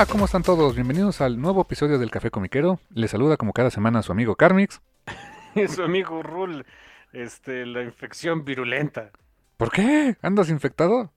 Hola, 0.00 0.10
¿cómo 0.10 0.24
están 0.24 0.42
todos? 0.42 0.74
Bienvenidos 0.74 1.20
al 1.20 1.38
nuevo 1.38 1.60
episodio 1.60 1.98
del 1.98 2.10
Café 2.10 2.30
Comiquero. 2.30 2.80
Les 2.88 3.10
saluda 3.10 3.36
como 3.36 3.52
cada 3.52 3.68
semana 3.68 4.00
su 4.00 4.12
amigo 4.12 4.34
Carmix. 4.34 4.80
su 5.68 5.82
amigo 5.82 6.22
Rul, 6.22 6.64
este, 7.12 7.66
la 7.66 7.82
infección 7.82 8.46
virulenta. 8.46 9.10
¿Por 9.58 9.70
qué? 9.70 10.16
¿Andas 10.22 10.48
infectado? 10.48 11.12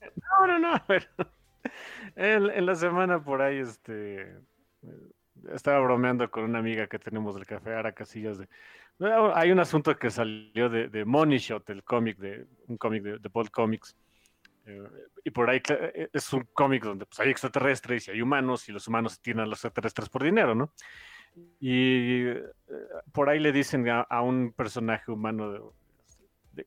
No, 0.00 0.46
no, 0.46 0.58
no, 0.58 0.82
pero 0.88 1.04
en, 2.16 2.64
la 2.64 2.74
semana 2.74 3.22
por 3.22 3.42
ahí, 3.42 3.58
este, 3.58 4.34
estaba 5.52 5.80
bromeando 5.80 6.30
con 6.30 6.44
una 6.44 6.60
amiga 6.60 6.86
que 6.86 6.98
tenemos 6.98 7.34
del 7.34 7.44
café, 7.44 7.74
Ara 7.74 7.92
Casillas, 7.92 8.38
de, 8.38 8.48
hay 9.34 9.52
un 9.52 9.60
asunto 9.60 9.94
que 9.98 10.08
salió 10.08 10.70
de, 10.70 11.04
Money 11.04 11.36
Shot, 11.36 11.68
el 11.68 11.84
cómic 11.84 12.16
de, 12.16 12.46
un 12.66 12.78
cómic 12.78 13.02
de, 13.02 13.18
de 13.18 13.28
Bold 13.28 13.50
Comics, 13.50 13.94
eh, 14.66 14.82
y 15.24 15.30
por 15.30 15.50
ahí 15.50 15.60
eh, 15.68 16.08
es 16.12 16.32
un 16.32 16.46
cómic 16.52 16.84
donde 16.84 17.06
pues, 17.06 17.20
hay 17.20 17.30
extraterrestres 17.30 18.08
y 18.08 18.10
hay 18.12 18.22
humanos 18.22 18.68
y 18.68 18.72
los 18.72 18.86
humanos 18.88 19.20
tienen 19.20 19.44
a 19.44 19.46
los 19.46 19.58
extraterrestres 19.58 20.08
por 20.08 20.22
dinero, 20.22 20.54
¿no? 20.54 20.72
Y 21.60 22.26
eh, 22.26 22.42
por 23.12 23.28
ahí 23.28 23.38
le 23.38 23.52
dicen 23.52 23.88
a, 23.88 24.22
un 24.22 24.52
personaje 24.52 25.10
humano 25.10 25.72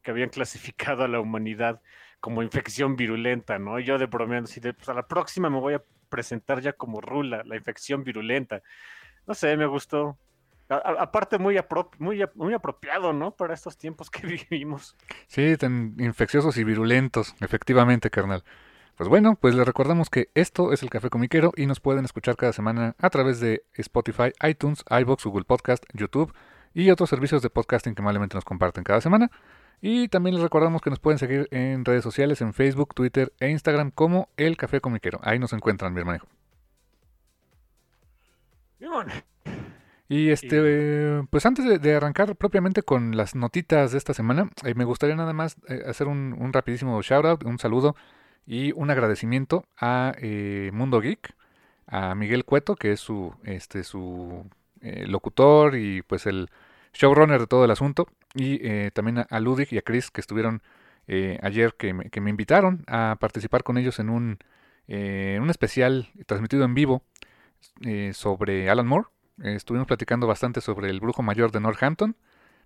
que 0.02 0.11
habían 0.11 0.29
clasificado 0.29 1.03
a 1.03 1.07
la 1.07 1.19
humanidad 1.19 1.81
como 2.19 2.41
infección 2.41 2.95
virulenta, 2.95 3.59
¿no? 3.59 3.79
Y 3.79 3.84
yo 3.84 3.97
de 3.97 4.06
bromeando 4.06 4.50
así 4.50 4.59
de, 4.59 4.73
pues 4.73 4.88
a 4.90 4.94
la 4.94 5.07
próxima 5.07 5.50
me 5.50 5.59
voy 5.59 5.73
a 5.73 5.84
presentar 6.09 6.62
ya 6.62 6.73
como 6.73 7.01
Rula, 7.01 7.44
la 7.44 7.57
infección 7.57 8.03
virulenta. 8.03 8.62
No 9.28 9.34
sé, 9.34 9.56
me 9.57 9.66
gustó 9.66 10.17
aparte 10.69 11.38
muy, 11.38 11.59
muy, 12.00 12.25
muy 12.35 12.53
apropiado, 12.53 13.13
¿no? 13.13 13.31
Para 13.31 13.53
estos 13.53 13.78
tiempos 13.78 14.09
que 14.09 14.28
vivimos. 14.50 14.96
Sí, 15.28 15.57
tan 15.57 15.96
infecciosos 16.00 16.57
y 16.57 16.63
virulentos, 16.63 17.35
efectivamente, 17.40 18.09
carnal. 18.09 18.44
Pues 18.96 19.09
bueno, 19.09 19.35
pues 19.35 19.56
les 19.56 19.66
recordamos 19.66 20.09
que 20.09 20.29
esto 20.35 20.72
es 20.72 20.84
el 20.84 20.90
Café 20.91 21.09
Comiquero 21.09 21.52
y 21.56 21.66
nos 21.66 21.79
pueden 21.79 22.06
escuchar 22.06 22.35
cada 22.35 22.53
semana 22.53 22.96
a 23.00 23.09
través 23.09 23.40
de 23.40 23.63
Spotify, 23.73 24.31
iTunes, 24.47 24.85
iBox, 24.88 25.25
Google 25.25 25.46
Podcast, 25.46 25.84
YouTube 25.94 26.31
y 26.75 26.91
otros 26.91 27.09
servicios 27.09 27.41
de 27.41 27.50
podcasting 27.50 27.96
que 27.96 28.03
malamente 28.03 28.35
nos 28.35 28.46
comparten 28.46 28.84
cada 28.84 29.02
semana. 29.02 29.31
Y 29.81 30.07
también 30.09 30.35
les 30.35 30.44
recordamos 30.44 30.81
que 30.81 30.91
nos 30.91 31.00
pueden 31.00 31.18
seguir 31.18 31.47
en 31.52 31.84
redes 31.85 32.03
sociales, 32.03 32.41
en 32.41 32.53
Facebook, 32.53 32.94
Twitter 32.94 33.34
e 33.40 33.50
Instagram 33.50 33.91
como 33.91 34.29
El 34.38 34.57
Café 34.57 34.79
Comiquero. 34.79 35.19
Ahí 35.23 35.40
nos 35.40 35.53
encuentran, 35.53 35.94
mi 35.94 36.00
hermano. 36.00 36.23
Y 40.09 40.30
este, 40.30 41.24
pues 41.30 41.46
antes 41.46 41.81
de, 41.81 41.96
arrancar 41.96 42.36
propiamente 42.36 42.84
con 42.84 43.16
las 43.16 43.36
notitas 43.36 43.94
de 43.94 43.97
esta 43.97 44.14
semana, 44.14 44.50
eh, 44.64 44.74
me 44.75 44.84
gustaría 44.84 45.16
nada 45.16 45.34
más 45.34 45.56
eh, 45.69 45.84
hacer 45.88 46.08
un, 46.08 46.36
un, 46.38 46.52
rapidísimo 46.52 47.02
shout 47.02 47.25
out, 47.25 47.44
un 47.46 47.58
saludo 47.58 47.96
y 48.46 48.74
un 48.74 48.91
agradecimiento 48.91 49.66
a 49.78 50.14
eh, 50.19 50.72
Mundo 50.74 51.00
Geek, 51.00 51.34
a 51.88 52.16
Miguel 52.16 52.44
Cueto, 52.44 52.75
que 52.75 52.91
es 52.91 53.00
su, 53.00 53.34
este, 53.44 53.84
su 53.84 54.46
locutor 54.81 55.78
y 55.78 56.02
pues 56.02 56.25
el 56.25 56.50
showrunner 56.94 57.40
de 57.40 57.47
todo 57.47 57.64
el 57.64 57.72
asunto, 57.72 58.08
y 58.35 58.91
también 58.91 59.25
a, 59.30 59.40
Ludig 59.40 59.72
y 59.72 59.78
a 59.78 59.81
Chris 59.81 60.12
que 60.12 60.20
estuvieron 60.20 60.62
ayer, 61.41 61.75
que 61.78 61.94
me, 61.94 62.09
que 62.09 62.20
me, 62.20 62.30
invitaron 62.30 62.84
a 62.88 63.16
participar 63.20 63.64
con 63.64 63.78
ellos 63.78 64.00
en 64.00 64.09
un, 64.09 64.40
un 64.88 65.50
especial 65.50 66.09
transmitido 66.25 66.66
en 66.66 66.74
vivo 66.74 67.03
sobre 68.12 68.70
Alan 68.70 68.88
Moore 68.88 69.08
estuvimos 69.41 69.88
platicando 69.88 70.27
bastante 70.27 70.61
sobre 70.61 70.89
el 70.89 70.99
brujo 70.99 71.23
mayor 71.23 71.51
de 71.51 71.59
Northampton. 71.59 72.16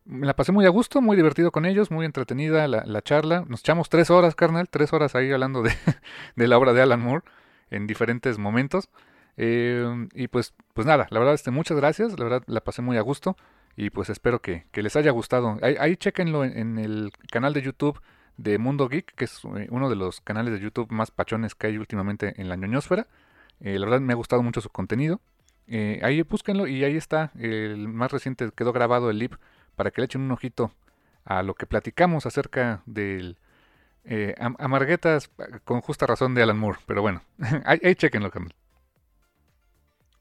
Me 0.06 0.26
la 0.26 0.36
pasé 0.36 0.52
muy 0.52 0.66
a 0.66 0.70
gusto, 0.70 1.02
muy 1.02 1.18
divertido 1.18 1.52
con 1.52 1.66
ellos, 1.66 1.92
muy 1.92 2.06
entretenida 2.06 2.68
la, 2.68 3.02
charla. 3.02 3.44
Nos 3.48 3.60
echamos 3.60 3.90
tres 3.90 4.10
horas, 4.10 4.36
carnal, 4.36 4.70
tres 4.70 4.94
horas 4.94 5.16
ahí 5.16 5.32
hablando 5.32 5.64
de, 6.36 6.48
la 6.48 6.58
obra 6.58 6.74
de 6.74 6.82
Alan 6.82 7.02
Moore 7.02 7.24
en 7.70 7.88
diferentes 7.88 8.38
momentos. 8.38 8.90
Eh, 9.36 10.08
y 10.14 10.30
pues, 10.30 10.54
pues 10.74 10.88
nada, 10.88 11.08
la 11.10 11.20
verdad, 11.20 11.36
este, 11.36 11.52
muchas 11.52 11.78
gracias, 11.78 12.18
la 12.18 12.24
verdad 12.26 12.44
la 12.48 12.62
pasé 12.62 12.82
muy 12.82 12.98
a 12.98 13.02
gusto 13.02 13.36
y 13.78 13.92
pues 13.92 14.10
espero 14.10 14.42
que, 14.42 14.66
les 14.74 14.96
haya 14.96 15.12
gustado. 15.12 15.60
Ahí, 15.62 15.96
chequenlo 15.98 16.44
en, 16.44 16.80
el 16.80 17.12
canal 17.32 17.54
de 17.54 17.62
YouTube 17.62 18.02
de 18.36 18.58
Mundo 18.58 18.90
Geek, 18.90 19.14
que 19.14 19.26
es 19.26 19.42
eh, 19.56 19.68
uno 19.70 19.90
de 19.90 19.96
los 19.96 20.20
canales 20.20 20.54
de 20.54 20.60
YouTube 20.60 20.92
más 20.92 21.12
pachones 21.12 21.54
que 21.54 21.68
hay 21.68 21.78
últimamente 21.78 22.34
en 22.42 22.50
la 22.50 22.56
ñoñosfera. 22.56 23.08
Eh, 23.60 23.78
la 23.78 23.86
verdad 23.86 24.02
me 24.02 24.14
ha 24.14 24.16
gustado 24.16 24.42
mucho 24.42 24.62
su 24.62 24.70
contenido. 24.70 25.22
Eh, 25.68 26.00
ahí 26.04 26.22
búsquenlo 26.22 26.68
y 26.68 26.84
ahí 26.84 26.96
está. 26.96 27.32
El 27.38 27.88
más 27.88 28.12
reciente 28.12 28.50
quedó 28.56 28.74
grabado 28.74 29.10
el 29.10 29.20
lip 29.20 29.36
para 29.76 29.92
que 29.92 30.02
le 30.02 30.06
echen 30.06 30.22
un 30.22 30.32
ojito 30.32 30.72
a 31.26 31.44
lo 31.44 31.54
que 31.56 31.66
platicamos 31.66 32.26
acerca 32.26 32.82
del 32.86 33.38
eh, 34.06 34.34
amarguetas 34.40 35.30
con 35.66 35.82
justa 35.82 36.06
razón 36.06 36.34
de 36.34 36.44
Alan 36.44 36.58
Moore. 36.58 36.80
Pero 36.86 37.02
bueno, 37.02 37.22
ahí, 37.66 37.80
ahí 37.84 37.96
chequenlo, 37.96 38.32
Carmen. 38.32 38.54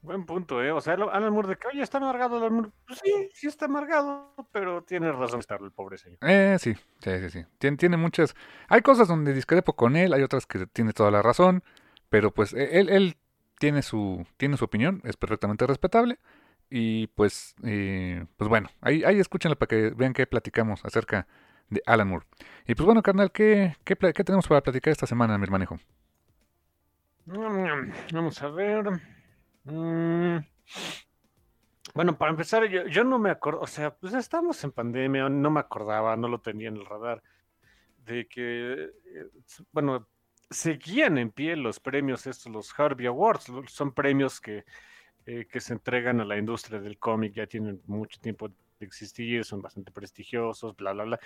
Buen 0.01 0.25
punto, 0.25 0.63
¿eh? 0.63 0.71
O 0.71 0.79
sea, 0.79 0.93
Alan 0.93 1.33
Moore 1.33 1.49
de 1.49 1.55
que, 1.57 1.67
oye, 1.67 1.81
está 1.81 1.97
amargado 1.97 2.37
Alan 2.37 2.53
Moore. 2.53 2.69
Pues 2.85 2.99
sí, 3.03 3.29
sí 3.33 3.47
está 3.47 3.65
amargado, 3.65 4.33
pero 4.51 4.83
tiene 4.83 5.11
razón 5.11 5.39
estar 5.39 5.59
el 5.61 5.71
pobre 5.71 5.97
señor. 5.97 6.19
Eh, 6.21 6.57
sí, 6.59 6.75
sí, 6.99 7.19
sí, 7.19 7.29
sí. 7.29 7.45
Tiene, 7.57 7.77
tiene 7.77 7.97
muchas... 7.97 8.35
Hay 8.67 8.81
cosas 8.81 9.07
donde 9.07 9.33
discrepo 9.33 9.73
con 9.73 9.95
él, 9.95 10.13
hay 10.13 10.23
otras 10.23 10.45
que 10.45 10.67
tiene 10.67 10.93
toda 10.93 11.11
la 11.11 11.21
razón, 11.21 11.63
pero 12.09 12.31
pues 12.31 12.53
e, 12.53 12.79
él, 12.79 12.89
él 12.89 13.17
tiene 13.59 13.81
su, 13.81 14.25
tiene 14.37 14.57
su 14.57 14.65
opinión, 14.65 15.01
es 15.03 15.17
perfectamente 15.17 15.65
respetable. 15.67 16.19
Y 16.69 17.07
pues, 17.07 17.55
eh, 17.63 18.25
pues 18.35 18.49
bueno, 18.49 18.69
ahí, 18.81 19.03
ahí 19.03 19.19
escúchenla 19.19 19.55
para 19.55 19.69
que 19.69 19.89
vean 19.91 20.13
qué 20.13 20.27
platicamos 20.27 20.83
acerca 20.83 21.27
de 21.69 21.81
Alan 21.85 22.09
Moore. 22.09 22.25
Y 22.67 22.75
pues 22.75 22.85
bueno, 22.85 23.01
carnal, 23.01 23.31
¿qué, 23.31 23.75
qué, 23.83 23.95
tenemos 23.95 24.47
para 24.47 24.61
platicar 24.61 24.91
esta 24.91 25.07
semana, 25.07 25.37
mi 25.37 25.43
hermanejo? 25.43 25.79
Vamos 27.25 28.41
a 28.41 28.49
ver. 28.49 28.85
Mm. 29.63 30.37
Bueno, 31.93 32.17
para 32.17 32.31
empezar, 32.31 32.65
yo, 32.65 32.85
yo 32.87 33.03
no 33.03 33.17
me 33.17 33.31
acuerdo, 33.31 33.61
o 33.61 33.67
sea, 33.67 33.95
pues 33.95 34.13
estamos 34.13 34.63
en 34.63 34.71
pandemia, 34.71 35.29
no 35.29 35.49
me 35.49 35.59
acordaba, 35.59 36.15
no 36.15 36.27
lo 36.27 36.39
tenía 36.39 36.67
en 36.67 36.75
el 36.75 36.85
radar, 36.85 37.23
de 38.05 38.27
que, 38.27 38.83
eh, 38.83 39.29
bueno, 39.71 40.07
seguían 40.49 41.17
en 41.17 41.31
pie 41.31 41.55
los 41.55 41.79
premios 41.79 42.27
estos, 42.27 42.51
los 42.51 42.77
Harvey 42.79 43.05
Awards, 43.07 43.51
son 43.67 43.93
premios 43.93 44.39
que, 44.39 44.65
eh, 45.25 45.47
que 45.51 45.59
se 45.59 45.73
entregan 45.73 46.21
a 46.21 46.25
la 46.25 46.37
industria 46.37 46.79
del 46.79 46.97
cómic, 46.97 47.33
ya 47.33 47.47
tienen 47.47 47.81
mucho 47.85 48.19
tiempo 48.19 48.49
de 48.49 48.85
existir, 48.85 49.43
son 49.43 49.61
bastante 49.61 49.91
prestigiosos, 49.91 50.75
bla, 50.75 50.93
bla, 50.93 51.03
bla. 51.03 51.19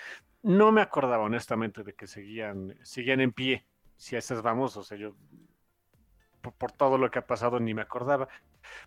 No 0.44 0.72
me 0.72 0.82
acordaba 0.82 1.24
honestamente 1.24 1.84
de 1.84 1.94
que 1.94 2.08
seguían, 2.08 2.76
seguían 2.84 3.20
en 3.22 3.32
pie, 3.32 3.66
si 3.98 4.16
a 4.16 4.20
esas 4.20 4.42
vamos, 4.42 4.76
o 4.78 4.84
sea, 4.84 4.98
yo 4.98 5.16
por, 6.42 6.72
todo 6.72 6.98
lo 6.98 7.12
que 7.12 7.20
ha 7.20 7.28
pasado 7.28 7.60
ni 7.60 7.74
me 7.74 7.82
acordaba. 7.82 8.28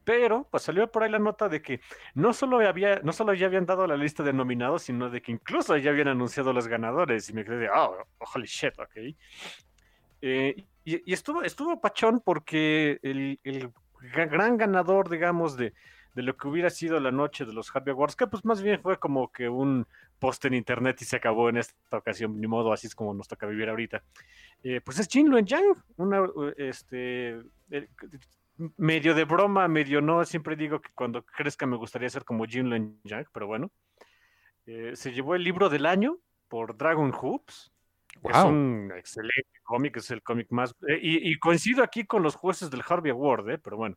Pero 0.03 0.49
pues 0.51 0.65
salió 0.65 0.91
por 0.91 1.03
ahí 1.03 1.11
la 1.11 1.19
nota 1.19 1.49
de 1.49 1.63
que 1.63 1.81
no 2.15 2.33
solo 2.33 2.59
había, 2.67 3.01
no 3.01 3.13
solo 3.13 3.35
ya 3.35 3.47
habían 3.47 3.67
dado 3.67 3.87
la 3.87 3.97
lista 3.97 4.23
de 4.23 4.33
nominados, 4.33 4.83
sino 4.83 5.11
de 5.11 5.23
que 5.23 5.33
incluso 5.33 5.77
ya 5.77 5.91
habían 5.91 6.09
anunciado 6.09 6.53
los 6.53 6.69
ganadores. 6.69 7.29
Y 7.31 7.33
me 7.33 7.45
quedé 7.45 7.57
de, 7.57 7.71
oh, 7.71 7.97
holy 8.35 8.47
shit, 8.47 8.79
ok. 8.79 9.15
Eh, 10.27 10.65
y, 10.85 11.13
estuvo, 11.13 11.43
estuvo 11.43 11.83
pachón 11.83 12.23
porque 12.25 12.99
el, 13.03 13.39
el 13.45 13.71
gran 14.01 14.57
ganador, 14.57 15.11
digamos, 15.11 15.55
de, 15.59 15.75
de 16.15 16.23
lo 16.23 16.35
que 16.35 16.49
hubiera 16.49 16.71
sido 16.71 16.99
la 16.99 17.11
noche 17.11 17.45
de 17.45 17.53
los 17.53 17.75
Harvey 17.77 17.93
Awards, 17.93 18.17
que 18.17 18.27
pues 18.27 18.43
más 18.43 18.63
bien 18.63 18.81
fue 18.81 18.99
como 18.99 19.31
que 19.31 19.51
un 19.51 19.87
post 20.19 20.47
en 20.47 20.55
internet 20.55 20.97
y 21.03 21.05
se 21.05 21.17
acabó 21.17 21.51
en 21.51 21.59
esta 21.59 21.99
ocasión, 21.99 22.41
ni 22.41 22.47
modo, 22.47 22.73
así 22.73 22.87
es 22.87 22.95
como 22.95 23.13
nos 23.13 23.29
toca 23.29 23.47
vivir 23.47 23.69
ahorita. 23.69 24.03
Eh, 24.63 24.81
pues 24.81 24.99
es 24.99 25.09
Jin 25.09 25.29
Luen 25.29 25.45
Yang, 25.45 25.77
este, 26.57 27.41
eh, 27.71 27.89
medio 28.79 29.15
de 29.15 29.25
broma, 29.25 29.69
medio 29.69 30.01
no, 30.01 30.25
siempre 30.25 30.57
digo 30.57 30.81
que 30.81 30.89
cuando 30.95 31.23
crezca 31.23 31.67
me 31.67 31.77
gustaría 31.77 32.09
ser 32.09 32.25
como 32.25 32.47
Jin 32.47 32.71
Luen 32.71 32.99
Yang, 33.05 33.27
pero 33.31 33.47
bueno. 33.47 33.71
Se 34.65 35.13
llevó 35.13 35.35
el 35.35 35.45
libro 35.45 35.69
del 35.69 35.85
año 35.85 36.17
por 36.49 36.79
Dragon 36.79 37.13
Hoops. 37.13 37.74
Es 38.31 38.45
un 38.45 38.93
excelente 38.97 39.61
cómic, 39.63 39.97
es 39.99 40.11
el 40.11 40.23
cómic 40.23 40.47
más... 40.51 40.75
y, 41.01 41.31
y, 41.31 41.39
coincido 41.39 41.83
aquí 41.83 42.05
con 42.05 42.23
los 42.23 42.35
jueces 42.35 42.71
del 42.71 42.83
Harvey 42.87 43.11
Award, 43.11 43.61
pero 43.63 43.77
bueno. 43.77 43.97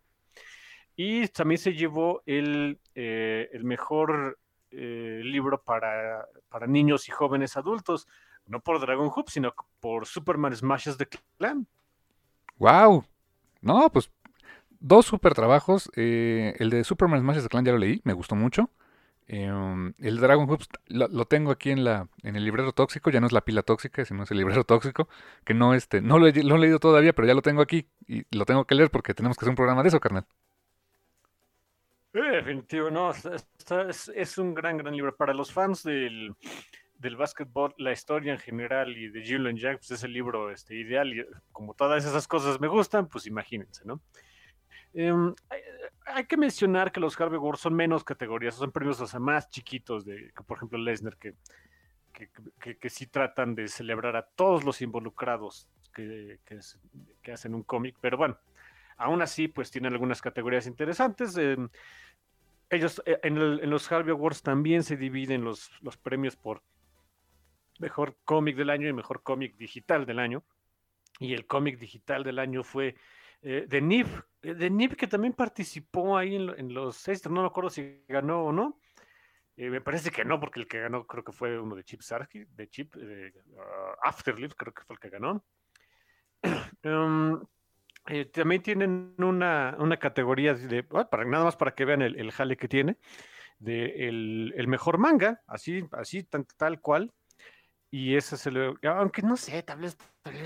Y 0.98 1.28
también 1.28 1.60
se 1.60 1.74
llevó 1.74 2.24
el, 2.26 2.80
eh, 2.96 3.50
el 3.54 3.64
mejor 3.64 4.40
eh, 4.72 5.22
libro 5.24 5.62
para, 5.62 6.26
para, 6.50 6.66
niños 6.66 7.08
y 7.08 7.12
jóvenes 7.12 7.56
adultos, 7.56 8.08
no 8.48 8.60
por 8.62 8.80
Dragon 8.80 9.12
Hoop, 9.16 9.30
sino 9.30 9.54
por 9.80 10.08
Superman 10.08 10.56
Smashes 10.56 10.98
the 10.98 11.08
Clan. 11.38 11.68
¡Wow! 12.58 13.06
No, 13.62 13.90
pues 13.92 14.10
dos 14.80 15.06
super 15.06 15.36
trabajos. 15.36 15.92
Eh, 15.96 16.56
el 16.58 16.72
de 16.72 16.84
Superman 16.84 17.20
Smashes 17.20 17.44
the 17.44 17.50
Clan 17.50 17.64
ya 17.64 17.74
lo 17.74 17.78
leí, 17.78 18.02
me 18.04 18.14
gustó 18.14 18.36
mucho. 18.36 18.72
Em, 19.30 19.94
el 20.00 20.20
Dragon 20.22 20.50
Hoops 20.50 20.70
lo, 20.88 21.26
tengo 21.26 21.52
aquí 21.52 21.72
en 21.72 21.84
la 21.84 22.08
en 22.24 22.38
el 22.38 22.46
librero 22.46 22.72
tóxico, 22.72 23.10
ya 23.10 23.20
no 23.20 23.28
es 23.28 23.34
la 23.34 23.42
pila 23.42 23.62
tóxica, 23.62 24.06
sino 24.06 24.24
es 24.24 24.32
el 24.32 24.38
librero 24.38 24.64
tóxico, 24.64 25.10
que 25.44 25.54
no 25.54 25.74
este 25.74 26.02
no 26.02 26.18
lo, 26.18 26.28
he, 26.28 26.34
leído 26.34 26.80
todavía, 26.80 27.12
pero 27.12 27.28
ya 27.28 27.34
lo 27.34 27.42
tengo 27.42 27.62
aquí 27.62 27.88
y 28.08 28.24
lo 28.36 28.46
tengo 28.46 28.66
que 28.66 28.76
leer 28.76 28.90
porque 28.90 29.14
tenemos 29.14 29.38
que 29.38 29.44
hacer 29.44 29.50
un 29.50 29.58
programa 29.58 29.84
de 29.84 29.90
eso, 29.90 30.00
carnal. 30.00 30.26
Definitivo, 32.14 32.90
no, 32.90 33.12
es, 33.12 34.38
un 34.38 34.56
gran, 34.56 34.78
gran 34.78 34.96
libro. 34.96 35.16
Para 35.16 35.34
los 35.34 35.52
fans 35.54 35.84
del, 35.84 36.34
del 36.98 37.16
básquetbol, 37.16 37.76
la 37.78 37.92
historia 37.92 38.34
en 38.34 38.40
general 38.40 38.98
y 38.98 39.10
de 39.10 39.22
Julian 39.22 39.58
Jack, 39.58 39.80
pues 39.80 39.92
es 39.92 40.04
el 40.04 40.14
libro 40.14 40.50
este, 40.50 40.76
ideal 40.76 41.14
y 41.14 41.24
como 41.52 41.74
todas 41.74 42.06
esas 42.06 42.28
cosas 42.28 42.60
me 42.60 42.68
gustan, 42.68 43.08
pues 43.08 43.28
imagínense, 43.28 43.84
¿no? 43.86 44.02
Em, 45.00 45.36
hay, 46.06 46.26
que 46.26 46.38
mencionar 46.38 46.92
que 46.92 47.00
los 47.00 47.20
Harvey 47.22 47.38
Awards 47.38 47.60
son 47.60 47.76
menos 47.76 48.04
categorías, 48.04 48.56
son 48.56 48.72
premios 48.72 49.14
más 49.20 49.48
chiquitos, 49.48 50.06
de, 50.06 50.34
por 50.48 50.58
ejemplo 50.58 50.80
Lesnar, 50.80 51.18
que, 51.18 51.36
que, 52.60 52.78
que, 52.78 52.90
sí 52.90 53.06
tratan 53.06 53.54
de 53.54 53.68
celebrar 53.68 54.16
a 54.16 54.24
todos 54.24 54.64
los 54.64 54.82
involucrados 54.82 55.70
que, 55.94 56.40
que 57.22 57.32
hacen 57.32 57.54
un 57.54 57.62
cómic, 57.62 57.96
pero 58.02 58.18
bueno, 58.18 58.40
aún 58.98 59.22
así, 59.22 59.48
pues 59.48 59.70
tienen 59.70 59.94
algunas 59.94 60.20
categorías 60.20 60.66
interesantes. 60.66 61.38
Em, 61.38 61.70
ellos 62.72 63.02
eh, 63.06 63.20
en, 63.24 63.70
los 63.70 63.92
Harvey 63.92 64.12
Awards 64.12 64.42
también 64.42 64.82
se 64.84 64.98
dividen 64.98 65.44
los, 65.44 65.72
los 65.82 65.96
premios 65.96 66.36
por 66.36 66.64
mejor 67.78 68.18
cómic 68.26 68.58
del 68.58 68.72
año 68.72 68.90
y 68.90 68.94
mejor 68.94 69.22
cómic 69.22 69.56
digital 69.58 70.08
del 70.08 70.18
año. 70.18 70.44
Y 71.20 71.34
el 71.34 71.46
cómic 71.46 71.78
digital 71.78 72.24
del 72.24 72.40
año 72.40 72.64
fue 72.64 72.96
eh, 73.42 73.66
de 73.68 73.82
Nib, 73.82 74.08
eh, 74.42 74.54
de 74.54 74.70
Nib 74.70 74.96
que 74.96 75.08
también 75.08 75.34
participó 75.34 76.18
ahí 76.18 76.36
en, 76.36 76.74
los 76.74 76.98
seis, 76.98 77.28
no 77.30 77.42
me 77.42 77.48
acuerdo 77.48 77.70
si 77.70 78.04
ganó 78.08 78.46
o 78.46 78.52
no. 78.52 78.80
me 79.56 79.82
parece 79.82 80.12
que 80.12 80.26
no, 80.26 80.40
porque 80.40 80.60
el 80.60 80.68
que 80.68 80.80
ganó 80.80 81.06
creo 81.06 81.24
que 81.24 81.32
fue 81.32 81.60
uno 81.60 81.76
de 81.76 81.84
Chip 81.84 82.02
Sarky, 82.02 82.46
de 82.46 82.70
Chip, 82.70 82.96
uh, 82.96 83.00
Afterlife, 84.04 84.56
creo 84.56 84.74
que 84.74 84.84
fue 84.84 84.96
el 84.96 85.00
que 85.00 85.10
ganó. 85.10 85.46
Em, 86.84 87.42
eh, 88.08 88.26
también 88.26 88.62
tienen 88.62 89.16
una, 89.18 89.76
una 89.80 89.98
categoría 89.98 90.54
de, 90.54 90.84
para, 90.84 91.26
nada 91.26 91.44
más 91.44 91.58
para 91.58 91.76
que 91.76 91.84
vean 91.84 92.02
el, 92.02 92.18
el 92.18 92.32
jale 92.32 92.56
que 92.56 92.70
tiene, 92.70 92.98
de 93.60 94.08
el, 94.08 94.54
el, 94.56 94.68
mejor 94.68 94.98
manga, 94.98 95.42
así, 95.46 95.86
así 95.92 96.24
tal 96.24 96.80
cual. 96.80 97.14
Y 97.90 98.16
ese 98.16 98.36
se 98.36 98.52
lo, 98.52 98.76
aunque 98.84 99.22
no 99.22 99.38
sé, 99.38 99.64
tal 99.64 99.80
vez, 99.80 99.98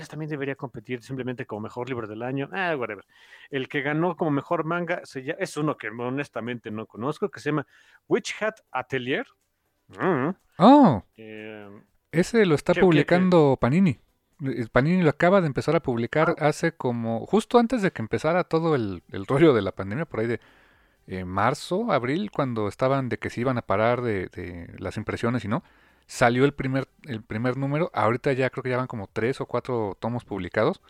también 0.08 0.30
debería 0.30 0.54
competir 0.54 1.02
simplemente 1.02 1.44
como 1.44 1.62
mejor 1.62 1.88
libro 1.88 2.06
del 2.06 2.22
año. 2.22 2.48
Ah, 2.52 2.76
whatever. 2.76 3.04
El 3.50 3.68
que 3.68 3.82
ganó 3.82 4.16
como 4.16 4.30
mejor 4.30 4.64
manga 4.64 5.00
se 5.04 5.34
es 5.38 5.56
uno 5.56 5.76
que 5.76 5.88
honestamente 5.88 6.70
no 6.70 6.86
conozco, 6.86 7.30
que 7.30 7.40
se 7.40 7.50
llama 7.50 7.66
Witch 8.08 8.40
Hat 8.40 8.60
Atelier. 8.70 9.26
Mm. 9.88 10.30
Oh. 10.58 11.02
Eh, 11.16 11.68
ese 12.12 12.46
lo 12.46 12.54
está 12.54 12.74
publicando 12.74 13.58
Panini. 13.60 13.98
Panini 14.70 15.02
lo 15.02 15.10
acaba 15.10 15.40
de 15.40 15.46
empezar 15.46 15.76
a 15.76 15.80
publicar 15.80 16.36
ah. 16.38 16.48
hace 16.48 16.72
como, 16.72 17.26
justo 17.26 17.58
antes 17.58 17.82
de 17.82 17.90
que 17.90 18.02
empezara 18.02 18.44
todo 18.44 18.74
el, 18.74 19.02
rollo 19.26 19.52
de 19.54 19.62
la 19.62 19.72
pandemia, 19.72 20.04
por 20.04 20.20
ahí 20.20 20.26
de 20.26 20.40
eh, 21.06 21.24
marzo, 21.24 21.90
abril, 21.92 22.30
cuando 22.30 22.68
estaban 22.68 23.08
de 23.08 23.18
que 23.18 23.30
se 23.30 23.40
iban 23.40 23.58
a 23.58 23.62
parar 23.62 24.02
de, 24.02 24.68
las 24.78 24.96
impresiones 24.96 25.44
y 25.44 25.48
no, 25.48 25.62
salió 26.06 26.44
el 26.44 26.52
primer, 26.52 26.88
el 27.04 27.22
primer 27.22 27.56
número, 27.56 27.90
ahorita 27.94 28.32
ya 28.32 28.50
creo 28.50 28.62
que 28.62 28.70
ya 28.70 28.76
van 28.76 28.86
como 28.86 29.08
tres 29.12 29.40
o 29.40 29.46
cuatro 29.46 29.96
tomos 30.00 30.24
publicados. 30.24 30.82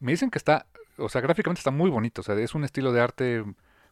Me 0.00 0.12
dicen 0.12 0.30
que 0.30 0.38
está, 0.38 0.66
o 0.96 1.08
sea, 1.08 1.20
gráficamente 1.20 1.60
está 1.60 1.70
muy 1.70 1.90
bonito, 1.90 2.20
o 2.22 2.24
sea, 2.24 2.34
es 2.36 2.54
un 2.54 2.64
estilo 2.64 2.92
de 2.92 3.00
arte 3.00 3.44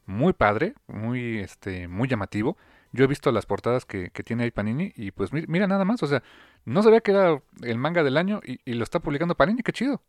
muy 0.07 0.33
padre, 0.33 0.75
muy, 0.87 1.39
este, 1.39 1.89
muy 1.89 2.09
llamativo. 2.09 2.57
Yo 2.93 3.05
he 3.05 3.09
visto 3.09 3.31
las 3.31 3.47
portadas 3.47 3.85
que, 3.85 4.11
que 4.11 4.25
tiene 4.25 4.45
ahí 4.45 4.51
Panini 4.51 4.93
y 4.97 5.13
pues 5.13 5.33
mira 5.33 5.67
nada 5.69 5.85
más, 5.85 6.03
o 6.03 6.07
sea, 6.07 6.23
no 6.65 6.83
sabía 6.83 7.01
que 7.01 7.13
era 7.13 7.41
el 7.63 7.79
manga 7.79 8.03
del 8.03 8.17
año 8.17 8.41
y, 8.45 8.75
lo 8.75 8.83
está 8.83 9.01
publicando 9.01 9.37
Panini, 9.37 9.63
qué 9.63 9.73
chido. 9.73 10.03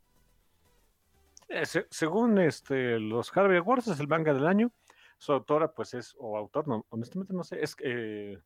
Eh, 1.48 1.64
según 1.90 2.38
este, 2.38 2.98
los 2.98 3.34
Harvey 3.36 3.58
Awards 3.58 3.88
es 3.88 4.00
el 4.00 4.08
manga 4.08 4.34
del 4.34 4.46
año. 4.46 4.72
Su 5.18 5.32
autora, 5.32 5.72
pues 5.72 5.94
es, 5.94 6.16
o 6.18 6.36
autor, 6.36 6.66
no, 6.66 6.84
honestamente 6.88 7.32
no 7.32 7.44
sé, 7.44 7.62
es, 7.62 7.76
eh, 7.80 8.38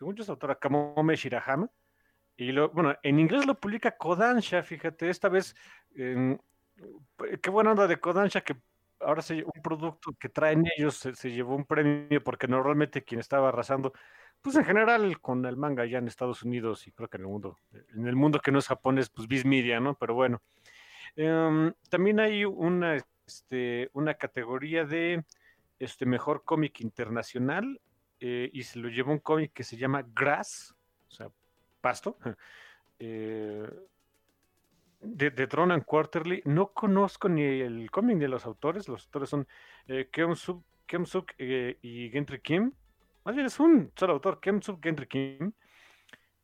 según 0.00 0.16
yo 0.16 0.22
es 0.22 0.30
autora 0.30 0.54
Kamome 0.54 1.14
Shirahama. 1.14 1.70
Y 2.34 2.52
lo, 2.52 2.70
bueno, 2.70 2.96
en 3.02 3.18
inglés 3.18 3.44
lo 3.44 3.60
publica 3.60 3.98
Kodansha, 3.98 4.62
fíjate, 4.62 5.10
esta 5.10 5.28
vez, 5.28 5.54
qué 5.94 7.50
buena 7.50 7.72
onda 7.72 7.86
de 7.86 8.00
Kodansha 8.00 8.40
que 8.40 8.56
ahora 9.00 9.20
se, 9.20 9.44
un 9.44 9.62
producto 9.62 10.12
que 10.18 10.30
traen 10.30 10.64
ellos 10.74 10.96
se, 10.96 11.14
se, 11.14 11.30
llevó 11.30 11.54
un 11.54 11.66
premio 11.66 12.24
porque 12.24 12.48
normalmente 12.48 13.04
quien 13.04 13.20
estaba 13.20 13.48
arrasando 13.48 13.92
pues 14.40 14.56
en 14.56 14.64
general 14.64 15.20
con 15.20 15.44
el 15.44 15.58
manga 15.58 15.84
ya 15.84 15.98
en 15.98 16.08
Estados 16.08 16.42
Unidos 16.44 16.86
y 16.86 16.92
creo 16.92 17.08
que 17.08 17.18
en 17.18 17.24
el 17.24 17.28
mundo, 17.28 17.58
en 17.94 18.06
el 18.06 18.16
mundo 18.16 18.40
que 18.40 18.52
no 18.52 18.58
es 18.58 18.68
japonés, 18.68 19.10
pues 19.10 19.28
Viz 19.28 19.44
Media, 19.44 19.80
¿no? 19.80 19.96
Pero 19.96 20.14
bueno. 20.14 20.40
Em, 21.14 21.74
también 21.90 22.20
hay 22.20 22.46
una, 22.46 22.96
este, 23.26 23.90
una 23.92 24.14
categoría 24.14 24.86
de 24.86 25.24
este 25.78 26.06
mejor 26.06 26.42
cómic 26.44 26.80
internacional 26.80 27.80
eh, 28.20 28.50
y 28.52 28.62
se 28.62 28.78
lo 28.78 28.88
llevó 28.88 29.12
un 29.12 29.18
cómic 29.18 29.52
que 29.52 29.64
se 29.64 29.76
llama 29.76 30.04
Grass, 30.14 30.74
o 31.08 31.10
sea, 31.10 31.30
pasto, 31.80 32.18
eh, 32.98 33.68
de, 35.00 35.30
de 35.30 35.46
Drone 35.46 35.74
and 35.74 35.84
Quarterly. 35.84 36.42
No 36.44 36.72
conozco 36.72 37.28
ni 37.28 37.42
el 37.42 37.90
cómic 37.90 38.18
ni 38.18 38.26
los 38.26 38.44
autores, 38.46 38.88
los 38.88 39.06
autores 39.06 39.30
son 39.30 39.48
eh, 39.86 40.10
Keum-suk 40.12 41.34
eh, 41.38 41.78
y 41.82 42.10
Gentry 42.10 42.40
Kim. 42.40 42.72
Más 43.24 43.34
bien 43.34 43.46
es 43.46 43.60
un 43.60 43.92
solo 43.96 44.14
autor, 44.14 44.40
Kemsub 44.40 44.82
Gentry 44.82 45.06
Kim. 45.06 45.52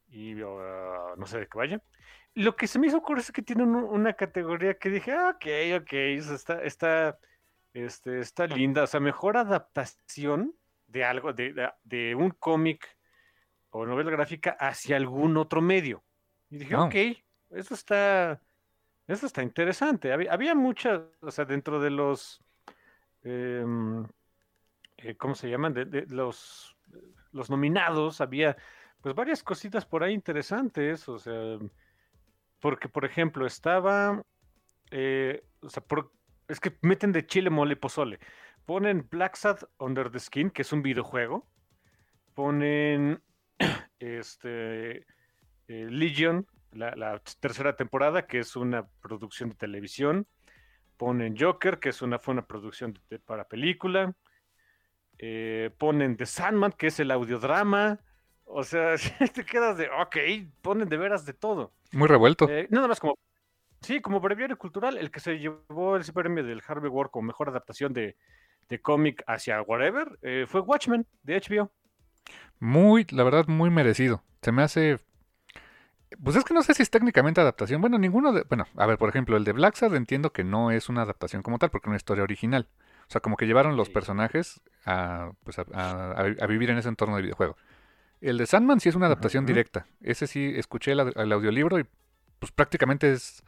Y 0.08 0.40
uh, 0.42 1.16
no 1.16 1.26
sé 1.26 1.40
de 1.40 1.48
qué 1.48 1.58
vaya. 1.58 1.82
Lo 2.34 2.54
que 2.54 2.66
se 2.66 2.78
me 2.78 2.86
hizo 2.86 3.02
curioso 3.02 3.30
es 3.30 3.32
que 3.32 3.42
tienen 3.42 3.74
una 3.74 4.12
categoría 4.12 4.74
que 4.78 4.90
dije, 4.90 5.12
ah, 5.12 5.34
ok, 5.34 5.82
ok, 5.82 5.92
está, 5.92 6.62
está, 6.62 7.18
este, 7.72 8.20
está 8.20 8.46
linda. 8.46 8.82
O 8.82 8.86
sea, 8.86 9.00
mejor 9.00 9.36
adaptación 9.36 10.54
de 10.86 11.04
algo, 11.04 11.32
de, 11.32 11.70
de, 11.84 12.14
un 12.14 12.30
cómic 12.30 12.86
o 13.70 13.84
novela 13.84 14.10
gráfica 14.10 14.56
hacia 14.58 14.96
algún 14.96 15.36
otro 15.36 15.60
medio. 15.60 16.04
Y 16.50 16.58
dije, 16.58 16.76
ok, 16.76 16.94
eso 17.50 17.74
está, 17.74 18.40
eso 19.06 19.26
está 19.26 19.42
interesante. 19.42 20.12
Había, 20.12 20.32
había 20.32 20.54
muchas, 20.54 21.02
o 21.20 21.30
sea, 21.30 21.44
dentro 21.44 21.80
de 21.80 21.90
los, 21.90 22.40
eh, 23.22 23.64
eh, 24.98 25.16
¿cómo 25.16 25.34
se 25.34 25.50
llaman? 25.50 25.74
De, 25.74 26.06
los, 26.08 26.76
los 27.32 27.50
nominados, 27.50 28.20
había 28.20 28.56
pues 29.00 29.14
varias 29.14 29.42
cositas 29.42 29.84
por 29.84 30.02
ahí 30.02 30.14
interesantes, 30.14 31.08
o 31.08 31.18
sea, 31.18 31.58
porque 32.60 32.88
por 32.88 33.04
ejemplo 33.04 33.46
estaba, 33.46 34.22
eh, 34.90 35.44
o 35.60 35.68
sea, 35.68 35.82
es 36.48 36.60
que 36.60 36.76
meten 36.82 37.12
de 37.12 37.26
chile, 37.26 37.50
mole 37.50 37.76
pozole. 37.76 38.18
Ponen 38.66 39.06
Black 39.08 39.36
Sad 39.36 39.60
Under 39.78 40.10
the 40.10 40.18
Skin, 40.18 40.50
que 40.50 40.62
es 40.62 40.72
un 40.72 40.82
videojuego. 40.82 41.46
Ponen 42.34 43.22
este 44.00 45.06
eh, 45.68 45.88
Legion, 45.88 46.46
la, 46.72 46.94
la, 46.96 47.20
tercera 47.40 47.76
temporada, 47.76 48.26
que 48.26 48.40
es 48.40 48.56
una 48.56 48.86
producción 49.00 49.50
de 49.50 49.54
televisión. 49.54 50.26
ponen 50.96 51.36
Joker, 51.38 51.78
que 51.78 51.90
es 51.90 52.02
una, 52.02 52.18
fue 52.18 52.32
una 52.32 52.46
producción 52.46 52.98
para 53.24 53.48
película, 53.48 54.14
eh, 55.18 55.70
ponen 55.78 56.16
The 56.16 56.26
Sandman, 56.26 56.72
que 56.72 56.88
es 56.88 57.00
el 57.00 57.10
audiodrama, 57.12 58.00
o 58.44 58.64
sea, 58.64 58.96
te 59.34 59.44
quedas 59.44 59.78
de, 59.78 59.88
ok, 59.90 60.16
ponen 60.60 60.88
de 60.88 60.96
veras 60.96 61.24
de 61.24 61.34
todo. 61.34 61.72
Muy 61.92 62.08
revuelto. 62.08 62.48
Eh, 62.48 62.66
nada 62.70 62.88
más 62.88 62.98
como, 62.98 63.16
sí, 63.80 64.00
como 64.00 64.20
breviario 64.20 64.58
cultural, 64.58 64.98
el 64.98 65.10
que 65.10 65.20
se 65.20 65.38
llevó 65.38 65.96
el 65.96 66.04
premio 66.12 66.44
del 66.44 66.62
Harvey 66.66 66.90
Work 66.90 67.12
como 67.12 67.28
mejor 67.28 67.48
adaptación 67.48 67.92
de, 67.92 68.16
de 68.68 68.80
cómic 68.80 69.22
hacia 69.26 69.62
whatever, 69.62 70.18
eh, 70.22 70.46
fue 70.48 70.60
Watchmen 70.60 71.06
de 71.22 71.40
HBO. 71.40 71.72
Muy, 72.58 73.06
la 73.10 73.22
verdad, 73.22 73.46
muy 73.46 73.70
merecido. 73.70 74.22
Se 74.42 74.52
me 74.52 74.62
hace 74.62 74.98
pues 76.22 76.36
es 76.36 76.44
que 76.44 76.54
no 76.54 76.62
sé 76.62 76.74
si 76.74 76.82
es 76.82 76.90
técnicamente 76.90 77.40
adaptación. 77.40 77.80
Bueno, 77.80 77.98
ninguno 77.98 78.32
de. 78.32 78.44
Bueno, 78.48 78.66
a 78.76 78.86
ver, 78.86 78.96
por 78.98 79.08
ejemplo, 79.08 79.36
el 79.36 79.44
de 79.44 79.52
Black 79.52 79.74
Sad 79.74 79.94
entiendo 79.94 80.32
que 80.32 80.44
no 80.44 80.70
es 80.70 80.88
una 80.88 81.02
adaptación 81.02 81.42
como 81.42 81.58
tal, 81.58 81.70
porque 81.70 81.86
es 81.86 81.88
una 81.88 81.96
historia 81.96 82.22
original. 82.22 82.68
O 83.08 83.10
sea, 83.10 83.20
como 83.20 83.36
que 83.36 83.46
llevaron 83.46 83.76
los 83.76 83.90
personajes 83.90 84.60
a, 84.84 85.32
pues 85.44 85.58
a, 85.58 86.46
vivir 86.48 86.70
en 86.70 86.78
ese 86.78 86.88
entorno 86.88 87.16
de 87.16 87.22
videojuego. 87.22 87.56
El 88.20 88.38
de 88.38 88.46
Sandman 88.46 88.80
sí 88.80 88.88
es 88.88 88.94
una 88.94 89.06
adaptación 89.06 89.46
directa. 89.46 89.86
Ese 90.00 90.26
sí 90.26 90.52
escuché 90.56 90.92
el, 90.92 91.32
audiolibro 91.32 91.78
y 91.78 91.86
pues 92.38 92.52
prácticamente 92.52 93.12
es. 93.12 93.42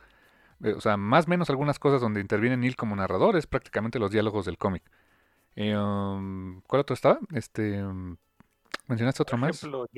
Eh, 0.62 0.74
o 0.76 0.80
sea, 0.80 0.96
más 0.96 1.26
o 1.26 1.30
menos 1.30 1.50
algunas 1.50 1.78
cosas 1.78 2.00
donde 2.00 2.20
interviene 2.20 2.56
Neil 2.56 2.76
como 2.76 2.96
narrador 2.96 3.36
es 3.36 3.46
prácticamente 3.46 3.98
los 4.00 4.10
diálogos 4.10 4.46
del 4.46 4.58
cómic. 4.58 4.82
Eh, 5.60 5.76
um, 5.76 6.60
¿Cuál 6.68 6.82
otro 6.82 6.94
estaba? 6.94 7.18
Este. 7.34 7.82
Um, 7.82 8.16
¿Mencionaste 8.86 9.24
otro 9.24 9.36
más? 9.36 9.60
por 9.60 9.88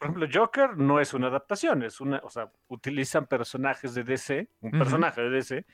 ejemplo, 0.00 0.28
Joker 0.32 0.76
no 0.76 1.00
es 1.00 1.12
una 1.12 1.26
adaptación, 1.26 1.82
es 1.82 2.00
una, 2.00 2.20
o 2.22 2.30
sea, 2.30 2.52
utilizan 2.68 3.26
personajes 3.26 3.94
de 3.94 4.04
DC, 4.04 4.48
un 4.60 4.70
personaje 4.70 5.22
de 5.22 5.30
DC, 5.30 5.66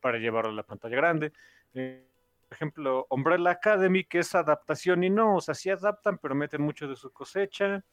para 0.00 0.18
llevarlo 0.18 0.50
a 0.50 0.54
la 0.54 0.64
pantalla 0.64 0.96
grande. 0.96 1.32
Eh, 1.74 2.08
por 2.48 2.56
ejemplo, 2.56 3.06
Umbrella 3.10 3.50
Academy, 3.50 4.02
que 4.02 4.18
es 4.18 4.34
adaptación 4.34 5.04
y 5.04 5.10
no, 5.10 5.36
o 5.36 5.40
sea, 5.40 5.54
sí 5.54 5.70
adaptan, 5.70 6.18
pero 6.18 6.34
meten 6.34 6.62
mucho 6.62 6.88
de 6.88 6.96
su 6.96 7.12
cosecha. 7.12 7.84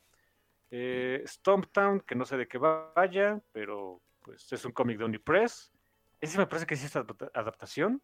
Eh, 0.71 1.21
Stomptown, 1.27 1.99
que 1.99 2.15
no 2.15 2.25
sé 2.25 2.35
de 2.35 2.47
qué 2.47 2.57
vaya, 2.57 3.39
pero 3.51 4.01
pues 4.23 4.51
es 4.51 4.65
un 4.65 4.71
cómic 4.71 4.97
de 4.97 5.05
Unipress. 5.05 5.71
Ese 6.19 6.37
me 6.37 6.47
parece 6.47 6.65
que 6.65 6.75
sí 6.75 6.85
es 6.85 6.95
adaptación. 6.95 8.01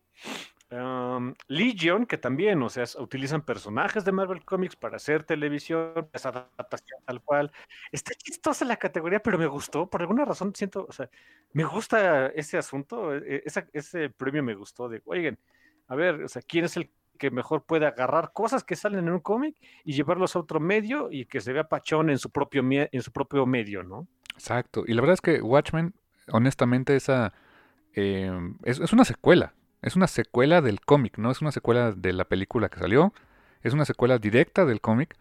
Legion, 1.47 2.05
que 2.05 2.17
también, 2.17 2.61
o 2.63 2.69
sea, 2.69 2.85
utilizan 2.99 3.41
personajes 3.41 4.05
de 4.05 4.11
Marvel 4.11 4.43
Comics 4.43 4.75
para 4.75 4.97
hacer 4.97 5.23
televisión, 5.23 6.09
esa 6.13 6.29
adaptación 6.29 6.99
tal 7.05 7.21
cual. 7.21 7.51
Está 7.91 8.13
chistosa 8.15 8.65
la 8.65 8.77
categoría, 8.77 9.21
pero 9.21 9.37
me 9.37 9.47
gustó. 9.47 9.89
Por 9.89 10.01
alguna 10.01 10.25
razón 10.25 10.53
siento, 10.55 10.85
o 10.87 10.91
sea, 10.91 11.09
me 11.53 11.63
gusta 11.63 12.27
ese 12.27 12.57
asunto, 12.57 13.15
e, 13.15 13.43
ese 13.73 14.09
premio 14.09 14.43
me 14.43 14.55
gustó 14.55 14.89
de, 14.89 15.01
oigan, 15.05 15.37
a 15.87 15.95
ver, 15.95 16.23
o 16.23 16.27
sea, 16.27 16.41
¿quién 16.41 16.65
es 16.65 16.77
el 16.77 16.91
que 17.19 17.29
mejor 17.29 17.63
puede 17.63 17.85
agarrar 17.85 18.31
cosas 18.33 18.63
que 18.63 18.75
salen 18.75 19.07
en 19.07 19.13
un 19.13 19.19
cómic 19.19 19.55
y 19.83 19.93
llevarlos 19.93 20.35
a 20.35 20.39
otro 20.39 20.59
medio 20.59 21.09
y 21.11 21.25
que 21.25 21.41
se 21.41 21.53
vea 21.53 21.63
pachón 21.65 22.09
en 22.09 22.17
su 22.17 22.31
propio, 22.31 22.63
en 22.69 23.01
su 23.01 23.11
propio 23.11 23.45
medio, 23.45 23.83
¿no? 23.83 24.07
Exacto. 24.33 24.83
Y 24.87 24.93
la 24.93 25.01
verdad 25.01 25.13
es 25.13 25.21
que 25.21 25.41
Watchmen, 25.41 25.93
honestamente, 26.31 26.95
esa 26.95 27.33
em, 27.93 28.57
es, 28.63 28.93
una 28.93 29.05
secuela. 29.05 29.53
Es 29.81 29.95
una 29.95 30.07
secuela 30.07 30.61
del 30.61 30.81
cómic, 30.81 31.17
no 31.17 31.31
es 31.31 31.41
una 31.41 31.51
secuela 31.51 31.91
de 31.91 32.13
la 32.13 32.25
película 32.25 32.69
que 32.69 32.79
salió. 32.79 33.13
Es 33.61 33.73
una 33.73 33.85
secuela 33.85 34.17
directa 34.17 34.65
del 34.65 34.81
cómic, 34.81 35.15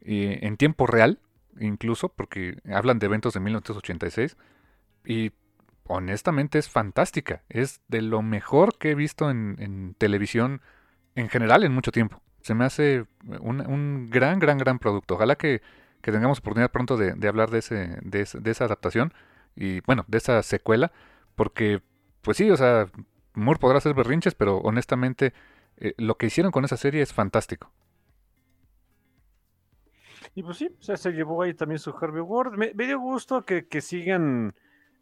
eh, 0.00 0.40
en 0.42 0.56
tiempo 0.56 0.86
real, 0.86 1.18
incluso, 1.60 2.08
porque 2.08 2.58
hablan 2.72 2.98
de 2.98 3.06
eventos 3.06 3.34
de 3.34 3.40
1986. 3.40 4.36
Y 5.04 5.32
honestamente 5.86 6.58
es 6.58 6.68
fantástica. 6.68 7.42
Es 7.48 7.80
de 7.88 8.02
lo 8.02 8.22
mejor 8.22 8.78
que 8.78 8.90
he 8.90 8.94
visto 8.94 9.30
en, 9.30 9.94
televisión 9.98 10.60
en 11.14 11.28
general 11.28 11.64
en 11.64 11.72
mucho 11.72 11.92
tiempo. 11.92 12.22
Se 12.42 12.54
me 12.54 12.64
hace 12.64 13.06
un, 13.40 14.08
gran, 14.10 14.38
gran, 14.38 14.58
gran 14.58 14.78
producto. 14.78 15.14
Ojalá 15.14 15.36
que, 15.36 15.62
tengamos 16.00 16.40
oportunidad 16.40 16.70
pronto 16.70 16.96
de, 16.96 17.28
hablar 17.28 17.50
de, 17.50 17.58
ese, 17.58 17.98
de, 18.02 18.50
esa 18.50 18.64
adaptación 18.64 19.14
y, 19.56 19.80
bueno, 19.80 20.04
de 20.08 20.18
esa 20.18 20.42
secuela. 20.42 20.92
Porque, 21.34 21.82
pues 22.24 22.36
sí, 22.38 22.50
o 22.50 22.56
sea, 22.56 22.88
Moore 23.34 23.60
podrá 23.60 23.78
hacer 23.78 23.94
berrinches, 23.94 24.34
pero 24.34 24.58
honestamente 24.58 25.32
eh, 25.76 25.94
lo 25.98 26.16
que 26.16 26.26
hicieron 26.26 26.50
con 26.50 26.64
esa 26.64 26.76
serie 26.76 27.02
es 27.02 27.12
fantástico. 27.12 27.70
Y 30.34 30.42
pues 30.42 30.56
sí, 30.56 30.68
se 30.80 31.12
llevó 31.12 31.42
ahí 31.42 31.54
también 31.54 31.78
su 31.78 31.94
Harvey 31.96 32.20
Ward. 32.20 32.56
Me, 32.56 32.72
dio 32.72 32.98
gusto 32.98 33.44
que, 33.44 33.80
sigan. 33.80 34.54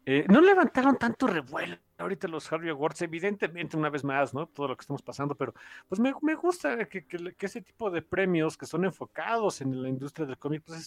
Eh, 0.05 0.25
no 0.29 0.41
levantaron 0.41 0.97
tanto 0.97 1.27
revuelo 1.27 1.77
ahorita 1.97 2.27
los 2.27 2.51
Harvey 2.51 2.69
Awards, 2.69 3.01
evidentemente, 3.01 3.77
una 3.77 3.89
vez 3.89 4.03
más, 4.03 4.33
¿no? 4.33 4.47
Todo 4.47 4.67
lo 4.67 4.75
que 4.75 4.81
estamos 4.81 5.01
pasando, 5.01 5.35
pero 5.35 5.53
pues 5.87 5.99
me, 5.99 6.35
gusta 6.35 6.85
que, 6.85 7.05
ese 7.39 7.61
tipo 7.61 7.89
de 7.89 8.01
premios 8.01 8.57
que 8.57 8.65
son 8.65 8.85
enfocados 8.85 9.61
en 9.61 9.81
la 9.81 9.89
industria 9.89 10.25
del 10.25 10.37
cómic, 10.37 10.63
pues 10.65 10.79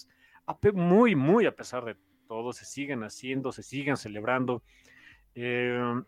es 0.63 0.75
muy, 0.75 1.15
muy 1.15 1.47
a 1.47 1.57
pesar 1.57 1.85
de 1.85 1.97
todo, 2.29 2.53
se 2.53 2.65
sigan 2.65 3.03
haciendo, 3.03 3.53
se 3.53 3.63
sigan 3.63 3.97
celebrando. 3.97 4.63
Eh, 5.35 6.03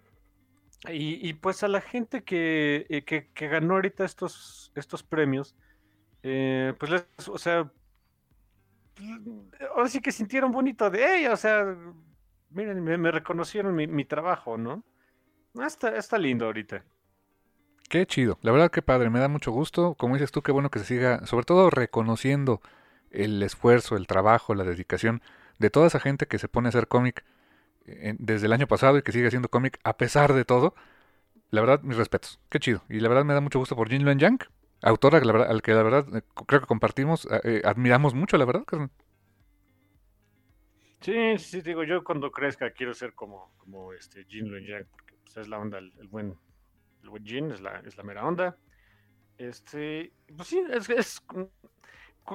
y, 0.87 1.32
pues 1.35 1.62
a 1.64 1.68
la 1.68 1.80
gente 1.80 2.23
eh, 2.30 3.02
que, 3.04 3.30
que, 3.35 3.49
ganó 3.49 3.75
ahorita 3.75 4.04
estos, 4.04 4.70
estos 4.76 5.02
premios, 5.02 5.56
eh, 6.23 6.73
pues 6.78 6.90
les, 6.92 7.28
o 7.28 7.37
sea, 7.37 7.70
ahora 9.75 9.88
sí 9.88 10.00
que 10.00 10.12
sintieron 10.12 10.52
bonito 10.52 10.88
de 10.88 11.18
ella, 11.18 11.32
o 11.32 11.37
sea, 11.37 11.76
miren, 12.50 12.82
me, 12.82 13.11
reconocieron 13.11 13.75
mi, 13.75 14.04
trabajo, 14.04 14.56
¿no? 14.56 14.85
Ah, 15.58 15.66
está, 15.66 15.97
está 15.97 16.16
lindo 16.16 16.47
ahorita. 16.47 16.85
Qué 17.88 18.06
chido, 18.06 18.38
la 18.42 18.52
verdad 18.52 18.70
que 18.70 18.82
padre, 18.82 19.11
me 19.11 19.18
da 19.18 19.28
mucho 19.28 19.50
gusto, 19.50 19.94
como 19.94 20.14
dices 20.14 20.30
tú, 20.30 20.42
qué 20.42 20.52
bueno 20.52 20.70
que 20.70 20.78
se 20.78 20.85
siga, 20.85 21.26
sobre 21.26 21.44
todo 21.44 21.70
reconociendo 21.70 22.61
el 23.11 23.42
esfuerzo, 23.42 23.97
el 23.97 24.06
trabajo, 24.06 24.54
la 24.54 24.64
dedicación 24.64 25.23
de 25.58 25.70
toda 25.70 25.88
esa 25.88 25.99
gente 25.99 26.26
que 26.26 26.38
se 26.38 26.49
pone 26.49 26.68
a 26.68 26.70
hacer 26.70 26.87
cómic 26.87 27.25
desde 28.18 28.47
el 28.47 28.52
año 28.52 28.66
pasado 28.66 28.99
y 28.99 29.02
que 29.02 29.12
sigue 29.12 29.26
haciendo 29.26 29.49
cómic 29.49 29.78
a 29.85 29.97
pesar 29.97 30.33
de 30.33 30.45
todo. 30.45 30.75
La 31.50 31.61
verdad, 31.61 31.80
mis 31.83 31.97
respetos. 31.97 32.40
Qué 32.50 32.59
chido. 32.59 32.83
Y 32.88 33.00
la 33.00 33.09
verdad 33.09 33.25
me 33.25 33.35
da 33.35 33.40
mucho 33.40 33.59
gusto 33.59 33.75
por 33.75 33.88
Jin 33.88 34.04
Luen 34.04 34.18
Yang, 34.18 34.40
autora 34.83 35.18
al 35.18 35.62
que 35.62 35.73
la 35.73 35.83
verdad 35.83 36.07
eh, 36.16 36.23
creo 36.47 36.61
que 36.61 36.66
compartimos, 36.66 37.26
eh, 37.45 37.62
admiramos 37.64 38.14
mucho, 38.14 38.37
la 38.37 38.45
verdad. 38.45 38.64
Sí, 41.00 41.38
sí, 41.38 41.62
digo, 41.62 41.85
yo 41.85 42.04
cuando 42.04 42.30
crezca 42.30 42.71
quiero 42.73 42.92
ser 42.92 43.14
como, 43.14 43.52
como 43.59 43.92
este 43.92 44.25
Jin 44.25 44.50
Luen 44.50 44.66
Yang, 44.66 44.87
porque 44.90 45.14
pues, 45.23 45.37
es 45.38 45.49
la 45.49 45.59
onda, 45.59 45.78
el, 45.78 46.09
buen, 46.09 46.37
el 47.02 47.09
buen 47.09 47.25
Jin, 47.25 47.50
es 47.50 47.61
la, 47.61 47.80
es 47.80 47.97
la 47.97 48.02
mera 48.02 48.26
onda. 48.26 48.57
Este, 49.38 50.12
pues 50.37 50.49
sí, 50.49 50.62
es, 50.71 50.90
es 50.90 51.23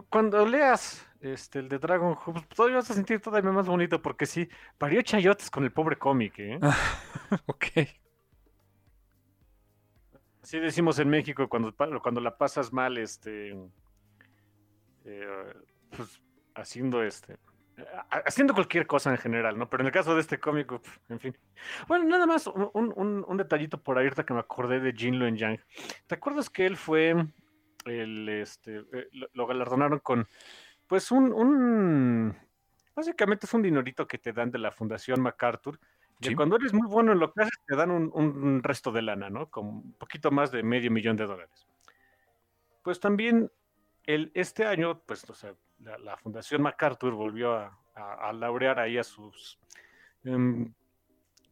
cuando 0.10 0.46
leas 0.46 1.06
este, 1.22 1.60
el 1.60 1.70
de 1.70 1.80
Dragon 1.80 2.16
Hoops, 2.16 2.48
todavía 2.50 2.78
vas 2.78 2.92
a 2.92 2.94
sentir 2.94 3.22
todavía 3.22 3.52
más 3.52 3.68
bonito 3.68 4.02
porque 4.02 4.26
sí, 4.26 4.50
parió 4.78 5.02
chayotes 5.02 5.50
con 5.50 5.64
el 5.64 5.72
pobre 5.72 5.98
cómic, 5.98 6.34
¿eh? 6.40 6.60
ok. 7.46 7.66
Así 10.42 10.60
decimos 10.60 11.00
en 11.00 11.10
México 11.10 11.48
cuando, 11.48 11.74
cuando 12.02 12.20
la 12.20 12.38
pasas 12.38 12.74
mal, 12.74 12.98
este, 12.98 13.56
eh, 15.06 15.54
pues 15.96 16.22
haciendo 16.56 17.02
este, 17.04 17.38
haciendo 18.26 18.54
cualquier 18.54 18.86
cosa 18.86 19.12
en 19.12 19.18
general, 19.18 19.58
¿no? 19.58 19.70
Pero 19.70 19.82
en 19.82 19.88
el 19.88 19.94
caso 19.94 20.14
de 20.16 20.22
este 20.22 20.40
cómic, 20.40 20.72
en 21.10 21.20
fin. 21.20 21.38
Bueno, 21.88 22.06
nada 22.06 22.26
más 22.26 22.48
un, 22.48 23.24
un, 23.28 23.38
detallito 23.38 23.82
por 23.82 23.98
ahí 23.98 24.10
que 24.10 24.34
me 24.34 24.40
acordé 24.40 24.80
de 24.80 24.92
Jin 24.94 25.18
Luen 25.18 25.38
Yang. 25.38 25.60
¿Te 26.08 26.16
acuerdas 26.16 26.50
que 26.50 26.66
él 26.66 26.78
fue 26.78 27.16
el, 27.86 28.30
este, 28.30 28.84
eh, 28.94 29.10
lo, 29.34 29.48
galardonaron 29.48 30.00
con, 30.00 30.28
pues, 30.88 31.12
un, 31.12 32.36
básicamente 32.96 33.46
es 33.46 33.54
un 33.54 33.62
dinerito 33.62 34.08
que 34.08 34.18
te 34.18 34.34
dan 34.34 34.52
de 34.52 34.60
la 34.60 34.72
Fundación 34.72 35.22
MacArthur. 35.22 35.80
Y 36.20 36.36
cuando 36.36 36.56
eres 36.56 36.74
muy 36.74 36.88
bueno 36.88 37.12
en 37.12 37.20
lo 37.20 37.34
que 37.34 37.42
haces, 37.42 37.60
te 37.68 37.76
dan 37.76 37.92
un, 37.92 38.64
resto 38.64 38.92
de 38.92 39.02
lana, 39.02 39.30
¿no? 39.30 39.50
Con 39.50 39.68
un 39.68 39.94
poquito 39.94 40.32
más 40.32 40.52
de 40.52 40.64
medio 40.64 40.90
millón 40.90 41.18
de 41.18 41.26
dólares. 41.26 41.68
Pues 42.82 43.00
también 43.00 43.52
el, 44.06 44.32
este 44.34 44.66
año, 44.66 45.02
pues, 45.06 45.30
o 45.30 45.34
sea, 45.34 45.54
la, 45.80 46.16
Fundación 46.18 46.62
MacArthur 46.62 47.14
volvió 47.14 47.56
a, 47.56 48.34
laurear 48.34 48.80
ahí 48.80 48.98
a 48.98 49.04
sus 49.04 49.60
em, 50.24 50.74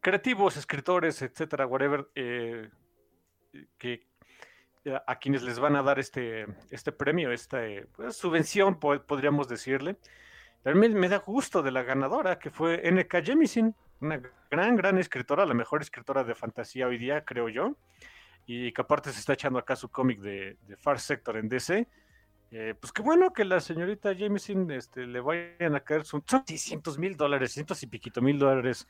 creativos, 0.00 0.56
escritores, 0.56 1.22
etcétera, 1.22 1.66
whatever, 1.66 2.08
eh, 2.14 2.70
que, 3.78 4.06
a 5.06 5.16
quienes 5.16 5.42
les 5.42 5.58
van 5.58 5.76
a 5.76 5.82
dar 5.82 5.98
este, 5.98 6.46
este 6.70 6.92
premio, 6.92 7.32
esta 7.32 7.60
pues, 7.94 8.16
subvención, 8.16 8.78
podríamos 8.78 9.48
decirle. 9.48 9.96
También 10.62 10.94
me 10.94 11.08
da 11.08 11.18
gusto 11.18 11.62
de 11.62 11.70
la 11.70 11.82
ganadora, 11.82 12.38
que 12.38 12.50
fue 12.50 12.86
N.K. 12.86 13.22
Jemisin, 13.22 13.74
una 14.00 14.20
gran, 14.50 14.76
gran 14.76 14.98
escritora, 14.98 15.46
la 15.46 15.54
mejor 15.54 15.82
escritora 15.82 16.24
de 16.24 16.34
fantasía 16.34 16.86
hoy 16.86 16.98
día, 16.98 17.24
creo 17.24 17.48
yo, 17.48 17.76
y 18.46 18.72
que 18.72 18.80
aparte 18.80 19.12
se 19.12 19.20
está 19.20 19.32
echando 19.32 19.58
acá 19.58 19.76
su 19.76 19.88
cómic 19.88 20.20
de, 20.20 20.56
Far 20.78 21.00
Sector 21.00 21.36
en 21.36 21.48
DC. 21.48 21.86
Eh, 22.54 22.74
pues 22.78 22.92
qué 22.92 23.02
bueno 23.02 23.32
que 23.32 23.44
la 23.44 23.60
señorita 23.60 24.14
Jemisin 24.14 24.70
este, 24.72 25.06
le 25.06 25.20
vayan 25.20 25.74
a 25.74 25.80
caer 25.80 26.04
son 26.04 26.22
600 26.26 26.98
mil 26.98 27.16
dólares, 27.16 27.52
cientos 27.52 27.82
y 27.82 27.86
piquito 27.86 28.20
mil 28.20 28.38
dólares 28.38 28.86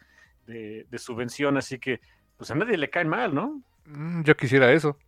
de, 0.47 0.85
de 0.91 0.99
subvención, 0.99 1.57
así 1.57 1.79
que 1.79 2.01
pues 2.37 2.51
a 2.51 2.57
nadie 2.57 2.77
le 2.77 2.91
caen 2.91 3.09
mal, 3.09 3.33
¿no? 3.33 3.63
Mm, 3.87 4.23
yo 4.25 4.37
quisiera 4.37 4.73
eso. 4.73 4.99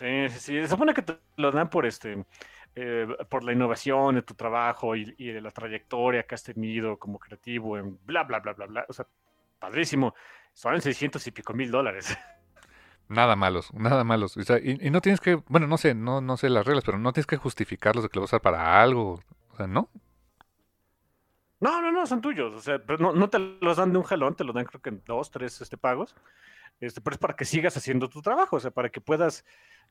Sí, 0.00 0.30
sí, 0.30 0.38
sí. 0.40 0.62
Se 0.62 0.68
supone 0.68 0.94
que 0.94 1.02
te 1.02 1.18
lo 1.36 1.52
dan 1.52 1.68
por 1.68 1.84
este, 1.84 2.24
eh, 2.74 3.06
por 3.28 3.44
la 3.44 3.52
innovación 3.52 4.14
de 4.14 4.22
tu 4.22 4.32
trabajo 4.32 4.96
y, 4.96 5.04
de 5.04 5.42
la 5.42 5.50
trayectoria 5.50 6.22
que 6.22 6.34
has 6.34 6.42
tenido 6.42 6.98
como 6.98 7.18
creativo 7.18 7.76
en 7.76 7.98
bla, 8.06 8.24
bla, 8.24 8.40
bla, 8.40 8.54
bla, 8.54 8.66
bla. 8.66 8.86
O 8.88 8.94
sea, 8.94 9.06
padrísimo. 9.58 10.14
Son 10.54 10.80
600 10.80 11.26
y 11.26 11.30
pico 11.32 11.52
mil 11.52 11.70
dólares. 11.70 12.16
Nada 13.08 13.34
malos, 13.34 13.74
nada 13.74 14.04
malos. 14.04 14.36
O 14.36 14.42
sea, 14.42 14.58
y, 14.58 14.78
y, 14.80 14.90
no 14.90 15.00
tienes 15.00 15.20
que, 15.20 15.34
bueno, 15.48 15.66
no 15.66 15.76
sé, 15.76 15.94
no, 15.94 16.20
no 16.20 16.36
sé 16.36 16.48
las 16.48 16.64
reglas, 16.64 16.84
pero 16.84 16.96
no 16.96 17.12
tienes 17.12 17.26
que 17.26 17.36
justificarlos 17.36 18.04
de 18.04 18.08
que 18.08 18.16
lo 18.16 18.22
vas 18.22 18.32
a 18.32 18.36
usar 18.36 18.40
para 18.40 18.80
algo. 18.80 19.20
O 19.50 19.56
sea, 19.56 19.66
¿no? 19.66 19.90
No, 21.60 21.82
no, 21.82 21.92
no, 21.92 22.06
son 22.06 22.20
tuyos. 22.20 22.54
O 22.54 22.60
sea, 22.60 22.80
no, 22.98 23.12
no 23.12 23.28
te 23.28 23.38
los 23.38 23.76
dan 23.76 23.92
de 23.92 23.98
un 23.98 24.04
jalón, 24.04 24.34
te 24.34 24.44
los 24.44 24.54
dan 24.54 24.64
creo 24.64 24.80
que 24.80 24.88
en 24.88 25.02
dos, 25.04 25.30
tres 25.30 25.60
este, 25.60 25.76
pagos. 25.76 26.16
Este, 26.80 27.02
pero 27.02 27.14
es 27.14 27.18
para 27.18 27.36
que 27.36 27.44
sigas 27.44 27.76
haciendo 27.76 28.08
tu 28.08 28.22
trabajo, 28.22 28.56
o 28.56 28.60
sea, 28.60 28.70
para 28.70 28.88
que 28.88 29.00
puedas... 29.00 29.44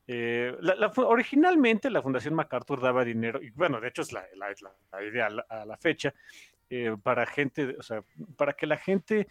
Eh, 0.07 0.57
originalmente 0.95 1.91
la 1.91 2.01
Fundación 2.01 2.33
MacArthur 2.33 2.81
daba 2.81 3.05
dinero, 3.05 3.39
y 3.43 3.51
bueno, 3.51 3.79
de 3.79 3.89
hecho 3.89 4.01
es 4.01 4.11
la, 4.11 4.25
idea 5.07 5.27
a 5.27 5.65
la, 5.65 5.77
fecha, 5.77 6.15
eh, 6.67 6.95
para 7.03 7.27
gente, 7.27 7.75
o 7.77 7.83
sea, 7.83 8.03
para 8.35 8.53
que 8.53 8.65
la 8.65 8.77
gente 8.77 9.27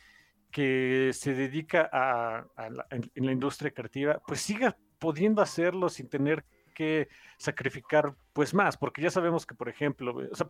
que 0.52 1.10
se 1.12 1.34
dedica 1.34 1.90
a, 1.92 2.46
la, 2.70 2.86
en, 2.90 3.10
en, 3.12 3.26
la 3.26 3.32
industria 3.32 3.72
creativa, 3.72 4.22
pues 4.24 4.40
siga 4.40 4.76
pudiendo 5.00 5.42
hacerlo 5.42 5.88
sin 5.88 6.08
tener 6.08 6.44
que 6.74 7.08
sacrificar 7.38 8.14
pues 8.32 8.54
más, 8.54 8.76
porque 8.76 9.02
ya 9.02 9.10
sabemos 9.10 9.44
que, 9.44 9.56
por 9.56 9.68
ejemplo, 9.68 10.16
o 10.30 10.36
sea, 10.36 10.46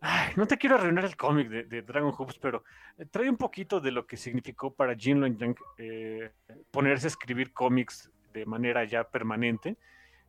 Ay, 0.00 0.32
no 0.36 0.46
te 0.46 0.56
quiero 0.56 0.76
arruinar 0.76 1.04
el 1.04 1.16
cómic 1.16 1.48
de, 1.48 1.64
de, 1.64 1.82
Dragon 1.82 2.12
Hoops, 2.16 2.38
pero 2.38 2.64
trae 3.10 3.28
un 3.30 3.36
poquito 3.36 3.80
de 3.80 3.90
lo 3.90 4.06
que 4.06 4.16
significó 4.16 4.72
para 4.72 4.94
Jin 4.94 5.20
Long 5.20 5.36
Yang 5.36 5.56
eh, 5.78 6.30
ponerse 6.70 7.06
a 7.06 7.08
escribir 7.08 7.52
cómics 7.52 8.10
de 8.32 8.44
manera 8.46 8.84
ya 8.84 9.04
permanente 9.04 9.76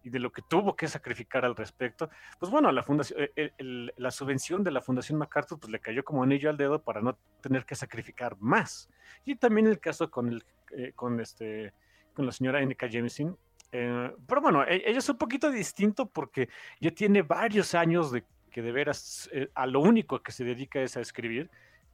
y 0.04 0.10
de 0.10 0.20
lo 0.20 0.32
que 0.32 0.42
tuvo 0.42 0.76
que 0.76 0.88
sacrificar 0.88 1.44
al 1.44 1.56
respecto. 1.56 2.10
Pues 2.40 2.50
bueno, 2.50 2.72
la, 2.72 2.82
fundación, 2.82 3.20
el, 3.20 3.32
eh, 3.36 3.54
el, 3.58 3.94
la 3.98 4.10
subvención 4.10 4.64
de 4.64 4.72
la 4.72 4.82
Fundación 4.82 5.20
MacArthur 5.20 5.60
pues 5.60 5.70
le 5.70 5.80
cayó 5.80 6.04
como 6.04 6.24
anillo 6.24 6.50
al 6.50 6.56
dedo 6.56 6.82
para 6.82 7.02
no 7.02 7.18
tener 7.42 7.66
que 7.66 7.76
sacrificar 7.76 8.38
más. 8.40 8.90
Y 9.26 9.36
también 9.36 9.68
el 9.68 9.80
caso 9.80 10.10
con, 10.10 10.30
el, 10.30 10.46
eh, 10.72 10.94
con, 10.96 11.20
este, 11.20 11.74
con 12.14 12.26
la 12.26 12.32
señora 12.32 12.62
N.K. 12.62 12.88
Jemisin. 12.88 13.36
Eh, 13.74 14.12
pero 14.26 14.42
bueno, 14.42 14.64
e, 14.64 14.76
ella 14.86 15.00
es 15.00 15.10
un 15.10 15.18
poquito 15.18 15.52
distinto 15.52 16.06
porque 16.06 16.48
ya 16.80 16.92
tiene 16.92 17.22
varios 17.22 17.76
años 17.76 18.12
de 18.12 18.24
de 18.62 18.72
veras 18.72 19.30
eh, 19.32 19.50
a 19.54 19.66
lo 19.66 19.80
único 19.82 20.22
que 20.22 20.32
se 20.32 20.44
dedica 20.44 20.82
es 20.82 20.98
a 20.98 21.02
escribir. 21.02 21.50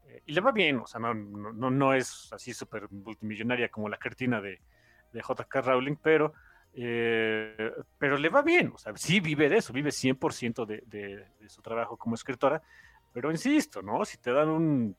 Eh, 0.08 0.22
y 0.26 0.34
le 0.34 0.42
va 0.42 0.52
bien, 0.52 0.78
o 0.78 0.88
sea, 0.88 1.00
no, 1.00 1.14
no, 1.14 1.70
no 1.70 1.94
es 1.94 2.32
así 2.34 2.54
súper 2.54 2.90
multimillonaria 2.92 3.70
como 3.70 3.90
la 3.90 3.98
cartina 3.98 4.42
de, 4.42 4.60
de 5.12 5.22
J.K. 5.22 5.62
Rowling, 5.62 5.96
pero, 6.02 6.34
eh, 6.74 7.72
pero 7.98 8.18
le 8.18 8.30
va 8.30 8.42
bien, 8.42 8.72
o 8.74 8.78
sea, 8.78 8.94
sí 8.96 9.20
vive 9.20 9.50
de 9.50 9.58
eso, 9.58 9.74
vive 9.74 9.92
100% 9.92 10.66
de, 10.66 10.84
de, 10.88 11.26
de 11.40 11.50
su 11.50 11.62
trabajo 11.62 11.98
como 11.98 12.16
escritora, 12.16 12.62
pero 13.14 13.32
insisto, 13.32 13.82
¿no? 13.82 14.04
Si 14.06 14.18
te 14.18 14.32
dan 14.32 14.50
un 14.50 14.96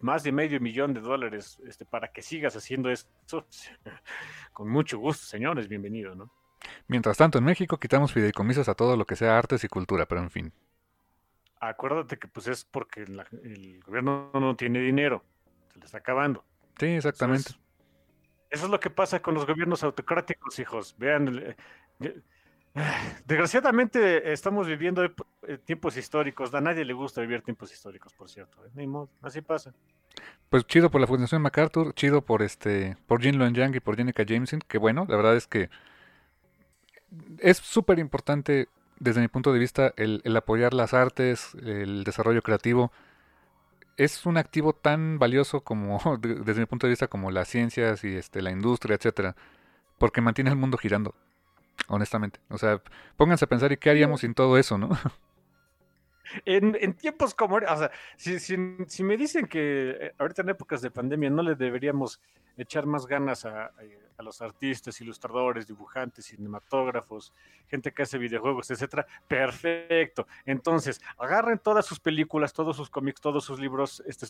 más 0.00 0.22
de 0.22 0.32
medio 0.32 0.60
millón 0.60 0.92
de 0.92 1.00
dólares 1.00 1.58
este, 1.66 1.86
para 1.86 2.08
que 2.08 2.20
sigas 2.20 2.54
haciendo 2.56 2.90
eso, 2.90 3.06
con 4.52 4.68
mucho 4.68 4.98
gusto, 4.98 5.24
señores, 5.24 5.66
bienvenido, 5.68 6.14
¿no? 6.14 6.30
Mientras 6.88 7.16
tanto, 7.16 7.38
en 7.38 7.44
México 7.44 7.78
quitamos 7.78 8.12
fideicomisos 8.12 8.68
a 8.68 8.74
todo 8.74 8.96
lo 8.96 9.06
que 9.06 9.16
sea 9.16 9.38
artes 9.38 9.64
y 9.64 9.68
cultura, 9.68 10.06
pero 10.06 10.22
en 10.22 10.30
fin 10.30 10.52
acuérdate 11.68 12.18
que 12.18 12.28
pues 12.28 12.46
es 12.46 12.64
porque 12.64 13.06
la, 13.06 13.26
el 13.42 13.82
gobierno 13.84 14.30
no 14.34 14.56
tiene 14.56 14.80
dinero, 14.80 15.24
se 15.72 15.78
le 15.78 15.84
está 15.84 15.98
acabando. 15.98 16.44
Sí, 16.78 16.86
exactamente. 16.86 17.50
Eso 17.50 17.58
es, 17.58 18.48
eso 18.50 18.64
es 18.66 18.70
lo 18.70 18.80
que 18.80 18.90
pasa 18.90 19.20
con 19.20 19.34
los 19.34 19.46
gobiernos 19.46 19.82
autocráticos, 19.82 20.58
hijos. 20.58 20.94
Vean, 20.98 21.56
eh, 22.00 22.20
desgraciadamente 23.26 24.32
estamos 24.32 24.66
viviendo 24.66 25.04
eh, 25.04 25.58
tiempos 25.64 25.96
históricos. 25.96 26.52
A 26.54 26.60
nadie 26.60 26.84
le 26.84 26.92
gusta 26.92 27.20
vivir 27.20 27.42
tiempos 27.42 27.72
históricos, 27.72 28.12
por 28.14 28.28
cierto. 28.28 28.64
¿eh? 28.64 28.70
Ni 28.74 28.86
modo, 28.86 29.10
así 29.22 29.40
pasa. 29.40 29.72
Pues 30.48 30.66
chido 30.66 30.90
por 30.90 31.00
la 31.00 31.06
Fundación 31.06 31.42
MacArthur, 31.42 31.94
chido 31.94 32.22
por 32.22 32.42
este, 32.42 32.96
por 33.06 33.20
Jin 33.20 33.38
Luen 33.38 33.54
Yang 33.54 33.76
y 33.76 33.80
por 33.80 33.96
Jenica 33.96 34.24
Jameson, 34.24 34.60
que 34.66 34.78
bueno, 34.78 35.06
la 35.08 35.16
verdad 35.16 35.36
es 35.36 35.46
que 35.46 35.70
es 37.38 37.58
súper 37.58 37.98
importante 37.98 38.68
desde 38.98 39.20
mi 39.20 39.28
punto 39.28 39.52
de 39.52 39.58
vista, 39.58 39.92
el, 39.96 40.20
el, 40.24 40.36
apoyar 40.36 40.74
las 40.74 40.94
artes, 40.94 41.54
el 41.62 42.04
desarrollo 42.04 42.42
creativo, 42.42 42.92
es 43.96 44.26
un 44.26 44.36
activo 44.36 44.72
tan 44.72 45.18
valioso 45.18 45.62
como, 45.62 46.00
desde 46.20 46.60
mi 46.60 46.66
punto 46.66 46.86
de 46.86 46.92
vista, 46.92 47.08
como 47.08 47.30
las 47.30 47.48
ciencias 47.48 48.04
y 48.04 48.16
este, 48.16 48.42
la 48.42 48.50
industria, 48.50 48.96
etcétera, 48.96 49.36
porque 49.98 50.20
mantiene 50.20 50.50
el 50.50 50.56
mundo 50.56 50.78
girando, 50.78 51.14
honestamente. 51.88 52.40
O 52.48 52.58
sea, 52.58 52.82
pónganse 53.16 53.44
a 53.44 53.48
pensar, 53.48 53.72
¿y 53.72 53.76
qué 53.76 53.90
haríamos 53.90 54.20
sin 54.20 54.34
todo 54.34 54.58
eso, 54.58 54.78
no? 54.78 54.90
En, 56.46 56.76
en, 56.80 56.94
tiempos 56.94 57.32
como, 57.34 57.56
o 57.56 57.76
sea, 57.76 57.92
si, 58.16 58.56
me 58.56 59.16
dicen 59.16 59.46
que 59.46 59.90
eh, 60.00 60.14
ahorita 60.18 60.42
en 60.42 60.48
épocas 60.48 60.80
de 60.80 60.90
pandemia 60.90 61.30
no 61.30 61.42
le 61.42 61.54
deberíamos 61.54 62.20
echar 62.56 62.86
más 62.86 63.06
ganas 63.06 63.44
a, 63.44 63.66
a 63.66 63.84
los 64.22 64.40
artistas, 64.40 65.00
ilustradores, 65.00 65.66
dibujantes, 65.66 66.26
cinematógrafos, 66.26 67.32
gente 67.68 67.92
que 67.92 68.02
hace 68.02 68.18
videojuegos, 68.18 68.70
etcétera, 68.70 69.06
perfecto. 69.26 70.26
Entonces, 70.44 71.00
agarren 71.18 71.58
todas 71.58 71.84
sus 71.86 72.00
películas, 72.00 72.52
todos 72.52 72.76
sus 72.76 72.90
cómics, 72.90 73.20
todos 73.20 73.44
sus 73.44 73.58
libros 73.58 74.02
este, 74.06 74.26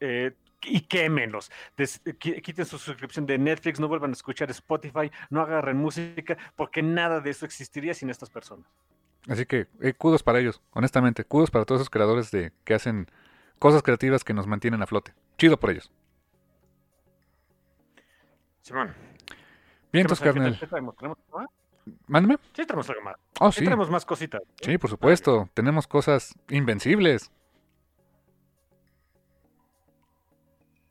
eh, 0.00 0.32
y 0.62 0.80
quémenlos. 0.82 1.50
Des, 1.76 2.00
quiten 2.18 2.64
su 2.64 2.78
suscripción 2.78 3.26
de 3.26 3.38
Netflix, 3.38 3.78
no 3.80 3.88
vuelvan 3.88 4.10
a 4.10 4.14
escuchar 4.14 4.50
Spotify, 4.50 5.10
no 5.30 5.40
agarren 5.42 5.76
música, 5.76 6.36
porque 6.56 6.82
nada 6.82 7.20
de 7.20 7.30
eso 7.30 7.44
existiría 7.44 7.94
sin 7.94 8.10
estas 8.10 8.30
personas. 8.30 8.66
Así 9.28 9.44
que, 9.44 9.66
eh, 9.82 9.92
kudos 9.92 10.22
para 10.22 10.40
ellos, 10.40 10.62
honestamente, 10.72 11.24
kudos 11.24 11.50
para 11.50 11.64
todos 11.64 11.82
esos 11.82 11.90
creadores 11.90 12.30
de 12.30 12.52
que 12.64 12.74
hacen 12.74 13.10
cosas 13.58 13.82
creativas 13.82 14.24
que 14.24 14.32
nos 14.32 14.46
mantienen 14.46 14.82
a 14.82 14.86
flote. 14.86 15.12
Chido 15.36 15.58
por 15.58 15.70
ellos. 15.70 15.90
Simón. 18.62 19.07
Vientos, 19.92 20.20
carnal. 20.20 20.58
¿Qué 20.58 20.66
traemos? 20.66 20.96
¿Tenemos 20.96 21.18
más? 21.32 21.48
Mándame. 22.06 22.36
Sí, 22.54 22.66
tenemos 22.66 22.88
algo 22.90 23.02
más. 23.02 23.16
Oh, 23.40 23.50
sí. 23.50 23.64
tenemos 23.64 23.90
más 23.90 24.04
cositas. 24.04 24.42
¿eh? 24.42 24.46
Sí, 24.62 24.78
por 24.78 24.90
supuesto. 24.90 25.48
Tenemos 25.54 25.86
cosas 25.86 26.34
invencibles. 26.50 27.30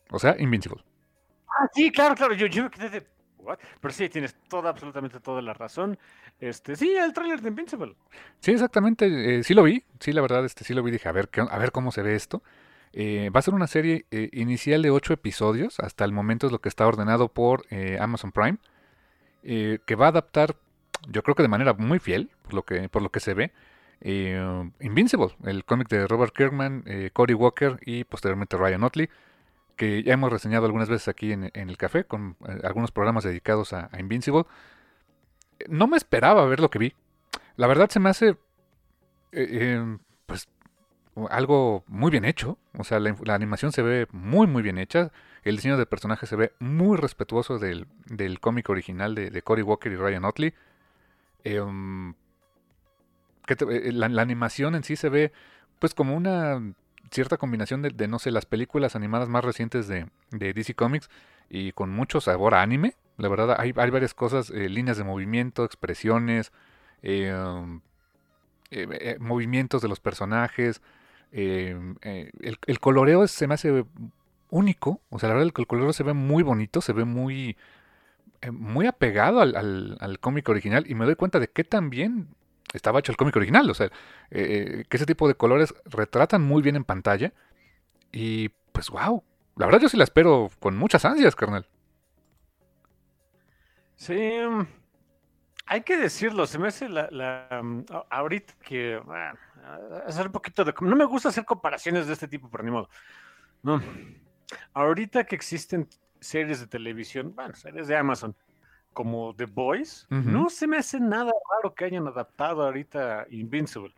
O 0.09 0.19
sea, 0.19 0.35
Invincible. 0.39 0.83
Ah, 1.49 1.67
sí, 1.73 1.91
claro, 1.91 2.15
claro. 2.15 2.33
Yo, 2.33 2.47
yo 2.47 2.63
me 2.63 2.69
quedé 2.69 2.89
de. 2.89 3.07
What? 3.39 3.59
Pero 3.79 3.93
sí, 3.93 4.09
tienes 4.09 4.35
toda, 4.49 4.69
absolutamente 4.69 5.19
toda 5.19 5.41
la 5.41 5.53
razón. 5.53 5.97
Este, 6.39 6.75
sí, 6.75 6.95
el 6.95 7.13
tráiler 7.13 7.41
de 7.41 7.49
Invincible. 7.49 7.95
Sí, 8.39 8.51
exactamente. 8.51 9.39
Eh, 9.39 9.43
sí 9.43 9.53
lo 9.53 9.63
vi. 9.63 9.83
Sí, 9.99 10.13
la 10.13 10.21
verdad, 10.21 10.45
este, 10.45 10.63
sí 10.63 10.73
lo 10.73 10.81
vi. 10.81 10.91
Dije, 10.91 11.09
a 11.09 11.11
ver, 11.11 11.29
a 11.49 11.57
ver 11.57 11.71
cómo 11.71 11.91
se 11.91 12.01
ve 12.01 12.15
esto. 12.15 12.41
Eh, 12.93 13.29
va 13.29 13.39
a 13.39 13.43
ser 13.43 13.53
una 13.53 13.67
serie 13.67 14.05
eh, 14.11 14.29
inicial 14.33 14.81
de 14.81 14.89
8 14.89 15.13
episodios, 15.13 15.79
hasta 15.79 16.05
el 16.05 16.11
momento 16.11 16.47
es 16.47 16.51
lo 16.51 16.59
que 16.59 16.69
está 16.69 16.87
ordenado 16.87 17.27
por 17.27 17.65
eh, 17.69 17.97
Amazon 17.99 18.31
Prime, 18.31 18.57
eh, 19.49 19.79
que 19.85 19.95
va 19.95 20.07
a 20.07 20.09
adaptar, 20.09 20.55
yo 21.07 21.23
creo 21.23 21.33
que 21.33 21.41
de 21.41 21.49
manera 21.49 21.73
muy 21.73 21.99
fiel, 21.99 22.29
por 22.43 22.53
lo 22.53 22.63
que, 22.63 22.89
por 22.89 23.01
lo 23.01 23.09
que 23.09 23.19
se 23.19 23.33
ve, 23.33 23.51
eh, 24.01 24.69
Invincible, 24.81 25.29
el 25.45 25.65
cómic 25.65 25.87
de 25.87 26.05
Robert 26.05 26.35
Kirkman, 26.35 26.83
Cory 27.13 27.33
Walker 27.33 27.79
y 27.85 28.03
posteriormente 28.03 28.57
Ryan 28.57 28.83
Otley, 28.83 29.09
que 29.75 30.03
ya 30.03 30.13
hemos 30.13 30.31
reseñado 30.31 30.65
algunas 30.65 30.89
veces 30.89 31.07
aquí 31.07 31.31
en, 31.31 31.51
el 31.53 31.77
café, 31.77 32.03
con 32.03 32.35
algunos 32.63 32.91
programas 32.91 33.23
dedicados 33.23 33.73
a, 33.73 33.89
Invincible. 33.97 34.43
No 35.67 35.87
me 35.87 35.97
esperaba 35.97 36.45
ver 36.45 36.59
lo 36.59 36.69
que 36.69 36.79
vi. 36.79 36.93
La 37.55 37.67
verdad 37.67 37.89
se 37.89 37.99
me 37.99 38.09
hace 38.09 38.37
pues 39.31 39.47
algo 41.29 41.83
muy 41.87 42.11
bien 42.11 42.25
hecho. 42.25 42.57
O 42.77 42.83
sea, 42.83 42.99
la, 42.99 43.33
animación 43.33 43.71
se 43.71 43.81
ve 43.81 44.07
muy, 44.11 44.47
muy 44.47 44.61
bien 44.61 44.77
hecha. 44.77 45.11
El 45.43 45.55
diseño 45.55 45.77
de 45.77 45.85
personaje 45.85 46.27
se 46.27 46.35
ve 46.35 46.53
muy 46.59 46.97
respetuoso 46.97 47.57
del, 47.57 47.87
del 48.05 48.39
cómic 48.39 48.69
original 48.69 49.15
de, 49.15 49.29
de, 49.29 49.41
Cory 49.41 49.61
Walker 49.61 49.91
y 49.91 49.95
Ryan 49.95 50.25
Otley. 50.25 50.53
Eh, 51.43 51.59
um, 51.59 52.13
que 53.45 53.55
te, 53.55 53.91
la, 53.91 54.21
animación 54.21 54.75
en 54.75 54.83
sí 54.83 54.95
se 54.95 55.09
ve, 55.09 55.31
pues, 55.79 55.93
como 55.93 56.15
una 56.15 56.61
cierta 57.09 57.37
combinación 57.37 57.81
de, 57.81 58.07
no 58.07 58.19
sé, 58.19 58.31
las 58.31 58.45
películas 58.45 58.95
animadas 58.95 59.29
más 59.29 59.45
recientes 59.45 59.87
de, 59.87 60.07
de, 60.31 60.53
DC 60.53 60.75
Comics 60.75 61.09
y 61.49 61.71
con 61.71 61.89
mucho 61.89 62.19
sabor 62.19 62.53
a 62.53 62.61
anime. 62.61 62.95
La 63.17 63.29
verdad, 63.29 63.55
hay, 63.57 63.73
hay 63.75 63.89
varias 63.89 64.13
cosas, 64.13 64.49
eh, 64.49 64.69
líneas 64.69 64.97
de 64.97 65.05
movimiento, 65.05 65.63
expresiones, 65.63 66.51
eh, 67.01 67.33
um, 67.33 67.81
movimientos 69.19 69.81
de 69.81 69.87
los 69.87 70.01
personajes. 70.01 70.81
Eh, 71.31 71.77
eh, 72.03 72.31
el, 72.41 72.79
coloreo 72.79 73.27
se 73.27 73.47
me 73.47 73.55
hace 73.55 73.85
único, 74.49 75.01
o 75.09 75.19
sea, 75.19 75.29
la 75.29 75.35
verdad 75.35 75.51
el, 75.55 75.61
el 75.61 75.67
coloreo 75.67 75.93
se 75.93 76.03
ve 76.03 76.13
muy 76.13 76.43
bonito, 76.43 76.81
se 76.81 76.93
ve 76.93 77.05
muy, 77.05 77.57
eh, 78.41 78.51
muy 78.51 78.85
apegado 78.85 79.41
al, 79.41 79.55
al, 79.55 79.97
al, 79.99 80.19
cómic 80.19 80.47
original 80.49 80.85
y 80.87 80.95
me 80.95 81.05
doy 81.05 81.15
cuenta 81.15 81.39
de 81.39 81.49
que 81.49 81.63
también 81.63 82.29
estaba 82.73 82.99
hecho 82.99 83.11
el 83.11 83.17
cómic 83.17 83.35
original, 83.35 83.69
o 83.69 83.73
sea, 83.73 83.89
eh, 84.31 84.85
que 84.89 84.97
ese 84.97 85.05
tipo 85.05 85.27
de 85.27 85.35
colores 85.35 85.73
retratan 85.85 86.43
muy 86.43 86.61
bien 86.61 86.75
en 86.75 86.83
pantalla 86.83 87.33
y 88.11 88.49
pues 88.71 88.89
wow, 88.89 89.23
la 89.55 89.65
verdad 89.65 89.81
yo 89.81 89.89
sí 89.89 89.97
la 89.97 90.03
espero 90.03 90.49
con 90.59 90.77
muchas 90.77 91.03
ansias, 91.05 91.35
carnal. 91.35 91.67
Sí, 93.95 94.13
mm, 94.13 94.67
hay 95.67 95.81
que 95.81 95.97
decirlo, 95.97 96.47
se 96.47 96.57
me 96.57 96.69
hace 96.69 96.89
la, 96.89 97.61
mm, 97.61 97.85
ahorita 98.09 98.53
que 98.63 99.01
hacer 100.05 100.27
un 100.27 100.31
poquito 100.31 100.63
de 100.63 100.73
no 100.81 100.95
me 100.95 101.05
gusta 101.05 101.29
hacer 101.29 101.45
comparaciones 101.45 102.07
de 102.07 102.13
este 102.13 102.27
tipo, 102.27 102.49
pero 102.49 102.63
ni 102.63 102.71
modo. 102.71 102.89
No. 103.63 103.81
Ahorita 104.73 105.25
que 105.25 105.35
existen 105.35 105.87
series 106.19 106.59
de 106.59 106.67
televisión, 106.67 107.33
bueno, 107.35 107.53
series 107.55 107.87
de 107.87 107.97
Amazon, 107.97 108.35
como 108.93 109.35
The 109.35 109.45
Boys, 109.45 110.07
no 110.09 110.49
se 110.49 110.65
me 110.65 110.77
hace 110.77 110.99
nada 110.99 111.31
raro 111.51 111.75
que 111.75 111.85
hayan 111.85 112.07
adaptado 112.07 112.63
ahorita 112.63 113.27
Invincible. 113.29 113.93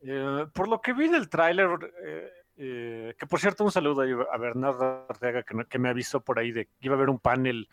Eh, 0.00 0.46
por 0.52 0.68
lo 0.68 0.80
que 0.80 0.92
vi 0.92 1.08
del 1.08 1.28
tráiler, 1.28 1.68
eh, 2.02 2.30
eh, 2.56 3.14
que 3.18 3.26
por 3.26 3.38
cierto 3.38 3.64
un 3.64 3.70
saludo 3.70 4.02
a 4.32 4.36
Bernardo 4.38 5.06
Ortega 5.08 5.42
que, 5.42 5.78
me 5.78 5.88
avisó 5.88 6.20
por 6.20 6.38
ahí 6.38 6.52
de 6.52 6.66
que 6.66 6.72
iba 6.80 6.94
a 6.94 6.96
haber 6.96 7.10
un 7.10 7.18
panel 7.18 7.68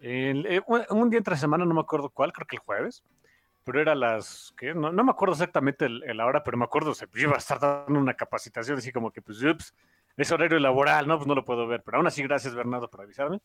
un, 0.00 1.10
día 1.10 1.18
entre 1.18 1.36
semana, 1.36 1.64
no 1.64 1.74
me 1.74 1.80
acuerdo 1.80 2.10
cuál, 2.10 2.32
creo 2.32 2.46
que 2.46 2.56
el 2.56 2.62
jueves, 2.62 3.04
pero 3.64 3.80
era 3.80 3.94
las, 3.94 4.54
que 4.56 4.74
no, 4.74 4.92
me 4.92 5.10
acuerdo 5.10 5.34
exactamente 5.34 5.88
la 5.88 6.26
hora, 6.26 6.42
pero 6.42 6.56
me 6.56 6.64
acuerdo, 6.64 6.94
se 6.94 7.06
iba 7.14 7.34
a 7.34 7.38
estar 7.38 7.58
dando 7.58 7.98
una 7.98 8.14
capacitación 8.14 8.78
así 8.78 8.92
como 8.92 9.10
que 9.10 9.22
pues, 9.22 9.42
ups, 9.42 9.74
es 10.16 10.32
horario 10.32 10.58
laboral, 10.58 11.06
no, 11.06 11.16
pues 11.16 11.26
no 11.26 11.34
lo 11.34 11.44
puedo 11.44 11.66
ver, 11.66 11.82
pero 11.84 11.98
aún 11.98 12.06
así 12.06 12.22
gracias 12.22 12.54
Bernardo 12.54 12.88
por 12.88 13.02
avisarme. 13.02 13.40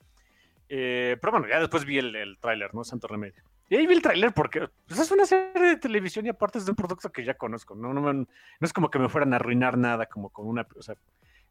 Eh, 0.69 1.17
pero 1.21 1.31
bueno, 1.31 1.47
ya 1.47 1.59
después 1.59 1.85
vi 1.85 1.97
el, 1.99 2.15
el 2.15 2.39
tráiler, 2.39 2.73
¿no? 2.73 2.83
Santo 2.83 3.07
Remedio. 3.07 3.43
Y 3.69 3.75
ahí 3.75 3.87
vi 3.87 3.93
el 3.93 4.01
tráiler 4.01 4.33
porque 4.33 4.67
pues, 4.87 4.99
es 4.99 5.11
una 5.11 5.25
serie 5.25 5.69
de 5.69 5.77
televisión 5.77 6.25
y 6.25 6.29
aparte 6.29 6.57
es 6.57 6.65
de 6.65 6.71
un 6.71 6.75
producto 6.75 7.11
que 7.11 7.23
ya 7.23 7.33
conozco. 7.33 7.75
No, 7.75 7.93
no, 7.93 8.13
no, 8.13 8.27
es 8.59 8.73
como 8.73 8.89
que 8.89 8.99
me 8.99 9.09
fueran 9.09 9.33
a 9.33 9.37
arruinar 9.37 9.77
nada, 9.77 10.05
como 10.05 10.29
con 10.29 10.47
una, 10.47 10.67
o 10.75 10.81
sea, 10.81 10.95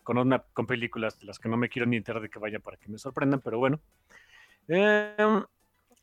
con 0.02 0.18
una, 0.18 0.40
con 0.40 0.66
películas 0.66 1.18
de 1.18 1.26
las 1.26 1.38
que 1.38 1.48
no 1.48 1.56
me 1.56 1.68
quiero 1.68 1.86
ni 1.86 1.96
enterar 1.96 2.22
de 2.22 2.28
que 2.28 2.38
vayan 2.38 2.62
para 2.62 2.76
que 2.76 2.88
me 2.88 2.98
sorprendan, 2.98 3.40
pero 3.40 3.58
bueno. 3.58 3.80
Em, 4.68 5.44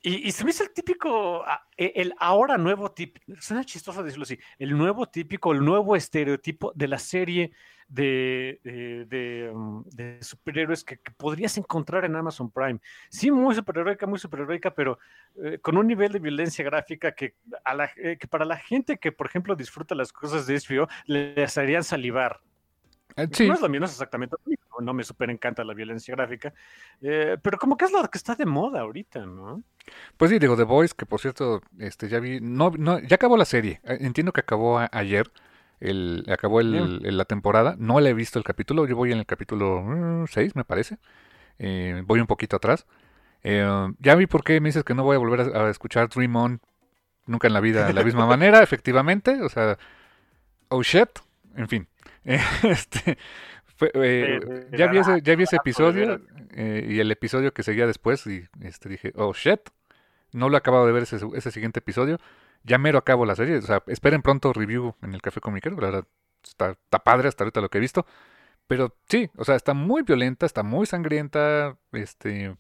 y, 0.02 0.32
se 0.32 0.43
me 0.45 0.52
hizo 0.52 0.63
el 0.63 0.72
típico, 0.72 1.43
ah, 1.45 1.62
e, 1.76 1.91
el 1.95 2.13
ahora 2.19 2.58
nuevo 2.58 2.91
típico, 2.91 3.34
suena 3.41 3.65
chistoso 3.65 4.02
decirlo 4.04 4.24
así, 4.24 4.39
el 4.58 4.78
nuevo 4.78 5.08
típico, 5.08 5.52
el 5.52 5.63
nuevo 5.63 5.95
estereotipo 5.95 6.72
de 6.76 6.88
la 6.88 7.00
serie 7.00 7.52
de, 7.89 8.60
de, 9.10 9.52
mm, 9.54 10.22
superhéroes 10.22 10.84
que, 10.84 10.98
podrías 11.17 11.58
encontrar 11.58 12.06
en 12.06 12.15
Amazon 12.15 12.50
Prime. 12.52 12.80
Sí, 13.10 13.32
muy 13.32 13.56
superheroica, 13.56 14.06
muy 14.08 14.19
superheroica, 14.19 14.74
pero 14.74 15.00
eh, 15.43 15.60
con 15.60 15.76
un 15.78 15.88
nivel 15.88 16.12
de 16.12 16.19
violencia 16.19 16.63
gráfica 16.63 17.13
eh, 17.17 18.17
que 18.17 18.28
para 18.28 18.45
la 18.45 18.58
gente 18.58 18.98
que, 18.98 19.12
por 19.12 19.28
ejemplo, 19.28 19.56
disfruta 19.56 19.95
las 19.95 20.13
cosas 20.13 20.48
de 20.48 20.56
HBO, 20.56 20.88
les 21.06 21.58
harían 21.58 21.84
salivar. 21.84 22.39
Eh, 23.21 23.47
no 23.47 23.53
es 23.53 23.62
lo 23.62 23.69
mismo, 23.69 23.82
no 23.82 23.86
es 23.86 23.91
exactamente 23.91 24.36
no 24.79 24.93
me 24.93 25.03
super 25.03 25.29
encanta 25.29 25.65
la 25.65 25.73
violencia 25.73 26.15
gráfica, 26.15 26.53
pero 27.01 27.58
como 27.58 27.75
que 27.75 27.84
es 27.84 27.91
lo 27.91 28.01
que 28.10 28.17
está 28.17 28.36
de 28.36 28.45
moda 28.45 28.79
ahorita, 28.79 29.25
¿no? 29.25 29.62
Pues 30.15 30.32
sí, 30.32 30.39
digo, 30.39 30.55
The 30.55 30.63
Voice, 30.63 30.93
que 30.97 31.05
por 31.05 31.19
cierto, 31.19 31.62
este, 31.79 32.08
ya 32.08 32.19
vi, 32.19 32.39
no, 32.39 32.71
no, 32.77 32.97
ya 32.99 33.15
acabó 33.15 33.36
la 33.36 33.43
serie, 33.43 33.82
entiendo 33.84 34.32
que 34.32 34.39
acabó 34.39 34.79
ayer, 34.79 35.29
el, 35.79 36.25
acabó 36.29 36.60
el, 36.60 37.17
la 37.17 37.25
temporada. 37.25 37.75
No 37.77 37.99
le 37.99 38.10
he 38.10 38.13
visto 38.13 38.39
el 38.39 38.45
capítulo. 38.45 38.86
Yo 38.86 38.95
voy 38.95 39.12
en 39.12 39.19
el 39.19 39.25
capítulo 39.25 40.25
6, 40.27 40.55
mm, 40.55 40.58
me 40.58 40.65
parece. 40.65 40.97
Eh, 41.58 42.03
voy 42.05 42.19
un 42.19 42.27
poquito 42.27 42.58
atrás. 42.58 42.86
Eh, 43.43 43.65
ya 43.99 44.15
vi 44.15 44.27
por 44.27 44.43
qué 44.43 44.60
me 44.60 44.69
dices 44.69 44.84
que 44.84 44.93
no 44.93 45.03
voy 45.03 45.15
a 45.15 45.19
volver 45.19 45.55
a, 45.55 45.69
escuchar 45.69 46.10
Dream 46.10 46.36
On 46.36 46.62
nunca 47.25 47.47
en 47.47 47.53
la 47.53 47.62
vida 47.62 47.86
de 47.86 47.93
la 47.93 48.03
misma 48.03 48.25
manera, 48.25 48.62
efectivamente. 48.62 49.41
O 49.41 49.49
sea, 49.49 49.77
oh 50.69 50.84
shit. 50.84 51.10
En 51.55 51.67
fin. 51.67 51.88
este, 52.63 53.17
ya, 54.71 54.88
vi 54.88 54.97
ese, 54.97 55.21
ya 55.21 55.36
vi 55.36 55.43
ese 55.43 55.55
episodio 55.55 56.21
eh, 56.51 56.86
y 56.89 56.99
el 56.99 57.12
episodio 57.12 57.53
que 57.53 57.63
seguía 57.63 57.88
después 57.88 58.25
y 58.27 58.47
este, 58.62 58.89
dije, 58.89 59.13
oh 59.15 59.34
shit. 59.34 59.62
No 60.32 60.47
lo 60.47 60.55
he 60.55 60.60
acabado 60.60 60.86
de 60.86 60.91
ver 60.91 61.03
ese, 61.03 61.17
ese 61.34 61.49
siguiente 61.49 61.79
episodio 61.79 62.19
ya 62.63 62.77
mero 62.77 62.97
acabo 62.97 63.25
la 63.25 63.36
serie. 63.36 63.58
O 63.58 63.62
sea, 63.62 63.84
esperen 63.88 64.21
pronto 64.21 64.53
review 64.53 64.95
en 65.01 65.13
el 65.13 65.21
Café 65.21 65.41
Comiquero. 65.41 65.75
La 65.79 65.88
verdad, 65.88 66.08
está, 66.43 66.71
está 66.71 66.99
padre 66.99 67.27
hasta 67.27 67.43
ahorita 67.43 67.62
lo 67.62 67.69
que 67.69 67.77
he 67.77 67.82
visto. 67.82 68.05
Pero 68.67 68.95
sí, 69.10 69.29
o 69.36 69.43
sea, 69.45 69.55
está 69.55 69.73
muy 69.73 70.03
violenta, 70.03 70.45
está 70.45 70.63
muy 70.63 70.86
sangrienta. 70.86 71.77
Este. 71.91 72.55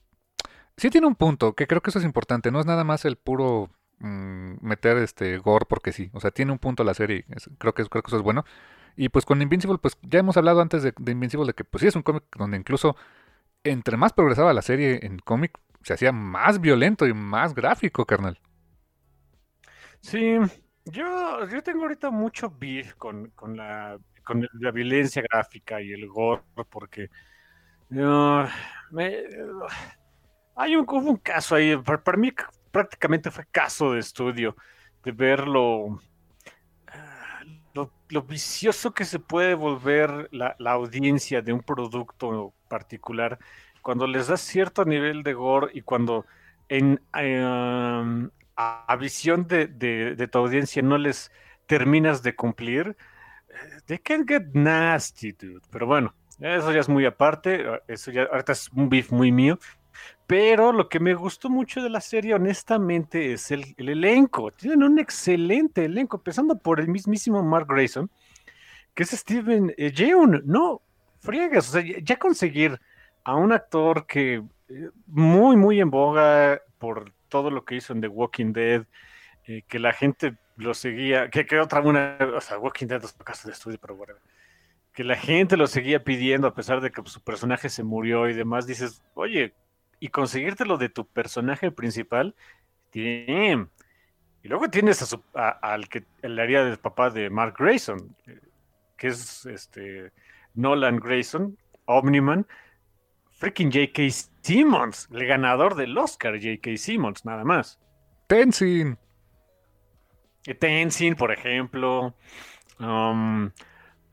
Sí 0.77 0.89
tiene 0.89 1.07
un 1.07 1.15
punto, 1.15 1.53
que 1.53 1.67
creo 1.67 1.81
que 1.81 1.89
eso 1.89 1.99
es 1.99 2.05
importante. 2.05 2.51
No 2.51 2.59
es 2.59 2.65
nada 2.65 2.83
más 2.83 3.05
el 3.05 3.17
puro 3.17 3.69
mm, 3.99 4.55
meter 4.61 4.97
este 4.97 5.37
gore 5.37 5.65
porque 5.67 5.91
sí. 5.91 6.09
O 6.13 6.19
sea, 6.19 6.31
tiene 6.31 6.51
un 6.51 6.59
punto 6.59 6.83
la 6.83 6.93
serie. 6.93 7.25
creo, 7.57 7.73
que, 7.73 7.85
creo 7.85 8.01
que 8.03 8.09
eso 8.09 8.17
es 8.17 8.23
bueno. 8.23 8.45
Y 8.95 9.09
pues 9.09 9.25
con 9.25 9.41
Invincible, 9.41 9.77
pues 9.77 9.97
ya 10.01 10.19
hemos 10.19 10.37
hablado 10.37 10.61
antes 10.61 10.83
de, 10.83 10.93
Invincible 11.11 11.47
de 11.47 11.53
que 11.53 11.63
pues 11.63 11.81
sí 11.81 11.87
es 11.87 11.95
un 11.95 12.01
cómic 12.01 12.23
donde 12.37 12.57
incluso 12.57 12.95
entre 13.63 13.97
más 13.97 14.13
progresaba 14.13 14.53
la 14.53 14.61
serie 14.61 15.05
en 15.05 15.19
cómic, 15.19 15.57
se 15.83 15.93
hacía 15.93 16.11
más 16.11 16.59
violento 16.61 17.07
y 17.07 17.13
más 17.13 17.53
gráfico, 17.53 18.05
carnal. 18.05 18.39
Sí, 20.01 20.37
yo, 20.85 21.47
yo 21.47 21.63
tengo 21.63 21.83
ahorita 21.83 22.09
mucho 22.09 22.53
beef 22.57 22.93
con, 22.95 23.29
con, 23.31 23.57
la, 23.57 23.97
con 24.23 24.47
la 24.53 24.71
violencia 24.71 25.21
gráfica 25.29 25.81
y 25.81 25.91
el 25.91 26.07
gore, 26.07 26.41
porque 26.69 27.09
me, 27.89 29.13
hay 30.55 30.75
un, 30.75 30.85
hubo 30.87 31.09
un 31.09 31.17
caso 31.17 31.55
ahí, 31.55 31.75
para, 31.77 32.17
mí 32.17 32.31
prácticamente 32.71 33.31
fue 33.31 33.45
caso 33.51 33.93
de 33.93 33.99
estudio, 33.99 34.55
de 35.03 35.11
ver 35.11 35.47
lo, 38.09 38.23
vicioso 38.23 38.93
que 38.93 39.05
se 39.05 39.19
puede 39.19 39.53
volver 39.53 40.29
la, 40.31 40.55
la, 40.59 40.71
audiencia 40.71 41.41
de 41.41 41.53
un 41.53 41.61
producto 41.61 42.53
particular 42.67 43.39
cuando 43.81 44.07
les 44.07 44.27
das 44.27 44.41
cierto 44.41 44.85
nivel 44.85 45.23
de 45.23 45.33
gore 45.33 45.71
y 45.73 45.81
cuando 45.81 46.25
en, 46.67 47.01
em, 47.13 48.29
a, 48.55 48.95
visión 48.97 49.47
de, 49.47 49.67
de, 49.67 50.27
tu 50.27 50.37
audiencia 50.37 50.81
no 50.81 50.97
les 50.97 51.31
terminas 51.65 52.21
de 52.21 52.35
cumplir, 52.35 52.95
eh, 53.49 53.81
they 53.85 53.97
can 53.97 54.25
get 54.27 54.53
nasty, 54.53 55.31
dude. 55.31 55.61
Pero 55.71 55.87
bueno, 55.87 56.13
eso 56.39 56.71
ya 56.71 56.81
es 56.81 56.89
muy 56.89 57.05
aparte, 57.05 57.65
eso 57.87 58.11
ya 58.11 58.23
ahorita 58.23 58.51
es 58.51 58.69
un 58.73 58.89
beef 58.89 59.11
muy 59.11 59.31
mío. 59.31 59.59
Pero 60.29 60.71
lo 60.73 60.89
que 60.89 60.99
me 60.99 61.15
gustó 61.15 61.49
mucho 61.49 61.81
de 61.81 61.89
la 61.89 62.01
serie, 62.01 62.35
honestamente, 62.35 63.33
es 63.33 63.49
el, 63.49 63.73
elenco. 63.77 64.51
Tienen 64.51 64.83
un 64.83 64.99
excelente 64.99 65.85
elenco, 65.85 66.17
empezando 66.17 66.55
por 66.59 66.79
el 66.79 66.87
mismísimo 66.87 67.41
Mark 67.41 67.65
Grayson, 67.67 68.11
que 68.93 69.01
es 69.01 69.09
Steven 69.09 69.73
eh, 69.75 69.91
Yeun. 69.91 70.43
No, 70.45 70.83
friegas, 71.19 71.69
o 71.69 71.71
sea, 71.71 71.83
ya 72.03 72.17
conseguir 72.17 72.79
a 73.23 73.37
un 73.37 73.51
actor 73.51 74.05
que 74.05 74.43
eh, 74.67 74.89
muy, 75.07 75.57
muy 75.57 75.81
en 75.81 75.89
boga 75.89 76.61
por 76.77 77.11
todo 77.27 77.49
lo 77.49 77.65
que 77.65 77.77
hizo 77.77 77.93
en 77.93 78.01
The 78.01 78.07
Walking 78.09 78.53
Dead, 78.53 78.85
eh, 79.45 79.63
que 79.67 79.79
la 79.79 79.93
gente 79.93 80.37
lo 80.57 80.75
seguía, 80.75 81.31
que, 81.31 81.47
que 81.47 81.59
otra 81.59 81.81
una, 81.81 82.19
o 82.35 82.41
sea, 82.41 82.59
Walking 82.59 82.85
Dead 82.85 83.03
es 83.03 83.13
caso 83.13 83.47
de 83.47 83.55
estudio, 83.55 83.79
pero 83.81 83.95
bueno, 83.95 84.13
que 84.93 85.03
la 85.03 85.15
gente 85.15 85.57
lo 85.57 85.65
seguía 85.65 86.03
pidiendo 86.03 86.45
a 86.45 86.53
pesar 86.53 86.81
de 86.81 86.91
que 86.91 87.01
su 87.05 87.19
personaje 87.19 87.67
se 87.67 87.81
murió 87.81 88.29
y 88.29 88.35
demás, 88.35 88.67
dices, 88.67 89.01
oye, 89.15 89.55
y 89.99 90.09
conseguírtelo 90.09 90.77
de 90.77 90.89
tu 90.89 91.07
personaje 91.07 91.71
principal, 91.71 92.35
bien. 92.93 93.69
Y 94.41 94.47
luego 94.47 94.69
tienes 94.69 95.01
a 95.01 95.05
su, 95.05 95.21
al 95.33 95.89
que 95.89 96.05
el 96.21 96.39
área 96.39 96.63
del 96.63 96.77
papá 96.77 97.09
de 97.09 97.29
Mark 97.29 97.55
Grayson, 97.57 98.15
que 98.97 99.07
es 99.07 99.45
este 99.45 100.11
Nolan 100.53 100.97
Grayson, 100.97 101.57
Omniman, 101.85 102.47
freaking 103.31 103.71
J.K. 103.71 104.03
Simmons, 104.41 105.09
el 105.11 105.25
ganador 105.25 105.75
del 105.75 105.97
Oscar, 105.97 106.35
J.K. 106.35 106.77
Simmons, 106.77 107.25
nada 107.25 107.43
más. 107.43 107.79
Tenzin. 108.27 108.97
Eh, 110.45 110.53
Tenzin, 110.53 111.15
por 111.15 111.31
ejemplo. 111.31 112.15
Um, 112.79 113.51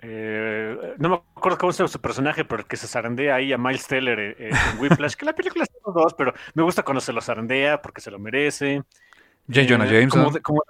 eh, 0.03 0.95
no 0.99 1.09
me 1.09 1.15
acuerdo 1.17 1.59
cómo 1.59 1.73
se 1.73 1.79
llama 1.79 1.89
su 1.89 2.01
personaje, 2.01 2.45
pero 2.45 2.67
que 2.67 2.77
se 2.77 2.87
zarandea 2.87 3.37
ahí 3.37 3.53
a 3.53 3.59
Miles 3.59 3.87
Teller 3.87 4.19
eh, 4.19 4.51
en 4.51 4.81
Whiplash, 4.81 5.15
que 5.15 5.25
la 5.25 5.35
película 5.35 5.65
es 5.65 5.71
dos, 5.85 6.15
pero 6.15 6.35
me 6.55 6.63
gusta 6.63 6.83
cuando 6.83 7.01
se 7.01 7.13
lo 7.13 7.21
zarandea 7.21 7.81
porque 7.81 8.01
se 8.01 8.11
lo 8.11 8.19
merece. 8.19 8.83
J. 9.49 9.67
Jonah 9.69 9.87
Jameson. 9.87 10.41
Como, 10.43 10.63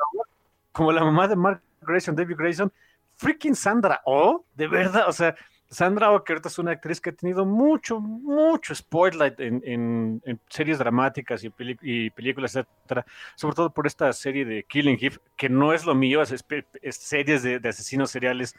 como, 0.73 0.93
la, 0.93 1.05
mamá 1.05 1.27
de 1.27 1.37
Mark 1.37 1.63
Grayson, 1.81 2.15
David 2.15 2.37
Grayson, 2.37 2.73
freaking 3.17 3.55
Sandra 3.55 4.01
Oh, 4.05 4.45
de 4.55 4.69
verdad, 4.69 5.09
o 5.09 5.13
sea, 5.13 5.35
Sandra 5.69 6.13
Ockert 6.13 6.47
es 6.47 6.59
una 6.59 6.73
actriz 6.73 7.01
que 7.01 7.11
ha 7.11 7.13
tenido 7.13 7.45
mucho, 7.45 7.99
mucho 8.01 8.75
spotlight 8.75 9.41
en, 9.41 10.23
series 10.49 10.79
dramáticas 10.79 11.43
y, 11.43 12.11
películas, 12.11 12.55
etcétera, 12.55 13.05
sobre 13.35 13.57
todo 13.57 13.71
por 13.71 13.87
esta 13.87 14.13
serie 14.13 14.45
de 14.45 14.63
Killing 14.63 14.99
Eve, 15.01 15.19
que 15.37 15.49
no 15.49 15.73
es 15.73 15.85
lo 15.85 15.95
mío, 15.95 16.23
es, 16.23 16.45
series 16.91 17.43
de, 17.43 17.61
asesinos 17.69 18.11
seriales. 18.11 18.55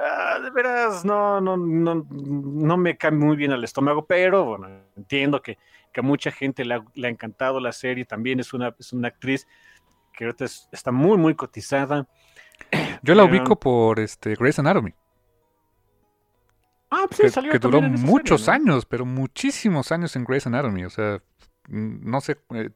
Ah, 0.00 0.38
de 0.40 0.50
veras, 0.50 1.04
no, 1.04 1.40
no, 1.40 1.56
no, 1.56 2.06
no 2.08 2.76
me 2.76 2.96
cae 2.96 3.10
muy 3.10 3.36
bien 3.36 3.50
al 3.50 3.64
estómago, 3.64 4.06
pero 4.06 4.44
bueno, 4.44 4.68
entiendo 4.96 5.42
que, 5.42 5.58
a 5.96 6.02
mucha 6.02 6.30
gente 6.30 6.64
le 6.64 6.74
ha, 6.74 7.08
encantado 7.08 7.58
la 7.58 7.72
serie, 7.72 8.04
también 8.04 8.38
es 8.38 8.54
una, 8.54 8.72
es 8.78 8.92
una 8.92 9.08
actriz 9.08 9.48
que 10.12 10.24
ahorita 10.24 10.44
está 10.70 10.92
muy, 10.92 11.18
muy 11.18 11.34
cotizada. 11.34 12.06
Yo 13.02 13.16
la 13.16 13.24
ubico 13.24 13.58
por 13.58 13.98
este 13.98 14.36
Grey's 14.36 14.60
Anatomy. 14.60 14.94
Ah, 16.88 17.06
pues 17.10 17.34
que, 17.34 17.48
que 17.50 17.58
duró 17.58 17.82
muchos 17.82 18.48
años, 18.48 18.86
pero 18.86 19.04
muchísimos 19.04 19.90
años 19.90 20.14
en 20.14 20.22
Grey's 20.22 20.46
Anatomy. 20.46 20.84
O 20.84 20.90
sea, 20.90 21.20
no 21.68 22.20
sé, 22.20 22.38
eh, 22.54 22.70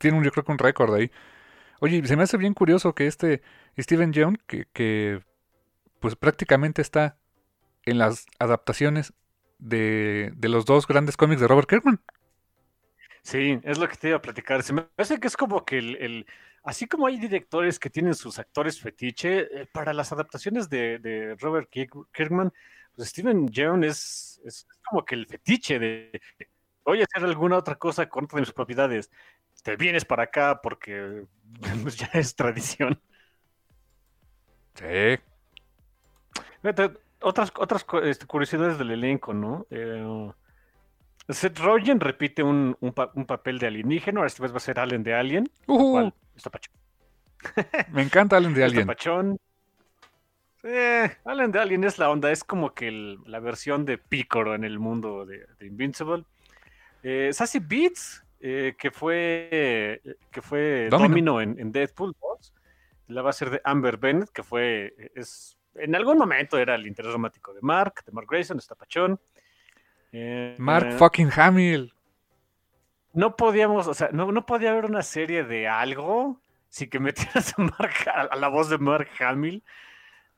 tiene 0.00 0.18
un, 0.18 0.24
yo 0.24 0.32
creo 0.32 0.44
que 0.44 0.50
un 0.50 0.58
récord 0.58 0.92
ahí. 0.94 1.12
Oye, 1.78 2.04
se 2.04 2.16
me 2.16 2.24
hace 2.24 2.36
bien 2.38 2.54
curioso 2.54 2.92
que 2.92 3.06
este 3.06 3.40
Steven 3.78 4.10
que, 4.48 4.66
que 4.72 5.22
pues 6.04 6.16
prácticamente 6.16 6.82
está 6.82 7.16
en 7.86 7.96
las 7.96 8.26
adaptaciones 8.38 9.14
de, 9.58 10.34
de 10.36 10.48
los 10.50 10.66
dos 10.66 10.86
grandes 10.86 11.16
cómics 11.16 11.40
de 11.40 11.48
Robert 11.48 11.66
Kirkman. 11.66 11.98
Sí, 13.22 13.58
es 13.62 13.78
lo 13.78 13.88
que 13.88 13.96
te 13.96 14.08
iba 14.08 14.18
a 14.18 14.20
platicar. 14.20 14.62
Se 14.62 14.74
me 14.74 14.82
parece 14.82 15.18
que 15.18 15.28
es 15.28 15.34
como 15.34 15.64
que 15.64 15.78
el, 15.78 16.26
así 16.62 16.86
como 16.86 17.06
hay 17.06 17.18
directores 17.18 17.78
que 17.78 17.88
tienen 17.88 18.14
sus 18.14 18.38
actores 18.38 18.78
fetiche, 18.78 19.62
eh, 19.62 19.66
para 19.72 19.94
las 19.94 20.12
adaptaciones 20.12 20.68
de, 20.68 21.36
Robert 21.40 21.70
Kirkman, 21.70 22.52
pues 22.94 23.08
Steven 23.08 23.48
Yeun 23.48 23.82
es, 23.82 24.42
es, 24.44 24.68
como 24.86 25.06
que 25.06 25.14
el 25.14 25.26
fetiche 25.26 25.78
de 25.78 26.20
voy 26.84 27.00
a 27.00 27.04
hacer 27.04 27.26
alguna 27.26 27.56
otra 27.56 27.76
cosa 27.76 28.10
con 28.10 28.24
otra 28.24 28.36
de 28.36 28.42
mis 28.42 28.52
propiedades. 28.52 29.10
Te 29.62 29.74
vienes 29.76 30.04
para 30.04 30.24
acá 30.24 30.60
porque 30.62 31.24
pues, 31.82 31.96
ya 31.96 32.10
es 32.12 32.36
tradición. 32.36 33.00
Sí. 34.74 35.33
Otras, 37.20 37.52
otras 37.56 37.86
este, 38.02 38.26
curiosidades 38.26 38.78
del 38.78 38.90
elenco, 38.90 39.34
¿no? 39.34 39.66
Eh, 39.70 40.30
Seth 41.28 41.58
Rogen 41.58 42.00
repite 42.00 42.42
un, 42.42 42.76
papel 43.26 43.58
de 43.58 43.66
alienígena, 43.66 44.26
esta 44.26 44.42
vez 44.42 44.52
va 44.52 44.58
a 44.58 44.60
ser 44.60 44.78
Allen 44.78 45.02
de 45.02 45.14
Alien. 45.14 45.50
Uh 45.66 46.10
está 46.36 46.50
pachón. 46.50 46.74
Me 47.92 48.02
encanta 48.02 48.36
Allen 48.36 48.54
de 48.54 48.64
Alien. 48.64 48.80
Está 48.80 48.92
pachón. 48.92 49.38
Allen 51.24 51.52
de 51.52 51.60
Alien 51.60 51.84
es 51.84 51.98
la 51.98 52.10
onda, 52.10 52.30
es 52.30 52.44
como 52.44 52.74
que 52.74 52.90
la 53.26 53.40
versión 53.40 53.84
de 53.84 53.98
Picoro 53.98 54.54
en 54.54 54.64
el 54.64 54.78
mundo 54.78 55.26
de, 55.26 55.46
Invincible. 55.60 56.24
Eh, 57.02 57.30
Sassy 57.32 57.58
Beats, 57.58 58.24
eh, 58.40 58.74
que 58.78 58.90
fue 58.90 60.00
que 60.30 60.42
fue 60.42 60.88
Domino, 60.90 61.40
en, 61.40 61.72
Deadpool 61.72 62.16
2, 62.20 62.54
la 63.08 63.22
va 63.22 63.30
a 63.30 63.34
ser 63.34 63.50
de 63.50 63.60
Amber 63.64 63.98
Bennett, 63.98 64.30
que 64.30 64.42
fue 64.42 64.94
es 65.14 65.56
en 65.74 65.94
algún 65.94 66.18
momento 66.18 66.58
era 66.58 66.74
el 66.74 66.86
interés 66.86 67.12
romántico 67.12 67.52
de 67.52 67.60
Mark, 67.62 68.02
de 68.04 68.12
Mark 68.12 68.26
Grayson, 68.30 68.58
está 68.58 68.74
pachón. 68.74 69.18
Eh, 70.12 70.54
Mark 70.58 70.86
eh, 70.86 70.92
fucking 70.92 71.30
Hamill. 71.34 71.92
No 73.12 73.36
podíamos, 73.36 73.86
o 73.86 73.94
sea, 73.94 74.10
no, 74.12 74.46
podía 74.46 74.70
haber 74.70 74.86
una 74.86 75.02
serie 75.02 75.44
de 75.44 75.68
algo 75.68 76.40
sin 76.68 76.90
que 76.90 76.98
metieras 76.98 77.54
a, 77.58 77.62
Mark, 77.62 77.94
a, 78.12 78.36
la 78.36 78.48
voz 78.48 78.68
de 78.68 78.78
Mark 78.78 79.08
Hamill. 79.20 79.62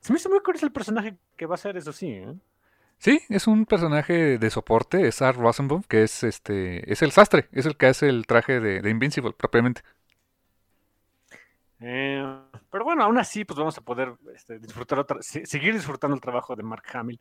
Se 0.00 0.12
me 0.12 0.18
hizo 0.18 0.28
muy 0.28 0.40
curioso 0.40 0.66
el 0.66 0.72
personaje 0.72 1.16
que 1.36 1.46
va 1.46 1.54
a 1.54 1.58
ser, 1.58 1.76
eso 1.76 1.92
sí. 1.92 2.10
¿eh? 2.10 2.34
Sí, 2.98 3.20
es 3.28 3.46
un 3.46 3.66
personaje 3.66 4.38
de 4.38 4.50
soporte, 4.50 5.06
es 5.06 5.20
Art 5.20 5.38
Rosenbaum, 5.38 5.82
que 5.82 6.02
es 6.02 6.24
este, 6.24 6.90
es 6.90 7.02
el 7.02 7.12
sastre, 7.12 7.48
es 7.52 7.66
el 7.66 7.76
que 7.76 7.86
hace 7.86 8.08
el 8.08 8.26
traje 8.26 8.60
de, 8.60 8.90
Invincible 8.90 9.32
propiamente. 9.32 9.82
Pero 12.70 12.84
bueno, 12.84 13.04
aún 13.04 13.18
así, 13.18 13.44
pues 13.44 13.58
vamos 13.58 13.76
a 13.78 13.80
poder 13.80 14.14
este, 14.34 14.58
disfrutar 14.58 15.06
seguir 15.20 15.74
disfrutando 15.74 16.14
el 16.14 16.20
trabajo 16.20 16.56
de 16.56 16.62
Mark 16.62 16.84
Hamill 16.92 17.20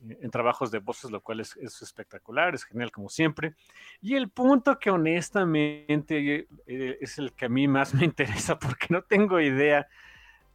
en 0.00 0.30
trabajos 0.30 0.70
de 0.70 0.78
voces, 0.78 1.10
lo 1.10 1.20
cual 1.20 1.40
es, 1.40 1.56
espectacular, 1.56 2.54
es 2.54 2.64
genial 2.64 2.92
como 2.92 3.08
siempre. 3.08 3.54
Y 4.00 4.14
el 4.14 4.28
punto 4.28 4.78
que 4.78 4.90
honestamente 4.90 6.46
eh, 6.66 6.98
es 7.00 7.18
el 7.18 7.32
que 7.32 7.46
a 7.46 7.48
mí 7.48 7.66
más 7.66 7.94
me 7.94 8.04
interesa 8.04 8.58
porque 8.58 8.86
no 8.90 9.02
tengo 9.02 9.40
idea 9.40 9.88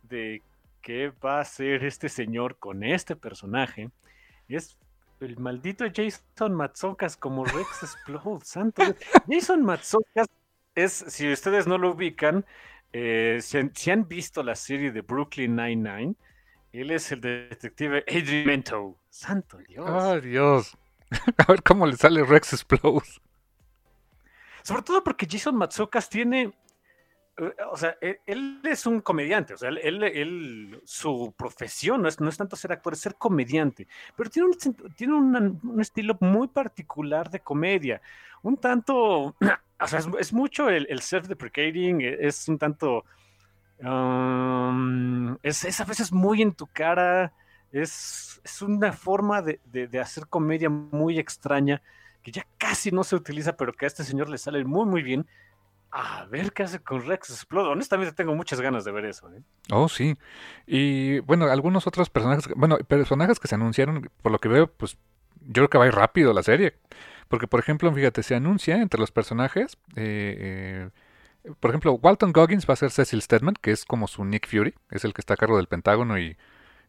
de 0.03 0.41
qué 0.81 1.11
va 1.23 1.37
a 1.37 1.41
hacer 1.41 1.83
este 1.83 2.09
señor 2.09 2.57
con 2.57 2.83
este 2.83 3.15
personaje, 3.15 3.89
es 4.47 4.77
el 5.19 5.37
maldito 5.39 5.85
Jason 5.93 6.53
Matzokas 6.53 7.17
como 7.17 7.45
Rex 7.45 7.83
Explode, 7.83 8.45
santo. 8.45 8.83
Jason 9.27 9.63
Matzokas 9.63 10.27
es, 10.75 10.91
si 10.91 11.31
ustedes 11.31 11.67
no 11.67 11.77
lo 11.77 11.91
ubican, 11.91 12.45
eh, 12.93 13.39
si, 13.41 13.89
han 13.91 14.08
visto 14.08 14.43
la 14.43 14.56
serie 14.56 14.91
de 14.91 15.01
Brooklyn 15.01 15.56
Nine-Nine, 15.56 16.15
él 16.71 16.91
es 16.91 17.12
el 17.12 17.21
detective 17.21 18.06
Adrian 18.08 18.45
Mento. 18.45 18.99
Santo 19.10 19.58
Dios. 19.58 19.86
Ah, 19.89 20.19
Dios. 20.19 20.77
A 21.38 21.51
ver 21.51 21.63
cómo 21.63 21.88
le 21.88 21.97
sale 21.97 22.23
Rex 22.23 22.53
Explode. 22.53 23.01
Sobre 24.62 24.84
todo 24.84 25.03
porque 25.03 25.27
Jason 25.29 25.56
Matsukas 25.56 26.08
tiene. 26.08 26.53
Eh, 27.38 27.56
o 27.71 27.77
sea, 27.77 27.97
e, 27.99 28.21
él, 28.27 28.62
es 28.63 28.86
un 28.86 29.01
comediante. 29.01 29.56
O 29.56 29.58
sea, 29.58 29.69
él, 29.69 30.79
su 30.86 31.34
profesión 31.36 32.03
no 32.03 32.08
es, 32.08 32.19
no 32.19 32.29
es, 32.29 32.38
tanto 32.38 32.56
ser 32.56 32.71
actor, 32.73 32.93
es 32.93 32.99
ser 32.99 33.15
comediante. 33.15 33.88
Pero 34.15 34.29
tiene 34.29 34.49
un, 34.49 34.93
tiene 34.95 35.15
un 35.15 35.82
estilo 35.82 36.15
muy 36.21 36.47
particular 36.47 37.29
de 37.32 37.39
comedia. 37.39 38.01
Un 38.43 38.58
tanto. 38.58 39.36
O 39.83 39.87
sea, 39.87 39.99
es, 40.19 40.33
mucho 40.33 40.69
el, 40.69 40.87
el 40.89 41.01
self-deprecating, 41.01 42.01
es 42.01 42.47
un 42.47 42.57
tanto 42.57 43.05
es, 45.43 45.81
a 45.81 45.85
veces 45.85 46.11
muy 46.11 46.41
en 46.41 46.53
tu 46.53 46.67
cara. 46.67 47.33
Es, 47.71 48.41
una 48.61 48.93
forma 48.93 49.41
de, 49.41 49.99
hacer 49.99 50.27
comedia 50.27 50.69
muy 50.69 51.17
extraña 51.19 51.81
que 52.21 52.31
ya 52.31 52.45
casi 52.57 52.91
no 52.91 53.03
se 53.03 53.15
utiliza, 53.15 53.57
pero 53.57 53.73
que 53.73 53.85
a 53.85 53.87
este 53.87 54.03
señor 54.03 54.29
le 54.29 54.37
sale 54.37 54.63
muy, 54.63 54.85
muy 54.85 55.03
bien. 55.03 55.27
A 55.91 56.25
ver 56.25 56.53
qué 56.53 56.63
hace 56.63 56.79
con 56.79 57.05
Rex 57.05 57.29
Explode. 57.29 57.69
Honestamente 57.69 58.13
tengo 58.13 58.33
muchas 58.33 58.61
ganas 58.61 58.83
de 58.83 58.91
ver 58.91 59.05
eso. 59.05 59.29
¿eh? 59.31 59.41
Oh, 59.71 59.87
sí. 59.89 60.15
Y 60.65 61.19
bueno, 61.19 61.45
algunos 61.45 61.85
otros 61.85 62.09
personajes, 62.09 62.47
bueno, 62.55 62.77
personajes 62.79 63.39
que 63.39 63.47
se 63.47 63.55
anunciaron, 63.55 64.09
por 64.21 64.31
lo 64.31 64.39
que 64.39 64.47
veo, 64.47 64.71
pues 64.71 64.97
yo 65.41 65.53
creo 65.53 65.69
que 65.69 65.77
va 65.77 65.85
a 65.85 65.91
rápido 65.91 66.33
la 66.33 66.41
serie. 66.41 66.79
Porque, 67.33 67.47
por 67.47 67.59
ejemplo, 67.59 67.91
fíjate, 67.91 68.21
se 68.21 68.35
anuncia 68.35 68.79
entre 68.79 68.99
los 68.99 69.09
personajes 69.09 69.75
eh, 69.95 70.91
eh, 71.43 71.51
por 71.59 71.71
ejemplo, 71.71 71.93
Walton 71.93 72.31
Goggins 72.31 72.69
va 72.69 72.75
a 72.75 72.77
ser 72.77 72.91
Cecil 72.91 73.23
Stedman, 73.23 73.55
que 73.59 73.71
es 73.71 73.85
como 73.85 74.07
su 74.07 74.23
Nick 74.23 74.47
Fury, 74.47 74.75
es 74.91 75.03
el 75.03 75.15
que 75.15 75.21
está 75.21 75.33
a 75.33 75.37
cargo 75.37 75.57
del 75.57 75.65
Pentágono 75.65 76.19
y 76.19 76.37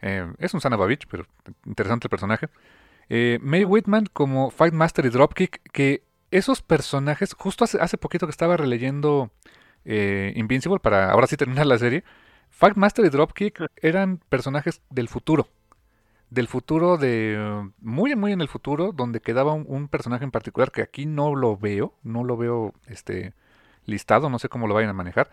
eh, 0.03 0.31
es 0.39 0.53
un 0.53 0.61
Sanabavich, 0.61 1.07
pero 1.09 1.25
interesante 1.65 2.09
el 2.09 2.11
personaje. 2.11 2.51
Eh, 3.09 3.39
May 3.41 3.65
Whitman 3.65 4.05
como 4.13 4.51
Fight 4.51 4.75
Master 4.75 5.07
y 5.07 5.09
Dropkick, 5.09 5.63
que 5.73 6.03
esos 6.31 6.61
personajes, 6.61 7.33
justo 7.33 7.65
hace, 7.65 7.81
hace 7.81 7.97
poquito 7.97 8.27
que 8.27 8.33
estaba 8.33 8.59
releyendo 8.59 9.31
Invincible 9.87 10.79
para 10.79 11.11
ahora 11.11 11.27
sí 11.27 11.39
terminar 11.39 11.65
la 11.65 11.79
serie, 11.79 12.05
Fight 12.51 12.77
Master 12.77 13.07
y 13.07 13.09
Dropkick 13.09 13.63
eran 13.81 14.19
personajes 14.29 14.83
del 14.91 15.09
futuro. 15.09 15.49
Del 16.31 16.49
futuro 16.49 16.97
de... 16.97 17.71
Muy, 17.81 18.17
muy 18.17 18.33
en 18.33 18.41
el 18.41 18.49
futuro, 18.49 18.93
donde 18.93 19.21
quedaba 19.21 19.53
un, 19.53 19.89
personaje 19.89 20.25
en 20.25 20.31
particular 20.31 20.73
que 20.73 20.83
aquí 20.83 21.07
no 21.07 21.35
lo 21.35 21.57
veo, 21.57 21.95
no 22.03 22.25
lo 22.25 22.37
veo 22.37 22.75
este 22.87 23.35
listado, 23.85 24.31
no 24.31 24.39
sé 24.39 24.49
cómo 24.49 24.67
lo 24.67 24.75
vayan 24.75 24.91
a 24.91 24.95
manejar, 24.95 25.31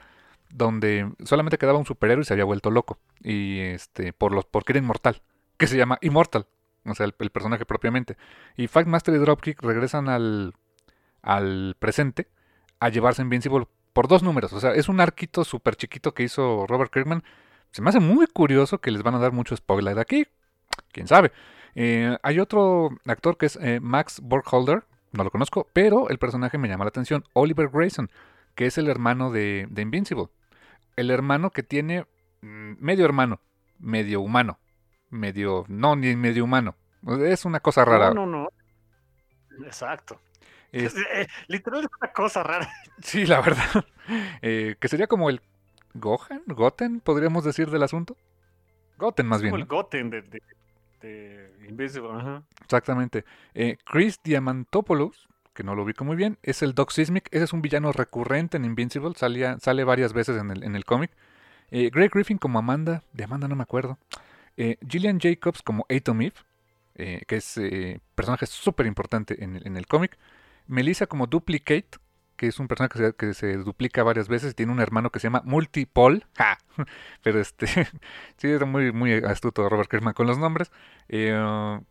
donde 0.50 1.12
solamente 1.24 1.58
quedaba 1.58 1.80
un 1.80 1.86
superhéroe 1.86 2.22
y 2.22 2.26
se 2.26 2.34
había 2.34 2.46
vuelto 2.46 2.70
loco. 2.70 3.00
Y 3.22 3.60
este, 3.60 4.14
por 4.14 4.34
los, 4.34 4.46
porque 4.46 4.74
era 4.74 4.80
inmortal, 4.80 5.22
que 5.58 5.68
se 5.68 5.78
llama 5.78 5.98
Immortal, 6.02 6.46
o 6.86 6.94
sea, 6.96 7.06
el, 7.06 7.14
personaje 7.14 7.66
propiamente. 7.66 8.18
Y 8.58 8.68
Master 8.86 9.16
y 9.16 9.18
Dropkick 9.18 9.62
regresan 9.62 10.10
al, 10.10 10.54
al 11.22 11.76
presente 11.80 12.28
a 12.80 12.90
llevarse 12.90 13.22
Invincible 13.22 13.68
por 13.94 14.08
dos 14.08 14.24
números. 14.24 14.54
O 14.54 14.60
sea, 14.60 14.74
es 14.74 14.90
un 14.90 15.00
arquito 15.00 15.44
súper 15.44 15.76
chiquito 15.76 16.14
que 16.14 16.24
hizo 16.24 16.66
Robert 16.68 16.92
Kirkman. 16.92 17.24
Se 17.72 17.82
me 17.82 17.90
hace 17.90 18.00
muy 18.00 18.28
curioso 18.28 18.80
que 18.80 18.92
les 18.92 19.04
van 19.04 19.16
a 19.16 19.20
dar 19.20 19.32
mucho 19.32 19.56
spoiler 19.56 20.00
aquí. 20.00 20.28
Quién 20.92 21.08
sabe. 21.08 21.32
Eh, 21.76 22.18
hay 22.24 22.40
otro 22.40 22.90
actor 23.06 23.38
que 23.38 23.46
es 23.46 23.58
eh, 23.62 23.80
Max 23.82 24.20
Borgholder. 24.22 24.84
No 25.14 25.24
lo 25.24 25.32
conozco, 25.32 25.68
pero 25.74 26.10
el 26.10 26.20
personaje 26.20 26.58
me 26.58 26.68
llama 26.68 26.86
la 26.86 26.90
atención. 26.90 27.26
Oliver 27.34 27.70
Grayson 27.70 28.10
que 28.56 28.66
es 28.66 28.78
el 28.78 28.88
hermano 28.90 29.32
de, 29.32 29.68
Invincible. 29.78 30.28
El 30.96 31.12
hermano 31.12 31.52
que 31.52 31.64
tiene 31.64 32.06
mm, 32.42 32.74
medio 32.80 33.06
hermano, 33.06 33.40
medio 33.80 34.22
humano, 34.22 34.60
medio, 35.10 35.66
no, 35.68 35.96
ni 35.96 36.16
medio 36.16 36.44
humano. 36.44 36.76
Es 37.22 37.46
una 37.46 37.60
cosa 37.60 37.86
rara. 37.86 38.14
No, 38.14 38.26
no, 38.26 38.44
no. 38.44 38.50
Exacto. 39.66 40.20
Es, 40.72 40.96
eh, 41.14 41.28
literal 41.48 41.82
es 41.82 41.90
una 42.00 42.12
cosa 42.12 42.44
rara. 42.44 42.70
Sí, 43.02 43.26
la 43.26 43.42
verdad. 43.42 43.66
Eh, 44.42 44.76
que 44.80 44.90
sería 44.90 45.08
como 45.08 45.30
el 45.30 45.42
Gohan, 45.94 46.42
Goten, 46.48 47.00
podríamos 47.00 47.46
decir 47.46 47.70
del 47.70 47.84
asunto. 47.84 48.18
Goten 49.02 49.28
más 49.28 49.42
bien. 49.42 49.52
Como 49.52 49.62
el 49.62 49.68
Goten 49.68 50.10
de, 50.10 51.52
Invincible. 51.68 52.10
Exactamente. 52.64 53.26
Eh, 53.54 53.78
Chris 53.84 54.20
Diamantopoulos 54.24 55.28
que 55.54 55.64
no 55.64 55.76
lo 55.76 55.84
ubico 55.84 56.06
muy 56.06 56.16
bien, 56.16 56.38
es 56.44 56.62
el 56.62 56.74
Doc 56.74 56.92
Sismic. 56.92 57.28
Ese 57.32 57.46
es 57.46 57.54
un 57.54 57.62
villano 57.62 57.92
recurrente 57.92 58.58
en 58.58 58.66
Invincible, 58.66 59.14
sale 59.16 59.84
varias 59.84 60.14
veces 60.14 60.40
en 60.40 60.52
el, 60.52 60.64
en 60.64 60.76
el 60.76 60.86
cómic. 60.86 61.12
Eh, 61.72 61.90
Greg 61.92 62.12
Griffin 62.12 62.38
como 62.38 62.60
Amanda, 62.60 63.04
de 63.14 63.24
Amanda 63.24 63.48
no 63.48 63.56
me 63.56 63.64
acuerdo. 63.64 63.98
Eh, 64.58 64.78
Gillian 64.88 65.20
Jacobs 65.20 65.62
como 65.62 65.86
Atom 65.90 66.22
Eve, 66.22 66.36
eh, 66.96 67.22
que 67.28 67.38
es 67.38 67.60
personaje 68.16 68.46
súper 68.46 68.86
importante 68.86 69.44
en, 69.44 69.62
en, 69.66 69.78
el 69.78 69.88
cómic. 69.88 70.18
Melissa 70.68 71.08
como 71.08 71.28
Duplicate, 71.28 71.98
que 72.42 72.48
es 72.48 72.60
un 72.60 72.68
personaje 72.68 73.14
que 73.14 73.36
se, 73.36 73.58
duplica 73.58 74.02
varias 74.02 74.28
veces 74.28 74.54
y 74.54 74.56
tiene 74.56 74.72
un 74.72 74.80
hermano 74.80 75.12
que 75.12 75.20
se 75.20 75.28
llama 75.28 75.44
Multipol. 75.46 76.26
Pero 77.22 77.40
este, 77.40 77.68
sí, 78.38 78.48
era 78.48 78.66
muy, 78.66 78.92
muy 78.92 79.14
astuto 79.14 79.70
Robert 79.70 79.88
Kirkman 79.92 80.16
con 80.16 80.26
los 80.26 80.40
nombres. 80.40 80.72
Eh, 81.08 81.30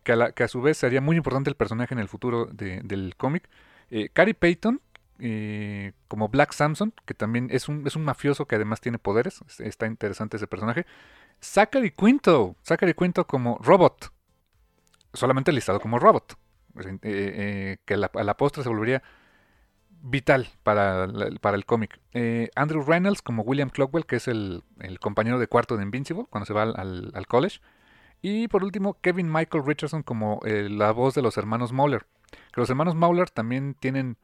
que, 0.03 0.11
a 0.11 0.33
que, 0.33 0.43
a 0.43 0.49
su 0.49 0.61
vez 0.61 0.75
sería 0.75 0.99
muy 0.99 1.15
importante 1.15 1.49
el 1.49 1.55
personaje 1.55 1.93
en 1.93 2.01
el 2.01 2.09
futuro 2.09 2.47
del 2.47 3.15
cómic. 3.15 3.47
Eh, 3.91 4.09
Carrie 4.11 4.33
Payton, 4.33 4.81
eh, 5.19 5.93
como 6.09 6.27
Black 6.27 6.51
Samson, 6.51 6.93
que 7.05 7.13
también 7.13 7.47
es 7.49 7.69
un, 7.69 7.87
es 7.87 7.95
un 7.95 8.03
mafioso 8.03 8.45
que 8.45 8.55
además 8.55 8.81
tiene 8.81 8.99
poderes. 8.99 9.39
Está 9.59 9.87
interesante 9.87 10.35
ese 10.35 10.47
personaje. 10.47 10.85
Zachary 11.41 11.91
Quinto. 11.91 12.57
Zachary 12.61 12.93
Quinto 12.93 13.25
como 13.25 13.57
Robot. 13.61 14.11
Solamente 15.13 15.53
listado 15.53 15.79
como 15.79 15.97
Robot. 15.97 16.37
Eh, 17.03 17.77
que 17.85 17.93
a 17.93 18.23
la, 18.23 18.35
postre 18.35 18.63
se 18.63 18.69
volvería 18.69 19.01
vital 20.01 20.49
para, 20.63 21.07
para 21.41 21.57
el 21.57 21.65
cómic. 21.65 21.99
Andrew 22.55 22.83
Reynolds 22.83 23.21
como 23.21 23.43
William 23.43 23.69
Clockwell, 23.69 24.05
que 24.05 24.17
es 24.17 24.27
el, 24.27 24.63
compañero 24.99 25.39
de 25.39 25.47
cuarto 25.47 25.77
de 25.77 25.83
Invincible 25.83 26.25
cuando 26.29 26.45
se 26.45 26.53
va 26.53 26.63
al, 26.63 27.11
al 27.13 27.27
college. 27.27 27.59
Y 28.21 28.47
por 28.47 28.63
último, 28.63 28.97
Kevin 29.01 29.31
Michael 29.31 29.65
Richardson 29.65 30.03
como 30.03 30.39
la 30.43 30.91
voz 30.91 31.15
de 31.15 31.21
los 31.21 31.37
hermanos 31.37 31.71
Mauler. 31.71 32.05
Que 32.53 32.61
los 32.61 32.69
hermanos 32.69 32.95
Mauler 32.95 33.29
también 33.29 33.75
tienen 33.79 34.17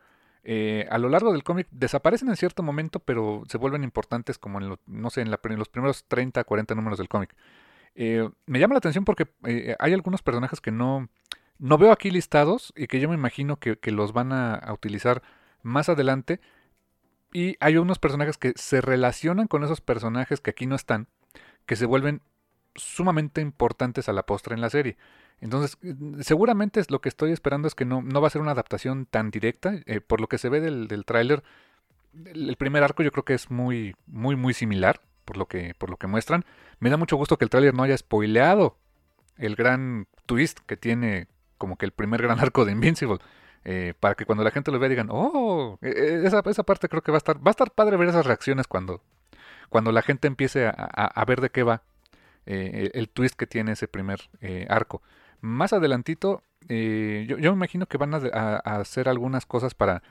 eh, 0.50 0.88
a 0.90 0.98
lo 0.98 1.10
largo 1.10 1.34
del 1.34 1.44
cómic 1.44 1.68
desaparecen 1.72 2.30
en 2.30 2.38
cierto 2.38 2.63
momento, 2.63 3.02
pero 3.02 3.44
se 3.50 3.58
vuelven 3.58 3.84
importantes 3.84 4.38
como 4.38 4.62
en, 4.62 4.78
no 4.86 5.10
sé, 5.10 5.20
en, 5.20 5.30
los 5.30 5.68
primeros 5.68 6.06
30, 6.08 6.42
40 6.42 6.74
números 6.74 7.00
del 7.00 7.10
cómic. 7.10 7.36
Eh, 7.96 8.30
me 8.46 8.58
llama 8.58 8.76
la 8.76 8.78
atención 8.78 9.04
porque 9.04 9.28
eh, 9.44 9.76
hay 9.78 9.92
algunos 9.92 10.22
personajes 10.22 10.62
que 10.62 10.72
no, 10.72 11.10
no 11.60 11.78
veo 11.78 11.92
aquí 11.92 12.12
listados 12.12 12.72
y 12.78 12.88
que 12.88 13.02
yo 13.02 13.10
me 13.10 13.16
imagino 13.16 13.58
que, 13.58 13.78
los 13.92 14.13
van 14.13 14.32
a, 14.32 14.72
utilizar 14.72 15.22
más 15.63 15.89
adelante. 15.89 16.39
Y 17.34 17.56
hay 17.60 17.78
unos 17.78 18.00
personajes 18.00 18.38
que 18.38 18.54
se 18.56 18.82
relacionan 18.82 19.48
con 19.48 19.63
esos 19.63 19.82
personajes 19.82 20.41
que 20.41 20.52
aquí 20.52 20.65
no 20.65 20.76
están, 20.76 21.08
que 21.65 21.76
se 21.76 21.86
vuelven 21.86 22.22
sumamente 22.76 23.41
importantes 23.41 24.08
a 24.08 24.13
la 24.13 24.26
postre 24.26 24.56
en 24.56 24.62
la 24.62 24.70
serie. 24.70 24.98
Entonces, 25.39 25.78
seguramente 26.22 26.82
lo 26.89 27.02
que 27.02 27.10
estoy 27.10 27.32
esperando 27.32 27.67
es 27.67 27.76
que 27.76 27.86
no, 27.86 28.02
no 28.02 28.22
va 28.22 28.28
a 28.28 28.32
ser 28.32 28.41
una 28.41 28.52
adaptación 28.52 29.06
tan 29.06 29.30
directa. 29.30 29.74
Eh, 29.86 30.02
por 30.02 30.22
lo 30.22 30.28
que 30.28 30.38
se 30.38 30.50
ve 30.50 30.62
del, 30.62 30.88
del 30.88 31.06
tráiler, 31.06 31.43
el 32.26 32.56
primer 32.56 32.84
arco 32.84 33.04
yo 33.04 33.12
creo 33.12 33.26
que 33.26 33.34
es 33.34 33.52
muy, 33.52 33.96
muy, 34.08 34.36
muy 34.36 34.54
similar 34.54 35.02
por 35.26 35.38
lo 35.38 35.48
que, 35.48 35.76
por 35.78 35.89
lo 35.89 35.98
que 35.98 36.08
muestran. 36.08 36.46
Me 36.80 36.89
da 36.89 36.98
mucho 36.98 37.17
gusto 37.17 37.38
que 37.38 37.46
el 37.46 37.50
tráiler 37.50 37.74
no 37.74 37.84
haya 37.84 37.98
spoileado 37.98 38.78
el 39.36 39.56
gran 39.56 40.08
twist 40.26 40.60
que 40.65 40.78
tiene 40.78 41.28
como 41.58 41.78
que 41.78 41.86
el 41.86 41.91
primer 41.91 42.22
gran 42.22 42.39
arco 42.39 42.65
de 42.65 42.72
Invincible. 42.72 43.20
Eh, 43.65 43.93
para 44.00 44.15
que 44.15 44.26
cuando 44.26 44.43
la 44.43 44.52
gente 44.52 44.72
lo 44.72 44.80
vea 44.80 44.89
digan, 44.89 45.10
oh, 45.12 45.78
e, 45.82 45.89
e, 45.89 46.26
esa, 46.26 46.41
esa 46.46 46.63
parte 46.63 46.88
creo 46.88 47.02
que 47.02 47.12
va 47.12 47.17
a 47.17 47.20
estar, 47.20 47.38
va 47.38 47.50
a 47.50 47.52
estar 47.52 47.72
padre 47.72 47.98
ver 47.98 48.08
esas 48.10 48.26
reacciones 48.26 48.67
cuando, 48.67 49.02
cuando 49.70 49.91
la 49.91 50.02
gente 50.02 50.28
empiece 50.28 50.67
a, 50.67 50.72
a, 50.72 51.26
ver 51.26 51.41
de 51.41 51.50
qué 51.50 51.63
va 51.63 51.82
eh, 52.46 52.91
el 52.93 53.10
twist 53.10 53.36
que 53.36 53.48
tiene 53.48 53.74
ese 53.74 53.88
primer 53.88 54.30
arco. 54.70 55.02
Más 55.41 55.74
adelantito, 55.74 56.43
eh, 56.70 57.26
yo, 57.28 57.38
me 57.38 57.48
imagino 57.48 57.86
que 57.86 57.98
van 57.98 58.13
a, 58.13 58.58
hacer 58.58 59.10
algunas 59.10 59.46
cosas 59.46 59.74
para... 59.74 60.04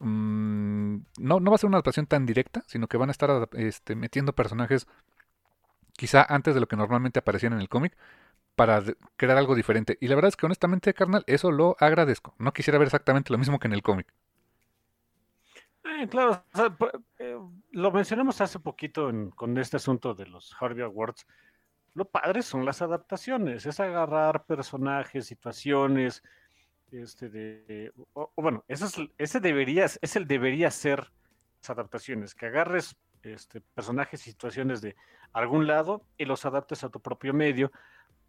Mm, 0.00 0.98
no, 1.18 1.40
no 1.40 1.50
va 1.50 1.56
a 1.56 1.58
ser 1.58 1.68
una 1.68 1.76
adaptación 1.76 2.06
tan 2.06 2.24
directa, 2.26 2.62
sino 2.66 2.86
que 2.86 2.96
van 2.96 3.08
a 3.08 3.12
estar 3.12 3.48
este, 3.52 3.96
metiendo 3.96 4.32
personajes 4.32 4.86
quizá 5.96 6.24
antes 6.28 6.54
de 6.54 6.60
lo 6.60 6.68
que 6.68 6.76
normalmente 6.76 7.18
aparecían 7.18 7.52
en 7.54 7.60
el 7.60 7.68
cómic 7.68 7.96
para 8.58 8.82
crear 9.16 9.38
algo 9.38 9.54
diferente. 9.54 9.96
Y 10.00 10.08
la 10.08 10.16
verdad 10.16 10.28
es 10.28 10.36
que 10.36 10.44
honestamente, 10.44 10.92
carnal, 10.92 11.24
eso 11.26 11.50
lo 11.50 11.76
agradezco. 11.80 12.34
No 12.38 12.52
quisiera 12.52 12.78
ver 12.78 12.88
exactamente 12.88 13.32
lo 13.32 13.38
mismo 13.38 13.58
que 13.58 13.68
en 13.68 13.72
el 13.72 13.82
cómic. 13.82 14.12
Eh, 15.84 16.06
claro, 16.08 16.44
eh, 17.18 17.38
lo 17.70 17.90
mencionamos 17.90 18.40
hace 18.42 18.58
poquito 18.58 19.10
con 19.34 19.56
este 19.56 19.78
asunto 19.78 20.14
de 20.14 20.26
los 20.26 20.54
Harvey 20.60 20.82
Awards 20.82 21.26
lo 21.98 22.04
padre 22.04 22.42
son 22.42 22.64
las 22.64 22.80
adaptaciones, 22.80 23.66
es 23.66 23.80
agarrar 23.80 24.44
personajes, 24.44 25.26
situaciones, 25.26 26.22
este 26.92 27.28
de, 27.28 27.92
bueno, 28.36 28.64
eso 28.68 28.86
es, 28.86 28.96
ese 29.18 29.40
debería, 29.40 29.84
es 29.84 30.16
el 30.16 30.26
debería 30.26 30.70
ser 30.70 31.10
las 31.60 31.70
adaptaciones, 31.70 32.36
que 32.36 32.46
agarres 32.46 32.96
este, 33.24 33.60
personajes 33.60 34.26
y 34.26 34.30
situaciones 34.30 34.80
de 34.80 34.94
algún 35.32 35.66
lado 35.66 36.04
y 36.16 36.24
los 36.24 36.46
adaptes 36.46 36.84
a 36.84 36.88
tu 36.88 37.00
propio 37.00 37.34
medio, 37.34 37.72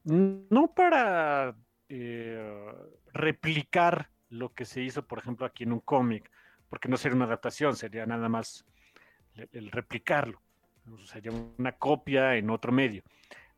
no 0.04 0.74
para 0.74 1.56
eh, 1.90 2.74
replicar 3.14 4.10
lo 4.30 4.54
que 4.54 4.66
se 4.66 4.82
hizo, 4.82 5.06
por 5.06 5.20
ejemplo, 5.20 5.46
aquí 5.46 5.64
en 5.64 5.74
un 5.74 5.80
cómic, 5.80 6.30
porque 6.70 6.90
no 6.90 6.98
sería 6.98 7.16
una 7.16 7.26
adaptación, 7.26 7.76
sería 7.76 8.06
nada 8.06 8.30
más 8.30 8.66
el 9.52 9.72
replicarlo, 9.72 10.42
sería 11.06 11.32
una 11.58 11.72
copia 11.74 12.36
en 12.36 12.50
otro 12.50 12.72
medio. 12.72 13.04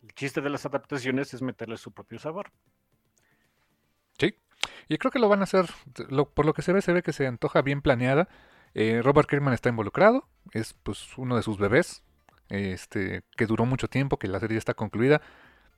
El 0.02 0.14
chiste 0.14 0.42
de 0.42 0.50
las 0.50 0.66
adaptaciones 0.66 1.34
es 1.34 1.42
meterle 1.42 1.78
su 1.78 1.92
propio 1.92 2.20
sabor. 2.20 2.52
Sí, 4.18 4.36
y 4.88 4.98
creo 4.98 5.12
que 5.12 5.20
lo 5.20 5.30
van 5.30 5.42
a 5.42 5.44
hacer, 5.44 5.66
por 6.34 6.46
lo 6.46 6.54
que 6.54 6.62
se 6.62 6.74
ve, 6.74 6.82
se 6.82 6.94
ve 6.94 7.04
que 7.04 7.14
se 7.14 7.28
antoja 7.28 7.62
bien 7.62 7.82
planeada. 7.82 8.28
Eh, 8.74 9.02
Robert 9.04 9.30
Kirkman 9.30 9.54
está 9.54 9.70
involucrado, 9.70 10.28
es 10.54 10.74
pues 10.74 11.18
uno 11.18 11.36
de 11.36 11.44
sus 11.44 11.58
bebés, 11.58 12.04
este, 12.50 13.24
que 13.36 13.46
duró 13.46 13.66
mucho 13.66 13.88
tiempo, 13.88 14.18
que 14.18 14.28
la 14.28 14.40
serie 14.40 14.58
está 14.58 14.74
concluida, 14.74 15.22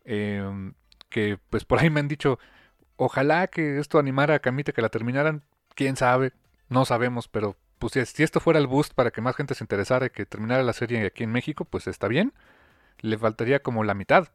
em, 0.06 0.74
que 1.10 1.39
pues 1.50 1.66
por 1.66 1.80
ahí 1.80 1.89
me 1.89 2.00
han 2.00 2.08
dicho, 2.08 2.39
ojalá 2.96 3.48
que 3.48 3.80
esto 3.80 4.00
animara 4.00 4.36
a 4.36 4.39
Camite 4.39 4.74
que 4.74 4.82
la 4.82 4.89
terminaran, 4.89 5.44
quién 5.76 5.96
sabe, 5.96 6.34
no 6.70 6.86
sabemos, 6.86 7.28
pero 7.28 7.58
pues 7.80 7.94
si 7.94 8.24
esto 8.24 8.39
fuera 8.39 8.60
el 8.60 8.68
boost 8.68 8.94
para 8.94 9.12
que 9.12 9.22
más 9.22 9.36
gente 9.36 9.56
se 9.56 9.63
interesara 9.63 10.08
y 10.08 10.10
que 10.10 10.26
terminara 10.26 10.63
la 10.63 10.74
serie 10.74 11.06
aquí 11.06 11.24
en 11.24 11.32
México, 11.32 11.66
pues 11.66 11.88
está 11.88 12.08
bien 12.08 12.34
le 13.04 13.18
faltaría 13.18 13.62
como 13.62 13.84
la 13.84 13.94
mitad. 13.94 14.30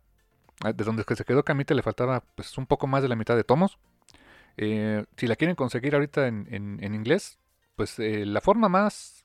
Ah, 0.63 0.73
de 0.73 0.85
donde 0.85 1.05
se 1.05 1.25
quedó 1.25 1.45
Camite 1.45 1.75
le 1.75 1.83
faltaba 1.83 2.25
pues 2.35 2.57
un 2.59 2.67
poco 2.67 2.87
más 2.87 3.03
de 3.03 3.09
la 3.09 3.17
mitad 3.17 3.37
de 3.37 3.45
tomos. 3.45 3.79
Eh, 4.57 5.05
si 5.17 5.27
la 5.27 5.37
quieren 5.37 5.57
conseguir 5.57 5.95
ahorita 5.95 6.27
en, 6.27 6.47
en, 6.51 6.95
inglés, 6.95 7.39
pues 7.77 7.99
eh, 7.99 8.27
la 8.27 8.41
forma 8.41 8.69
más 8.69 9.25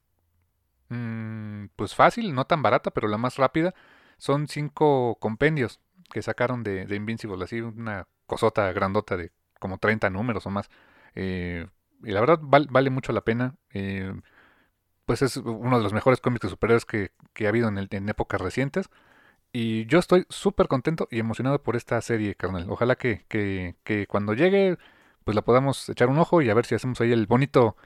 mm, 0.90 1.66
pues 1.76 1.96
fácil, 1.96 2.34
no 2.34 2.46
tan 2.46 2.62
barata, 2.62 2.92
pero 2.92 3.08
la 3.08 3.18
más 3.18 3.38
rápida, 3.38 3.74
son 4.18 4.48
cinco 4.48 5.18
compendios 5.20 5.80
que 6.12 6.22
sacaron 6.22 6.63
de, 6.63 6.86
de 6.86 6.96
Invincible, 6.96 7.44
así 7.44 7.62
una 7.62 8.08
cosota 8.26 8.72
grandota 8.72 9.18
de 9.18 9.32
como 9.60 9.78
30 9.78 10.10
números 10.10 10.46
o 10.46 10.50
más. 10.50 10.70
Eh, 11.16 11.68
y 12.04 12.12
la 12.12 12.20
verdad 12.20 12.39
vale 12.42 12.89
mucho 12.89 13.13
la 13.13 13.22
pena. 13.22 13.56
pues 15.06 15.22
es 15.22 15.38
uno 15.38 15.78
de 15.78 15.84
los 15.84 15.94
mejores 15.94 16.22
cómics 16.22 16.44
de 16.44 16.50
superhéroes 16.50 16.86
que, 16.86 17.12
que 17.34 17.46
ha 17.46 17.50
habido 17.50 17.68
en, 17.70 18.10
épocas 18.10 18.42
recientes. 18.42 18.89
Y 19.54 19.86
yo 19.86 20.00
estoy 20.00 20.26
súper 20.30 20.68
contento 20.68 21.08
y 21.12 21.20
emocionado 21.20 21.62
por 21.62 21.76
esta 21.76 22.02
serie, 22.02 22.36
carnal. 22.36 22.66
Ojalá 22.70 22.96
que, 22.96 23.26
que, 23.30 23.76
que, 23.84 24.08
cuando 24.08 24.34
llegue, 24.34 24.78
pues 25.24 25.36
la 25.36 25.44
podamos 25.44 25.89
echar 25.89 26.10
un 26.10 26.18
ojo 26.20 26.42
y 26.42 26.50
a 26.50 26.54
ver 26.56 26.66
si 26.66 26.76
hacemos 26.76 27.00
ahí 27.02 27.12
el 27.12 27.28
bonito 27.28 27.78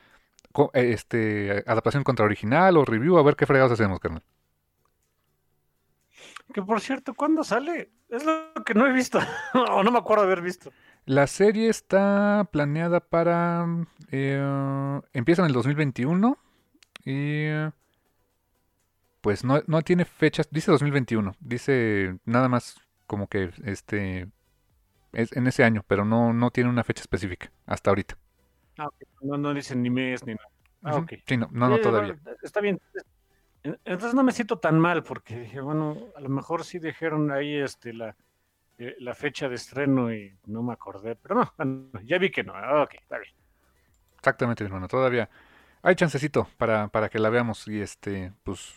este 0.73 1.63
adaptación 1.67 2.03
contra 2.03 2.25
original 2.25 2.77
o 2.77 2.85
review, 2.85 3.17
a 3.17 3.23
ver 3.23 3.35
qué 3.35 3.45
fregados 3.45 3.71
hacemos, 3.73 3.99
carnal. 3.99 4.23
Que 6.53 6.61
por 6.61 6.81
cierto, 6.81 7.13
¿cuándo 7.13 7.43
sale? 7.43 7.91
Es 8.09 8.25
lo 8.25 8.53
que 8.63 8.73
no 8.73 8.87
he 8.87 8.93
visto, 8.93 9.19
o 9.53 9.83
no 9.83 9.91
me 9.91 9.99
acuerdo 9.99 10.23
haber 10.23 10.41
visto. 10.41 10.71
La 11.05 11.27
serie 11.27 11.69
está 11.69 12.49
planeada 12.51 12.99
para... 12.99 13.65
Eh, 14.11 15.01
empieza 15.13 15.41
en 15.41 15.47
el 15.47 15.53
2021 15.53 16.37
y 17.05 17.47
pues 19.21 19.43
no, 19.43 19.61
no 19.67 19.81
tiene 19.81 20.05
fechas, 20.05 20.47
dice 20.51 20.71
2021, 20.71 21.35
dice 21.39 22.17
nada 22.25 22.47
más 22.47 22.79
como 23.07 23.27
que 23.27 23.51
este 23.63 24.29
es 25.13 25.35
en 25.35 25.47
ese 25.47 25.63
año, 25.63 25.83
pero 25.87 26.05
no, 26.05 26.33
no 26.33 26.51
tiene 26.51 26.69
una 26.69 26.83
fecha 26.83 27.01
específica 27.01 27.51
hasta 27.65 27.89
ahorita. 27.89 28.17
Ah, 28.77 28.89
no, 29.21 29.37
no 29.37 29.53
dicen 29.53 29.81
ni 29.81 29.89
mes 29.89 30.25
ni 30.25 30.35
nada. 30.35 30.49
Ah, 30.83 31.05
Sí, 31.25 31.37
no, 31.37 31.49
no, 31.51 31.79
todavía. 31.79 32.17
Está 32.43 32.61
bien. 32.61 32.79
Entonces 33.85 34.13
no 34.13 34.23
me 34.23 34.31
siento 34.31 34.59
tan 34.59 34.79
mal 34.79 35.03
porque 35.03 35.39
dije, 35.39 35.61
bueno, 35.61 35.97
a 36.15 36.21
lo 36.21 36.29
mejor 36.29 36.63
sí 36.63 36.79
dijeron 36.79 37.31
ahí 37.31 37.55
este 37.55 37.93
la, 37.93 38.15
eh, 38.77 38.95
la 38.99 39.13
fecha 39.13 39.49
de 39.49 39.55
estreno 39.55 40.13
y 40.13 40.37
no 40.45 40.63
me 40.63 40.73
acordé, 40.73 41.15
pero 41.15 41.35
no, 41.57 41.91
ya 42.03 42.17
vi 42.17 42.29
que 42.29 42.43
no. 42.43 42.53
Ok, 42.83 42.95
está 42.95 43.17
bien. 43.17 43.33
Exactamente, 44.17 44.63
hermano, 44.63 44.87
todavía 44.87 45.29
hay 45.81 45.95
chancecito 45.95 46.47
para, 46.57 46.87
para 46.89 47.09
que 47.09 47.19
la 47.19 47.29
veamos 47.29 47.67
y 47.67 47.79
este, 47.81 48.33
pues 48.43 48.75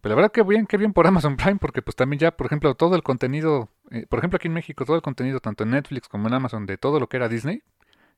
pero 0.00 0.14
la 0.14 0.16
verdad 0.22 0.32
que 0.32 0.42
bien, 0.42 0.66
que 0.66 0.76
bien 0.76 0.92
por 0.92 1.06
Amazon 1.06 1.36
Prime, 1.36 1.56
porque 1.56 1.82
pues 1.82 1.96
también 1.96 2.20
ya, 2.20 2.36
por 2.36 2.46
ejemplo, 2.46 2.74
todo 2.74 2.94
el 2.94 3.02
contenido, 3.02 3.68
eh, 3.90 4.06
por 4.08 4.20
ejemplo 4.20 4.36
aquí 4.36 4.46
en 4.48 4.54
México, 4.54 4.84
todo 4.84 4.96
el 4.96 5.02
contenido, 5.02 5.40
tanto 5.40 5.64
en 5.64 5.70
Netflix 5.70 6.08
como 6.08 6.28
en 6.28 6.34
Amazon, 6.34 6.66
de 6.66 6.78
todo 6.78 7.00
lo 7.00 7.08
que 7.08 7.16
era 7.16 7.28
Disney, 7.28 7.62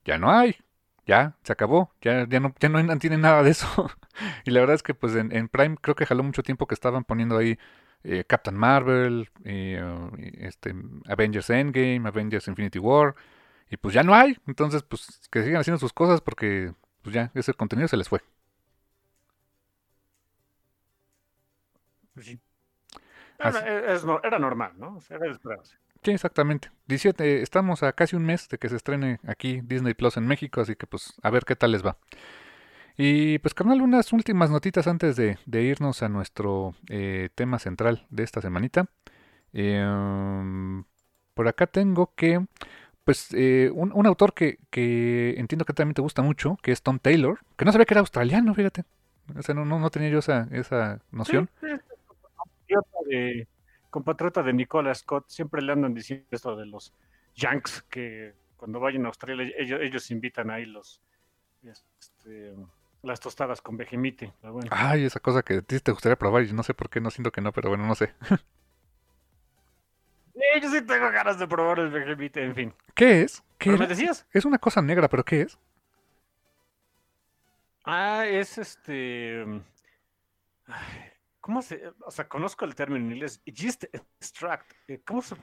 ya 0.05 0.19
no 0.19 0.31
hay. 0.31 0.57
Ya, 1.11 1.35
se 1.43 1.53
acabó, 1.53 1.93
ya, 2.01 2.25
ya 2.29 2.39
no, 2.39 2.55
ya 2.61 2.69
no 2.69 2.99
tienen 3.01 3.21
nada 3.23 3.43
de 3.43 3.51
eso. 3.51 3.67
y 4.45 4.53
la 4.53 4.61
verdad 4.61 4.77
es 4.77 4.85
que 4.85 4.95
pues 4.95 5.17
en, 5.17 5.49
Prime 5.49 5.77
creo 5.81 5.97
que 5.97 6.07
jaló 6.07 6.23
mucho 6.23 6.45
tiempo 6.45 6.69
que 6.69 6.75
estaban 6.75 7.03
poniendo 7.03 7.37
ahí 7.37 7.59
eh, 8.05 8.23
Captain 8.25 8.57
Marvel, 8.57 9.29
eh, 9.45 9.83
este, 10.39 10.73
Avengers 11.09 11.51
Endgame, 11.51 12.07
Avengers 12.07 12.47
Infinity 12.47 12.79
War, 12.79 13.17
y 13.69 13.77
pues 13.77 13.93
ya 13.93 14.05
no 14.05 14.15
hay. 14.15 14.39
Entonces, 14.47 14.85
pues 14.85 15.29
que 15.33 15.43
sigan 15.43 15.61
haciendo 15.61 15.81
sus 15.81 15.93
cosas 15.93 16.21
porque 16.21 16.75
pues 17.03 17.13
ya 17.13 17.33
ese 17.35 17.55
contenido 17.55 17.89
se 17.89 17.97
les 17.97 18.09
fue. 18.09 18.21
Pues 22.15 22.39
era, 24.23 24.39
normal, 24.39 24.75
¿no? 24.77 25.01
era 25.11 25.27
Sí, 26.03 26.13
exactamente. 26.13 26.71
17, 26.87 27.43
estamos 27.43 27.83
a 27.83 27.93
casi 27.93 28.17
un 28.17 28.25
mes 28.25 28.49
de 28.49 28.59
que 28.59 28.69
se 28.69 28.77
estrene 28.77 29.19
aquí 29.27 29.61
Disney 29.63 29.95
Plus 29.95 30.17
en 30.17 30.27
México, 30.27 30.61
así 30.61 30.75
que 30.75 30.87
pues 30.87 31.15
a 31.23 31.31
ver 31.31 31.45
qué 31.45 31.57
tal 31.57 31.73
les 31.73 31.85
va. 31.85 31.99
Y 33.03 33.39
pues, 33.39 33.55
carnal, 33.55 33.81
unas 33.81 34.13
últimas 34.13 34.51
notitas 34.51 34.87
antes 34.87 35.17
de, 35.17 35.39
irnos 35.47 36.03
a 36.03 36.11
nuestro 36.11 36.75
eh, 36.91 37.31
tema 37.35 37.59
central 37.59 38.07
de 38.11 38.25
esta 38.25 38.43
semanita. 38.43 38.87
Em, 39.55 40.85
por 41.33 41.49
acá 41.49 41.67
tengo 41.67 42.13
que, 42.15 42.45
pues, 43.05 43.29
eh, 43.33 43.71
un, 43.73 44.07
autor 44.07 44.35
que, 44.35 44.59
entiendo 45.39 45.65
que 45.65 45.73
también 45.73 45.95
te 45.95 46.03
gusta 46.03 46.21
mucho, 46.21 46.59
que 46.63 46.73
es 46.73 46.83
Tom 46.83 46.99
Taylor, 46.99 47.39
que 47.57 47.65
no 47.65 47.73
sabía 47.73 47.87
que 47.87 47.95
era 47.95 48.01
australiano, 48.01 48.55
fíjate. 48.55 48.85
O 49.35 49.43
sea, 49.43 49.55
no, 49.55 49.65
no, 49.65 49.91
tenía 49.91 50.11
yo 50.11 50.19
esa, 50.19 50.49
esa 50.51 51.01
noción. 51.11 51.49
de, 53.07 53.47
compatriota 53.91 54.43
de 54.43 54.53
Nicola 54.53 54.95
Scott, 54.95 55.29
siempre 55.29 55.63
le 55.63 55.73
andan 55.73 55.95
diciendo 55.95 56.27
esto 56.31 56.57
de 56.57 56.67
los 56.67 56.95
Yanks, 57.35 57.83
que 57.91 58.35
cuando 58.57 58.81
vayan 58.81 59.05
a 59.05 59.09
Australia 59.09 59.53
ellos, 59.57 59.81
ellos 59.83 60.11
invitan 60.11 60.51
ahí 60.51 60.67
los 60.67 61.01
este, 61.63 62.55
las 63.03 63.21
tostadas 63.21 63.61
con 63.61 63.77
vejemite. 63.77 64.33
Ay, 64.71 65.05
esa 65.05 65.21
cosa 65.21 65.43
que 65.43 65.55
a 65.55 65.63
ti 65.63 65.81
te 65.81 65.93
gustaría 65.93 66.17
probar 66.17 66.43
y 66.45 66.53
no 66.53 66.63
sé 66.63 66.75
por 66.75 66.89
qué, 66.91 67.01
no 67.01 67.11
siento 67.11 67.33
que 67.33 67.41
no, 67.41 67.53
pero 67.53 67.69
bueno, 67.69 67.87
no 67.87 67.95
sé. 67.95 68.15
yo 70.61 70.71
sí 70.71 70.83
tengo 70.83 71.11
ganas 71.11 71.39
de 71.39 71.47
probar 71.47 71.79
el 71.81 71.91
vejemite, 71.91 72.45
en 72.45 72.55
fin. 72.55 72.75
¿Qué 72.95 73.23
es? 73.23 73.43
¿Qué 73.59 73.71
me 73.71 73.87
decías? 73.87 74.27
Es 74.33 74.45
una 74.45 74.59
cosa 74.59 74.83
negra, 74.83 75.09
pero 75.09 75.25
¿qué 75.25 75.43
es? 75.43 75.59
Ah, 77.85 78.25
es 78.27 78.59
este... 78.59 79.63
¿Cómo 81.41 81.63
se...? 81.63 81.93
O 82.05 82.11
sea, 82.11 82.29
conozco 82.29 82.65
el 82.65 82.75
término 82.75 83.05
en 83.05 83.13
inglés. 83.13 83.43
Yeast 83.45 83.85
extract. 83.85 84.73
Eh, 84.89 85.01
¿Cómo 85.05 85.23
se, 85.23 85.37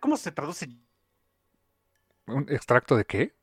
cómo 0.00 0.16
se 0.16 0.32
traduce? 0.32 0.68
¿Un 2.26 2.46
extracto 2.48 2.96
de 2.96 3.04
qué? 3.04 3.34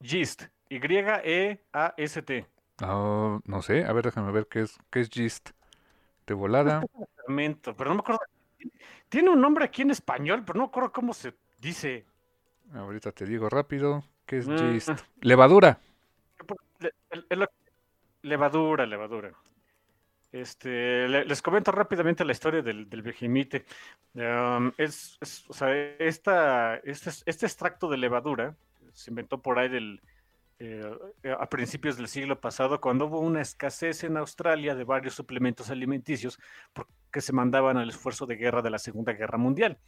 Yeast. 0.00 0.44
Y-E-A-S-T. 0.68 2.46
Oh, 2.82 3.40
no 3.44 3.62
sé, 3.62 3.84
a 3.84 3.92
ver, 3.92 4.04
déjame 4.04 4.32
ver 4.32 4.46
qué 4.46 4.62
es, 4.62 4.78
qué 4.90 5.00
es 5.00 5.10
gist. 5.10 5.50
De 6.26 6.34
volada. 6.34 6.82
pero 7.26 7.90
no 7.90 7.94
me 7.94 8.00
acuerdo. 8.00 8.20
Tiene 9.08 9.30
un 9.30 9.40
nombre 9.40 9.64
aquí 9.64 9.82
en 9.82 9.90
español, 9.90 10.44
pero 10.46 10.58
no 10.58 10.66
me 10.66 10.68
acuerdo 10.68 10.92
cómo 10.92 11.12
se 11.12 11.34
dice. 11.60 12.06
Ahorita 12.72 13.10
te 13.12 13.26
digo 13.26 13.48
rápido. 13.48 14.04
¿Qué 14.26 14.38
es 14.38 14.48
mm. 14.48 14.72
gist? 14.72 14.90
Levadura. 15.20 15.80
levadura, 18.22 18.86
levadura. 18.86 19.32
Este, 20.32 21.08
les 21.08 21.42
comento 21.42 21.72
rápidamente 21.72 22.24
la 22.24 22.32
historia 22.32 22.62
del, 22.62 22.88
del 22.88 23.02
Vejimite. 23.02 23.64
es, 24.76 25.18
o 25.48 25.52
sea, 25.52 25.74
esta, 25.98 26.76
este, 26.76 27.10
este 27.26 27.46
extracto 27.46 27.88
de 27.88 27.96
levadura 27.96 28.56
se 28.92 29.10
inventó 29.10 29.40
por 29.42 29.58
ahí 29.58 29.68
del, 29.68 30.00
eh, 30.62 30.84
a 31.38 31.48
principios 31.48 31.96
del 31.96 32.06
siglo 32.06 32.38
pasado, 32.38 32.82
cuando 32.82 33.06
hubo 33.06 33.18
una 33.20 33.40
escasez 33.40 34.04
en 34.04 34.18
Australia 34.18 34.74
de 34.74 34.84
varios 34.84 35.14
suplementos 35.14 35.70
alimenticios 35.70 36.38
porque 36.74 37.22
se 37.22 37.32
mandaban 37.32 37.78
al 37.78 37.88
esfuerzo 37.88 38.26
de 38.26 38.36
guerra 38.36 38.60
de 38.60 38.68
la 38.68 38.78
Segunda 38.78 39.14
Guerra 39.14 39.38
Mundial. 39.38 39.78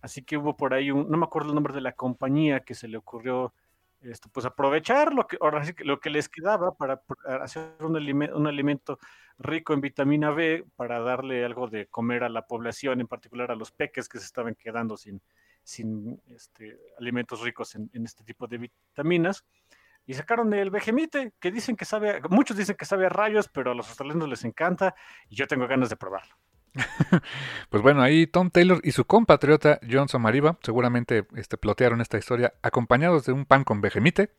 Así 0.00 0.22
que 0.22 0.38
hubo 0.38 0.56
por 0.56 0.72
ahí 0.72 0.90
un, 0.90 1.10
no 1.10 1.18
me 1.18 1.24
acuerdo 1.24 1.50
el 1.50 1.54
nombre 1.54 1.74
de 1.74 1.82
la 1.82 1.92
compañía 1.92 2.60
que 2.60 2.74
se 2.74 2.88
le 2.88 2.96
ocurrió 2.96 3.52
esto, 4.00 4.30
pues 4.32 4.46
aprovechar 4.46 5.12
lo 5.12 5.26
que, 5.26 5.36
lo 5.84 6.00
que 6.00 6.10
les 6.10 6.30
quedaba 6.30 6.74
para 6.74 7.02
hacer 7.42 7.74
un, 7.80 7.94
un 7.94 8.46
alimento 8.46 8.98
rico 9.38 9.74
en 9.74 9.80
vitamina 9.80 10.30
B 10.30 10.64
para 10.76 11.00
darle 11.00 11.44
algo 11.44 11.68
de 11.68 11.86
comer 11.86 12.24
a 12.24 12.28
la 12.28 12.46
población, 12.46 13.00
en 13.00 13.08
particular 13.08 13.50
a 13.50 13.56
los 13.56 13.72
peques 13.72 14.08
que 14.08 14.18
se 14.18 14.26
estaban 14.26 14.54
quedando 14.54 14.96
sin, 14.96 15.20
sin 15.62 16.20
este, 16.34 16.78
alimentos 16.98 17.40
ricos 17.40 17.74
en, 17.74 17.90
este 18.04 18.24
tipo 18.24 18.46
de 18.46 18.58
vitaminas 18.58 19.44
y 20.06 20.14
sacaron 20.14 20.52
el 20.52 20.70
Vejemite, 20.70 21.32
que 21.40 21.50
dicen 21.50 21.76
que 21.76 21.86
sabe, 21.86 22.20
muchos 22.28 22.56
dicen 22.56 22.76
que 22.76 22.84
sabe 22.84 23.06
a 23.06 23.08
rayos, 23.08 23.48
pero 23.48 23.70
a 23.70 23.74
los 23.74 23.88
australianos 23.88 24.28
les 24.28 24.44
encanta 24.44 24.94
y 25.28 25.36
yo 25.36 25.46
tengo 25.46 25.66
ganas 25.66 25.88
de 25.88 25.96
probarlo. 25.96 26.34
pues 27.70 27.82
bueno, 27.82 28.02
ahí 28.02 28.26
Tom 28.26 28.50
Taylor 28.50 28.80
y 28.82 28.92
su 28.92 29.04
compatriota 29.04 29.78
John 29.88 30.08
Somariba 30.08 30.58
seguramente 30.62 31.26
este, 31.36 31.56
plotearon 31.56 32.00
esta 32.00 32.18
historia 32.18 32.54
acompañados 32.62 33.24
de 33.24 33.32
un 33.32 33.46
pan 33.46 33.64
con 33.64 33.80
Vejemite. 33.80 34.30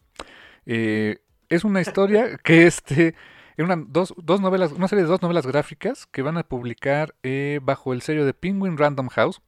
Eh, 0.65 1.19
es 1.49 1.63
una 1.63 1.81
historia 1.81 2.37
que 2.37 2.67
este, 2.67 3.15
una, 3.63 3.75
dos, 3.77 4.13
novelas, 4.41 4.73
una 4.73 4.87
serie 4.87 5.03
de 5.03 5.09
dos 5.09 5.21
novelas 5.21 5.47
gráficas 5.47 6.07
que 6.07 6.21
van 6.21 6.37
a 6.37 6.43
publicar 6.43 7.15
eh, 7.23 7.59
bajo 7.63 7.93
el 7.93 8.01
sello 8.01 8.25
de 8.25 8.33
Penguin 8.33 8.77
Random 8.77 9.07
House. 9.09 9.41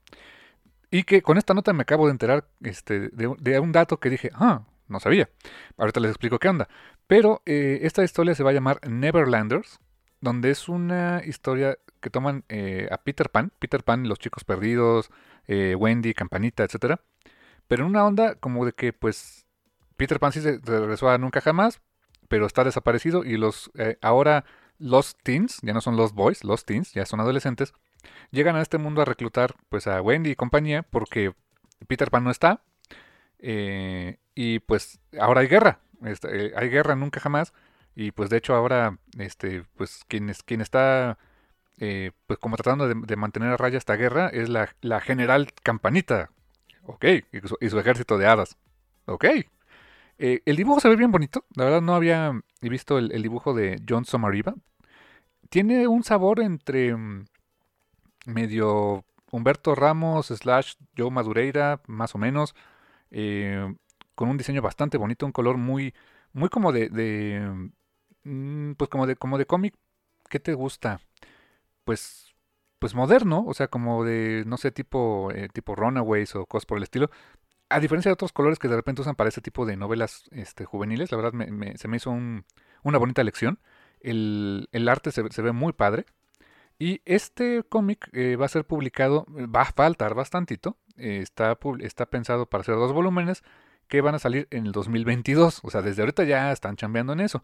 Y 0.89 1.03
que 1.03 1.21
con 1.21 1.37
esta 1.37 1.53
nota 1.53 1.73
me 1.73 1.81
acabo 1.81 2.05
de 2.05 2.11
enterar 2.11 2.47
este, 2.61 3.09
de, 3.09 3.59
un 3.59 3.71
dato 3.73 3.99
que 3.99 4.09
dije, 4.09 4.31
ah, 4.33 4.63
no 4.87 5.01
sabía. 5.01 5.29
Ahorita 5.77 5.99
les 5.99 6.11
explico 6.11 6.39
qué 6.39 6.47
onda. 6.47 6.69
Pero 7.07 7.41
eh, 7.45 7.79
esta 7.81 8.03
historia 8.03 8.35
se 8.35 8.43
va 8.43 8.51
a 8.51 8.53
llamar 8.53 8.79
Neverlanders, 8.87 9.79
donde 10.21 10.51
es 10.51 10.69
una 10.69 11.21
historia 11.25 11.77
que 11.99 12.09
toman 12.09 12.45
eh, 12.47 12.87
a 12.89 12.97
Peter 12.99 13.29
Pan, 13.29 13.51
Peter 13.59 13.83
Pan, 13.83 14.07
los 14.07 14.19
chicos 14.19 14.45
perdidos, 14.45 15.09
Wendy, 15.47 16.13
Campanita, 16.13 16.63
etc. 16.63 16.99
Pero 17.67 17.83
en 17.83 17.89
una 17.89 18.05
onda 18.05 18.35
como 18.35 18.65
de 18.65 18.71
que, 18.71 18.93
pues, 18.93 19.45
Peter 19.97 20.19
Pan 20.19 20.31
sí 20.31 20.41
se 20.41 20.59
regresó 20.63 21.09
a 21.09 21.17
nunca 21.17 21.41
jamás, 21.41 21.81
pero 22.27 22.45
está 22.45 22.63
desaparecido 22.63 23.23
y 23.23 23.37
los 23.37 23.71
ahora 24.01 24.45
los 24.79 25.15
teens, 25.17 25.59
ya 25.61 25.73
no 25.73 25.81
son 25.81 25.97
los 25.97 26.13
boys, 26.13 26.43
los 26.43 26.65
teens, 26.65 26.93
ya 26.93 27.05
son 27.05 27.19
adolescentes, 27.19 27.73
llegan 28.31 28.55
a 28.55 28.61
este 28.61 28.77
mundo 28.77 29.01
a 29.01 29.05
reclutar 29.05 29.55
pues 29.69 29.87
a 29.87 30.01
Wendy 30.01 30.31
y 30.31 30.35
compañía 30.35 30.83
porque 30.83 31.33
Peter 31.87 32.09
Pan 32.09 32.23
no 32.23 32.31
está. 32.31 32.61
Eh, 33.39 34.17
y 34.35 34.59
pues 34.59 34.99
ahora 35.19 35.41
hay 35.41 35.47
guerra, 35.47 35.79
este, 36.03 36.47
eh, 36.47 36.53
hay 36.55 36.69
guerra 36.69 36.95
nunca 36.95 37.19
jamás. 37.19 37.53
Y 37.95 38.11
pues 38.11 38.29
de 38.29 38.37
hecho 38.37 38.53
ahora, 38.53 38.99
este, 39.17 39.63
pues 39.75 40.03
quien, 40.07 40.29
es, 40.29 40.43
quien 40.43 40.61
está 40.61 41.17
eh, 41.79 42.11
pues 42.27 42.39
como 42.39 42.55
tratando 42.55 42.87
de, 42.87 43.15
mantener 43.15 43.49
a 43.49 43.57
raya 43.57 43.77
esta 43.77 43.95
guerra 43.95 44.29
es 44.29 44.49
la, 44.49 44.75
la 44.81 45.01
general 45.01 45.51
Campanita. 45.63 46.31
Ok, 46.83 47.05
y 47.31 47.69
su, 47.69 47.79
ejército 47.79 48.17
de 48.17 48.27
hadas. 48.27 48.57
Ok. 49.05 49.25
Eh, 50.19 50.41
el 50.45 50.55
dibujo 50.55 50.79
se 50.79 50.89
ve 50.89 50.95
bien 50.95 51.11
bonito. 51.11 51.45
La 51.55 51.65
verdad 51.65 51.81
no 51.81 51.95
había 51.95 52.33
visto 52.61 52.97
el, 52.97 53.21
dibujo 53.21 53.53
de 53.53 53.81
John 53.87 54.05
Somariba. 54.05 54.55
Tiene 55.49 55.87
un 55.87 56.03
sabor 56.03 56.39
entre 56.41 56.95
mm, 56.95 57.25
medio 58.25 59.05
Humberto 59.31 59.75
Ramos 59.75 60.27
slash 60.27 60.73
Joe 60.97 61.11
Madureira, 61.11 61.81
más 61.87 62.15
o 62.15 62.17
menos. 62.17 62.55
Eh, 63.11 63.73
con 64.15 64.29
un 64.29 64.37
diseño 64.37 64.61
bastante 64.61 64.97
bonito, 64.97 65.25
un 65.25 65.31
color 65.31 65.57
muy, 65.57 65.93
muy 66.33 66.49
como 66.49 66.71
de, 66.71 66.89
de 66.89 67.69
mm, 68.23 68.73
pues 68.73 68.89
como 68.89 69.07
de, 69.07 69.15
como 69.15 69.37
de 69.37 69.45
cómic. 69.45 69.75
¿Qué 70.29 70.39
te 70.39 70.53
gusta? 70.53 70.99
Pues, 71.85 72.35
pues 72.79 72.95
moderno, 72.95 73.45
o 73.47 73.53
sea, 73.53 73.67
como 73.69 74.03
de, 74.03 74.43
no 74.47 74.57
sé, 74.57 74.71
tipo, 74.71 75.31
eh, 75.33 75.49
tipo 75.53 75.75
Runaways 75.75 76.35
o 76.35 76.45
cosas 76.45 76.65
por 76.65 76.77
el 76.77 76.83
estilo. 76.83 77.09
A 77.69 77.79
diferencia 77.79 78.09
de 78.09 78.13
otros 78.13 78.31
colores 78.31 78.59
que 78.59 78.67
de 78.67 78.75
repente 78.75 79.01
usan 79.01 79.15
para 79.15 79.27
este 79.27 79.41
tipo 79.41 79.65
de 79.65 79.75
novelas 79.75 80.23
este, 80.31 80.65
juveniles, 80.65 81.11
la 81.11 81.17
verdad 81.17 81.47
se 81.75 81.87
me 81.87 81.97
hizo 81.97 82.11
una 82.11 82.97
bonita 82.97 83.23
lección. 83.23 83.59
El, 83.99 84.87
arte 84.89 85.11
se, 85.11 85.41
ve 85.41 85.51
muy 85.51 85.73
padre. 85.73 86.05
Y 86.79 87.01
este 87.05 87.63
cómic 87.67 88.09
eh, 88.13 88.35
va 88.35 88.45
a 88.45 88.49
ser 88.49 88.65
publicado, 88.65 89.25
va 89.29 89.61
a 89.61 89.71
faltar 89.71 90.13
bastantito. 90.13 90.77
está, 90.95 91.57
está 91.79 92.05
pensado 92.05 92.45
para 92.45 92.61
hacer 92.61 92.75
dos 92.75 92.93
volúmenes 92.93 93.43
que 93.87 94.01
van 94.01 94.15
a 94.15 94.19
salir 94.19 94.47
en 94.51 94.67
el 94.67 94.71
2022. 94.71 95.61
O 95.63 95.69
sea, 95.69 95.81
desde 95.81 96.01
ahorita 96.01 96.23
ya 96.23 96.51
están 96.51 96.75
chambeando 96.75 97.13
en 97.13 97.21
eso. 97.21 97.43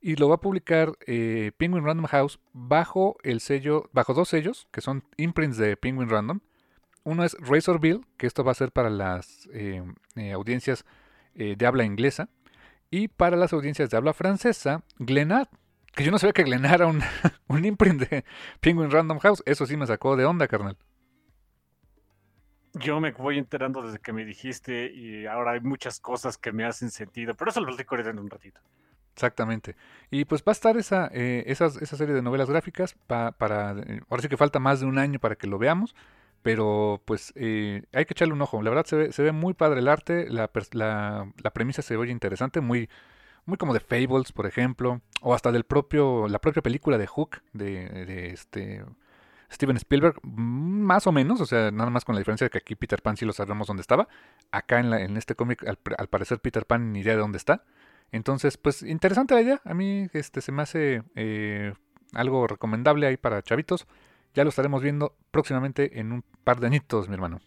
Y 0.00 0.16
lo 0.16 0.28
va 0.28 0.36
a 0.36 0.40
publicar 0.40 0.92
eh, 1.06 1.52
Penguin 1.56 1.84
Random 1.84 2.06
House 2.06 2.38
bajo 2.52 3.16
el 3.22 3.40
sello, 3.40 3.88
bajo 3.92 4.14
dos 4.14 4.28
sellos, 4.28 4.68
que 4.70 4.80
son 4.80 5.04
imprints 5.16 5.56
de 5.56 5.76
Penguin 5.76 6.08
Random. 6.08 6.40
Uno 7.06 7.24
es 7.24 7.36
Razorville, 7.40 8.02
que 8.16 8.26
esto 8.26 8.44
va 8.44 8.52
a 8.52 8.56
ser 8.56 8.72
para 8.72 8.90
las 8.90 9.48
eh, 9.52 9.82
eh, 10.16 10.32
audiencias 10.32 10.84
de 11.34 11.66
habla 11.66 11.84
inglesa. 11.84 12.30
Y 12.90 13.08
para 13.08 13.36
las 13.36 13.52
audiencias 13.52 13.90
de 13.90 13.96
habla 13.96 14.14
francesa, 14.14 14.82
Glenad. 14.98 15.48
Que 15.94 16.02
yo 16.04 16.10
no 16.10 16.18
sabía 16.18 16.32
que 16.32 16.44
Glenad 16.44 16.74
era 16.74 16.86
un, 16.86 17.02
un 17.48 17.64
imprint 17.64 18.08
de 18.08 18.24
Penguin 18.60 18.90
Random 18.90 19.18
House. 19.18 19.42
Eso 19.46 19.66
sí 19.66 19.76
me 19.76 19.86
sacó 19.86 20.16
de 20.16 20.24
onda, 20.24 20.48
carnal 20.48 20.78
yo 22.78 23.00
me 23.00 23.12
voy 23.12 23.38
enterando 23.38 23.82
desde 23.82 23.98
que 23.98 24.12
me 24.12 24.24
dijiste 24.24 24.92
y 24.92 25.26
ahora 25.26 25.52
hay 25.52 25.60
muchas 25.60 26.00
cosas 26.00 26.36
que 26.36 26.52
me 26.52 26.64
hacen 26.64 26.90
sentido, 26.90 27.34
pero 27.34 27.50
eso 27.50 27.60
lo 27.60 27.68
ahorita 27.68 28.10
en 28.10 28.18
un 28.18 28.30
ratito. 28.30 28.60
Exactamente. 29.14 29.76
Y 30.10 30.26
pues 30.26 30.42
va 30.42 30.50
a 30.50 30.52
estar 30.52 30.76
esa, 30.76 31.08
eh, 31.12 31.44
esa 31.46 31.70
serie 31.70 32.14
de 32.14 32.20
novelas 32.20 32.50
gráficas 32.50 32.94
para... 33.06 33.72
Eh, 33.78 34.02
ahora 34.10 34.22
sí 34.22 34.28
que 34.28 34.36
falta 34.36 34.58
más 34.58 34.80
de 34.80 34.86
un 34.86 34.98
año 34.98 35.18
para 35.18 35.36
que 35.36 35.46
lo 35.46 35.58
veamos, 35.58 35.94
pero 36.46 37.02
pues 37.04 37.32
eh, 37.34 37.82
hay 37.92 38.04
que 38.04 38.12
echarle 38.12 38.32
un 38.32 38.40
ojo. 38.40 38.62
La 38.62 38.70
verdad 38.70 38.86
se 38.86 38.94
ve, 38.94 39.12
se 39.12 39.20
ve 39.24 39.32
muy 39.32 39.52
padre 39.52 39.80
el 39.80 39.88
arte, 39.88 40.28
la, 40.30 40.48
la, 40.70 41.50
premisa 41.52 41.82
se 41.82 41.96
oye 41.96 42.12
interesante, 42.12 42.60
muy, 42.60 42.88
muy 43.46 43.58
como 43.58 43.74
de 43.74 43.80
Fables, 43.80 44.30
por 44.30 44.46
ejemplo, 44.46 45.00
o 45.22 45.34
hasta 45.34 45.50
del 45.50 45.64
propio, 45.64 46.28
la 46.28 46.38
propia 46.38 46.62
película 46.62 46.98
de 46.98 47.08
Hook, 47.08 47.42
de, 47.52 48.30
este 48.32 48.84
Steven 49.52 49.76
Spielberg, 49.76 50.20
más 50.22 51.08
o 51.08 51.12
menos, 51.12 51.40
o 51.40 51.46
sea, 51.46 51.72
nada 51.72 51.90
más 51.90 52.04
con 52.04 52.14
la 52.14 52.20
diferencia 52.20 52.44
de 52.44 52.50
que 52.50 52.58
aquí 52.58 52.76
Peter 52.76 53.02
Pan 53.02 53.16
sí 53.16 53.24
lo 53.24 53.32
sabemos 53.32 53.66
dónde 53.66 53.80
estaba. 53.80 54.06
Acá 54.52 54.78
en, 54.78 54.90
la, 54.90 55.00
en 55.02 55.16
este 55.16 55.34
cómic, 55.34 55.66
al, 55.66 56.06
parecer 56.06 56.38
Peter 56.38 56.64
Pan 56.64 56.92
ni 56.92 57.00
idea 57.00 57.14
de 57.14 57.22
dónde 57.22 57.38
está. 57.38 57.64
Entonces, 58.12 58.56
pues 58.56 58.84
interesante 58.84 59.34
la 59.34 59.40
idea. 59.40 59.60
A 59.64 59.74
mí 59.74 60.06
este, 60.12 60.42
se 60.42 60.52
me 60.52 60.62
hace 60.62 61.02
eh, 61.16 61.74
algo 62.12 62.46
recomendable 62.46 63.08
ahí 63.08 63.16
para 63.16 63.42
chavitos. 63.42 63.88
Ya 64.36 64.44
lo 64.44 64.50
estaremos 64.50 64.82
viendo 64.82 65.16
próximamente 65.30 65.98
en 65.98 66.12
un 66.12 66.22
par 66.44 66.60
de 66.60 66.66
añitos, 66.66 67.08
mi 67.08 67.14
hermano. 67.14 67.40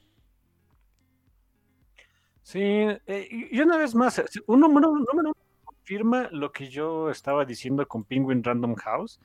Sí, 2.42 2.60
eh, 2.60 3.28
y 3.30 3.62
una 3.62 3.78
vez 3.78 3.94
más, 3.94 4.20
un 4.48 4.60
número, 4.60 4.90
número 4.96 5.38
confirma 5.64 6.30
lo 6.32 6.52
que 6.52 6.68
yo 6.68 7.12
estaba 7.12 7.46
diciendo 7.46 7.88
con 7.88 8.06
Penguin 8.06 8.44
Random 8.44 8.74
House, 8.74 9.22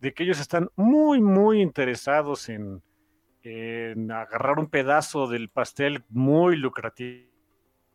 de 0.00 0.12
que 0.12 0.24
ellos 0.24 0.40
están 0.40 0.68
muy, 0.74 1.20
muy 1.20 1.62
interesados 1.62 2.48
en, 2.48 2.82
agarrar 4.10 4.58
un 4.58 4.66
pedazo 4.66 5.28
del 5.28 5.48
pastel 5.48 6.04
muy 6.08 6.56
lucrativo 6.56 7.30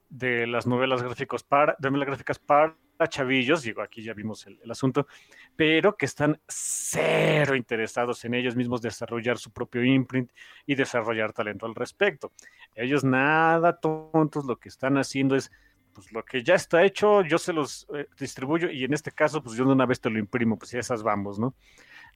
de 0.07 0.47
las 0.47 0.67
novelas 0.67 1.03
gráficas 1.03 1.43
para, 1.43 1.75
de 1.79 1.89
novelas 1.89 2.07
gráficas 2.07 2.39
para 2.39 2.77
chavillos, 3.07 3.63
digo, 3.63 3.81
aquí 3.81 4.01
ya 4.01 4.13
vimos 4.13 4.45
el, 4.47 4.71
asunto, 4.71 5.07
pero 5.55 5.95
que 5.95 6.05
están 6.05 6.39
cero 6.47 7.55
interesados 7.55 8.23
en 8.25 8.33
ellos 8.33 8.55
mismos 8.55 8.81
desarrollar 8.81 9.37
su 9.37 9.51
propio 9.51 9.83
imprint 9.83 10.31
y 10.65 10.75
desarrollar 10.75 11.33
talento 11.33 11.65
al 11.65 11.75
respecto. 11.75 12.31
Ellos 12.73 13.03
nada 13.03 13.77
tontos, 13.79 14.45
lo 14.45 14.57
que 14.57 14.69
están 14.69 14.97
haciendo 14.97 15.35
es, 15.35 15.51
pues 15.93 16.11
lo 16.11 16.23
que 16.23 16.43
ya 16.43 16.55
está 16.55 16.83
hecho, 16.83 17.21
yo 17.21 17.37
se 17.37 17.53
los 17.53 17.87
eh, 17.93 18.07
distribuyo 18.19 18.69
y 18.69 18.83
en 18.83 18.93
este 18.93 19.11
caso, 19.11 19.41
pues 19.41 19.55
yo 19.55 19.65
de 19.65 19.73
una 19.73 19.85
vez 19.85 20.01
te 20.01 20.09
lo 20.09 20.19
imprimo, 20.19 20.57
pues 20.57 20.71
ya 20.71 20.79
esas 20.79 21.03
vamos, 21.03 21.39
¿no? 21.39 21.55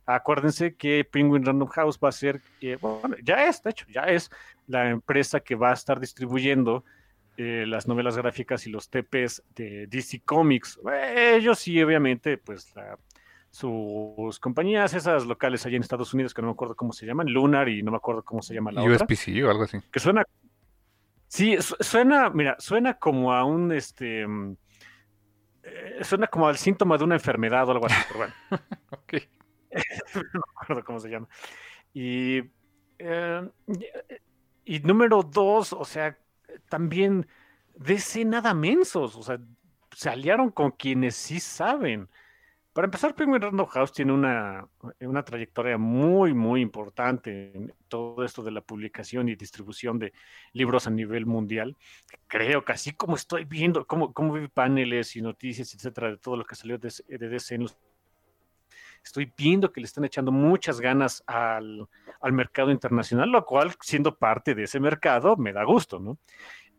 Acuérdense 0.05 0.75
que 0.75 1.03
Penguin 1.05 1.45
Random 1.45 1.67
House 1.67 1.99
va 2.03 2.09
a 2.09 2.13
ser, 2.13 2.41
eh, 2.61 2.77
bueno, 2.81 3.15
ya 3.23 3.45
es, 3.45 3.61
de 3.61 3.69
hecho, 3.69 3.85
ya 3.89 4.03
es 4.03 4.31
la 4.65 4.89
empresa 4.89 5.39
que 5.39 5.55
va 5.55 5.69
a 5.69 5.73
estar 5.73 5.99
distribuyendo 5.99 6.83
eh, 7.41 7.65
las 7.65 7.87
novelas 7.87 8.17
gráficas 8.17 8.67
y 8.67 8.69
los 8.69 8.89
TPs 8.89 9.43
de 9.55 9.87
DC 9.87 10.23
Comics. 10.25 10.77
Ellos 11.15 11.57
sí, 11.57 11.81
obviamente, 11.81 12.37
pues 12.37 12.73
sus 13.49 14.39
compañías, 14.41 14.93
esas 14.93 15.25
locales 15.25 15.65
allá 15.65 15.77
en 15.77 15.83
Estados 15.83 16.13
Unidos, 16.13 16.33
que 16.33 16.41
no 16.41 16.49
me 16.49 16.51
acuerdo 16.51 16.75
cómo 16.75 16.91
se 16.91 17.05
llaman, 17.05 17.27
Lunar 17.31 17.69
y 17.69 17.81
no 17.81 17.91
me 17.91 17.97
acuerdo 17.97 18.23
cómo 18.23 18.41
se 18.41 18.53
llama 18.53 18.73
la 18.73 18.83
USPC 18.83 19.41
o 19.45 19.49
algo 19.49 19.63
así. 19.63 19.77
Que 19.89 20.01
suena. 20.01 20.25
Sí, 21.29 21.55
suena, 21.79 22.29
mira, 22.29 22.57
suena 22.59 22.95
como 22.95 23.31
a 23.31 23.45
un 23.45 23.71
este. 23.71 24.27
Mm, 24.27 24.57
eh, 25.63 25.99
suena 26.01 26.27
como 26.27 26.45
al 26.45 26.57
síntoma 26.57 26.97
de 26.97 27.05
una 27.05 27.15
enfermedad 27.15 27.69
o 27.69 27.71
algo 27.71 27.85
así, 27.85 28.01
pero 28.09 28.19
bueno. 28.19 28.33
ok. 28.91 29.13
no 30.33 30.41
me 30.41 30.61
acuerdo 30.61 30.83
cómo 30.83 30.99
se 30.99 31.09
llama. 31.09 31.29
Y. 31.93 32.41
Eh, 32.97 33.49
y 34.65 34.79
número 34.81 35.23
dos, 35.23 35.71
o 35.71 35.85
sea, 35.85 36.17
también 36.67 37.27
DC 37.75 38.25
nada 38.25 38.53
mensos, 38.53 39.15
o 39.15 39.23
sea, 39.23 39.39
se 39.95 40.09
aliaron 40.09 40.51
con 40.51 40.71
quienes 40.71 41.15
sí 41.15 41.39
saben. 41.39 42.09
Para 42.73 42.85
empezar, 42.85 43.15
Penguin 43.15 43.41
Random 43.41 43.65
House 43.65 43.91
tiene 43.91 44.13
una, 44.13 44.67
una 45.01 45.23
trayectoria 45.23 45.77
muy, 45.77 46.33
muy 46.33 46.61
importante 46.61 47.51
en 47.53 47.73
todo 47.87 48.23
esto 48.23 48.43
de 48.43 48.51
la 48.51 48.61
publicación 48.61 49.27
y 49.27 49.35
distribución 49.35 49.97
de 49.97 50.13
libros 50.53 50.87
a 50.87 50.91
nivel 50.91 51.25
mundial. 51.25 51.75
Creo 52.27 52.63
que 52.63 52.71
así 52.73 52.93
como 52.93 53.15
estoy 53.15 53.45
viendo, 53.45 53.85
como, 53.85 54.13
como 54.13 54.33
vi 54.33 54.47
paneles 54.47 55.15
y 55.15 55.21
noticias, 55.21 55.73
etcétera, 55.73 56.11
de 56.11 56.17
todo 56.17 56.37
lo 56.37 56.45
que 56.45 56.55
salió 56.55 56.77
de, 56.77 56.93
de 57.07 57.29
DC 57.29 57.55
en 57.55 57.63
los 57.63 57.77
estoy 59.09 59.33
viendo 59.35 59.71
que 59.71 59.81
le 59.81 59.85
están 59.85 60.05
echando 60.05 60.31
muchas 60.31 60.79
ganas 60.79 61.23
al, 61.25 61.87
al 62.21 62.31
mercado 62.31 62.69
internacional, 62.69 63.29
lo 63.31 63.43
cual, 63.43 63.73
siendo 63.81 64.15
parte 64.15 64.53
de 64.53 64.63
ese 64.63 64.79
mercado, 64.79 65.35
me 65.35 65.51
da 65.51 65.63
gusto, 65.63 65.99
¿no? 65.99 66.19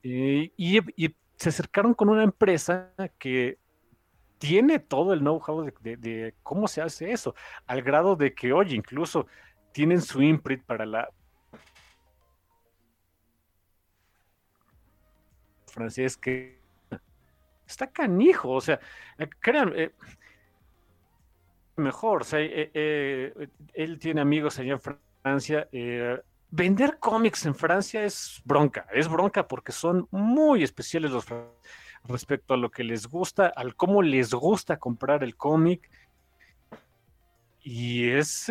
Eh, 0.05 0.53
y, 0.57 0.78
y, 1.07 1.14
se 1.37 1.49
acercaron 1.49 1.95
con 1.95 2.11
una 2.11 2.22
empresa 2.22 2.93
que 3.18 3.59
tiene 4.37 4.78
todo 4.78 5.14
el 5.14 5.20
know-how 5.20 5.64
de, 5.81 5.97
de, 5.97 6.35
cómo 6.43 6.68
se 6.68 6.83
hace 6.83 7.12
eso, 7.12 7.35
al 7.66 7.81
grado 7.81 8.14
de 8.14 8.35
que, 8.35 8.53
oye, 8.53 8.76
incluso 8.76 9.26
tienen 9.72 10.03
su 10.03 10.20
imprint 10.20 10.62
para 10.64 10.85
la 10.85 11.09
francés 15.66 16.18
que 16.18 16.61
está 17.66 17.87
canijo, 17.87 18.51
o 18.51 18.61
sea, 18.61 18.78
eh, 19.16 19.31
crean, 19.41 19.72
eh, 19.74 19.93
mejor. 21.81 22.22
O 22.22 22.24
sea, 22.24 22.41
eh, 22.41 22.70
eh, 22.72 23.49
él 23.74 23.99
tiene 23.99 24.20
amigos 24.20 24.59
allá 24.59 24.72
en 24.72 24.81
Francia. 24.81 25.68
Eh, 25.72 26.20
vender 26.51 26.99
cómics 26.99 27.47
en 27.47 27.55
Francia 27.55 28.05
es 28.05 28.41
bronca, 28.45 28.87
es 28.93 29.09
bronca 29.09 29.47
porque 29.47 29.72
son 29.72 30.07
muy 30.11 30.62
especiales 30.62 31.11
los 31.11 31.26
respecto 32.05 32.55
a 32.55 32.57
lo 32.57 32.70
que 32.70 32.85
les 32.85 33.07
gusta, 33.07 33.47
al 33.49 33.74
cómo 33.76 34.03
les 34.03 34.33
gusta 34.33 34.78
comprar 34.78 35.22
el 35.24 35.37
cómic. 35.37 35.91
Y 37.62 38.09
es 38.09 38.51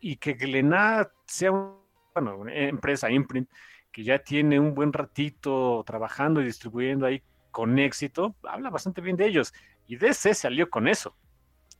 y 0.00 0.16
que 0.16 0.34
Glenat 0.34 1.10
sea 1.26 1.50
una 1.50 2.54
empresa 2.54 3.10
imprint 3.10 3.48
que 3.90 4.04
ya 4.04 4.18
tiene 4.18 4.60
un 4.60 4.74
buen 4.74 4.92
ratito 4.92 5.82
trabajando 5.86 6.42
y 6.42 6.44
distribuyendo 6.44 7.06
ahí 7.06 7.22
con 7.54 7.78
éxito, 7.78 8.34
habla 8.42 8.68
bastante 8.68 9.00
bien 9.00 9.16
de 9.16 9.26
ellos. 9.26 9.54
Y 9.86 9.96
DC 9.96 10.34
salió 10.34 10.68
con 10.68 10.88
eso. 10.88 11.16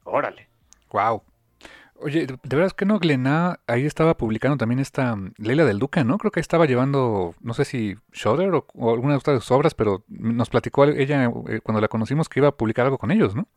Órale. 0.05 0.49
Wow. 0.91 1.23
Oye, 1.97 2.27
de 2.27 2.37
verdad 2.43 2.67
es 2.67 2.75
que 2.75 2.85
no, 2.85 2.99
Glenna 2.99 3.61
ahí 3.67 3.87
estaba 3.87 4.17
publicando 4.17 4.57
también 4.57 4.81
esta 4.81 5.15
mm, 5.15 5.35
Leila 5.39 5.65
del 5.65 5.79
Duca, 5.79 6.05
¿no? 6.05 6.19
Creo 6.19 6.33
que 6.33 6.41
estaba 6.41 6.67
llevando, 6.67 7.35
no 7.41 7.55
sé 7.55 7.65
si 7.65 7.97
Shudder 8.13 8.53
o, 8.55 8.91
alguna 8.93 9.13
de 9.15 9.19
otras 9.19 9.51
obras, 9.51 9.75
pero 9.75 10.05
nos 10.09 10.51
platicó 10.51 10.85
ella 10.85 11.25
eh, 11.49 11.61
cuando 11.63 11.81
la 11.81 11.89
conocimos 11.89 12.29
que 12.29 12.41
iba 12.41 12.49
a 12.49 12.57
publicar 12.57 12.87
algo 12.87 12.99
con 12.99 13.11
ellos, 13.11 13.35
¿no? 13.35 13.49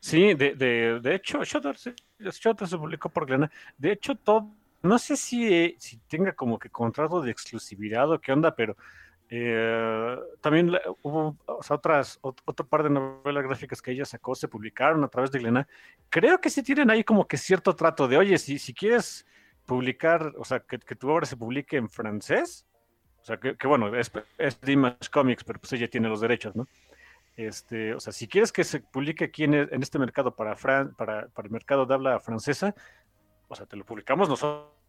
Sí, 0.00 0.34
de, 0.34 0.54
de, 0.54 1.00
de 1.00 1.14
hecho, 1.14 1.42
Shudder, 1.44 1.76
Shudder, 1.76 2.68
se 2.68 2.78
publicó 2.78 3.08
por 3.08 3.26
Glenna. 3.26 3.50
De 3.78 3.92
hecho, 3.92 4.14
todo, 4.14 4.50
no 4.82 4.98
sé 4.98 5.16
si, 5.16 5.52
eh, 5.52 5.76
si 5.78 5.96
tenga 6.08 6.32
como 6.32 6.58
que 6.58 6.68
contrato 6.68 7.22
de 7.22 7.30
exclusividad 7.30 8.10
o 8.12 8.20
qué 8.20 8.32
onda, 8.32 8.54
pero 8.54 8.76
eh, 9.36 10.18
también 10.40 10.72
hubo 11.02 11.36
otras, 11.46 12.18
otro 12.20 12.66
par 12.66 12.82
de 12.82 12.90
novelas 12.90 13.42
gráficas 13.44 13.80
que 13.80 13.92
ella 13.92 14.04
sacó, 14.04 14.34
se 14.34 14.48
publicaron 14.48 15.02
a 15.02 15.08
través 15.08 15.30
de 15.30 15.38
Glena. 15.38 15.66
Creo 16.10 16.40
que 16.40 16.50
sí 16.50 16.62
tienen 16.62 16.90
ahí 16.90 17.04
como 17.04 17.26
que 17.26 17.36
cierto 17.36 17.74
trato 17.74 18.06
de, 18.06 18.18
oye, 18.18 18.38
si, 18.38 18.58
si 18.58 18.74
quieres 18.74 19.26
publicar, 19.64 20.34
o 20.36 20.44
sea, 20.44 20.60
que, 20.60 20.78
tu 20.78 21.08
obra 21.08 21.26
se 21.26 21.36
publique 21.36 21.76
en 21.76 21.88
francés, 21.88 22.66
o 23.22 23.24
sea, 23.24 23.38
que, 23.38 23.66
bueno, 23.66 23.96
es, 23.96 24.12
es 24.36 24.60
Dimash 24.60 25.08
Comics, 25.10 25.44
pero 25.44 25.58
pues 25.58 25.72
ella 25.72 25.88
tiene 25.88 26.08
los 26.08 26.20
derechos, 26.20 26.54
¿no? 26.54 26.68
Este, 27.36 27.94
o 27.94 28.00
sea, 28.00 28.12
si 28.12 28.28
quieres 28.28 28.52
que 28.52 28.62
se 28.62 28.80
publique 28.80 29.24
aquí 29.24 29.44
en, 29.44 29.54
en 29.54 29.82
este 29.82 29.98
mercado 29.98 30.36
para, 30.36 30.54
Fran, 30.54 30.94
para, 30.94 31.28
para 31.28 31.46
el 31.46 31.52
mercado 31.52 31.86
de 31.86 31.94
habla 31.94 32.20
francesa, 32.20 32.74
o 33.48 33.56
sea, 33.56 33.64
te 33.66 33.76
lo 33.76 33.84
publicamos 33.84 34.28
nosotros 34.28 34.83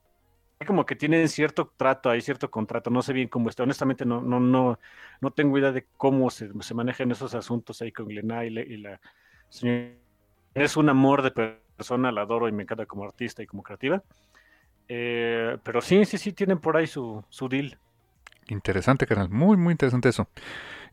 como 0.66 0.86
que 0.86 0.96
tienen 0.96 1.28
cierto 1.28 1.74
trato, 1.76 2.10
hay 2.10 2.22
cierto 2.22 2.50
contrato, 2.50 2.90
no 2.90 3.02
sé 3.02 3.14
bien 3.14 3.28
cómo 3.28 3.50
está, 3.50 3.64
honestamente 3.64 4.06
no, 4.06 4.22
no, 4.22 4.40
no, 4.40 4.80
no 5.20 5.32
tengo 5.32 5.58
idea 5.58 5.72
de 5.72 5.86
cómo 5.98 6.30
se, 6.30 6.50
manejan 6.74 7.12
esos 7.12 7.36
asuntos 7.36 7.82
ahí 7.82 7.92
con 7.92 8.08
Glenna 8.08 8.46
y, 8.46 8.78
la 8.78 9.00
señora. 9.50 9.92
Es 10.54 10.78
un 10.78 10.88
amor 10.88 11.22
de 11.22 11.32
persona, 11.32 12.12
la 12.12 12.22
adoro 12.22 12.48
y 12.48 12.54
me 12.54 12.64
encanta 12.64 12.86
como 12.86 13.04
artista 13.04 13.44
y 13.44 13.46
como 13.46 13.62
creativa. 13.62 14.02
Eh, 14.88 15.58
pero 15.64 15.82
sí, 15.82 16.06
sí, 16.06 16.18
sí, 16.18 16.32
tienen 16.32 16.60
por 16.60 16.78
ahí 16.78 16.88
su, 16.88 17.24
su 17.30 17.50
deal. 17.50 17.78
Interesante, 18.48 19.06
carnal, 19.06 19.30
muy, 19.30 19.58
muy 19.58 19.72
interesante 19.72 20.10
eso. 20.10 20.30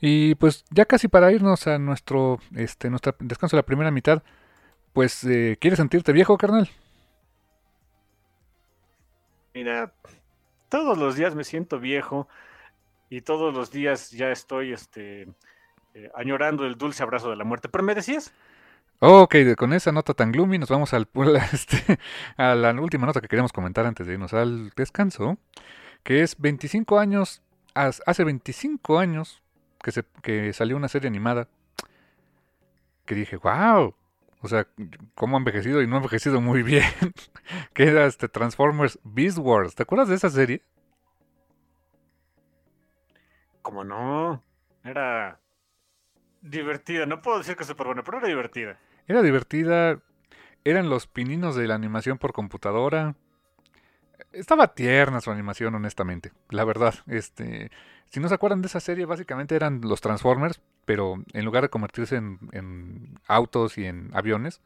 Y 0.01 0.35
pues 0.37 0.65
ya 0.71 0.85
casi 0.85 1.07
para 1.07 1.31
irnos 1.31 1.69
a 1.69 1.79
nuestro, 1.79 2.41
este, 2.57 2.91
nuestro 2.91 3.15
descanso 3.21 3.57
de 3.57 3.61
la 3.61 3.67
primera 3.67 3.93
mitad, 3.93 4.23
pues, 4.93 5.23
eh, 5.25 5.57
¿quieres 5.61 5.79
sentirte 5.79 6.13
viejo, 6.13 6.37
carnal? 6.37 6.69
Mira, 9.55 9.92
todos 10.68 10.96
los 10.96 11.16
días 11.16 11.34
me 11.34 11.44
siento 11.44 11.78
viejo 11.78 12.28
y 13.11 13.20
todos 13.20 13.53
los 13.53 13.70
días 13.70 14.11
ya 14.11 14.30
estoy 14.30 14.72
este, 14.72 15.28
eh, 15.94 16.11
añorando 16.14 16.64
el 16.64 16.76
dulce 16.76 17.03
abrazo 17.03 17.30
de 17.30 17.36
la 17.36 17.44
muerte. 17.44 17.68
¿Pero 17.68 17.84
me 17.84 17.94
decías? 17.94 18.32
Ok, 19.00 19.34
con 19.57 19.72
esa 19.72 19.92
nota 19.92 20.14
tan 20.14 20.32
gloomy 20.32 20.59
nos 20.59 20.70
vamos 20.70 20.94
al, 20.94 21.09
este, 21.53 21.98
a 22.36 22.55
la 22.55 22.72
última 22.72 23.07
nota 23.07 23.20
que 23.20 23.28
queremos 23.28 23.53
comentar 23.53 23.84
antes 23.84 24.07
de 24.07 24.14
irnos 24.14 24.32
al 24.32 24.70
descanso, 24.76 25.38
que 26.05 26.22
es 26.22 26.40
25 26.40 26.98
años, 26.98 27.42
hace 27.74 28.24
25 28.24 28.98
años 28.98 29.42
que, 29.82 29.92
se, 29.92 30.05
que 30.22 30.53
salió 30.53 30.76
una 30.76 30.88
serie 30.88 31.09
animada 31.09 31.48
que 33.05 33.14
dije, 33.14 33.36
wow, 33.36 33.94
o 34.43 34.49
sea, 34.49 34.66
cómo 35.14 35.36
ha 35.36 35.38
envejecido 35.38 35.82
y 35.82 35.86
no 35.86 35.95
ha 35.95 35.99
envejecido 35.99 36.40
muy 36.40 36.62
bien. 36.62 36.84
que 37.74 37.84
era 37.84 38.07
este 38.07 38.28
Transformers 38.28 38.99
Beast 39.05 39.38
Wars. 39.38 39.74
¿Te 39.76 39.84
acuerdas 39.84 40.09
de 40.09 40.16
esa 40.16 40.30
serie? 40.30 40.62
Como 43.62 43.84
no. 43.84 44.43
Era 44.82 45.38
divertida. 46.40 47.07
No 47.07 47.22
puedo 47.22 47.38
decir 47.38 47.57
que 47.57 47.62
súper 47.62 47.86
buena, 47.86 48.03
pero 48.03 48.18
era 48.18 48.26
divertida. 48.26 48.78
Era 49.07 49.22
divertida. 49.22 50.01
Eran 50.64 50.90
los 50.90 51.07
pininos 51.07 51.55
de 51.55 51.68
la 51.68 51.76
animación 51.76 52.18
por 52.18 52.32
computadora. 52.32 53.14
Estaba 54.32 54.74
tierna 54.74 55.20
su 55.20 55.30
animación, 55.30 55.74
honestamente. 55.76 56.32
La 56.51 56.64
verdad, 56.64 56.95
este, 57.07 57.70
si 58.13 58.21
no 58.21 58.29
se 58.29 58.35
acuerdan 58.35 58.61
de 58.61 58.67
esa 58.67 58.79
serie, 58.79 59.07
básicamente 59.07 59.57
eran 59.57 59.81
los 59.81 60.03
Transformers, 60.03 60.61
pero 60.85 61.17
en 61.33 61.45
lugar 61.47 61.63
de 61.63 61.71
convertirse 61.71 62.17
en, 62.17 63.19
autos 63.27 63.79
y 63.79 63.87
en 63.87 64.11
aviones, 64.13 64.61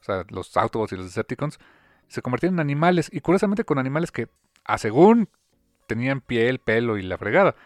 o 0.00 0.04
sea, 0.04 0.24
los 0.28 0.56
Autobots 0.56 0.92
y 0.92 0.96
los 0.96 1.06
Decepticons, 1.06 1.58
se 2.06 2.22
convertían 2.22 2.54
en 2.54 2.60
animales, 2.60 3.10
y 3.12 3.20
curiosamente 3.20 3.64
con 3.64 3.78
animales 3.78 4.12
que, 4.12 4.28
a 4.64 4.78
según, 4.78 5.28
tenían 5.88 6.20
piel, 6.20 6.60
pelo 6.60 6.96
y 6.96 7.02
la 7.02 7.18
fregada. 7.18 7.56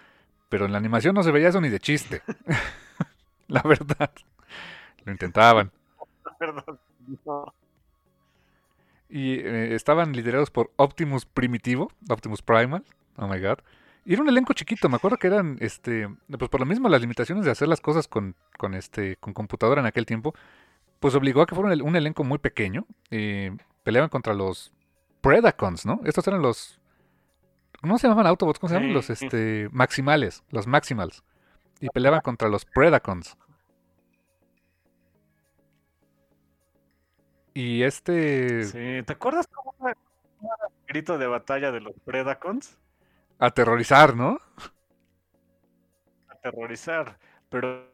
Pero 0.49 0.65
en 0.65 0.73
la 0.73 0.79
animación 0.79 1.15
no 1.15 1.23
se 1.23 1.33
veía 1.33 1.49
eso 1.49 1.61
ni 1.61 1.69
de 1.69 1.81
chiste. 1.81 2.23
la 3.49 3.61
verdad. 3.63 4.13
Lo 5.05 5.13
intentaban. 5.13 5.71
La 6.25 6.37
verdad, 6.41 6.79
no 7.25 7.55
y 9.09 9.35
eh, 9.35 9.75
estaban 9.75 10.13
liderados 10.13 10.51
por 10.51 10.73
Optimus 10.77 11.27
Primitivo, 11.27 11.93
Optimus 12.09 12.43
Primal, 12.43 12.85
oh 13.17 13.29
my 13.29 13.41
god. 13.41 13.59
Y 14.07 14.13
era 14.13 14.23
un 14.23 14.29
elenco 14.29 14.53
chiquito, 14.53 14.89
me 14.89 14.97
acuerdo 14.97 15.17
que 15.17 15.27
eran, 15.27 15.57
este, 15.59 16.09
pues 16.39 16.49
por 16.49 16.61
lo 16.61 16.67
mismo 16.67 16.89
las 16.89 17.01
limitaciones 17.01 17.45
de 17.45 17.51
hacer 17.51 17.67
las 17.67 17.81
cosas 17.81 18.07
con, 18.07 18.37
con 18.57 18.75
este, 18.75 19.17
con 19.17 19.35
computadora 19.35 19.81
en 19.81 19.87
aquel 19.89 20.07
tiempo, 20.07 20.33
pues 21.01 21.17
obligó 21.17 21.43
a 21.43 21.47
que 21.47 21.57
fuera 21.57 21.75
un, 21.83 21.97
elenco 21.97 22.23
muy 22.23 22.39
pequeño. 22.39 22.87
Eh, 23.11 23.57
peleaban 23.83 24.09
contra 24.09 24.33
los 24.33 24.73
Predacons, 25.23 25.87
¿no? 25.87 26.01
Estos 26.05 26.25
eran 26.29 26.41
los, 26.41 26.81
¿cómo 27.81 27.99
se 27.99 28.07
llamaban 28.07 28.29
Autobots? 28.29 28.61
¿Cómo 28.61 28.69
se 28.69 28.77
llaman? 28.77 28.95
Los, 28.95 29.11
este, 29.11 29.69
Maximales, 29.73 30.45
los 30.51 30.69
Maximals. 30.69 31.25
Y 31.81 31.89
peleaban 31.89 32.21
contra 32.21 32.49
los 32.49 32.65
Predacons. 32.65 33.37
Y 37.55 37.83
este. 37.83 38.65
Sí, 38.67 39.03
¿te 39.05 39.13
acuerdas 39.13 39.49
cómo 39.49 39.75
era 39.81 39.97
el 40.41 40.87
grito 40.87 41.19
de 41.19 41.27
batalla 41.27 41.73
de 41.73 41.81
los 41.81 41.95
Predacons? 42.05 42.79
Aterrorizar, 43.39 44.17
¿no? 44.17 44.39
Aterrorizar. 46.29 47.19
Pero 47.49 47.87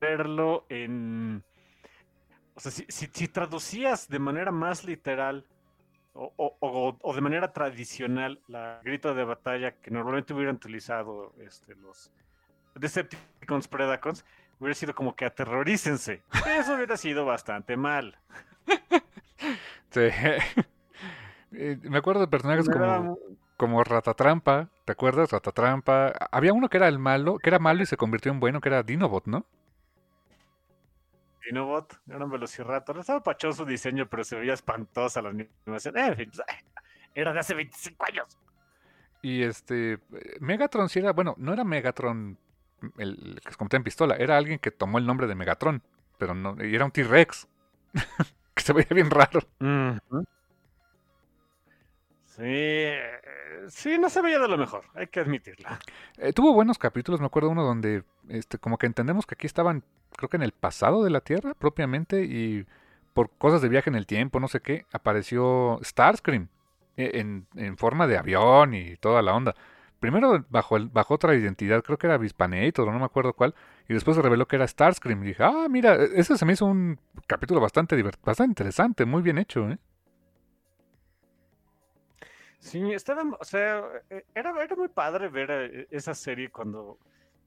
verlo 0.00 0.66
en. 0.68 1.42
O 2.54 2.60
sea, 2.60 2.70
si, 2.70 2.84
si, 2.88 3.28
traducías 3.28 4.08
de 4.08 4.18
manera 4.18 4.50
más 4.50 4.84
literal 4.84 5.46
o, 6.12 6.32
o, 6.36 6.98
o, 7.00 7.14
de 7.14 7.20
manera 7.20 7.52
tradicional 7.52 8.40
la 8.48 8.80
grito 8.82 9.14
de 9.14 9.24
batalla 9.24 9.72
que 9.80 9.90
normalmente 9.90 10.34
hubieran 10.34 10.56
utilizado 10.56 11.32
este, 11.38 11.74
los 11.76 12.10
Decepticons 12.74 13.68
Predacons, 13.68 14.24
hubiera 14.58 14.74
sido 14.74 14.94
como 14.94 15.14
que 15.14 15.24
aterrorícense. 15.24 16.22
Eso 16.46 16.74
hubiera 16.74 16.96
sido 16.96 17.24
bastante 17.24 17.76
mal. 17.76 18.18
Sí. 19.90 20.02
Eh, 21.52 21.76
me 21.82 21.98
acuerdo 21.98 22.20
de 22.20 22.28
personajes 22.28 22.68
como, 22.68 23.18
como 23.60 23.84
Ratatrampa, 23.84 24.70
¿te 24.86 24.92
acuerdas? 24.92 25.30
Ratatrampa. 25.32 26.14
Había 26.32 26.54
uno 26.54 26.70
que 26.70 26.78
era 26.78 26.88
el 26.88 26.98
malo, 26.98 27.36
que 27.36 27.50
era 27.50 27.58
malo 27.58 27.82
y 27.82 27.86
se 27.86 27.98
convirtió 27.98 28.32
en 28.32 28.40
bueno, 28.40 28.58
que 28.62 28.70
era 28.70 28.82
Dinobot, 28.82 29.26
¿no? 29.26 29.44
Dinobot, 31.44 32.00
era 32.08 32.24
un 32.24 32.30
velociraptor. 32.30 32.96
Estaba 33.00 33.22
pachón 33.22 33.52
su 33.52 33.66
diseño, 33.66 34.08
pero 34.08 34.24
se 34.24 34.36
veía 34.36 34.54
espantosa 34.54 35.20
la 35.20 35.28
animación. 35.28 35.94
Eh, 35.98 36.30
era 37.14 37.34
de 37.34 37.38
hace 37.38 37.52
25 37.52 38.02
años. 38.06 38.38
Y 39.20 39.42
este, 39.42 39.98
Megatron 40.40 40.88
sí 40.88 41.00
era, 41.00 41.12
bueno, 41.12 41.34
no 41.36 41.52
era 41.52 41.62
Megatron 41.62 42.38
el 42.96 43.42
que 43.44 43.50
se 43.50 43.58
convirtió 43.58 43.76
en 43.76 43.84
pistola, 43.84 44.16
era 44.16 44.38
alguien 44.38 44.58
que 44.58 44.70
tomó 44.70 44.96
el 44.96 45.04
nombre 45.04 45.26
de 45.26 45.34
Megatron, 45.34 45.82
pero 46.16 46.34
no, 46.34 46.56
y 46.64 46.74
era 46.74 46.86
un 46.86 46.92
T-Rex, 46.92 47.46
que 48.54 48.62
se 48.62 48.72
veía 48.72 48.88
bien 48.90 49.10
raro. 49.10 49.40
Sí, 52.40 52.86
sí, 53.68 53.98
no 53.98 54.08
se 54.08 54.22
veía 54.22 54.38
de 54.38 54.48
lo 54.48 54.56
mejor, 54.56 54.84
hay 54.94 55.08
que 55.08 55.20
admitirlo. 55.20 55.68
Eh, 56.16 56.32
tuvo 56.32 56.54
buenos 56.54 56.78
capítulos, 56.78 57.20
me 57.20 57.26
acuerdo 57.26 57.50
uno 57.50 57.62
donde, 57.62 58.02
este, 58.30 58.56
como 58.56 58.78
que 58.78 58.86
entendemos 58.86 59.26
que 59.26 59.34
aquí 59.34 59.46
estaban, 59.46 59.84
creo 60.16 60.30
que 60.30 60.38
en 60.38 60.42
el 60.42 60.52
pasado 60.52 61.04
de 61.04 61.10
la 61.10 61.20
Tierra 61.20 61.52
propiamente, 61.52 62.24
y 62.24 62.64
por 63.12 63.28
cosas 63.36 63.60
de 63.60 63.68
viaje 63.68 63.90
en 63.90 63.96
el 63.96 64.06
tiempo, 64.06 64.40
no 64.40 64.48
sé 64.48 64.60
qué, 64.60 64.86
apareció 64.90 65.80
Starscream 65.82 66.48
eh, 66.96 67.10
en, 67.14 67.46
en 67.56 67.76
forma 67.76 68.06
de 68.06 68.16
avión 68.16 68.72
y 68.72 68.96
toda 68.96 69.20
la 69.20 69.34
onda. 69.34 69.54
Primero 69.98 70.42
bajo, 70.48 70.78
el, 70.78 70.88
bajo 70.88 71.12
otra 71.12 71.34
identidad, 71.34 71.82
creo 71.82 71.98
que 71.98 72.06
era 72.06 72.16
Vispanator, 72.16 72.90
no 72.90 72.98
me 72.98 73.04
acuerdo 73.04 73.34
cuál, 73.34 73.54
y 73.86 73.92
después 73.92 74.16
se 74.16 74.22
reveló 74.22 74.48
que 74.48 74.56
era 74.56 74.66
Starscream. 74.66 75.22
Y 75.24 75.26
dije, 75.26 75.42
ah, 75.42 75.66
mira, 75.68 75.94
e, 75.96 76.08
ese 76.14 76.38
se 76.38 76.46
me 76.46 76.54
hizo 76.54 76.64
un 76.64 76.98
capítulo 77.26 77.60
bastante, 77.60 78.02
bastante 78.02 78.50
interesante, 78.50 79.04
muy 79.04 79.20
bien 79.20 79.36
hecho, 79.36 79.68
¿eh? 79.68 79.78
Sí, 82.60 82.92
estaba, 82.92 83.22
o 83.38 83.44
sea, 83.44 83.82
e, 84.08 84.24
era, 84.34 84.62
era 84.62 84.76
muy 84.76 84.88
padre 84.88 85.28
ver 85.28 85.50
eh, 85.50 85.88
esa 85.90 86.14
serie 86.14 86.50
cuando, 86.50 86.98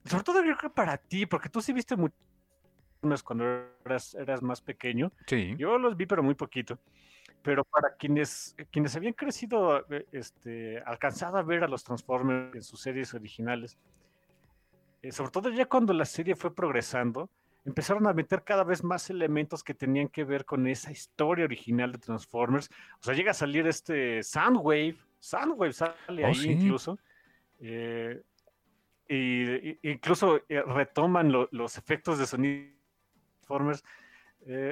sobre 0.03 0.23
todo 0.23 0.43
yo 0.43 0.57
creo 0.57 0.73
para 0.73 0.97
ti, 0.97 1.25
porque 1.25 1.49
tú 1.49 1.61
sí 1.61 1.71
viste 1.71 1.95
mucho 1.95 2.15
cuando 3.23 3.45
eras, 3.85 4.15
eras 4.15 4.41
más 4.41 4.61
pequeño. 4.61 5.11
Sí. 5.27 5.55
Yo 5.57 5.77
los 5.77 5.95
vi, 5.95 6.05
pero 6.05 6.23
muy 6.23 6.35
poquito 6.35 6.77
pero 7.43 7.65
para 7.65 7.93
quienes, 7.95 8.55
quienes 8.71 8.95
habían 8.95 9.13
crecido, 9.13 9.85
eh, 9.91 10.07
este, 10.13 10.79
alcanzado 10.85 11.37
a 11.37 11.43
ver 11.43 11.63
a 11.63 11.67
los 11.67 11.83
Transformers 11.83 12.55
en 12.55 12.63
sus 12.63 12.79
series 12.79 13.13
originales, 13.13 13.77
eh, 15.01 15.11
sobre 15.11 15.31
todo 15.31 15.49
ya 15.49 15.65
cuando 15.65 15.93
la 15.93 16.05
serie 16.05 16.35
fue 16.35 16.55
progresando, 16.55 17.29
empezaron 17.65 18.07
a 18.07 18.13
meter 18.13 18.43
cada 18.43 18.63
vez 18.63 18.83
más 18.83 19.09
elementos 19.09 19.63
que 19.63 19.73
tenían 19.73 20.07
que 20.07 20.23
ver 20.23 20.45
con 20.45 20.67
esa 20.67 20.91
historia 20.91 21.45
original 21.45 21.91
de 21.91 21.97
Transformers. 21.97 22.69
O 22.99 23.03
sea, 23.03 23.13
llega 23.13 23.31
a 23.31 23.35
salir 23.35 23.67
este 23.67 24.21
Soundwave, 24.23 24.97
Soundwave 25.19 25.73
sale 25.73 26.23
oh, 26.23 26.27
ahí 26.27 26.51
incluso. 26.51 26.99
Eh, 27.59 28.21
y, 29.07 29.89
incluso 29.89 30.41
retoman 30.47 31.31
los 31.51 31.77
efectos 31.77 32.17
de 32.17 32.25
sonido 32.25 32.63
de 32.63 32.73
Transformers. 33.39 33.83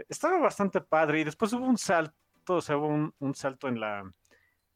estaba 0.09 0.37
bastante 0.39 0.81
padre 0.81 1.21
y 1.21 1.23
después 1.23 1.53
hubo 1.53 1.65
un 1.65 1.77
salto 1.77 2.15
o 2.47 2.61
sea, 2.61 2.77
hubo 2.77 3.13
un, 3.19 3.35
salto 3.35 3.67
en 3.67 3.79
la, 3.79 4.11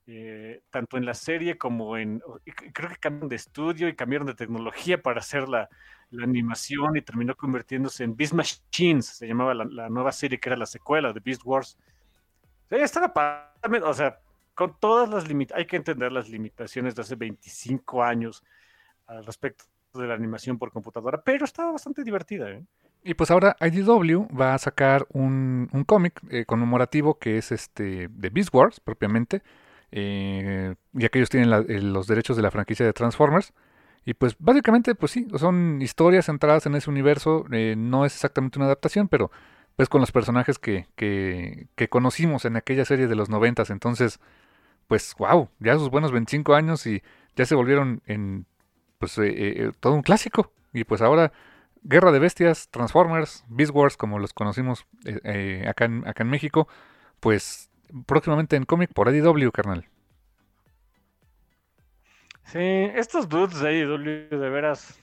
eh, 0.08 0.62
tanto 0.70 0.98
en 0.98 1.06
la 1.06 1.16
serie 1.16 1.58
como 1.58 1.98
en, 1.98 2.22
creo 2.74 2.90
que 2.90 2.98
cambiaron 2.98 3.30
de 3.30 3.36
estudio 3.36 3.88
y 3.88 3.96
cambiaron 3.96 4.28
de 4.28 4.36
tecnología 4.36 5.02
para 5.02 5.20
hacer 5.20 5.50
la, 5.50 5.70
animación 6.22 6.96
y 6.96 7.02
terminó 7.02 7.36
convirtiéndose 7.36 8.04
en 8.06 8.16
Beast 8.16 8.34
Machines, 8.34 9.06
se 9.06 9.28
llamaba 9.28 9.54
la, 9.54 9.90
nueva 9.90 10.14
serie 10.14 10.40
que 10.40 10.48
era 10.48 10.56
la 10.56 10.68
secuela 10.68 11.12
de 11.12 11.20
Beast 11.20 11.42
Wars. 11.44 11.78
Sí, 12.70 12.76
estaba, 12.76 13.54
o 13.84 13.94
sea, 13.94 14.20
con 14.54 14.80
todas 14.80 15.10
las 15.10 15.28
limitaciones, 15.28 15.60
hay 15.60 15.68
que 15.68 15.76
entender 15.76 16.12
las 16.12 16.30
limitaciones 16.30 16.96
de 16.96 17.02
hace 17.02 17.16
25 17.16 18.02
años 18.02 18.44
al 19.08 19.26
respecto 19.26 19.66
de 19.94 20.08
la 20.08 20.14
animación 20.14 20.58
por 20.58 20.72
computadora, 20.72 21.22
pero 21.22 21.44
estaba 21.44 21.74
bastante 21.74 22.04
divertida. 22.04 22.50
¿eh? 22.50 22.64
Y 23.04 23.14
pues 23.16 23.30
ahora 23.32 23.56
IDW 23.60 24.28
va 24.36 24.54
a 24.54 24.58
sacar 24.58 25.06
un, 25.10 25.70
un 25.74 25.84
cómic 25.84 26.22
eh, 26.30 26.46
conmemorativo 26.46 27.20
que 27.20 27.38
es 27.38 27.52
este 27.52 28.08
de 28.08 28.30
Beast 28.30 28.54
Wars 28.54 28.80
propiamente, 28.80 29.42
eh, 29.96 30.76
ya 30.94 31.10
que 31.10 31.24
tienen 31.26 31.52
eh, 31.70 31.82
los 31.82 32.08
derechos 32.08 32.38
de 32.38 32.44
la 32.44 32.52
franquicia 32.52 32.86
de 32.86 32.94
Transformers. 32.94 33.54
Y 34.06 34.14
pues 34.14 34.36
básicamente, 34.38 34.94
pues 34.94 35.14
sí, 35.14 35.28
son 35.38 35.82
historias 35.82 36.28
centradas 36.28 36.66
en 36.68 36.76
ese 36.76 36.90
universo, 36.92 37.46
no 37.50 38.06
es 38.06 38.14
exactamente 38.14 38.60
una 38.60 38.68
adaptación, 38.68 39.08
pero 39.08 39.32
pues 39.76 39.90
con 39.90 40.00
los 40.00 40.12
personajes 40.12 40.60
que, 40.60 40.88
que, 40.96 41.68
que 41.76 41.90
conocimos 41.90 42.46
en 42.46 42.56
aquella 42.56 42.86
serie 42.86 43.08
de 43.08 43.16
los 43.16 43.30
noventas. 43.30 43.72
Entonces, 43.72 44.20
pues 44.88 45.16
wow, 45.18 45.50
ya 45.60 45.74
sus 45.76 45.90
buenos 45.90 46.12
25 46.12 46.54
años 46.54 46.86
y 46.86 47.02
ya 47.36 47.48
se 47.48 47.56
volvieron 47.56 48.04
en 48.06 48.46
pues 49.00 49.20
todo 49.80 49.94
un 49.94 50.04
clásico. 50.04 50.52
Y 50.72 50.84
pues 50.84 51.02
ahora 51.02 51.32
Guerra 51.88 52.12
de 52.12 52.18
Bestias, 52.20 52.68
Transformers, 52.70 53.46
Beast 53.48 53.72
Wars, 53.74 53.96
como 53.96 54.18
los 54.18 54.34
conocimos 54.34 54.88
eh, 55.06 55.20
eh, 55.24 55.66
acá, 55.70 55.88
acá 56.06 56.24
en 56.24 56.30
México, 56.30 56.68
pues 57.20 57.70
próximamente 58.06 58.56
en 58.56 58.66
cómic 58.66 58.94
por 58.94 59.14
IDW, 59.14 59.52
carnal. 59.52 59.86
Sí, 62.46 62.60
estos 62.60 63.28
dudes 63.28 63.60
de 63.60 63.80
IDW 63.80 64.38
de 64.38 64.50
veras 64.50 65.00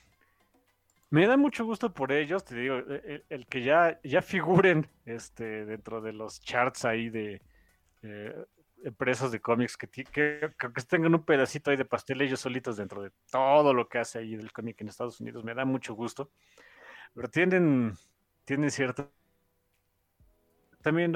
me 1.12 1.26
da 1.26 1.36
mucho 1.36 1.66
gusto 1.66 1.92
por 1.92 2.10
ellos, 2.10 2.42
te 2.42 2.54
digo, 2.54 2.78
e, 2.78 3.02
e, 3.04 3.24
el, 3.28 3.46
que 3.46 3.62
ya, 3.62 4.00
ya 4.02 4.22
figuren 4.22 4.88
este, 5.04 5.66
dentro 5.66 6.00
de 6.00 6.14
los 6.14 6.40
charts 6.40 6.86
ahí 6.86 7.10
de 7.10 7.42
eh, 8.02 8.44
empresas 8.82 9.30
de 9.30 9.38
cómics 9.38 9.76
que, 9.76 9.88
que, 9.88 10.04
que, 10.58 10.82
tengan 10.88 11.14
un 11.14 11.22
pedacito 11.22 11.70
ahí 11.70 11.76
de 11.76 11.84
pastel 11.84 12.22
ellos 12.22 12.40
solitos 12.40 12.78
dentro 12.78 13.02
de 13.02 13.10
todo 13.30 13.74
lo 13.74 13.90
que 13.90 13.98
hace 13.98 14.20
ahí 14.20 14.36
del 14.36 14.52
cómic 14.52 14.80
en 14.80 14.88
Estados 14.88 15.20
Unidos, 15.20 15.44
me 15.44 15.52
da 15.52 15.66
mucho 15.66 15.92
gusto. 15.92 16.30
Pero 17.14 17.28
tienen, 17.28 17.92
tienen 18.46 18.70
cierta... 18.70 19.06
También 20.80 21.12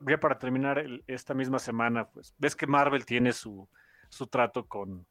ya 0.00 0.18
para 0.18 0.38
terminar 0.38 0.82
esta 1.06 1.34
misma 1.34 1.58
semana, 1.58 2.08
pues 2.08 2.34
ves 2.38 2.56
que 2.56 2.66
Marvel 2.66 3.04
tiene 3.04 3.32
su, 3.32 3.68
su 4.08 4.26
trato 4.26 4.66
con, 4.66 5.06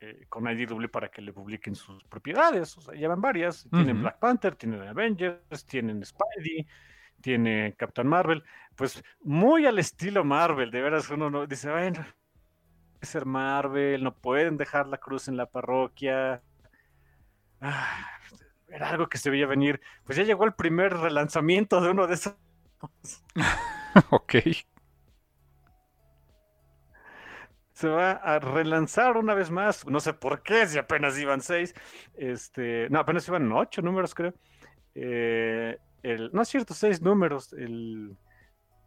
eh, 0.00 0.26
con 0.28 0.48
IDW 0.48 0.88
para 0.90 1.10
que 1.10 1.22
le 1.22 1.32
publiquen 1.32 1.74
sus 1.74 2.04
propiedades. 2.04 2.76
O 2.78 2.80
sea, 2.80 2.94
llevan 2.94 3.20
varias. 3.20 3.68
Tienen 3.70 4.00
Black 4.00 4.18
Panther, 4.18 4.54
tienen 4.54 4.82
Avengers, 4.82 5.66
tienen 5.66 6.04
Spidey, 6.04 6.66
tiene 7.20 7.74
Captain 7.76 8.06
Marvel. 8.06 8.44
Pues 8.76 9.02
muy 9.20 9.66
al 9.66 9.78
estilo 9.78 10.24
Marvel, 10.24 10.70
de 10.70 10.82
veras 10.82 11.10
uno 11.10 11.30
no 11.30 11.46
dice, 11.46 11.70
bueno, 11.70 12.06
ser 13.02 13.26
Marvel, 13.26 14.02
no 14.04 14.14
pueden 14.14 14.56
dejar 14.56 14.86
la 14.86 14.98
cruz 14.98 15.26
en 15.28 15.36
la 15.36 15.46
parroquia. 15.46 16.42
Ah, 17.60 18.06
era 18.68 18.90
algo 18.90 19.08
que 19.08 19.18
se 19.18 19.30
veía 19.30 19.46
venir. 19.46 19.80
Pues 20.04 20.16
ya 20.16 20.24
llegó 20.24 20.44
el 20.44 20.54
primer 20.54 20.96
relanzamiento 20.96 21.80
de 21.80 21.90
uno 21.90 22.06
de 22.06 22.14
esos. 22.14 22.36
ok. 24.10 24.34
Se 27.72 27.88
va 27.88 28.12
a 28.12 28.38
relanzar 28.40 29.16
una 29.16 29.34
vez 29.34 29.50
más. 29.50 29.86
No 29.86 30.00
sé 30.00 30.12
por 30.12 30.42
qué, 30.42 30.66
si 30.66 30.78
apenas 30.78 31.18
iban 31.18 31.40
seis. 31.40 31.74
Este, 32.14 32.88
no, 32.90 32.98
apenas 32.98 33.28
iban 33.28 33.50
ocho 33.52 33.82
números, 33.82 34.14
creo. 34.14 34.34
Eh, 34.94 35.78
no 36.32 36.42
es 36.42 36.48
cierto, 36.48 36.74
seis 36.74 37.00
números. 37.00 37.52
El, 37.52 38.16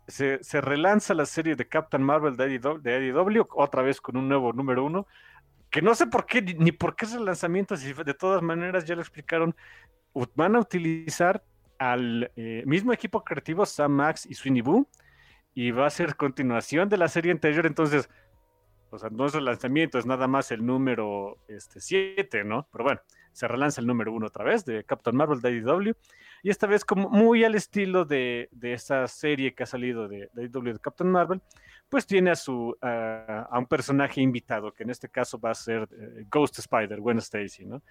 se, 0.07 0.62
relanza 0.62 1.14
la 1.14 1.26
serie 1.26 1.55
de 1.55 1.68
Captain 1.68 2.03
Marvel 2.03 2.36
de 2.36 2.53
IDW, 2.53 3.47
otra 3.55 3.82
vez 3.82 4.01
con 4.01 4.18
un 4.18 4.28
nuevo 4.28 4.51
número 4.53 4.84
uno, 4.84 5.07
que 5.70 5.82
no 5.82 5.95
sé 5.95 6.07
por 6.07 6.26
qué, 6.26 6.41
ni, 6.41 6.72
por 6.72 6.95
qué 6.95 7.05
es 7.05 7.14
el 7.14 7.26
lanzamiento, 7.26 7.78
si 7.78 7.93
de 7.93 8.14
todas 8.14 8.41
maneras 8.41 8.86
ya 8.86 8.95
lo 8.95 9.01
explicaron, 9.01 9.55
van 10.36 10.55
a 10.55 10.59
utilizar 10.59 11.43
al 11.82 12.32
eh, 12.36 12.61
mismo 12.67 12.93
equipo 12.93 13.23
creativo 13.23 13.65
Sam 13.65 13.93
Max 13.93 14.27
y 14.29 14.36
Sweeney 14.36 14.61
Boo, 14.61 14.88
y 15.55 15.71
va 15.71 15.88
a 15.88 15.89
ser 15.89 16.15
continuación 16.15 16.89
de 16.89 16.97
la 16.97 17.07
serie 17.07 17.32
anterior, 17.32 17.65
entonces, 17.65 18.07
o 18.91 18.99
sea, 18.99 19.09
no 19.09 19.25
es 19.25 19.34
el 19.34 19.45
lanzamiento, 19.45 19.97
es 19.97 20.05
nada 20.05 20.27
más 20.27 20.51
el 20.51 20.63
número 20.63 21.39
7, 21.47 22.21
este, 22.21 22.43
¿no? 22.43 22.67
Pero 22.71 22.84
bueno, 22.84 23.01
se 23.32 23.47
relanza 23.47 23.82
el 23.82 23.88
número 23.88 24.13
uno 24.13 24.27
otra 24.27 24.45
vez 24.45 24.63
de 24.63 24.84
Captain 24.84 25.15
Marvel 25.15 25.41
de 25.41 25.53
IDW 25.53 25.93
y 26.43 26.51
esta 26.51 26.67
vez 26.67 26.86
como 26.86 27.09
muy 27.09 27.43
al 27.43 27.55
estilo 27.55 28.05
de, 28.05 28.47
de 28.51 28.73
esa 28.73 29.07
serie 29.07 29.55
que 29.55 29.63
ha 29.63 29.65
salido 29.65 30.07
de, 30.07 30.29
de 30.34 30.49
de 30.49 30.79
Captain 30.79 31.09
Marvel, 31.09 31.41
pues 31.89 32.05
tiene 32.05 32.29
a, 32.29 32.36
su, 32.36 32.77
a 32.79 33.57
un 33.57 33.65
personaje 33.65 34.21
invitado, 34.21 34.71
que 34.71 34.84
en 34.84 34.91
este 34.91 35.09
caso 35.09 35.39
va 35.39 35.49
a 35.49 35.55
ser 35.55 35.89
eh, 35.91 36.25
Ghost 36.29 36.59
Spider, 36.59 36.99
Gwen 36.99 37.17
Stacy, 37.17 37.65
¿no? 37.65 37.82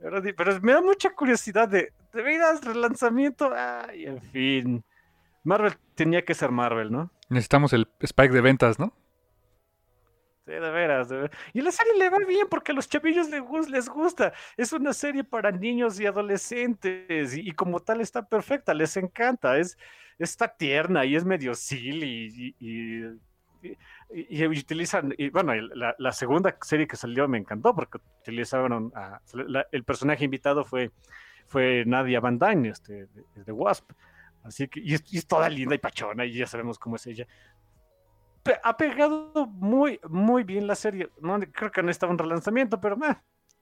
Pero, 0.00 0.22
pero, 0.36 0.60
me 0.60 0.72
da 0.72 0.80
mucha 0.80 1.10
curiosidad 1.10 1.68
de, 1.68 1.92
de 2.12 2.22
veras, 2.22 2.64
relanzamiento, 2.64 3.50
ay, 3.54 4.06
en 4.06 4.20
fin. 4.20 4.84
Marvel 5.42 5.74
tenía 5.94 6.24
que 6.24 6.34
ser 6.34 6.50
Marvel, 6.50 6.90
¿no? 6.90 7.10
Necesitamos 7.28 7.72
el 7.72 7.88
spike 8.00 8.32
de 8.32 8.40
ventas, 8.40 8.78
¿no? 8.78 8.92
Sí, 10.44 10.52
de 10.52 10.60
veras, 10.60 11.08
de 11.08 11.16
veras. 11.16 11.38
Y 11.52 11.60
la 11.60 11.72
serie 11.72 11.94
le 11.98 12.08
va 12.08 12.18
bien 12.18 12.46
porque 12.48 12.72
a 12.72 12.74
los 12.74 12.88
chavillos 12.88 13.28
les, 13.28 13.88
gusta. 13.88 14.32
Es 14.56 14.72
una 14.72 14.92
serie 14.92 15.24
para 15.24 15.50
niños 15.50 15.98
y 15.98 16.06
adolescentes 16.06 17.36
y, 17.36 17.50
como 17.52 17.80
tal 17.80 18.00
está 18.00 18.28
perfecta, 18.28 18.74
les 18.74 18.96
encanta. 18.96 19.58
Es, 19.58 19.76
está 20.18 20.48
tierna 20.48 21.04
y 21.04 21.16
es 21.16 21.24
medio 21.24 21.54
silly 21.54 22.54
y, 22.60 23.00
y, 23.62 23.76
utilizan, 24.08 25.14
y 25.18 25.30
bueno, 25.30 25.52
la, 25.54 26.12
segunda 26.12 26.56
serie 26.62 26.86
que 26.86 26.96
salió 26.96 27.28
me 27.28 27.38
encantó 27.38 27.74
porque 27.74 27.98
utilizaron, 28.20 28.92
el 29.72 29.84
personaje 29.84 30.24
invitado 30.24 30.64
fue, 30.64 30.90
fue 31.46 31.84
Nadia 31.86 32.20
Van 32.20 32.38
Dyne, 32.38 32.68
este, 32.68 33.08
de, 33.34 33.52
Wasp. 33.52 33.90
Así 34.44 34.68
que, 34.68 34.80
y 34.80 34.94
es, 34.94 35.26
toda 35.26 35.48
linda 35.48 35.74
y 35.74 35.78
pachona 35.78 36.24
y 36.24 36.34
ya 36.34 36.46
sabemos 36.46 36.78
cómo 36.78 36.96
es 36.96 37.06
ella 37.06 37.26
ha 38.62 38.76
pegado 38.76 39.46
muy, 39.46 40.00
muy 40.08 40.44
bien 40.44 40.66
la 40.66 40.74
serie. 40.74 41.10
No 41.20 41.38
creo 41.52 41.70
que 41.70 41.82
necesitaba 41.82 42.12
un 42.12 42.18
relanzamiento, 42.18 42.80
pero 42.80 42.96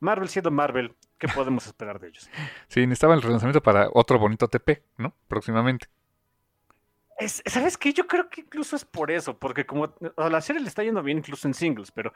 Marvel 0.00 0.28
siendo 0.28 0.50
Marvel, 0.50 0.94
¿qué 1.18 1.28
podemos 1.28 1.66
esperar 1.66 2.00
de 2.00 2.08
ellos? 2.08 2.28
Sí, 2.68 2.80
necesitaba 2.80 3.14
el 3.14 3.22
relanzamiento 3.22 3.62
para 3.62 3.88
otro 3.92 4.18
bonito 4.18 4.48
TP, 4.48 4.82
¿no? 4.98 5.14
Próximamente. 5.28 5.88
¿Sabes 7.46 7.76
qué? 7.76 7.92
Yo 7.92 8.06
creo 8.06 8.28
que 8.28 8.40
incluso 8.40 8.74
es 8.74 8.84
por 8.84 9.10
eso, 9.10 9.38
porque 9.38 9.64
como 9.64 9.94
a 10.16 10.28
la 10.28 10.40
serie 10.40 10.60
le 10.60 10.68
está 10.68 10.82
yendo 10.82 11.02
bien 11.02 11.18
incluso 11.18 11.46
en 11.46 11.54
singles, 11.54 11.92
pero 11.92 12.12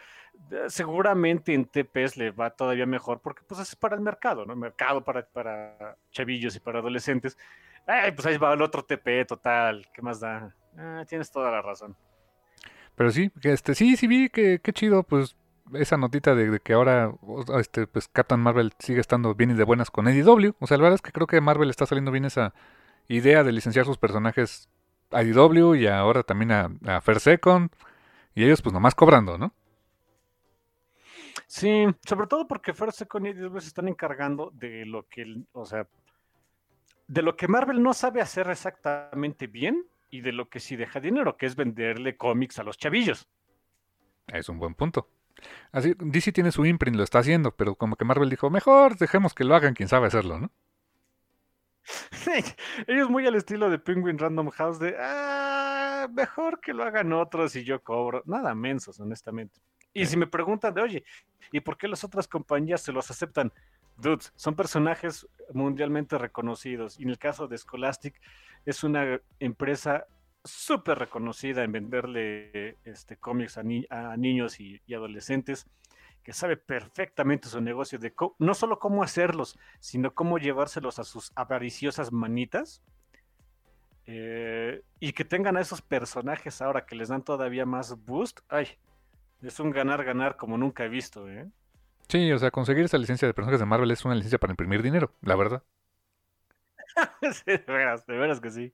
eh, 0.50 0.64
seguramente 0.68 1.54
en 1.54 1.66
TPs 1.66 2.16
le 2.16 2.32
va 2.32 2.50
todavía 2.50 2.84
mejor 2.84 3.20
porque 3.20 3.42
pues 3.46 3.60
es 3.60 3.76
para 3.76 3.94
el 3.94 4.00
mercado, 4.00 4.44
¿no? 4.44 4.56
Mercado 4.56 5.04
para, 5.04 5.24
para 5.24 5.96
chavillos 6.10 6.56
y 6.56 6.60
para 6.60 6.80
adolescentes. 6.80 7.38
Ay, 7.86 8.10
pues 8.12 8.26
ahí 8.26 8.38
va 8.38 8.52
el 8.52 8.62
otro 8.62 8.84
TP 8.84 9.24
total, 9.24 9.86
¿qué 9.94 10.02
más 10.02 10.18
da? 10.20 10.54
Ah, 10.76 11.04
tienes 11.08 11.30
toda 11.30 11.50
la 11.50 11.62
razón. 11.62 11.96
Pero 12.96 13.10
sí, 13.12 13.30
este, 13.42 13.76
sí, 13.76 13.96
sí 13.96 14.08
vi 14.08 14.28
que 14.28 14.60
qué 14.60 14.72
chido, 14.72 15.04
pues 15.04 15.36
esa 15.74 15.96
notita 15.96 16.34
de, 16.34 16.58
que 16.60 16.72
ahora 16.72 17.12
este 17.60 17.86
pues 17.86 18.08
Captain 18.08 18.40
Marvel 18.40 18.72
sigue 18.78 19.00
estando 19.00 19.34
bien 19.34 19.50
y 19.50 19.54
de 19.54 19.64
buenas 19.64 19.90
con 19.90 20.08
IDW. 20.08 20.54
O 20.58 20.66
sea, 20.66 20.76
la 20.76 20.82
verdad 20.82 20.96
es 20.96 21.02
que 21.02 21.12
creo 21.12 21.28
que 21.28 21.40
Marvel 21.40 21.70
está 21.70 21.86
saliendo 21.86 22.10
bien 22.10 22.24
esa 22.24 22.52
idea 23.06 23.44
de 23.44 23.52
licenciar 23.52 23.86
sus 23.86 23.98
personajes 23.98 24.68
IDW 25.10 25.74
y 25.74 25.86
ahora 25.86 26.22
también 26.22 26.52
a, 26.52 26.70
a 26.86 27.00
Fair 27.00 27.20
Second. 27.20 27.70
Y 28.34 28.44
ellos 28.44 28.62
pues 28.62 28.72
nomás 28.72 28.94
cobrando, 28.94 29.38
¿no? 29.38 29.52
Sí, 31.46 31.86
sobre 32.06 32.26
todo 32.26 32.46
porque 32.46 32.74
Fair 32.74 32.92
Second 32.92 33.26
y 33.26 33.30
IDW 33.30 33.58
se 33.60 33.68
están 33.68 33.88
encargando 33.88 34.50
de 34.54 34.84
lo 34.84 35.08
que, 35.08 35.42
o 35.52 35.64
sea, 35.64 35.88
de 37.06 37.22
lo 37.22 37.36
que 37.36 37.48
Marvel 37.48 37.82
no 37.82 37.94
sabe 37.94 38.20
hacer 38.20 38.50
exactamente 38.50 39.46
bien 39.46 39.86
y 40.10 40.20
de 40.20 40.32
lo 40.32 40.48
que 40.48 40.60
sí 40.60 40.76
deja 40.76 41.00
dinero, 41.00 41.36
que 41.36 41.46
es 41.46 41.56
venderle 41.56 42.16
cómics 42.16 42.58
a 42.58 42.62
los 42.62 42.76
chavillos. 42.76 43.28
Es 44.26 44.48
un 44.48 44.58
buen 44.58 44.74
punto. 44.74 45.08
Así, 45.72 45.94
DC 45.98 46.32
tiene 46.32 46.52
su 46.52 46.66
imprint, 46.66 46.96
lo 46.96 47.04
está 47.04 47.20
haciendo, 47.20 47.52
pero 47.52 47.76
como 47.76 47.96
que 47.96 48.04
Marvel 48.04 48.28
dijo, 48.28 48.50
mejor 48.50 48.96
dejemos 48.96 49.34
que 49.34 49.44
lo 49.44 49.54
hagan 49.54 49.74
quien 49.74 49.88
sabe 49.88 50.08
hacerlo, 50.08 50.38
¿no? 50.38 50.50
ellos 52.86 53.10
muy 53.10 53.26
al 53.26 53.34
estilo 53.34 53.70
de 53.70 53.78
Penguin 53.78 54.18
Random 54.18 54.50
House 54.50 54.78
de, 54.78 54.96
ah, 54.98 56.08
mejor 56.12 56.60
que 56.60 56.72
lo 56.72 56.84
hagan 56.84 57.12
otros 57.12 57.56
y 57.56 57.64
yo 57.64 57.82
cobro. 57.82 58.22
Nada 58.26 58.54
mensos, 58.54 59.00
honestamente. 59.00 59.60
Y 59.92 60.06
si 60.06 60.16
me 60.16 60.26
preguntan 60.26 60.74
de, 60.74 60.82
oye, 60.82 61.04
¿y 61.52 61.60
por 61.60 61.76
qué 61.76 61.88
las 61.88 62.04
otras 62.04 62.28
compañías 62.28 62.82
se 62.82 62.92
los 62.92 63.10
aceptan? 63.10 63.52
Dudes, 63.96 64.32
son 64.36 64.54
personajes 64.54 65.26
mundialmente 65.52 66.18
reconocidos. 66.18 67.00
Y 67.00 67.02
en 67.02 67.10
el 67.10 67.18
caso 67.18 67.48
de 67.48 67.58
Scholastic, 67.58 68.20
es 68.64 68.84
una 68.84 69.20
empresa 69.40 70.06
súper 70.44 70.98
reconocida 70.98 71.64
en 71.64 71.72
venderle 71.72 72.76
este, 72.84 73.16
cómics 73.16 73.58
a, 73.58 73.62
niños 74.16 74.60
y, 74.60 74.80
adolescentes, 74.94 75.66
que 76.28 76.34
sabe 76.34 76.58
perfectamente 76.58 77.48
su 77.48 77.58
negocio 77.58 77.98
de 77.98 78.12
no 78.38 78.52
solo 78.52 78.78
cómo 78.78 79.02
hacerlos, 79.02 79.58
sino 79.80 80.14
cómo 80.14 80.36
llevárselos 80.36 80.98
a 80.98 81.04
sus 81.04 81.32
avariciosas 81.34 82.12
manitas. 82.12 82.82
Eh, 84.04 84.82
y 85.00 85.14
que 85.14 85.24
tengan 85.24 85.56
a 85.56 85.62
esos 85.62 85.80
personajes 85.80 86.60
ahora 86.60 86.84
que 86.84 86.96
les 86.96 87.08
dan 87.08 87.24
todavía 87.24 87.64
más 87.64 88.04
boost. 88.04 88.40
Ay, 88.50 88.68
es 89.40 89.58
un 89.58 89.70
ganar-ganar 89.70 90.36
como 90.36 90.58
nunca 90.58 90.84
he 90.84 90.90
visto, 90.90 91.26
¿eh? 91.30 91.48
Sí, 92.08 92.30
o 92.30 92.38
sea, 92.38 92.50
conseguir 92.50 92.84
esa 92.84 92.98
licencia 92.98 93.26
de 93.26 93.32
personajes 93.32 93.60
de 93.60 93.64
Marvel 93.64 93.90
es 93.90 94.04
una 94.04 94.14
licencia 94.14 94.38
para 94.38 94.52
imprimir 94.52 94.82
dinero, 94.82 95.14
la 95.22 95.34
verdad. 95.34 95.62
de 97.46 97.56
veras, 97.66 98.04
de 98.04 98.18
veras 98.18 98.38
que 98.38 98.50
sí. 98.50 98.70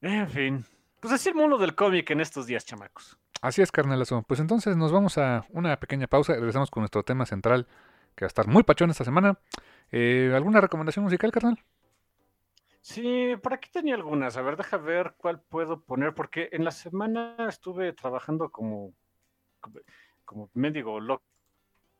En 0.00 0.30
fin, 0.30 0.64
pues 0.98 1.12
así 1.12 1.28
el 1.28 1.34
mundo 1.34 1.58
del 1.58 1.74
cómic 1.74 2.08
en 2.08 2.22
estos 2.22 2.46
días, 2.46 2.64
chamacos. 2.64 3.18
Así 3.44 3.60
es, 3.60 3.70
carnalazo. 3.70 4.22
Pues 4.26 4.40
entonces 4.40 4.74
nos 4.74 4.90
vamos 4.90 5.18
a 5.18 5.44
una 5.50 5.78
pequeña 5.78 6.06
pausa 6.06 6.32
y 6.32 6.36
regresamos 6.36 6.70
con 6.70 6.80
nuestro 6.80 7.02
tema 7.02 7.26
central, 7.26 7.66
que 8.16 8.24
va 8.24 8.26
a 8.26 8.28
estar 8.28 8.46
muy 8.46 8.62
pachón 8.62 8.88
esta 8.88 9.04
semana. 9.04 9.38
Eh, 9.92 10.32
¿Alguna 10.34 10.62
recomendación 10.62 11.04
musical, 11.04 11.30
carnal? 11.30 11.62
Sí, 12.80 13.36
por 13.42 13.52
aquí 13.52 13.68
tenía 13.70 13.96
algunas. 13.96 14.38
A 14.38 14.40
ver, 14.40 14.56
deja 14.56 14.78
ver 14.78 15.12
cuál 15.18 15.42
puedo 15.42 15.82
poner, 15.82 16.14
porque 16.14 16.48
en 16.52 16.64
la 16.64 16.70
semana 16.70 17.36
estuve 17.46 17.92
trabajando 17.92 18.48
como, 18.48 18.94
como, 19.60 19.80
como 20.24 20.50
mendigo 20.54 20.98
loco 20.98 21.22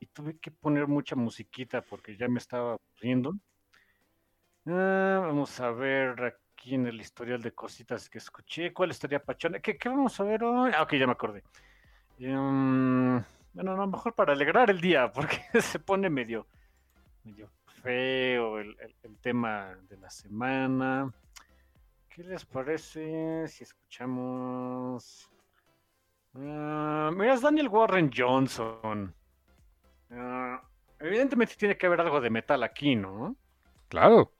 y 0.00 0.06
tuve 0.06 0.38
que 0.38 0.50
poner 0.50 0.86
mucha 0.86 1.14
musiquita 1.14 1.82
porque 1.82 2.16
ya 2.16 2.26
me 2.26 2.38
estaba 2.38 2.78
riendo. 2.96 3.34
Ah, 4.64 5.20
vamos 5.20 5.60
a 5.60 5.70
ver 5.72 6.38
en 6.72 6.86
el 6.86 7.00
historial 7.00 7.42
de 7.42 7.52
cositas 7.52 8.08
que 8.08 8.18
escuché. 8.18 8.72
¿Cuál 8.72 8.90
estaría 8.90 9.22
pachona? 9.22 9.58
¿Qué, 9.58 9.76
vamos 9.84 10.18
a 10.18 10.24
ver 10.24 10.42
hoy? 10.44 10.70
Ah, 10.74 10.82
ok, 10.82 10.94
ya 10.94 11.06
me 11.06 11.12
acordé. 11.12 11.42
Em, 12.18 13.22
bueno, 13.52 13.72
a 13.72 13.76
lo 13.76 13.86
mejor 13.86 14.14
para 14.14 14.32
alegrar 14.32 14.70
el 14.70 14.80
día, 14.80 15.12
porque 15.12 15.42
se 15.60 15.78
pone 15.78 16.08
medio, 16.08 16.46
medio 17.24 17.50
feo 17.82 18.58
el, 18.58 18.76
tema 19.20 19.76
de 19.88 19.98
la 19.98 20.08
semana. 20.08 21.12
¿Qué 22.08 22.22
les 22.22 22.44
parece 22.44 23.46
si 23.48 23.64
escuchamos? 23.64 25.30
Uh, 26.34 27.10
mira, 27.12 27.34
es 27.34 27.42
Daniel 27.42 27.68
Warren 27.68 28.10
Johnson. 28.14 29.14
Ah, 30.10 30.62
evidentemente 30.98 31.56
tiene 31.56 31.76
que 31.76 31.86
haber 31.86 32.00
algo 32.00 32.20
de 32.20 32.30
metal 32.30 32.62
aquí, 32.62 32.96
¿no? 32.96 33.36
Claro. 33.88 34.32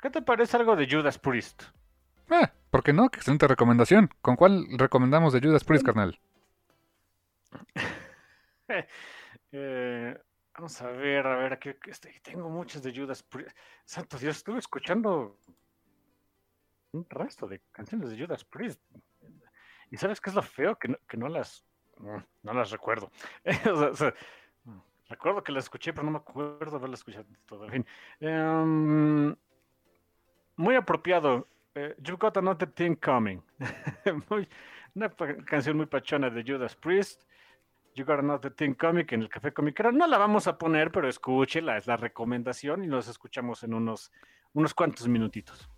¿Qué 0.00 0.10
te 0.10 0.22
parece 0.22 0.56
algo 0.56 0.76
de 0.76 0.88
Judas 0.88 1.18
Priest? 1.18 1.64
Eh, 2.30 2.46
¿por 2.70 2.82
qué 2.82 2.92
no? 2.92 3.06
Excelente 3.06 3.48
recomendación. 3.48 4.08
¿Con 4.20 4.36
cuál 4.36 4.66
recomendamos 4.78 5.32
de 5.32 5.40
Judas 5.40 5.64
Priest, 5.64 5.84
carnal? 5.84 6.18
Eh, 9.50 10.14
vamos 10.54 10.82
a 10.82 10.88
ver, 10.88 11.26
a 11.26 11.36
ver, 11.36 11.54
aquí 11.54 11.70
este, 11.86 12.20
tengo 12.22 12.50
muchas 12.50 12.82
de 12.82 12.94
Judas 12.94 13.22
Priest. 13.22 13.56
Santo 13.86 14.18
Dios, 14.18 14.36
estuve 14.36 14.58
escuchando 14.58 15.38
un 16.92 17.06
resto 17.08 17.46
de 17.46 17.62
canciones 17.72 18.10
de 18.10 18.22
Judas 18.22 18.44
Priest. 18.44 18.78
¿Y 19.90 19.96
sabes 19.96 20.20
qué 20.20 20.28
es 20.28 20.36
lo 20.36 20.42
feo? 20.42 20.78
Que 20.78 20.88
no, 20.88 20.98
que 21.08 21.16
no 21.16 21.28
las 21.28 21.64
mm, 21.96 22.18
no 22.42 22.52
las 22.52 22.70
recuerdo. 22.70 23.10
recuerdo 25.08 25.42
que 25.42 25.52
las 25.52 25.64
escuché, 25.64 25.94
pero 25.94 26.04
no 26.04 26.10
me 26.10 26.18
acuerdo 26.18 26.76
haberlas 26.76 27.00
escuchado 27.00 27.24
todo. 27.46 27.64
En 27.64 27.70
fin. 27.70 27.86
Em, 28.20 29.36
muy 30.58 30.74
apropiado. 30.74 31.48
Eh, 31.74 31.94
You've 32.02 32.18
Got 32.18 32.36
Another 32.36 32.70
Thing 32.70 32.96
Coming. 32.96 33.40
una 34.94 35.08
canción 35.46 35.76
muy 35.76 35.86
pachona 35.86 36.28
de 36.28 36.44
Judas 36.46 36.76
Priest. 36.76 37.22
You 37.94 38.04
Got 38.04 38.18
Another 38.18 38.52
Thing 38.52 38.74
Comic 38.74 39.12
en 39.12 39.22
el 39.22 39.28
Café 39.28 39.52
Comiquero. 39.52 39.90
No 39.90 40.06
la 40.06 40.18
vamos 40.18 40.46
a 40.46 40.58
poner, 40.58 40.92
pero 40.92 41.08
escúchela, 41.08 41.76
es 41.76 41.86
la 41.86 41.96
recomendación 41.96 42.84
y 42.84 42.86
nos 42.86 43.08
escuchamos 43.08 43.62
en 43.62 43.74
unos, 43.74 44.12
unos 44.52 44.74
cuantos 44.74 45.08
minutitos. 45.08 45.68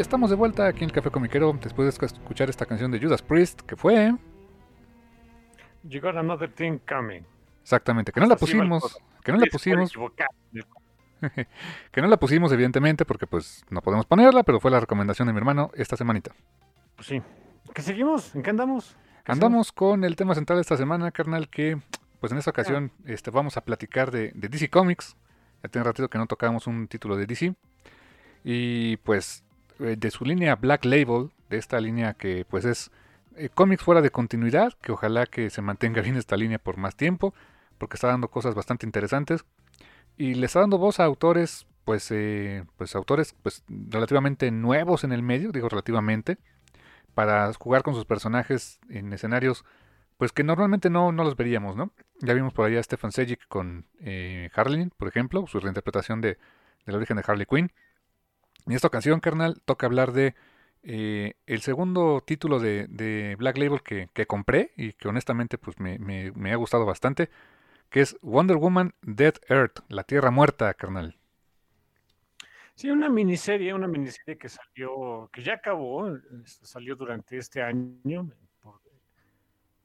Estamos 0.00 0.30
de 0.30 0.36
vuelta 0.36 0.66
aquí 0.66 0.78
en 0.78 0.90
el 0.90 0.92
Café 0.92 1.10
Comiquero 1.10 1.56
después 1.62 1.98
de 1.98 2.06
escuchar 2.06 2.48
esta 2.48 2.64
canción 2.64 2.90
de 2.90 2.98
Judas 2.98 3.20
Priest, 3.20 3.60
que 3.60 3.76
fue... 3.76 4.14
You 5.82 6.00
got 6.00 6.16
another 6.16 6.50
thing 6.50 6.78
coming. 6.88 7.22
Exactamente, 7.62 8.10
que 8.10 8.20
no 8.20 8.26
la 8.26 8.36
pusimos, 8.36 8.98
que 9.22 9.32
no 9.32 9.38
la 9.38 9.46
pusimos, 9.46 9.92
que 11.92 12.00
no 12.00 12.08
la 12.08 12.16
pusimos 12.16 12.50
evidentemente 12.52 13.04
porque 13.04 13.26
pues 13.26 13.64
no 13.70 13.82
podemos 13.82 14.06
ponerla, 14.06 14.42
pero 14.42 14.58
fue 14.60 14.70
la 14.70 14.80
recomendación 14.80 15.26
de 15.26 15.32
mi 15.32 15.38
hermano 15.38 15.70
esta 15.74 15.96
semanita. 15.96 16.32
Pues 16.96 17.06
sí. 17.06 17.22
¿Qué 17.74 17.82
seguimos? 17.82 18.34
¿En 18.34 18.42
qué 18.42 18.50
andamos? 18.50 18.96
andamos 19.26 19.70
con 19.70 20.02
el 20.04 20.16
tema 20.16 20.34
central 20.34 20.56
de 20.56 20.62
esta 20.62 20.76
semana, 20.76 21.10
carnal, 21.12 21.48
que 21.48 21.78
pues 22.20 22.32
en 22.32 22.38
esta 22.38 22.50
ocasión 22.50 22.90
este, 23.04 23.30
vamos 23.30 23.56
a 23.56 23.60
platicar 23.60 24.10
de, 24.10 24.32
de 24.34 24.48
DC 24.48 24.70
Comics. 24.70 25.16
Ya 25.62 25.68
tiene 25.68 25.84
ratito 25.84 26.08
que 26.08 26.18
no 26.18 26.26
tocábamos 26.26 26.66
un 26.66 26.88
título 26.88 27.16
de 27.16 27.26
DC. 27.26 27.54
Y 28.42 28.96
pues 28.98 29.44
de 29.80 30.10
su 30.10 30.24
línea 30.24 30.56
Black 30.56 30.84
Label, 30.84 31.30
de 31.48 31.58
esta 31.58 31.80
línea 31.80 32.14
que 32.14 32.44
pues 32.48 32.64
es 32.64 32.90
eh, 33.36 33.48
cómics 33.48 33.82
fuera 33.82 34.02
de 34.02 34.10
continuidad, 34.10 34.72
que 34.82 34.92
ojalá 34.92 35.26
que 35.26 35.50
se 35.50 35.62
mantenga 35.62 36.02
bien 36.02 36.16
esta 36.16 36.36
línea 36.36 36.58
por 36.58 36.76
más 36.76 36.96
tiempo, 36.96 37.34
porque 37.78 37.94
está 37.94 38.08
dando 38.08 38.28
cosas 38.28 38.54
bastante 38.54 38.86
interesantes. 38.86 39.44
Y 40.16 40.34
le 40.34 40.46
está 40.46 40.60
dando 40.60 40.78
voz 40.78 41.00
a 41.00 41.04
autores, 41.04 41.66
pues, 41.84 42.10
eh, 42.10 42.64
pues 42.76 42.94
autores 42.94 43.34
pues, 43.42 43.64
relativamente 43.68 44.50
nuevos 44.50 45.04
en 45.04 45.12
el 45.12 45.22
medio, 45.22 45.52
digo 45.52 45.68
relativamente, 45.68 46.36
para 47.14 47.52
jugar 47.54 47.82
con 47.82 47.94
sus 47.94 48.04
personajes 48.04 48.80
en 48.88 49.12
escenarios 49.12 49.64
pues 50.20 50.32
que 50.32 50.44
normalmente 50.44 50.90
no, 50.90 51.12
no 51.12 51.24
los 51.24 51.34
veríamos, 51.34 51.76
¿no? 51.76 51.92
Ya 52.20 52.34
vimos 52.34 52.52
por 52.52 52.66
allá 52.66 52.78
a 52.78 52.82
Stefan 52.82 53.10
Sejic 53.10 53.48
con 53.48 53.86
eh, 54.00 54.50
Harley, 54.54 54.90
por 54.98 55.08
ejemplo, 55.08 55.46
su 55.46 55.60
reinterpretación 55.60 56.20
de, 56.20 56.36
del 56.84 56.96
origen 56.96 57.16
de 57.16 57.24
Harley 57.26 57.46
Quinn. 57.46 57.72
En 58.66 58.72
esta 58.72 58.88
ocasión, 58.88 59.20
carnal, 59.20 59.60
toca 59.64 59.86
hablar 59.86 60.12
de 60.12 60.34
eh, 60.82 61.34
el 61.46 61.60
segundo 61.60 62.22
título 62.24 62.58
de, 62.58 63.36
Black 63.38 63.58
Label 63.58 63.82
que, 63.82 64.26
compré 64.26 64.72
y 64.76 64.92
que 64.94 65.08
honestamente 65.08 65.58
pues 65.58 65.78
me, 65.78 66.52
ha 66.52 66.56
gustado 66.56 66.86
bastante, 66.86 67.30
que 67.90 68.00
es 68.00 68.16
Wonder 68.22 68.56
Woman 68.56 68.94
Dead 69.02 69.34
Earth, 69.48 69.80
la 69.88 70.04
Tierra 70.04 70.30
Muerta, 70.30 70.72
carnal. 70.74 71.16
Sí, 72.74 72.88
una 72.90 73.10
miniserie, 73.10 73.74
una 73.74 73.88
miniserie 73.88 74.38
que 74.38 74.48
salió, 74.48 75.28
que 75.32 75.42
ya 75.42 75.54
acabó, 75.54 76.16
salió 76.44 76.96
durante 76.96 77.36
este 77.36 77.62
año. 77.62 78.30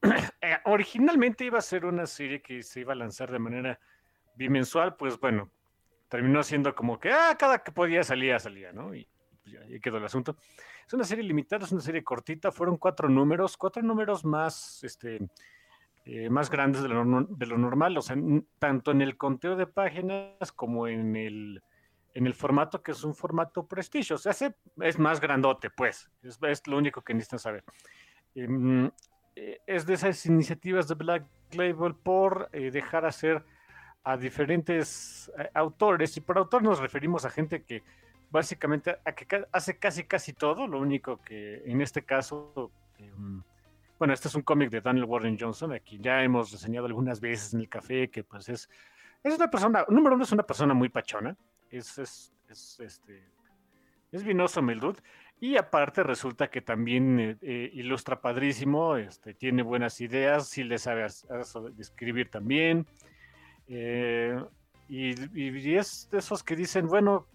Eh, 0.42 0.58
originalmente 0.66 1.44
iba 1.44 1.58
a 1.58 1.62
ser 1.62 1.84
una 1.84 2.06
serie 2.06 2.40
que 2.40 2.62
se 2.62 2.80
iba 2.80 2.92
a 2.92 2.96
lanzar 2.96 3.32
de 3.32 3.40
manera 3.40 3.80
bimensual, 4.36 4.94
pues 4.94 5.18
bueno, 5.18 5.50
terminó 6.08 6.42
siendo 6.42 6.74
como 6.74 6.98
que, 6.98 7.10
ah, 7.10 7.36
cada 7.38 7.58
que 7.60 7.72
podía 7.72 8.02
salía, 8.02 8.38
salía, 8.38 8.72
¿no? 8.72 8.94
Y 8.94 9.08
pues 9.42 9.56
ahí 9.56 9.80
quedó 9.80 9.98
el 9.98 10.04
asunto. 10.04 10.36
Es 10.86 10.92
una 10.92 11.04
serie 11.04 11.24
limitada, 11.24 11.64
es 11.64 11.72
una 11.72 11.80
serie 11.80 12.04
cortita, 12.04 12.52
fueron 12.52 12.76
cuatro 12.76 13.08
números, 13.08 13.56
cuatro 13.56 13.82
números 13.82 14.24
más, 14.24 14.82
este, 14.84 15.18
eh, 16.04 16.30
más 16.30 16.50
grandes 16.50 16.82
de 16.82 16.88
lo, 16.88 17.26
de 17.28 17.46
lo, 17.46 17.58
normal, 17.58 17.98
o 17.98 18.02
sea, 18.02 18.16
tanto 18.58 18.92
en 18.92 19.02
el 19.02 19.16
conteo 19.16 19.56
de 19.56 19.66
páginas 19.66 20.52
como 20.54 20.86
en 20.86 21.16
el, 21.16 21.62
en 22.14 22.26
el 22.26 22.34
formato, 22.34 22.82
que 22.82 22.92
es 22.92 23.02
un 23.02 23.14
formato 23.14 23.66
prestigio, 23.66 24.14
o 24.16 24.18
sea, 24.18 24.32
es 24.80 24.98
más 24.98 25.20
grandote, 25.20 25.70
pues, 25.70 26.10
es, 26.22 26.38
es 26.42 26.66
lo 26.68 26.78
único 26.78 27.02
que 27.02 27.14
necesitan 27.14 27.40
saber. 27.40 27.64
Em, 28.36 28.90
eh, 29.34 29.60
es 29.66 29.84
de 29.86 29.94
esas 29.94 30.24
iniciativas 30.26 30.88
de 30.88 30.94
Black 30.94 31.26
Label 31.52 31.94
por 31.94 32.48
eh, 32.52 32.70
dejar 32.70 33.04
hacer 33.04 33.44
a 34.06 34.16
diferentes 34.16 35.32
eh, 35.36 35.50
autores, 35.52 36.16
y 36.16 36.20
por 36.20 36.38
autor 36.38 36.62
nos 36.62 36.78
referimos 36.78 37.24
a 37.24 37.30
gente 37.30 37.64
que 37.64 37.82
básicamente 38.30 38.96
a 39.04 39.12
que 39.12 39.44
hace 39.50 39.78
casi 39.78 40.04
casi 40.04 40.32
todo, 40.32 40.68
lo 40.68 40.78
único 40.78 41.20
que 41.20 41.64
en 41.66 41.80
este 41.80 42.04
caso, 42.04 42.70
em, 42.98 43.42
bueno, 43.98 44.14
este 44.14 44.28
es 44.28 44.34
un 44.36 44.42
cómic 44.42 44.70
de 44.70 44.80
Daniel 44.80 45.06
Warren 45.06 45.36
Johnson, 45.36 45.72
aquí 45.72 45.98
ya 46.00 46.22
hemos 46.22 46.52
reseñado 46.52 46.86
algunas 46.86 47.20
veces 47.20 47.52
en 47.52 47.60
el 47.62 47.68
café, 47.68 48.08
que 48.08 48.22
pues 48.22 48.48
es, 48.48 48.70
es 49.24 49.34
una 49.34 49.50
persona, 49.50 49.84
número 49.88 50.14
uno 50.14 50.22
es 50.22 50.30
una 50.30 50.44
persona 50.44 50.72
muy 50.72 50.88
pachona, 50.88 51.36
es, 51.68 51.98
es, 51.98 52.32
es 52.48 52.78
este, 52.78 53.28
es 54.12 54.22
vinoso 54.22 54.62
Mildud, 54.62 54.98
y 55.40 55.56
aparte 55.56 56.04
resulta 56.04 56.48
que 56.48 56.60
también 56.60 57.18
eh, 57.18 57.36
eh, 57.42 57.70
ilustra 57.72 58.20
padrísimo, 58.20 58.96
este, 58.98 59.34
tiene 59.34 59.64
buenas 59.64 60.00
ideas, 60.00 60.46
sí 60.46 60.62
le 60.62 60.78
sabe 60.78 61.06
escribir 61.76 62.30
también, 62.30 62.86
eh, 63.68 64.40
y, 64.88 65.74
es 65.76 66.08
de 66.10 66.18
esos 66.18 66.42
que 66.42 66.56
dicen, 66.56 66.86
bueno, 66.86 67.26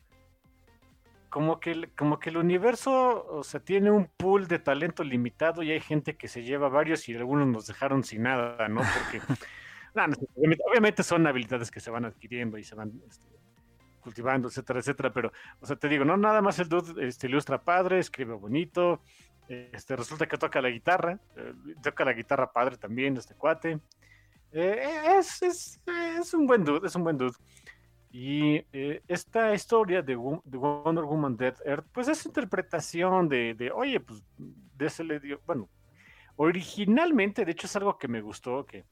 como 1.30 1.60
que, 1.60 1.90
como 1.98 2.20
que 2.20 2.30
el 2.30 2.38
universo, 2.38 3.26
o 3.28 3.44
sea, 3.44 3.60
tiene 3.60 3.92
un 3.92 4.08
pool 4.18 4.48
de 4.48 4.60
talento 4.60 5.04
limitado 5.04 5.64
y 5.64 5.72
hay 5.72 5.80
gente 5.80 6.16
que 6.16 6.28
se 6.28 6.44
lleva 6.44 6.70
varios 6.70 7.08
y 7.08 7.16
algunos 7.16 7.48
nos 7.48 7.68
dejaron 7.68 8.04
sin 8.04 8.24
nada, 8.24 8.68
¿no? 8.68 8.82
Porque, 8.82 9.22
obviamente, 10.70 11.04
son 11.04 11.28
habilidades 11.28 11.72
que 11.72 11.80
se 11.80 11.92
van 11.92 12.06
adquiriendo 12.06 12.58
y 12.58 12.64
se 12.64 12.76
van 12.76 13.02
este, 13.10 13.28
cultivando, 14.02 14.48
etcétera, 14.48 14.80
etcétera, 14.80 15.14
pero, 15.14 15.32
o 15.60 15.66
sea, 15.66 15.76
te 15.76 15.88
digo, 15.88 16.04
no 16.06 16.18
nada 16.18 16.42
más 16.42 16.60
el 16.60 16.68
dude 16.70 17.08
este, 17.08 17.28
ilustra 17.28 17.62
padre, 17.62 18.00
escribe 18.00 18.34
bonito, 18.34 19.02
Este, 19.48 19.98
resulta 19.98 20.28
que 20.28 20.38
toca 20.38 20.62
la 20.62 20.70
guitarra, 20.70 21.20
eh, 21.36 21.54
toca 21.84 22.06
la 22.06 22.14
guitarra 22.14 22.52
padre 22.54 22.78
también, 22.78 23.18
este 23.18 23.36
cuate. 23.36 23.82
Eh, 24.52 25.18
es, 25.18 25.41
es, 25.41 25.82
es, 26.20 26.34
un 26.34 26.45
buen 26.45 26.64
dude, 26.64 26.88
es 26.88 26.95
un 26.95 27.04
buen 27.04 27.18
dude. 27.18 27.36
Y 28.12 28.56
eh, 28.74 29.02
esta 29.08 29.54
historia 29.54 30.02
de, 30.02 30.18
de, 30.43 30.58
Wonder 30.58 31.06
Woman 31.06 31.38
Dead 31.38 31.56
Earth, 31.66 31.86
pues 31.93 32.10
es 32.10 32.26
interpretación 32.26 33.30
de, 33.30 33.54
de 33.54 33.72
oye, 33.72 33.99
pues 34.02 34.22
de 34.38 34.86
ese 34.86 35.04
le 35.04 35.20
dio, 35.20 35.39
bueno, 35.45 35.70
originalmente, 36.36 37.45
de 37.45 37.52
hecho 37.54 37.68
es 37.68 37.76
algo 37.78 37.97
que 37.97 38.10
me 38.10 38.22
gustó, 38.22 38.66
que 38.66 38.84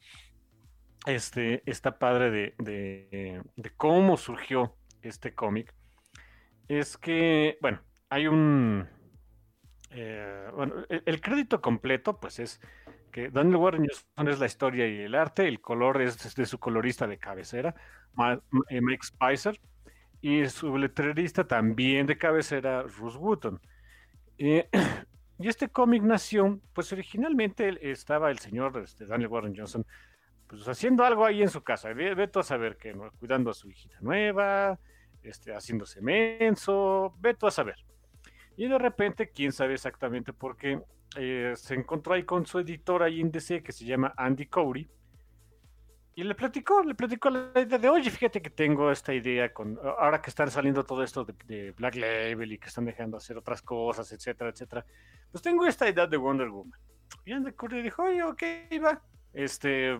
este, 1.05 1.63
está 1.65 1.99
padre 1.99 2.31
de, 2.31 2.55
de, 2.59 3.41
de 3.57 3.69
cómo 3.71 4.15
surgió 4.15 4.75
este 5.01 5.35
cómic, 5.35 5.73
es 6.69 6.97
que, 6.97 7.57
bueno, 7.61 7.81
hay 8.09 8.27
un, 8.27 8.87
eh, 9.91 10.49
bueno, 10.53 10.75
e, 10.89 11.01
el, 11.05 11.19
crédito 11.19 11.61
completo, 11.61 12.19
pues 12.19 12.39
es 12.39 12.61
Daniel 13.31 13.57
Warren 13.57 13.85
Johnson 13.87 14.27
es 14.27 14.39
la 14.39 14.45
historia 14.45 14.87
y 14.87 14.99
el 15.01 15.15
arte, 15.15 15.47
el 15.47 15.61
color 15.61 16.01
es 16.01 16.35
de 16.35 16.45
su 16.45 16.59
colorista 16.59 17.07
de 17.07 17.17
cabecera, 17.17 17.75
eh, 18.69 18.81
Mike 18.81 19.05
Spicer, 19.05 19.59
y 20.21 20.47
su 20.47 20.77
letrerista 20.77 21.47
también 21.47 22.05
de 22.05 22.17
cabecera, 22.17 22.83
Ruth 22.83 23.15
Wooton. 23.15 23.59
Eh, 24.37 24.69
y 25.39 25.47
este 25.47 25.69
cómic 25.69 26.03
nació, 26.03 26.59
pues 26.73 26.91
originalmente 26.91 27.91
estaba 27.91 28.31
el 28.31 28.39
señor 28.39 28.77
este, 28.83 29.05
Daniel 29.05 29.29
Warren 29.29 29.55
Johnson, 29.55 29.85
pues 30.47 30.67
haciendo 30.67 31.03
algo 31.03 31.25
ahí 31.25 31.41
en 31.41 31.49
su 31.49 31.63
casa, 31.63 31.93
veto 31.93 32.39
a 32.39 32.43
saber 32.43 32.77
que, 32.77 32.93
cuidando 33.19 33.51
a 33.51 33.53
su 33.53 33.69
hijita 33.69 33.97
nueva, 34.01 34.79
este, 35.21 35.53
haciéndose 35.53 36.01
menso, 36.01 37.13
veto 37.19 37.47
a 37.47 37.51
saber. 37.51 37.75
Y 38.57 38.67
de 38.67 38.77
repente, 38.77 39.29
quién 39.29 39.51
sabe 39.53 39.75
exactamente 39.75 40.33
por 40.33 40.57
qué, 40.57 40.81
eh, 41.15 41.53
se 41.55 41.75
encontró 41.75 42.13
ahí 42.13 42.23
con 42.23 42.45
su 42.45 42.59
editor 42.59 43.03
ahí 43.03 43.21
en 43.21 43.31
DC 43.31 43.63
que 43.63 43.71
se 43.71 43.85
llama 43.85 44.13
Andy 44.17 44.45
Cowry. 44.45 44.89
Y 46.15 46.23
le 46.23 46.35
platicó, 46.35 46.83
le 46.83 46.95
platicó 46.95 47.29
la 47.29 47.61
idea 47.61 47.77
de, 47.77 47.87
oye, 47.87 48.09
fíjate 48.09 48.41
que 48.41 48.49
tengo 48.49 48.91
esta 48.91 49.13
idea 49.13 49.53
con, 49.53 49.79
ahora 49.99 50.21
que 50.21 50.29
están 50.29 50.51
saliendo 50.51 50.83
todo 50.83 51.01
esto 51.01 51.25
de, 51.45 51.71
Black 51.71 51.95
Label 51.95 52.51
y 52.51 52.57
que 52.57 52.67
están 52.67 52.83
dejando 52.83 53.15
hacer 53.15 53.37
otras 53.37 53.61
cosas, 53.61 54.11
etcétera, 54.11 54.49
etcétera. 54.49 54.85
Pues 55.31 55.41
tengo 55.41 55.65
esta 55.65 55.87
idea 55.87 56.07
de 56.07 56.17
Wonder 56.17 56.49
Woman. 56.49 56.77
Y 57.25 57.31
Andy 57.31 57.53
Cowry 57.53 57.81
dijo, 57.81 58.03
oye, 58.03 58.21
ok, 58.23 58.43
va. 58.83 59.01
Este, 59.31 59.97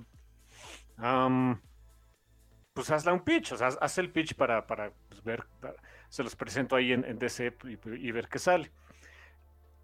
pues 2.74 2.92
hazla 2.92 3.14
un 3.14 3.24
pitch, 3.24 3.54
o 3.54 3.58
sea, 3.58 3.68
haz 3.68 3.98
el 3.98 4.12
pitch 4.12 4.36
para, 4.36 4.66
para 4.66 4.92
pues, 5.10 5.24
ver, 5.24 5.46
se 6.10 6.24
los 6.24 6.36
presento 6.36 6.76
ahí 6.76 6.92
en, 6.92 7.20
DC 7.20 7.56
y, 7.64 8.12
ver 8.12 8.28
qué 8.28 8.40
sale. 8.40 8.72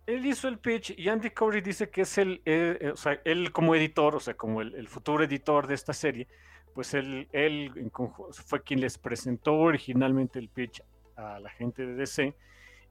Él 0.08 0.26
hizo 0.26 0.48
el 0.48 0.60
pitch 0.60 0.94
y 0.98 1.10
Andy 1.10 1.32
Cowry 1.32 1.62
dice 1.62 1.90
que 1.90 2.02
es 2.02 2.18
el, 2.18 2.42
eh, 2.46 2.78
eh, 2.80 2.90
o 2.92 2.96
sea, 2.96 3.20
él 3.24 3.52
como 3.52 3.74
editor, 3.76 4.16
o 4.16 4.20
sea, 4.20 4.36
como 4.36 4.62
el, 4.62 4.88
futuro 4.88 5.24
editor 5.24 5.66
de 5.66 5.74
esta 5.74 5.94
serie, 5.94 6.28
pues 6.74 6.94
él, 6.94 7.28
él 7.32 7.92
fue 8.32 8.62
quien 8.62 8.82
les 8.82 8.98
presentó 8.98 9.56
originalmente 9.56 10.38
el 10.38 10.50
pitch 10.50 10.84
a 11.16 11.40
la 11.40 11.50
gente 11.50 11.86
de 11.86 11.96
DC 11.96 12.36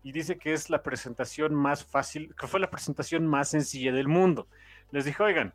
y 0.02 0.12
dice 0.12 0.38
que 0.38 0.52
es 0.52 0.70
la 0.70 0.82
presentación 0.82 1.54
más 1.54 1.84
fácil, 1.84 2.34
que 2.38 2.46
fue 2.46 2.60
la 2.60 2.70
presentación 2.70 3.26
más 3.26 3.48
sencilla 3.48 3.92
del 3.92 4.08
mundo. 4.08 4.48
Les 4.90 5.04
dijo, 5.04 5.24
oigan, 5.24 5.54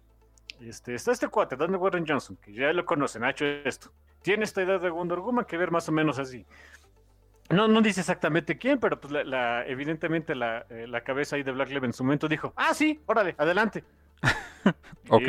este, 0.60 0.96
está 0.96 1.12
este 1.12 1.28
cuate, 1.28 1.56
Daniel 1.56 1.80
Warren 1.80 2.06
Johnson, 2.06 2.38
que 2.42 2.54
ya 2.54 2.74
lo 2.74 2.86
conocen, 2.86 3.24
ha 3.24 3.30
hecho 3.30 3.46
esto. 3.46 3.92
Tiene 4.22 4.44
esta 4.44 4.64
idea 4.64 4.80
de 4.80 4.90
Wonder 4.90 5.20
Woman 5.20 5.46
que 5.46 5.56
ver 5.56 5.72
más 5.72 5.88
o 5.88 5.92
menos 5.92 6.20
así. 6.20 6.46
No, 7.50 7.68
no 7.68 7.82
dice 7.82 8.02
exactamente 8.02 8.58
quién, 8.58 8.80
pero 8.80 9.00
pues 9.00 9.12
la, 9.26 9.66
evidentemente 9.66 10.36
la, 10.36 10.66
eh, 10.70 10.86
la, 10.88 11.02
cabeza 11.02 11.36
ahí 11.36 11.44
de 11.44 11.52
Black 11.52 11.70
Leve 11.70 11.88
en 11.88 11.94
su 11.94 12.04
momento 12.04 12.28
dijo, 12.28 12.54
ah, 12.56 12.74
sí, 12.74 13.00
órale, 13.08 13.34
adelante. 13.38 13.84
ok. 15.10 15.24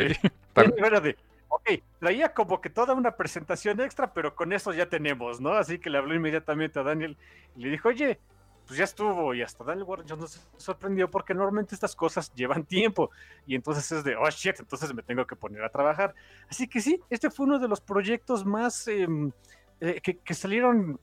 ok, 1.48 1.70
traía 1.98 2.32
como 2.32 2.60
que 2.60 2.70
toda 2.70 2.94
una 2.94 3.16
presentación 3.16 3.80
extra, 3.80 4.12
pero 4.12 4.34
con 4.34 4.52
eso 4.52 4.72
ya 4.72 4.86
tenemos, 4.86 5.40
¿no? 5.40 5.52
Así 5.52 5.78
que 5.78 5.90
le 5.90 5.98
habló 5.98 6.14
inmediatamente 6.14 6.78
a 6.78 6.82
Daniel 6.82 7.16
y 7.56 7.64
le 7.64 7.70
dijo, 7.70 7.88
oye, 7.88 8.20
pues 8.66 8.78
ya 8.78 8.84
estuvo, 8.84 9.34
y 9.34 9.42
hasta 9.42 9.64
Daniel 9.64 9.84
Warren 9.84 10.08
Johnson 10.08 10.28
se 10.28 10.40
sorprendió 10.56 11.10
porque 11.10 11.34
normalmente 11.34 11.74
estas 11.74 11.96
cosas 11.96 12.32
llevan 12.36 12.64
tiempo, 12.64 13.10
y 13.44 13.56
entonces 13.56 13.90
es 13.90 14.04
de, 14.04 14.14
oh 14.14 14.30
shit, 14.30 14.60
entonces 14.60 14.94
me 14.94 15.02
tengo 15.02 15.26
que 15.26 15.34
poner 15.34 15.64
a 15.64 15.68
trabajar. 15.68 16.14
Así 16.48 16.68
que 16.68 16.80
sí, 16.80 17.00
este 17.10 17.30
fue 17.30 17.46
uno 17.46 17.58
de 17.58 17.66
los 17.66 17.80
proyectos 17.80 18.46
más 18.46 18.86
em, 18.86 19.32
eh, 19.80 20.00
que, 20.00 20.34
salieron, 20.34 21.00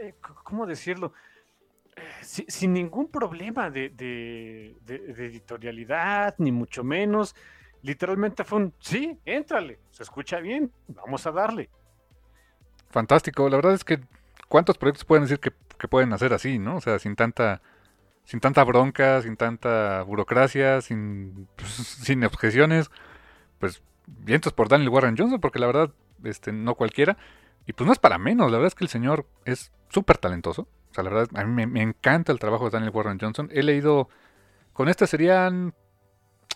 eh, 0.00 0.08
eh, 0.08 0.14
¿cómo 0.44 0.66
decirlo? 0.66 1.12
sin 2.20 2.74
ningún 2.74 3.08
problema 3.08 3.70
de, 3.70 3.88
de, 3.88 4.76
editorialidad, 4.86 6.34
ni 6.38 6.52
mucho 6.52 6.84
menos. 6.84 7.34
Literalmente 7.82 8.44
fue 8.44 8.58
un, 8.58 8.74
sí, 8.80 9.18
éntrale, 9.24 9.78
se 9.90 10.02
escucha 10.02 10.38
bien, 10.40 10.70
vamos 10.88 11.26
a 11.26 11.32
darle. 11.32 11.70
Fantástico, 12.90 13.48
la 13.48 13.56
verdad 13.56 13.74
es 13.74 13.84
que 13.84 14.00
¿cuántos 14.48 14.78
proyectos 14.78 15.04
pueden 15.04 15.24
decir 15.24 15.40
que, 15.40 15.52
pueden 15.88 16.12
hacer 16.12 16.32
así, 16.32 16.58
no? 16.58 16.76
O 16.76 16.80
sea, 16.80 16.98
sin 16.98 17.14
tanta, 17.14 17.62
sin 18.24 18.40
tanta 18.40 18.64
bronca, 18.64 19.22
sin 19.22 19.36
tanta 19.36 20.02
burocracia, 20.02 20.80
sin, 20.80 21.48
pues, 21.56 21.70
sin 21.70 22.24
objeciones, 22.24 22.90
pues 23.58 23.82
vientos 24.06 24.52
por 24.52 24.68
Daniel 24.68 24.90
Warren 24.90 25.16
Johnson, 25.16 25.40
porque 25.40 25.58
la 25.58 25.66
verdad, 25.66 25.90
este, 26.24 26.52
no 26.52 26.74
cualquiera. 26.74 27.16
Y 27.66 27.72
pues 27.72 27.86
no 27.86 27.92
es 27.92 27.98
para 27.98 28.18
menos, 28.18 28.50
la 28.50 28.58
verdad 28.58 28.68
es 28.68 28.74
que 28.74 28.84
el 28.84 28.90
señor 28.90 29.26
es 29.44 29.72
súper 29.88 30.18
talentoso. 30.18 30.68
O 30.90 30.94
sea, 30.94 31.04
la 31.04 31.10
verdad, 31.10 31.28
a 31.34 31.44
mí 31.44 31.66
me, 31.66 31.82
encanta 31.82 32.32
el 32.32 32.38
trabajo 32.38 32.64
de 32.64 32.70
Daniel 32.70 32.92
Warren 32.94 33.18
Johnson. 33.20 33.48
He 33.52 33.62
leído, 33.62 34.08
con 34.72 34.88
este 34.88 35.06
serían 35.06 35.74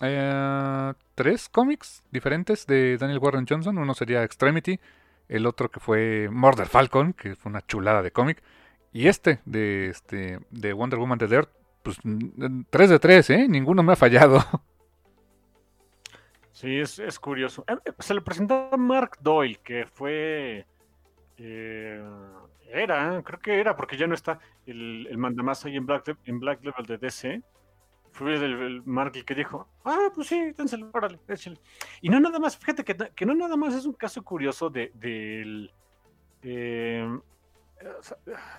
eh, 0.01 0.93
tres 1.15 1.49
cómics 1.49 2.03
diferentes 2.11 2.67
de 2.67 2.97
Daniel 2.99 3.19
Warren 3.19 3.47
Johnson. 3.49 3.77
Uno 3.79 3.95
sería 3.95 4.25
Extremity, 4.25 4.81
el 5.29 5.47
otro 5.47 5.71
que 5.71 5.81
fue 5.81 6.29
Murder 6.31 6.67
Falcon, 6.67 7.13
que 7.13 7.37
fue 7.37 7.51
una 7.51 7.67
chulada 7.67 8.03
de 8.03 8.11
cómic, 8.11 8.43
y 8.93 9.09
este 9.09 9.41
de, 9.45 9.89
este 9.89 10.41
de 10.51 10.73
Wonder 10.73 10.99
Woman 10.99 11.19
de 11.19 11.29
Dirt, 11.29 11.51
pues 11.83 11.99
3 12.71 12.91
de 12.91 12.99
3, 12.99 13.31
¿eh? 13.31 13.49
Ninguno 13.49 13.83
me 13.83 13.93
ha 13.93 13.97
fallado. 13.97 14.43
Sí, 16.53 16.79
es, 16.79 17.19
curioso. 17.19 17.65
Eh, 17.67 17.77
eh, 17.87 17.93
se 18.01 18.13
le 18.13 18.21
presentó 18.21 18.69
a 18.71 18.77
Mark 18.77 19.17
Doyle, 19.23 19.59
que 19.65 19.87
fue... 19.87 20.67
Eh, 21.39 22.05
era, 22.73 23.23
creo 23.23 23.41
que 23.41 23.61
era, 23.61 23.77
porque 23.77 23.97
ya 23.97 24.07
no 24.07 24.15
está 24.15 24.39
el, 24.67 25.07
el 25.11 25.19
mandamás 25.19 25.65
ahí 25.65 25.77
en 25.77 25.87
Black, 25.87 26.17
en 26.25 26.41
Black 26.41 26.65
Level 26.65 26.87
de 26.87 26.99
DC 26.99 27.43
fue 28.13 28.35
el, 28.35 28.83
el 28.85 29.25
que 29.25 29.35
dijo, 29.35 29.69
ah, 29.85 30.11
pues 30.15 30.29
sí, 30.29 30.53
dénselo, 30.57 30.91
órale, 30.93 31.19
échale. 31.29 31.59
Y 32.01 32.09
no 32.09 32.21
nada 32.21 32.39
más, 32.39 32.57
fíjate 32.57 32.85
que, 32.85 32.97
que, 33.15 33.27
no 33.27 33.35
nada 33.35 33.57
más 33.57 33.75
es 33.75 33.87
un 33.87 33.93
caso 33.93 34.23
curioso 34.23 34.69
de, 34.69 34.91
de, 34.95 35.71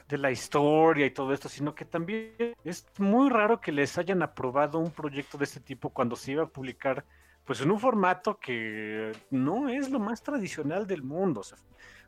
de 0.08 0.18
la 0.18 0.32
historia 0.32 1.06
y 1.06 1.12
todo 1.12 1.34
esto, 1.34 1.50
sino 1.50 1.76
que 1.76 1.86
también 1.86 2.56
es 2.64 2.88
muy 2.98 3.30
raro 3.30 3.60
que 3.60 3.72
les 3.72 3.98
hayan 3.98 4.22
aprobado 4.24 4.80
un 4.80 4.92
proyecto 4.92 5.38
de 5.38 5.44
este 5.44 5.60
tipo 5.60 5.90
cuando 5.90 6.16
se 6.16 6.32
iba 6.32 6.44
a 6.44 6.48
publicar 6.48 7.06
pues 7.46 7.62
en 7.62 7.72
un 7.72 7.80
formato 7.80 8.38
que 8.40 9.12
no 9.32 9.68
es 9.68 9.90
lo 9.90 10.00
más 10.00 10.22
tradicional 10.22 10.88
del 10.88 11.04
mundo. 11.04 11.42
O 11.42 11.44
sea, 11.44 11.58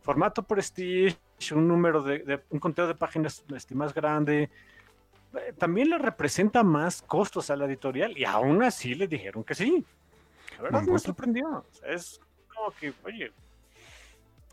formato 0.02 0.44
Prestige, 0.44 1.18
un 1.52 1.68
número 1.68 2.02
de, 2.02 2.20
de 2.20 2.44
un 2.50 2.60
conteo 2.60 2.88
de 2.88 2.96
páginas 2.96 3.44
este, 3.54 3.76
más 3.76 3.94
grande, 3.94 4.50
eh, 5.34 5.54
también 5.58 5.90
le 5.90 5.98
representa 5.98 6.64
más 6.64 7.02
costos 7.02 7.50
a 7.50 7.56
la 7.56 7.66
editorial 7.66 8.18
y 8.18 8.26
aún 8.26 8.64
así 8.64 8.96
le 8.96 9.08
dijeron 9.08 9.44
que 9.44 9.56
sí. 9.56 9.86
La 10.58 10.64
verdad 10.64 10.84
me 10.84 11.00
sorprendió. 11.00 11.66
es 11.88 12.20
como 12.54 12.72
que, 12.72 12.94
oye, 13.04 13.32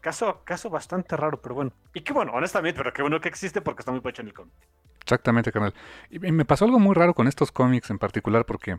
caso, 0.01 0.41
caso 0.45 0.70
bastante 0.70 1.16
raro, 1.16 1.41
pero 1.41 1.55
bueno. 1.55 1.72
Y 1.93 2.01
qué 2.01 2.12
bueno, 2.12 2.32
honestamente, 2.32 2.78
pero 2.78 2.93
qué 2.93 3.03
bueno 3.03 3.20
que 3.20 3.28
existe 3.28 3.61
porque 3.61 3.82
está 3.82 3.93
muy 3.93 4.01
pecho 4.01 4.22
en 4.22 4.28
el 4.28 4.34
cómic. 4.34 4.55
Exactamente, 5.03 5.53
canal. 5.53 5.74
Y, 6.09 6.18
me 6.18 6.45
pasó 6.45 6.64
algo 6.64 6.78
muy 6.78 6.95
raro 6.95 7.14
con 7.14 7.28
estos 7.28 7.53
cómics 7.53 7.91
en 7.91 7.99
particular 7.99 8.47
porque 8.47 8.78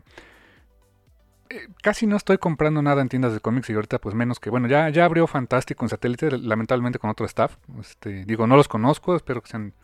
eh, 1.52 1.68
casi 1.82 2.06
no 2.06 2.16
estoy 2.16 2.38
comprando 2.38 2.80
nada 2.80 3.02
en 3.02 3.10
tiendas 3.10 3.34
de 3.34 3.40
cómics 3.40 3.68
y 3.68 3.74
ahorita 3.74 3.98
pues 3.98 4.14
menos 4.14 4.40
que, 4.40 4.48
bueno, 4.48 4.68
ya, 4.68 4.88
ya 4.88 5.04
abrió 5.04 5.26
Fantástico 5.26 5.84
en 5.84 5.90
satélite, 5.90 6.30
lamentablemente 6.38 6.98
con 6.98 7.10
otro 7.10 7.26
staff. 7.26 7.56
Este, 7.78 8.24
digo, 8.24 8.46
no 8.46 8.56
los 8.56 8.68
conozco, 8.68 9.14
espero 9.14 9.42
que 9.42 9.50
sean 9.50 9.74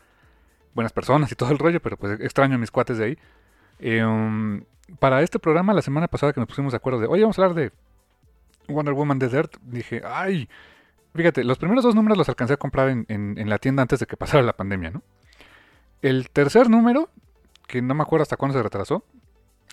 buenas 0.74 0.92
personas 0.92 1.30
y 1.30 1.34
todo 1.34 1.50
el 1.50 1.58
rollo, 1.58 1.80
pero 1.80 1.98
pues 1.98 2.18
extraño 2.20 2.58
mis 2.58 2.70
cuates 2.70 2.96
de 2.96 3.04
ahí. 3.04 3.18
Em, 3.80 4.64
para 4.98 5.20
este 5.22 5.38
programa, 5.38 5.74
la 5.74 5.82
semana 5.82 6.08
pasada 6.08 6.32
que 6.32 6.40
nos 6.40 6.48
pusimos 6.48 6.72
de 6.72 6.76
acuerdo 6.76 7.00
de, 7.00 7.06
oye, 7.06 7.22
vamos 7.22 7.38
a 7.38 7.42
hablar 7.42 7.56
de 7.56 7.72
Wonder 8.68 8.94
Woman 8.94 9.18
Desert, 9.18 9.56
dije, 9.62 10.00
ay, 10.04 10.48
fíjate, 11.14 11.44
los 11.44 11.58
primeros 11.58 11.84
dos 11.84 11.94
números 11.94 12.16
los 12.16 12.28
alcancé 12.28 12.54
a 12.54 12.56
comprar 12.56 12.88
en, 12.88 13.04
en, 13.08 13.48
la 13.50 13.58
tienda 13.58 13.82
antes 13.82 14.00
de 14.00 14.06
que 14.06 14.16
pasara 14.16 14.42
la 14.42 14.54
pandemia, 14.54 14.90
¿no? 14.90 15.02
El 16.00 16.30
tercer 16.30 16.70
número, 16.70 17.10
que 17.66 17.82
no 17.82 17.94
me 17.94 18.02
acuerdo 18.02 18.22
hasta 18.22 18.36
cuándo 18.36 18.56
se 18.56 18.62
retrasó, 18.62 19.04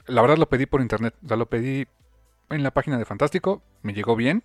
la 0.08 0.22
verdad 0.22 0.38
lo 0.38 0.50
pedí 0.50 0.66
por 0.66 0.82
internet, 0.82 1.16
o 1.24 1.28
sea, 1.28 1.38
lo 1.38 1.48
pedí 1.48 1.88
en 2.50 2.64
la 2.64 2.72
página 2.72 2.98
de 2.98 3.06
Fantástico, 3.06 3.62
me 3.82 3.94
llegó 3.94 4.16
bien, 4.16 4.44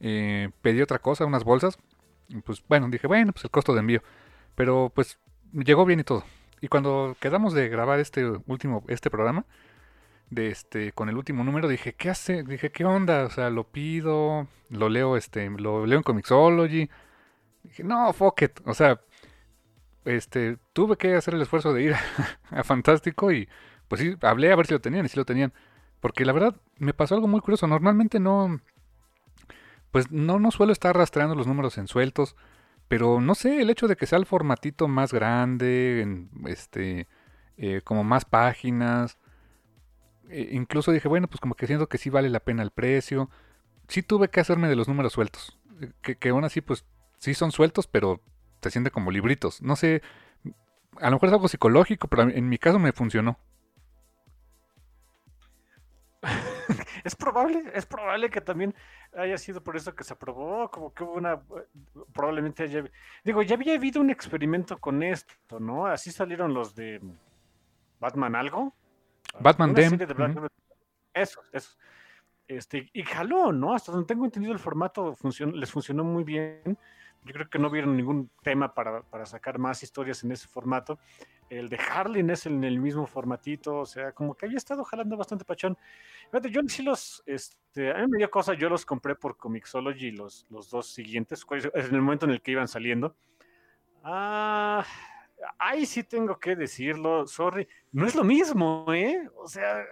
eh, 0.00 0.50
pedí 0.62 0.80
otra 0.82 0.98
cosa, 0.98 1.24
unas 1.24 1.44
bolsas, 1.44 1.78
pues 2.44 2.62
bueno, 2.68 2.88
dije, 2.88 3.06
bueno, 3.06 3.32
pues 3.32 3.44
el 3.44 3.50
costo 3.50 3.74
de 3.74 3.80
envío, 3.80 4.02
pero 4.54 4.90
pues 4.94 5.18
llegó 5.52 5.84
bien 5.84 6.00
y 6.00 6.04
todo. 6.04 6.24
y 6.60 6.68
cuando 6.68 7.16
quedamos 7.20 7.54
de 7.54 7.68
grabar 7.68 8.00
este 8.00 8.24
último, 8.46 8.84
este 8.88 9.10
programa, 9.10 9.44
de 10.32 10.48
este, 10.48 10.92
con 10.92 11.08
el 11.08 11.16
último 11.16 11.44
número, 11.44 11.68
dije, 11.68 11.94
¿qué 11.94 12.10
hace? 12.10 12.42
Dije, 12.42 12.72
¿qué 12.72 12.84
onda? 12.84 13.24
O 13.24 13.30
sea, 13.30 13.50
lo 13.50 13.64
pido, 13.64 14.48
lo 14.70 14.88
leo, 14.88 15.16
este, 15.16 15.48
lo 15.50 15.86
leo 15.86 15.98
en 15.98 16.02
Comixology. 16.02 16.90
Dije, 17.64 17.84
no, 17.84 18.12
fuck 18.12 18.42
it. 18.42 18.60
O 18.64 18.74
sea, 18.74 19.00
este, 20.04 20.58
tuve 20.72 20.96
que 20.96 21.14
hacer 21.14 21.34
el 21.34 21.42
esfuerzo 21.42 21.72
de 21.74 21.82
ir 21.82 21.94
a, 22.50 22.64
Fantástico 22.64 23.30
y 23.32 23.48
pues 23.92 24.00
sí, 24.00 24.16
hablé 24.22 24.50
a 24.50 24.56
ver 24.56 24.66
si 24.66 24.72
lo 24.72 24.80
tenían 24.80 25.04
y 25.04 25.10
si 25.10 25.18
lo 25.18 25.26
tenían. 25.26 25.52
Porque 26.00 26.24
la 26.24 26.32
verdad 26.32 26.56
me 26.78 26.94
pasó 26.94 27.14
algo 27.14 27.28
muy 27.28 27.40
curioso. 27.40 27.66
Normalmente 27.66 28.20
no, 28.20 28.62
pues 29.90 30.10
no, 30.10 30.38
no 30.38 30.50
suelo 30.50 30.72
estar 30.72 30.96
rastreando 30.96 31.34
los 31.34 31.46
números 31.46 31.76
en 31.76 31.88
sueltos. 31.88 32.34
Pero 32.88 33.20
no 33.20 33.34
sé, 33.34 33.60
el 33.60 33.68
hecho 33.68 33.88
de 33.88 33.96
que 33.96 34.06
sea 34.06 34.16
el 34.16 34.24
formatito 34.24 34.88
más 34.88 35.12
grande, 35.12 36.00
en, 36.00 36.30
este, 36.46 37.06
eh, 37.58 37.82
como 37.84 38.02
más 38.02 38.24
páginas. 38.24 39.18
E 40.30 40.48
incluso 40.52 40.90
dije, 40.90 41.08
bueno, 41.08 41.28
pues 41.28 41.42
como 41.42 41.54
que 41.54 41.66
siento 41.66 41.90
que 41.90 41.98
sí 41.98 42.08
vale 42.08 42.30
la 42.30 42.40
pena 42.40 42.62
el 42.62 42.70
precio. 42.70 43.28
Sí 43.88 44.02
tuve 44.02 44.30
que 44.30 44.40
hacerme 44.40 44.70
de 44.70 44.76
los 44.76 44.88
números 44.88 45.12
sueltos. 45.12 45.58
Eh, 45.82 45.92
que, 46.00 46.16
que 46.16 46.30
aún 46.30 46.44
así, 46.44 46.62
pues 46.62 46.86
sí 47.18 47.34
son 47.34 47.52
sueltos, 47.52 47.88
pero 47.88 48.22
te 48.60 48.70
siente 48.70 48.90
como 48.90 49.10
libritos. 49.10 49.60
No 49.60 49.76
sé, 49.76 50.00
a 50.98 51.10
lo 51.10 51.16
mejor 51.16 51.28
es 51.28 51.34
algo 51.34 51.48
psicológico, 51.48 52.08
pero 52.08 52.22
en 52.22 52.48
mi 52.48 52.56
caso 52.56 52.78
me 52.78 52.92
funcionó. 52.92 53.38
es 57.04 57.16
probable, 57.16 57.64
es 57.74 57.86
probable 57.86 58.30
que 58.30 58.40
también 58.40 58.74
haya 59.16 59.36
sido 59.38 59.62
por 59.62 59.76
eso 59.76 59.94
que 59.94 60.04
se 60.04 60.12
aprobó, 60.12 60.70
como 60.70 60.94
que 60.94 61.02
hubo 61.04 61.14
una, 61.14 61.40
probablemente 62.12 62.64
haya, 62.64 62.84
digo, 63.24 63.42
ya 63.42 63.56
había 63.56 63.74
habido 63.74 64.00
un 64.00 64.10
experimento 64.10 64.78
con 64.78 65.02
esto, 65.02 65.60
¿no? 65.60 65.86
Así 65.86 66.10
salieron 66.10 66.54
los 66.54 66.74
de 66.74 67.00
Batman 67.98 68.34
algo. 68.36 68.74
Batman 69.40 69.74
Dem. 69.74 69.98
Eso, 71.14 71.40
eso. 71.52 71.76
Este, 72.48 72.90
y 72.92 73.02
jaló, 73.02 73.52
¿no? 73.52 73.74
Hasta 73.74 73.92
donde 73.92 74.06
tengo 74.06 74.24
entendido 74.24 74.52
el 74.52 74.58
formato 74.58 75.16
les 75.54 75.70
funcionó 75.70 76.04
muy 76.04 76.24
bien. 76.24 76.78
Yo 77.24 77.32
creo 77.32 77.48
que 77.48 77.58
no 77.58 77.70
vieron 77.70 77.96
ningún 77.96 78.30
tema 78.42 78.74
para, 78.74 79.04
sacar 79.24 79.58
más 79.58 79.82
historias 79.82 80.24
en 80.24 80.32
ese 80.32 80.48
formato. 80.48 80.98
El 81.52 81.68
de 81.68 81.76
Harlin 81.76 82.30
es 82.30 82.46
en 82.46 82.64
el 82.64 82.80
mismo 82.80 83.06
formatito, 83.06 83.80
o 83.80 83.84
sea, 83.84 84.12
como 84.12 84.34
que 84.34 84.46
había 84.46 84.56
estado 84.56 84.84
jalando 84.84 85.18
bastante 85.18 85.44
pachón. 85.44 85.76
Fíjate, 86.30 86.50
yo 86.50 86.62
sí 86.66 86.82
los, 86.82 87.22
este, 87.26 87.90
a 87.90 87.98
mí 87.98 88.06
me 88.08 88.16
dio 88.16 88.30
cosa, 88.30 88.54
yo 88.54 88.70
los 88.70 88.86
compré 88.86 89.14
por 89.16 89.36
Comixology, 89.36 90.12
los, 90.12 90.46
los 90.48 90.70
dos 90.70 90.86
siguientes, 90.86 91.44
en 91.50 91.94
el 91.94 92.00
momento 92.00 92.24
en 92.24 92.32
el 92.32 92.40
que 92.40 92.52
iban 92.52 92.68
saliendo. 92.68 93.14
Ah, 94.02 94.82
ahí 95.58 95.84
sí 95.84 96.04
tengo 96.04 96.38
que 96.38 96.56
decirlo, 96.56 97.26
sorry, 97.26 97.68
no 97.92 98.06
es 98.06 98.14
lo 98.14 98.24
mismo, 98.24 98.86
¿eh? 98.88 99.28
O 99.36 99.46
sea, 99.46 99.84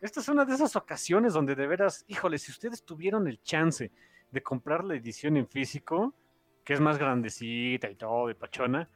esta 0.00 0.18
es 0.18 0.28
una 0.28 0.44
de 0.44 0.54
esas 0.54 0.74
ocasiones 0.74 1.34
donde 1.34 1.54
de 1.54 1.68
veras, 1.68 2.04
híjole, 2.08 2.36
si 2.36 2.50
ustedes 2.50 2.84
tuvieron 2.84 3.28
el 3.28 3.40
chance 3.42 3.92
de 4.32 4.42
comprar 4.42 4.82
la 4.82 4.96
edición 4.96 5.36
en 5.36 5.46
físico, 5.46 6.12
que 6.64 6.72
es 6.72 6.80
más 6.80 6.98
grandecita 6.98 7.88
y 7.88 7.94
todo, 7.94 8.26
de 8.26 8.34
pachona, 8.34 8.90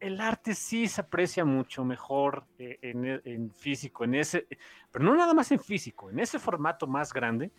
el 0.00 0.20
arte 0.20 0.54
sí 0.54 0.88
se 0.88 1.00
aprecia 1.00 1.44
mucho 1.44 1.84
mejor 1.84 2.44
eh, 2.58 2.78
e, 2.82 3.20
en, 3.24 3.50
físico, 3.50 4.04
en 4.04 4.14
ese, 4.14 4.46
pero 4.90 5.04
no 5.04 5.14
nada 5.14 5.34
más 5.34 5.50
en 5.52 5.60
físico, 5.60 6.10
en 6.10 6.18
ese 6.18 6.38
formato 6.38 6.86
más 6.86 7.12
grande 7.12 7.50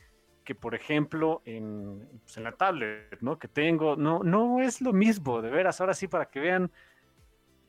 que 0.43 0.55
por 0.55 0.75
ejemplo 0.75 1.41
en, 1.45 2.07
pues, 2.23 2.37
en 2.37 2.43
la 2.43 2.53
tablet, 2.53 3.17
¿no? 3.21 3.37
Que 3.37 3.47
tengo, 3.47 3.95
no, 3.95 4.23
no 4.23 4.61
es 4.61 4.81
lo 4.81 4.93
mismo, 4.93 5.41
de 5.41 5.49
veras, 5.49 5.81
ahora 5.81 5.93
sí 5.93 6.07
para 6.07 6.29
que 6.29 6.39
vean, 6.39 6.71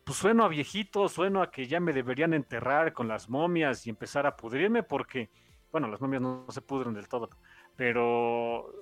pues 0.05 0.19
sueno 0.19 0.45
a 0.45 0.49
viejito, 0.49 1.09
sueno 1.09 1.43
a 1.43 1.51
que 1.51 1.67
ya 1.67 1.81
me 1.81 1.93
deberían 1.93 2.35
enterrar 2.35 2.93
con 2.93 3.09
las 3.09 3.29
momias 3.29 3.87
y 3.87 3.91
empezar 3.91 4.27
a 4.27 4.37
pudrirme 4.37 4.83
porque, 4.83 5.29
bueno, 5.73 5.89
las 5.89 6.01
momias 6.01 6.23
no 6.23 6.47
se 6.51 6.63
pudren 6.63 6.95
del 6.95 7.09
todo, 7.09 7.29
pero 7.77 8.73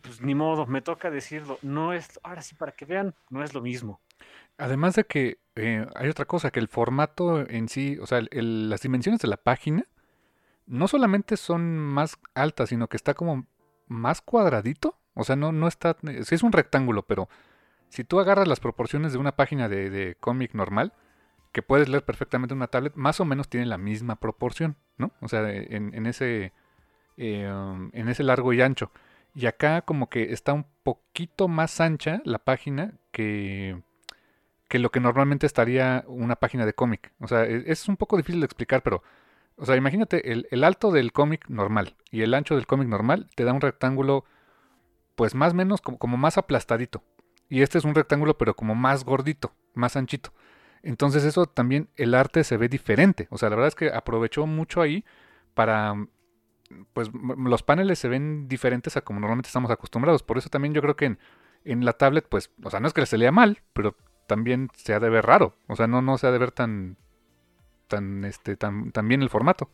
pues 0.00 0.20
ni 0.20 0.34
modo, 0.34 0.66
me 0.66 0.82
toca 0.82 1.10
decirlo. 1.10 1.58
No 1.62 1.92
es, 1.92 2.20
ahora 2.22 2.42
sí, 2.42 2.54
para 2.54 2.72
que 2.72 2.84
vean, 2.84 3.14
no 3.30 3.42
es 3.42 3.54
lo 3.54 3.60
mismo. 3.60 4.00
Además 4.58 4.96
de 4.96 5.04
que 5.04 5.38
eh, 5.54 5.86
hay 5.94 6.08
otra 6.08 6.24
cosa, 6.24 6.50
que 6.50 6.60
el 6.60 6.68
formato 6.68 7.48
en 7.48 7.68
sí, 7.68 7.96
o 8.00 8.06
sea, 8.06 8.20
las 8.30 8.82
dimensiones 8.82 9.20
de 9.20 9.28
la 9.28 9.36
página 9.36 9.86
no 10.66 10.88
solamente 10.88 11.36
son 11.36 11.78
más 11.78 12.18
altas, 12.34 12.68
sino 12.68 12.88
que 12.88 12.96
está 12.96 13.14
como 13.14 13.46
más 13.86 14.20
cuadradito. 14.20 14.98
O 15.14 15.24
sea, 15.24 15.36
no, 15.36 15.52
no 15.52 15.66
está, 15.66 15.96
sí 16.22 16.34
es 16.34 16.42
un 16.42 16.52
rectángulo, 16.52 17.02
pero 17.06 17.28
si 17.88 18.04
tú 18.04 18.20
agarras 18.20 18.46
las 18.46 18.60
proporciones 18.60 19.12
de 19.12 19.18
una 19.18 19.34
página 19.36 19.68
de, 19.68 20.16
cómic 20.20 20.54
normal, 20.54 20.92
que 21.52 21.62
puedes 21.62 21.88
leer 21.88 22.04
perfectamente 22.04 22.52
en 22.52 22.58
una 22.58 22.66
tablet, 22.68 22.94
más 22.94 23.20
o 23.20 23.24
menos 23.24 23.48
tiene 23.48 23.66
la 23.66 23.78
misma 23.78 24.16
proporción, 24.16 24.76
¿no? 24.96 25.12
O 25.20 25.28
sea, 25.28 25.50
en, 25.50 26.06
ese, 26.06 26.52
eh, 27.16 27.50
en 27.92 28.08
ese 28.08 28.22
largo 28.22 28.52
y 28.52 28.60
ancho. 28.60 28.92
Y 29.34 29.46
acá 29.46 29.82
como 29.82 30.08
que 30.08 30.32
está 30.32 30.52
un 30.52 30.66
poquito 30.82 31.48
más 31.48 31.80
ancha 31.80 32.20
la 32.24 32.38
página 32.38 32.92
que, 33.10 33.80
que 34.68 34.78
lo 34.78 34.90
que 34.90 35.00
normalmente 35.00 35.46
estaría 35.46 36.04
una 36.06 36.36
página 36.36 36.66
de 36.66 36.74
cómic. 36.74 37.12
O 37.20 37.28
sea, 37.28 37.44
e, 37.44 37.64
es 37.66 37.88
un 37.88 37.96
poco 37.96 38.16
difícil 38.16 38.40
de 38.40 38.46
explicar, 38.46 38.82
pero... 38.82 39.02
O 39.56 39.66
sea, 39.66 39.74
imagínate, 39.74 40.30
el, 40.30 40.62
alto 40.62 40.92
del 40.92 41.12
cómic 41.12 41.48
normal 41.48 41.96
y 42.12 42.22
el 42.22 42.32
ancho 42.32 42.54
del 42.54 42.68
cómic 42.68 42.86
normal 42.86 43.28
te 43.34 43.42
da 43.42 43.52
un 43.52 43.60
rectángulo, 43.60 44.24
pues 45.16 45.34
más 45.34 45.52
o 45.52 45.56
menos 45.56 45.80
como, 45.80 45.98
como 45.98 46.16
más 46.16 46.38
aplastadito. 46.38 47.02
Y 47.48 47.62
este 47.62 47.78
es 47.78 47.84
un 47.84 47.96
rectángulo, 47.96 48.38
pero 48.38 48.54
como 48.54 48.76
más 48.76 49.04
gordito, 49.04 49.52
más 49.74 49.96
anchito. 49.96 50.32
Entonces 50.82 51.24
eso 51.24 51.46
también 51.46 51.88
el 51.96 52.14
arte 52.14 52.44
se 52.44 52.56
ve 52.56 52.68
diferente. 52.68 53.26
O 53.30 53.38
sea, 53.38 53.50
la 53.50 53.56
verdad 53.56 53.68
es 53.68 53.74
que 53.74 53.90
aprovechó 53.90 54.46
mucho 54.46 54.80
ahí 54.80 55.04
para 55.54 55.96
pues 56.92 57.10
los 57.12 57.62
paneles 57.62 57.98
se 57.98 58.08
ven 58.08 58.48
diferentes 58.48 58.96
a 58.96 59.00
como 59.00 59.20
normalmente 59.20 59.48
estamos 59.48 59.70
acostumbrados. 59.70 60.22
Por 60.22 60.38
eso 60.38 60.48
también 60.48 60.74
yo 60.74 60.82
creo 60.82 60.96
que 60.96 61.16
en, 61.64 61.84
la 61.84 61.94
tablet, 61.94 62.26
pues, 62.28 62.50
o 62.62 62.70
sea, 62.70 62.80
no 62.80 62.86
es 62.86 62.94
que 62.94 63.04
se 63.06 63.18
lea 63.18 63.32
mal, 63.32 63.62
pero 63.72 63.96
también 64.28 64.68
se 64.76 64.94
ha 64.94 65.00
de 65.00 65.08
ver 65.08 65.24
raro. 65.24 65.54
O 65.66 65.74
sea, 65.74 65.88
no, 65.88 66.02
no 66.02 66.18
se 66.18 66.28
ha 66.28 66.30
de 66.30 66.38
ver 66.38 66.52
tan, 66.52 66.96
tan, 67.88 68.24
este, 68.24 68.56
tan, 68.56 68.92
bien 69.08 69.22
el 69.22 69.30
formato. 69.30 69.68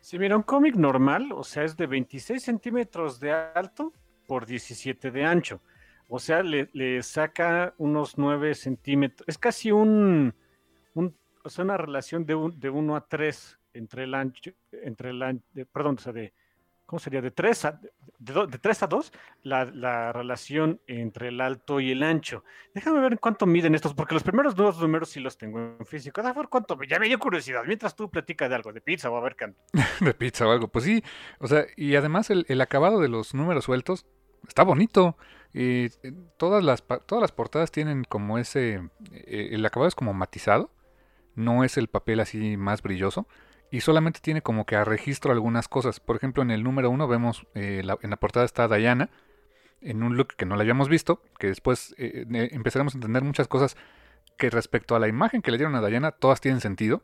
Si 0.00 0.18
mira, 0.18 0.36
un 0.36 0.42
cómic 0.42 0.76
normal, 0.76 1.32
o 1.32 1.42
sea, 1.42 1.64
es 1.64 1.76
de 1.76 1.86
26 1.86 2.42
centímetros 2.42 3.18
de 3.18 3.32
alto 3.32 3.92
por 4.26 4.44
17 4.46 5.10
de 5.10 5.24
ancho. 5.24 5.60
O 6.08 6.18
sea, 6.18 6.42
le, 6.42 7.02
saca 7.02 7.74
unos 7.78 8.18
9 8.18 8.54
centímetros. 8.54 9.26
Es 9.26 9.38
casi 9.38 9.72
un, 9.72 10.34
un 10.92 11.16
o 11.42 11.48
sea, 11.48 11.64
una 11.64 11.78
relación 11.78 12.26
de, 12.26 12.34
un, 12.34 12.60
de 12.60 12.68
1 12.68 12.96
a 12.96 13.06
3 13.06 13.58
entre 13.72 14.04
el 14.04 14.14
ancho, 14.14 14.52
entre 14.70 15.10
el 15.10 15.42
perdón, 15.72 15.96
o 15.98 16.00
sea, 16.02 16.12
de, 16.12 16.34
¿cómo 16.86 17.00
sería? 17.00 17.20
De 17.20 17.30
3 17.30 17.64
a, 17.64 17.80
de, 18.18 18.46
de 18.46 18.58
3 18.58 18.82
a 18.82 18.86
2, 18.86 19.12
la, 19.42 19.64
la, 19.66 20.12
relación 20.12 20.80
entre 20.86 21.28
el 21.28 21.40
alto 21.40 21.80
y 21.80 21.90
el 21.90 22.02
ancho. 22.02 22.44
Déjame 22.74 23.00
ver 23.00 23.18
cuánto 23.18 23.46
miden 23.46 23.74
estos, 23.74 23.94
porque 23.94 24.14
los 24.14 24.22
primeros 24.22 24.54
dos 24.54 24.80
números 24.80 25.08
sí 25.10 25.20
los 25.20 25.36
tengo 25.36 25.76
en 25.78 25.86
físico. 25.86 26.22
Cuánto, 26.48 26.78
ya 26.82 26.98
me 26.98 27.08
dio 27.08 27.18
curiosidad, 27.18 27.62
mientras 27.66 27.96
tú 27.96 28.10
platicas 28.10 28.48
de 28.48 28.54
algo, 28.54 28.72
de 28.72 28.80
pizza 28.80 29.10
o 29.10 29.16
a 29.16 29.20
ver 29.20 29.36
qué. 29.36 29.52
de 30.04 30.14
pizza 30.14 30.46
o 30.46 30.50
algo, 30.50 30.68
pues 30.68 30.84
sí, 30.84 31.02
o 31.38 31.46
sea, 31.46 31.66
y 31.76 31.96
además 31.96 32.30
el, 32.30 32.60
acabado 32.60 33.00
de 33.00 33.08
los 33.08 33.34
números 33.34 33.64
sueltos 33.64 34.06
está 34.46 34.62
bonito. 34.62 35.16
Eh, 35.56 35.90
todas 36.36 36.64
las, 36.64 36.82
todas 37.06 37.22
las 37.22 37.30
portadas 37.30 37.70
tienen 37.70 38.02
como 38.02 38.38
ese, 38.38 38.90
eh, 39.12 39.50
el 39.52 39.64
acabado 39.64 39.86
es 39.86 39.94
como 39.94 40.12
matizado, 40.12 40.72
no 41.36 41.62
es 41.62 41.76
el 41.76 41.88
papel 41.88 42.20
así 42.20 42.56
más 42.56 42.82
brilloso 42.82 43.28
y 43.74 43.80
solamente 43.80 44.20
tiene 44.20 44.40
como 44.40 44.66
que 44.66 44.76
a 44.76 44.84
registro 44.84 45.32
algunas 45.32 45.66
cosas. 45.66 45.98
Por 45.98 46.14
ejemplo, 46.14 46.44
en 46.44 46.52
el 46.52 46.62
número 46.62 46.90
uno 46.90 47.08
vemos, 47.08 47.44
eh, 47.56 47.82
en 48.02 48.10
la 48.10 48.16
portada 48.16 48.46
está 48.46 48.68
Diana, 48.68 49.10
en 49.80 50.04
un 50.04 50.16
look 50.16 50.36
que 50.36 50.46
no 50.46 50.54
la 50.54 50.60
habíamos 50.60 50.88
visto, 50.88 51.20
que 51.40 51.48
después 51.48 51.92
eh, 51.98 52.24
eh, 52.32 52.50
empezaremos 52.52 52.94
a 52.94 52.98
entender 52.98 53.24
muchas 53.24 53.48
cosas 53.48 53.76
que 54.38 54.48
respecto 54.48 54.94
a 54.94 55.00
la 55.00 55.08
imagen 55.08 55.42
que 55.42 55.50
le 55.50 55.56
dieron 55.56 55.74
a 55.74 55.84
Diana, 55.84 56.12
todas 56.12 56.40
tienen 56.40 56.60
sentido, 56.60 57.02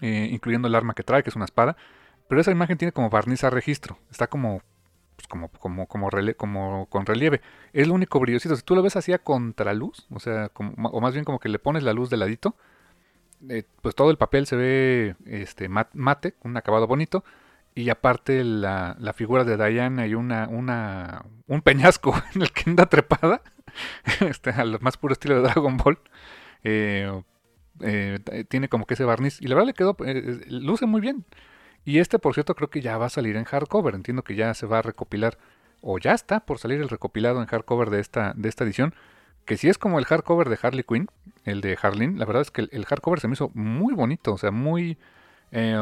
incluyendo 0.00 0.66
el 0.66 0.74
arma 0.74 0.94
que 0.94 1.04
trae, 1.04 1.22
que 1.22 1.30
es 1.30 1.36
una 1.36 1.44
espada, 1.44 1.76
pero 2.28 2.40
esa 2.40 2.50
imagen 2.50 2.76
tiene 2.76 2.90
como 2.90 3.08
barniz 3.08 3.44
a 3.44 3.50
registro, 3.50 3.96
está 4.10 4.26
como 4.26 4.62
pues, 5.14 5.28
como, 5.28 5.50
como, 5.50 5.86
como, 5.86 6.10
como 6.36 6.86
con 6.86 7.06
relieve. 7.06 7.42
Es 7.72 7.86
lo 7.86 7.94
único 7.94 8.18
brillosito. 8.18 8.56
Si 8.56 8.62
tú 8.62 8.74
lo 8.74 8.82
ves 8.82 8.96
así 8.96 9.12
a 9.12 9.18
contraluz, 9.18 10.08
o 10.10 10.18
sea, 10.18 10.48
como, 10.48 10.88
o 10.88 11.00
más 11.00 11.12
bien 11.14 11.24
como 11.24 11.38
que 11.38 11.48
le 11.48 11.60
pones 11.60 11.84
la 11.84 11.92
luz 11.92 12.10
de 12.10 12.16
ladito, 12.16 12.56
eh, 13.48 13.64
pues 13.82 13.94
todo 13.94 14.10
el 14.10 14.18
papel 14.18 14.46
se 14.46 14.56
ve 14.56 15.16
este, 15.26 15.68
mate, 15.68 16.34
un 16.42 16.56
acabado 16.56 16.86
bonito. 16.86 17.24
Y 17.74 17.88
aparte 17.88 18.42
la, 18.44 18.96
figura 19.14 19.44
de 19.44 19.56
Diana 19.56 20.06
y 20.06 20.14
una, 20.14 20.48
una, 20.48 21.24
un 21.46 21.62
peñasco 21.62 22.14
en 22.34 22.42
el 22.42 22.52
que 22.52 22.68
anda 22.68 22.86
trepada, 22.86 23.42
este, 24.20 24.50
al 24.50 24.80
más 24.80 24.96
puro 24.96 25.12
estilo 25.12 25.36
de 25.36 25.42
Dragon 25.42 25.76
Ball. 25.76 25.98
Eh, 26.64 27.22
eh, 27.82 28.44
tiene 28.48 28.68
como 28.68 28.86
que 28.86 28.94
ese 28.94 29.04
barniz. 29.04 29.40
Y 29.40 29.46
la 29.46 29.54
verdad 29.54 29.68
le 29.68 29.74
quedó, 29.74 29.96
luce 30.48 30.86
muy 30.86 31.00
bien. 31.00 31.24
Y 31.84 31.98
este, 31.98 32.18
por 32.18 32.34
cierto, 32.34 32.54
creo 32.54 32.70
que 32.70 32.82
ya 32.82 32.98
va 32.98 33.06
a 33.06 33.10
salir 33.10 33.36
en 33.36 33.44
hardcover. 33.44 33.94
Entiendo 33.94 34.22
que 34.22 34.34
ya 34.34 34.52
se 34.54 34.66
va 34.66 34.78
a 34.78 34.82
recopilar, 34.82 35.38
o 35.80 35.98
ya 35.98 36.12
está 36.12 36.40
por 36.40 36.58
salir 36.58 36.80
el 36.80 36.88
recopilado 36.88 37.40
en 37.40 37.46
hardcover 37.46 37.88
de 37.90 38.00
esta, 38.00 38.34
de 38.36 38.48
esta 38.48 38.64
edición 38.64 38.94
que 39.44 39.56
si 39.56 39.68
es 39.68 39.78
como 39.78 39.98
el 39.98 40.04
hardcover 40.04 40.48
de 40.48 40.58
Harley 40.60 40.84
Quinn, 40.84 41.08
el 41.44 41.60
de 41.60 41.78
Harleen, 41.80 42.18
la 42.18 42.24
verdad 42.24 42.42
es 42.42 42.50
que 42.50 42.68
el, 42.70 42.84
hardcover 42.84 43.20
se 43.20 43.28
me 43.28 43.34
hizo 43.34 43.50
muy 43.54 43.94
bonito, 43.94 44.34
o 44.34 44.38
sea, 44.38 44.50
muy, 44.50 44.98
eh, 45.50 45.78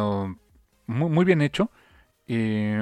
muy, 0.86 1.10
muy, 1.10 1.24
bien 1.24 1.42
hecho. 1.42 1.70
Y, 2.26 2.72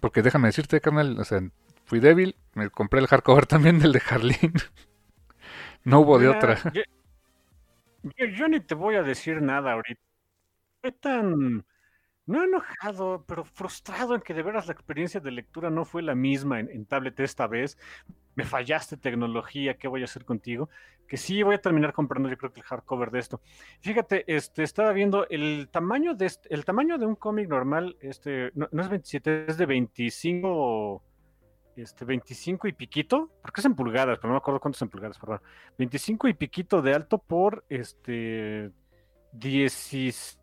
porque 0.00 0.22
déjame 0.22 0.48
decirte, 0.48 0.80
carnal, 0.80 1.18
o 1.18 1.24
sea, 1.24 1.40
fui 1.84 2.00
débil, 2.00 2.36
me 2.54 2.70
compré 2.70 3.00
el 3.00 3.06
hardcover 3.06 3.46
también 3.46 3.78
del 3.78 3.92
de 3.92 4.02
Harleen. 4.08 4.54
no 5.84 6.00
hubo 6.00 6.18
de 6.18 6.28
otra. 6.28 6.58
Yo, 8.16 8.48
ni 8.48 8.60
te 8.60 8.74
voy 8.74 8.96
a 8.96 9.02
decir 9.02 9.40
nada 9.42 9.72
ahorita. 9.72 10.00
Fue 10.80 10.92
tan 10.92 11.64
no 12.26 12.44
enojado, 12.44 13.24
pero 13.26 13.44
frustrado 13.44 14.14
en 14.14 14.20
que 14.20 14.34
de 14.34 14.42
veras 14.42 14.66
la 14.66 14.72
experiencia 14.72 15.20
de 15.20 15.30
lectura 15.30 15.70
no 15.70 15.84
fue 15.84 16.02
la 16.02 16.14
misma 16.14 16.60
en, 16.60 16.86
tablet 16.86 17.18
esta 17.20 17.46
vez. 17.46 17.76
Me 18.34 18.44
fallaste 18.44 18.96
tecnología, 18.96 19.76
¿qué 19.76 19.88
voy 19.88 20.02
a 20.02 20.04
hacer 20.04 20.24
contigo? 20.24 20.68
Que 21.08 21.16
sí 21.16 21.42
voy 21.42 21.56
a 21.56 21.60
terminar 21.60 21.92
comprando, 21.92 22.28
yo 22.28 22.38
creo 22.38 22.52
que 22.52 22.60
el 22.60 22.66
hardcover 22.66 23.10
de 23.10 23.18
esto. 23.18 23.40
Fíjate, 23.80 24.24
este, 24.34 24.62
estaba 24.62 24.92
viendo 24.92 25.28
el 25.28 25.68
tamaño 25.70 26.14
de 26.14 26.26
este, 26.26 26.54
el 26.54 26.64
tamaño 26.64 26.96
de 26.96 27.06
un 27.06 27.16
cómic 27.16 27.48
normal, 27.48 27.96
este, 28.00 28.52
no, 28.54 28.68
es 28.70 28.88
27, 28.88 29.46
es 29.48 29.58
de 29.58 29.66
25, 29.66 31.02
este, 31.76 32.04
25 32.04 32.68
y 32.68 32.72
piquito, 32.72 33.30
porque 33.42 33.60
es 33.60 33.64
en 33.66 33.74
pulgadas, 33.74 34.18
pero 34.18 34.28
no 34.28 34.34
me 34.34 34.38
acuerdo 34.38 34.60
cuántos 34.60 34.80
en 34.80 34.88
pulgadas, 34.88 35.18
perdón. 35.18 35.40
25 35.76 36.28
y 36.28 36.34
piquito 36.34 36.80
de 36.80 36.94
alto 36.94 37.18
por 37.18 37.64
este 37.68 38.70
16 39.32 40.38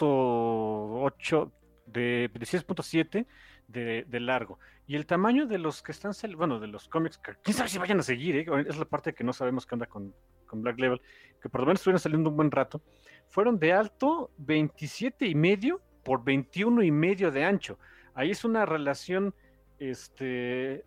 8 0.00 1.52
de 1.86 2.30
16.7 2.32 3.26
de, 3.68 4.04
de, 4.06 4.20
largo. 4.20 4.58
Y 4.86 4.96
el 4.96 5.06
tamaño 5.06 5.46
de 5.46 5.58
los 5.58 5.82
que 5.82 5.92
están, 5.92 6.12
bueno, 6.36 6.60
de 6.60 6.66
los 6.66 6.88
cómics, 6.88 7.18
quién 7.42 7.56
sabe 7.56 7.68
si 7.68 7.78
vayan 7.78 8.00
a 8.00 8.02
seguir, 8.02 8.36
¿eh? 8.36 8.46
es 8.66 8.76
la 8.76 8.84
parte 8.84 9.14
que 9.14 9.24
no 9.24 9.32
sabemos 9.32 9.64
qué 9.64 9.74
onda 9.74 9.86
con, 9.86 10.14
con, 10.46 10.62
Black 10.62 10.78
Level, 10.78 11.00
que 11.40 11.48
por 11.48 11.62
lo 11.62 11.66
menos 11.66 11.80
estuvieron 11.80 12.00
saliendo 12.00 12.30
un 12.30 12.36
buen 12.36 12.50
rato, 12.50 12.82
fueron 13.28 13.58
de 13.58 13.72
alto 13.72 14.30
27 14.38 15.26
y 15.26 15.34
medio 15.34 15.80
por 16.04 16.22
21 16.22 16.82
y 16.82 16.90
medio 16.90 17.30
de 17.30 17.44
ancho. 17.44 17.78
Ahí 18.14 18.30
es 18.30 18.44
una 18.44 18.66
relación, 18.66 19.34
este, 19.78 20.84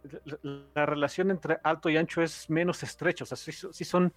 la, 0.73 0.85
relación 0.85 1.31
entre 1.31 1.57
alto 1.63 1.89
y 1.89 1.97
ancho 1.97 2.21
es 2.21 2.49
menos 2.49 2.83
estrecha, 2.83 3.23
o 3.23 3.27
sea, 3.27 3.35
sí, 3.35 3.51
son, 3.51 4.13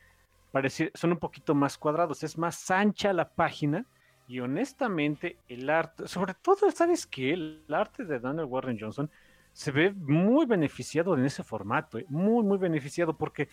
son 0.95 1.13
un 1.13 1.19
poquito 1.19 1.55
más 1.55 1.79
cuadrados, 1.79 2.23
es 2.23 2.37
más 2.37 2.71
ancha 2.71 3.13
la 3.13 3.31
página, 3.31 3.87
y 4.31 4.39
honestamente, 4.39 5.39
el 5.49 5.69
arte, 5.69 6.07
sobre 6.07 6.35
todo, 6.35 6.71
¿sabes 6.71 7.05
qué? 7.05 7.33
El 7.33 7.65
arte 7.69 8.05
de 8.05 8.21
Daniel 8.21 8.45
Warren 8.45 8.79
Johnson 8.79 9.11
se 9.53 9.73
ve 9.73 9.91
muy 9.91 10.47
beneficiado 10.47 11.17
en 11.19 11.25
ese 11.25 11.43
formato, 11.43 11.99
¿eh? 11.99 12.07
muy, 12.09 12.45
muy 12.45 12.57
beneficiado, 12.57 13.19
porque 13.19 13.49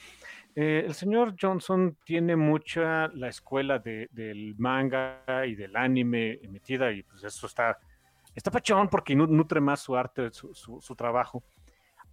eh, 0.56 0.84
el 0.86 0.94
señor 0.94 1.34
Johnson 1.42 1.98
tiene 2.06 2.36
mucha 2.36 3.08
la 3.08 3.28
escuela 3.28 3.80
del 3.80 4.54
manga 4.60 5.24
y 5.48 5.56
del 5.56 5.76
anime 5.76 6.40
metida, 6.48 6.92
y 6.92 7.02
pues 7.02 7.24
eso 7.24 7.48
está, 7.48 7.80
está 8.36 8.52
pachón 8.52 8.88
porque 8.88 9.16
nutre 9.16 9.60
más 9.60 9.80
su 9.80 9.96
arte, 9.96 10.30
su, 10.32 10.54
su, 10.54 10.96
trabajo. 10.96 11.44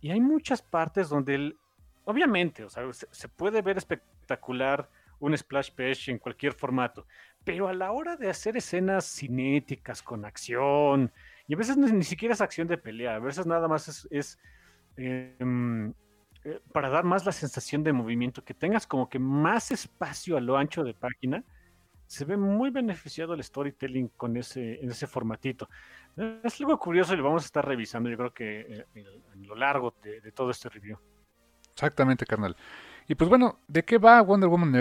Y 0.00 0.10
hay 0.10 0.22
muchas 0.22 0.62
partes 0.62 1.10
donde 1.10 1.34
él, 1.34 1.58
obviamente, 2.06 2.64
o 2.64 2.70
sea, 2.70 2.84
se 2.90 3.28
puede 3.28 3.60
ver 3.60 3.76
espectacular 3.76 4.88
un 5.20 5.36
splash 5.36 5.70
page 5.70 6.10
en 6.10 6.18
cualquier 6.18 6.52
formato, 6.52 7.06
pero 7.44 7.68
a 7.68 7.74
la 7.74 7.92
hora 7.92 8.16
de 8.16 8.30
hacer 8.30 8.56
escenas 8.56 9.04
cinéticas 9.04 10.02
con 10.02 10.24
acción, 10.24 11.12
y 11.46 11.54
a 11.54 11.56
veces 11.56 11.76
ni, 11.76 12.02
siquiera 12.02 12.34
es 12.34 12.40
acción 12.40 12.66
de 12.66 12.78
pelea, 12.78 13.16
a 13.16 13.18
veces 13.18 13.46
nada 13.46 13.68
más 13.68 14.06
es, 14.10 14.38
em, 14.96 15.92
eh, 16.44 16.60
para 16.72 16.88
dar 16.88 17.04
más 17.04 17.26
la 17.26 17.32
sensación 17.32 17.82
de 17.82 17.92
movimiento, 17.92 18.44
que 18.44 18.54
tengas 18.54 18.86
como 18.86 19.08
que 19.08 19.18
más 19.18 19.70
espacio 19.70 20.36
a 20.36 20.40
lo 20.40 20.56
ancho 20.56 20.82
de 20.84 20.94
página, 20.94 21.44
se 22.06 22.24
ve 22.24 22.36
muy 22.36 22.70
beneficiado 22.70 23.34
el 23.34 23.42
storytelling 23.42 24.08
con 24.08 24.36
ese, 24.36 24.80
en 24.82 24.90
ese 24.90 25.06
formatito. 25.06 25.68
Es 26.42 26.60
algo 26.60 26.78
curioso 26.78 27.14
y 27.14 27.16
lo 27.16 27.24
vamos 27.24 27.42
a 27.42 27.46
estar 27.46 27.66
revisando, 27.66 28.08
yo 28.08 28.16
creo 28.16 28.34
que 28.34 28.60
eh, 28.60 28.86
en, 28.94 29.46
lo 29.46 29.54
largo 29.54 29.94
de 30.02 30.32
todo 30.32 30.50
este 30.50 30.68
review. 30.68 30.98
Exactamente, 31.72 32.24
carnal. 32.24 32.56
Y 33.06 33.16
pues 33.16 33.28
bueno, 33.28 33.58
¿de 33.68 33.84
qué 33.84 33.98
va 33.98 34.22
Wonder 34.22 34.48
Woman? 34.48 34.72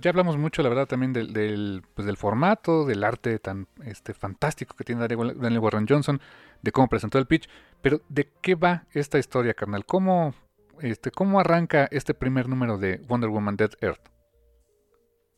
ya 0.00 0.10
hablamos 0.10 0.36
mucho, 0.36 0.62
la 0.62 0.68
verdad, 0.68 0.86
también 0.86 1.12
del, 1.12 1.32
del, 1.32 1.82
pues 1.94 2.06
del 2.06 2.16
formato, 2.16 2.84
del 2.84 3.02
arte 3.02 3.38
tan 3.40 3.66
este, 3.84 4.14
fantástico 4.14 4.76
que 4.76 4.84
tiene 4.84 5.06
Daniel 5.08 5.58
Warren 5.58 5.86
Johnson, 5.88 6.20
de 6.62 6.70
cómo 6.70 6.88
presentó 6.88 7.18
el 7.18 7.26
pitch, 7.26 7.48
pero 7.82 8.00
¿de 8.08 8.30
qué 8.40 8.54
va 8.54 8.84
esta 8.92 9.18
historia, 9.18 9.54
carnal? 9.54 9.84
¿Cómo, 9.84 10.32
este, 10.80 11.10
cómo 11.10 11.40
arranca 11.40 11.88
este 11.90 12.14
primer 12.14 12.48
número 12.48 12.78
de 12.78 12.98
Wonder 13.08 13.30
Woman 13.30 13.56
Dead 13.56 13.72
Earth? 13.80 14.10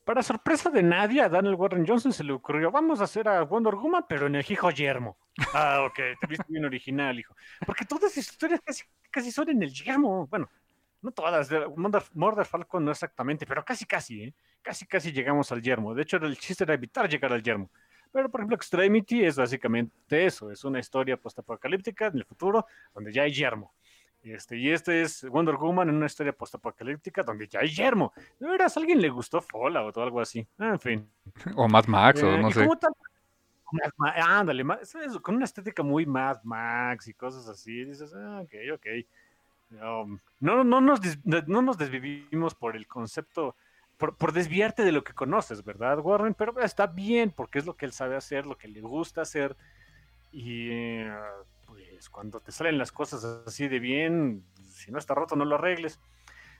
Para 0.04 0.22
sorpresa 0.22 0.70
de 0.70 0.82
nadie, 0.82 1.22
a 1.22 1.28
Daniel 1.30 1.54
Warren 1.54 1.86
Johnson 1.86 2.12
se 2.12 2.24
le 2.24 2.32
ocurrió, 2.32 2.70
vamos 2.70 3.00
a 3.00 3.04
hacer 3.04 3.26
a 3.28 3.42
Wonder 3.42 3.74
Woman, 3.74 4.04
pero 4.06 4.26
en 4.26 4.34
el 4.34 4.44
hijo 4.48 4.70
yermo. 4.70 5.16
Ah, 5.54 5.86
ok, 5.86 6.18
te 6.20 6.26
viste 6.26 6.46
bien 6.48 6.64
original, 6.64 7.18
hijo. 7.18 7.34
Porque 7.64 7.84
todas 7.84 8.04
las 8.04 8.16
historias 8.16 8.60
casi, 8.64 8.84
casi 9.10 9.30
son 9.30 9.50
en 9.50 9.62
el 9.62 9.72
yermo. 9.72 10.26
Bueno, 10.26 10.48
no 11.00 11.10
todas, 11.12 11.50
Murder, 12.14 12.44
Falcon 12.44 12.84
no 12.84 12.90
exactamente, 12.90 13.46
pero 13.46 13.64
casi 13.64 13.86
casi, 13.86 14.24
¿eh? 14.24 14.34
casi 14.62 14.86
casi 14.86 15.12
llegamos 15.12 15.52
al 15.52 15.62
yermo. 15.62 15.94
De 15.94 16.02
hecho, 16.02 16.16
el 16.16 16.36
chiste 16.38 16.64
era 16.64 16.74
evitar 16.74 17.08
llegar 17.08 17.32
al 17.32 17.42
yermo. 17.42 17.70
Pero, 18.10 18.30
por 18.30 18.40
ejemplo, 18.40 18.56
Extremity 18.56 19.24
es 19.24 19.36
básicamente 19.36 20.24
eso, 20.24 20.50
es 20.50 20.64
una 20.64 20.78
historia 20.78 21.16
postapocalíptica 21.16 22.06
en 22.06 22.16
el 22.16 22.24
futuro 22.24 22.66
donde 22.94 23.12
ya 23.12 23.22
hay 23.22 23.32
yermo. 23.32 23.74
Este, 24.22 24.56
y 24.56 24.70
este 24.70 25.02
es 25.02 25.24
Wonder 25.28 25.56
Woman 25.56 25.88
en 25.88 25.96
una 25.96 26.06
historia 26.06 26.32
postapocalíptica 26.32 27.22
donde 27.22 27.46
ya 27.46 27.60
hay 27.60 27.68
yermo. 27.68 28.12
De 28.38 28.48
veras, 28.48 28.76
¿a 28.76 28.80
alguien 28.80 29.00
le 29.00 29.08
gustó 29.08 29.40
Fallout 29.40 29.96
o 29.96 30.02
algo 30.02 30.20
así? 30.20 30.46
Ah, 30.58 30.70
en 30.70 30.80
fin. 30.80 31.10
O 31.54 31.68
Mad 31.68 31.86
Max, 31.86 32.22
o 32.22 32.32
eh, 32.32 32.38
no 32.38 32.50
sé. 32.50 32.68
ándale, 34.02 34.64
con 35.22 35.36
una 35.36 35.44
estética 35.44 35.82
muy 35.82 36.04
Mad 36.04 36.42
Max 36.42 37.08
y 37.08 37.14
cosas 37.14 37.48
así. 37.48 37.84
Dices, 37.84 38.12
ah, 38.14 38.40
ok, 38.42 38.54
ok. 38.74 38.86
Um, 39.70 40.18
no, 40.40 40.64
no, 40.64 40.80
nos 40.80 41.00
no 41.24 41.62
nos 41.62 41.76
desvivimos 41.76 42.54
por 42.54 42.74
el 42.74 42.86
concepto, 42.86 43.54
por, 43.98 44.32
desviarte 44.32 44.82
de 44.82 44.92
lo 44.92 45.04
que 45.04 45.12
conoces, 45.12 45.64
¿verdad, 45.64 45.98
Warren? 46.00 46.34
Pero 46.34 46.58
está 46.60 46.86
bien, 46.86 47.30
porque 47.30 47.58
es 47.58 47.66
lo 47.66 47.76
que 47.76 47.84
él 47.84 47.92
sabe 47.92 48.16
hacer, 48.16 48.46
lo 48.46 48.56
que 48.56 48.68
le 48.68 48.80
gusta 48.80 49.22
hacer. 49.22 49.56
Y 50.32 50.70
pues 51.66 52.08
cuando 52.08 52.40
te 52.40 52.52
salen 52.52 52.78
las 52.78 52.92
cosas 52.92 53.24
así 53.46 53.68
de 53.68 53.80
bien, 53.80 54.44
si 54.62 54.92
no 54.92 54.98
está 54.98 55.14
roto, 55.14 55.36
no 55.36 55.44
lo 55.44 55.56
arregles. 55.56 56.00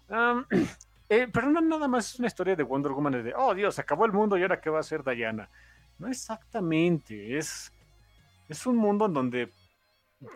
Um, 0.09 0.44
eh, 1.09 1.28
pero 1.32 1.48
no 1.48 1.60
nada 1.60 1.89
más 1.89 2.12
es 2.12 2.18
una 2.18 2.28
historia 2.28 2.56
de 2.56 2.62
Wonder 2.62 2.93
Woman 2.93 3.22
de, 3.24 3.32
oh 3.36 3.55
Dios, 3.55 3.78
acabó 3.78 4.05
el 4.05 4.12
mundo 4.12 4.36
y 4.36 4.43
ahora 4.43 4.60
qué 4.60 4.68
va 4.68 4.78
a 4.78 4.80
hacer 4.80 5.02
Diana. 5.05 5.48
No 5.98 6.09
exactamente, 6.09 7.39
es, 7.39 7.72
es 8.48 8.66
un 8.66 8.76
mundo 8.76 9.06
en 9.06 9.14
donde 9.14 9.52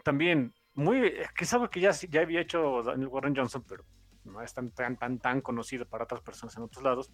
también 0.04 0.54
muy, 0.74 1.12
que 1.36 1.44
es 1.44 1.52
algo 1.52 1.68
que 1.68 1.80
ya, 1.80 1.90
ya 1.90 2.20
había 2.22 2.40
hecho 2.40 2.82
Daniel 2.82 3.08
Warren 3.08 3.36
Johnson, 3.36 3.64
pero 3.68 3.84
no 4.24 4.40
es 4.40 4.54
tan, 4.54 4.70
tan, 4.70 4.96
tan, 4.96 5.18
tan 5.18 5.40
conocido 5.40 5.86
para 5.86 6.04
otras 6.04 6.20
personas 6.20 6.56
en 6.56 6.62
otros 6.62 6.82
lados. 6.82 7.12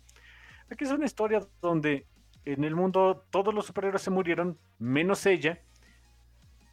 Aquí 0.70 0.84
es 0.84 0.90
una 0.90 1.06
historia 1.06 1.40
donde 1.60 2.06
en 2.44 2.64
el 2.64 2.74
mundo 2.74 3.26
todos 3.30 3.54
los 3.54 3.66
superhéroes 3.66 4.02
se 4.02 4.10
murieron, 4.10 4.58
menos 4.78 5.26
ella, 5.26 5.62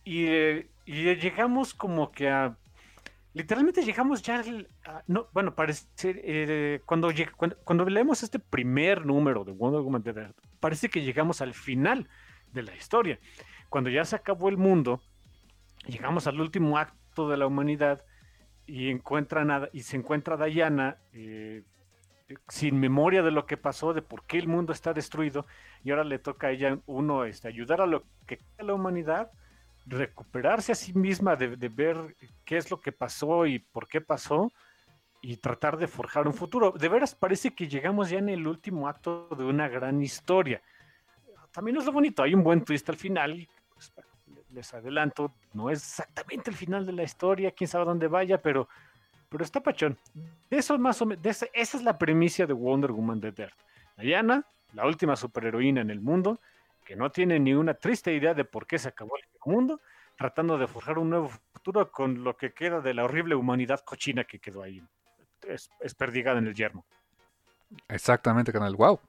y, 0.03 0.27
y 0.85 1.15
llegamos 1.15 1.73
como 1.73 2.11
que 2.11 2.29
a... 2.29 2.57
Literalmente 3.33 3.83
llegamos 3.83 4.21
ya 4.21 4.41
no, 5.07 5.27
bueno, 5.33 5.55
parece 5.55 5.89
eh, 6.05 6.81
cuando, 6.85 7.09
cuando, 7.35 7.57
cuando, 7.65 7.85
leemos 7.85 8.23
este 8.23 8.39
primer 8.39 9.05
número 9.05 9.43
de 9.43 9.51
Wonder 9.51 9.81
Woman 9.81 10.03
parece 10.61 10.87
que 10.87 11.01
llegamos 11.01 11.41
al 11.41 11.53
final 11.53 12.07
de 12.53 12.63
la 12.63 12.73
historia. 12.75 13.19
Cuando 13.67 13.89
ya 13.89 14.05
se 14.05 14.15
acabó 14.15 14.47
el 14.47 14.55
mundo, 14.55 15.01
llegamos 15.87 16.27
al 16.27 16.39
último 16.39 16.77
acto 16.77 17.29
de 17.29 17.37
la 17.37 17.47
humanidad 17.47 18.03
y, 18.65 18.89
encuentran 18.89 19.69
y 19.73 19.81
se 19.81 19.97
encuentra 19.97 20.37
Diana 20.37 20.97
eh, 21.13 21.63
sin 22.49 22.79
memoria 22.79 23.21
de 23.21 23.31
lo 23.31 23.45
que 23.45 23.57
pasó, 23.57 23.93
de 23.93 24.01
por 24.01 24.23
qué 24.23 24.37
el 24.37 24.47
mundo 24.47 24.73
está 24.73 24.93
destruido, 24.93 25.45
y 25.83 25.91
ahora 25.91 26.03
le 26.03 26.19
toca 26.19 26.47
a 26.47 26.51
ella, 26.51 26.79
uno, 26.87 27.25
este, 27.25 27.47
ayudar 27.47 27.81
a 27.81 27.85
lo 27.85 28.03
que 28.25 28.37
queda 28.37 28.63
la 28.63 28.73
humanidad, 28.73 29.31
recuperarse 29.85 30.71
a 30.71 30.75
sí 30.75 30.93
misma, 30.93 31.35
de, 31.35 31.69
ver 31.69 32.15
qué 32.43 32.57
es 32.57 32.71
lo 32.71 32.81
que 32.81 32.91
pasó 32.91 33.45
y 33.45 33.59
por 33.59 33.87
qué 33.87 34.01
pasó, 34.01 34.51
y 35.21 35.37
tratar 35.37 35.77
de 35.77 35.87
forjar 35.87 36.27
un 36.27 36.33
futuro. 36.33 36.71
De 36.71 36.87
veras 36.87 37.15
parece 37.15 37.53
que 37.53 37.67
llegamos 37.67 38.09
ya 38.09 38.19
en 38.19 38.29
el 38.29 38.47
último 38.47 38.87
acto 38.87 39.27
de 39.37 39.43
una 39.43 39.67
gran 39.67 40.01
historia. 40.01 40.61
También 41.51 41.77
es 41.77 41.85
lo 41.85 41.91
bonito, 41.91 42.23
hay 42.23 42.33
un 42.33 42.43
buen 42.43 42.63
twist 42.63 42.89
al 42.89 42.97
final, 42.97 43.47
pues, 43.73 43.93
les 44.55 44.73
adelanto, 44.73 45.33
no 45.53 45.69
es 45.69 45.79
exactamente 45.79 46.49
el 46.49 46.55
final 46.55 46.85
de 46.85 46.93
la 46.93 47.03
historia, 47.03 47.51
quién 47.51 47.67
sabe 47.67 47.85
dónde 47.85 48.07
vaya, 48.07 48.41
pero, 48.41 48.67
pero 49.29 49.43
está 49.43 49.61
pachón. 49.61 49.97
Eso 50.49 50.77
más 50.79 51.01
o 51.01 51.05
menos, 51.05 51.25
esa, 51.25 51.47
es 51.53 51.83
la 51.83 51.97
premisa 51.97 52.45
de 52.45 52.53
Wonder 52.53 52.91
Woman 52.91 53.19
de 53.19 53.33
Earth. 53.37 53.59
Diana, 53.97 54.45
la 54.73 54.87
última 54.87 55.15
superheroína 55.15 55.81
en 55.81 55.89
el 55.89 55.99
mundo, 55.99 56.39
que 56.85 56.95
no 56.95 57.11
tiene 57.11 57.39
ni 57.39 57.53
una 57.53 57.73
triste 57.73 58.13
idea 58.13 58.33
de 58.33 58.45
por 58.45 58.65
qué 58.65 58.79
se 58.79 58.89
acabó 58.89 59.17
el 59.17 59.23
mundo, 59.45 59.81
tratando 60.17 60.57
de 60.57 60.67
forjar 60.67 60.97
un 60.97 61.09
nuevo 61.09 61.29
futuro 61.53 61.91
con 61.91 62.23
lo 62.23 62.37
que 62.37 62.53
queda 62.53 62.79
de 62.79 62.93
la 62.93 63.03
horrible 63.03 63.35
humanidad 63.35 63.81
cochina 63.81 64.23
que 64.23 64.39
quedó 64.39 64.63
ahí. 64.63 64.81
es, 65.47 65.69
en 65.81 66.47
el 66.47 66.53
yermo. 66.53 66.85
Exactamente, 67.89 68.53
canal. 68.53 68.75
Wow. 68.75 68.99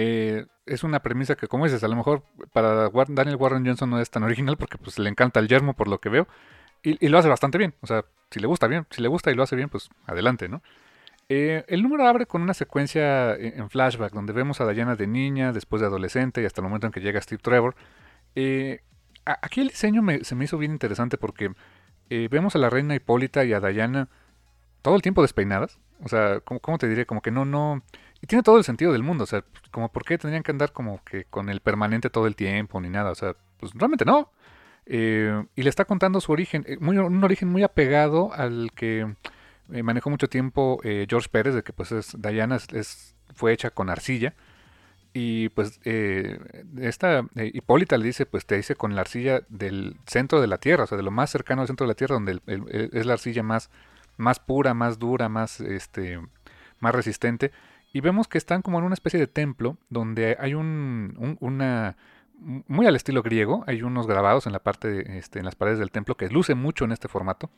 Eh, 0.00 0.46
es 0.64 0.84
una 0.84 1.02
premisa 1.02 1.34
que, 1.34 1.48
como 1.48 1.64
dices, 1.64 1.82
a 1.82 1.88
lo 1.88 1.96
mejor 1.96 2.22
para 2.52 2.88
Daniel 3.08 3.34
Warren 3.34 3.66
Johnson 3.66 3.90
no 3.90 4.00
es 4.00 4.08
tan 4.10 4.22
original 4.22 4.56
porque 4.56 4.78
pues 4.78 4.96
le 5.00 5.08
encanta 5.10 5.40
el 5.40 5.48
yermo 5.48 5.74
por 5.74 5.88
lo 5.88 5.98
que 5.98 6.08
veo 6.08 6.28
y, 6.84 7.08
lo 7.08 7.18
hace 7.18 7.28
bastante 7.28 7.58
bien. 7.58 7.74
O 7.80 7.88
sea, 7.88 8.04
si 8.30 8.38
le 8.38 8.46
gusta 8.46 8.68
bien, 8.68 8.86
si 8.90 9.02
le 9.02 9.08
gusta 9.08 9.32
y 9.32 9.34
lo 9.34 9.42
hace 9.42 9.56
bien, 9.56 9.68
pues 9.68 9.90
adelante, 10.06 10.48
¿no? 10.48 10.62
Eh, 11.28 11.64
el 11.66 11.82
número 11.82 12.06
abre 12.06 12.26
con 12.26 12.42
una 12.42 12.54
secuencia 12.54 13.34
en 13.34 13.68
flashback 13.70 14.12
donde 14.12 14.32
vemos 14.32 14.60
a 14.60 14.70
Diana 14.70 14.94
de 14.94 15.08
niña, 15.08 15.52
después 15.52 15.80
de 15.80 15.88
adolescente 15.88 16.42
y 16.42 16.44
hasta 16.44 16.60
el 16.60 16.68
momento 16.68 16.86
en 16.86 16.92
que 16.92 17.00
llega 17.00 17.20
Steve 17.20 17.42
Trevor. 17.42 17.74
Eh, 18.36 18.82
aquí 19.24 19.62
el 19.62 19.68
diseño 19.68 20.02
se 20.22 20.36
me 20.36 20.44
hizo 20.44 20.58
bien 20.58 20.70
interesante 20.70 21.18
porque 21.18 21.50
vemos 22.08 22.54
a 22.54 22.58
la 22.58 22.70
reina 22.70 22.94
Hipólita 22.94 23.44
y 23.44 23.52
a 23.52 23.58
Diana 23.58 24.08
todo 24.80 24.94
el 24.94 25.02
tiempo 25.02 25.22
despeinadas. 25.22 25.80
O 26.04 26.08
sea, 26.08 26.40
¿cómo, 26.40 26.78
te 26.78 26.88
diré? 26.88 27.06
Como 27.06 27.20
que 27.20 27.30
no, 27.30 27.44
no... 27.44 27.82
Y 28.20 28.26
tiene 28.26 28.42
todo 28.42 28.58
el 28.58 28.64
sentido 28.64 28.92
del 28.92 29.02
mundo. 29.02 29.24
O 29.24 29.26
sea, 29.26 29.44
como 29.70 29.90
por 29.90 30.04
qué 30.04 30.18
tendrían 30.18 30.42
que 30.42 30.50
andar 30.50 30.72
como 30.72 31.02
que 31.04 31.24
con 31.24 31.48
el 31.48 31.60
permanente 31.60 32.10
todo 32.10 32.26
el 32.26 32.36
tiempo 32.36 32.80
ni 32.80 32.90
nada. 32.90 33.10
O 33.10 33.14
sea, 33.14 33.36
pues 33.58 33.72
realmente 33.74 34.04
no. 34.04 34.30
y 34.86 35.62
le 35.62 35.68
está 35.70 35.84
contando 35.84 36.20
su 36.20 36.32
origen, 36.32 36.64
muy, 36.80 36.98
un 36.98 37.22
origen 37.22 37.48
muy 37.48 37.62
apegado 37.62 38.32
al 38.32 38.70
que 38.74 39.06
eh, 39.72 39.82
manejó 39.82 40.08
mucho 40.10 40.28
tiempo 40.28 40.80
eh, 40.82 41.06
George 41.08 41.28
Pérez, 41.30 41.54
de 41.54 41.62
que 41.62 41.72
pues 41.72 41.92
es, 41.92 42.16
Diana 42.18 42.56
es, 42.56 43.14
fue 43.34 43.52
hecha 43.52 43.70
con 43.70 43.90
arcilla. 43.90 44.34
Y 45.12 45.48
pues 45.50 45.80
eh, 45.84 46.38
esta 46.80 47.24
Hipólita 47.34 47.96
le 47.98 48.06
dice, 48.06 48.26
pues 48.26 48.46
te 48.46 48.56
dice 48.56 48.76
con 48.76 48.94
la 48.94 49.00
arcilla 49.02 49.40
del 49.48 49.96
centro 50.06 50.40
de 50.40 50.46
la 50.46 50.58
Tierra, 50.58 50.84
o 50.84 50.86
sea, 50.86 50.96
de 50.96 51.02
lo 51.02 51.10
más 51.10 51.30
cercano 51.30 51.62
al 51.62 51.66
centro 51.66 51.86
de 51.86 51.88
la 51.88 51.94
Tierra, 51.94 52.14
donde 52.14 52.40
es 52.92 53.06
la 53.06 53.14
arcilla 53.14 53.42
más, 53.42 53.70
más 54.16 54.38
pura, 54.38 54.74
más 54.74 54.98
dura, 54.98 55.28
más, 55.28 55.60
este, 55.60 56.20
más 56.78 56.94
resistente. 56.94 57.52
Y 57.92 58.00
vemos 58.00 58.28
que 58.28 58.38
están 58.38 58.62
como 58.62 58.78
en 58.78 58.84
una 58.84 58.94
especie 58.94 59.18
de 59.18 59.26
templo, 59.26 59.78
donde 59.88 60.36
hay 60.38 60.54
un, 60.54 61.36
una, 61.40 61.96
muy 62.38 62.86
al 62.86 62.96
estilo 62.96 63.22
griego. 63.22 63.64
Hay 63.66 63.82
unos 63.82 64.06
grabados 64.06 64.46
en 64.46 64.52
la 64.52 64.60
parte, 64.60 65.18
este, 65.18 65.38
en 65.38 65.44
las 65.44 65.54
paredes 65.54 65.78
del 65.78 65.90
templo 65.90 66.16
que 66.16 66.28
luce 66.28 66.54
mucho 66.54 66.84
en 66.84 66.92
este 66.92 67.08
formato, 67.08 67.50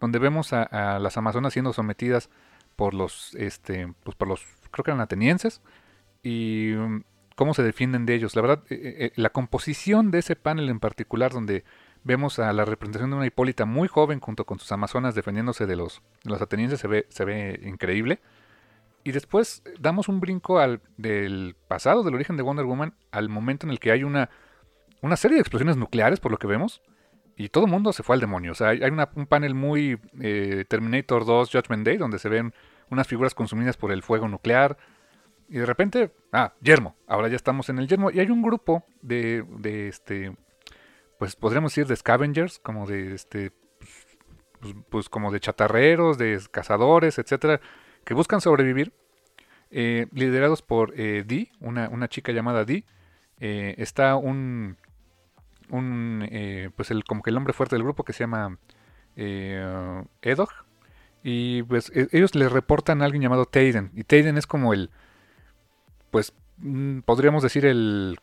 donde 0.00 0.18
vemos 0.18 0.52
a, 0.52 0.98
las 0.98 1.16
amazonas 1.16 1.52
siendo 1.52 1.72
sometidas 1.72 2.30
por 2.76 2.94
los, 2.94 3.34
este, 3.34 3.92
pues 4.02 4.16
por 4.16 4.28
los, 4.28 4.44
creo 4.70 4.84
que 4.84 4.90
eran 4.90 5.00
atenienses 5.00 5.60
y 6.22 6.72
mm, 6.76 7.04
cómo 7.36 7.54
se 7.54 7.62
defienden 7.62 8.06
de 8.06 8.14
ellos. 8.14 8.34
La 8.36 8.42
verdad, 8.42 8.64
eh, 8.70 8.74
eh, 8.74 8.94
eh, 9.06 9.12
la 9.16 9.30
composición 9.30 10.10
de 10.10 10.20
ese 10.20 10.34
panel 10.36 10.68
en 10.68 10.80
particular, 10.80 11.32
donde 11.32 11.64
vemos 12.02 12.38
a 12.38 12.52
la 12.52 12.64
representación 12.64 13.10
de 13.10 13.16
una 13.16 13.26
Hipólita 13.26 13.64
muy 13.64 13.88
joven 13.88 14.20
junto 14.20 14.44
con 14.44 14.58
sus 14.58 14.70
amazonas 14.72 15.14
defendiéndose 15.14 15.66
de 15.66 15.76
los, 15.76 16.02
de 16.24 16.30
los 16.30 16.42
atenienses, 16.42 16.80
se 16.80 16.88
ve, 16.88 17.06
se 17.10 17.24
ve 17.24 17.60
increíble. 17.64 18.20
Y 19.04 19.12
después 19.12 19.62
damos 19.78 20.08
un 20.08 20.18
brinco 20.18 20.58
al, 20.58 20.80
del 20.96 21.56
pasado, 21.68 22.02
del 22.02 22.14
origen 22.14 22.38
de 22.38 22.42
Wonder 22.42 22.64
Woman, 22.64 22.94
al 23.12 23.28
momento 23.28 23.66
en 23.66 23.70
el 23.70 23.78
que 23.78 23.92
hay 23.92 24.02
una, 24.02 24.30
una 25.02 25.16
serie 25.16 25.34
de 25.34 25.42
explosiones 25.42 25.76
nucleares, 25.76 26.20
por 26.20 26.32
lo 26.32 26.38
que 26.38 26.46
vemos, 26.46 26.80
y 27.36 27.50
todo 27.50 27.66
el 27.66 27.70
mundo 27.70 27.92
se 27.92 28.02
fue 28.02 28.16
al 28.16 28.20
demonio. 28.20 28.52
O 28.52 28.54
sea, 28.54 28.68
hay, 28.68 28.80
un 28.82 29.26
panel 29.26 29.54
muy 29.54 30.00
eh, 30.22 30.64
Terminator 30.66 31.26
2 31.26 31.50
Judgment 31.52 31.84
Day, 31.84 31.98
donde 31.98 32.18
se 32.18 32.30
ven 32.30 32.54
unas 32.90 33.06
figuras 33.06 33.34
consumidas 33.34 33.76
por 33.76 33.92
el 33.92 34.02
fuego 34.02 34.26
nuclear. 34.26 34.78
Y 35.50 35.58
de 35.58 35.66
repente, 35.66 36.10
ah, 36.32 36.54
yermo. 36.62 36.96
Ahora 37.06 37.28
ya 37.28 37.36
estamos 37.36 37.68
en 37.68 37.78
el 37.78 37.88
yermo. 37.88 38.10
Y 38.10 38.20
hay 38.20 38.30
un 38.30 38.40
grupo 38.40 38.84
de, 39.02 39.44
de 39.58 39.88
este, 39.88 40.34
pues 41.18 41.36
podríamos 41.36 41.72
decir 41.72 41.86
de 41.86 41.96
scavengers, 41.96 42.58
como 42.58 42.86
de 42.86 43.14
este, 43.14 43.52
pues, 44.60 44.74
pues 44.88 45.08
como 45.10 45.30
de 45.30 45.40
chatarreros, 45.40 46.16
de 46.16 46.40
cazadores, 46.50 47.18
etcétera 47.18 47.60
que 48.04 48.14
buscan 48.14 48.40
sobrevivir, 48.40 48.92
eh, 49.70 50.06
liderados 50.12 50.62
por 50.62 50.92
eh, 50.96 51.24
Dee, 51.26 51.50
una, 51.60 51.88
una, 51.88 52.08
chica 52.08 52.32
llamada 52.32 52.64
Dee. 52.64 52.84
Eh, 53.40 53.74
está 53.78 54.14
un, 54.14 54.76
un 55.68 56.72
pues 56.76 56.92
el, 56.92 57.04
como 57.04 57.22
que 57.22 57.30
el 57.30 57.36
hombre 57.36 57.52
fuerte 57.52 57.74
del 57.74 57.82
grupo 57.82 58.04
que 58.04 58.12
se 58.12 58.20
llama 58.20 58.58
Edog. 59.16 60.50
Y 61.24 61.62
pues 61.64 61.90
e, 61.94 62.08
ellos 62.12 62.34
le 62.34 62.48
reportan 62.48 63.02
a 63.02 63.06
alguien 63.06 63.22
llamado 63.22 63.46
Tayden. 63.46 63.90
Y 63.94 64.04
Tayden 64.04 64.38
es 64.38 64.46
como 64.46 64.72
el, 64.74 64.90
pues 66.10 66.32
mm, 66.58 67.00
podríamos 67.00 67.42
decir 67.42 67.66
el, 67.66 68.18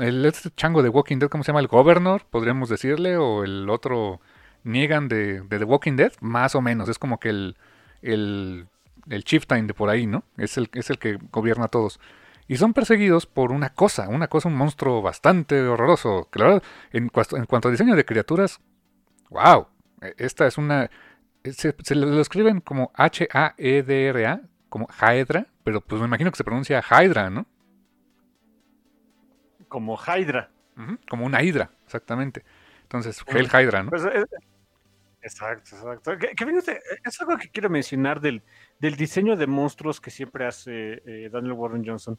el 0.00 0.24
este 0.24 0.50
chango 0.56 0.82
de 0.82 0.88
Walking 0.88 1.18
Dead, 1.18 1.28
¿cómo 1.28 1.44
se 1.44 1.48
llama? 1.48 1.60
El 1.60 1.66
Governor, 1.66 2.22
podríamos 2.30 2.68
decirle, 2.68 3.16
o 3.16 3.44
el 3.44 3.68
otro 3.68 4.20
Niegan 4.64 5.08
de, 5.08 5.42
de 5.42 5.58
The 5.58 5.64
Walking 5.64 5.96
Dead, 5.96 6.12
más 6.20 6.54
o 6.54 6.62
menos. 6.62 6.88
Es 6.88 6.98
como 6.98 7.18
que 7.18 7.28
el, 7.30 7.56
el 8.00 8.68
el 9.08 9.24
chieftain 9.24 9.66
de 9.66 9.74
por 9.74 9.88
ahí, 9.88 10.06
¿no? 10.06 10.24
Es 10.36 10.56
el, 10.56 10.68
es 10.74 10.90
el 10.90 10.98
que 10.98 11.18
gobierna 11.30 11.66
a 11.66 11.68
todos. 11.68 12.00
Y 12.48 12.56
son 12.56 12.74
perseguidos 12.74 13.26
por 13.26 13.52
una 13.52 13.70
cosa, 13.70 14.08
una 14.08 14.28
cosa, 14.28 14.48
un 14.48 14.56
monstruo 14.56 15.00
bastante 15.00 15.60
horroroso. 15.62 16.28
Que 16.30 16.38
la 16.38 16.44
verdad, 16.46 16.62
en, 16.92 17.10
en 17.32 17.46
cuanto 17.46 17.68
a 17.68 17.70
diseño 17.70 17.94
de 17.94 18.04
criaturas, 18.04 18.60
wow, 19.30 19.68
e, 20.00 20.14
esta 20.18 20.46
es 20.46 20.58
una... 20.58 20.90
Se, 21.44 21.74
lo 21.94 22.20
escriben 22.20 22.60
como 22.60 22.92
H-A-E-D-R-A, 22.94 24.42
como 24.68 24.88
Hydra, 25.00 25.46
pero 25.64 25.80
pues 25.80 26.00
me 26.00 26.06
imagino 26.06 26.30
que 26.30 26.36
se 26.36 26.44
pronuncia 26.44 26.82
Hydra, 26.82 27.30
¿no? 27.30 27.46
Como 29.68 29.96
Hydra. 29.96 30.50
como 31.08 31.26
una 31.26 31.42
Hydra, 31.42 31.70
exactamente. 31.84 32.44
Entonces, 32.82 33.24
Hell 33.26 33.46
Hydra, 33.46 33.82
¿no? 33.82 33.90
Pues, 33.90 34.04
eh, 34.04 34.24
exacto, 35.22 35.76
exacto. 35.76 36.12
es 37.04 37.20
algo 37.20 37.36
que 37.38 37.48
quiero 37.48 37.70
mencionar 37.70 38.20
del, 38.20 38.42
del 38.78 38.96
diseño 38.96 39.36
de 39.36 39.46
monstruos 39.46 40.00
que 40.00 40.10
siempre 40.10 40.46
hace 40.46 41.02
eh, 41.06 41.30
Daniel 41.30 41.52
Warren 41.52 41.84
Johnson. 41.84 42.18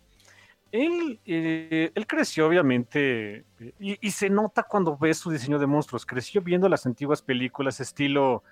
Él, 0.74 1.20
eh, 1.24 1.92
él 1.94 2.08
creció, 2.08 2.48
obviamente, 2.48 3.46
y, 3.78 4.10
se 4.10 4.28
nota 4.28 4.64
cuando 4.64 4.98
ves 4.98 5.20
su 5.20 5.30
diseño 5.30 5.60
de 5.60 5.68
monstruos. 5.68 6.04
Creció 6.04 6.42
viendo 6.42 6.68
las 6.68 6.88
antiguas 6.88 7.22
películas, 7.22 7.80
estilo, 7.80 8.44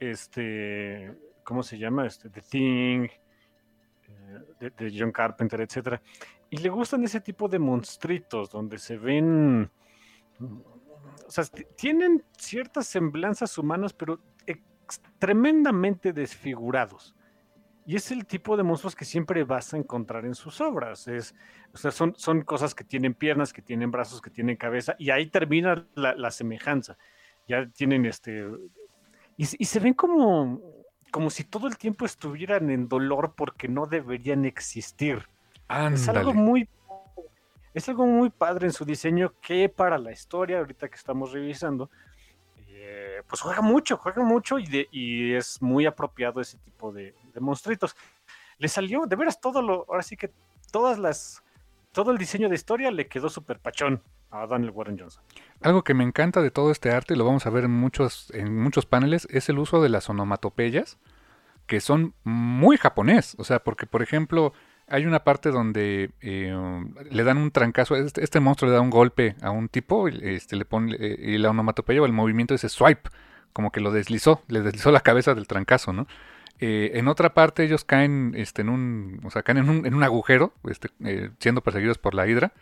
este, 0.00 1.16
¿cómo 1.44 1.62
se 1.62 1.78
llama? 1.78 2.04
Este, 2.04 2.28
The 2.30 2.40
Thing, 2.40 3.06
eh, 4.60 4.70
de, 4.76 4.92
John 4.98 5.12
Carpenter, 5.12 5.60
etc. 5.60 6.00
Y 6.50 6.56
le 6.56 6.68
gustan 6.68 7.04
ese 7.04 7.20
tipo 7.20 7.46
de 7.48 7.60
monstruitos 7.60 8.50
donde 8.50 8.78
se 8.78 8.96
ven, 8.96 9.70
o 11.26 11.30
sea, 11.30 11.44
tienen 11.76 12.24
ciertas 12.36 12.86
semblanzas 12.86 13.56
humanas, 13.58 13.92
pero 13.92 14.20
tremendamente 15.18 16.12
desfigurados. 16.12 17.14
Y 17.84 17.96
es 17.96 18.12
el 18.12 18.26
tipo 18.26 18.56
de 18.56 18.62
monstruos 18.62 18.94
que 18.94 19.04
siempre 19.04 19.42
vas 19.42 19.74
a 19.74 19.76
encontrar 19.76 20.24
en 20.24 20.34
sus 20.34 20.60
obras. 20.60 21.08
Es, 21.08 21.34
o 21.74 21.76
sea, 21.76 21.90
son, 21.90 22.14
son 22.16 22.42
cosas 22.42 22.74
que 22.74 22.84
tienen 22.84 23.14
piernas, 23.14 23.52
que 23.52 23.62
tienen 23.62 23.90
brazos, 23.90 24.20
que 24.20 24.30
tienen 24.30 24.56
cabeza, 24.56 24.94
y 24.98 25.10
ahí 25.10 25.26
termina 25.26 25.86
la, 25.94 26.30
semejanza. 26.30 26.96
Ya 27.48 27.66
tienen 27.66 28.06
este. 28.06 28.46
Y, 29.36 29.46
se 29.46 29.80
ven 29.80 29.94
como, 29.94 30.60
como 31.10 31.28
si 31.30 31.42
todo 31.42 31.66
el 31.66 31.76
tiempo 31.76 32.04
estuvieran 32.04 32.70
en 32.70 32.88
dolor 32.88 33.34
porque 33.36 33.66
no 33.66 33.86
deberían 33.86 34.44
existir. 34.44 35.28
Es 35.92 36.08
algo 36.08 36.34
muy. 36.34 36.68
Es 37.74 37.88
algo 37.88 38.06
muy 38.06 38.30
padre 38.30 38.66
en 38.66 38.72
su 38.72 38.84
diseño 38.84 39.32
que 39.40 39.68
para 39.68 39.98
la 39.98 40.12
historia, 40.12 40.58
ahorita 40.58 40.88
que 40.88 40.96
estamos 40.96 41.32
revisando, 41.32 41.90
eh, 42.68 43.22
pues 43.26 43.40
juega 43.40 43.62
mucho, 43.62 43.96
juega 43.96 44.22
mucho 44.22 44.58
y, 44.58 44.88
y 44.90 45.32
es 45.34 45.62
muy 45.62 45.86
apropiado 45.86 46.40
ese 46.40 46.58
tipo 46.58 46.92
de, 46.92 47.14
de 47.32 47.40
monstruitos. 47.40 47.96
Le 48.58 48.68
salió, 48.68 49.06
de 49.06 49.16
veras, 49.16 49.40
todo 49.40 49.62
lo, 49.62 49.86
ahora 49.88 50.02
sí 50.02 50.16
que 50.16 50.30
todas 50.70 50.98
las, 50.98 51.42
todo 51.92 52.10
el 52.10 52.18
diseño 52.18 52.48
de 52.48 52.54
historia 52.54 52.90
le 52.90 53.06
quedó 53.06 53.28
súper 53.28 53.58
pachón 53.58 54.02
a 54.30 54.46
Daniel 54.46 54.72
Warren 54.72 54.98
Johnson. 54.98 55.22
Algo 55.60 55.84
que 55.84 55.94
me 55.94 56.04
encanta 56.04 56.40
de 56.42 56.50
todo 56.50 56.70
este 56.70 56.90
arte, 56.90 57.14
y 57.14 57.16
lo 57.16 57.24
vamos 57.24 57.46
a 57.46 57.50
ver 57.50 57.64
en 57.64 57.70
muchos, 57.70 58.30
en 58.34 58.56
muchos 58.60 58.86
paneles, 58.86 59.28
es 59.30 59.48
el 59.48 59.58
uso 59.58 59.82
de 59.82 59.90
las 59.90 60.08
onomatopeyas, 60.08 60.98
que 61.66 61.80
son 61.80 62.14
muy 62.24 62.76
japonés. 62.78 63.36
O 63.38 63.44
sea, 63.44 63.62
porque, 63.62 63.86
por 63.86 64.02
ejemplo, 64.02 64.52
hay 64.88 65.06
una 65.06 65.24
parte 65.24 65.50
donde 65.50 66.10
eh, 66.20 66.54
le 67.10 67.24
dan 67.24 67.38
un 67.38 67.50
trancazo, 67.50 67.96
este, 67.96 68.22
este, 68.22 68.40
monstruo 68.40 68.70
le 68.70 68.76
da 68.76 68.80
un 68.80 68.90
golpe 68.90 69.36
a 69.40 69.50
un 69.50 69.68
tipo, 69.68 70.08
este, 70.08 70.56
le 70.56 70.64
pone, 70.64 70.96
eh, 70.98 71.16
y 71.18 71.38
la 71.38 71.50
onomatopeya 71.50 72.02
o 72.02 72.06
el 72.06 72.12
movimiento 72.12 72.54
ese 72.54 72.68
swipe, 72.68 73.10
como 73.52 73.70
que 73.70 73.80
lo 73.80 73.90
deslizó, 73.90 74.42
le 74.48 74.60
deslizó 74.60 74.90
la 74.90 75.00
cabeza 75.00 75.34
del 75.34 75.46
trancazo, 75.46 75.92
¿no? 75.92 76.06
Eh, 76.60 76.98
en 76.98 77.08
otra 77.08 77.34
parte 77.34 77.64
ellos 77.64 77.84
caen 77.84 78.34
este, 78.36 78.62
en 78.62 78.68
un, 78.68 79.20
o 79.24 79.30
sea, 79.30 79.42
caen 79.42 79.58
en 79.58 79.68
un, 79.68 79.86
en 79.86 79.94
un 79.94 80.02
agujero, 80.02 80.52
este, 80.68 80.90
siendo 81.40 81.62
perseguidos 81.62 81.98
por 81.98 82.14
la 82.14 82.26
hidra. 82.28 82.52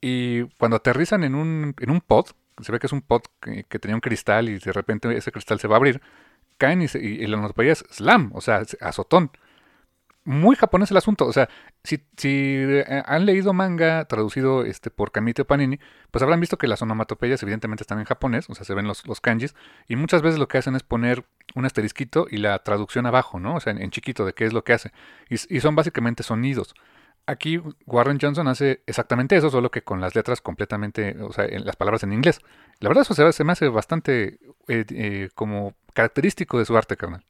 Y 0.00 0.44
cuando 0.58 0.78
aterrizan 0.78 1.24
en 1.24 1.34
un, 1.34 1.74
en 1.78 1.90
un 1.90 2.00
pod, 2.00 2.26
se 2.62 2.72
ve 2.72 2.78
que 2.78 2.86
es 2.86 2.92
un 2.92 3.02
pod 3.02 3.22
que, 3.40 3.78
tenía 3.78 3.94
un 3.94 4.00
cristal 4.00 4.48
y 4.48 4.58
de 4.58 4.72
repente 4.72 5.14
ese 5.16 5.32
cristal 5.32 5.60
se 5.60 5.68
va 5.68 5.76
a 5.76 5.78
abrir, 5.78 6.00
caen 6.56 6.80
y, 6.80 6.86
y, 6.96 7.26
la 7.26 7.52
es 7.58 7.84
slam, 7.90 8.30
o 8.34 8.40
sea, 8.40 8.62
azotón. 8.80 9.30
Muy 10.24 10.56
japonés 10.56 10.90
el 10.90 10.96
asunto. 10.96 11.26
O 11.26 11.32
sea, 11.32 11.48
si, 11.84 12.02
eh, 12.22 13.02
han 13.06 13.26
leído 13.26 13.52
manga 13.52 14.04
traducido 14.04 14.64
este, 14.64 14.90
por 14.90 15.12
Kamite 15.12 15.44
Panini, 15.44 15.78
pues 16.10 16.22
habrán 16.22 16.40
visto 16.40 16.58
que 16.58 16.68
las 16.68 16.82
onomatopeyas 16.82 17.42
evidentemente 17.42 17.82
están 17.82 17.98
en 17.98 18.04
japonés, 18.04 18.48
o 18.50 18.54
sea, 18.54 18.64
se 18.64 18.74
ven 18.74 18.86
los, 18.86 19.06
los 19.06 19.20
kanjis, 19.20 19.54
y 19.88 19.96
muchas 19.96 20.22
veces 20.22 20.38
lo 20.38 20.48
que 20.48 20.58
hacen 20.58 20.76
es 20.76 20.82
poner 20.82 21.24
un 21.54 21.64
asterisquito 21.64 22.26
y 22.30 22.38
la 22.38 22.58
traducción 22.60 23.06
abajo, 23.06 23.40
¿no? 23.40 23.56
O 23.56 23.60
sea, 23.60 23.72
en, 23.72 23.90
chiquito 23.90 24.24
de 24.24 24.32
qué 24.34 24.44
es 24.44 24.52
lo 24.52 24.64
que 24.64 24.72
hace. 24.72 24.92
Y, 25.28 25.34
y, 25.56 25.60
son 25.60 25.74
básicamente 25.74 26.22
sonidos. 26.22 26.74
Aquí 27.26 27.60
Warren 27.86 28.18
Johnson 28.20 28.48
hace 28.48 28.82
exactamente 28.86 29.36
eso, 29.36 29.50
solo 29.50 29.70
que 29.70 29.82
con 29.82 30.00
las 30.00 30.14
letras 30.14 30.40
completamente, 30.40 31.16
o 31.22 31.32
sea, 31.32 31.44
en 31.44 31.64
las 31.64 31.76
palabras 31.76 32.02
en 32.02 32.12
inglés. 32.12 32.40
La 32.80 32.88
verdad 32.88 33.02
eso 33.02 33.14
se, 33.14 33.32
se 33.32 33.44
me 33.44 33.52
hace 33.52 33.68
bastante 33.68 34.38
eh, 34.68 34.84
eh, 34.90 35.28
como 35.34 35.74
característico 35.94 36.58
de 36.58 36.64
su 36.64 36.76
arte, 36.76 36.96
carnal. 36.96 37.24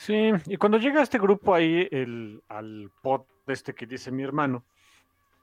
Sí, 0.00 0.32
y 0.46 0.56
cuando 0.56 0.78
llega 0.78 1.02
este 1.02 1.18
grupo 1.18 1.54
ahí 1.54 1.86
el, 1.90 2.42
al 2.48 2.90
pod 3.02 3.20
este 3.46 3.74
que 3.74 3.84
dice 3.84 4.10
mi 4.10 4.22
hermano, 4.22 4.64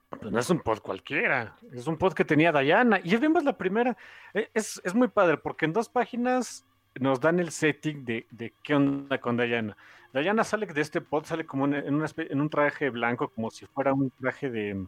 pues 0.09 0.31
no 0.31 0.39
es 0.39 0.49
un 0.49 0.61
pod 0.61 0.79
cualquiera, 0.79 1.55
es 1.71 1.85
un 1.85 1.95
pod 1.95 2.13
que 2.13 2.25
tenía 2.25 2.51
Dayana. 2.51 2.99
Y 3.03 3.15
vemos 3.17 3.43
la 3.43 3.55
primera, 3.55 3.95
e, 4.33 4.49
es, 4.55 4.81
es, 4.83 4.95
muy 4.95 5.09
padre 5.09 5.37
porque 5.37 5.65
en 5.65 5.73
dos 5.73 5.89
páginas 5.89 6.65
nos 6.99 7.19
dan 7.19 7.39
el 7.39 7.51
setting 7.51 8.03
de, 8.03 8.25
de 8.31 8.51
qué 8.63 8.73
onda 8.73 9.19
con 9.19 9.37
Dayana. 9.37 9.77
Dayana 10.11 10.43
sale 10.43 10.65
de 10.65 10.81
este 10.81 11.01
pod, 11.01 11.25
sale 11.25 11.45
como 11.45 11.65
en, 11.65 11.75
en 11.75 12.41
un 12.41 12.49
traje 12.49 12.89
blanco, 12.89 13.27
como 13.27 13.51
si 13.51 13.67
fuera 13.67 13.93
un 13.93 14.09
traje 14.09 14.49
de... 14.49 14.87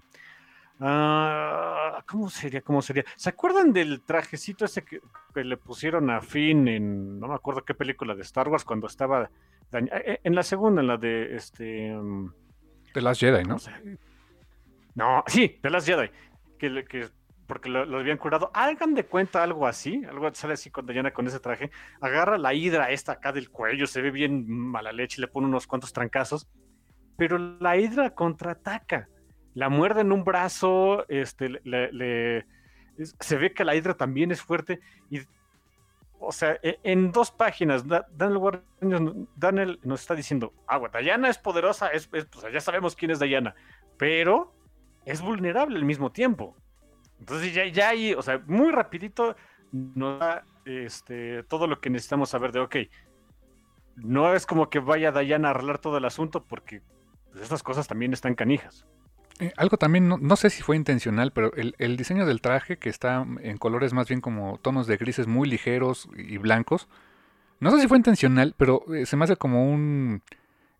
Uh, 0.79 2.01
¿Cómo 2.07 2.29
sería? 2.29 2.61
¿Cómo 2.61 2.81
sería? 2.81 3.03
¿Se 3.17 3.29
acuerdan 3.29 3.71
del 3.71 4.01
trajecito 4.01 4.65
ese 4.65 4.83
que, 4.83 5.01
le 5.35 5.57
pusieron 5.57 6.09
a 6.09 6.21
Finn 6.21 6.67
en, 6.67 7.19
no 7.19 7.27
me 7.27 7.35
acuerdo 7.35 7.63
qué 7.63 7.75
película 7.75 8.15
de 8.15 8.23
Star 8.23 8.47
Wars, 8.47 8.65
cuando 8.65 8.87
estaba 8.87 9.29
eh, 9.73 9.89
eh, 9.91 10.19
en 10.23 10.35
la 10.35 10.43
segunda, 10.43 10.81
en 10.81 10.87
la 10.87 10.97
de 10.97 11.35
este. 11.35 11.95
Um, 11.95 12.31
de 12.93 13.01
las 13.01 13.19
Jedi, 13.19 13.43
¿no? 13.43 13.57
No, 14.95 15.23
sí, 15.27 15.59
de 15.61 15.69
las 15.69 15.85
Jedi. 15.85 16.09
Que, 16.57 16.83
que 16.85 17.07
porque 17.49 17.67
lo, 17.67 17.97
habían 17.97 18.19
curado. 18.19 18.51
Hagan 18.53 18.93
de 18.93 19.05
cuenta 19.05 19.41
algo 19.41 19.65
así, 19.65 20.03
algo 20.07 20.31
sale 20.33 20.53
así 20.53 20.69
con 20.69 20.85
Diana 20.85 21.11
con 21.11 21.25
ese 21.25 21.39
traje. 21.39 21.71
Agarra 21.99 22.37
la 22.37 22.53
hidra 22.53 22.91
esta 22.91 23.13
acá 23.13 23.31
del 23.31 23.49
cuello, 23.49 23.87
se 23.87 24.03
ve 24.03 24.11
bien 24.11 24.47
mala 24.47 24.91
leche, 24.91 25.19
le 25.19 25.27
pone 25.27 25.47
unos 25.47 25.65
cuantos 25.65 25.91
trancazos. 25.91 26.47
Pero 27.17 27.37
la 27.37 27.75
hidra 27.75 28.13
contraataca. 28.13 29.09
La 29.55 29.67
muerde 29.67 30.01
en 30.01 30.11
un 30.11 30.23
brazo, 30.23 31.09
este, 31.09 31.49
le, 31.63 32.45
se 33.19 33.37
ve 33.37 33.51
que 33.51 33.65
la 33.65 33.75
hidra 33.75 33.95
también 33.95 34.31
es 34.31 34.41
fuerte 34.43 34.79
y 35.09 35.21
o 36.19 36.31
sea, 36.31 36.59
e, 36.61 36.79
en 36.83 37.11
dos 37.11 37.31
páginas, 37.31 37.85
Daniel, 38.11 39.79
nos 39.83 40.01
está 40.01 40.15
diciendo, 40.15 40.53
agua, 40.67 40.89
Dayana 40.89 41.29
es 41.29 41.37
poderosa, 41.37 41.87
es, 41.87 42.07
pues 42.07 42.27
ya 42.51 42.61
sabemos 42.61 42.95
quién 42.95 43.11
es 43.11 43.19
Dayana, 43.19 43.55
pero 43.97 44.53
es 45.05 45.21
vulnerable 45.21 45.77
al 45.77 45.85
mismo 45.85 46.11
tiempo. 46.11 46.55
Entonces 47.19 47.53
ya, 47.53 47.65
ya 47.67 47.89
ahí, 47.89 48.13
o 48.13 48.21
sea, 48.21 48.41
muy 48.45 48.71
rapidito 48.71 49.35
nos 49.71 50.19
da 50.19 50.43
este, 50.65 51.43
todo 51.43 51.67
lo 51.67 51.79
que 51.79 51.89
necesitamos 51.89 52.29
saber 52.29 52.51
de, 52.51 52.59
ok, 52.59 52.75
no 53.95 54.33
es 54.33 54.45
como 54.45 54.69
que 54.69 54.79
vaya 54.79 55.11
Dayana 55.11 55.49
a 55.49 55.51
arreglar 55.51 55.79
todo 55.79 55.97
el 55.97 56.05
asunto 56.05 56.45
porque 56.45 56.81
pues, 57.31 57.43
estas 57.43 57.63
cosas 57.63 57.87
también 57.87 58.13
están 58.13 58.35
canijas. 58.35 58.85
Eh, 59.39 59.53
algo 59.55 59.77
también, 59.77 60.09
no, 60.09 60.35
sé 60.35 60.49
si 60.49 60.61
fue 60.63 60.75
intencional, 60.75 61.31
pero 61.31 61.53
el, 61.55 61.97
diseño 61.97 62.25
del 62.25 62.41
traje, 62.41 62.77
que 62.77 62.89
está 62.89 63.25
en 63.41 63.57
colores 63.57 63.93
más 63.93 64.07
bien 64.09 64.19
como 64.19 64.57
tonos 64.61 64.85
de 64.85 64.97
grises 64.97 65.27
muy 65.27 65.47
ligeros 65.49 66.09
y 66.17 66.37
blancos, 66.37 66.89
no 67.61 67.71
sé 67.71 67.79
si 67.81 67.87
fue 67.87 67.97
intencional, 67.97 68.53
pero 68.57 68.83
eh, 68.93 69.05
se 69.05 69.15
me 69.15 69.23
hace 69.23 69.37
como 69.37 69.71
un, 69.71 70.23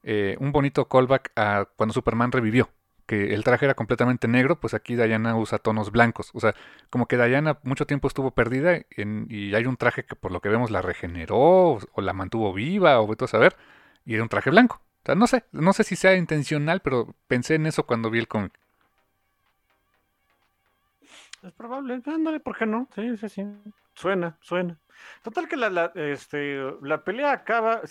eh, 0.04 0.36
un 0.40 0.52
bonito 0.52 0.88
callback 0.90 1.32
a 1.38 1.68
cuando 1.78 1.94
Superman 1.94 2.34
revivió, 2.34 2.70
que 3.06 3.34
el 3.34 3.44
traje 3.46 3.66
era 3.66 3.76
completamente 3.76 4.28
negro, 4.28 4.60
pues 4.60 4.74
aquí 4.74 4.96
Diana 4.96 5.38
usa 5.38 5.60
tonos 5.60 5.92
blancos. 5.92 6.32
O 6.34 6.40
sea, 6.42 6.54
como 6.90 7.08
que 7.08 7.18
Diana 7.18 7.60
mucho 7.64 7.86
tiempo 7.88 8.08
estuvo 8.10 8.32
perdida 8.32 8.82
y 8.98 9.56
hay 9.56 9.66
un 9.66 9.78
traje 9.78 10.06
que 10.06 10.16
por 10.16 10.32
lo 10.32 10.42
que 10.42 10.50
vemos 10.50 10.70
la 10.72 10.82
regeneró 10.82 11.38
o, 11.94 12.02
la 12.02 12.14
mantuvo 12.14 12.54
viva 12.54 13.00
o 13.02 13.08
vete 13.08 13.26
a 13.26 13.28
saber, 13.28 13.56
y 14.06 14.16
era 14.16 14.24
un 14.24 14.30
traje 14.30 14.50
blanco 14.50 14.82
no 15.16 15.28
sé, 15.28 15.46
no 15.52 15.74
sé 15.74 15.84
si 15.84 15.96
sea 15.96 16.16
intencional, 16.16 16.82
pero 16.82 17.16
pensé 17.28 17.56
en 17.56 17.66
eso 17.66 17.86
cuando 17.86 18.10
vi 18.10 18.20
el 18.20 18.28
cómic. 18.28 18.54
Es 21.42 21.54
probable, 21.54 22.02
ándale, 22.06 22.40
¿por 22.40 22.58
qué 22.58 22.66
no? 22.66 22.88
Sí, 22.94 23.16
sí, 23.18 23.30
sí. 23.30 23.46
Suena, 23.94 24.38
suena. 24.42 24.78
Total 25.24 25.48
que 25.48 25.56
la, 25.56 25.70
la, 25.70 25.92
este, 25.96 26.60
la 26.82 27.04
pelea 27.04 27.32
acaba. 27.32 27.82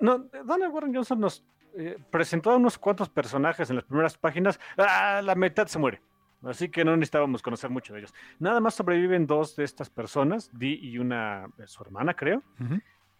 no, 0.00 0.18
Donald 0.44 0.72
Warren 0.72 0.94
Johnson 0.94 1.20
nos 1.20 1.44
eh, 1.76 1.98
presentó 2.10 2.50
a 2.52 2.56
unos 2.56 2.78
cuantos 2.78 3.08
personajes 3.08 3.68
en 3.70 3.76
las 3.76 3.84
primeras 3.84 4.16
páginas. 4.16 4.60
Ah, 4.76 5.20
la 5.22 5.34
mitad 5.34 5.66
se 5.66 5.78
muere. 5.78 6.00
Así 6.42 6.68
que 6.68 6.84
no 6.84 6.96
necesitábamos 6.96 7.42
conocer 7.42 7.70
mucho 7.70 7.92
de 7.92 8.00
ellos. 8.00 8.14
Nada 8.38 8.60
más 8.60 8.74
sobreviven 8.74 9.26
dos 9.26 9.56
de 9.56 9.64
estas 9.64 9.90
personas, 9.90 10.50
Dee 10.52 10.78
y 10.80 10.98
una, 10.98 11.46
eh, 11.58 11.66
su 11.66 11.82
hermana, 11.82 12.14
creo. 12.14 12.42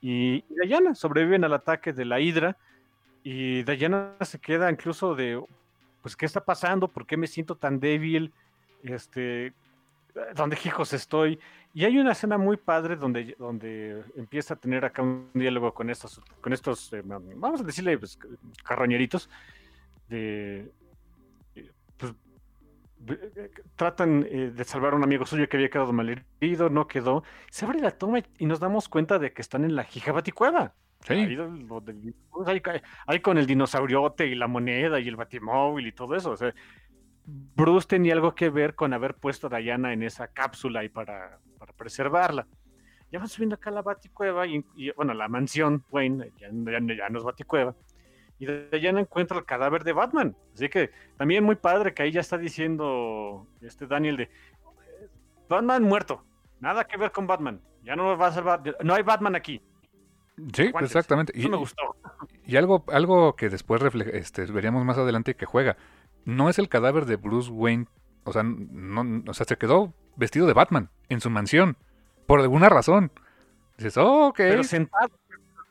Y 0.01 0.44
Diana 0.65 0.94
sobreviven 0.94 1.43
al 1.43 1.55
ataque 1.55 1.93
de 1.93 2.05
la 2.05 2.20
Hidra 2.20 2.57
y 3.28 3.65
Diana 3.65 4.15
se 4.20 4.39
queda 4.39 4.70
incluso 4.70 5.16
de, 5.16 5.44
pues, 6.01 6.15
¿qué 6.15 6.27
está 6.27 6.44
pasando? 6.44 6.86
¿Por 6.86 7.05
qué 7.09 7.16
me 7.16 7.27
siento 7.27 7.57
tan 7.57 7.81
débil? 7.81 8.32
Este, 8.85 9.53
¿dónde 10.36 10.57
hijos 10.65 10.93
estoy? 10.93 11.40
Y 11.74 11.85
hay 11.85 11.98
una 11.98 12.12
escena 12.12 12.39
muy 12.39 12.57
padre 12.57 12.94
donde, 12.94 13.35
donde 13.36 14.05
empieza 14.15 14.55
a 14.55 14.57
tener 14.57 14.85
acá 14.85 15.03
un 15.03 15.28
diálogo 15.35 15.74
con 15.74 15.90
estos, 15.90 16.20
con 16.40 16.53
estos 16.53 16.93
eh, 16.93 17.03
vamos 17.05 17.62
a 17.62 17.65
decirle, 17.65 17.98
pues, 17.98 18.16
carroñeritos, 18.62 19.28
de, 20.09 20.70
pues, 21.97 22.15
tratan 23.74 24.24
eh, 24.31 24.53
de 24.55 24.65
salvar 24.65 24.93
a 24.93 24.97
un 24.97 25.03
amigo 25.03 25.27
suyo 25.27 25.48
que 25.48 25.57
había 25.57 25.69
quedado 25.69 25.93
malherido, 25.93 26.70
no 26.70 26.86
quedó. 26.86 27.24
Se 27.51 27.65
abre 27.65 27.81
la 27.81 27.90
toma 27.90 28.20
y 28.39 28.47
nos 28.47 28.61
damos 28.61 28.89
cuenta 28.89 29.19
de 29.19 29.32
que 29.32 29.43
están 29.43 29.65
en 29.65 29.74
la 29.74 29.82
Jijabaticueva. 29.82 30.74
Ahí, 33.07 33.20
con 33.20 33.39
el 33.39 33.47
dinosauriote 33.47 34.27
y 34.27 34.35
la 34.35 34.47
moneda 34.49 34.99
y 34.99 35.09
el 35.09 35.16
batimóvil 35.16 35.87
y 35.87 35.93
todo 35.93 36.16
eso. 36.16 36.35
Bruce 37.24 37.89
tenía 37.89 38.15
algo 38.15 38.35
que 38.35 38.51
ver 38.51 38.74
con 38.74 38.93
haber 38.93 39.15
puesto 39.15 39.49
a 39.53 39.59
Diana 39.59 39.93
en 39.93 40.03
esa 40.03 40.28
cápsula 40.28 40.85
y 40.85 40.89
para, 40.89 41.39
preservarla. 41.77 42.47
Ya 43.12 43.19
van 43.19 43.28
subiendo 43.28 43.55
acá 43.55 43.70
a 43.70 43.74
la 43.74 43.83
Baticueva 43.83 44.47
y, 44.47 44.65
bueno, 44.97 45.15
la 45.15 45.28
mansión 45.28 45.85
Wayne, 45.91 46.33
ya, 46.39 46.49
ya, 46.51 47.09
no 47.09 47.19
es 47.19 47.24
Baticueva. 47.24 47.74
Y 48.39 48.47
Diana 48.47 49.01
encuentra 49.01 49.39
el 49.39 49.45
cadáver 49.45 49.85
de 49.85 49.93
Batman. 49.93 50.37
Así 50.53 50.69
que 50.69 50.91
también 51.16 51.45
muy 51.45 51.57
padre 51.57 51.95
que 51.95 52.03
ahí 52.03 52.12
ya 52.12 52.20
está 52.20 52.37
diciendo 52.37 53.47
este 53.61 53.87
Daniel 53.87 54.16
de 54.16 54.31
Batman 55.49 55.85
muerto. 55.85 56.24
Nada 56.61 56.85
que 56.85 56.97
ver 56.97 57.12
con 57.12 57.27
Batman. 57.27 57.61
Ya 57.83 57.97
no 57.97 58.16
va 58.16 58.27
a 58.27 58.33
salvar. 58.33 58.62
No 58.83 58.95
hay 58.95 59.03
Batman 59.03 59.37
aquí. 59.37 59.62
Sí, 60.52 60.70
exactamente. 60.80 61.32
y, 61.34 61.48
me 61.48 61.56
gustó. 61.56 61.96
Y 62.44 62.56
algo, 62.56 62.84
algo 62.88 63.36
que 63.36 63.48
después 63.48 63.82
este, 64.12 64.44
veríamos 64.46 64.84
más 64.84 64.98
adelante 64.98 65.34
que 65.34 65.46
juega. 65.46 65.76
No 66.24 66.48
es 66.48 66.58
el 66.58 66.68
cadáver 66.68 67.06
de 67.06 67.16
Bruce 67.16 67.50
Wayne. 67.50 67.86
O 68.24 68.32
sea, 68.32 68.42
no, 68.42 69.22
o 69.28 69.34
sea, 69.34 69.46
se 69.46 69.56
quedó 69.56 69.94
vestido 70.16 70.46
de 70.46 70.52
Batman 70.52 70.90
en 71.08 71.20
su 71.20 71.30
mansión. 71.30 71.76
Por 72.26 72.40
alguna 72.40 72.68
razón. 72.68 73.12
Dices, 73.78 73.96
oh, 73.96 74.28
ok. 74.28 74.36
Pero 74.36 74.64
sentado, 74.64 75.08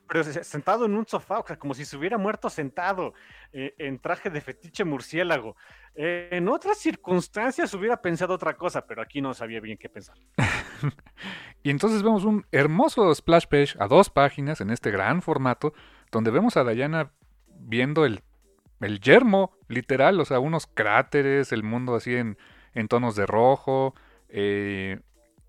pero 0.08 0.24
sentado 0.24 0.86
en 0.86 0.96
un 0.96 1.06
sofá, 1.06 1.40
o 1.40 1.48
sea, 1.48 1.58
como 1.58 1.74
si 1.74 1.86
se 1.86 1.98
hubiera 1.98 2.18
muerto 2.18 2.50
sentado 2.50 3.14
eh, 3.52 3.74
en 3.78 4.00
traje 4.00 4.30
de 4.30 4.42
fetiche 4.42 4.84
murciélago. 4.84 5.56
Eh, 5.96 6.30
en 6.32 6.48
otras 6.50 6.78
circunstancias 6.78 7.74
hubiera 7.74 8.02
pensado 8.02 8.34
otra 8.34 8.56
cosa, 8.56 8.86
pero 8.86 9.02
aquí 9.02 9.22
no 9.22 9.34
sabía 9.34 9.60
bien 9.60 9.78
qué 9.78 9.90
pensar. 9.90 10.18
y 11.64 11.70
entonces 11.70 12.04
vemos 12.04 12.26
un 12.26 12.46
hermoso 12.52 13.14
splash 13.16 13.46
page 13.46 13.76
a 13.80 13.88
dos 13.88 14.10
páginas 14.10 14.62
en 14.62 14.70
este 14.70 14.92
gran 14.92 15.22
formato, 15.22 15.74
donde 16.12 16.32
vemos 16.32 16.58
a 16.58 16.64
Diana 16.64 17.12
viendo 17.48 18.06
el, 18.06 18.22
el 18.82 19.00
yermo, 19.00 19.58
literal, 19.68 20.20
o 20.20 20.26
sea, 20.26 20.40
unos 20.40 20.68
cráteres, 20.68 21.52
el 21.52 21.64
mundo 21.64 21.96
así 21.96 22.16
en, 22.16 22.38
en 22.74 22.88
tonos 22.88 23.16
de 23.16 23.26
rojo. 23.26 23.96
Eh, 24.30 25.00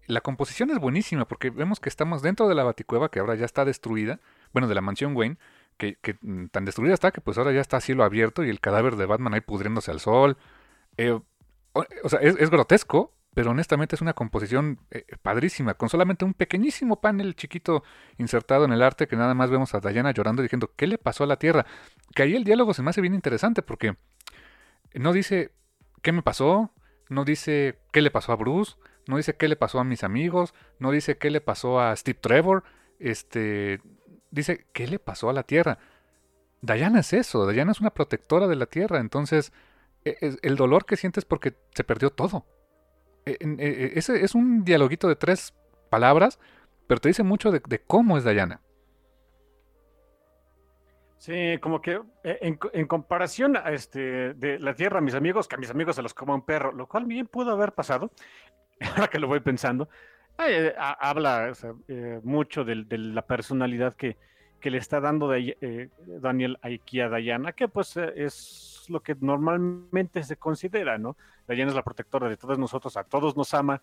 la 0.06 0.20
composición 0.20 0.70
es 0.70 0.78
buenísima 0.78 1.26
porque 1.26 1.50
vemos 1.50 1.80
que 1.80 1.88
estamos 1.88 2.22
dentro 2.22 2.48
de 2.48 2.54
la 2.54 2.62
baticueva 2.62 3.10
que 3.10 3.18
ahora 3.18 3.34
ya 3.34 3.44
está 3.44 3.64
destruida 3.64 4.20
bueno, 4.56 4.68
de 4.68 4.74
la 4.74 4.80
mansión 4.80 5.14
Wayne, 5.14 5.36
que, 5.76 5.98
mm, 6.22 6.46
tan 6.46 6.64
destruida 6.64 6.94
está 6.94 7.10
que 7.10 7.20
pues 7.20 7.36
ahora 7.36 7.52
ya 7.52 7.60
está 7.60 7.78
cielo 7.78 8.04
abierto 8.04 8.42
y 8.42 8.48
el 8.48 8.58
cadáver 8.58 8.96
de 8.96 9.04
Batman 9.04 9.34
ahí 9.34 9.42
pudriéndose 9.42 9.90
al 9.90 10.00
sol. 10.00 10.38
Eh, 10.96 11.20
o, 11.74 12.08
sea, 12.08 12.20
es, 12.20 12.48
grotesco, 12.48 13.12
pero 13.34 13.50
honestamente 13.50 13.96
es 13.96 14.00
una 14.00 14.14
composición 14.14 14.80
eh, 14.90 15.04
padrísima, 15.20 15.74
con 15.74 15.90
solamente 15.90 16.24
un 16.24 16.32
pequeñísimo 16.32 17.02
panel 17.02 17.36
chiquito 17.36 17.84
insertado 18.16 18.64
en 18.64 18.72
el 18.72 18.82
arte 18.82 19.06
que 19.06 19.16
nada 19.16 19.34
más 19.34 19.50
vemos 19.50 19.74
a 19.74 19.80
Diana 19.80 20.10
llorando 20.10 20.40
diciendo, 20.40 20.70
¿qué 20.74 20.86
le 20.86 20.96
pasó 20.96 21.24
a 21.24 21.26
la 21.26 21.36
Tierra? 21.36 21.66
Que 22.14 22.22
ahí 22.22 22.34
el 22.34 22.44
diálogo 22.44 22.72
se 22.72 22.80
me 22.80 22.88
hace 22.88 23.02
bien 23.02 23.12
interesante 23.12 23.60
porque 23.60 23.94
no 24.94 25.12
dice, 25.12 25.52
¿qué 26.00 26.12
me 26.12 26.22
pasó? 26.22 26.72
No 27.10 27.26
dice, 27.26 27.78
¿qué 27.92 28.00
le 28.00 28.10
pasó 28.10 28.32
a 28.32 28.36
Bruce? 28.36 28.76
No 29.06 29.18
dice, 29.18 29.36
¿qué 29.36 29.48
le 29.48 29.56
pasó 29.56 29.80
a 29.80 29.84
mis 29.84 30.02
amigos? 30.02 30.54
No 30.78 30.92
dice, 30.92 31.18
¿qué 31.18 31.28
le 31.28 31.42
pasó 31.42 31.78
a 31.78 31.94
Steve 31.94 32.18
Trevor? 32.22 32.64
Este, 32.98 33.80
dice, 34.36 34.66
¿qué 34.72 34.86
le 34.86 34.98
pasó 34.98 35.28
a 35.30 35.32
la 35.32 35.42
Tierra? 35.42 35.78
Diana 36.60 37.00
es 37.00 37.12
eso, 37.12 37.46
Diana 37.46 37.72
es 37.72 37.80
una 37.80 37.90
protectora 37.90 38.46
de 38.46 38.56
la 38.56 38.66
Tierra, 38.66 39.00
entonces 39.00 39.52
e, 40.04 40.36
el 40.42 40.56
dolor 40.56 40.86
que 40.86 40.96
sientes 40.96 41.24
porque 41.24 41.54
se 41.74 41.84
perdió 41.84 42.10
todo. 42.10 42.46
E, 43.24 43.36
e, 43.40 43.92
ese 43.96 44.24
es 44.24 44.34
un 44.34 44.64
dialoguito 44.64 45.08
de 45.08 45.16
tres 45.16 45.54
palabras, 45.90 46.38
pero 46.86 47.00
te 47.00 47.08
dice 47.08 47.22
mucho 47.22 47.50
de, 47.50 47.60
cómo 47.86 48.16
es 48.16 48.24
Diana. 48.24 48.60
Sí, 51.18 51.58
como 51.60 51.80
que 51.80 52.00
en, 52.22 52.86
comparación 52.86 53.56
a 53.56 53.72
este, 53.72 54.34
de 54.34 54.58
la 54.60 54.74
Tierra, 54.74 55.00
mis 55.00 55.14
amigos, 55.14 55.48
que 55.48 55.56
a 55.56 55.58
mis 55.58 55.70
amigos 55.70 55.96
se 55.96 56.02
los 56.02 56.14
coma 56.14 56.34
un 56.34 56.42
perro, 56.44 56.72
lo 56.72 56.86
cual 56.86 57.06
bien 57.06 57.26
pudo 57.26 57.52
haber 57.52 57.72
pasado, 57.72 58.12
ahora 58.96 59.08
que 59.08 59.18
lo 59.18 59.26
voy 59.26 59.40
pensando, 59.40 59.88
eh, 60.38 60.74
habla 60.76 61.52
eh, 61.88 62.20
mucho 62.22 62.64
de, 62.64 62.84
la 62.98 63.22
personalidad 63.22 63.94
que, 63.94 64.16
le 64.62 64.78
está 64.78 65.00
dando 65.00 65.32
eh, 65.32 65.90
Daniel 66.06 66.58
aquí 66.60 67.00
a 67.00 67.08
Diana, 67.08 67.52
que 67.52 67.68
pues 67.68 67.96
es 67.96 68.84
lo 68.88 69.00
que 69.00 69.14
normalmente 69.20 70.24
se 70.24 70.36
considera, 70.36 70.98
¿no? 70.98 71.16
Diana 71.46 71.70
es 71.70 71.76
la 71.76 71.84
protectora 71.84 72.28
de 72.28 72.36
todos 72.36 72.58
nosotros, 72.58 72.96
a 72.96 73.04
todos 73.04 73.36
nos 73.36 73.54
ama, 73.54 73.80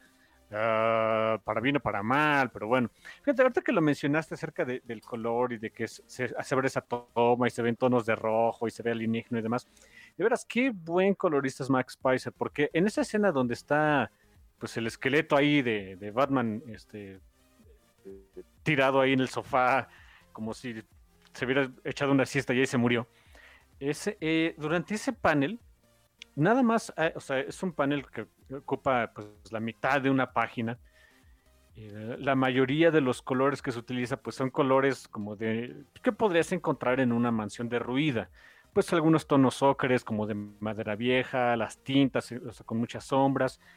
ah, 0.52 1.40
para 1.46 1.62
bien 1.62 1.78
o 1.78 1.80
para 1.80 2.04
mal, 2.04 2.52
pero 2.52 2.68
bueno. 2.68 2.90
Fíjate, 3.22 3.44
ahorita 3.44 3.62
que 3.62 3.72
lo 3.72 3.80
mencionaste 3.80 4.34
acerca 4.34 4.66
del 4.66 5.02
color 5.02 5.54
y 5.54 5.58
de 5.58 5.72
que 5.72 5.88
se 5.88 6.34
hace 6.38 6.54
ver 6.54 6.66
esa 6.66 6.82
toma 6.82 7.48
y 7.48 7.52
se 7.52 7.62
ven 7.62 7.78
tonos 7.78 8.06
de 8.06 8.16
rojo 8.18 8.68
y 8.68 8.72
se 8.72 8.84
ve 8.84 8.92
alienígena 8.92 9.40
y 9.40 9.42
demás, 9.42 9.66
de 10.18 10.24
veras, 10.26 10.46
qué 10.46 10.70
buen 10.70 11.14
colorista 11.14 11.64
es 11.64 11.70
Max 11.70 11.94
Spicer, 11.94 12.34
porque 12.38 12.70
en 12.74 12.88
esa 12.88 13.02
escena 13.02 13.32
donde 13.32 13.54
está 13.54 14.12
pues 14.64 14.78
el 14.78 14.88
esqueleto 14.88 15.36
ahí 15.36 15.62
de, 15.62 16.12
Batman 16.16 16.64
este, 16.70 17.20
tirado 18.64 19.02
ahí 19.02 19.12
en 19.12 19.20
el 19.20 19.28
sofá, 19.28 19.90
como 20.32 20.54
si 20.54 20.82
se 21.34 21.44
hubiera 21.44 21.70
echado 21.84 22.14
una 22.14 22.26
siesta 22.26 22.54
y 22.54 22.62
ahí 22.62 22.66
se 22.66 22.78
murió. 22.78 23.10
Ese, 23.82 24.18
eh, 24.22 24.56
durante 24.58 24.96
ese 24.96 25.12
panel, 25.12 25.60
nada 26.38 26.64
más, 26.64 26.94
eh, 26.96 27.12
o 27.14 27.20
sea, 27.20 27.42
es 27.42 27.62
un 27.62 27.74
panel 27.74 28.06
que 28.10 28.26
ocupa 28.56 29.12
pues, 29.14 29.28
la 29.52 29.60
mitad 29.60 30.00
de 30.00 30.10
una 30.10 30.32
página. 30.32 30.80
Eh, 31.76 32.16
la 32.18 32.36
mayoría 32.36 32.90
de 32.90 33.02
los 33.02 33.22
colores 33.22 33.62
que 33.62 33.74
se 33.74 33.80
utiliza 33.80 34.16
pues 34.16 34.38
son 34.38 34.50
colores 34.50 35.10
como 35.10 35.36
de 35.36 35.76
que 36.02 36.14
podrías 36.14 36.54
encontrar 36.54 37.02
en 37.02 37.12
una 37.12 37.32
mansión 37.32 37.68
derruida 37.68 38.30
pues 38.74 38.94
algunos 38.94 39.26
tonos 39.26 39.64
ocres 39.64 40.04
como 40.04 40.28
de 40.28 40.36
madera 40.36 40.96
vieja 40.96 41.58
las 41.58 41.80
tintas 41.80 42.32
o 42.32 42.52
sea, 42.52 42.64
con 42.64 42.78
muchas 42.78 43.06
sombras 43.06 43.60
eh, 43.60 43.74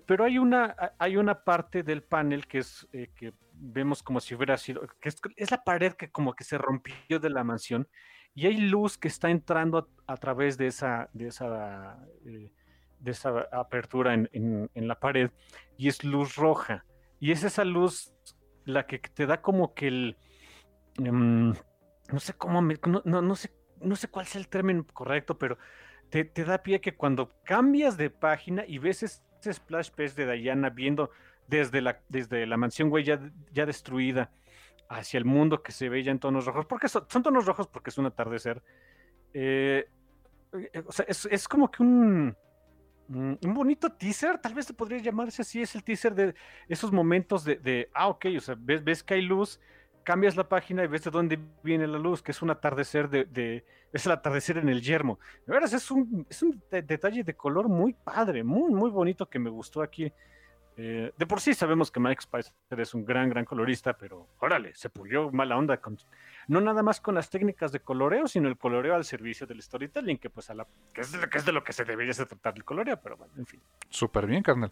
pero 0.00 0.24
hay 0.24 0.38
una, 0.38 0.76
hay 0.98 1.16
una 1.16 1.44
parte 1.44 1.82
del 1.82 2.02
panel 2.02 2.46
que 2.46 2.58
es 2.58 2.88
eh, 2.92 3.10
que 3.14 3.32
vemos 3.52 4.02
como 4.02 4.20
si 4.20 4.34
hubiera 4.34 4.56
sido, 4.56 4.86
que 5.00 5.08
es, 5.08 5.50
la 5.50 5.64
pared 5.64 5.92
que 5.92 6.10
como 6.10 6.34
que 6.34 6.44
se 6.44 6.58
rompió 6.58 7.18
de 7.20 7.30
la 7.30 7.44
mansión 7.44 7.88
y 8.34 8.46
hay 8.46 8.56
luz 8.58 8.98
que 8.98 9.08
está 9.08 9.30
entrando 9.30 9.88
a, 10.06 10.16
través 10.16 10.58
de 10.58 10.66
esa, 10.66 11.08
de 11.14 11.28
esa, 11.28 11.98
eh, 12.26 12.52
de 12.98 13.10
esa 13.10 13.46
apertura 13.52 14.12
en, 14.14 14.28
en, 14.32 14.88
la 14.88 15.00
pared 15.00 15.30
y 15.78 15.88
es 15.88 16.04
luz 16.04 16.36
roja. 16.36 16.84
Y 17.18 17.32
es 17.32 17.44
esa 17.44 17.64
luz 17.64 18.12
la 18.66 18.86
que 18.86 18.98
te 18.98 19.24
da 19.24 19.40
como 19.40 19.72
que 19.72 19.88
el, 19.88 20.16
em, 20.98 21.54
no 22.12 22.18
sé 22.18 22.34
cómo, 22.34 22.60
no, 22.60 23.02
no, 23.06 23.22
no, 23.22 23.36
sé, 23.36 23.54
no 23.80 23.96
sé 23.96 24.08
cuál 24.08 24.26
es 24.26 24.36
el 24.36 24.48
término 24.48 24.86
correcto, 24.86 25.38
pero 25.38 25.56
te, 26.10 26.24
te 26.24 26.44
da 26.44 26.62
pie 26.62 26.82
que 26.82 26.94
cuando 26.94 27.30
cambias 27.42 27.96
de 27.96 28.10
página 28.10 28.64
y 28.66 28.78
ves 28.78 29.02
este 29.50 29.64
splash 29.64 29.90
page 29.90 30.14
de 30.14 30.32
Diana 30.32 30.70
viendo 30.70 31.10
desde 31.46 31.80
la, 31.80 32.00
desde 32.08 32.46
la 32.46 32.56
mansión, 32.56 32.90
güey, 32.90 33.04
ya, 33.04 33.18
destruida 33.66 34.30
hacia 34.88 35.18
el 35.18 35.24
mundo 35.24 35.62
que 35.62 35.72
se 35.72 35.88
ve 35.88 36.02
ya 36.02 36.12
en 36.12 36.18
tonos 36.18 36.46
rojos, 36.46 36.66
porque 36.66 36.88
son, 36.88 37.06
tonos 37.06 37.46
rojos 37.46 37.68
porque 37.68 37.90
es 37.90 37.98
un 37.98 38.06
atardecer. 38.06 38.62
Eh, 39.32 39.88
o 40.86 40.92
sea, 40.92 41.06
es, 41.08 41.48
como 41.48 41.70
que 41.70 41.82
un, 41.82 42.36
un 43.08 43.54
bonito 43.54 43.92
teaser, 43.92 44.38
tal 44.38 44.54
vez 44.54 44.72
podría 44.72 44.98
llamarse 44.98 45.42
así, 45.42 45.62
es 45.62 45.74
el 45.74 45.84
teaser 45.84 46.14
de 46.14 46.34
esos 46.68 46.92
momentos 46.92 47.44
de, 47.44 47.88
ah, 47.94 48.08
ok, 48.08 48.26
o 48.36 48.40
sea, 48.40 48.56
ves, 48.58 48.82
ves 48.82 49.02
que 49.02 49.14
hay 49.14 49.22
luz, 49.22 49.60
cambias 50.06 50.36
la 50.36 50.48
página 50.48 50.84
y 50.84 50.86
ves 50.86 51.02
de 51.02 51.10
dónde 51.10 51.36
viene 51.64 51.84
la 51.88 51.98
luz, 51.98 52.22
que 52.22 52.30
es 52.30 52.40
un 52.40 52.48
atardecer 52.50 53.10
de, 53.10 53.64
es 53.92 54.06
el 54.06 54.12
atardecer 54.12 54.56
en 54.56 54.68
el 54.68 54.80
yermo. 54.80 55.18
De 55.44 55.52
veras, 55.52 55.72
es 55.72 55.90
un, 55.90 56.24
es 56.30 56.44
un 56.44 56.62
detalle 56.70 57.24
de 57.24 57.34
color 57.34 57.68
muy 57.68 57.92
padre, 57.92 58.44
muy, 58.44 58.72
muy 58.72 58.88
bonito 58.88 59.28
que 59.28 59.40
me 59.40 59.50
gustó 59.50 59.82
aquí. 59.82 60.12
Eh, 60.76 61.10
de 61.16 61.26
por 61.26 61.40
sí 61.40 61.54
sabemos 61.54 61.90
que 61.90 61.98
Mike 61.98 62.22
Spicer 62.22 62.52
es 62.78 62.94
un 62.94 63.04
gran, 63.04 63.28
gran 63.28 63.44
colorista, 63.44 63.94
pero 63.94 64.28
órale, 64.38 64.74
se 64.76 64.90
pulió 64.90 65.32
mala 65.32 65.56
onda 65.56 65.78
con, 65.78 65.98
no 66.46 66.60
nada 66.60 66.84
más 66.84 67.00
con 67.00 67.16
las 67.16 67.28
técnicas 67.28 67.72
de 67.72 67.80
coloreo, 67.80 68.28
sino 68.28 68.48
el 68.48 68.56
coloreo 68.56 68.94
al 68.94 69.04
servicio 69.04 69.44
del 69.44 69.60
storytelling, 69.60 70.18
que 70.18 70.30
pues 70.30 70.50
a 70.50 70.54
la, 70.54 70.68
que 70.94 71.00
es, 71.00 71.10
de, 71.10 71.28
que 71.28 71.38
es 71.38 71.44
de 71.44 71.50
lo 71.50 71.64
que 71.64 71.72
se 71.72 71.84
debería 71.84 72.12
tratar 72.12 72.54
el 72.54 72.62
coloreo, 72.62 73.00
pero 73.02 73.16
bueno, 73.16 73.32
en 73.38 73.46
fin. 73.46 73.60
Súper 73.88 74.26
bien, 74.26 74.44
carnal. 74.44 74.70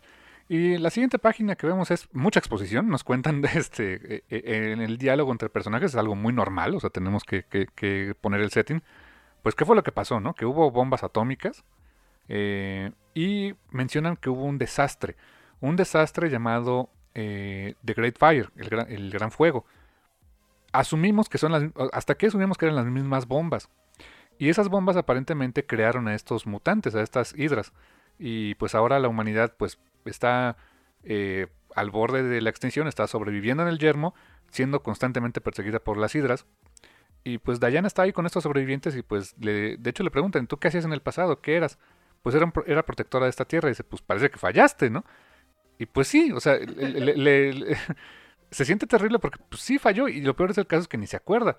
Y 0.48 0.76
la 0.76 0.90
siguiente 0.90 1.18
página 1.18 1.56
que 1.56 1.66
vemos 1.66 1.90
es 1.90 2.08
mucha 2.12 2.38
exposición. 2.38 2.88
Nos 2.88 3.04
cuentan 3.04 3.42
este 3.54 4.16
eh, 4.16 4.24
eh, 4.28 4.72
en 4.72 4.80
el 4.80 4.98
diálogo 4.98 5.32
entre 5.32 5.48
personajes 5.48 5.92
es 5.92 5.96
algo 5.96 6.14
muy 6.14 6.32
normal, 6.32 6.74
o 6.74 6.80
sea, 6.80 6.90
tenemos 6.90 7.24
que, 7.24 7.44
poner 8.20 8.40
el 8.40 8.50
setting. 8.50 8.82
Pues, 9.42 9.54
¿qué 9.54 9.64
fue 9.64 9.76
lo 9.76 9.82
que 9.82 9.92
pasó, 9.92 10.20
no? 10.20 10.34
Que 10.34 10.46
hubo 10.46 10.70
bombas 10.70 11.02
atómicas 11.02 11.64
eh, 12.28 12.92
y 13.14 13.54
mencionan 13.70 14.16
que 14.16 14.30
hubo 14.30 14.44
un 14.44 14.58
desastre, 14.58 15.16
un 15.60 15.76
desastre 15.76 16.30
llamado 16.30 16.90
The 17.14 17.94
Great 17.94 18.18
Fire, 18.18 18.50
el 18.56 18.68
gran, 18.68 18.90
el 18.90 19.10
gran 19.10 19.30
fuego. 19.30 19.64
Asumimos 20.72 21.28
que 21.28 21.38
son 21.38 21.52
las, 21.52 21.62
hasta 21.92 22.16
que 22.16 22.26
asumimos 22.26 22.58
que 22.58 22.66
eran 22.66 22.74
las 22.74 22.86
mismas 22.86 23.28
bombas. 23.28 23.68
Y 24.38 24.48
esas 24.48 24.68
bombas 24.68 24.96
aparentemente 24.96 25.64
crearon 25.64 26.08
a 26.08 26.14
estos 26.16 26.46
mutantes, 26.46 26.96
a 26.96 27.02
estas 27.02 27.32
hidras. 27.38 27.72
Y 28.18 28.56
pues 28.56 28.74
ahora 28.74 28.98
la 28.98 29.08
humanidad 29.08 29.54
pues 29.56 29.78
está 30.10 30.56
eh, 31.02 31.48
al 31.74 31.90
borde 31.90 32.22
de 32.22 32.40
la 32.40 32.50
extinción, 32.50 32.88
está 32.88 33.06
sobreviviendo 33.06 33.62
en 33.62 33.68
el 33.68 33.78
yermo, 33.78 34.14
siendo 34.50 34.82
constantemente 34.82 35.40
perseguida 35.40 35.80
por 35.80 35.96
las 35.96 36.14
hidras. 36.14 36.46
Y 37.24 37.38
pues 37.38 37.58
Diana 37.58 37.88
está 37.88 38.02
ahí 38.02 38.12
con 38.12 38.26
estos 38.26 38.42
sobrevivientes 38.42 38.94
y 38.96 39.02
pues 39.02 39.34
le, 39.38 39.76
de 39.76 39.90
hecho 39.90 40.02
le 40.02 40.10
preguntan, 40.10 40.46
¿tú 40.46 40.58
qué 40.58 40.68
hacías 40.68 40.84
en 40.84 40.92
el 40.92 41.00
pasado? 41.00 41.40
¿Qué 41.40 41.56
eras? 41.56 41.78
Pues 42.22 42.34
era, 42.34 42.52
era 42.66 42.84
protectora 42.84 43.26
de 43.26 43.30
esta 43.30 43.44
tierra 43.46 43.68
y 43.68 43.72
dice, 43.72 43.84
pues 43.84 44.02
parece 44.02 44.30
que 44.30 44.38
fallaste, 44.38 44.90
¿no? 44.90 45.04
Y 45.78 45.86
pues 45.86 46.06
sí, 46.06 46.32
o 46.32 46.40
sea, 46.40 46.58
se 48.50 48.64
siente 48.64 48.86
terrible 48.86 49.18
porque 49.18 49.38
pues, 49.48 49.62
sí 49.62 49.78
falló 49.78 50.08
y 50.08 50.20
lo 50.20 50.36
peor 50.36 50.50
es 50.50 50.58
el 50.58 50.66
caso 50.66 50.82
es 50.82 50.88
que 50.88 50.98
ni 50.98 51.06
se 51.06 51.16
acuerda. 51.16 51.58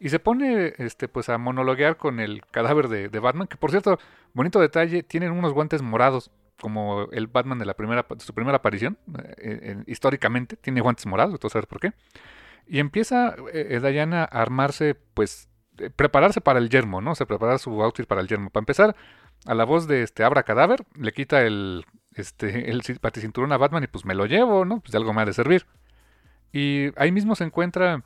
Y 0.00 0.10
se 0.10 0.20
pone 0.20 0.74
este, 0.78 1.08
pues 1.08 1.28
a 1.28 1.38
monologuear 1.38 1.96
con 1.96 2.20
el 2.20 2.42
cadáver 2.46 2.88
de, 2.88 3.08
de 3.08 3.18
Batman, 3.18 3.48
que 3.48 3.56
por 3.56 3.70
cierto, 3.70 3.98
bonito 4.32 4.60
detalle, 4.60 5.02
tienen 5.02 5.32
unos 5.32 5.52
guantes 5.52 5.82
morados 5.82 6.30
como 6.60 7.08
el 7.12 7.26
Batman 7.28 7.58
de 7.58 7.66
la 7.66 7.74
primera 7.74 8.06
su 8.18 8.34
primera 8.34 8.56
aparición 8.56 8.98
eh, 9.38 9.82
históricamente 9.86 10.56
tiene 10.56 10.80
guantes 10.80 11.06
morados 11.06 11.34
entonces 11.34 11.52
saber 11.52 11.68
por 11.68 11.80
qué. 11.80 11.92
Y 12.66 12.80
empieza 12.80 13.34
eh, 13.52 13.80
Diana 13.80 14.22
a 14.24 14.42
armarse 14.42 14.96
pues 15.14 15.48
eh, 15.78 15.90
prepararse 15.90 16.40
para 16.40 16.58
el 16.58 16.68
yermo 16.68 17.00
no 17.00 17.12
o 17.12 17.14
sea 17.14 17.26
preparar 17.26 17.58
su 17.58 17.82
outfit 17.82 18.06
para 18.06 18.20
el 18.20 18.28
yermo. 18.28 18.50
Para 18.50 18.62
empezar 18.62 18.96
a 19.46 19.54
la 19.54 19.64
voz 19.64 19.86
de 19.86 20.02
este 20.02 20.24
Abra 20.24 20.42
Cadáver 20.42 20.84
le 20.94 21.12
quita 21.12 21.42
el 21.42 21.84
este 22.14 22.70
el 22.70 22.82
paticinturón 23.00 23.52
a 23.52 23.56
Batman 23.56 23.84
y 23.84 23.86
pues 23.86 24.04
me 24.04 24.14
lo 24.14 24.26
llevo 24.26 24.64
no 24.64 24.80
pues 24.80 24.92
de 24.92 24.98
algo 24.98 25.12
me 25.12 25.22
ha 25.22 25.26
de 25.26 25.32
servir. 25.32 25.66
Y 26.52 26.90
ahí 26.96 27.12
mismo 27.12 27.34
se 27.34 27.44
encuentra 27.44 28.04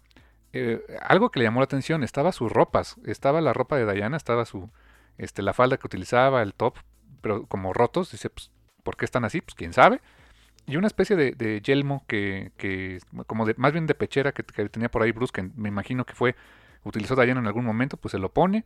algo 1.00 1.30
que 1.30 1.38
le 1.38 1.46
llamó 1.46 1.60
la 1.60 1.64
atención 1.64 2.02
estaba 2.02 2.30
sus 2.30 2.52
ropas 2.52 2.96
estaba 3.06 3.40
la 3.40 3.54
ropa 3.54 3.76
de 3.76 3.90
Diana 3.90 4.18
estaba 4.18 4.44
su 4.44 4.68
este 5.16 5.40
la 5.40 5.54
falda 5.54 5.78
que 5.78 5.86
utilizaba 5.86 6.42
el 6.42 6.52
top 6.52 6.76
pero 7.22 7.46
como 7.46 7.72
rotos. 7.72 8.12
Dice, 8.12 8.28
pues, 8.28 8.50
¿por 8.82 8.96
qué 8.96 9.06
están 9.06 9.24
así? 9.24 9.40
Pues 9.40 9.54
quién 9.54 9.72
sabe. 9.72 10.02
Y 10.66 10.76
una 10.76 10.86
especie 10.86 11.16
de, 11.16 11.60
yelmo 11.62 12.04
que, 12.06 12.52
que, 12.56 13.00
como 13.26 13.46
de, 13.46 13.54
más 13.56 13.72
bien 13.72 13.86
de 13.86 13.94
pechera 13.94 14.32
que, 14.32 14.42
tenía 14.42 14.90
por 14.90 15.02
ahí 15.02 15.10
Bruce, 15.10 15.32
que 15.32 15.42
me 15.56 15.68
imagino 15.68 16.04
que 16.04 16.14
fue, 16.14 16.36
utilizó 16.84 17.16
Diana 17.16 17.40
en 17.40 17.46
algún 17.46 17.64
momento, 17.64 17.96
pues 17.96 18.12
se 18.12 18.18
lo 18.18 18.32
pone. 18.32 18.64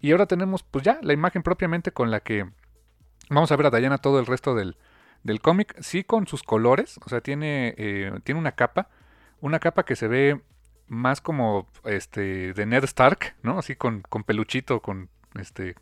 Y 0.00 0.12
ahora 0.12 0.26
tenemos, 0.26 0.62
pues 0.62 0.84
ya, 0.84 0.98
la 1.02 1.12
imagen 1.12 1.42
propiamente 1.42 1.92
con 1.92 2.10
la 2.10 2.20
que 2.20 2.46
vamos 3.28 3.52
a 3.52 3.56
ver 3.56 3.66
a 3.66 3.70
Diana 3.70 3.98
todo 3.98 4.20
el 4.20 4.26
resto 4.26 4.54
del, 4.54 4.78
del 5.22 5.40
cómic. 5.40 5.76
Sí 5.80 6.02
con 6.02 6.26
sus 6.26 6.42
colores, 6.42 6.98
o 7.04 7.08
sea, 7.10 7.20
tiene, 7.20 7.74
eh, 7.76 8.12
tiene 8.24 8.40
una 8.40 8.52
capa, 8.52 8.88
una 9.40 9.58
capa 9.58 9.84
que 9.84 9.96
se 9.96 10.08
ve 10.08 10.40
más 10.86 11.20
como 11.20 11.68
este 11.84 12.54
de 12.54 12.66
Ned 12.66 12.84
Stark, 12.84 13.36
¿no? 13.42 13.58
Así 13.58 13.76
con, 13.76 14.02
con 14.02 14.24
peluchito, 14.24 14.80
con 14.80 15.10
este 15.38 15.74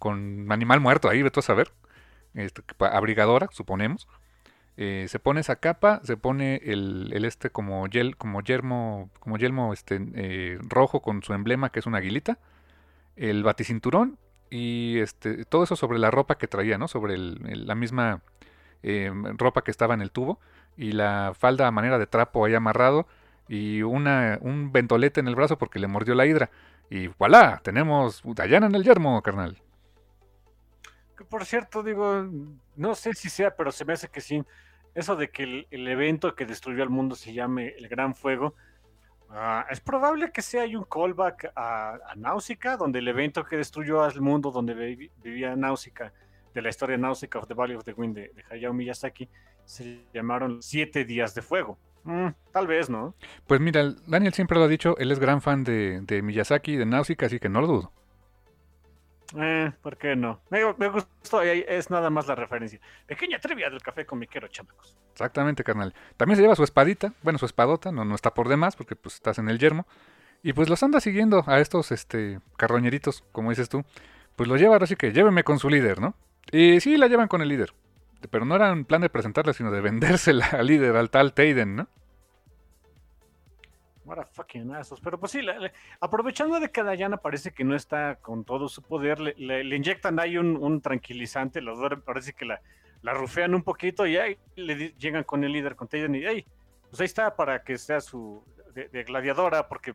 con 0.00 0.50
animal 0.50 0.80
muerto 0.80 1.08
ahí, 1.08 1.22
vete 1.22 1.38
a 1.38 1.42
saber. 1.44 1.70
Este, 2.34 2.62
abrigadora, 2.80 3.48
suponemos. 3.52 4.08
Eh, 4.76 5.06
se 5.08 5.18
pone 5.18 5.40
esa 5.40 5.56
capa, 5.56 6.00
se 6.04 6.16
pone 6.16 6.56
el, 6.64 7.12
este 7.24 7.50
como 7.50 7.86
yel, 7.86 8.16
como 8.16 8.40
yermo, 8.40 9.10
como 9.20 9.36
yelmo 9.36 9.72
este, 9.74 10.00
eh, 10.14 10.58
rojo 10.62 11.02
con 11.02 11.22
su 11.22 11.34
emblema 11.34 11.70
que 11.70 11.80
es 11.80 11.86
una 11.86 11.98
aguilita, 11.98 12.38
el 13.16 13.42
baticinturón 13.42 14.16
y 14.48 14.98
este, 15.00 15.44
todo 15.44 15.64
eso 15.64 15.76
sobre 15.76 15.98
la 15.98 16.10
ropa 16.10 16.38
que 16.38 16.46
traía, 16.48 16.78
¿no? 16.78 16.88
Sobre 16.88 17.18
la 17.18 17.74
misma 17.74 18.22
eh, 18.82 19.12
ropa 19.36 19.62
que 19.62 19.70
estaba 19.70 19.92
en 19.94 20.00
el 20.00 20.10
tubo 20.10 20.40
y 20.78 20.92
la 20.92 21.32
falda 21.38 21.66
a 21.66 21.70
manera 21.70 21.98
de 21.98 22.06
trapo 22.06 22.46
ahí 22.46 22.54
amarrado 22.54 23.06
y 23.48 23.82
una, 23.82 24.38
un 24.40 24.72
ventolete 24.72 25.20
en 25.20 25.28
el 25.28 25.34
brazo 25.34 25.58
porque 25.58 25.78
le 25.78 25.88
mordió 25.88 26.14
la 26.14 26.24
hidra. 26.24 26.50
Y 26.88 27.08
voilà, 27.18 27.60
tenemos 27.62 28.22
Dayana 28.24 28.66
en 28.66 28.74
el 28.74 28.84
yermo, 28.84 29.20
carnal. 29.22 29.58
Por 31.28 31.44
cierto, 31.44 31.82
digo, 31.82 32.26
no 32.76 32.94
sé 32.94 33.14
si 33.14 33.28
sea, 33.28 33.54
pero 33.54 33.72
se 33.72 33.84
me 33.84 33.92
hace 33.92 34.08
que 34.08 34.20
sí. 34.20 34.42
Eso 34.94 35.16
de 35.16 35.30
que 35.30 35.66
el, 35.70 35.88
evento 35.88 36.34
que 36.34 36.46
destruyó 36.46 36.82
al 36.82 36.90
mundo 36.90 37.14
se 37.14 37.32
llame 37.32 37.74
el 37.78 37.88
Gran 37.88 38.14
Fuego, 38.14 38.54
ah, 39.30 39.66
es 39.70 39.80
probable 39.80 40.32
que 40.32 40.42
sea 40.42 40.64
un 40.64 40.84
callback 40.84 41.52
a, 41.54 41.98
a 42.06 42.14
Náusica, 42.16 42.76
donde 42.76 42.98
el 42.98 43.08
evento 43.08 43.44
que 43.44 43.56
destruyó 43.56 44.02
al 44.02 44.20
mundo, 44.20 44.50
donde 44.50 44.74
vivía 45.22 45.54
Náusica, 45.54 46.12
de 46.54 46.62
la 46.62 46.68
historia 46.68 46.96
Náusica 46.96 47.38
of 47.38 47.46
the 47.46 47.54
Valley 47.54 47.76
of 47.76 47.84
the 47.84 47.92
Wind 47.92 48.16
de, 48.16 48.32
de 48.34 48.44
Hayao 48.50 48.72
Miyazaki, 48.72 49.28
se 49.64 50.04
llamaron 50.12 50.62
Siete 50.62 51.04
Días 51.04 51.34
de 51.34 51.42
Fuego. 51.42 51.78
Mm, 52.04 52.28
tal 52.50 52.66
vez, 52.66 52.88
¿no? 52.88 53.14
Pues 53.46 53.60
mira, 53.60 53.94
Daniel 54.06 54.32
siempre 54.32 54.58
lo 54.58 54.64
ha 54.64 54.68
dicho, 54.68 54.96
él 54.98 55.12
es 55.12 55.18
gran 55.18 55.42
fan 55.42 55.64
de, 55.64 56.00
de 56.00 56.22
Miyazaki, 56.22 56.76
de 56.76 56.86
Náusica, 56.86 57.26
así 57.26 57.38
que 57.38 57.48
no 57.48 57.60
lo 57.60 57.66
dudo. 57.66 57.92
Eh, 59.36 59.70
¿por 59.82 59.96
qué 59.96 60.16
no? 60.16 60.40
Me, 60.50 60.88
gustó, 60.88 61.42
es 61.42 61.90
nada 61.90 62.10
más 62.10 62.26
la 62.26 62.34
referencia. 62.34 62.80
Pequeña 63.06 63.38
trivia 63.38 63.70
del 63.70 63.80
café 63.80 64.04
con 64.04 64.18
miquero, 64.18 64.48
chamacos. 64.48 64.96
Exactamente, 65.12 65.62
carnal. 65.62 65.94
También 66.16 66.36
se 66.36 66.42
lleva 66.42 66.56
su 66.56 66.64
espadita, 66.64 67.12
bueno, 67.22 67.38
su 67.38 67.46
espadota, 67.46 67.92
no, 67.92 68.04
no 68.04 68.14
está 68.14 68.34
por 68.34 68.48
demás, 68.48 68.76
porque 68.76 68.96
pues 68.96 69.14
estás 69.14 69.38
en 69.38 69.48
el 69.48 69.58
yermo. 69.58 69.86
Y 70.42 70.52
pues 70.52 70.68
los 70.68 70.82
anda 70.82 71.00
siguiendo 71.00 71.44
a 71.46 71.60
estos 71.60 71.92
este 71.92 72.40
carroñeritos, 72.56 73.24
como 73.32 73.50
dices 73.50 73.68
tú. 73.68 73.84
Pues 74.36 74.48
lo 74.48 74.56
lleva, 74.56 74.76
así 74.76 74.96
que 74.96 75.12
lléveme 75.12 75.44
con 75.44 75.58
su 75.58 75.68
líder, 75.68 76.00
¿no? 76.00 76.14
Y 76.50 76.80
sí, 76.80 76.96
la 76.96 77.08
llevan 77.08 77.28
con 77.28 77.42
el 77.42 77.48
líder. 77.48 77.74
Pero 78.30 78.44
no 78.44 78.56
era 78.56 78.72
un 78.72 78.84
plan 78.84 79.02
de 79.02 79.10
presentarla, 79.10 79.52
sino 79.52 79.70
de 79.70 79.80
vendérsela 79.82 80.46
al 80.46 80.66
líder, 80.66 80.96
al 80.96 81.10
tal 81.10 81.34
Tayden, 81.34 81.76
¿no? 81.76 81.88
What 84.10 84.26
fucking 84.32 84.74
asos. 84.74 85.00
Pero 85.00 85.20
pues 85.20 85.30
sí, 85.30 85.40
aprovechando 86.00 86.58
de 86.58 86.72
que 86.72 86.82
Dayana 86.82 87.18
parece 87.18 87.52
que 87.52 87.62
no 87.62 87.76
está 87.76 88.16
con 88.16 88.44
todo 88.44 88.68
su 88.68 88.82
poder, 88.82 89.20
le, 89.20 89.76
inyectan 89.76 90.18
ahí 90.18 90.36
un, 90.36 90.80
tranquilizante, 90.80 91.60
los 91.60 91.78
parece 92.04 92.32
que 92.32 92.44
la, 92.44 92.60
la 93.02 93.14
rufean 93.14 93.54
un 93.54 93.62
poquito 93.62 94.08
y 94.08 94.16
ahí 94.16 94.36
le 94.56 94.94
llegan 94.98 95.22
con 95.22 95.44
el 95.44 95.52
líder, 95.52 95.76
con 95.76 95.86
Tayden, 95.86 96.16
y 96.16 96.26
ahí, 96.26 96.44
pues 96.88 97.00
ahí 97.00 97.04
está 97.04 97.36
para 97.36 97.62
que 97.62 97.78
sea 97.78 98.00
su 98.00 98.44
de 98.74 99.04
gladiadora, 99.04 99.68
porque 99.68 99.94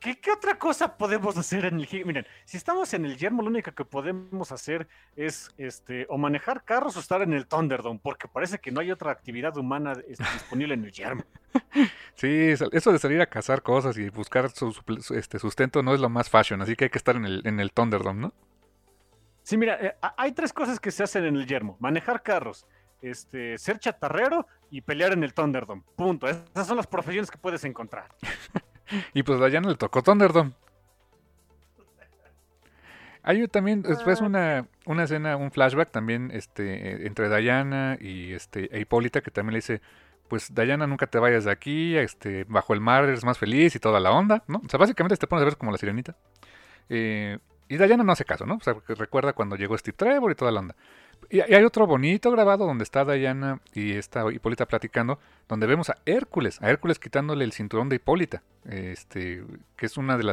¿Qué, 0.00 0.30
otra 0.30 0.58
cosa 0.58 0.96
podemos 0.96 1.36
hacer 1.36 1.64
en 1.64 1.80
el 1.80 1.88
Miren, 2.04 2.26
si 2.44 2.56
estamos 2.56 2.92
en 2.94 3.04
el 3.04 3.16
Yermo, 3.16 3.42
lo 3.42 3.48
único 3.48 3.72
que 3.72 3.84
podemos 3.84 4.52
hacer 4.52 4.86
es 5.16 5.50
este 5.56 6.06
o 6.08 6.18
manejar 6.18 6.64
carros 6.64 6.96
o 6.96 7.00
estar 7.00 7.22
en 7.22 7.32
el 7.32 7.46
Thunderdome, 7.46 8.00
porque 8.02 8.28
parece 8.28 8.58
que 8.58 8.70
no 8.70 8.80
hay 8.80 8.90
otra 8.90 9.10
actividad 9.10 9.56
humana 9.56 9.94
este, 10.06 10.24
disponible 10.32 10.74
en 10.74 10.84
el 10.84 10.92
Yermo. 10.92 11.24
Sí, 12.14 12.50
eso 12.72 12.92
de 12.92 12.98
salir 12.98 13.20
a 13.20 13.26
cazar 13.26 13.62
cosas 13.62 13.96
y 13.96 14.08
buscar 14.10 14.50
su, 14.50 14.74
este, 15.14 15.38
sustento 15.38 15.82
no 15.82 15.94
es 15.94 16.00
lo 16.00 16.08
más 16.10 16.28
fashion, 16.28 16.60
así 16.60 16.76
que 16.76 16.84
hay 16.84 16.90
que 16.90 16.98
estar 16.98 17.16
en 17.16 17.24
el, 17.24 17.42
en 17.46 17.60
el 17.60 17.72
Thunderdome, 17.72 18.20
¿no? 18.20 18.34
Sí, 19.42 19.56
mira, 19.56 19.78
eh, 19.80 19.96
hay 20.16 20.32
tres 20.32 20.52
cosas 20.52 20.80
que 20.80 20.90
se 20.90 21.02
hacen 21.02 21.24
en 21.24 21.36
el 21.36 21.46
Yermo: 21.46 21.76
manejar 21.78 22.22
carros, 22.22 22.66
este, 23.00 23.56
ser 23.58 23.78
chatarrero 23.78 24.46
y 24.70 24.80
pelear 24.80 25.12
en 25.12 25.22
el 25.22 25.34
Thunderdome. 25.34 25.82
Punto. 25.94 26.26
Esas 26.26 26.66
son 26.66 26.76
las 26.76 26.86
profesiones 26.86 27.30
que 27.30 27.38
puedes 27.38 27.64
encontrar. 27.64 28.08
y 29.14 29.22
pues 29.22 29.38
Diana 29.38 29.68
le 29.68 29.76
tocó 29.76 30.02
Thunderdome. 30.02 30.52
Hay 33.22 33.48
también 33.48 33.82
después 33.82 34.22
ah. 34.22 34.24
una, 34.24 34.68
una 34.84 35.02
escena, 35.02 35.36
un 35.36 35.50
flashback 35.50 35.90
también 35.90 36.30
este, 36.32 37.08
entre 37.08 37.28
Diana 37.28 37.98
y 38.00 38.32
este, 38.32 38.68
e 38.74 38.80
Hipólita 38.80 39.20
que 39.20 39.32
también 39.32 39.54
le 39.54 39.58
dice, 39.58 39.80
pues 40.28 40.54
Diana 40.54 40.86
nunca 40.86 41.08
te 41.08 41.18
vayas 41.18 41.44
de 41.44 41.50
aquí, 41.50 41.96
este, 41.96 42.44
bajo 42.44 42.72
el 42.72 42.80
mar 42.80 43.02
eres 43.04 43.24
más 43.24 43.36
feliz 43.36 43.74
y 43.74 43.80
toda 43.80 43.98
la 43.98 44.12
onda, 44.12 44.44
¿no? 44.46 44.62
O 44.64 44.68
sea, 44.68 44.78
básicamente 44.78 45.16
te 45.16 45.26
pones 45.26 45.42
a 45.42 45.46
ver 45.46 45.56
como 45.56 45.72
la 45.72 45.78
sirenita. 45.78 46.14
Eh, 46.88 47.38
y 47.68 47.76
Diana 47.76 48.04
no 48.04 48.12
hace 48.12 48.24
caso, 48.24 48.46
¿no? 48.46 48.54
O 48.54 48.60
sea, 48.60 48.76
recuerda 48.86 49.32
cuando 49.32 49.56
llegó 49.56 49.76
Steve 49.76 49.96
Trevor 49.96 50.30
y 50.30 50.34
toda 50.36 50.52
la 50.52 50.60
onda. 50.60 50.76
Y 51.28 51.40
hay 51.40 51.64
otro 51.64 51.86
bonito 51.86 52.30
grabado 52.30 52.66
donde 52.66 52.84
está 52.84 53.04
Diana 53.04 53.60
y 53.74 53.92
está 53.92 54.30
Hipólita 54.32 54.66
platicando, 54.66 55.18
donde 55.48 55.66
vemos 55.66 55.90
a 55.90 55.96
Hércules, 56.06 56.62
a 56.62 56.70
Hércules 56.70 56.98
quitándole 56.98 57.44
el 57.44 57.52
cinturón 57.52 57.88
de 57.88 57.96
Hipólita, 57.96 58.42
este, 58.64 59.44
que 59.76 59.86
es 59.86 59.96
una 59.96 60.16
de 60.16 60.24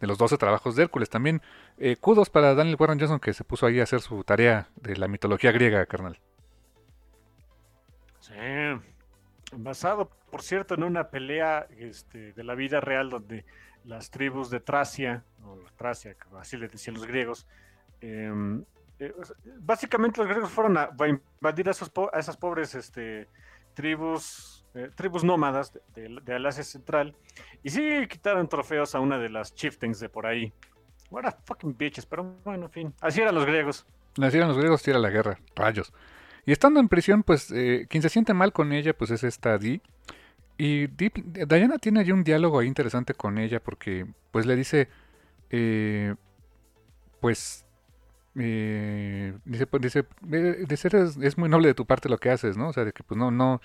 de 0.00 0.06
los 0.06 0.18
12 0.18 0.36
trabajos 0.36 0.76
de 0.76 0.82
Hércules. 0.82 1.08
También 1.08 1.40
eh, 1.78 1.96
kudos 1.96 2.28
para 2.28 2.54
Daniel 2.54 2.76
Warren 2.78 2.98
Johnson 2.98 3.18
que 3.18 3.32
se 3.32 3.44
puso 3.44 3.66
ahí 3.66 3.80
a 3.80 3.84
hacer 3.84 4.00
su 4.00 4.24
tarea 4.24 4.68
de 4.76 4.96
la 4.96 5.08
mitología 5.08 5.52
griega, 5.52 5.86
carnal. 5.86 6.18
Sí, 8.20 8.32
basado, 9.56 10.10
por 10.30 10.42
cierto, 10.42 10.74
en 10.74 10.82
una 10.82 11.08
pelea 11.08 11.66
este, 11.78 12.32
de 12.32 12.44
la 12.44 12.54
vida 12.54 12.80
real 12.80 13.10
donde 13.10 13.44
las 13.84 14.10
tribus 14.10 14.50
de 14.50 14.60
Tracia, 14.60 15.24
o 15.44 15.58
Tracia, 15.76 16.14
así 16.38 16.56
le 16.56 16.68
decían 16.68 16.94
los 16.94 17.06
griegos, 17.06 17.46
eh, 18.00 18.30
eh, 19.02 19.12
básicamente 19.58 20.20
los 20.20 20.28
griegos 20.28 20.50
fueron 20.50 20.76
a, 20.78 20.90
invadir 21.08 21.68
a, 21.68 21.72
esas 21.72 22.36
pobres 22.36 22.74
este, 22.76 23.28
tribus, 23.74 24.64
eh, 24.74 24.90
tribus 24.94 25.24
nómadas 25.24 25.72
de, 25.94 26.20
de, 26.22 26.46
Asia 26.46 26.62
Central 26.62 27.16
y 27.64 27.70
sí 27.70 28.06
quitaron 28.08 28.48
trofeos 28.48 28.94
a 28.94 29.00
una 29.00 29.18
de 29.18 29.28
las 29.28 29.56
chieftains 29.56 29.98
de 29.98 30.08
por 30.08 30.26
ahí. 30.26 30.52
What 31.10 31.26
a 31.26 31.32
fucking 31.32 31.76
bitches, 31.76 32.06
pero 32.06 32.36
bueno, 32.44 32.66
en 32.66 32.70
fin, 32.70 32.94
así 33.00 33.20
eran 33.20 33.34
los 33.34 33.44
griegos. 33.44 33.84
Así 34.20 34.36
eran 34.36 34.48
los 34.48 34.58
griegos, 34.58 34.82
tira 34.82 35.00
la 35.00 35.10
guerra, 35.10 35.40
rayos. 35.56 35.92
Y 36.46 36.52
estando 36.52 36.78
en 36.78 36.88
prisión, 36.88 37.24
pues 37.24 37.50
eh, 37.50 37.86
quien 37.90 38.02
se 38.02 38.08
siente 38.08 38.34
mal 38.34 38.52
con 38.52 38.72
ella, 38.72 38.96
pues 38.96 39.10
es 39.10 39.24
esta 39.24 39.58
Dee. 39.58 39.82
Y 40.58 40.86
Diana 40.86 41.78
tiene 41.78 42.00
allí 42.00 42.12
un 42.12 42.22
diálogo 42.22 42.60
ahí 42.60 42.68
interesante 42.68 43.14
con 43.14 43.38
ella 43.38 43.58
porque 43.58 44.06
pues 44.30 44.46
le 44.46 44.54
dice, 44.54 44.88
pues 47.20 47.64
eh, 48.38 49.34
dice, 49.44 49.66
pues, 49.66 49.82
dice, 49.82 50.06
eh, 50.32 50.64
es, 51.22 51.38
muy 51.38 51.48
noble 51.48 51.68
de 51.68 51.74
tu 51.74 51.86
parte 51.86 52.08
lo 52.08 52.18
que 52.18 52.30
haces, 52.30 52.56
¿no? 52.56 52.68
O 52.68 52.72
sea, 52.72 52.84
de 52.84 52.92
que 52.92 53.02
pues 53.02 53.18
no, 53.18 53.30
no, 53.30 53.60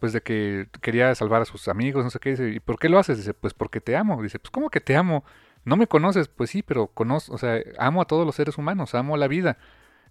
pues 0.00 0.12
de 0.12 0.22
que 0.22 0.68
quería 0.80 1.14
salvar 1.14 1.42
a 1.42 1.44
sus 1.44 1.68
amigos, 1.68 2.04
no 2.04 2.10
sé 2.10 2.18
qué, 2.18 2.30
dice, 2.30 2.48
¿y 2.50 2.60
por 2.60 2.78
qué 2.78 2.88
lo 2.88 2.98
haces? 2.98 3.18
Dice, 3.18 3.34
pues 3.34 3.54
porque 3.54 3.80
te 3.80 3.96
amo. 3.96 4.22
Dice, 4.22 4.38
pues 4.38 4.50
¿cómo 4.50 4.70
que 4.70 4.80
te 4.80 4.96
amo? 4.96 5.24
No 5.64 5.76
me 5.76 5.86
conoces, 5.86 6.28
pues 6.28 6.50
sí, 6.50 6.62
pero 6.62 6.88
conozco, 6.88 7.34
o 7.34 7.38
sea, 7.38 7.60
amo 7.78 8.00
a 8.02 8.06
todos 8.06 8.26
los 8.26 8.34
seres 8.34 8.58
humanos, 8.58 8.94
amo 8.94 9.16
la 9.16 9.28
vida. 9.28 9.58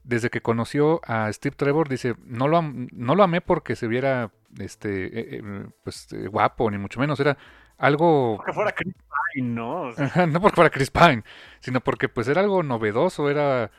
Desde 0.03 0.29
que 0.29 0.41
conoció 0.41 1.01
a 1.05 1.31
Steve 1.33 1.55
Trevor, 1.55 1.89
dice, 1.89 2.15
no 2.25 2.47
lo, 2.47 2.61
no 2.61 3.15
lo 3.15 3.23
amé 3.23 3.41
porque 3.41 3.75
se 3.75 3.87
viera, 3.87 4.31
este, 4.59 5.37
eh, 5.37 5.43
pues 5.83 6.07
guapo, 6.29 6.71
ni 6.71 6.77
mucho 6.77 6.99
menos, 6.99 7.19
era 7.19 7.37
algo... 7.79 8.35
Porque 8.37 8.53
fuera 8.53 8.71
Chris 8.73 8.93
Pine, 9.33 9.49
¿no? 9.49 9.89
no 10.27 10.41
porque 10.41 10.55
fuera 10.55 10.69
Chris 10.69 10.91
Pine, 10.91 11.23
sino 11.61 11.81
porque 11.81 12.09
pues 12.09 12.27
era 12.27 12.41
algo 12.41 12.61
novedoso, 12.61 13.29
era 13.29 13.71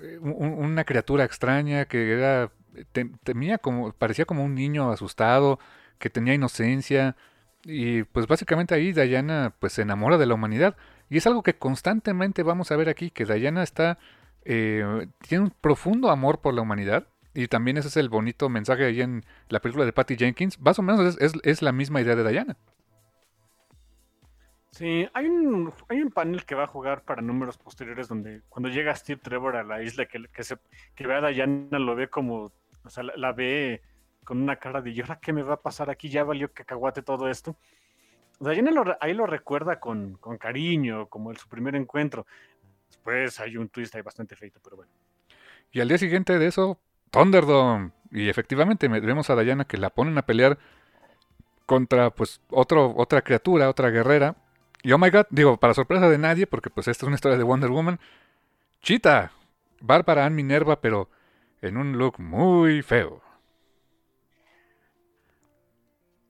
eh, 0.00 0.18
una 0.20 0.84
criatura 0.84 1.24
extraña 1.24 1.86
que 1.86 2.12
era... 2.12 2.52
temía 3.24 3.58
como, 3.58 3.92
parecía 3.92 4.26
como 4.26 4.44
un 4.44 4.54
niño 4.54 4.92
asustado, 4.92 5.58
que 5.98 6.10
tenía 6.10 6.34
inocencia, 6.34 7.16
y 7.64 8.04
pues 8.04 8.28
básicamente 8.28 8.74
ahí 8.74 8.92
Diana 8.92 9.54
pues 9.58 9.72
se 9.72 9.82
enamora 9.82 10.18
de 10.18 10.26
la 10.26 10.34
humanidad. 10.34 10.76
Y 11.08 11.16
es 11.18 11.26
algo 11.26 11.42
que 11.42 11.56
constantemente 11.56 12.42
vamos 12.42 12.70
a 12.70 12.76
ver 12.76 12.88
aquí, 12.88 13.10
que 13.10 13.24
Diana 13.24 13.62
está... 13.62 13.98
Eh, 14.44 15.08
tiene 15.26 15.44
un 15.44 15.50
profundo 15.50 16.10
amor 16.10 16.40
por 16.40 16.54
la 16.54 16.62
humanidad. 16.62 17.08
Y 17.34 17.48
también 17.48 17.76
ese 17.76 17.88
es 17.88 17.96
el 17.96 18.08
bonito 18.08 18.48
mensaje 18.48 18.84
ahí 18.84 19.02
en 19.02 19.24
la 19.48 19.60
película 19.60 19.84
de 19.84 19.92
Patty 19.92 20.16
Jenkins. 20.16 20.60
Más 20.60 20.78
o 20.78 20.82
menos 20.82 21.16
es, 21.20 21.32
es 21.42 21.62
la 21.62 21.72
misma 21.72 22.00
idea 22.00 22.14
de 22.14 22.28
Diana. 22.28 22.56
Sí, 24.76 25.08
hay 25.14 25.24
un, 25.26 25.72
hay 25.88 26.02
un 26.02 26.10
panel 26.10 26.44
que 26.44 26.54
va 26.54 26.64
a 26.64 26.66
jugar 26.66 27.02
para 27.02 27.22
números 27.22 27.56
posteriores 27.56 28.08
donde 28.08 28.42
cuando 28.50 28.68
llega 28.68 28.94
Steve 28.94 29.18
Trevor 29.22 29.56
a 29.56 29.64
la 29.64 29.82
isla, 29.82 30.04
que, 30.04 30.24
que, 30.30 30.44
se, 30.44 30.58
que 30.94 31.06
ve 31.06 31.14
a 31.14 31.26
Diana, 31.28 31.78
lo 31.78 31.94
ve 31.94 32.08
como, 32.08 32.52
o 32.84 32.90
sea, 32.90 33.02
la, 33.02 33.32
ve 33.32 33.80
con 34.22 34.42
una 34.42 34.56
cara 34.56 34.82
de, 34.82 34.90
¿y 34.90 35.00
ahora 35.00 35.18
qué 35.18 35.32
me 35.32 35.42
va 35.42 35.54
a 35.54 35.62
pasar 35.62 35.88
aquí? 35.88 36.10
Ya 36.10 36.24
valió 36.24 36.52
cacahuate 36.52 37.00
todo 37.00 37.30
esto. 37.30 37.56
Diana 38.38 38.98
ahí 39.00 39.14
lo 39.14 39.24
recuerda 39.24 39.80
con, 39.80 40.18
con 40.18 40.36
cariño, 40.36 41.06
como 41.06 41.30
el, 41.30 41.38
su 41.38 41.48
primer 41.48 41.74
encuentro. 41.74 42.26
Después 42.86 43.40
hay 43.40 43.56
un 43.56 43.70
twist 43.70 43.94
ahí 43.94 44.02
bastante 44.02 44.36
feito, 44.36 44.60
pero 44.62 44.76
bueno. 44.76 44.92
Y 45.72 45.80
al 45.80 45.88
día 45.88 45.96
siguiente 45.96 46.38
de 46.38 46.48
eso, 46.48 46.78
Thunderdome. 47.10 47.92
Y 48.10 48.28
efectivamente 48.28 48.88
vemos 48.88 49.30
a 49.30 49.36
Diana 49.36 49.64
que 49.64 49.78
la 49.78 49.88
ponen 49.88 50.18
a 50.18 50.26
pelear 50.26 50.58
contra 51.64 52.10
pues 52.10 52.42
otro, 52.50 52.92
otra 52.94 53.22
criatura, 53.22 53.70
otra 53.70 53.88
guerrera, 53.88 54.36
y 54.86 54.92
oh 54.92 54.98
my 54.98 55.10
god, 55.10 55.26
digo, 55.30 55.56
para 55.56 55.74
sorpresa 55.74 56.08
de 56.08 56.16
nadie, 56.16 56.46
porque 56.46 56.70
pues 56.70 56.86
esta 56.86 57.04
es 57.04 57.08
una 57.08 57.16
historia 57.16 57.36
de 57.36 57.42
Wonder 57.42 57.70
Woman, 57.70 57.98
Chita, 58.82 59.32
Bárbara 59.80 60.24
Ann 60.24 60.36
Minerva, 60.36 60.80
pero 60.80 61.10
en 61.60 61.76
un 61.76 61.98
look 61.98 62.20
muy 62.20 62.82
feo. 62.82 63.20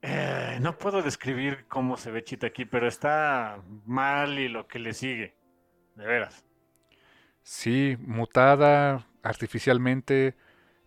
Eh, 0.00 0.56
no 0.62 0.78
puedo 0.78 1.02
describir 1.02 1.66
cómo 1.68 1.98
se 1.98 2.10
ve 2.10 2.24
Chita 2.24 2.46
aquí, 2.46 2.64
pero 2.64 2.88
está 2.88 3.58
mal 3.84 4.38
y 4.38 4.48
lo 4.48 4.66
que 4.66 4.78
le 4.78 4.94
sigue. 4.94 5.34
De 5.94 6.06
veras. 6.06 6.42
Sí, 7.42 7.98
mutada 8.00 9.06
artificialmente, 9.22 10.34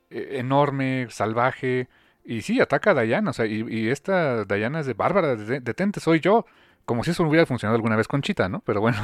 e, 0.10 0.40
enorme, 0.40 1.06
salvaje. 1.12 1.88
Y 2.24 2.42
sí, 2.42 2.62
ataca 2.62 2.92
a 2.92 3.04
Diana. 3.04 3.30
O 3.30 3.34
sea, 3.34 3.46
y, 3.46 3.90
esta 3.90 4.44
Diana 4.46 4.80
es 4.80 4.88
de 4.88 4.94
Bárbara, 4.96 5.36
detente, 5.36 6.00
soy 6.00 6.20
yo 6.20 6.48
Como 6.90 7.04
si 7.04 7.12
eso 7.12 7.22
hubiera 7.22 7.46
funcionado 7.46 7.76
alguna 7.76 7.96
vez 7.96 8.08
con 8.08 8.24
Chita, 8.24 8.50
¿no? 8.50 8.62
Pero 8.62 8.82
bueno. 8.82 8.98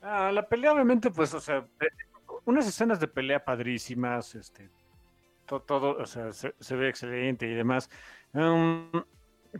Ah, 0.00 0.32
la 0.32 0.48
pelea, 0.48 0.72
obviamente, 0.72 1.10
pues, 1.10 1.34
o 1.34 1.40
sea, 1.40 1.68
unas 2.46 2.66
escenas 2.66 2.98
de 2.98 3.08
pelea 3.08 3.44
padrísimas, 3.44 4.34
este, 4.34 4.70
todo, 5.44 5.98
o 5.98 6.06
sea, 6.06 6.32
se, 6.32 6.76
ve 6.76 6.88
excelente 6.88 7.46
y 7.46 7.52
demás. 7.52 7.90
Um, 8.32 8.90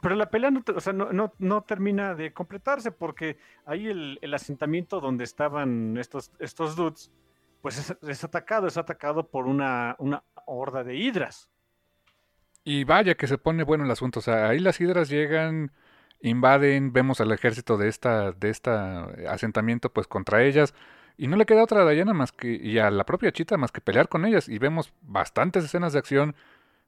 pero 0.00 0.14
la 0.14 0.30
pelea 0.30 0.50
no, 0.50 0.64
o 0.74 0.80
sea, 0.80 0.94
no, 0.94 1.34
no, 1.38 1.62
termina 1.64 2.14
de 2.14 2.32
completarse 2.32 2.90
porque 2.90 3.36
ahí 3.66 3.88
el, 3.88 4.18
el, 4.22 4.32
asentamiento 4.32 5.00
donde 5.00 5.24
estaban 5.24 5.98
estos, 5.98 6.32
estos 6.38 6.76
dudes, 6.76 7.12
pues 7.60 7.76
es, 7.78 8.08
es, 8.08 8.24
atacado, 8.24 8.66
es 8.66 8.78
atacado 8.78 9.28
por 9.28 9.46
una, 9.46 9.96
una 9.98 10.24
horda 10.46 10.82
de 10.82 10.96
hidras. 10.96 11.50
Y 12.68 12.84
vaya 12.84 13.14
que 13.14 13.26
se 13.26 13.38
pone 13.38 13.62
bueno 13.64 13.84
el 13.84 13.90
asunto, 13.90 14.18
o 14.18 14.22
sea, 14.22 14.48
ahí 14.50 14.58
las 14.58 14.78
hidras 14.78 15.08
llegan 15.08 15.72
invaden, 16.20 16.92
vemos 16.92 17.18
al 17.22 17.32
ejército 17.32 17.78
de 17.78 17.88
esta, 17.88 18.32
de 18.32 18.50
esta 18.50 19.08
eh, 19.16 19.26
asentamiento 19.26 19.90
pues 19.90 20.06
contra 20.06 20.42
ellas. 20.44 20.74
Y 21.16 21.28
no 21.28 21.36
le 21.36 21.46
queda 21.46 21.62
otra 21.64 21.80
a 21.80 21.90
Diana 21.90 22.12
más 22.12 22.30
que, 22.30 22.52
y 22.52 22.78
a 22.78 22.90
la 22.90 23.06
propia 23.06 23.32
Chita 23.32 23.56
más 23.56 23.72
que 23.72 23.80
pelear 23.80 24.10
con 24.10 24.26
ellas. 24.26 24.50
Y 24.50 24.58
vemos 24.58 24.92
bastantes 25.00 25.64
escenas 25.64 25.94
de 25.94 25.98
acción 26.00 26.36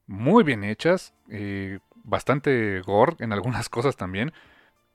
muy 0.05 0.43
bien 0.43 0.63
hechas, 0.63 1.15
eh, 1.29 1.79
bastante 2.03 2.81
gore 2.81 3.15
en 3.17 3.33
algunas 3.33 3.67
cosas 3.75 3.97
también. 3.97 4.33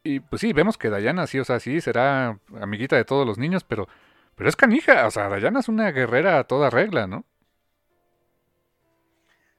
Y 0.05 0.21
pues 0.21 0.41
sí, 0.41 0.53
vemos 0.53 0.79
que 0.79 0.89
Diana 0.89 1.27
sí, 1.27 1.41
o 1.41 1.45
sea, 1.45 1.59
sí 1.59 1.81
será 1.81 2.39
amiguita 2.61 2.95
de 2.95 3.05
todos 3.05 3.27
los 3.27 3.39
niños, 3.39 3.65
pero, 3.65 3.89
pero 4.37 4.49
es 4.49 4.55
canija, 4.55 5.05
o 5.09 5.11
sea, 5.11 5.35
Diana 5.37 5.59
es 5.59 5.69
una 5.69 5.91
guerrera 5.91 6.39
a 6.39 6.45
toda 6.45 6.71
regla, 6.71 7.09
¿no? 7.09 7.25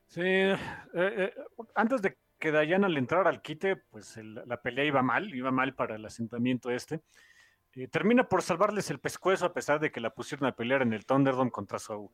Sí, 0.07 0.21
eh, 0.23 1.33
antes 1.75 2.01
de 2.01 2.17
que 2.39 2.51
Diana 2.51 2.87
al 2.87 2.97
entrar 2.97 3.27
al 3.27 3.41
quite, 3.41 3.75
pues 3.75 4.17
la 4.17 4.61
pelea 4.61 4.85
iba 4.85 5.01
mal, 5.01 5.33
iba 5.33 5.51
mal 5.51 5.73
para 5.75 5.95
el 5.95 6.05
asentamiento 6.05 6.69
este. 6.69 7.01
Eh, 7.73 7.87
termina 7.87 8.27
por 8.27 8.41
salvarles 8.41 8.89
el 8.89 8.99
pescuezo 8.99 9.45
a 9.45 9.53
pesar 9.53 9.79
de 9.79 9.91
que 9.91 9.99
la 9.99 10.13
pusieron 10.13 10.47
a 10.47 10.55
pelear 10.55 10.81
en 10.81 10.93
el 10.93 11.05
Thunderdome 11.05 11.51
contra 11.51 11.77
su, 11.77 12.11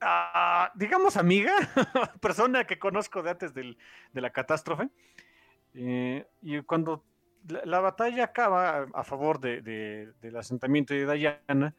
ah, 0.00 0.70
digamos, 0.74 1.16
amiga, 1.16 1.52
persona 2.20 2.64
que 2.64 2.78
conozco 2.78 3.22
de 3.22 3.30
antes 3.30 3.54
de 3.54 3.76
la 4.12 4.30
catástrofe. 4.30 4.88
Eh, 5.74 6.26
y 6.42 6.60
cuando 6.62 7.04
la, 7.64 7.80
batalla 7.80 8.24
acaba 8.24 8.86
a 8.92 9.04
favor 9.04 9.40
de, 9.40 9.62
del 10.20 10.36
asentamiento 10.36 10.94
de 10.94 11.12
Diana, 11.12 11.74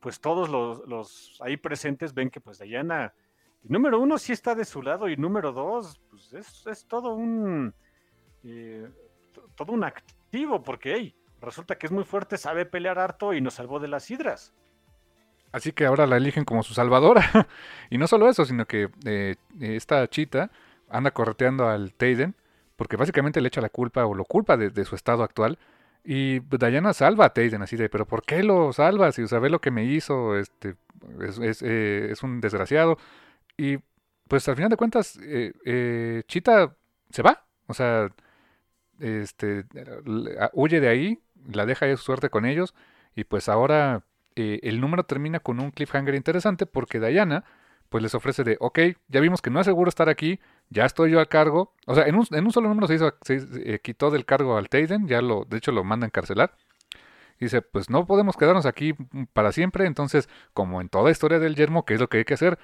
pues 0.00 0.20
todos 0.20 0.48
los, 0.48 0.86
los, 0.86 1.40
ahí 1.42 1.56
presentes 1.56 2.14
ven 2.14 2.30
que 2.30 2.40
pues 2.40 2.58
Diana 2.58 3.12
número 3.64 4.00
uno 4.00 4.18
sí 4.18 4.32
está 4.32 4.54
de 4.54 4.64
su 4.64 4.82
lado 4.82 5.08
y 5.08 5.16
número 5.16 5.52
dos, 5.52 6.00
pues 6.10 6.32
es, 6.66 6.86
todo 6.86 7.14
un 7.14 7.74
eh, 8.44 8.88
todo 9.54 9.72
un 9.72 9.84
activo, 9.84 10.62
porque 10.62 10.94
hey, 10.94 11.14
resulta 11.40 11.76
que 11.76 11.86
es 11.86 11.92
muy 11.92 12.04
fuerte, 12.04 12.36
sabe 12.36 12.66
pelear 12.66 12.98
harto 12.98 13.32
y 13.34 13.40
nos 13.40 13.54
salvó 13.54 13.80
de 13.80 13.88
las 13.88 14.10
hidras. 14.10 14.52
Así 15.52 15.72
que 15.72 15.84
ahora 15.84 16.06
la 16.06 16.16
eligen 16.16 16.44
como 16.44 16.62
su 16.62 16.74
salvadora. 16.74 17.22
y 17.90 17.98
no 17.98 18.06
solo 18.06 18.28
eso, 18.28 18.44
sino 18.44 18.66
que 18.66 18.88
eh, 19.04 19.36
esta 19.60 20.06
chita 20.08 20.50
anda 20.88 21.10
correteando 21.10 21.68
al 21.68 21.92
Teiden, 21.92 22.34
porque 22.76 22.96
básicamente 22.96 23.40
le 23.40 23.48
echa 23.48 23.60
la 23.60 23.68
culpa 23.68 24.06
o 24.06 24.14
lo 24.14 24.24
culpa 24.24 24.56
de, 24.56 24.84
su 24.84 24.94
estado 24.94 25.22
actual. 25.22 25.58
Y 26.04 26.40
Diana 26.40 26.94
salva 26.94 27.26
a 27.26 27.32
Teiden 27.32 27.62
así 27.62 27.76
de, 27.76 27.88
pero 27.88 28.06
¿por 28.06 28.24
qué 28.24 28.42
lo 28.42 28.72
salva? 28.72 29.12
Si 29.12 29.28
sabe 29.28 29.50
lo 29.50 29.60
que 29.60 29.70
me 29.70 29.84
hizo, 29.84 30.36
este, 30.36 30.74
es, 31.20 31.62
eh, 31.62 32.08
es 32.10 32.22
un 32.22 32.40
desgraciado. 32.40 32.96
Y 33.62 33.78
pues 34.26 34.48
al 34.48 34.56
final 34.56 34.70
de 34.70 34.76
cuentas, 34.76 35.16
eh, 35.22 35.52
eh, 35.64 36.24
Chita 36.26 36.74
se 37.10 37.22
va. 37.22 37.46
O 37.68 37.74
sea, 37.74 38.10
este, 38.98 39.64
huye 40.52 40.80
de 40.80 40.88
ahí, 40.88 41.22
la 41.46 41.64
deja 41.64 41.86
de 41.86 41.96
suerte 41.96 42.28
con 42.28 42.44
ellos. 42.44 42.74
Y 43.14 43.22
pues 43.22 43.48
ahora 43.48 44.02
eh, 44.34 44.58
el 44.64 44.80
número 44.80 45.04
termina 45.04 45.38
con 45.38 45.60
un 45.60 45.70
cliffhanger 45.70 46.16
interesante 46.16 46.66
porque 46.66 46.98
Diana 46.98 47.44
pues 47.88 48.02
les 48.02 48.16
ofrece 48.16 48.42
de, 48.42 48.56
ok, 48.58 48.80
ya 49.06 49.20
vimos 49.20 49.42
que 49.42 49.50
no 49.50 49.60
es 49.60 49.66
seguro 49.66 49.90
estar 49.90 50.08
aquí, 50.08 50.40
ya 50.70 50.86
estoy 50.86 51.12
yo 51.12 51.20
a 51.20 51.26
cargo. 51.26 51.72
O 51.86 51.94
sea, 51.94 52.06
en 52.06 52.16
un, 52.16 52.26
en 52.32 52.44
un 52.44 52.50
solo 52.50 52.68
número 52.68 52.88
se, 52.88 52.94
hizo, 52.94 53.14
quitó 53.82 54.10
del 54.10 54.24
cargo 54.24 54.56
al 54.56 54.68
Tayden, 54.70 55.06
ya 55.06 55.22
lo, 55.22 55.44
de 55.44 55.58
hecho 55.58 55.70
lo 55.70 55.84
manda 55.84 56.06
a 56.06 56.08
encarcelar. 56.08 56.56
Y 57.38 57.46
dice, 57.46 57.60
pues 57.62 57.90
no 57.90 58.06
podemos 58.06 58.36
quedarnos 58.36 58.66
aquí 58.66 58.94
para 59.32 59.52
siempre, 59.52 59.86
entonces, 59.86 60.28
como 60.52 60.80
en 60.80 60.88
toda 60.88 61.10
historia 61.10 61.38
del 61.38 61.54
yermo, 61.54 61.84
¿qué 61.84 61.94
es 61.94 62.00
lo 62.00 62.08
que 62.08 62.18
hay 62.18 62.24
que 62.24 62.34
hacer? 62.34 62.58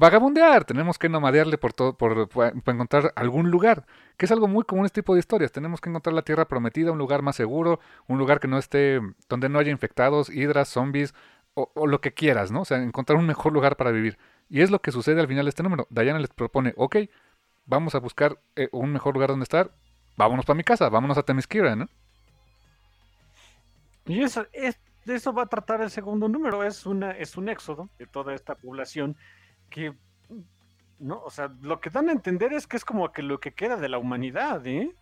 Vagabundear, 0.00 0.64
tenemos 0.64 0.98
que 0.98 1.10
nomadearle 1.10 1.58
por 1.58 1.74
todo, 1.74 1.92
por, 1.92 2.30
encontrar 2.66 3.12
algún 3.16 3.50
lugar, 3.50 3.84
que 4.16 4.24
es 4.24 4.32
algo 4.32 4.48
muy 4.48 4.64
común 4.64 4.86
este 4.86 5.02
tipo 5.02 5.12
de 5.12 5.20
historias. 5.20 5.52
Tenemos 5.52 5.78
que 5.78 5.90
encontrar 5.90 6.14
la 6.14 6.22
tierra 6.22 6.48
prometida, 6.48 6.90
un 6.90 6.96
lugar 6.96 7.20
más 7.20 7.36
seguro, 7.36 7.80
un 8.08 8.18
lugar 8.18 8.40
que 8.40 8.48
no 8.48 8.56
esté, 8.56 8.98
donde 9.28 9.50
no 9.50 9.58
haya 9.58 9.70
infectados, 9.70 10.30
hidras, 10.30 10.70
zombies, 10.70 11.14
o, 11.52 11.86
lo 11.86 12.00
que 12.00 12.14
quieras, 12.14 12.50
¿no? 12.50 12.62
O 12.62 12.64
sea, 12.64 12.82
encontrar 12.82 13.18
un 13.18 13.26
mejor 13.26 13.52
lugar 13.52 13.76
para 13.76 13.90
vivir. 13.90 14.16
Y 14.48 14.62
es 14.62 14.70
lo 14.70 14.80
que 14.80 14.90
sucede 14.90 15.20
al 15.20 15.28
final 15.28 15.44
de 15.44 15.50
este 15.50 15.62
número. 15.62 15.86
Diana 15.90 16.18
les 16.18 16.30
propone, 16.30 16.72
ok, 16.78 16.96
vamos 17.66 17.94
a 17.94 17.98
buscar 17.98 18.40
eh, 18.56 18.70
un 18.72 18.92
mejor 18.92 19.12
lugar 19.12 19.28
donde 19.28 19.42
estar, 19.42 19.70
vámonos 20.16 20.46
para 20.46 20.56
mi 20.56 20.64
casa, 20.64 20.88
vámonos 20.88 21.18
a 21.18 21.24
Temisquira, 21.24 21.76
¿no? 21.76 21.88
Y 24.06 24.22
eso, 24.22 24.46
es, 24.54 24.80
de 25.04 25.16
eso 25.16 25.34
va 25.34 25.42
a 25.42 25.46
tratar 25.46 25.82
el 25.82 25.90
segundo 25.90 26.26
número, 26.26 26.64
es, 26.64 26.86
una, 26.86 27.10
es 27.10 27.36
un 27.36 27.50
éxodo 27.50 27.90
de 27.98 28.06
toda 28.06 28.32
esta 28.34 28.54
población 28.54 29.14
que 29.70 29.94
no, 30.98 31.22
o 31.22 31.30
sea, 31.30 31.50
lo 31.62 31.80
que 31.80 31.88
dan 31.88 32.10
a 32.10 32.12
entender 32.12 32.52
es 32.52 32.66
que 32.66 32.76
es 32.76 32.84
como 32.84 33.10
que 33.10 33.22
lo 33.22 33.40
que 33.40 33.52
queda 33.52 33.76
de 33.76 33.88
la 33.88 33.98
humanidad, 33.98 34.66
¿eh? 34.66 34.94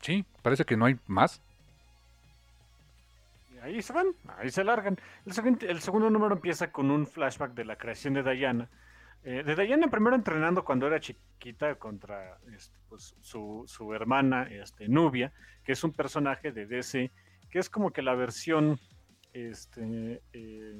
Sí, 0.00 0.24
parece 0.42 0.64
que 0.64 0.76
no 0.76 0.86
hay 0.86 0.98
más. 1.06 1.40
Y 3.54 3.58
ahí 3.58 3.80
se 3.82 3.92
van, 3.92 4.08
ahí 4.36 4.50
se 4.50 4.64
largan. 4.64 4.98
El, 5.24 5.80
segundo 5.80 6.10
número 6.10 6.34
empieza 6.34 6.72
con 6.72 6.90
un 6.90 7.06
flashback 7.06 7.54
de 7.54 7.64
la 7.64 7.76
creación 7.76 8.14
de 8.14 8.24
Diana. 8.24 8.68
Eh, 9.22 9.44
de 9.44 9.54
Diana 9.54 9.86
primero 9.88 10.16
entrenando 10.16 10.64
cuando 10.64 10.88
era 10.88 10.98
chiquita 10.98 11.76
contra 11.76 12.38
este, 12.52 12.76
pues, 12.88 13.14
su, 13.20 13.62
su, 13.68 13.94
hermana 13.94 14.48
este, 14.50 14.88
Nubia, 14.88 15.32
que 15.62 15.70
es 15.70 15.84
un 15.84 15.92
personaje 15.92 16.50
de 16.50 16.66
DC, 16.66 17.12
que 17.48 17.60
es 17.60 17.70
como 17.70 17.92
que 17.92 18.02
la 18.02 18.16
versión 18.16 18.80
este, 19.32 20.20
eh, 20.32 20.74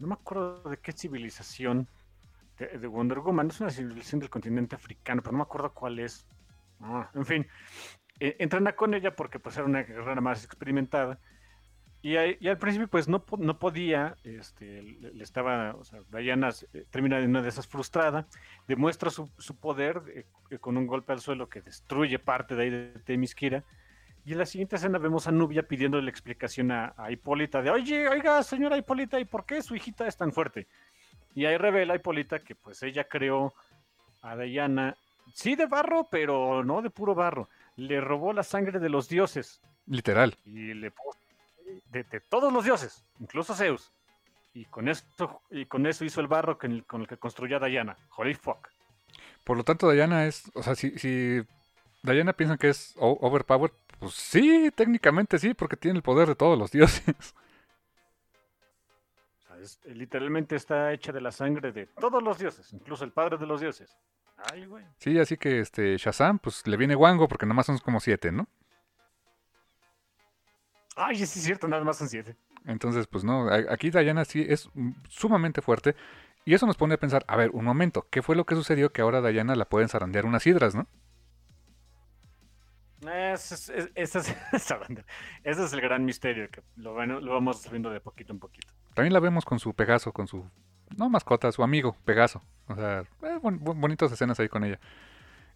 no 0.00 0.06
me 0.06 0.14
acuerdo 0.14 0.70
de 0.70 0.78
qué 0.78 0.92
civilización 0.92 1.86
de, 2.58 2.86
Wonder 2.86 3.20
Woman, 3.20 3.48
es 3.48 3.60
una 3.60 3.70
civilización 3.70 4.20
del 4.20 4.30
continente 4.30 4.76
africano, 4.76 5.22
pero 5.22 5.32
no 5.32 5.38
me 5.38 5.42
acuerdo 5.42 5.72
cuál 5.72 5.98
es. 5.98 6.26
Ah, 6.80 7.10
en 7.14 7.24
fin, 7.24 7.46
eh, 8.20 8.36
entrena 8.38 8.74
con 8.74 8.94
ella 8.94 9.14
porque 9.14 9.38
pues 9.38 9.56
era 9.56 9.66
una 9.66 9.82
guerrera 9.82 10.20
más 10.20 10.44
experimentada. 10.44 11.18
Y, 12.02 12.16
al 12.16 12.58
principio 12.58 12.86
pues 12.86 13.08
no, 13.08 13.24
no 13.38 13.58
podía, 13.58 14.16
este, 14.22 14.82
le, 14.82 15.22
estaba, 15.22 15.74
o 15.74 15.82
sea, 15.82 16.00
Diana 16.12 16.50
eh, 16.72 16.84
termina 16.88 17.18
de 17.18 17.24
una 17.26 17.42
de 17.42 17.48
esas 17.48 17.66
frustrada, 17.66 18.28
demuestra 18.68 19.10
su, 19.10 19.28
su 19.38 19.56
poder 19.56 20.02
eh, 20.50 20.58
con 20.58 20.76
un 20.76 20.86
golpe 20.86 21.12
al 21.12 21.20
suelo 21.20 21.48
que 21.48 21.62
destruye 21.62 22.20
parte 22.20 22.54
de 22.54 22.62
ahí 22.62 22.70
de 22.70 22.88
Temiskira 23.04 23.64
y 24.26 24.32
en 24.32 24.38
la 24.38 24.46
siguiente 24.46 24.74
escena 24.74 24.98
vemos 24.98 25.28
a 25.28 25.30
Nubia 25.30 25.62
pidiéndole 25.62 26.10
explicación 26.10 26.72
a, 26.72 26.94
Hipólita 27.08 27.62
de, 27.62 27.70
oye, 27.70 28.08
oiga, 28.08 28.42
señora 28.42 28.76
Hipólita, 28.76 29.20
¿y 29.20 29.24
por 29.24 29.46
qué 29.46 29.62
su 29.62 29.76
hijita 29.76 30.04
es 30.08 30.16
tan 30.16 30.32
fuerte? 30.32 30.66
Y 31.36 31.44
ahí 31.44 31.58
revela 31.58 31.94
Hipólita 31.94 32.40
que 32.40 32.54
pues 32.54 32.82
ella 32.82 33.04
creó 33.04 33.52
a 34.22 34.36
Diana, 34.36 34.96
sí 35.34 35.54
de 35.54 35.66
barro, 35.66 36.08
pero 36.10 36.64
no 36.64 36.80
de 36.80 36.88
puro 36.88 37.14
barro. 37.14 37.50
Le 37.76 38.00
robó 38.00 38.32
la 38.32 38.42
sangre 38.42 38.80
de 38.80 38.88
los 38.88 39.08
dioses. 39.08 39.60
Literal. 39.86 40.34
Y 40.46 40.72
le 40.72 40.92
de, 41.90 42.04
de 42.04 42.20
todos 42.20 42.50
los 42.50 42.64
dioses, 42.64 43.04
incluso 43.20 43.54
Zeus. 43.54 43.92
Y 44.54 44.64
con 44.64 44.88
eso, 44.88 45.04
y 45.50 45.66
con 45.66 45.86
eso 45.86 46.06
hizo 46.06 46.22
el 46.22 46.26
barro 46.26 46.56
con 46.56 46.72
el, 46.72 47.06
que 47.06 47.18
construyó 47.18 47.58
a 47.58 47.66
Diana. 47.66 47.98
Holy 48.16 48.34
fuck. 48.34 48.68
Por 49.44 49.58
lo 49.58 49.62
tanto, 49.62 49.90
Diana 49.90 50.24
es, 50.24 50.50
o 50.54 50.62
sea, 50.62 50.74
si, 50.74 50.98
si 50.98 51.42
Diana 52.02 52.32
piensa 52.32 52.56
que 52.56 52.70
es 52.70 52.94
overpowered, 52.96 53.74
pues 53.98 54.14
sí, 54.14 54.70
técnicamente 54.74 55.38
sí, 55.38 55.52
porque 55.52 55.76
tiene 55.76 55.98
el 55.98 56.02
poder 56.02 56.28
de 56.28 56.34
todos 56.34 56.58
los 56.58 56.70
dioses. 56.70 57.04
literalmente 59.84 60.56
está 60.56 60.92
hecha 60.92 61.12
de 61.12 61.20
la 61.20 61.30
sangre 61.30 61.72
de 61.72 61.86
todos 61.86 62.22
los 62.22 62.38
dioses, 62.38 62.72
incluso 62.72 63.04
el 63.04 63.12
padre 63.12 63.38
de 63.38 63.46
los 63.46 63.60
dioses. 63.60 63.96
Ay, 64.52 64.66
güey. 64.66 64.84
Sí, 64.98 65.18
así 65.18 65.36
que 65.36 65.60
este 65.60 65.96
Shazam, 65.96 66.38
pues 66.38 66.66
le 66.66 66.76
viene 66.76 66.94
guango 66.94 67.26
porque 67.28 67.46
nada 67.46 67.54
más 67.54 67.66
son 67.66 67.78
como 67.78 68.00
siete, 68.00 68.32
¿no? 68.32 68.46
Ay, 70.94 71.16
sí 71.16 71.24
es 71.24 71.30
cierto, 71.30 71.68
nada 71.68 71.84
más 71.84 71.98
son 71.98 72.08
siete. 72.08 72.36
Entonces, 72.64 73.06
pues 73.06 73.22
no, 73.22 73.48
aquí 73.50 73.90
Diana 73.90 74.24
sí 74.24 74.44
es 74.48 74.68
sumamente 75.08 75.62
fuerte. 75.62 75.94
Y 76.44 76.54
eso 76.54 76.66
nos 76.66 76.76
pone 76.76 76.94
a 76.94 76.98
pensar, 76.98 77.24
a 77.28 77.36
ver, 77.36 77.50
un 77.50 77.64
momento, 77.64 78.06
¿qué 78.10 78.22
fue 78.22 78.36
lo 78.36 78.44
que 78.44 78.54
sucedió 78.54 78.92
que 78.92 79.02
ahora 79.02 79.20
Diana 79.20 79.56
la 79.56 79.68
pueden 79.68 79.88
zarandear 79.88 80.26
unas 80.26 80.46
hidras, 80.46 80.74
no? 80.74 80.86
Ese 83.02 83.54
es, 83.54 84.14
es, 84.14 85.72
el 85.72 85.80
gran 85.80 86.04
misterio, 86.04 86.48
que 86.50 86.62
lo, 86.76 87.04
lo 87.04 87.32
vamos 87.32 87.68
viendo 87.70 87.90
de 87.90 88.00
poquito 88.00 88.32
en 88.32 88.38
poquito. 88.38 88.72
También 88.96 89.12
la 89.12 89.20
vemos 89.20 89.44
con 89.44 89.58
su 89.58 89.74
Pegaso, 89.74 90.10
con 90.12 90.26
su, 90.26 90.42
no 90.96 91.10
mascota, 91.10 91.52
su 91.52 91.62
amigo 91.62 91.94
Pegaso. 92.06 92.40
O 92.66 92.74
sea, 92.74 93.00
eh, 93.00 93.38
bonitas 93.42 94.10
escenas 94.10 94.40
ahí 94.40 94.48
con 94.48 94.64
ella. 94.64 94.80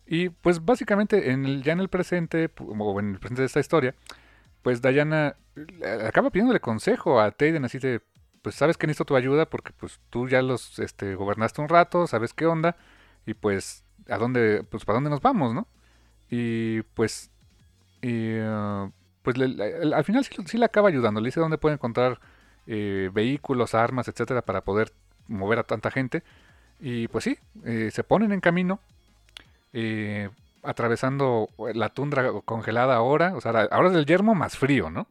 Y 0.07 0.29
pues 0.29 0.63
básicamente 0.63 1.31
en 1.31 1.47
el, 1.47 1.63
ya 1.63 1.73
en 1.73 1.81
el 1.81 1.89
presente, 1.89 2.51
o 2.59 3.01
en 3.01 3.13
el 3.13 3.19
presente 3.19 3.41
de 3.41 3.47
esta 3.47 3.61
historia, 3.61 3.95
pues 4.61 4.83
Diana 4.83 5.37
acaba 6.07 6.29
pidiéndole 6.29 6.61
consejo 6.61 7.19
a 7.19 7.31
Tayden 7.31 7.65
así 7.65 7.79
de, 7.79 8.03
pues 8.43 8.57
sabes 8.57 8.77
que 8.77 8.87
necesito 8.87 9.07
tu 9.07 9.17
ayuda 9.17 9.47
porque 9.49 9.73
pues 9.73 10.01
tú 10.11 10.29
ya 10.29 10.43
los 10.43 10.79
este, 10.79 11.15
gobernaste 11.15 11.63
un 11.63 11.71
rato, 11.71 12.07
sabes 12.07 12.35
qué 12.35 12.45
onda 12.45 12.77
y 13.25 13.33
pues 13.33 13.85
a 14.11 14.19
dónde, 14.19 14.65
pues 14.69 14.85
para 14.85 14.99
dónde 14.99 15.09
nos 15.09 15.23
vamos, 15.23 15.55
¿no? 15.55 15.67
Y 16.29 16.83
pues, 16.93 17.31
y, 18.03 18.39
uh, 18.39 18.93
pues 19.23 19.39
al 19.39 20.05
final 20.05 20.27
sí, 20.27 20.59
le 20.59 20.65
acaba 20.67 20.91
ayudando, 20.91 21.23
le 21.23 21.29
dice 21.29 21.41
dónde 21.41 21.57
puede 21.57 21.77
encontrar 21.77 22.21
eh, 22.73 23.11
vehículos, 23.13 23.75
armas, 23.75 24.07
etcétera, 24.07 24.43
para 24.43 24.61
poder 24.61 24.93
mover 25.27 25.59
a 25.59 25.65
tanta 25.65 25.91
gente. 25.91 26.23
Y 26.79 27.09
pues 27.09 27.25
sí, 27.25 27.37
eh, 27.65 27.91
se 27.93 28.05
ponen 28.05 28.31
en 28.31 28.41
camino, 28.41 28.79
eh, 29.73 30.31
atravesando 30.63 31.49
la 31.75 31.89
tundra 31.89 32.31
congelada 32.45 32.95
ahora, 32.95 33.35
o 33.35 33.41
sea, 33.41 33.51
ahora 33.73 33.89
es 33.89 33.97
el 33.97 34.07
yermo 34.07 34.37
más 34.37 34.57
frío, 34.57 34.89
¿no? 34.89 35.09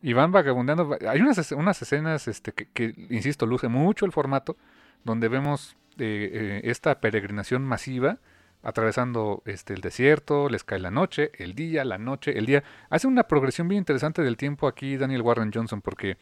Y 0.00 0.14
van 0.14 0.32
vagabundeando. 0.32 0.96
Hay 1.06 1.20
unas, 1.20 1.52
unas 1.52 1.82
escenas 1.82 2.26
este, 2.26 2.52
que, 2.52 2.94
insisto, 3.10 3.44
luce 3.44 3.68
mucho 3.68 4.06
el 4.06 4.12
formato, 4.12 4.56
donde 5.04 5.28
vemos 5.28 5.76
esta 5.98 7.00
peregrinación 7.00 7.64
masiva 7.64 8.18
atravesando 8.62 9.42
este, 9.44 9.74
el 9.74 9.80
desierto, 9.80 10.48
les 10.48 10.64
cae 10.64 10.78
la 10.78 10.90
noche, 10.90 11.30
el 11.38 11.54
día, 11.54 11.84
la 11.84 11.98
noche, 11.98 12.36
el 12.38 12.46
día. 12.46 12.62
Hace 12.90 13.06
una 13.06 13.24
progresión 13.24 13.68
bien 13.68 13.80
interesante 13.80 14.22
del 14.22 14.36
tiempo 14.36 14.66
aquí 14.66 14.96
Daniel 14.96 15.22
Warren 15.22 15.52
Johnson, 15.52 15.82
porque 15.82 16.16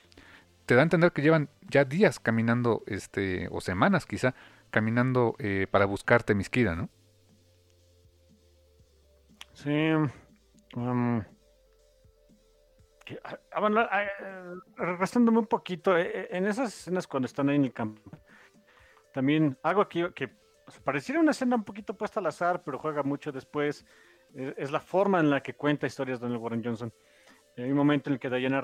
te 0.66 0.74
da 0.74 0.82
a 0.82 0.84
entender 0.84 1.12
que 1.12 1.22
llevan 1.22 1.48
ya 1.68 1.84
días 1.84 2.20
caminando, 2.20 2.82
este, 2.86 3.48
o 3.50 3.60
semanas 3.60 4.06
quizá, 4.06 4.34
caminando 4.70 5.36
eh, 5.38 5.66
para 5.70 5.84
buscar 5.84 6.22
Temisquira, 6.22 6.76
¿no? 6.76 6.88
Sí. 9.52 9.90
Um, 10.76 11.22
Ah, 13.24 13.38
ah, 13.52 13.60
bueno, 13.60 13.80
ah, 13.80 14.04
restándome 14.76 15.38
un 15.38 15.46
poquito, 15.46 15.96
eh, 15.96 16.10
eh, 16.14 16.28
en 16.30 16.46
esas 16.46 16.68
escenas 16.68 17.06
cuando 17.06 17.26
están 17.26 17.48
ahí 17.48 17.56
en 17.56 17.64
el 17.64 17.72
campo, 17.72 18.02
también 19.12 19.58
algo 19.62 19.80
aquí 19.80 20.04
que 20.14 20.28
pareciera 20.78 21.20
una 21.20 21.32
escena 21.32 21.56
un 21.56 21.64
poquito 21.64 21.94
puesta 21.94 22.20
al 22.20 22.26
azar, 22.26 22.62
pero 22.64 22.78
juega 22.78 23.02
mucho 23.02 23.32
después, 23.32 23.84
eh, 24.34 24.54
es, 24.56 24.70
la 24.70 24.80
forma 24.80 25.20
en 25.20 25.30
la 25.30 25.42
que 25.42 25.54
cuenta 25.54 25.86
historias 25.86 26.20
Donald 26.20 26.40
Warren 26.40 26.64
Johnson. 26.64 26.92
Hay 27.56 27.70
un 27.70 27.76
momento 27.76 28.08
en 28.08 28.14
el 28.14 28.20
que 28.20 28.30
Diana 28.30 28.62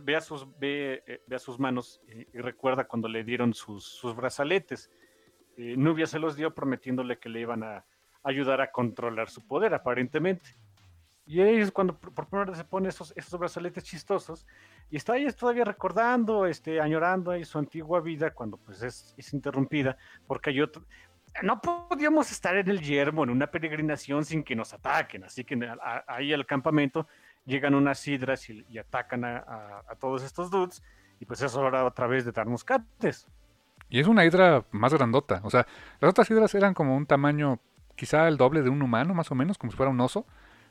ve, 0.00 0.16
a 0.16 0.20
sus, 0.20 0.46
a 0.46 1.38
sus 1.38 1.58
manos 1.58 2.00
y, 2.06 2.38
recuerda 2.38 2.84
cuando 2.84 3.08
le 3.08 3.24
dieron 3.24 3.52
sus, 3.52 3.84
sus 3.84 4.14
brazaletes. 4.14 4.90
Nubia 5.56 6.06
se 6.06 6.20
los 6.20 6.36
dio 6.36 6.54
prometiéndole 6.54 7.18
que 7.18 7.28
le 7.28 7.40
iban 7.40 7.64
a 7.64 7.84
ayudar 8.22 8.60
a 8.60 8.70
controlar 8.70 9.28
su 9.28 9.46
poder, 9.46 9.74
aparentemente. 9.74 10.56
Y 11.28 11.42
ahí 11.42 11.58
es 11.58 11.70
cuando 11.70 11.94
por 11.94 12.26
primera 12.26 12.50
vez 12.50 12.56
se 12.56 12.64
pone 12.64 12.88
esos, 12.88 13.12
esos 13.14 13.38
brazaletes 13.38 13.84
chistosos 13.84 14.46
y 14.90 14.96
está 14.96 15.12
ahí 15.12 15.30
todavía 15.32 15.62
recordando, 15.62 16.46
este, 16.46 16.80
añorando 16.80 17.30
ahí 17.30 17.44
su 17.44 17.58
antigua 17.58 18.00
vida 18.00 18.30
cuando 18.30 18.56
pues 18.56 18.82
es, 18.82 19.14
es 19.18 19.34
interrumpida 19.34 19.98
porque 20.26 20.48
hay 20.48 20.62
otro... 20.62 20.82
No 21.42 21.60
podíamos 21.60 22.32
estar 22.32 22.56
en 22.56 22.70
el 22.70 22.80
yermo, 22.80 23.24
en 23.24 23.30
una 23.30 23.46
peregrinación 23.46 24.24
sin 24.24 24.42
que 24.42 24.56
nos 24.56 24.72
ataquen, 24.72 25.22
así 25.24 25.44
que 25.44 25.70
ahí 26.06 26.32
al 26.32 26.46
campamento 26.46 27.06
llegan 27.44 27.74
unas 27.74 28.08
hidras 28.08 28.48
y, 28.48 28.78
atacan 28.78 29.26
a, 29.26 29.82
a, 29.86 29.94
todos 29.96 30.24
estos 30.24 30.50
dudes 30.50 30.82
y 31.20 31.26
pues 31.26 31.42
eso 31.42 31.60
ahora 31.60 31.84
otra 31.84 32.06
vez 32.06 32.24
de 32.24 32.32
darnos 32.32 32.64
cates. 32.64 33.26
Y 33.90 34.00
es 34.00 34.06
una 34.06 34.24
hidra 34.24 34.64
más 34.70 34.94
grandota, 34.94 35.42
o 35.44 35.50
sea, 35.50 35.66
las 36.00 36.10
otras 36.10 36.30
hidras 36.30 36.54
eran 36.54 36.72
como 36.72 36.96
un 36.96 37.04
tamaño 37.04 37.60
quizá 37.96 38.28
el 38.28 38.38
doble 38.38 38.62
de 38.62 38.70
un 38.70 38.80
humano 38.80 39.12
más 39.12 39.30
o 39.30 39.34
menos, 39.34 39.58
como 39.58 39.70
si 39.70 39.76
fuera 39.76 39.92
un 39.92 40.00
oso 40.00 40.24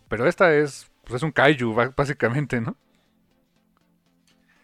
pero 0.08 0.28
esta 0.28 0.54
es, 0.54 0.90
pues 1.04 1.16
es 1.16 1.24
un 1.24 1.32
kaiju, 1.32 1.74
básicamente, 1.96 2.62
¿no? 2.62 2.76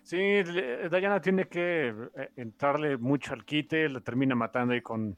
Sí, 0.04 0.18
Diana 0.44 1.22
tiene 1.22 1.48
que 1.48 1.88
eh, 1.88 2.30
entrarle 2.36 2.98
mucho 2.98 3.34
al 3.34 3.46
quite, 3.46 3.88
la 3.90 4.02
termina 4.02 4.36
matando 4.36 4.74
ahí 4.74 4.82
con. 4.82 5.18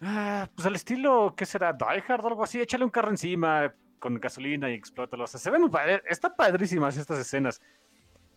Ah, 0.00 0.48
pues 0.54 0.66
al 0.66 0.74
estilo, 0.74 1.34
¿qué 1.36 1.46
será? 1.46 1.72
Die 1.72 2.04
Hard 2.06 2.24
o 2.24 2.28
algo 2.28 2.42
así, 2.42 2.60
échale 2.60 2.84
un 2.84 2.90
carro 2.90 3.10
encima 3.10 3.72
con 3.98 4.18
gasolina 4.18 4.68
y 4.68 4.74
explótalo. 4.74 5.24
O 5.24 5.26
sea, 5.26 5.38
se 5.38 5.50
ven 5.50 5.60
muy 5.60 5.70
padre, 5.70 6.02
está 6.08 6.34
padrísimas 6.34 6.96
estas 6.96 7.18
escenas. 7.18 7.62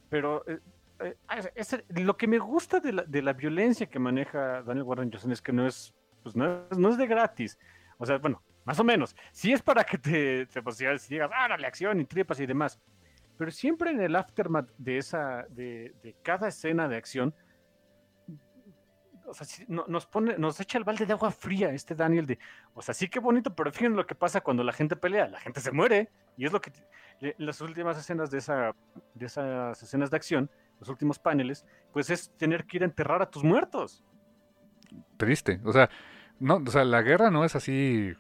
Pero 0.10 0.46
eh, 0.48 0.60
eh, 1.00 1.84
lo 2.02 2.16
que 2.18 2.28
me 2.28 2.38
gusta 2.38 2.80
de 2.80 2.94
la, 2.94 3.04
de 3.04 3.22
la, 3.22 3.34
violencia 3.34 3.88
que 3.88 3.98
maneja 3.98 4.62
Daniel 4.62 4.84
Warren 4.84 5.12
Johnson 5.12 5.32
es 5.32 5.42
que 5.42 5.54
no 5.54 5.66
es, 5.66 5.94
pues 6.22 6.36
no 6.36 6.66
es, 6.70 6.78
no 6.78 6.90
es 6.90 6.98
de 6.98 7.08
gratis. 7.08 7.58
O 7.98 8.06
sea, 8.06 8.20
bueno, 8.20 8.44
más 8.66 8.80
o 8.80 8.84
menos. 8.84 9.16
Si 9.32 9.52
es 9.52 9.62
para 9.62 9.84
que 9.84 9.98
te, 9.98 10.46
te 10.46 10.62
si 10.72 11.14
digas, 11.16 11.32
ah, 11.34 11.54
acción 11.66 12.00
y 12.00 12.06
tripas 12.06 12.40
y 12.40 12.46
demás. 12.46 12.80
Pero 13.38 13.52
siempre 13.52 13.92
en 13.92 14.02
el 14.02 14.16
aftermath 14.16 14.70
de 14.78 14.98
esa, 14.98 15.46
de, 15.50 15.94
de 16.04 16.16
cada 16.22 16.48
escena 16.48 16.88
de 16.88 16.98
acción, 16.98 17.34
o 19.26 19.34
sea, 19.34 19.66
nos 19.68 20.06
pone, 20.06 20.38
nos 20.38 20.60
echa 20.60 20.78
el 20.78 20.84
balde 20.84 21.06
de 21.06 21.14
agua 21.14 21.32
fría 21.32 21.72
este 21.72 21.96
Daniel 21.96 22.26
de, 22.26 22.40
o 22.74 22.82
sea, 22.82 22.94
sí 22.94 23.08
que 23.08 23.20
bonito, 23.20 23.56
pero 23.56 23.72
fíjense 23.72 23.96
lo 23.96 24.06
que 24.06 24.16
pasa 24.16 24.42
cuando 24.42 24.64
la 24.64 24.74
gente 24.74 24.96
pelea, 24.96 25.28
la 25.28 25.40
gente 25.40 25.62
se 25.62 25.72
muere, 25.72 26.10
y 26.38 26.46
es 26.46 26.52
lo 26.52 26.62
que 26.62 26.72
las 27.38 27.62
últimas 27.62 27.98
escenas 27.98 28.30
de 28.30 28.40
esa, 28.40 28.76
de 29.14 29.26
esas 29.26 29.82
escenas 29.82 30.12
de 30.12 30.18
acción, 30.18 30.50
los 30.80 30.90
últimos 30.90 31.20
paneles, 31.20 31.66
pues 31.92 32.10
es 32.10 32.32
tener 32.38 32.66
que 32.66 32.78
ir 32.78 32.84
a 32.84 32.86
enterrar 32.86 33.22
a 33.22 33.30
tus 33.30 33.44
muertos. 33.44 34.04
Triste, 35.18 35.62
o 35.64 35.72
sea, 35.72 35.90
no, 36.40 36.58
o 36.58 36.70
sea, 36.70 36.84
la 36.84 37.02
guerra 37.02 37.32
no 37.32 37.46
es 37.46 37.56
así 37.56 38.14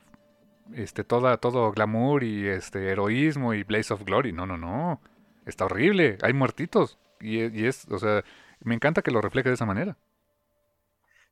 este, 0.73 1.03
toda, 1.03 1.37
todo 1.37 1.71
glamour 1.71 2.23
y 2.23 2.47
este 2.47 2.89
heroísmo 2.89 3.53
y 3.53 3.63
Blaze 3.63 3.93
of 3.93 4.03
Glory. 4.03 4.31
No, 4.31 4.45
no, 4.45 4.57
no. 4.57 5.01
Está 5.45 5.65
horrible. 5.65 6.17
Hay 6.21 6.33
muertitos. 6.33 6.97
Y, 7.19 7.39
y 7.39 7.65
es, 7.65 7.87
o 7.89 7.99
sea, 7.99 8.23
me 8.61 8.75
encanta 8.75 9.01
que 9.01 9.11
lo 9.11 9.21
refleje 9.21 9.49
de 9.49 9.55
esa 9.55 9.65
manera. 9.65 9.97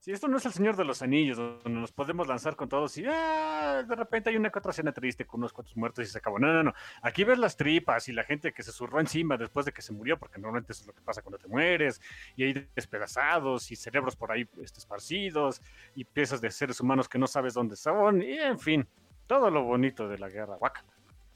Si 0.01 0.11
esto 0.11 0.27
no 0.27 0.37
es 0.37 0.45
el 0.47 0.51
Señor 0.51 0.75
de 0.77 0.83
los 0.83 1.03
Anillos, 1.03 1.37
donde 1.37 1.79
nos 1.79 1.91
podemos 1.91 2.27
lanzar 2.27 2.55
con 2.55 2.67
todos 2.67 2.97
y 2.97 3.05
ah, 3.07 3.83
de 3.87 3.95
repente 3.95 4.31
hay 4.31 4.35
una 4.35 4.49
que 4.49 4.57
otra 4.57 4.71
escena 4.71 4.91
triste 4.91 5.27
con 5.27 5.41
unos 5.41 5.53
cuantos 5.53 5.77
muertos 5.77 6.03
y 6.03 6.09
se 6.09 6.17
acabó. 6.17 6.39
No, 6.39 6.51
no, 6.51 6.63
no. 6.63 6.73
Aquí 7.03 7.23
ves 7.23 7.37
las 7.37 7.55
tripas 7.55 8.09
y 8.09 8.11
la 8.11 8.23
gente 8.23 8.51
que 8.51 8.63
se 8.63 8.71
zurró 8.71 8.99
encima 8.99 9.37
después 9.37 9.63
de 9.63 9.71
que 9.71 9.83
se 9.83 9.93
murió, 9.93 10.17
porque 10.17 10.39
normalmente 10.39 10.73
eso 10.73 10.81
es 10.81 10.87
lo 10.87 10.93
que 10.93 11.01
pasa 11.01 11.21
cuando 11.21 11.37
te 11.37 11.47
mueres, 11.47 12.01
y 12.35 12.45
hay 12.45 12.67
despedazados 12.75 13.71
y 13.71 13.75
cerebros 13.75 14.15
por 14.15 14.31
ahí 14.31 14.49
este, 14.63 14.79
esparcidos 14.79 15.61
y 15.93 16.03
piezas 16.03 16.41
de 16.41 16.49
seres 16.49 16.81
humanos 16.81 17.07
que 17.07 17.19
no 17.19 17.27
sabes 17.27 17.53
dónde 17.53 17.75
son, 17.75 18.23
y 18.23 18.39
en 18.39 18.57
fin 18.57 18.87
todo 19.27 19.49
lo 19.49 19.64
bonito 19.64 20.07
de 20.07 20.18
la 20.18 20.30
guerra. 20.30 20.57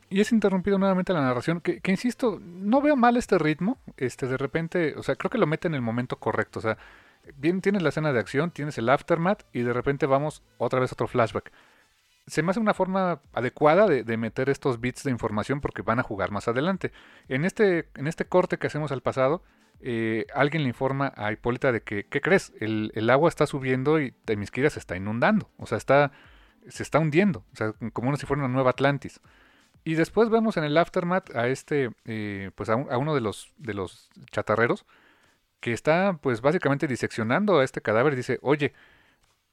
Y 0.09 0.21
es 0.21 0.31
interrumpido 0.31 0.77
nuevamente 0.77 1.13
la 1.13 1.21
narración, 1.21 1.61
que, 1.61 1.81
insisto, 1.87 2.39
no 2.41 2.81
veo 2.81 2.95
mal 2.95 3.17
este 3.17 3.37
ritmo, 3.39 3.79
este 3.97 4.27
de 4.27 4.37
repente, 4.37 4.93
o 4.97 5.03
sea, 5.03 5.15
creo 5.15 5.31
que 5.31 5.37
lo 5.37 5.47
mete 5.47 5.67
en 5.67 5.73
el 5.73 5.81
momento 5.81 6.17
correcto, 6.17 6.59
o 6.59 6.61
sea, 6.61 6.77
bien 7.37 7.61
tienes 7.61 7.81
la 7.81 7.89
escena 7.89 8.13
de 8.13 8.19
acción, 8.19 8.51
tienes 8.51 8.77
el 8.77 8.89
aftermath 8.89 9.43
y 9.51 9.61
de 9.61 9.73
repente 9.73 10.05
vamos 10.05 10.43
otra 10.57 10.79
vez 10.79 10.91
a 10.91 10.93
otro 10.93 11.07
flashback. 11.07 11.51
Se 12.27 12.43
me 12.43 12.51
hace 12.51 12.59
una 12.59 12.73
forma 12.73 13.21
adecuada 13.33 13.87
de, 13.87 14.17
meter 14.17 14.49
estos 14.49 14.79
bits 14.79 15.03
de 15.03 15.11
información 15.11 15.61
porque 15.61 15.83
van 15.83 15.99
a 15.99 16.03
jugar 16.03 16.31
más 16.31 16.47
adelante. 16.47 16.91
En 17.27 17.45
este, 17.45 17.89
en 17.95 18.07
este 18.07 18.25
corte 18.25 18.57
que 18.57 18.65
hacemos 18.67 18.91
al 18.91 19.01
pasado, 19.01 19.43
eh, 19.79 20.25
alguien 20.33 20.63
le 20.63 20.69
informa 20.69 21.13
a 21.15 21.31
Hipólita 21.31 21.71
de 21.71 21.81
que, 21.81 22.07
¿qué 22.07 22.21
crees? 22.21 22.51
El, 22.59 22.91
el 22.95 23.09
agua 23.11 23.29
está 23.29 23.45
subiendo 23.45 23.99
y 23.99 24.11
Temisquira 24.11 24.71
se 24.71 24.79
está 24.79 24.95
inundando. 24.95 25.51
O 25.57 25.67
sea, 25.67 25.77
está, 25.77 26.13
se 26.69 26.83
está 26.83 26.99
hundiendo, 26.99 27.43
o 27.53 27.55
sea, 27.55 27.73
como 27.93 28.15
si 28.17 28.25
fuera 28.25 28.43
una 28.43 28.53
nueva 28.53 28.71
Atlantis. 28.71 29.19
Y 29.83 29.93
después 29.95 30.29
vemos 30.29 30.57
en 30.57 30.63
el 30.63 30.77
aftermath 30.77 31.35
a 31.35 31.47
este, 31.47 31.91
eh, 32.05 32.51
pues 32.55 32.69
a, 32.69 32.75
uno 32.75 33.13
de 33.13 33.21
los, 33.21 33.53
de 33.57 33.75
los 33.75 34.09
chatarreros 34.31 34.85
que 35.59 35.73
está, 35.73 36.17
pues 36.21 36.41
básicamente 36.41 36.87
diseccionando 36.87 37.59
a 37.59 37.63
este 37.63 37.81
cadáver. 37.81 38.13
Y 38.13 38.17
dice, 38.17 38.39
oye, 38.41 38.73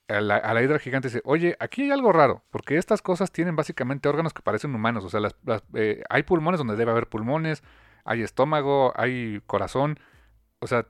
a 0.09 0.20
la, 0.20 0.62
hidra 0.62 0.78
gigante 0.78 1.09
dice, 1.09 1.22
oye, 1.24 1.56
aquí 1.60 1.82
hay 1.82 1.90
algo 1.90 2.12
raro, 2.12 2.43
porque 2.51 2.76
estas 2.76 3.02
cosas 3.02 3.30
tienen 3.30 3.56
básicamente 3.56 4.09
órganos 4.09 4.32
que 4.34 4.43
parecen 4.43 4.74
humanos, 4.74 5.05
o 5.05 5.10
sea, 5.10 5.20
las, 5.20 5.34
eh, 5.74 6.02
hay 6.09 6.22
pulmones 6.24 6.59
donde 6.59 6.76
debe 6.76 6.90
haber 6.90 7.09
pulmones, 7.09 7.62
hay 8.05 8.22
estómago, 8.22 8.93
hay 8.97 9.43
corazón, 9.47 9.98
o 10.59 10.66
sea, 10.66 10.86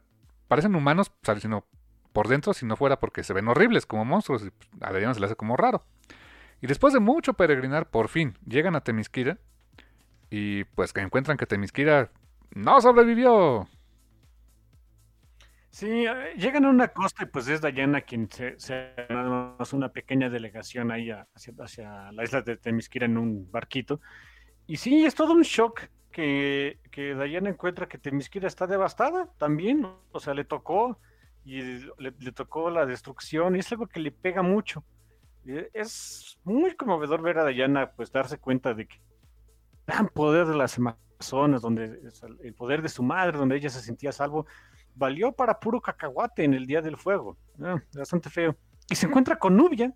parecen 0.48 0.74
humanos, 0.74 1.12
sino 1.40 1.66
por 2.12 2.28
dentro, 2.28 2.52
si 2.52 2.66
no 2.66 2.76
fuera 2.76 3.00
porque 3.00 3.24
se 3.24 3.32
ven 3.32 3.48
horribles 3.48 3.86
como 3.86 4.04
monstruos, 4.04 4.44
y 4.44 4.50
pues, 4.50 4.68
a 4.80 4.88
Adriana 4.88 5.14
se 5.14 5.20
le 5.20 5.26
hace 5.26 5.36
como 5.36 5.56
raro. 5.56 5.84
Y 6.60 6.66
después 6.66 6.94
de 6.94 7.00
mucho 7.00 7.34
peregrinar, 7.34 7.90
por 7.90 8.08
fin 8.08 8.34
llegan 8.46 8.76
a 8.76 8.82
Temisquira 8.82 9.38
y 10.30 10.64
pues 10.64 10.92
que 10.92 11.00
encuentran 11.00 11.36
que 11.36 11.46
Temisquira 11.46 12.10
no 12.54 12.80
sobrevivió. 12.80 13.68
Sí, 15.70 16.06
eh, 16.06 16.34
llegan 16.36 16.66
a 16.66 16.70
una 16.70 16.88
costa 16.88 17.24
y 17.24 17.26
pues 17.26 17.48
es 17.48 17.60
Dayana 17.62 18.02
quien 18.02 18.30
se, 18.30 18.58
se 18.58 18.92
una 19.72 19.88
pequeña 19.88 20.28
delegación 20.28 20.92
ahí 20.92 21.10
hacia, 21.10 21.54
hacia, 21.58 22.12
la 22.12 22.22
isla 22.22 22.42
de 22.42 22.58
Temisquira 22.58 23.06
en 23.06 23.16
un 23.16 23.50
barquito. 23.50 24.00
Y 24.66 24.76
sí, 24.76 25.04
es 25.04 25.14
todo 25.14 25.32
un 25.32 25.42
shock 25.42 25.80
que, 26.12 26.78
que 26.90 27.14
Dayana 27.14 27.50
encuentra 27.50 27.88
que 27.88 27.98
Temisquira 27.98 28.46
está 28.46 28.66
devastada 28.66 29.30
también. 29.38 29.86
O 30.12 30.20
sea, 30.20 30.34
le 30.34 30.44
tocó 30.44 31.00
y 31.44 31.60
le, 31.98 32.32
tocó 32.34 32.70
la 32.70 32.86
destrucción 32.86 33.56
y 33.56 33.60
es 33.60 33.72
algo 33.72 33.86
que 33.86 34.00
le 34.00 34.12
pega 34.12 34.42
mucho. 34.42 34.84
Eh, 35.46 35.70
es 35.74 36.38
muy 36.44 36.74
conmovedor 36.76 37.20
ver 37.22 37.38
a 37.38 37.46
Diana 37.46 37.92
pues 37.92 38.12
darse 38.12 38.38
cuenta 38.38 38.74
de 38.74 38.86
que 38.86 39.00
gran 39.86 40.08
poder 40.08 40.46
de 40.46 40.56
las 40.56 40.78
Amazonas, 40.78 41.62
donde 41.62 42.00
el 42.42 42.54
poder 42.54 42.82
de 42.82 42.88
su 42.88 43.02
madre, 43.02 43.38
donde 43.38 43.56
ella 43.56 43.70
se 43.70 43.80
sentía 43.80 44.12
salvo, 44.12 44.46
valió 44.94 45.32
para 45.32 45.58
puro 45.58 45.80
cacahuate 45.80 46.44
en 46.44 46.54
el 46.54 46.66
Día 46.66 46.80
del 46.80 46.96
Fuego. 46.96 47.36
Ah, 47.60 47.82
bastante 47.94 48.30
feo. 48.30 48.56
Y 48.88 48.94
se 48.94 49.06
encuentra 49.06 49.36
con 49.36 49.56
Nubia, 49.56 49.92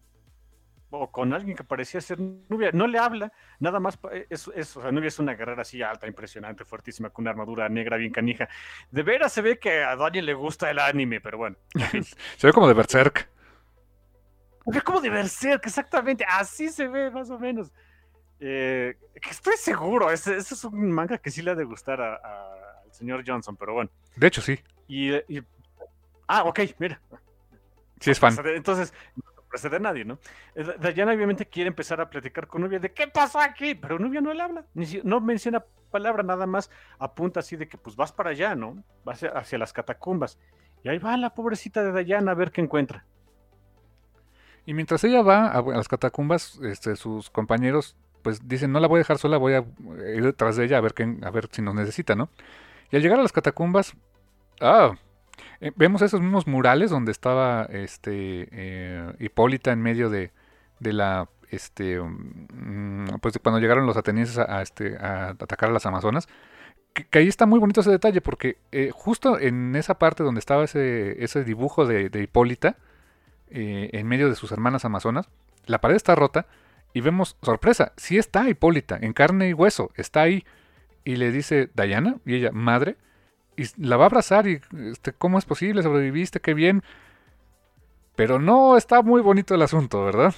o 0.91 1.11
con 1.11 1.33
alguien 1.33 1.57
que 1.57 1.65
parecía 1.65 2.01
ser 2.01 2.19
Nubia, 2.21 2.71
no 2.73 2.87
le 2.87 2.99
habla, 2.99 3.33
nada 3.59 3.81
más, 3.81 3.99
es, 4.31 4.51
es, 4.55 4.77
o 4.77 4.83
sea, 4.83 4.93
Nubia 4.93 5.09
es 5.09 5.19
una 5.19 5.35
guerrera 5.35 5.63
así 5.63 5.83
alta, 5.83 6.07
impresionante, 6.07 6.65
fuertísima, 6.65 7.11
con 7.11 7.25
una 7.25 7.31
armadura 7.31 7.69
negra 7.69 7.97
bien 7.97 8.13
canija. 8.13 8.49
De 8.91 9.03
veras 9.03 9.33
se 9.33 9.43
ve 9.43 9.59
que 9.59 9.83
a 9.83 9.97
Daniel 9.97 10.27
le 10.27 10.35
gusta 10.35 10.71
el 10.71 10.79
anime, 10.79 11.21
pero 11.21 11.39
bueno. 11.39 11.57
se 12.37 12.47
ve 12.47 12.53
como 12.53 12.69
de 12.69 12.75
Berserk. 12.75 13.29
Se 14.65 14.71
ve 14.71 14.81
como 14.83 15.01
de 15.01 15.11
Berserk, 15.11 15.67
exactamente, 15.67 16.25
así 16.29 16.69
se 16.69 16.87
ve 16.89 17.11
más 17.11 17.31
o 17.31 17.39
menos. 17.39 17.73
Eh, 18.39 18.97
estoy 19.29 19.57
seguro, 19.57 20.11
ese, 20.11 20.37
es 20.37 20.65
un 20.65 20.93
manga 20.93 21.19
que 21.19 21.31
sí 21.31 21.43
le 21.43 21.53
ha 21.53 21.55
de 21.55 21.65
gustar 21.65 22.01
al 22.01 22.93
señor 22.93 23.25
Johnson, 23.27 23.57
pero 23.57 23.75
bueno. 23.75 23.91
De 24.15 24.27
hecho, 24.27 24.41
sí. 24.41 24.59
Y, 24.89 25.13
ah, 26.29 26.45
ok, 26.45 26.61
mira. 26.79 27.01
Sí 28.01 28.11
es 28.11 28.21
fan. 28.21 28.37
Entonces, 28.45 28.93
de 29.63 29.81
nadie, 29.81 30.05
¿no? 30.05 30.19
Eh, 30.55 30.65
Dayana 30.79 31.13
obviamente 31.13 31.47
quiere 31.47 31.69
empezar 31.69 32.01
a 32.01 32.11
platicar 32.11 32.47
con 32.47 32.63
Nubia 32.63 32.79
de 32.79 32.93
qué 32.93 33.09
pasó 33.09 33.41
aquí, 33.41 33.75
pero 33.75 33.99
Nubia 33.99 34.21
no 34.21 34.33
le 34.33 34.43
habla, 34.43 34.65
no 35.05 35.21
menciona 35.21 35.65
palabra, 35.91 36.23
nada 36.23 36.47
más 36.47 36.71
apunta 36.99 37.41
así 37.41 37.57
de 37.57 37.69
que 37.69 37.79
pues 37.79 37.97
vas 37.97 38.13
para 38.13 38.31
allá, 38.31 38.55
¿no? 38.55 38.83
Vas 39.05 39.23
hacia, 39.23 39.59
las 39.59 39.73
catacumbas. 39.73 40.39
Y 40.83 40.89
ahí 40.89 40.99
va 40.99 41.17
la 41.17 41.31
pobrecita 41.31 41.83
de 41.83 41.93
Dayana 41.93 42.33
a 42.33 42.35
ver 42.35 42.53
qué 42.53 42.61
encuentra. 42.61 43.07
Y 44.67 44.75
mientras 44.75 45.03
ella 45.05 45.23
va 45.23 45.49
a, 45.49 45.63
las 45.63 45.89
catacumbas, 45.89 46.61
este, 46.63 46.97
sus 46.97 47.31
compañeros 47.31 47.97
pues 48.23 48.47
dicen, 48.49 48.73
no 48.73 48.81
la 48.81 48.89
voy 48.89 48.99
a 48.99 48.99
dejar 48.99 49.19
sola, 49.19 49.37
voy 49.37 49.55
a 49.55 49.65
ir 50.13 50.25
detrás 50.25 50.57
de 50.57 50.65
ella 50.65 50.79
a 50.79 50.81
ver, 50.81 50.95
qué, 50.95 51.17
a 51.23 51.31
ver 51.31 51.49
si 51.53 51.63
nos 51.63 51.77
necesita, 51.77 52.17
¿no? 52.17 52.29
Y 52.91 52.97
al 52.97 53.03
llegar 53.03 53.21
a 53.21 53.23
las 53.23 53.33
catacumbas, 53.33 53.95
ah, 54.61 54.97
eh, 55.61 55.73
vemos 55.77 56.03
esos 56.03 56.21
mismos 56.21 56.47
murales 56.47 56.91
donde 56.91 57.13
estaba 57.13 57.65
este 57.71 58.49
eh, 58.51 59.13
Hipólita 59.19 59.73
en 59.73 59.83
medio 59.83 60.11
de, 60.11 60.33
de 60.81 60.93
la 60.93 61.29
este 61.51 62.01
mm, 62.01 63.19
pues 63.21 63.39
cuando 63.43 63.61
llegaron 63.61 63.87
los 63.87 63.97
atenienses 63.97 64.39
a, 64.39 64.63
este, 64.63 64.97
atacar 64.99 65.71
a 65.71 65.73
las 65.73 65.87
amazonas. 65.87 66.29
Que, 66.93 67.19
ahí 67.19 67.29
está 67.29 67.47
muy 67.47 67.59
bonito 67.59 67.83
ese 67.83 67.91
detalle 67.91 68.21
porque 68.21 68.59
eh, 68.73 68.91
justo 68.93 69.39
en 69.39 69.77
esa 69.77 69.99
parte 69.99 70.23
donde 70.23 70.39
estaba 70.41 70.65
ese, 70.65 71.23
ese 71.23 71.45
dibujo 71.45 71.87
de, 71.87 72.11
Hipólita 72.23 72.77
en 73.49 74.07
medio 74.09 74.29
de 74.29 74.35
sus 74.35 74.51
hermanas 74.51 74.85
amazonas 74.85 75.29
la 75.67 75.81
pared 75.81 75.95
está 75.95 76.15
rota 76.15 76.47
y 76.93 77.01
vemos 77.01 77.37
sorpresa 77.43 77.93
sí 77.97 78.19
está 78.19 78.49
Hipólita 78.49 78.99
en 79.01 79.13
carne 79.13 79.49
y 79.49 79.53
hueso 79.53 79.91
está 79.97 80.23
ahí. 80.23 80.45
Y 81.05 81.17
le 81.17 81.31
dice 81.31 81.71
Diana 81.75 82.17
y 82.25 82.35
ella 82.35 82.51
madre 82.53 82.97
y 83.57 83.65
la 83.79 83.97
va 83.97 84.05
a 84.05 84.07
abrazar 84.07 84.47
y 84.47 84.61
este, 84.91 85.13
¿cómo 85.13 85.39
es 85.39 85.45
posible? 85.45 85.83
¿Sobreviviste? 85.83 86.41
Qué 86.41 86.55
bien. 86.55 86.83
Pero 88.15 88.39
no 88.39 88.77
está 88.77 89.03
muy 89.03 89.21
bonito 89.21 89.55
el 89.55 89.63
asunto, 89.63 90.05
¿verdad? 90.05 90.35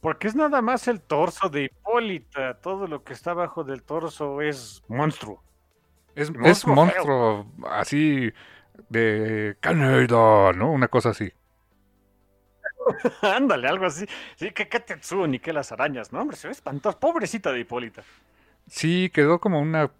Porque 0.00 0.28
es 0.28 0.34
nada 0.34 0.62
más 0.62 0.88
el 0.88 1.00
torso 1.00 1.48
de 1.48 1.64
Hipólita. 1.64 2.54
Todo 2.54 2.86
lo 2.86 3.04
que 3.04 3.12
está 3.12 3.32
abajo 3.32 3.64
del 3.64 3.82
torso 3.82 4.40
es 4.40 4.82
monstruo. 4.88 5.42
Es, 6.14 6.66
monstruo, 6.66 7.46
así 7.70 8.32
de 8.88 9.56
Canadá, 9.60 10.52
¿no? 10.52 10.72
Una 10.72 10.88
cosa 10.88 11.10
así. 11.10 11.32
Ándale, 13.22 13.68
algo 13.68 13.86
así. 13.86 14.06
Sí, 14.36 14.50
que 14.50 14.66
Tetsuo 14.66 15.26
ni 15.26 15.38
que 15.38 15.52
las 15.52 15.70
arañas. 15.70 16.12
No, 16.12 16.20
hombre, 16.20 16.36
se 16.36 16.48
ve 16.48 16.52
espantoso. 16.52 16.98
Pobrecita 16.98 17.52
de 17.52 17.60
Hipólita. 17.60 18.02
Sí, 18.66 19.10
quedó 19.12 19.40
como 19.40 19.60
una 19.60 19.90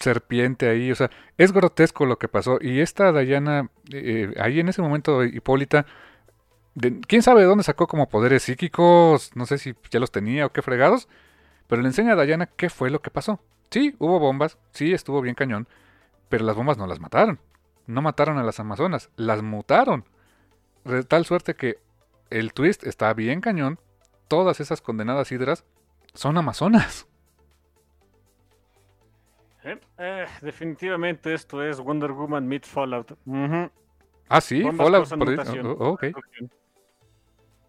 serpiente 0.00 0.68
ahí, 0.68 0.90
o 0.90 0.94
sea, 0.94 1.10
es 1.38 1.52
grotesco 1.52 2.06
lo 2.06 2.18
que 2.18 2.28
pasó. 2.28 2.58
Y 2.60 2.80
esta 2.80 3.12
Dayana, 3.12 3.70
eh, 3.92 4.34
ahí 4.40 4.60
en 4.60 4.68
ese 4.68 4.82
momento 4.82 5.22
Hipólita, 5.24 5.86
quién 7.06 7.22
sabe 7.22 7.42
de 7.42 7.46
dónde 7.46 7.64
sacó 7.64 7.86
como 7.86 8.08
poderes 8.08 8.42
psíquicos, 8.42 9.30
no 9.36 9.46
sé 9.46 9.58
si 9.58 9.74
ya 9.90 10.00
los 10.00 10.10
tenía 10.10 10.46
o 10.46 10.52
qué 10.52 10.62
fregados, 10.62 11.08
pero 11.68 11.82
le 11.82 11.88
enseña 11.88 12.12
a 12.12 12.16
Dayana 12.16 12.46
qué 12.46 12.70
fue 12.70 12.90
lo 12.90 13.02
que 13.02 13.10
pasó. 13.10 13.40
Sí, 13.70 13.94
hubo 13.98 14.18
bombas, 14.18 14.58
sí, 14.72 14.92
estuvo 14.92 15.20
bien 15.20 15.34
cañón, 15.34 15.68
pero 16.28 16.44
las 16.44 16.56
bombas 16.56 16.78
no 16.78 16.86
las 16.86 17.00
mataron. 17.00 17.38
No 17.86 18.02
mataron 18.02 18.38
a 18.38 18.42
las 18.42 18.58
Amazonas, 18.60 19.10
las 19.16 19.42
mutaron. 19.42 20.04
De 20.84 21.04
tal 21.04 21.24
suerte 21.24 21.54
que 21.54 21.78
el 22.30 22.52
twist 22.52 22.84
está 22.84 23.12
bien 23.14 23.40
cañón, 23.40 23.78
todas 24.28 24.60
esas 24.60 24.80
condenadas 24.80 25.30
hidras 25.30 25.64
son 26.14 26.38
Amazonas. 26.38 27.06
Eh, 29.62 29.78
eh, 29.98 30.26
definitivamente 30.40 31.34
esto 31.34 31.62
es 31.62 31.80
Wonder 31.80 32.12
Woman 32.12 32.46
meets 32.46 32.68
Fallout. 32.68 33.16
Ah, 34.28 34.40
sí, 34.40 34.62
Fallout. 34.62 35.08
Oh, 35.78 35.98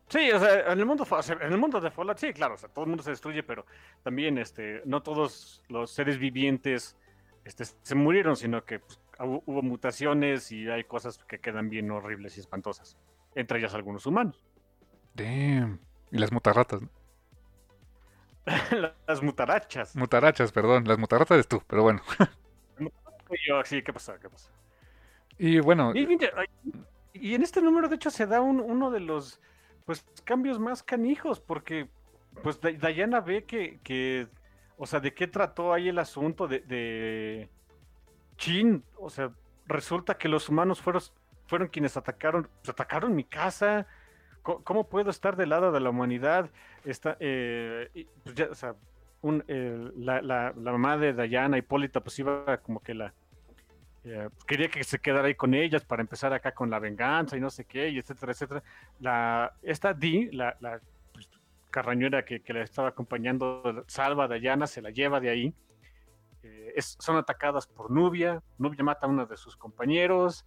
sí, 0.07 0.31
o 0.31 0.39
sea, 0.39 0.71
en 0.71 0.79
el 0.79 0.85
mundo, 0.85 1.05
en 1.41 1.51
el 1.53 1.57
mundo 1.57 1.81
de 1.81 1.91
Fallout, 1.91 2.17
sí, 2.17 2.31
claro, 2.33 2.53
o 2.53 2.57
sea, 2.57 2.69
todo 2.69 2.85
el 2.85 2.89
mundo 2.89 3.03
se 3.03 3.11
destruye, 3.11 3.43
pero 3.43 3.65
también, 4.03 4.37
este, 4.37 4.81
no 4.85 5.01
todos 5.01 5.63
los 5.67 5.91
seres 5.91 6.17
vivientes, 6.17 6.95
este, 7.43 7.65
se 7.65 7.95
murieron, 7.95 8.35
sino 8.35 8.63
que 8.63 8.79
pues, 8.79 8.99
hubo 9.19 9.61
mutaciones 9.61 10.51
y 10.51 10.69
hay 10.69 10.85
cosas 10.85 11.17
que 11.17 11.39
quedan 11.39 11.69
bien 11.69 11.91
horribles 11.91 12.37
y 12.37 12.39
espantosas, 12.39 12.97
entre 13.35 13.59
ellas 13.59 13.73
algunos 13.73 14.05
humanos. 14.05 14.41
Damn. 15.13 15.79
Y 16.11 16.17
las 16.17 16.31
mutarratas, 16.31 16.81
¿no? 16.81 16.89
las 19.07 19.21
mutarachas. 19.21 19.95
Mutarachas, 19.95 20.51
perdón. 20.51 20.87
Las 20.87 20.97
mutarachas 20.97 21.39
es 21.39 21.47
tú, 21.47 21.61
pero 21.67 21.83
bueno. 21.83 22.01
Yo, 23.47 23.63
sí, 23.63 23.81
¿qué 23.81 23.93
pasa? 23.93 24.19
¿Qué 24.19 24.29
pasa? 24.29 24.51
Y 25.37 25.59
bueno. 25.59 25.93
Y, 27.13 27.33
en 27.33 27.43
este 27.43 27.61
número, 27.61 27.87
de 27.87 27.95
hecho, 27.95 28.09
se 28.09 28.25
da 28.25 28.41
uno 28.41 28.91
de 28.91 28.99
los 28.99 29.39
pues 29.85 30.05
cambios 30.23 30.59
más 30.59 30.83
canijos, 30.83 31.39
porque 31.39 31.89
pues 32.43 32.59
Diana 32.61 33.19
ve 33.19 33.45
que, 33.45 33.79
que, 33.83 34.27
o 34.77 34.85
sea, 34.85 34.99
de 34.99 35.13
qué 35.13 35.27
trató 35.27 35.73
ahí 35.73 35.89
el 35.89 35.99
asunto 35.99 36.47
de, 36.47 36.59
de 36.61 37.49
Chin, 38.37 38.83
o 38.97 39.09
sea, 39.09 39.31
resulta 39.65 40.17
que 40.17 40.29
los 40.29 40.49
humanos 40.49 40.81
fueron, 40.81 41.01
fueron 41.47 41.67
quienes 41.67 41.97
atacaron, 41.97 42.47
pues, 42.61 42.69
atacaron 42.69 43.15
mi 43.15 43.23
casa, 43.23 43.87
¿Cómo 44.41 44.87
puedo 44.87 45.11
estar 45.11 45.35
del 45.35 45.49
lado 45.49 45.71
de 45.71 45.79
la 45.79 45.91
humanidad? 45.91 46.49
Está, 46.83 47.17
eh, 47.19 48.07
pues 48.23 48.39
o 48.49 48.55
sea, 48.55 48.75
la, 49.23 50.21
la, 50.21 50.53
mamá 50.53 50.97
de 50.97 51.13
Diana, 51.27 51.57
Hipólita, 51.57 51.99
pues 52.01 52.17
iba 52.19 52.57
como 52.57 52.79
que 52.79 52.93
la... 52.93 53.13
Eh, 54.03 54.29
quería 54.47 54.67
que 54.67 54.83
se 54.83 54.97
quedara 54.97 55.27
ahí 55.27 55.35
con 55.35 55.53
ellas 55.53 55.85
para 55.85 56.01
empezar 56.01 56.33
acá 56.33 56.53
con 56.53 56.71
la 56.71 56.79
venganza 56.79 57.37
y 57.37 57.39
no 57.39 57.51
sé 57.51 57.65
qué, 57.65 57.89
y 57.89 57.99
etcétera, 57.99 58.31
etcétera. 58.31 58.63
La, 58.99 59.53
esta 59.61 59.93
Di, 59.93 60.31
la, 60.31 60.57
la 60.59 60.81
pues, 61.13 61.29
carrañuera 61.69 62.25
que, 62.25 62.39
que 62.39 62.53
la 62.53 62.63
estaba 62.63 62.89
acompañando, 62.89 63.85
salva 63.87 64.23
a 64.23 64.27
Diana, 64.27 64.65
se 64.65 64.81
la 64.81 64.89
lleva 64.89 65.19
de 65.19 65.29
ahí. 65.29 65.53
Eh, 66.41 66.73
son 66.81 67.17
atacadas 67.17 67.67
por 67.67 67.91
Nubia, 67.91 68.41
Nubia 68.57 68.83
mata 68.83 69.05
a 69.05 69.09
uno 69.09 69.27
de 69.27 69.37
sus 69.37 69.55
compañeros, 69.55 70.43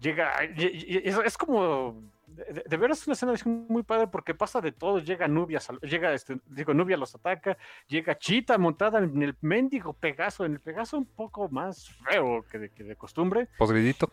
llega, 0.00 0.32
es 0.42 1.36
como 1.36 2.02
de, 2.36 2.64
de, 2.66 2.76
veras 2.76 3.00
es 3.00 3.06
una 3.06 3.14
escena 3.14 3.34
muy 3.44 3.82
padre 3.82 4.06
porque 4.08 4.34
pasa 4.34 4.60
de 4.60 4.72
todo, 4.72 4.98
llega 4.98 5.26
Nubia, 5.26 5.60
llega 5.82 6.12
este, 6.12 6.38
digo, 6.46 6.74
Nubia 6.74 6.96
los 6.96 7.14
ataca, 7.14 7.56
llega 7.88 8.18
Chita 8.18 8.58
montada 8.58 8.98
en 8.98 9.22
el 9.22 9.36
mendigo 9.40 9.92
Pegaso, 9.92 10.44
en 10.44 10.52
el 10.52 10.60
Pegaso 10.60 10.98
un 10.98 11.06
poco 11.06 11.48
más 11.48 11.88
feo 12.08 12.44
que 12.50 12.58
de, 12.58 12.70
que 12.70 12.84
de 12.84 12.96
costumbre. 12.96 13.48
Podridito. 13.58 14.12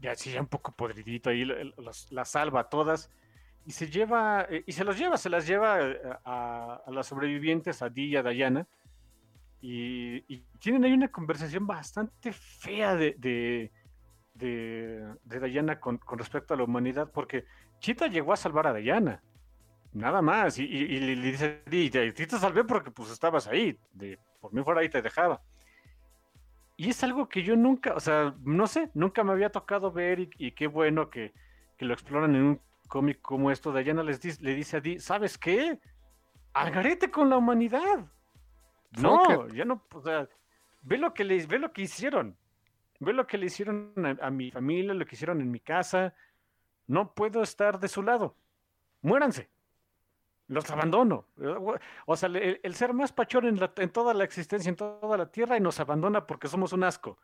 Ya, 0.00 0.14
sí, 0.14 0.32
ya 0.32 0.40
un 0.40 0.46
poco 0.46 0.72
podridito, 0.72 1.30
ahí 1.30 1.44
la 1.44 2.24
salva 2.24 2.60
a 2.60 2.68
todas 2.68 3.10
y 3.66 3.72
se 3.72 3.88
lleva, 3.88 4.46
eh, 4.50 4.62
y 4.66 4.72
se 4.72 4.84
los 4.84 4.98
lleva, 4.98 5.16
se 5.16 5.30
las 5.30 5.46
lleva 5.46 5.80
eh, 5.80 6.00
a, 6.24 6.82
a 6.86 6.90
las 6.90 7.06
sobrevivientes, 7.06 7.82
a 7.82 7.88
Di 7.88 8.06
y 8.06 8.16
a 8.16 8.22
Diana, 8.22 8.66
y, 9.60 10.16
y, 10.28 10.44
tienen 10.58 10.84
ahí 10.84 10.92
una 10.92 11.08
conversación 11.08 11.66
bastante 11.66 12.32
fea 12.32 12.94
de, 12.94 13.14
de 13.18 13.72
de, 14.34 15.14
de 15.24 15.40
Diana 15.48 15.80
con, 15.80 16.00
respecto 16.16 16.54
a 16.54 16.56
la 16.56 16.64
humanidad, 16.64 17.10
porque 17.12 17.44
Chita 17.78 18.06
llegó 18.06 18.32
a 18.32 18.36
salvar 18.36 18.66
a 18.66 18.74
Diana, 18.74 19.22
nada 19.92 20.22
más, 20.22 20.58
y, 20.58 20.66
le 20.66 21.16
dice, 21.16 21.62
y 21.70 21.90
te, 21.90 22.12
te 22.12 22.38
salvé 22.38 22.64
porque 22.64 22.90
pues 22.90 23.10
estabas 23.10 23.46
ahí, 23.46 23.78
de, 23.92 24.18
por 24.40 24.52
mí 24.52 24.62
fuera 24.62 24.80
ahí 24.80 24.88
te 24.88 25.02
dejaba. 25.02 25.40
Y 26.76 26.90
es 26.90 27.04
algo 27.04 27.28
que 27.28 27.44
yo 27.44 27.54
nunca, 27.54 27.94
o 27.94 28.00
sea, 28.00 28.34
no 28.42 28.66
sé, 28.66 28.90
nunca 28.94 29.22
me 29.22 29.32
había 29.32 29.50
tocado 29.50 29.92
ver 29.92 30.28
y, 30.36 30.52
qué 30.52 30.66
bueno 30.66 31.08
que, 31.08 31.32
lo 31.78 31.92
exploran 31.92 32.34
en 32.34 32.42
un 32.42 32.60
cómic 32.88 33.20
como 33.20 33.50
esto. 33.50 33.72
Diana 33.72 34.02
les 34.02 34.20
dice, 34.20 34.42
le 34.42 34.54
dice 34.54 34.78
a 34.78 34.80
Di, 34.80 34.98
¿sabes 34.98 35.36
qué? 35.36 35.78
Algarete 36.54 37.10
con 37.10 37.28
la 37.28 37.36
humanidad. 37.36 38.10
No, 38.98 39.48
ya 39.48 39.64
no, 39.64 39.82
o 39.92 40.00
sea, 40.00 40.28
ve 40.82 40.98
lo 40.98 41.12
que 41.12 41.24
les, 41.24 41.46
ve 41.46 41.58
lo 41.58 41.72
que 41.72 41.82
hicieron. 41.82 42.36
Ve 43.04 43.12
lo 43.12 43.26
que 43.26 43.38
le 43.38 43.46
hicieron 43.46 43.92
a, 44.20 44.30
mi 44.30 44.50
familia, 44.50 44.94
lo 44.94 45.06
que 45.06 45.14
hicieron 45.14 45.40
en 45.40 45.50
mi 45.50 45.60
casa. 45.60 46.14
No 46.86 47.14
puedo 47.14 47.42
estar 47.42 47.78
de 47.78 47.88
su 47.88 48.02
lado. 48.02 48.36
muéranse. 49.02 49.50
Los 50.46 50.70
abandono. 50.70 51.26
O 52.06 52.16
sea, 52.16 52.28
el, 52.28 52.74
ser 52.74 52.92
más 52.92 53.12
pachón 53.12 53.46
en, 53.46 53.90
toda 53.90 54.12
la 54.12 54.24
existencia, 54.24 54.68
en 54.68 54.76
toda 54.76 55.16
la 55.16 55.30
tierra, 55.30 55.56
y 55.56 55.60
nos 55.60 55.80
abandona 55.80 56.26
porque 56.26 56.48
somos 56.48 56.72
un 56.72 56.84
asco. 56.84 57.18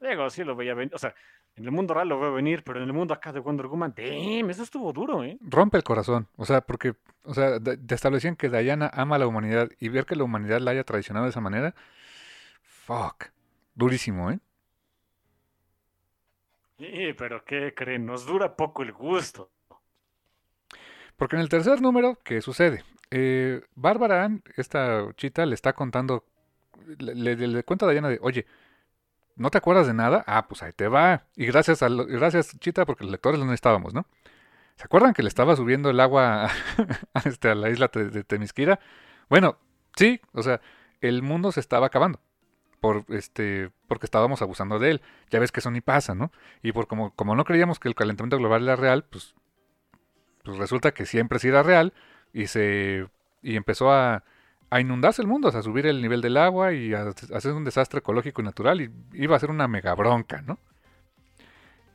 Digo, 0.00 0.28
sí 0.30 0.44
lo 0.44 0.54
veía 0.54 0.74
venir. 0.74 0.94
O 0.94 0.98
sea, 0.98 1.14
en 1.56 1.64
el 1.64 1.70
mundo 1.72 1.94
real 1.94 2.08
lo 2.08 2.20
veo 2.20 2.32
venir, 2.32 2.62
pero 2.62 2.78
en 2.80 2.86
el 2.86 2.92
mundo 2.92 3.14
acá 3.14 3.32
de 3.32 3.40
Wonder 3.40 3.66
Woman, 3.66 3.94
damn, 3.96 4.50
eso 4.50 4.62
estuvo 4.62 4.92
duro, 4.92 5.24
¿eh? 5.24 5.38
Rompe 5.40 5.76
el 5.76 5.82
corazón. 5.82 6.28
O 6.36 6.44
sea, 6.44 6.60
porque, 6.60 6.94
o 7.24 7.34
sea, 7.34 7.58
establecían 7.88 8.36
que 8.36 8.48
Diana 8.48 8.90
ama 8.92 9.16
a 9.16 9.18
la 9.18 9.26
humanidad 9.26 9.68
y 9.80 9.88
ver 9.88 10.06
que 10.06 10.14
la 10.14 10.24
humanidad 10.24 10.60
la 10.60 10.70
haya 10.72 10.84
traicionado 10.84 11.24
de 11.24 11.30
esa 11.30 11.40
manera, 11.40 11.74
fuck. 12.62 13.26
Durísimo, 13.74 14.30
¿eh? 14.30 14.40
Sí, 16.78 17.12
pero 17.16 17.44
¿qué 17.44 17.74
creen? 17.74 18.06
Nos 18.06 18.26
dura 18.26 18.56
poco 18.56 18.82
el 18.82 18.92
gusto. 18.92 19.50
Porque 21.16 21.36
en 21.36 21.42
el 21.42 21.48
tercer 21.48 21.80
número, 21.80 22.18
¿qué 22.22 22.40
sucede? 22.40 22.84
Eh, 23.10 23.62
Bárbara 23.74 24.24
Ann, 24.24 24.42
esta 24.56 25.08
chita, 25.16 25.44
le 25.46 25.54
está 25.54 25.72
contando, 25.72 26.24
le, 26.98 27.64
cuenta 27.64 27.86
a 27.86 27.90
Diana 27.90 28.08
de, 28.08 28.18
oye, 28.22 28.46
¿No 29.38 29.50
te 29.50 29.58
acuerdas 29.58 29.86
de 29.86 29.94
nada? 29.94 30.24
Ah, 30.26 30.48
pues 30.48 30.62
ahí 30.64 30.72
te 30.72 30.88
va. 30.88 31.22
Y 31.36 31.46
gracias, 31.46 31.82
a 31.82 31.88
gracias 31.88 32.58
Chita, 32.58 32.84
porque 32.84 33.04
los 33.04 33.12
lectores 33.12 33.38
lo 33.38 33.46
necesitábamos, 33.46 33.94
¿no? 33.94 34.04
¿Se 34.76 34.84
acuerdan 34.84 35.14
que 35.14 35.22
le 35.22 35.28
estaba 35.28 35.54
subiendo 35.56 35.90
el 35.90 36.00
agua 36.00 36.46
a, 36.46 36.50
este, 37.24 37.54
la 37.54 37.70
isla 37.70 37.88
de, 37.94 38.24
Temisquira? 38.24 38.80
Bueno, 39.28 39.56
sí, 39.96 40.20
o 40.32 40.42
sea, 40.42 40.60
el 41.00 41.22
mundo 41.22 41.52
se 41.52 41.60
estaba 41.60 41.86
acabando. 41.86 42.20
Por 42.80 43.04
este, 43.08 43.70
porque 43.88 44.06
estábamos 44.06 44.42
abusando 44.42 44.78
de 44.78 44.92
él. 44.92 45.02
Ya 45.30 45.40
ves 45.40 45.52
que 45.52 45.60
eso 45.60 45.70
ni 45.70 45.80
pasa, 45.80 46.14
¿no? 46.14 46.30
Y 46.62 46.72
por 46.72 46.86
como, 46.86 47.14
como 47.14 47.34
no 47.34 47.44
creíamos 47.44 47.80
que 47.80 47.88
el 47.88 47.94
calentamiento 47.94 48.38
global 48.38 48.62
era 48.62 48.76
real, 48.76 49.04
pues, 49.04 49.34
pues 50.44 50.58
resulta 50.58 50.92
que 50.92 51.06
siempre 51.06 51.38
sí 51.38 51.48
era 51.48 51.62
real. 51.62 51.92
Y 52.32 52.46
se. 52.46 53.08
y 53.42 53.56
empezó 53.56 53.90
a 53.92 54.22
a 54.70 54.80
inundarse 54.80 55.22
el 55.22 55.28
mundo, 55.28 55.48
a 55.48 55.62
subir 55.62 55.86
el 55.86 56.02
nivel 56.02 56.20
del 56.20 56.36
agua 56.36 56.72
y 56.72 56.92
a, 56.92 57.14
hacer 57.34 57.52
un 57.52 57.64
desastre 57.64 58.00
ecológico 58.00 58.42
y 58.42 58.44
natural 58.44 58.80
y 58.80 58.90
iba 59.14 59.36
a 59.36 59.40
ser 59.40 59.50
una 59.50 59.68
mega 59.68 59.94
bronca, 59.94 60.42
¿no? 60.42 60.58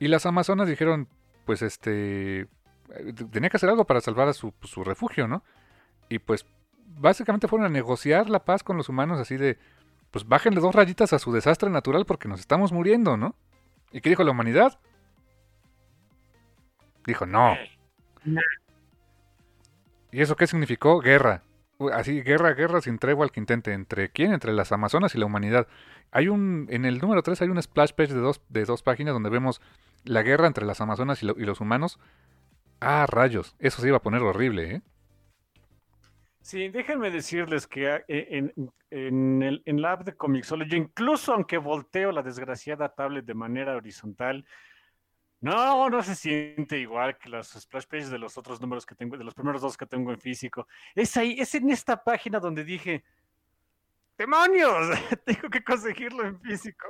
Y 0.00 0.08
las 0.08 0.26
amazonas 0.26 0.68
dijeron, 0.68 1.08
pues 1.44 1.62
este, 1.62 2.40
eh, 2.40 2.48
tenía 3.30 3.48
que 3.48 3.56
hacer 3.56 3.70
algo 3.70 3.84
para 3.84 4.00
salvar 4.00 4.28
a 4.28 4.32
su, 4.32 4.52
su 4.62 4.82
refugio, 4.82 5.28
¿no? 5.28 5.44
Y 6.08 6.18
pues 6.18 6.46
básicamente 6.98 7.48
fueron 7.48 7.66
a 7.66 7.70
negociar 7.70 8.28
la 8.28 8.44
paz 8.44 8.64
con 8.64 8.76
los 8.76 8.88
humanos 8.88 9.20
así 9.20 9.36
de, 9.36 9.58
pues 10.14 10.28
bájenle 10.28 10.60
dos 10.60 10.74
rayitas 10.74 11.12
a 11.12 11.18
su 11.18 11.32
desastre 11.32 11.68
natural 11.70 12.06
porque 12.06 12.28
nos 12.28 12.38
estamos 12.38 12.72
muriendo, 12.72 13.16
¿no? 13.16 13.34
¿Y 13.90 14.00
qué 14.00 14.10
dijo 14.10 14.22
la 14.22 14.30
humanidad? 14.30 14.78
Dijo, 17.04 17.26
no. 17.26 17.56
¿Y 20.12 20.20
eso 20.20 20.36
qué 20.36 20.46
significó? 20.46 21.00
Guerra 21.00 21.42
así, 21.92 22.22
guerra, 22.22 22.54
guerra 22.54 22.80
sin 22.80 22.98
tregua 22.98 23.24
al 23.24 23.32
que 23.32 23.40
intente. 23.40 23.72
¿Entre 23.72 24.10
quién? 24.10 24.32
Entre 24.32 24.52
las 24.52 24.72
Amazonas 24.72 25.14
y 25.14 25.18
la 25.18 25.26
humanidad. 25.26 25.66
Hay 26.10 26.28
un, 26.28 26.66
en 26.70 26.84
el 26.84 26.98
número 26.98 27.22
3 27.22 27.42
hay 27.42 27.48
un 27.48 27.60
splash 27.60 27.92
page 27.92 28.14
de 28.14 28.20
dos, 28.20 28.40
de 28.48 28.64
dos 28.64 28.82
páginas 28.82 29.14
donde 29.14 29.30
vemos 29.30 29.60
la 30.04 30.22
guerra 30.22 30.46
entre 30.46 30.64
las 30.64 30.80
Amazonas 30.80 31.22
y, 31.22 31.26
los 31.26 31.60
humanos. 31.60 31.98
Ah, 32.80 33.06
rayos, 33.08 33.56
eso 33.58 33.80
se 33.80 33.88
iba 33.88 33.96
a 33.96 34.02
poner 34.02 34.22
horrible, 34.22 34.76
¿eh? 34.76 34.82
Sí, 36.44 36.68
déjenme 36.68 37.10
decirles 37.10 37.66
que 37.66 37.90
ah, 37.90 38.04
e, 38.06 38.28
en, 38.36 38.52
en, 38.90 39.42
el, 39.42 39.62
en 39.64 39.80
la 39.80 39.92
app 39.92 40.02
de 40.04 40.14
Comixology, 40.14 40.76
incluso 40.76 41.32
aunque 41.32 41.56
volteo 41.56 42.12
la 42.12 42.22
desgraciada 42.22 42.94
tablet 42.94 43.24
de 43.24 43.32
manera 43.32 43.74
horizontal, 43.74 44.44
no, 45.40 45.88
no 45.88 46.02
se 46.02 46.14
siente 46.14 46.78
igual 46.78 47.16
que 47.16 47.30
las 47.30 47.48
splash 47.48 47.86
pages 47.86 48.10
de 48.10 48.18
los 48.18 48.36
otros 48.36 48.60
números 48.60 48.84
que 48.84 48.94
tengo, 48.94 49.16
de 49.16 49.24
los 49.24 49.32
primeros 49.32 49.62
dos 49.62 49.78
que 49.78 49.86
tengo 49.86 50.12
en 50.12 50.20
físico. 50.20 50.68
Es 50.94 51.16
ahí, 51.16 51.34
es 51.38 51.54
en 51.54 51.70
esta 51.70 52.04
página 52.04 52.38
donde 52.38 52.62
dije, 52.62 53.04
¡demonios! 54.18 54.98
tengo 55.24 55.48
que 55.48 55.64
conseguirlo 55.64 56.26
en 56.26 56.38
físico. 56.42 56.86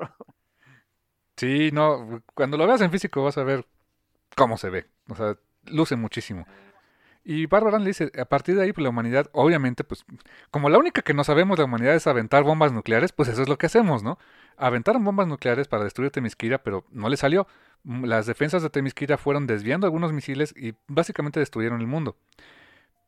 Sí, 1.37 1.71
no, 1.73 2.25
cuando 2.35 2.57
lo 2.57 2.67
veas 2.67 2.81
en 2.81 2.91
físico 2.91 3.23
vas 3.23 3.39
a 3.39 3.45
ver 3.45 3.65
cómo 4.37 4.59
se 4.59 4.71
ve. 4.71 4.87
O 5.09 5.15
sea, 5.15 5.39
luce 5.67 5.95
muchísimo. 5.95 6.45
Y 7.25 7.47
Bárbara 7.47 7.79
le 7.79 7.87
dice, 7.87 8.13
a 8.21 8.27
partir 8.27 8.55
de 8.55 8.63
ahí, 8.63 8.73
pues 8.75 8.83
la 8.83 8.91
humanidad, 8.91 9.31
obviamente, 9.33 9.83
pues, 9.83 10.05
como 10.51 10.69
la 10.69 10.77
única 10.79 11.01
que 11.01 11.15
no 11.15 11.25
sabemos 11.25 11.59
la 11.59 11.65
humanidad 11.65 11.95
es 11.95 12.07
aventar 12.07 12.45
bombas 12.45 12.71
nucleares, 12.71 13.13
pues 13.13 13.31
eso 13.31 13.41
es 13.41 13.49
lo 13.49 13.57
que 13.57 13.65
hacemos, 13.65 14.03
¿no? 14.03 14.19
Aventaron 14.59 15.03
bombas 15.03 15.27
nucleares 15.27 15.67
para 15.67 15.85
destruir 15.85 16.11
Temisquira, 16.11 16.59
pero 16.63 16.85
no 16.91 17.09
le 17.09 17.17
salió. 17.17 17.47
Mm, 17.85 18.05
las 18.05 18.27
defensas 18.27 18.63
de 18.63 18.69
Temisquira 18.69 19.17
fueron 19.17 19.47
desviando 19.47 19.87
algunos 19.87 20.13
misiles 20.13 20.55
y 20.57 20.75
básicamente 20.87 21.41
destruyeron 21.41 21.81
el 21.81 21.87
mundo. 21.87 22.17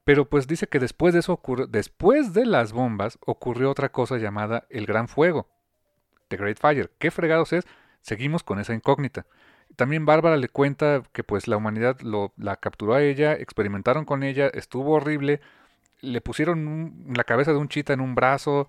Pero 0.05 0.28
pues 0.30 0.47
dice 0.47 0.66
que 0.66 0.78
después 0.78 1.12
de 1.12 1.20
eso 1.20 1.32
ocurrió, 1.32 1.66
después 1.66 2.32
de 2.32 2.47
las 2.47 2.72
bombas 2.72 3.18
ocurrió 3.26 3.70
otra 3.70 3.90
cosa 3.90 4.16
llamada 4.16 4.66
el 4.70 4.86
Gran 4.86 5.09
Fuego, 5.09 5.48
The 6.28 6.36
Great 6.38 6.59
Fire. 6.59 6.90
¿Qué 6.98 7.10
fregados 7.10 7.52
es? 7.52 7.64
Seguimos 8.01 8.44
con 8.44 8.60
esa 8.60 8.72
incógnita. 8.72 9.26
También 9.74 10.06
Bárbara 10.06 10.36
le 10.36 10.48
cuenta 10.48 11.02
que 11.12 11.24
pues 11.24 11.48
la 11.48 11.56
humanidad 11.56 12.01
lo, 12.01 12.32
la 12.36 12.56
capturó 12.56 12.94
a 12.94 13.02
ella, 13.02 13.34
experimentaron 13.34 14.05
con 14.05 14.22
ella, 14.22 14.47
estuvo 14.48 14.93
horrible, 14.93 15.40
le 16.01 16.20
pusieron 16.20 17.05
la 17.14 17.24
cabeza 17.24 17.52
de 17.52 17.59
un 17.59 17.68
chita 17.68 17.93
en 17.93 18.01
un 18.01 18.14
brazo, 18.14 18.68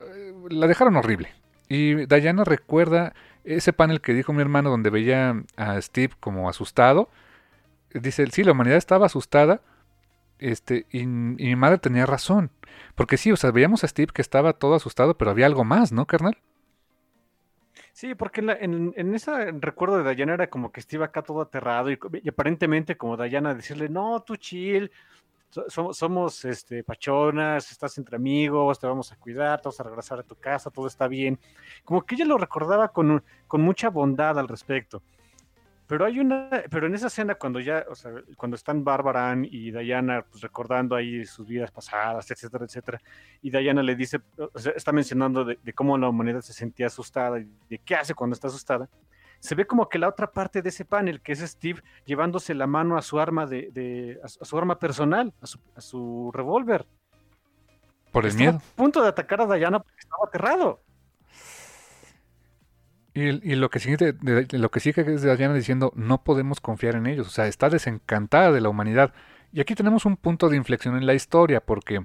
eh, 0.00 0.32
la 0.50 0.66
dejaron 0.66 0.96
horrible. 0.96 1.30
Y 1.68 2.06
Diana 2.06 2.44
recuerda 2.44 3.14
ese 3.44 3.72
panel 3.72 4.00
que 4.00 4.12
dijo 4.12 4.32
mi 4.32 4.42
hermano 4.42 4.70
donde 4.70 4.90
veía 4.90 5.42
a 5.56 5.80
Steve 5.80 6.14
como 6.20 6.48
asustado. 6.48 7.08
Dice, 7.92 8.26
sí, 8.28 8.44
la 8.44 8.52
humanidad 8.52 8.78
estaba 8.78 9.06
asustada. 9.06 9.60
Este, 10.38 10.86
y, 10.90 11.06
mi 11.06 11.56
madre 11.56 11.78
tenía 11.78 12.06
razón. 12.06 12.50
Porque 12.94 13.16
sí, 13.16 13.32
o 13.32 13.36
sea, 13.36 13.50
veíamos 13.50 13.84
a 13.84 13.88
Steve 13.88 14.12
que 14.12 14.22
estaba 14.22 14.52
todo 14.52 14.74
asustado, 14.74 15.16
pero 15.16 15.30
había 15.30 15.46
algo 15.46 15.64
más, 15.64 15.92
¿no, 15.92 16.06
carnal? 16.06 16.38
Sí, 17.96 18.14
porque 18.14 18.42
en, 18.42 18.92
en, 18.94 19.14
ese 19.14 19.52
recuerdo 19.52 20.04
de 20.04 20.14
Diana 20.14 20.34
era 20.34 20.50
como 20.50 20.70
que 20.70 20.82
Steve 20.82 21.02
acá 21.06 21.22
todo 21.22 21.40
aterrado 21.40 21.90
y, 21.90 21.98
aparentemente 22.28 22.98
como 22.98 23.16
Diana 23.16 23.54
decirle, 23.54 23.88
no, 23.88 24.20
tú 24.20 24.36
chill, 24.36 24.90
somos, 25.68 25.96
somos 25.96 26.44
este, 26.44 26.84
pachonas, 26.84 27.70
estás 27.72 27.96
entre 27.96 28.16
amigos, 28.16 28.78
te 28.78 28.86
vamos 28.86 29.12
a 29.12 29.16
cuidar, 29.16 29.62
te 29.62 29.68
vamos 29.68 29.80
a 29.80 29.84
regresar 29.84 30.18
a 30.18 30.22
tu 30.24 30.34
casa, 30.34 30.70
todo 30.70 30.86
está 30.86 31.08
bien. 31.08 31.38
Como 31.84 32.02
que 32.02 32.16
ella 32.16 32.26
lo 32.26 32.36
recordaba 32.36 32.88
con, 32.88 33.24
con 33.46 33.62
mucha 33.62 33.88
bondad 33.88 34.38
al 34.38 34.48
respecto. 34.48 35.00
Pero 35.86 36.04
hay 36.04 36.18
una, 36.18 36.50
pero 36.70 36.86
en 36.86 36.94
esa 36.94 37.06
escena 37.06 37.36
cuando 37.36 37.60
ya, 37.60 37.84
o 37.88 37.94
sea, 37.94 38.10
cuando 38.36 38.56
están 38.56 38.82
Bárbara 38.82 39.36
y 39.42 39.70
Diana 39.70 40.24
pues, 40.28 40.42
recordando 40.42 40.96
ahí 40.96 41.24
sus 41.24 41.46
vidas 41.46 41.70
pasadas, 41.70 42.28
etcétera, 42.30 42.64
etcétera, 42.64 43.00
y 43.40 43.50
Diana 43.50 43.82
le 43.82 43.94
dice, 43.94 44.20
o 44.36 44.58
sea, 44.58 44.72
está 44.72 44.90
mencionando 44.90 45.44
de, 45.44 45.58
de, 45.62 45.72
cómo 45.72 45.96
la 45.96 46.08
humanidad 46.08 46.40
se 46.40 46.52
sentía 46.52 46.88
asustada 46.88 47.38
y 47.38 47.48
de 47.68 47.78
qué 47.78 47.94
hace 47.94 48.14
cuando 48.14 48.34
está 48.34 48.48
asustada, 48.48 48.88
se 49.40 49.54
ve 49.54 49.66
como 49.66 49.88
que 49.88 49.98
la 49.98 50.08
otra 50.08 50.30
parte 50.30 50.62
de 50.62 50.68
ese 50.68 50.84
panel, 50.84 51.20
que 51.20 51.32
es 51.32 51.40
Steve 51.40 51.82
llevándose 52.04 52.54
la 52.54 52.66
mano 52.66 52.96
a 52.96 53.02
su 53.02 53.20
arma 53.20 53.46
de, 53.46 54.18
a, 54.22 54.28
su 54.28 54.58
arma 54.58 54.78
personal, 54.78 55.32
a 55.40 55.80
su, 55.80 56.30
revólver. 56.32 56.86
Por 58.12 58.26
el 58.26 58.34
miedo. 58.34 58.56
A 58.56 58.76
punto 58.76 59.02
de 59.02 59.08
atacar 59.08 59.42
a 59.42 59.54
Diana 59.54 59.80
porque 59.80 60.00
estaba 60.00 60.24
aterrado. 60.26 60.80
Y, 63.16 63.54
lo 63.54 63.70
que 63.70 63.78
sigue 63.80 64.14
lo 64.20 64.70
que 64.70 64.78
sigue 64.78 65.00
es 65.14 65.22
Diana 65.22 65.54
diciendo 65.54 65.90
no 65.96 66.22
podemos 66.22 66.60
confiar 66.60 66.96
en 66.96 67.06
ellos, 67.06 67.26
o 67.26 67.30
sea, 67.30 67.46
está 67.46 67.70
desencantada 67.70 68.52
de 68.52 68.60
la 68.60 68.68
humanidad. 68.68 69.14
Y 69.54 69.60
aquí 69.60 69.74
tenemos 69.74 70.04
un 70.04 70.18
punto 70.18 70.50
de 70.50 70.58
inflexión 70.58 70.98
en 70.98 71.06
la 71.06 71.14
historia, 71.14 71.62
porque 71.62 72.04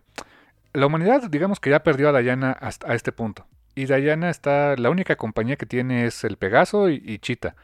la 0.71 0.85
humanidad, 0.85 1.29
digamos 1.29 1.59
que 1.59 1.69
ya 1.69 1.83
perdió 1.83 2.07
a 2.07 2.21
Diana 2.21 2.53
hasta 2.53 2.89
a 2.89 2.95
este 2.95 3.11
punto. 3.11 3.45
Y 3.75 3.88
Diana 3.88 4.29
está, 4.29 4.77
la 4.77 4.89
única 4.89 5.17
compañía 5.17 5.57
que 5.57 5.65
tiene 5.65 6.05
es 6.05 6.23
el 6.23 6.38
Pegaso 6.38 6.89
y, 6.89 7.19
Chita. 7.19 7.57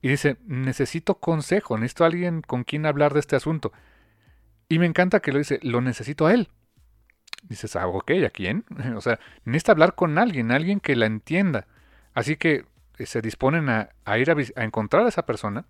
Y 0.00 0.08
dice, 0.08 0.36
necesito 0.46 1.16
consejo, 1.16 1.76
necesito 1.78 2.04
a 2.04 2.06
alguien 2.06 2.40
con 2.40 2.62
quien 2.62 2.86
hablar 2.86 3.14
de 3.14 3.18
este 3.18 3.34
asunto. 3.34 3.72
Y 4.68 4.78
me 4.78 4.86
encanta 4.86 5.18
que 5.18 5.32
lo 5.32 5.38
dice, 5.38 5.58
lo 5.64 5.80
necesito 5.80 6.24
a 6.24 6.34
él. 6.34 6.50
Dices, 7.42 7.74
ah, 7.74 7.88
ok, 7.88 8.12
¿a 8.24 8.30
quién? 8.30 8.64
o 8.96 9.00
sea, 9.00 9.18
necesita 9.44 9.72
hablar 9.72 9.96
con 9.96 10.18
alguien, 10.18 10.52
alguien 10.52 10.78
que 10.78 10.94
la 10.94 11.06
entienda. 11.06 11.66
Así 12.14 12.36
que 12.36 12.64
se 13.04 13.20
disponen 13.20 13.68
a, 13.68 13.90
ir 14.18 14.30
a, 14.30 14.64
encontrar 14.64 15.04
a 15.04 15.08
esa 15.08 15.26
persona. 15.26 15.66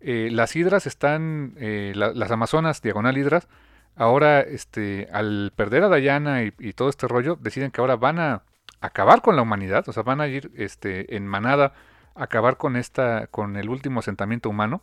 Eh, 0.00 0.30
las 0.32 0.56
hidras 0.56 0.86
están, 0.86 1.54
eh, 1.58 1.92
las 1.94 2.30
amazonas, 2.30 2.80
diagonal 2.80 3.18
hidras, 3.18 3.48
ahora, 3.94 4.40
este, 4.40 5.08
al 5.12 5.52
perder 5.54 5.84
a 5.84 5.94
Diana 5.94 6.42
y, 6.44 6.72
todo 6.72 6.88
este 6.88 7.06
rollo, 7.08 7.36
deciden 7.36 7.70
que 7.70 7.80
ahora 7.80 7.96
van 7.96 8.18
a 8.18 8.42
acabar 8.80 9.22
con 9.22 9.36
la 9.36 9.42
humanidad, 9.42 9.88
o 9.88 9.92
sea, 9.92 10.02
van 10.02 10.20
a 10.20 10.28
ir 10.28 10.50
este, 10.56 11.14
en 11.16 11.26
manada 11.26 11.74
a 12.14 12.24
acabar 12.24 12.56
con 12.56 12.76
esta, 12.76 13.26
con 13.28 13.56
el 13.56 13.68
último 13.68 14.00
asentamiento 14.00 14.48
humano. 14.48 14.82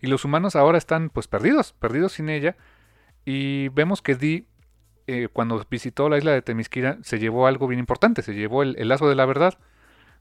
Y 0.00 0.06
los 0.06 0.24
humanos 0.24 0.56
ahora 0.56 0.78
están 0.78 1.10
pues 1.10 1.26
perdidos, 1.28 1.72
perdidos 1.72 2.12
sin 2.12 2.28
ella. 2.28 2.56
Y 3.24 3.68
vemos 3.70 4.00
que 4.00 4.14
Di, 4.14 4.46
eh, 5.06 5.28
cuando 5.32 5.64
visitó 5.70 6.08
la 6.08 6.18
isla 6.18 6.32
de 6.32 6.42
Temisquira, 6.42 6.98
se 7.02 7.18
llevó 7.18 7.46
algo 7.46 7.66
bien 7.66 7.78
importante, 7.78 8.22
se 8.22 8.34
llevó 8.34 8.62
el, 8.62 8.76
lazo 8.88 9.08
de 9.08 9.14
la 9.14 9.26
verdad. 9.26 9.58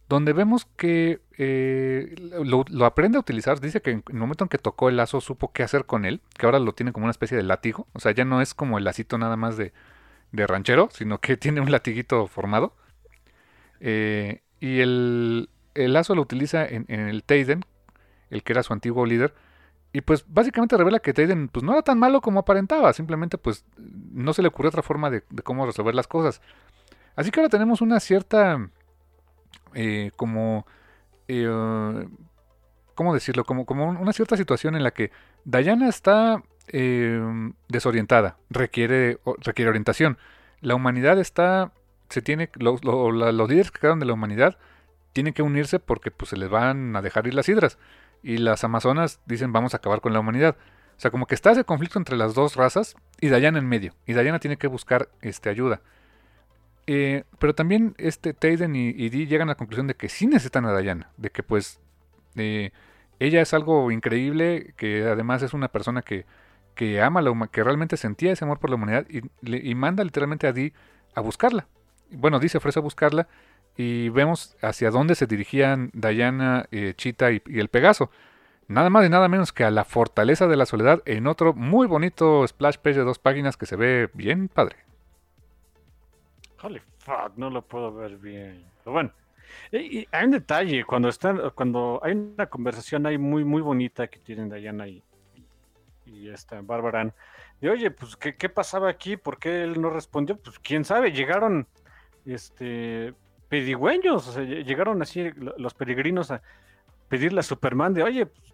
Donde 0.10 0.34
vemos 0.34 0.66
que 0.78 1.22
eh, 1.38 2.16
lo, 2.44 2.86
aprende 2.86 3.18
a 3.18 3.22
utilizar. 3.22 3.60
Dice 3.60 3.82
que 3.82 3.92
en 3.92 4.04
el 4.08 4.16
momento 4.16 4.46
en 4.46 4.50
que 4.50 4.58
tocó 4.58 4.90
el 4.90 4.98
lazo 4.98 5.20
supo 5.20 5.52
qué 5.52 5.64
hacer 5.64 5.86
con 5.86 6.06
él, 6.06 6.22
que 6.38 6.46
ahora 6.46 6.60
lo 6.60 6.74
tiene 6.74 6.94
como 6.94 7.06
una 7.06 7.12
especie 7.12 7.36
de 7.36 7.44
látigo. 7.44 7.88
O 7.94 8.00
sea, 8.00 8.14
ya 8.14 8.24
no 8.24 8.42
es 8.42 8.54
como 8.54 8.78
el 8.78 8.86
lacito 8.86 9.18
nada 9.18 9.36
más 9.36 9.58
de, 9.58 9.74
ranchero, 10.32 10.90
sino 10.92 11.20
que 11.20 11.36
tiene 11.38 11.62
un 11.62 11.72
latiguito 11.72 12.28
formado. 12.28 12.74
Eh, 13.80 14.42
y 14.60 14.80
el, 14.80 15.50
lazo 15.76 16.16
lo 16.16 16.22
utiliza 16.22 16.66
en, 16.66 16.86
el 16.90 17.24
Teiden, 17.24 17.66
el 18.30 18.44
que 18.44 18.54
era 18.54 18.64
su 18.64 18.74
antiguo 18.74 19.06
líder. 19.06 19.34
Y 19.94 20.02
pues 20.02 20.26
básicamente 20.28 20.78
revela 20.78 21.00
que 21.00 21.14
Teiden 21.14 21.50
pues, 21.50 21.64
no 21.64 21.74
era 21.74 21.82
tan 21.82 22.00
malo 22.00 22.22
como 22.22 22.40
aparentaba. 22.40 22.94
Simplemente 22.94 23.38
pues 23.38 23.66
no 23.78 24.32
se 24.32 24.42
le 24.42 24.48
ocurrió 24.48 24.70
otra 24.70 24.84
forma 24.84 25.10
de 25.10 25.22
cómo 25.44 25.66
resolver 25.66 25.96
las 25.96 26.08
cosas. 26.08 26.42
Así 27.18 27.32
que 27.32 27.40
ahora 27.40 27.50
tenemos 27.50 27.82
una 27.82 28.00
cierta 28.00 28.70
eh, 29.78 30.12
como... 30.16 30.66
Eh, 31.28 32.08
¿Cómo 32.96 33.14
decirlo? 33.14 33.46
Como, 33.46 33.68
como 33.68 33.88
una 33.88 34.12
cierta 34.12 34.36
situación 34.38 34.76
en 34.76 34.82
la 34.82 34.90
que 34.90 35.12
Diana 35.46 35.88
está 35.88 36.42
eh, 36.70 37.22
desorientada, 37.68 38.38
requiere, 38.50 39.20
requiere 39.40 39.70
orientación. 39.70 40.18
La 40.62 40.74
humanidad 40.74 41.20
está, 41.20 41.72
se 42.10 42.24
tiene, 42.24 42.50
los 42.56 42.82
líderes 43.50 43.70
que 43.70 43.80
quedaron 43.80 44.00
de 44.00 44.08
la 44.08 44.14
humanidad 44.14 44.58
tienen 45.14 45.34
que 45.34 45.44
unirse 45.44 45.78
porque 45.80 46.10
pues, 46.10 46.30
se 46.30 46.38
les 46.38 46.50
van 46.50 46.96
a 46.96 47.04
dejar 47.04 47.28
ir 47.28 47.36
las 47.36 47.48
hidras. 47.48 47.78
Y 48.24 48.38
las 48.38 48.64
amazonas 48.64 49.20
dicen 49.28 49.54
vamos 49.54 49.76
a 49.76 49.78
acabar 49.78 50.02
con 50.02 50.12
la 50.12 50.20
humanidad. 50.20 50.58
O 50.98 51.00
sea, 51.00 51.12
como 51.12 51.28
que 51.28 51.36
está 51.36 51.52
ese 51.52 51.66
conflicto 51.66 52.00
entre 52.00 52.18
las 52.18 52.34
dos 52.34 52.56
razas 52.56 52.96
y 53.22 53.28
Diana 53.28 53.60
en 53.60 53.68
medio. 53.68 53.94
Y 54.08 54.14
Diana 54.14 54.40
tiene 54.40 54.58
que 54.58 54.66
buscar 54.66 55.10
este, 55.22 55.50
ayuda. 55.50 55.82
Eh, 56.90 57.26
pero 57.38 57.54
también 57.54 57.96
este 57.98 58.34
Tayden 58.34 58.74
y, 58.76 59.10
Dee 59.10 59.28
llegan 59.28 59.50
a 59.50 59.52
la 59.52 59.56
conclusión 59.56 59.88
de 59.88 59.96
que 59.96 60.08
sí 60.08 60.26
necesitan 60.26 60.66
a 60.66 60.78
Diana, 60.78 61.12
de 61.18 61.30
que 61.30 61.44
pues 61.44 61.82
eh, 62.36 62.72
ella 63.20 63.42
es 63.42 63.54
algo 63.54 63.92
increíble, 63.92 64.74
que 64.78 65.04
además 65.04 65.44
es 65.44 65.54
una 65.54 65.68
persona 65.68 66.02
que, 66.02 66.26
que 66.76 67.02
ama 67.02 67.22
la 67.22 67.50
que 67.52 67.64
realmente 67.64 67.98
sentía 67.98 68.32
ese 68.32 68.46
amor 68.46 68.60
por 68.60 68.70
la 68.70 68.78
humanidad 68.78 69.06
y, 69.10 69.76
manda 69.76 70.04
literalmente 70.04 70.48
a 70.48 70.54
Dee 70.54 70.74
a 71.14 71.20
buscarla. 71.20 71.68
Bueno, 72.10 72.40
Dee 72.40 72.50
se 72.50 72.58
ofrece 72.58 72.80
a 72.80 72.82
buscarla 72.82 73.28
y 73.76 74.08
vemos 74.10 74.56
hacia 74.62 74.90
dónde 74.90 75.16
se 75.16 75.28
dirigían 75.28 75.92
Diana, 75.94 76.68
eh, 76.72 76.94
Chita 76.96 77.32
y, 77.34 77.42
y, 77.48 77.60
el 77.60 77.68
Pegaso. 77.68 78.12
Nada 78.70 78.90
más 78.90 79.06
y 79.06 79.10
nada 79.10 79.28
menos 79.28 79.52
que 79.52 79.66
a 79.66 79.72
la 79.72 79.84
Fortaleza 79.84 80.48
de 80.48 80.56
la 80.56 80.66
Soledad 80.66 81.02
en 81.06 81.28
otro 81.28 81.54
muy 81.54 81.86
bonito 81.86 82.48
splash 82.48 82.78
page 82.78 83.00
de 83.00 83.04
dos 83.04 83.20
páginas 83.20 83.58
que 83.58 83.66
se 83.66 83.76
ve 83.76 84.10
bien 84.14 84.48
padre. 84.48 84.87
Holy 86.62 86.82
fuck, 86.98 87.34
no 87.36 87.50
lo 87.50 87.62
puedo 87.62 87.94
ver 87.94 88.18
bien. 88.18 88.66
Pero 88.84 88.94
bueno, 88.94 89.12
y, 89.72 90.08
hay 90.12 90.26
un 90.26 90.32
detalle, 90.32 90.84
cuando 90.84 91.10
están, 91.10 91.50
cuando 91.52 92.00
hay 92.04 92.14
una 92.14 92.48
conversación 92.48 93.06
ahí 93.06 93.18
muy, 93.18 93.44
muy 93.44 93.62
bonita 93.62 94.08
que 94.08 94.20
tienen 94.20 94.50
Diana 94.50 94.88
y, 94.88 95.04
y 96.06 96.30
esta 96.30 96.62
Barbaran, 96.62 97.14
de 97.62 97.70
oye, 97.70 97.92
pues 97.92 98.16
¿qué, 98.16 98.36
¿qué, 98.36 98.50
pasaba 98.50 98.90
aquí? 98.90 99.18
¿Por 99.18 99.40
qué 99.40 99.64
él 99.64 99.82
no 99.82 99.90
respondió? 99.90 100.38
Pues 100.38 100.60
quién 100.60 100.86
sabe, 100.86 101.12
llegaron 101.12 101.68
este 102.26 103.14
pedigüeños, 103.50 104.28
o 104.28 104.32
sea, 104.34 104.44
llegaron 104.44 105.02
así 105.02 105.32
los 105.58 105.74
peregrinos 105.74 106.32
a 106.32 106.42
pedirle 107.08 107.40
a 107.40 107.44
Superman 107.44 107.94
de 107.94 108.04
oye, 108.04 108.26
pues, 108.26 108.54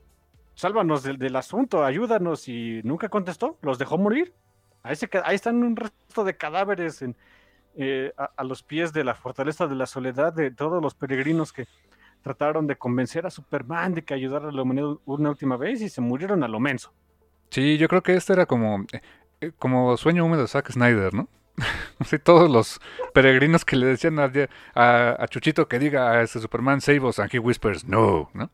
sálvanos 0.54 1.02
del, 1.04 1.18
del, 1.18 1.36
asunto, 1.36 1.84
ayúdanos, 1.84 2.48
y 2.48 2.82
nunca 2.84 3.10
contestó, 3.10 3.58
los 3.62 3.80
dejó 3.80 3.98
morir. 3.98 4.34
Ahí, 4.84 4.96
se, 4.96 5.10
ahí 5.24 5.36
están 5.36 5.64
un 5.64 5.76
resto 5.76 6.24
de 6.24 6.38
cadáveres 6.38 7.02
en, 7.02 7.16
eh, 7.76 8.14
a, 8.18 8.44
los 8.44 8.62
pies 8.62 8.94
de 8.94 9.04
la 9.04 9.16
fortaleza 9.16 9.68
de 9.68 9.76
la 9.76 9.86
soledad 9.86 10.32
de 10.34 10.52
todos 10.52 10.82
los 10.82 10.94
peregrinos 10.94 11.52
que 11.52 11.68
trataron 12.22 12.68
de 12.68 12.76
convencer 12.76 13.26
a 13.26 13.32
Superman 13.32 13.96
de 13.96 14.04
que 14.04 14.14
ayudara 14.14 14.50
a 14.50 14.52
la 14.52 14.62
humanidad 14.62 14.98
una 15.06 15.30
última 15.30 15.58
vez 15.58 15.82
y 15.82 15.90
se 15.90 16.00
murieron 16.00 16.44
a 16.44 16.48
lo 16.48 16.60
menso. 16.60 16.94
Sí, 17.50 17.78
yo 17.78 17.88
creo 17.88 18.04
que 18.04 18.16
este 18.16 18.34
era 18.34 18.46
como, 18.46 18.86
eh, 19.42 19.52
como 19.58 19.98
sueño 19.98 20.26
húmedo 20.26 20.44
de 20.44 20.48
Zack 20.48 20.72
Snyder, 20.72 21.14
¿no? 21.14 21.28
sí, 22.06 22.20
todos 22.20 22.50
los 22.50 22.80
peregrinos 23.14 23.66
que 23.66 23.76
le 23.76 23.88
decían 23.88 24.20
a, 24.20 24.32
a, 24.76 25.28
Chuchito 25.28 25.68
que 25.68 25.80
diga 25.80 26.12
a 26.12 26.22
ese 26.22 26.40
Superman, 26.40 26.82
save 26.82 27.02
us, 27.02 27.20
and 27.20 27.34
he 27.34 27.40
whispers, 27.40 27.86
no, 27.86 28.30
¿no? 28.34 28.50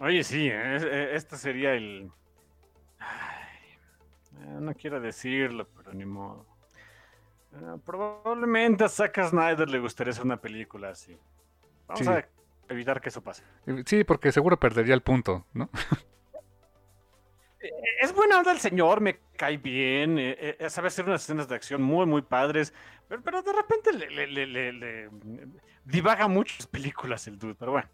Oye, 0.00 0.24
sí, 0.24 0.48
e, 0.48 1.14
este 1.14 1.36
sería 1.36 1.74
el, 1.74 2.10
eh, 4.42 4.60
no 4.60 4.74
quiero 4.74 5.00
decirlo, 5.00 5.68
pero 5.76 5.92
ni 5.92 6.04
modo. 6.04 6.46
Eh, 7.54 7.78
probablemente 7.84 8.84
a 8.84 8.88
Zack 8.88 9.22
Snyder 9.28 9.68
le 9.68 9.78
gustaría 9.78 10.12
hacer 10.12 10.24
una 10.24 10.40
película 10.40 10.90
así. 10.90 11.16
Vamos 11.86 12.08
a 12.08 12.26
evitar 12.68 13.00
que 13.00 13.10
eso 13.10 13.22
pase. 13.22 13.42
Sí, 13.86 14.04
porque 14.04 14.32
seguro 14.32 14.58
perdería 14.58 14.94
el 14.94 15.02
punto, 15.02 15.46
¿no? 15.52 15.68
es 18.00 18.12
buena 18.12 18.38
onda 18.38 18.52
el 18.52 18.58
señor, 18.58 19.00
me 19.00 19.20
cae 19.36 19.56
bien, 19.58 20.16
eh, 20.18 20.56
sabe 20.68 20.88
hacer 20.88 21.04
unas 21.04 21.22
escenas 21.22 21.48
de 21.48 21.54
acción 21.54 21.82
muy, 21.82 22.06
muy 22.06 22.22
padres, 22.22 22.72
pero, 23.22 23.42
de 23.42 23.52
repente 23.52 23.92
le, 23.92 25.10
divaga 25.84 26.28
muchas 26.28 26.66
películas 26.66 27.26
el 27.26 27.38
dude, 27.38 27.54
pero 27.54 27.72
bueno. 27.72 27.88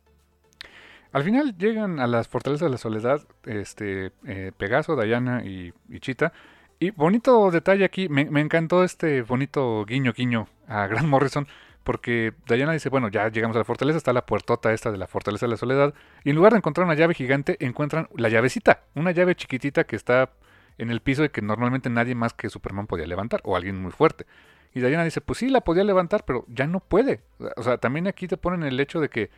Al 1.12 1.24
final 1.24 1.56
llegan 1.56 2.00
a 2.00 2.06
las 2.06 2.28
fortalezas 2.28 2.66
de 2.66 2.70
la 2.70 2.78
soledad, 2.78 3.22
este, 3.44 4.12
eh, 4.26 4.52
Pegaso, 4.56 5.00
Diana 5.00 5.42
y, 5.44 5.72
Chita. 6.00 6.32
Y 6.78 6.90
bonito 6.90 7.50
detalle 7.50 7.84
aquí, 7.84 8.08
me, 8.08 8.22
encantó 8.40 8.84
este 8.84 9.22
bonito 9.22 9.84
guiño 9.84 10.12
guiño 10.12 10.48
a 10.68 10.86
Grant 10.88 11.08
Morrison, 11.08 11.46
porque 11.82 12.34
Diana 12.46 12.72
dice, 12.72 12.90
bueno, 12.90 13.08
ya 13.08 13.28
llegamos 13.28 13.56
a 13.56 13.60
la 13.60 13.64
fortaleza, 13.64 13.96
está 13.96 14.12
la 14.12 14.26
puertota 14.26 14.72
esta 14.72 14.92
de 14.92 14.98
la 14.98 15.06
fortaleza 15.06 15.46
de 15.46 15.50
la 15.50 15.56
soledad, 15.56 15.94
y 16.24 16.30
en 16.30 16.36
lugar 16.36 16.52
de 16.52 16.58
encontrar 16.58 16.84
una 16.84 16.94
llave 16.94 17.14
gigante, 17.14 17.56
encuentran 17.60 18.08
la 18.14 18.28
llavecita, 18.28 18.82
una 18.94 19.10
llave 19.10 19.34
chiquitita 19.34 19.84
que 19.84 19.96
está 19.96 20.30
en 20.76 20.90
el 20.90 21.00
piso 21.00 21.24
y 21.24 21.30
que 21.30 21.42
normalmente 21.42 21.90
nadie 21.90 22.14
más 22.14 22.34
que 22.34 22.50
Superman 22.50 22.86
podía 22.86 23.06
levantar, 23.06 23.40
o 23.44 23.56
alguien 23.56 23.80
muy 23.80 23.90
fuerte. 23.90 24.26
Y 24.74 24.80
Diana 24.80 25.04
dice, 25.04 25.22
pues 25.22 25.38
sí, 25.38 25.48
la 25.48 25.62
podía 25.62 25.82
levantar, 25.82 26.24
pero 26.24 26.44
ya 26.48 26.66
no 26.66 26.80
puede. 26.80 27.22
O 27.56 27.62
sea, 27.62 27.78
también 27.78 28.06
aquí 28.06 28.28
te 28.28 28.36
ponen 28.36 28.62
el 28.62 28.78
hecho 28.78 29.00
de 29.00 29.08
que 29.08 29.30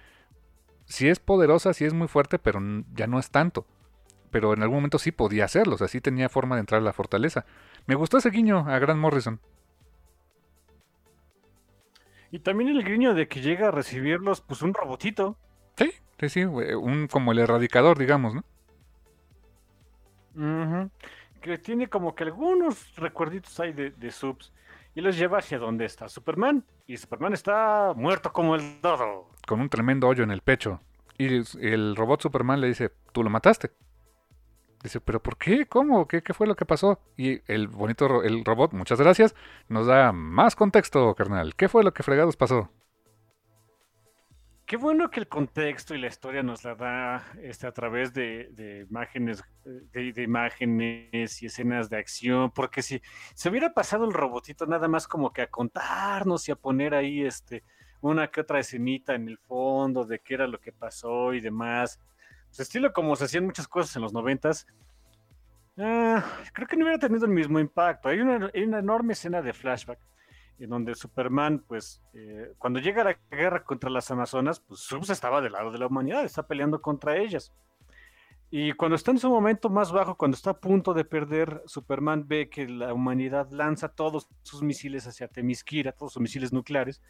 si 0.91 1.09
es 1.09 1.21
poderosa, 1.21 1.73
sí 1.73 1.85
es 1.85 1.95
muy 1.95 2.09
fuerte, 2.09 2.41
pero 2.41 2.61
ya 2.95 3.07
no 3.07 3.21
es 3.21 3.31
tanto. 3.31 3.65
Pero 4.33 4.53
en 4.53 4.63
algún 4.63 4.79
momento 4.79 4.99
sí 4.99 5.13
podía 5.13 5.45
hacerlo, 5.45 5.77
o 5.77 5.79
sea, 5.79 5.87
sí 5.87 6.01
tenía 6.01 6.29
forma 6.29 6.57
de 6.57 6.61
entrar 6.61 6.81
a 6.81 6.85
la 6.85 6.93
fortaleza. 6.93 7.47
Me 7.87 7.95
gustó 7.95 8.19
ese 8.19 8.31
guiño 8.31 8.69
a 8.69 8.79
Grant 8.81 9.01
Morrison. 9.01 9.41
Y 12.33 12.41
también 12.41 12.71
el 12.71 12.85
guiño 12.85 13.15
de 13.15 13.29
que 13.29 13.41
llega 13.41 13.69
a 13.69 13.71
recibirlos, 13.71 14.41
pues 14.41 14.63
un 14.63 14.75
robotito. 14.75 15.37
Sí, 15.77 15.93
sí, 16.19 16.29
sí, 16.29 16.45
un, 16.45 17.07
como 17.07 17.33
el 17.33 17.39
erradicador, 17.39 17.97
digamos, 17.97 18.35
¿no? 18.35 18.45
Que 21.41 21.59
tiene 21.59 21.89
como 21.89 22.17
que 22.17 22.25
algunos 22.25 22.97
recuerditos 22.97 23.59
ahí 23.61 23.73
de, 23.73 23.91
de 23.91 24.11
subs 24.11 24.53
y 24.95 25.01
los 25.01 25.17
lleva 25.17 25.39
hacia 25.39 25.59
donde 25.59 25.85
está 25.85 26.09
Superman. 26.09 26.65
Y 26.87 26.97
Superman 26.97 27.33
está 27.33 27.93
muerto 27.97 28.33
como 28.33 28.55
el 28.55 28.81
dodo. 28.81 29.31
Con 29.47 29.61
un 29.61 29.69
tremendo 29.69 30.09
hoyo 30.09 30.25
en 30.25 30.31
el 30.31 30.43
pecho. 30.43 30.81
Y 31.19 31.43
el 31.65 31.97
robot 31.97 32.23
Superman 32.23 32.61
le 32.61 32.69
dice, 32.69 32.91
tú 33.13 33.23
lo 33.23 33.31
mataste. 33.31 33.71
Dice, 34.83 35.01
pero 35.01 35.23
¿por 35.23 35.37
qué? 35.37 35.67
¿Cómo? 35.67 36.09
¿Qué, 36.09 36.23
qué 36.23 36.33
fue 36.33 36.47
lo 36.47 36.57
que 36.57 36.65
pasó? 36.65 36.99
Y 37.17 37.43
el 37.53 37.69
bonito 37.69 38.23
el 38.23 38.45
robot, 38.45 38.73
muchas 38.73 38.99
gracias, 38.99 39.35
nos 39.69 39.87
da 39.87 40.13
más 40.13 40.57
contexto, 40.57 41.15
carnal. 41.15 41.55
¿Qué 41.55 41.69
fue 41.69 41.85
lo 41.85 41.93
que 41.93 42.03
fregados 42.03 42.37
pasó? 42.37 42.71
Qué 44.71 44.77
bueno 44.77 45.11
que 45.11 45.19
el 45.19 45.27
contexto 45.27 45.97
y 45.97 45.99
la 45.99 46.07
historia 46.07 46.45
nos 46.45 46.63
la 46.63 46.77
da 46.77 47.25
este, 47.43 47.67
a 47.67 47.73
través 47.73 48.15
de, 48.15 48.87
imágenes, 48.89 49.43
de, 49.65 50.23
imágenes 50.23 51.43
y 51.43 51.47
escenas 51.47 51.91
de 51.91 51.97
acción, 51.97 52.53
porque 52.53 52.81
si 52.81 53.03
se 53.35 53.49
hubiera 53.49 53.75
pasado 53.75 54.05
el 54.05 54.13
robotito 54.13 54.67
nada 54.67 54.87
más 54.87 55.09
como 55.09 55.33
que 55.33 55.43
a 55.43 55.49
contarnos 55.49 56.49
y 56.49 56.53
a 56.53 56.55
poner 56.55 56.95
ahí 56.95 57.23
este, 57.23 57.65
una 58.01 58.29
que 58.29 58.43
otra 58.43 58.61
escenita 58.61 59.17
en 59.17 59.27
el 59.27 59.39
fondo 59.39 60.05
de 60.05 60.21
qué 60.21 60.35
era 60.35 60.47
lo 60.47 60.61
que 60.61 60.71
pasó 60.71 61.35
y 61.35 61.41
demás, 61.41 61.99
pues 62.47 62.61
estilo 62.61 62.93
como 62.93 63.17
se 63.17 63.25
hacían 63.25 63.47
muchas 63.47 63.67
cosas 63.67 63.97
en 63.97 64.03
los 64.03 64.13
noventas, 64.13 64.69
ah, 65.79 66.25
creo 66.53 66.69
que 66.69 66.77
no 66.77 66.85
hubiera 66.85 67.01
tenido 67.01 67.27
el 67.27 67.33
mismo 67.33 67.59
impacto. 67.59 68.09
Hay 68.09 68.21
una, 68.21 68.49
hay 68.55 68.63
una 68.63 68.79
enorme 68.79 69.15
escena 69.15 69.43
de 69.43 69.53
flashback 69.53 69.99
en 70.61 70.71
donde 70.71 70.95
Superman, 70.95 71.65
pues, 71.67 72.03
eh, 72.13 72.53
cuando 72.59 72.81
llega 72.81 73.03
la 73.03 73.19
guerra 73.31 73.65
contra 73.65 73.91
las 73.91 74.11
Amazonas, 74.11 74.61
pues 74.61 74.81
Subs 74.81 75.11
estaba 75.11 75.41
del 75.41 75.53
lado 75.53 75.73
de 75.73 75.79
la 75.79 75.87
humanidad, 75.87 76.25
está 76.25 76.47
peleando 76.47 76.81
contra 76.81 77.17
ellas. 77.17 77.53
Y 78.51 78.73
cuando 78.73 78.97
está 78.97 79.11
en 79.11 79.19
su 79.19 79.31
momento 79.31 79.71
más 79.71 79.93
bajo, 79.93 80.17
cuando 80.17 80.35
está 80.35 80.51
a 80.51 80.61
punto 80.61 80.93
de 80.93 81.05
perder, 81.05 81.63
Superman 81.67 82.27
ve 82.27 82.51
que 82.51 82.69
la 82.69 82.93
humanidad 82.93 83.49
lanza 83.51 83.89
todos 83.89 84.29
sus 84.43 84.63
misiles 84.63 85.07
hacia 85.07 85.29
Temisquira, 85.29 85.93
todos 85.93 86.15
sus 86.15 86.23
misiles 86.23 86.53
nucleares, 86.53 87.01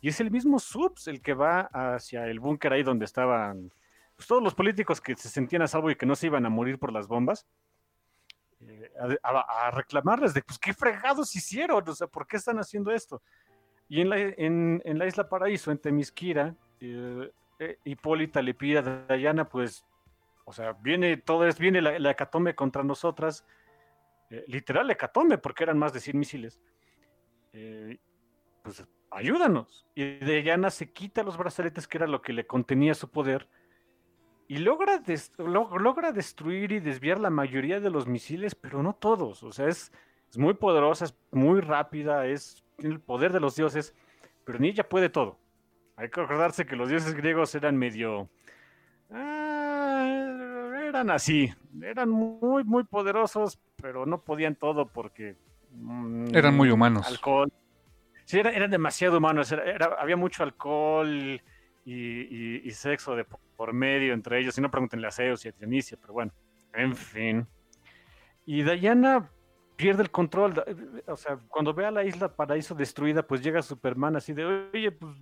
y 0.00 0.08
es 0.08 0.20
el 0.20 0.30
mismo 0.30 0.58
Subs 0.58 1.06
el 1.08 1.22
que 1.22 1.34
va 1.34 1.70
hacia 1.72 2.26
el 2.26 2.40
búnker 2.40 2.72
ahí 2.72 2.82
donde 2.82 3.04
estaban 3.04 3.70
pues, 4.16 4.26
todos 4.26 4.42
los 4.42 4.54
políticos 4.54 5.00
que 5.00 5.14
se 5.14 5.28
sentían 5.28 5.62
a 5.62 5.68
salvo 5.68 5.90
y 5.90 5.96
que 5.96 6.06
no 6.06 6.16
se 6.16 6.26
iban 6.26 6.44
a 6.44 6.50
morir 6.50 6.78
por 6.78 6.92
las 6.92 7.06
bombas 7.06 7.46
a, 9.22 9.70
reclamarles 9.70 10.34
de, 10.34 10.42
pues, 10.42 10.58
¿qué 10.58 10.74
fregados 10.74 11.34
hicieron? 11.34 11.88
O 11.88 11.94
sea, 11.94 12.06
¿por 12.06 12.26
qué 12.26 12.36
están 12.36 12.58
haciendo 12.58 12.90
esto? 12.90 13.22
Y 13.88 14.00
en 14.00 14.10
la, 14.10 14.18
en, 14.18 14.98
la 14.98 15.06
isla 15.06 15.28
Paraíso, 15.28 15.70
en 15.70 15.78
Temisquira, 15.78 16.54
eh, 16.80 17.30
eh, 17.58 17.78
Hipólita 17.84 18.40
le 18.42 18.54
pide 18.54 18.78
a 18.78 19.16
Diana, 19.16 19.48
pues, 19.48 19.84
o 20.44 20.52
sea, 20.52 20.72
viene 20.72 21.16
todo 21.16 21.46
es, 21.46 21.58
viene 21.58 21.80
la, 21.80 21.98
la 21.98 22.54
contra 22.54 22.82
nosotras, 22.82 23.44
eh, 24.30 24.44
literal 24.46 24.90
hecatombe, 24.90 25.38
porque 25.38 25.64
eran 25.64 25.78
más 25.78 25.92
de 25.92 26.00
100 26.00 26.18
misiles. 26.18 26.60
Eh, 27.52 27.98
pues 28.62 28.84
ayúdanos. 29.10 29.86
Y 29.94 30.04
Diana 30.24 30.70
se 30.70 30.92
quita 30.92 31.22
los 31.22 31.36
brazaletes, 31.36 31.88
que 31.88 31.98
era 31.98 32.06
lo 32.06 32.22
que 32.22 32.32
le 32.32 32.46
contenía 32.46 32.94
su 32.94 33.10
poder, 33.10 33.48
y 34.50 34.58
logra, 34.58 34.98
des- 34.98 35.32
lo- 35.38 35.78
logra 35.78 36.10
destruir 36.10 36.72
y 36.72 36.80
desviar 36.80 37.20
la 37.20 37.30
mayoría 37.30 37.78
de 37.78 37.88
los 37.88 38.08
misiles, 38.08 38.56
pero 38.56 38.82
no 38.82 38.94
todos. 38.94 39.44
O 39.44 39.52
sea, 39.52 39.68
es, 39.68 39.92
es 40.28 40.38
muy 40.38 40.54
poderosa, 40.54 41.04
es 41.04 41.14
muy 41.30 41.60
rápida, 41.60 42.26
es, 42.26 42.64
tiene 42.76 42.96
el 42.96 43.00
poder 43.00 43.32
de 43.32 43.38
los 43.38 43.54
dioses, 43.54 43.94
pero 44.44 44.58
ni 44.58 44.68
ella 44.70 44.88
puede 44.88 45.08
todo. 45.08 45.38
Hay 45.94 46.08
que 46.10 46.20
acordarse 46.20 46.66
que 46.66 46.74
los 46.74 46.88
dioses 46.88 47.14
griegos 47.14 47.54
eran 47.54 47.76
medio... 47.76 48.28
ah, 49.12 50.80
eran 50.88 51.10
así, 51.10 51.52
eran 51.82 52.10
muy, 52.10 52.64
muy 52.64 52.82
poderosos, 52.84 53.60
pero 53.76 54.04
no 54.06 54.20
podían 54.22 54.56
todo 54.56 54.86
porque... 54.86 55.36
mm, 55.72 56.34
Eran 56.34 56.56
muy 56.56 56.70
humanos. 56.70 57.06
Alcohol. 57.06 57.52
Sí, 58.24 58.38
era- 58.40 58.50
eran 58.50 58.70
demasiado 58.70 59.18
humanos, 59.18 59.52
era- 59.52 59.64
era- 59.64 59.96
había 60.00 60.16
mucho 60.16 60.42
alcohol 60.42 61.40
y, 61.84 61.92
y- 61.94 62.62
y 62.64 62.70
sexo 62.72 63.14
de 63.14 63.24
por 63.60 63.74
medio 63.74 64.14
entre 64.14 64.38
ellos, 64.40 64.56
y 64.56 64.62
no 64.62 64.70
pregúntenle 64.70 65.06
a 65.06 65.10
Zeus 65.10 65.44
y 65.44 65.48
a 65.50 65.52
Dionisia, 65.52 65.98
pero 66.00 66.14
bueno, 66.14 66.32
en 66.72 66.96
fin. 66.96 67.46
Y 68.46 68.62
Diana 68.62 69.30
pierde 69.76 70.02
el 70.02 70.10
control, 70.10 70.54
da- 70.54 70.64
o 71.06 71.14
sea, 71.18 71.36
cuando 71.46 71.74
ve 71.74 71.84
a 71.84 71.90
la 71.90 72.02
isla 72.02 72.34
Paraíso 72.34 72.74
destruida, 72.74 73.22
pues 73.22 73.42
llega 73.42 73.60
Superman 73.60 74.16
así 74.16 74.32
de, 74.32 74.46
oye, 74.46 74.90
pues, 74.92 75.14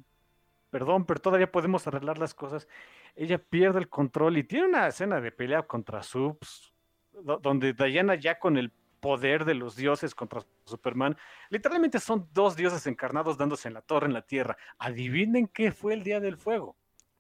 perdón, 0.71 1.05
pero 1.05 1.19
todavía 1.19 1.51
podemos 1.51 1.85
arreglar 1.89 2.17
las 2.19 2.33
cosas. 2.33 2.69
Ella 3.17 3.39
pierde 3.39 3.81
el 3.81 3.89
control 3.89 4.39
y 4.39 4.45
tiene 4.45 4.67
una 4.69 4.87
escena 4.87 5.21
de 5.21 5.33
pelea 5.33 5.65
contra 5.65 6.05
Subs, 6.05 6.73
do- 7.11 7.39
donde 7.43 7.73
Diana 7.73 8.15
ya 8.15 8.39
con 8.39 8.57
el 8.57 8.71
poder 9.01 9.47
de 9.47 9.55
los 9.55 9.75
dioses 9.75 10.15
contra 10.15 10.43
Superman, 10.65 11.17
literalmente 11.51 11.99
son 11.99 12.29
dos 12.33 12.55
dioses 12.55 12.87
encarnados 12.87 13.37
dándose 13.37 13.67
en 13.67 13.75
la 13.75 13.83
torre 13.83 14.07
en 14.07 14.13
la 14.13 14.23
tierra. 14.23 14.57
Adivinen 14.79 15.49
qué 15.49 15.73
fue 15.73 15.95
el 15.95 16.05
día 16.05 16.21
del 16.21 16.37
fuego. 16.37 16.77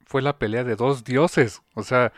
Fue 0.09 0.22
la 0.22 0.39
pelea 0.39 0.64
de 0.64 0.74
dos 0.74 1.05
dioses. 1.05 1.62
O 1.74 1.85
sea, 1.85 2.12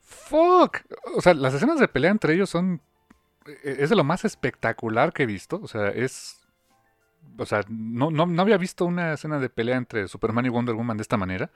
fuck. 0.00 0.78
O 1.16 1.20
sea, 1.20 1.34
las 1.34 1.54
escenas 1.54 1.78
de 1.78 1.88
pelea 1.88 2.10
entre 2.10 2.34
ellos 2.34 2.50
son. 2.50 2.80
e- 3.64 3.76
Es 3.80 3.90
de 3.90 3.96
lo 3.96 4.04
más 4.04 4.24
espectacular 4.24 5.12
que 5.12 5.24
he 5.24 5.26
visto. 5.26 5.60
O 5.62 5.68
sea, 5.68 5.88
es. 5.88 6.40
O 7.38 7.46
sea, 7.46 7.62
no, 7.68 8.10
no, 8.10 8.26
no 8.26 8.42
había 8.42 8.58
visto 8.58 8.84
una 8.84 9.14
escena 9.14 9.38
de 9.38 9.48
pelea 9.50 9.76
entre 9.76 10.08
Superman 10.08 10.46
y 10.46 10.50
Wonder 10.50 10.74
Woman 10.74 10.96
de 10.96 11.02
esta 11.02 11.16
manera. 11.16 11.50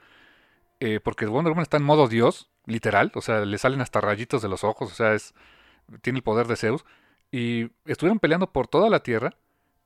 eh, 0.81 0.99
porque 1.03 1.25
Wonder 1.25 1.51
Woman 1.51 1.63
está 1.63 1.77
en 1.77 1.83
modo 1.83 2.07
dios, 2.07 2.49
literal. 2.65 3.11
O 3.15 3.21
sea, 3.21 3.41
le 3.45 3.57
salen 3.57 3.81
hasta 3.81 4.01
rayitos 4.01 4.41
de 4.41 4.49
los 4.49 4.63
ojos. 4.63 4.91
O 4.91 4.95
sea, 4.95 5.13
es. 5.13 5.33
Tiene 6.01 6.17
el 6.19 6.23
poder 6.23 6.47
de 6.47 6.55
Zeus. 6.57 6.85
Y 7.31 7.71
estuvieron 7.85 8.19
peleando 8.19 8.51
por 8.51 8.67
toda 8.67 8.89
la 8.89 9.01
tierra. 9.03 9.35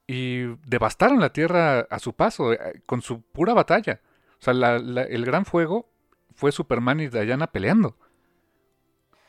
Y 0.08 0.44
devastaron 0.68 1.20
la 1.22 1.32
tierra 1.32 1.82
a 1.90 2.00
su 2.00 2.14
paso, 2.14 2.54
eh, 2.54 2.82
con 2.86 3.02
su 3.02 3.22
pura 3.22 3.54
batalla. 3.54 4.02
O 4.44 4.46
sea, 4.46 4.54
la- 4.54 4.78
la- 4.78 5.04
el 5.04 5.24
gran 5.24 5.46
fuego 5.46 5.90
fue 6.36 6.52
Superman 6.52 7.00
y 7.00 7.08
Diana 7.08 7.48
peleando. 7.48 7.96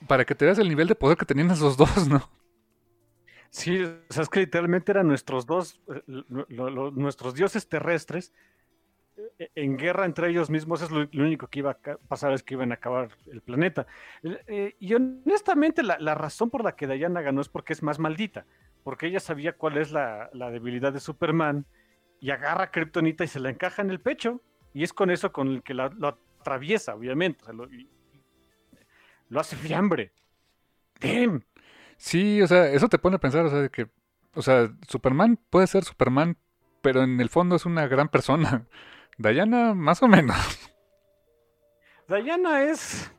Para 0.08 0.24
que 0.24 0.34
te 0.34 0.44
veas 0.44 0.58
el 0.58 0.68
nivel 0.68 0.88
de 0.88 0.96
poder 0.96 1.16
que 1.16 1.24
tenían 1.24 1.52
esos 1.52 1.76
dos, 1.76 2.08
¿no? 2.08 2.28
Sí, 3.48 3.80
o 3.80 4.12
sea, 4.12 4.24
es 4.24 4.28
que 4.28 4.40
literalmente 4.40 4.90
eran 4.90 5.06
nuestros 5.06 5.46
dos, 5.46 5.80
eh, 5.94 6.02
lo- 6.26 6.90
nuestros 6.90 7.34
dioses 7.34 7.68
terrestres 7.68 8.32
eh, 9.38 9.50
en 9.54 9.76
guerra 9.76 10.04
entre 10.04 10.30
ellos 10.30 10.50
mismos. 10.50 10.82
Es 10.82 10.90
lo, 10.90 11.08
único 11.12 11.46
que 11.46 11.60
iba 11.60 11.70
a 11.70 11.96
pasar, 12.08 12.32
es 12.32 12.42
que 12.42 12.54
iban 12.54 12.72
a 12.72 12.74
acabar 12.74 13.10
el 13.30 13.40
planeta. 13.40 13.86
Eh, 14.24 14.74
y 14.80 14.94
honestamente, 14.94 15.84
la, 15.84 15.96
la 16.00 16.16
razón 16.16 16.50
por 16.50 16.64
la 16.64 16.74
que 16.74 16.88
Diana 16.88 17.20
ganó 17.22 17.40
es 17.40 17.48
porque 17.48 17.72
es 17.72 17.84
más 17.84 18.00
maldita, 18.00 18.46
porque 18.82 19.06
ella 19.06 19.20
sabía 19.20 19.52
cuál 19.52 19.76
es 19.76 19.92
la, 19.92 20.28
la 20.32 20.50
debilidad 20.50 20.92
de 20.92 20.98
Superman 20.98 21.66
y 22.20 22.30
agarra 22.30 22.64
a 22.64 22.70
Kryptonita 22.72 23.22
y 23.22 23.28
se 23.28 23.38
la 23.38 23.50
encaja 23.50 23.80
en 23.80 23.90
el 23.90 24.00
pecho. 24.00 24.40
Y 24.74 24.82
es 24.82 24.92
con 24.92 25.10
eso 25.10 25.32
con 25.32 25.48
el 25.48 25.62
que 25.62 25.72
la- 25.72 25.88
lo 25.96 26.08
atraviesa, 26.40 26.94
obviamente. 26.94 27.42
o 27.42 27.44
sea, 27.46 27.54
lo, 27.54 27.72
y- 27.72 27.88
lo 29.30 29.40
hace 29.40 29.56
fiambre. 29.56 30.12
Damn. 31.00 31.42
Sí, 31.96 32.42
o 32.42 32.46
sea, 32.46 32.66
eso 32.68 32.88
te 32.88 32.98
pone 32.98 33.16
a 33.16 33.20
pensar, 33.20 33.46
o 33.46 33.50
sea, 33.50 33.60
de 33.62 33.70
que, 33.70 33.88
o 34.34 34.42
sea, 34.42 34.70
Superman 34.88 35.38
puede 35.48 35.66
ser 35.68 35.84
Superman, 35.84 36.36
pero 36.82 37.02
en 37.02 37.20
el 37.20 37.30
fondo 37.30 37.56
es 37.56 37.64
una 37.66 37.86
gran 37.86 38.08
persona. 38.08 38.66
Diana, 39.18 39.74
más 39.74 40.02
o 40.02 40.08
menos. 40.08 40.36
Diana 42.08 42.64
es, 42.64 43.10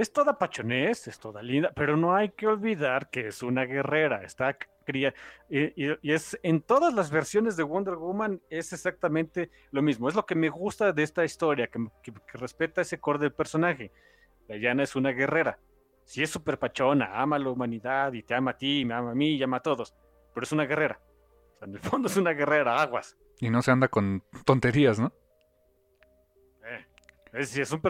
es 0.00 0.12
toda 0.12 0.38
pachonés, 0.38 1.06
es 1.08 1.18
toda 1.18 1.42
linda, 1.42 1.72
pero 1.74 1.96
no 1.96 2.14
hay 2.14 2.30
que 2.30 2.46
olvidar 2.46 3.10
que 3.10 3.26
es 3.28 3.42
una 3.42 3.64
guerrera, 3.64 4.22
está 4.22 4.56
cría, 4.84 5.14
y, 5.48 5.72
es 6.12 6.38
en 6.42 6.62
todas 6.62 6.92
las 6.94 7.10
versiones 7.10 7.56
de 7.56 7.62
Wonder 7.62 7.96
Woman 7.96 8.40
es 8.50 8.72
exactamente 8.72 9.50
lo 9.70 9.82
mismo. 9.82 10.08
Es 10.08 10.14
lo 10.14 10.24
que 10.26 10.34
me 10.34 10.48
gusta 10.48 10.92
de 10.92 11.02
esta 11.02 11.24
historia, 11.24 11.66
que, 11.68 11.86
que- 12.02 12.12
que 12.12 12.38
respeta 12.38 12.80
ese 12.80 12.98
core 12.98 13.18
del 13.18 13.32
personaje. 13.32 13.92
Diana 14.48 14.82
es 14.82 14.96
una 14.96 15.10
guerrera. 15.10 15.58
Si 16.04 16.22
es 16.22 16.30
súper 16.30 16.58
pachona, 16.58 17.20
ama 17.20 17.36
a 17.36 17.38
la 17.38 17.50
humanidad 17.50 18.12
y 18.14 18.22
te 18.22 18.34
ama 18.34 18.52
a 18.52 18.56
ti, 18.56 18.84
me 18.84 18.94
ama 18.94 19.12
a 19.12 19.14
mí 19.14 19.36
y 19.36 19.42
ama 19.42 19.58
a 19.58 19.62
todos, 19.62 19.94
pero 20.34 20.42
es 20.44 20.50
una 20.50 20.64
guerrera. 20.64 20.98
O 21.54 21.58
sea, 21.58 21.68
en 21.68 21.74
el 21.74 21.80
fondo 21.80 22.08
es 22.08 22.16
una 22.16 22.32
guerrera, 22.32 22.80
aguas. 22.82 23.16
Y 23.38 23.48
no 23.50 23.62
se 23.62 23.70
anda 23.70 23.86
con 23.88 24.24
tonterías, 24.44 24.98
¿no? 24.98 25.12
Eh, 26.64 26.84
Es, 27.32 27.56
es, 27.56 27.70
un 27.70 27.80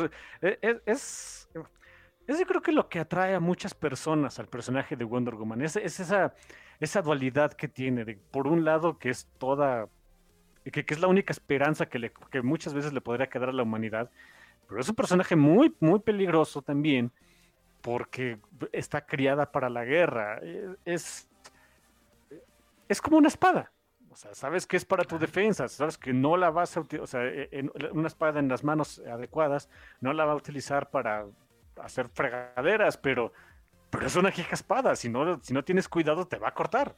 e- 0.42 0.58
e- 0.60 0.80
es, 0.84 1.48
es 1.54 1.60
yo 2.38 2.46
creo 2.46 2.62
que 2.62 2.72
lo 2.72 2.88
que 2.88 3.00
atrae 3.00 3.34
a 3.34 3.40
muchas 3.40 3.74
personas 3.74 4.38
al 4.38 4.46
personaje 4.46 4.96
de 4.96 5.04
Wonder 5.04 5.34
Woman 5.34 5.62
es, 5.62 5.76
es 5.76 6.00
esa, 6.00 6.34
esa 6.78 7.02
dualidad 7.02 7.52
que 7.52 7.68
tiene, 7.68 8.04
de, 8.04 8.16
por 8.30 8.46
un 8.46 8.64
lado 8.64 8.98
que 8.98 9.10
es 9.10 9.26
toda, 9.38 9.88
que, 10.64 10.84
que 10.84 10.94
es 10.94 11.00
la 11.00 11.08
única 11.08 11.32
esperanza 11.32 11.86
que, 11.86 11.98
le, 11.98 12.12
que 12.30 12.42
muchas 12.42 12.74
veces 12.74 12.92
le 12.92 13.00
podría 13.00 13.28
quedar 13.28 13.48
a 13.48 13.52
la 13.52 13.62
humanidad, 13.62 14.10
pero 14.68 14.80
es 14.80 14.88
un 14.88 14.94
personaje 14.94 15.34
muy, 15.34 15.74
muy 15.80 15.98
peligroso 16.00 16.62
también, 16.62 17.10
porque 17.80 18.38
está 18.72 19.04
criada 19.06 19.50
para 19.50 19.70
la 19.70 19.84
guerra, 19.84 20.38
eh, 20.42 20.76
es, 20.84 21.28
es 22.88 23.00
como 23.00 23.16
una 23.16 23.28
espada. 23.28 23.72
O 24.12 24.16
sea, 24.16 24.34
sabes 24.34 24.66
que 24.66 24.76
es 24.76 24.84
para 24.84 25.04
tu 25.04 25.18
defensa, 25.18 25.68
sabes 25.68 25.96
que 25.96 26.12
no 26.12 26.36
la 26.36 26.50
vas 26.50 26.76
a 26.76 26.80
utilizar, 26.80 27.04
o 27.04 27.06
sea, 27.06 27.24
e- 27.24 27.48
en- 27.52 27.70
una 27.92 28.08
espada 28.08 28.40
en 28.40 28.48
las 28.48 28.64
manos 28.64 28.98
adecuadas 28.98 29.70
no 30.00 30.12
la 30.12 30.24
va 30.24 30.32
a 30.32 30.36
utilizar 30.36 30.90
para 30.90 31.26
hacer 31.84 32.08
fregaderas, 32.10 32.96
pero, 32.98 33.32
pero 33.90 34.06
es 34.06 34.16
una 34.16 34.30
hija 34.30 34.54
espada, 34.54 34.96
si 34.96 35.08
no, 35.10 35.40
si 35.42 35.54
no 35.54 35.64
tienes 35.64 35.88
cuidado 35.88 36.26
te 36.28 36.38
va 36.38 36.48
a 36.50 36.54
cortar. 36.54 36.96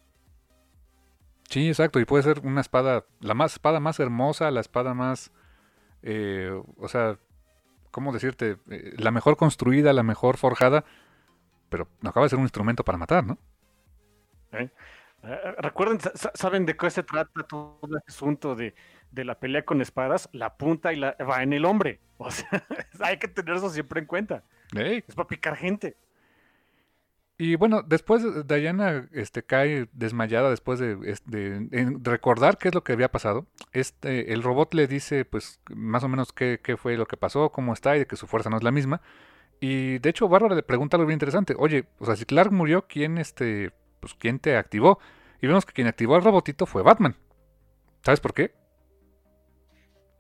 Sí, 1.49 1.69
exacto, 1.69 2.01
y 2.01 2.05
puede 2.07 2.23
ser 2.23 2.41
una 2.47 2.61
espada, 2.63 3.05
la 3.21 3.35
más 3.35 3.53
espada 3.55 3.79
más 3.81 4.01
hermosa, 4.01 4.51
la 4.51 4.61
espada 4.61 4.95
más, 4.95 5.33
eh, 6.03 6.53
o 6.79 6.89
sea, 6.89 7.19
¿cómo 7.93 8.13
decirte? 8.13 8.59
Eh, 8.71 8.95
la 8.99 9.11
mejor 9.13 9.37
construida, 9.37 9.93
la 9.95 10.03
mejor 10.05 10.39
forjada, 10.39 10.85
pero 11.71 11.89
no 12.03 12.11
acaba 12.11 12.27
de 12.27 12.31
ser 12.31 12.39
un 12.39 12.45
instrumento 12.47 12.85
para 12.85 12.99
matar, 12.99 13.27
¿no? 13.27 13.39
¿eh? 14.53 14.71
Eh, 15.25 15.55
Recuerden, 15.59 16.01
sa- 16.01 16.13
sa- 16.17 16.33
¿saben 16.35 16.67
de 16.67 16.77
qué 16.77 16.91
se 16.91 17.03
trata 17.05 17.45
todo 17.45 17.79
este 17.99 18.13
asunto 18.13 18.55
de, 18.57 18.75
de 19.11 19.25
la 19.25 19.39
pelea 19.39 19.65
con 19.65 19.81
espadas? 19.81 20.29
La 20.33 20.57
punta 20.57 20.93
y 20.93 20.97
la, 20.97 21.17
va 21.29 21.43
en 21.43 21.53
el 21.53 21.65
hombre. 21.65 22.01
O 22.19 22.31
sea, 22.31 22.49
hay 23.01 23.19
que 23.19 23.29
tener 23.29 23.57
eso 23.57 23.71
siempre 23.71 24.01
en 24.01 24.07
cuenta. 24.07 24.45
Ey, 24.75 25.05
Es 25.07 25.15
para 25.15 25.29
picar 25.29 25.57
gente. 25.57 25.97
Y 27.39 27.57
bueno, 27.57 27.83
después 27.83 28.23
Diana 28.47 29.09
este, 29.13 29.43
cae 29.43 29.89
desmayada 29.93 30.51
después 30.51 30.79
de, 30.79 31.99
recordar 32.03 32.57
qué 32.57 32.69
es 32.69 32.75
lo 32.75 32.85
que 32.85 32.93
había 32.93 33.11
pasado. 33.11 33.47
Este, 33.73 34.33
el 34.33 34.43
robot 34.43 34.75
le 34.75 34.87
dice, 34.87 35.25
pues, 35.25 35.61
más 35.75 36.05
o 36.05 36.09
menos 36.09 36.33
qué, 36.33 36.61
qué 36.63 36.77
fue 36.77 36.97
lo 36.97 37.07
que 37.07 37.17
pasó, 37.17 37.51
cómo 37.51 37.73
está 37.73 37.97
y 37.97 38.01
de 38.01 38.07
que 38.07 38.17
su 38.17 38.27
fuerza 38.27 38.51
no 38.51 38.59
es 38.59 38.63
la 38.63 38.71
misma. 38.71 39.01
Y 39.61 39.99
de 39.99 40.11
hecho, 40.11 40.29
Bárbara 40.29 40.55
le 40.55 40.63
pregunta 40.63 40.97
algo 40.97 41.07
bien 41.07 41.17
interesante. 41.17 41.55
Oye, 41.59 41.87
o 41.99 42.07
sea, 42.07 42.17
si 42.17 42.27
Clark 42.27 42.53
murió, 42.53 42.87
¿quién, 42.87 43.19
este, 43.19 43.73
pues, 44.01 44.15
quién 44.15 44.39
te 44.39 44.57
activó? 44.57 44.99
Y 45.41 45.47
vemos 45.49 45.67
que 45.67 45.73
quien 45.73 45.89
activó 45.89 46.15
al 46.15 46.23
robotito 46.23 46.67
fue 46.67 46.83
Batman. 46.83 47.17
¿Sabes 48.03 48.21
por 48.21 48.35
qué? 48.35 48.55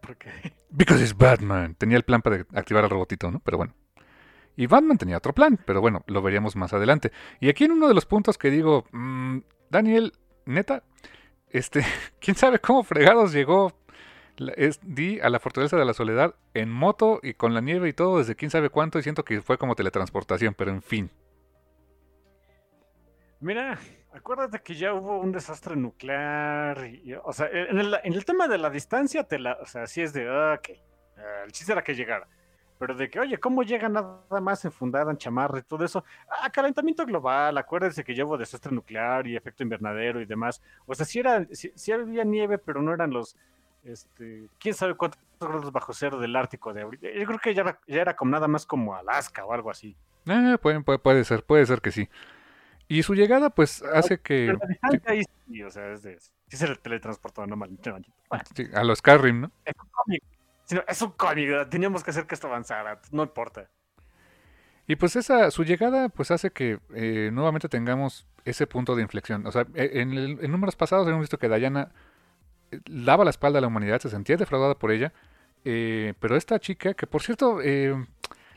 Porque 0.01 0.31
Because 0.71 1.03
it's 1.03 1.17
Batman. 1.17 1.75
Tenía 1.77 1.97
el 1.97 2.03
plan 2.03 2.23
para 2.23 2.47
activar 2.55 2.83
al 2.83 2.91
robotito, 2.91 3.31
¿no? 3.31 3.41
Pero 3.41 3.59
bueno. 3.59 3.75
Y 4.57 4.67
Batman 4.67 4.99
tenía 4.99 5.17
otro 5.17 5.33
plan, 5.33 5.59
pero 5.65 5.81
bueno, 5.81 6.05
lo 6.07 6.23
veríamos 6.23 6.57
más 6.57 6.73
adelante. 6.73 7.11
Y 7.41 7.49
aquí 7.49 7.65
en 7.65 7.73
uno 7.73 7.89
de 7.89 7.95
los 7.95 8.07
puntos 8.07 8.37
que 8.39 8.51
digo, 8.51 8.85
mm, 8.93 9.39
Daniel, 9.71 10.13
neta, 10.45 10.83
este, 11.51 11.85
quién 12.21 12.37
sabe 12.37 12.59
cómo 12.59 12.83
fregados 12.83 13.33
llegó 13.33 13.73
es, 14.57 14.81
Di 14.83 15.21
a 15.21 15.29
la 15.29 15.39
Fortaleza 15.39 15.77
de 15.77 15.85
la 15.85 15.95
Soledad 15.95 16.35
en 16.55 16.71
moto 16.71 17.21
y 17.23 17.35
con 17.35 17.55
la 17.55 17.61
nieve 17.61 17.89
y 17.89 17.93
todo 17.93 18.19
desde 18.19 18.35
quién 18.35 18.51
sabe 18.51 18.71
cuánto 18.71 18.99
y 18.99 19.03
siento 19.03 19.25
que 19.25 19.41
fue 19.41 19.59
como 19.59 19.75
teletransportación, 19.75 20.55
pero 20.55 20.71
en 20.71 20.83
fin. 20.83 21.11
Mira, 23.41 23.79
acuérdate 24.13 24.61
que 24.61 24.75
ya 24.75 24.95
hubo 24.95 25.19
un 25.21 25.33
desastre 25.33 25.77
nuclear. 25.77 26.79
O 27.25 27.33
sea, 27.33 27.49
en 27.51 27.79
el, 27.79 28.25
tema 28.25 28.49
de 28.49 28.59
la 28.59 28.71
distancia, 28.71 29.25
te 29.25 29.39
la, 29.39 29.59
o 29.61 29.67
sea, 29.67 29.87
sí 29.87 30.01
es 30.01 30.13
de, 30.13 30.29
ok, 30.31 30.69
eh, 30.69 30.79
el 31.45 31.53
chiste 31.53 31.73
era 31.73 31.83
que 31.83 31.95
llegara. 31.95 32.29
Pero 32.83 32.97
de 32.97 33.09
que, 33.09 33.21
oye, 33.21 33.39
¿cómo 33.39 33.63
llega 33.63 33.89
nada 33.89 34.41
más 34.41 34.65
enfundada 34.65 35.13
en 35.13 35.17
chamarra 35.17 35.61
y 35.61 35.63
todo 35.63 35.85
eso? 35.85 36.05
Ah, 36.29 36.51
calentamiento 36.51 37.07
global, 37.07 37.57
acuérdense 37.57 38.03
que 38.03 38.13
llevo 38.13 38.37
desastre 38.37 38.73
nuclear 38.73 39.25
y 39.29 39.37
efecto 39.37 39.63
invernadero 39.63 40.21
y 40.21 40.25
demás. 40.25 40.61
O 40.85 40.93
sea, 40.93 41.07
sí, 41.07 41.21
era, 41.21 41.47
sí, 41.53 41.93
había 41.93 42.25
nieve, 42.25 42.59
pero 42.59 42.83
no 42.83 42.93
eran 42.93 43.13
los, 43.13 43.37
este, 43.85 44.49
quién 44.59 44.75
sabe 44.75 44.97
cuántos 44.97 45.21
grados 45.39 45.71
bajo 45.71 45.93
cero 45.93 46.19
del 46.19 46.35
Ártico 46.35 46.75
de 46.75 46.83
ahorita. 46.83 47.07
Yo 47.17 47.25
creo 47.25 47.39
que 47.39 47.55
ya 47.55 47.63
era, 47.63 47.79
ya 47.87 48.01
era 48.01 48.17
como 48.17 48.33
nada 48.33 48.49
más 48.49 48.67
como 48.67 48.97
Alaska 48.97 49.45
o 49.45 49.53
algo 49.53 49.71
así. 49.71 49.95
Eh, 50.27 50.59
puede, 50.61 50.81
puede, 50.83 51.23
ser, 51.23 51.45
puede 51.45 51.65
ser 51.67 51.83
que 51.83 51.93
sí. 51.93 52.09
Y 52.89 53.05
su 53.05 53.15
llegada, 53.15 53.51
pues, 53.51 53.81
hace 53.95 54.19
que. 54.19 54.59
sí, 55.47 55.63
o 55.63 55.71
sea, 55.71 55.93
es 55.93 56.03
de. 56.03 56.19
Sí 56.49 56.57
se 56.57 56.75
teletransportó, 56.75 57.47
no 57.47 57.55
mal. 57.55 57.71
Sí, 58.57 58.67
a 58.75 58.83
los 58.83 58.99
Skyrim, 58.99 59.43
¿no? 59.43 59.53
Es 59.65 59.75
un 59.81 59.89
cómic. 59.89 60.25
Es 60.87 61.03
un 61.03 61.11
cómic, 61.13 61.69
teníamos 61.69 62.03
que 62.05 62.11
hacer 62.11 62.27
que 62.27 62.35
esto 62.35 62.47
avanzara, 62.47 63.01
no 63.11 63.23
importa. 63.23 63.69
Y 64.87 64.97
pues 64.97 65.17
esa, 65.17 65.51
su 65.51 65.65
llegada, 65.65 66.09
pues 66.09 66.31
hace 66.31 66.51
que 66.51 66.79
eh, 66.95 67.31
nuevamente 67.33 67.69
tengamos 67.69 68.27
ese 68.45 68.67
punto 68.67 68.97
de 68.97 69.03
inflexión. 69.03 69.47
O 69.47 69.53
sea, 69.53 69.67
e, 69.75 70.01
en, 70.01 70.51
números 70.51 70.77
pasados 70.77 71.07
hemos 71.07 71.21
visto 71.21 71.39
que 71.39 71.49
Diana 71.49 71.93
eh, 72.71 72.81
daba 72.91 73.25
la 73.25 73.31
espalda 73.31 73.59
a 73.59 73.63
la 73.63 73.69
humanidad, 73.69 74.01
se 74.01 74.11
sentía 74.11 74.37
defraudada 74.37 74.75
por 74.75 74.91
ella. 74.91 75.13
Eh, 75.65 76.15
pero 76.19 76.37
esta 76.37 76.59
chica, 76.59 76.95
que 76.95 77.07
por 77.07 77.23
cierto, 77.23 77.59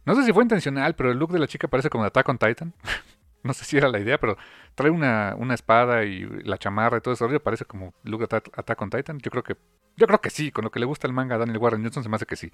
no 0.06 0.16
sé 0.16 0.24
si 0.24 0.34
fue 0.34 0.44
intencional, 0.44 0.96
pero 0.96 1.12
el 1.12 1.20
look 1.20 1.32
de 1.32 1.40
la 1.40 1.48
chica 1.48 1.68
parece 1.68 1.90
como 1.90 2.04
de 2.04 2.08
Attack 2.08 2.28
on 2.30 2.38
Titan. 2.38 2.74
no 3.46 3.54
sé 3.54 3.66
si 3.66 3.78
era 3.78 3.88
la 3.88 4.00
idea, 4.00 4.20
pero 4.20 4.38
trae 4.76 4.92
una, 4.92 5.36
una 5.38 5.54
espada 5.54 6.04
y 6.04 6.26
la 6.44 6.58
chamarra 6.58 6.98
y 6.98 7.02
todo 7.02 7.14
eso, 7.14 7.28
parece 7.40 7.66
como 7.66 7.94
Luke 8.04 8.26
Attack 8.26 8.82
on 8.82 8.90
Titan. 8.90 9.20
Yo 9.20 9.32
creo 9.32 9.44
que 9.44 9.56
yo 9.98 10.08
creo 10.08 10.20
que 10.20 10.30
sí, 10.30 10.52
con 10.52 10.66
lo 10.66 10.72
que 10.72 10.80
le 10.80 10.86
gusta 10.86 11.08
el 11.08 11.14
manga 11.14 11.36
a 11.36 11.38
Daniel 11.38 11.58
Warren 11.58 11.82
Johnson 11.82 12.04
se 12.04 12.10
me 12.10 12.16
hace 12.16 12.26
que 12.26 12.36
sí. 12.36 12.52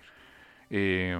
Eh, 0.69 1.17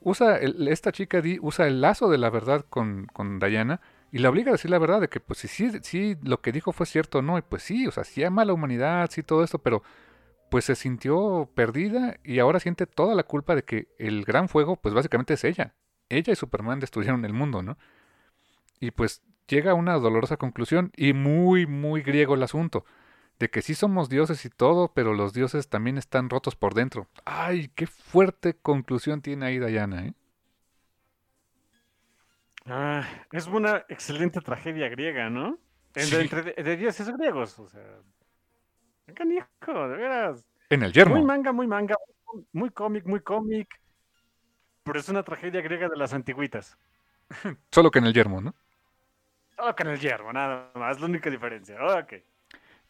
usa 0.00 0.38
esta 0.38 0.92
chica 0.92 1.22
usa 1.40 1.66
el 1.66 1.80
lazo 1.80 2.08
de 2.08 2.18
la 2.18 2.30
verdad 2.30 2.64
con, 2.68 3.06
con 3.12 3.38
Diana 3.38 3.80
y 4.10 4.18
la 4.18 4.30
obliga 4.30 4.50
a 4.50 4.52
decir 4.52 4.70
la 4.70 4.78
verdad 4.78 5.00
de 5.00 5.08
que 5.08 5.20
pues 5.20 5.40
sí, 5.40 5.70
sí, 5.82 6.16
lo 6.22 6.40
que 6.40 6.52
dijo 6.52 6.72
fue 6.72 6.86
cierto 6.86 7.18
o 7.18 7.22
no, 7.22 7.36
y 7.38 7.42
pues 7.42 7.62
sí, 7.62 7.86
o 7.86 7.90
sea, 7.90 8.04
sí 8.04 8.24
ama 8.24 8.42
a 8.42 8.44
la 8.46 8.54
humanidad, 8.54 9.10
sí 9.10 9.22
todo 9.22 9.44
esto, 9.44 9.58
pero 9.58 9.82
pues 10.50 10.64
se 10.64 10.76
sintió 10.76 11.50
perdida 11.54 12.18
y 12.24 12.38
ahora 12.38 12.58
siente 12.60 12.86
toda 12.86 13.14
la 13.14 13.22
culpa 13.24 13.54
de 13.54 13.64
que 13.64 13.88
el 13.98 14.24
gran 14.24 14.48
fuego 14.48 14.76
pues 14.76 14.94
básicamente 14.94 15.34
es 15.34 15.44
ella 15.44 15.74
ella 16.08 16.32
y 16.32 16.36
Superman 16.36 16.80
destruyeron 16.80 17.24
el 17.24 17.32
mundo, 17.32 17.62
¿no? 17.62 17.78
Y 18.80 18.90
pues 18.90 19.22
llega 19.48 19.72
a 19.72 19.74
una 19.74 19.94
dolorosa 19.94 20.36
conclusión 20.36 20.92
y 20.96 21.12
muy, 21.12 21.66
muy 21.66 22.02
griego 22.02 22.34
el 22.34 22.42
asunto, 22.42 22.84
de 23.38 23.50
que 23.50 23.62
sí 23.62 23.74
somos 23.74 24.08
dioses 24.08 24.44
y 24.44 24.50
todo, 24.50 24.92
pero 24.94 25.14
los 25.14 25.32
dioses 25.32 25.68
también 25.68 25.98
están 25.98 26.30
rotos 26.30 26.56
por 26.56 26.74
dentro. 26.74 27.08
Ay, 27.24 27.70
qué 27.74 27.86
fuerte 27.86 28.54
conclusión 28.54 29.22
tiene 29.22 29.46
ahí 29.46 29.58
Diana, 29.58 30.06
¿eh? 30.06 30.14
Ah, 32.66 33.08
es 33.32 33.46
una 33.46 33.84
excelente 33.88 34.40
tragedia 34.40 34.88
griega, 34.88 35.30
¿no? 35.30 35.58
Entre 35.94 36.42
de, 36.62 36.76
dioses 36.76 37.08
griegos, 37.16 37.58
o 37.58 37.68
sea. 37.68 37.82
Canijo, 39.14 39.88
de 39.88 39.96
veras. 39.96 40.44
En 40.68 40.82
el 40.82 40.92
yermo. 40.92 41.16
Muy 41.16 41.24
manga, 41.24 41.52
muy 41.52 41.66
manga, 41.66 41.96
muy 42.52 42.70
cómic, 42.70 43.06
muy 43.06 43.20
cómic. 43.20 43.68
Pero 44.88 45.00
es 45.00 45.08
una 45.08 45.22
tragedia 45.22 45.60
griega 45.60 45.88
de 45.88 45.96
las 45.96 46.12
antigüitas. 46.12 46.76
Solo 47.70 47.90
que 47.90 47.98
en 47.98 48.06
el 48.06 48.14
yermo, 48.14 48.40
¿no? 48.40 48.54
Solo 49.56 49.74
que 49.76 49.82
en 49.82 49.90
el 49.90 50.00
yermo, 50.00 50.32
nada 50.32 50.70
más, 50.74 51.00
la 51.00 51.06
única 51.06 51.30
diferencia. 51.30 51.76
Ok. 52.00 52.14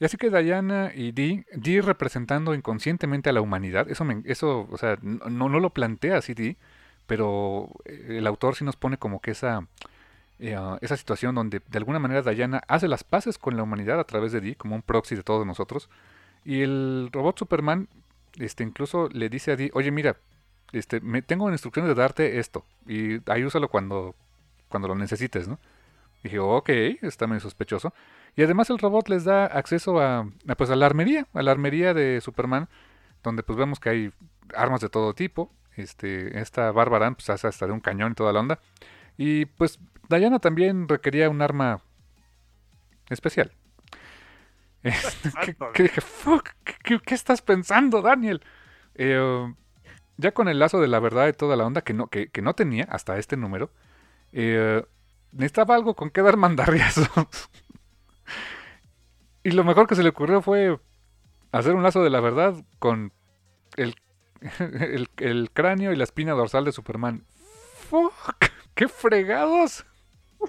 Y 0.01 0.05
así 0.05 0.17
que 0.17 0.31
Diana 0.31 0.93
y 0.95 1.13
Dee, 1.13 1.45
Dee 1.53 1.83
representando 1.83 2.55
inconscientemente 2.55 3.31
a 3.31 3.33
la 3.33 3.41
humanidad, 3.41 3.91
eso, 3.91 4.07
eso 4.25 4.69
o 4.71 4.79
sea, 4.79 4.97
no, 5.03 5.49
no 5.49 5.59
lo 5.61 5.71
plantea 5.71 6.19
así 6.19 6.35
Dee, 6.35 6.57
pero 7.07 7.69
el 7.85 8.25
autor 8.27 8.55
sí 8.55 8.65
nos 8.65 8.77
pone 8.77 8.97
como 8.97 9.21
que 9.21 9.33
esa, 9.33 9.67
eh, 10.39 10.57
esa 10.83 10.97
situación 10.97 11.35
donde 11.35 11.61
de 11.67 11.79
alguna 11.79 11.99
manera 11.99 12.23
Diana 12.23 12.63
hace 12.69 12.87
las 12.87 13.03
paces 13.03 13.39
con 13.39 13.57
la 13.57 13.65
humanidad 13.65 13.99
a 13.99 14.05
través 14.05 14.31
de 14.31 14.41
Dee, 14.41 14.55
como 14.55 14.77
un 14.77 14.83
proxy 14.83 15.17
de 15.17 15.25
todos 15.25 15.45
nosotros, 15.45 15.91
y 16.45 16.63
el 16.63 17.11
robot 17.13 17.41
Superman 17.41 17.89
este, 18.39 18.63
incluso 18.63 19.09
le 19.09 19.29
dice 19.29 19.53
a 19.53 19.57
Dee, 19.57 19.71
oye 19.75 19.91
mira, 19.91 20.17
este, 20.73 21.01
me, 21.01 21.23
tengo 21.23 21.51
instrucciones 21.51 21.89
de 21.89 22.01
darte 22.01 22.39
esto 22.39 22.65
y 22.87 23.21
ahí 23.31 23.45
úsalo 23.45 23.69
cuando, 23.69 24.15
cuando 24.69 24.89
lo 24.89 24.95
necesites, 24.95 25.49
¿no? 25.49 25.59
dije, 26.23 26.39
ok, 26.39 26.69
está 27.03 27.27
muy 27.27 27.41
sospechoso. 27.41 27.95
Y 28.37 28.43
además 28.43 28.71
el 28.71 28.79
robot 28.79 29.09
les 29.09 29.25
da 29.25 29.47
acceso 29.47 30.01
a, 30.01 30.29
pues 30.57 30.71
a 30.71 30.77
la 30.77 30.87
armería, 30.87 31.27
a 31.35 31.43
la 31.43 31.51
armería 31.51 31.95
de 31.95 32.21
Superman, 32.21 32.69
donde 33.23 33.43
pues 33.43 33.59
vemos 33.59 33.81
que 33.81 33.89
hay 33.89 34.13
armas 34.55 34.81
de 34.81 34.89
todo 34.89 35.15
tipo. 35.15 35.53
Este, 35.77 36.41
esta 36.41 36.73
Bárbara 36.73 37.11
pues 37.13 37.31
hace 37.31 37.47
hasta 37.47 37.67
de 37.67 37.73
un 37.73 37.81
cañón 37.81 38.13
y 38.13 38.15
toda 38.15 38.33
la 38.33 38.41
onda. 38.41 38.59
Y 39.17 39.47
pues 39.47 39.79
Diana 40.09 40.39
también 40.39 40.89
requería 40.89 41.31
un 41.31 41.43
arma 41.43 41.83
especial. 43.09 43.53
que, 45.75 45.83
dije, 45.83 46.01
fuck, 46.01 46.51
¿qué, 46.85 47.15
estás 47.15 47.43
pensando, 47.43 48.01
Daniel? 48.01 48.43
Eh, 48.95 49.53
ya 50.19 50.33
con 50.33 50.49
el 50.49 50.59
lazo 50.59 50.81
de 50.81 50.89
la 50.89 50.99
verdad 50.99 51.29
y 51.29 51.33
toda 51.33 51.57
la 51.57 51.65
onda 51.65 51.81
que 51.81 51.95
no, 51.95 52.09
que, 52.09 52.31
no 52.43 52.55
tenía 52.55 52.85
hasta 52.91 53.19
este 53.19 53.37
número, 53.37 53.71
eh, 54.33 54.85
necesitaba 55.33 55.77
algo 55.77 55.95
con 55.95 56.11
que 56.11 56.23
dar 56.23 56.37
mandarriazos. 56.37 57.09
y 59.45 59.53
lo 59.53 59.65
mejor 59.65 59.87
que 59.87 59.95
se 59.95 60.03
le 60.03 60.11
ocurrió 60.11 60.43
fue 60.43 60.79
hacer 61.53 61.75
un 61.75 61.85
lazo 61.85 62.03
de 62.03 62.11
la 62.11 62.21
verdad 62.21 62.55
con 62.81 63.13
el, 63.77 63.95
el, 65.19 65.51
cráneo 65.53 65.93
y 65.93 65.97
la 65.97 66.05
espina 66.05 66.33
dorsal 66.33 66.65
de 66.65 66.73
Superman. 66.73 67.25
¡Fuck! 67.89 68.47
¡Qué 68.75 68.89
fregados! 68.89 69.87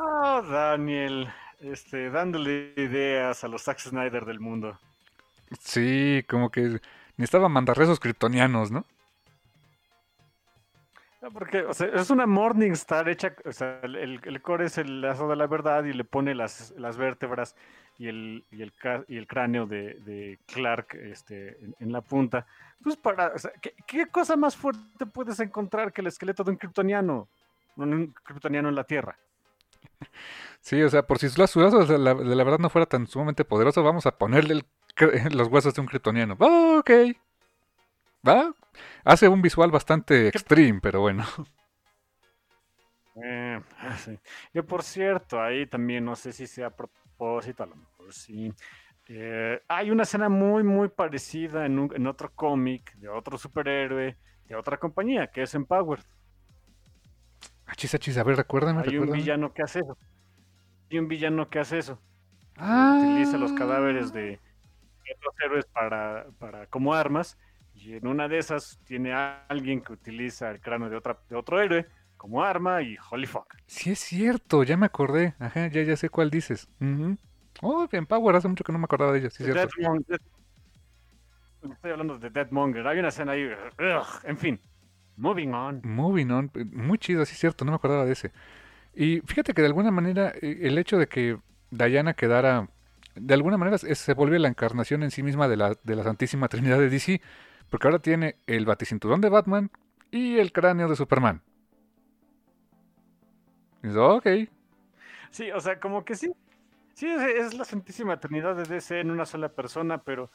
Oh, 0.00 0.42
Daniel, 0.42 1.28
este, 1.58 2.10
dándole 2.10 2.72
ideas 2.76 3.42
a 3.42 3.48
los 3.48 3.62
Zack 3.62 3.80
Snyder 3.80 4.26
del 4.26 4.38
mundo. 4.38 4.78
Sí, 5.58 6.24
como 6.28 6.50
que 6.50 6.80
necesitaba 7.18 7.48
mandarrezos 7.48 8.00
kryptonianos, 8.00 8.70
¿no? 8.70 8.84
No, 11.20 11.32
porque 11.32 11.62
o 11.62 11.74
sea, 11.74 11.88
es 11.88 12.10
una 12.10 12.26
Morningstar 12.26 13.08
hecha, 13.08 13.34
o 13.44 13.52
sea, 13.52 13.80
el, 13.82 14.40
core 14.40 14.66
es 14.66 14.78
el 14.78 15.00
lazo 15.00 15.28
de 15.28 15.34
la 15.34 15.48
verdad 15.48 15.84
y 15.84 15.92
le 15.92 16.04
pone 16.04 16.32
las, 16.34 16.72
las 16.78 16.96
vértebras 16.96 17.56
y 17.98 18.06
el, 18.06 18.44
y 18.52 18.62
el, 18.62 18.72
y 19.08 19.16
el 19.16 19.26
cráneo 19.26 19.66
de, 19.66 20.38
Clark 20.46 20.94
este, 20.94 21.58
en, 21.80 21.92
la 21.92 22.02
punta. 22.02 22.46
Pues 22.80 22.96
para, 22.96 23.32
o 23.34 23.38
sea, 23.38 23.50
¿qué, 23.86 24.06
cosa 24.06 24.36
más 24.36 24.56
fuerte 24.56 25.06
puedes 25.06 25.40
encontrar 25.40 25.92
que 25.92 26.02
el 26.02 26.06
esqueleto 26.06 26.44
de 26.44 26.52
un 26.52 26.56
kryptoniano? 26.56 27.28
Un 27.74 28.14
kryptoniano 28.22 28.68
en 28.68 28.76
la 28.76 28.84
Tierra. 28.84 29.18
Sí, 30.60 30.80
o 30.82 30.88
sea, 30.88 31.04
por 31.04 31.18
si 31.18 31.28
su 31.28 31.40
lazo 31.40 31.84
de 31.84 31.98
la, 31.98 32.14
de 32.14 32.36
la 32.36 32.44
verdad 32.44 32.58
no 32.58 32.70
fuera 32.70 32.86
tan 32.86 33.08
sumamente 33.08 33.44
poderoso, 33.44 33.82
vamos 33.82 34.06
a 34.06 34.16
ponerle 34.16 34.54
el 34.54 34.64
los 35.32 35.48
huesos 35.48 35.74
de 35.74 35.80
un 35.80 35.86
kryptoniano. 35.86 36.36
ok. 36.38 36.90
¿Va? 38.26 38.52
Hace 39.04 39.28
un 39.28 39.42
visual 39.42 39.70
bastante 39.70 40.28
extreme, 40.28 40.80
pero 40.80 41.00
bueno. 41.00 41.24
Eh, 43.22 43.60
Yo, 44.54 44.64
por 44.64 44.82
cierto, 44.82 45.40
ahí 45.40 45.66
también 45.66 46.04
no 46.04 46.14
sé 46.14 46.32
si 46.32 46.46
sea 46.46 46.68
a 46.68 46.76
propósito, 46.76 47.62
a 47.62 47.66
lo 47.66 47.76
mejor 47.76 48.12
sí. 48.12 48.52
Eh, 49.08 49.62
hay 49.68 49.90
una 49.90 50.02
escena 50.02 50.28
muy, 50.28 50.62
muy 50.62 50.88
parecida 50.88 51.64
en, 51.66 51.88
en 51.94 52.06
otro 52.06 52.30
cómic 52.34 52.94
de 52.96 53.08
otro 53.08 53.38
superhéroe 53.38 54.16
de 54.44 54.54
otra 54.54 54.78
compañía, 54.78 55.26
que 55.28 55.42
es 55.42 55.54
Empowered. 55.54 56.04
Achis, 57.66 57.94
achis, 57.94 58.16
a 58.16 58.22
ver, 58.22 58.36
recuérdame. 58.36 58.82
Hay 58.86 58.96
un 58.98 59.10
villano 59.10 59.52
que 59.52 59.62
hace 59.62 59.80
eso. 59.80 59.96
Hay 60.90 60.98
un 60.98 61.08
villano 61.08 61.48
que 61.50 61.58
hace 61.58 61.78
eso. 61.78 62.00
Ah. 62.56 62.98
Utiliza 62.98 63.36
los 63.36 63.52
cadáveres 63.52 64.12
de, 64.12 64.40
otros 65.16 65.34
héroes 65.44 65.66
para, 65.66 66.26
para, 66.38 66.66
como 66.66 66.94
armas. 66.94 67.38
Y 67.74 67.94
en 67.94 68.06
una 68.06 68.28
de 68.28 68.38
esas 68.38 68.80
tiene 68.84 69.12
a 69.12 69.44
alguien 69.48 69.80
que 69.80 69.92
utiliza 69.92 70.50
el 70.50 70.60
cráneo 70.60 70.90
de, 70.90 70.96
otra, 70.96 71.18
de 71.28 71.36
otro 71.36 71.60
héroe 71.60 71.86
como 72.16 72.42
arma 72.42 72.82
y 72.82 72.96
holy 73.10 73.26
fuck. 73.26 73.54
Sí 73.66 73.90
es 73.92 74.00
cierto, 74.00 74.64
ya 74.64 74.76
me 74.76 74.86
acordé. 74.86 75.34
Ajá, 75.38 75.68
ya, 75.68 75.82
ya 75.82 75.96
sé 75.96 76.10
cuál 76.10 76.30
dices. 76.30 76.68
Oh, 77.62 77.88
en 77.90 78.06
Power, 78.06 78.36
hace 78.36 78.48
mucho 78.48 78.64
que 78.64 78.72
no 78.72 78.78
me 78.78 78.84
acordaba 78.84 79.12
de 79.12 79.20
ellos. 79.20 79.34
Sí, 79.34 79.44
cierto. 79.44 79.68
Estoy 81.62 81.90
hablando 81.90 82.18
de 82.18 82.30
Deadmonger. 82.30 82.86
Hay 82.86 82.98
una 82.98 83.08
escena 83.08 83.32
ahí. 83.32 83.48
en 84.24 84.36
fin. 84.36 84.60
Moving 85.16 85.52
on. 85.52 85.80
Moving 85.84 86.30
on. 86.30 86.50
Muy 86.72 86.98
chido, 86.98 87.24
sí 87.24 87.32
es 87.32 87.38
cierto, 87.38 87.64
no 87.64 87.72
me 87.72 87.76
acordaba 87.76 88.04
de 88.04 88.12
ese. 88.12 88.32
Y 88.94 89.20
fíjate 89.20 89.52
que 89.52 89.62
de 89.62 89.68
alguna 89.68 89.90
manera 89.90 90.32
eh, 90.40 90.60
el 90.62 90.78
hecho 90.78 90.96
de 90.96 91.08
que 91.08 91.38
Diana 91.70 92.14
quedara 92.14 92.68
de 93.20 93.34
alguna 93.34 93.56
manera 93.58 93.78
se 93.78 94.14
vuelve 94.14 94.38
la 94.38 94.48
encarnación 94.48 95.02
en 95.02 95.10
sí 95.10 95.22
misma 95.22 95.48
de 95.48 95.56
la, 95.56 95.76
de 95.82 95.96
la 95.96 96.04
Santísima 96.04 96.48
Trinidad 96.48 96.78
de 96.78 96.88
DC, 96.90 97.20
porque 97.70 97.86
ahora 97.88 97.98
tiene 98.00 98.36
el 98.46 98.66
baticinturón 98.66 99.20
de 99.20 99.28
Batman 99.28 99.70
y 100.10 100.38
el 100.38 100.52
cráneo 100.52 100.88
de 100.88 100.96
Superman. 100.96 101.42
Y 103.82 103.88
ok. 103.96 104.26
Sí, 105.30 105.50
o 105.52 105.60
sea, 105.60 105.78
como 105.78 106.04
que 106.04 106.14
sí. 106.16 106.32
Sí, 106.94 107.06
es, 107.06 107.22
es 107.22 107.54
la 107.54 107.64
Santísima 107.64 108.18
Trinidad 108.18 108.56
de 108.56 108.64
DC 108.64 109.00
en 109.00 109.10
una 109.10 109.26
sola 109.26 109.48
persona, 109.50 109.98
pero 110.02 110.30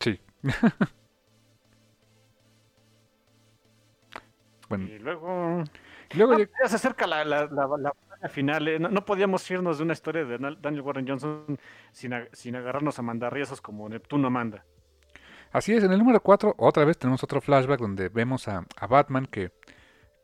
Sí. 0.00 0.20
bueno, 4.68 4.86
Y 4.86 4.98
luego. 4.98 5.64
y 6.12 6.16
luego 6.16 6.34
Ah, 6.34 6.38
ya 6.62 6.68
se 6.68 6.76
acerca 6.76 7.06
la, 7.06 7.24
la, 7.24 7.46
la, 7.46 7.66
la 7.66 7.66
batalla 7.66 8.07
final. 8.28 8.66
eh. 8.68 8.78
No, 8.78 9.04
podíamos 9.04 9.48
irnos 9.50 9.78
de 9.78 9.84
una 9.84 9.92
historia 9.92 10.24
de 10.24 10.38
Daniel 10.38 10.82
Warren 10.82 11.06
Johnson 11.06 11.58
sin, 11.92 12.56
agarrarnos 12.56 12.98
a 12.98 13.02
mandarriazos 13.02 13.60
como 13.60 13.88
Neptuno 13.88 14.30
manda. 14.30 14.64
Así 15.52 15.72
es, 15.72 15.84
en 15.84 15.92
el 15.92 15.98
número 15.98 16.20
4 16.20 16.54
otra 16.58 16.84
vez 16.84 16.98
tenemos 16.98 17.22
otro 17.22 17.40
flashback 17.40 17.80
donde 17.80 18.08
vemos 18.08 18.48
a, 18.48 18.66
Batman 18.88 19.26
que, 19.26 19.52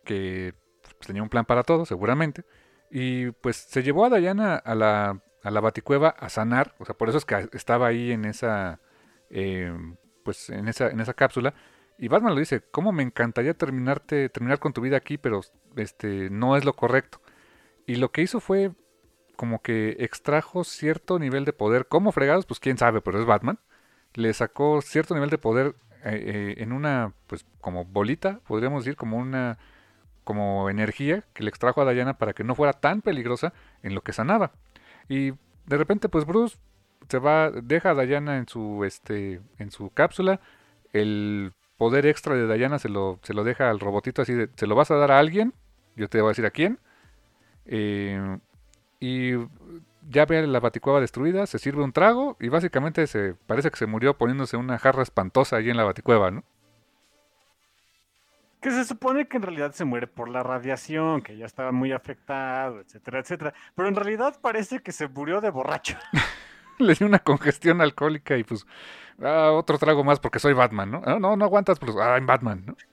pues, 0.05 1.07
tenía 1.07 1.23
un 1.23 1.29
plan 1.29 1.45
para 1.45 1.63
todo, 1.63 1.87
seguramente. 1.87 2.45
Y 2.91 3.31
pues 3.31 3.57
se 3.57 3.83
llevó 3.83 4.05
a 4.05 4.19
Diana 4.19 4.57
a 4.57 4.75
la, 4.75 5.61
baticueva 5.61 6.11
a 6.11 6.29
sanar. 6.29 6.75
O 6.79 6.85
sea, 6.85 6.95
por 6.97 7.09
eso 7.09 7.19
es 7.19 7.25
que 7.25 7.49
estaba 7.53 7.87
ahí 7.87 8.13
en 8.13 8.25
esa, 8.25 8.81
eh, 9.31 9.73
pues 10.25 10.51
en 10.51 10.69
esa, 10.69 10.89
en 10.91 11.01
esa 11.01 11.15
cápsula. 11.15 11.55
Y 11.97 12.09
Batman 12.09 12.35
lo 12.35 12.41
dice, 12.41 12.63
¿cómo 12.71 12.93
me 12.93 13.03
encantaría 13.03 13.55
terminarte, 13.55 14.29
terminar 14.29 14.59
con 14.59 14.73
tu 14.73 14.81
vida 14.81 14.97
aquí, 14.97 15.17
pero 15.17 15.41
este, 15.77 16.29
no 16.31 16.57
es 16.57 16.65
lo 16.65 16.75
correcto? 16.75 17.21
Y 17.87 17.97
lo 17.97 18.11
que 18.13 18.23
hizo 18.23 18.41
fue 18.41 18.73
como 19.37 19.63
que 19.63 19.97
extrajo 20.01 20.65
cierto 20.65 21.19
nivel 21.19 21.45
de 21.45 21.53
poder. 21.53 21.87
¿Cómo 21.87 22.13
fregados? 22.13 22.47
Pues 22.47 22.61
quién 22.61 22.79
sabe, 22.79 23.01
pero 23.01 23.19
es 23.21 23.27
Batman 23.27 23.59
le 24.15 24.33
sacó 24.33 24.81
cierto 24.81 25.15
nivel 25.15 25.31
de 25.31 25.39
poder 25.39 25.75
eh, 26.05 26.13
eh, 26.15 26.55
en 26.59 26.73
una, 26.73 27.13
pues 27.27 27.45
como 27.61 27.85
bolita, 27.85 28.41
podríamos 28.47 28.85
decir, 28.85 28.97
como 28.97 29.19
una, 29.19 29.59
como 30.23 30.71
energía 30.71 31.25
que 31.35 31.43
le 31.43 31.51
extrajo 31.51 31.83
a 31.83 31.93
Diana 31.93 32.17
para 32.17 32.33
que 32.33 32.45
no 32.45 32.55
fuera 32.55 32.73
tan 32.73 33.03
peligrosa 33.03 33.53
en 33.83 33.95
lo 33.95 34.03
que 34.03 34.13
sanaba. 34.13 34.53
Y 35.09 35.33
de 35.67 35.77
repente, 35.77 36.09
pues 36.09 36.25
Bruce 36.25 36.57
se 37.09 37.19
va, 37.19 37.51
deja 37.51 37.91
a 37.91 37.95
Diana 37.95 38.39
en 38.39 38.49
su, 38.49 38.85
este, 38.85 39.41
en 39.59 39.71
su 39.71 39.91
cápsula. 39.91 40.41
El 40.93 41.53
poder 41.77 42.07
extra 42.07 42.35
de 42.35 42.57
Diana 42.57 42.79
se 42.79 42.89
lo, 42.89 43.19
se 43.23 43.35
lo 43.35 43.45
deja 43.45 43.69
al 43.69 43.81
robotito 43.81 44.23
así 44.23 44.33
de, 44.33 44.49
se 44.57 44.67
lo 44.67 44.75
vas 44.75 44.91
a 44.91 44.97
dar 44.97 45.11
a 45.11 45.19
alguien, 45.19 45.55
yo 45.97 46.09
te 46.09 46.21
voy 46.21 46.29
a 46.29 46.31
decir 46.31 46.47
a 46.47 46.51
quién. 46.51 46.79
Eh, 47.67 48.39
y 49.01 49.35
ya 50.09 50.27
ve 50.27 50.47
la 50.47 50.61
baticueva 50.61 51.01
destruida, 51.01 51.47
se 51.47 51.59
sirve 51.59 51.83
un 51.83 51.93
trago 51.93 52.37
y 52.41 52.49
básicamente 52.49 53.07
se 53.07 53.35
parece 53.35 53.71
que 53.71 53.77
se 53.77 53.87
murió 53.87 54.17
poniéndose 54.17 54.57
una 54.57 54.79
jarra 54.79 55.03
espantosa 55.03 55.57
ahí 55.57 55.71
en 55.71 55.77
la 55.77 55.85
baticueva, 55.85 56.31
¿no? 56.31 56.45
Que 58.61 58.71
se 58.71 58.85
supone 58.85 59.29
que 59.29 59.37
en 59.37 59.43
realidad 59.43 59.73
se 59.73 59.85
muere 59.85 60.07
por 60.07 60.29
la 60.31 60.43
radiación, 60.43 61.21
que 61.21 61.37
ya 61.37 61.45
estaba 61.45 61.71
muy 61.71 61.93
afectado, 61.93 62.81
etcétera, 62.81 63.19
etcétera. 63.19 63.55
Pero 63.75 63.89
en 63.89 63.95
realidad 63.95 64.39
parece 64.41 64.81
que 64.81 64.91
se 64.91 65.07
murió 65.07 65.43
de 65.43 65.51
borracho. 65.51 65.99
Le 66.79 66.95
dio 66.95 67.07
una 67.07 67.19
congestión 67.19 67.81
alcohólica 67.83 68.37
y 68.39 68.45
pues 68.45 68.67
ah, 69.23 69.51
otro 69.53 69.79
trago 69.79 70.03
más 70.03 70.19
porque 70.19 70.39
soy 70.39 70.55
Batman, 70.55 70.91
¿no? 70.91 71.03
Ah, 71.05 71.19
no, 71.21 71.37
no 71.37 71.45
aguantas, 71.45 71.79
pues 71.79 71.95
ah, 72.01 72.17
I'm 72.17 72.27
Batman, 72.27 72.65
¿no? 72.67 72.77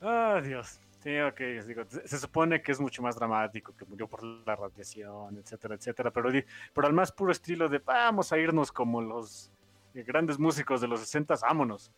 Ah, 0.00 0.40
Dios. 0.44 0.78
Sí, 1.06 1.20
ok, 1.20 1.40
digo, 1.68 1.84
se 1.86 2.18
supone 2.18 2.60
que 2.60 2.72
es 2.72 2.80
mucho 2.80 3.00
más 3.00 3.14
dramático, 3.14 3.72
que 3.76 3.84
murió 3.84 4.08
por 4.08 4.24
la 4.24 4.56
radiación, 4.56 5.38
etcétera, 5.38 5.76
etcétera, 5.76 6.10
pero, 6.10 6.30
pero 6.74 6.86
al 6.88 6.92
más 6.92 7.12
puro 7.12 7.30
estilo 7.30 7.68
de 7.68 7.78
vamos 7.78 8.32
a 8.32 8.38
irnos 8.38 8.72
como 8.72 9.00
los 9.00 9.52
eh, 9.94 10.02
grandes 10.02 10.36
músicos 10.36 10.80
de 10.80 10.88
los 10.88 10.98
60, 10.98 11.36
vámonos. 11.42 11.92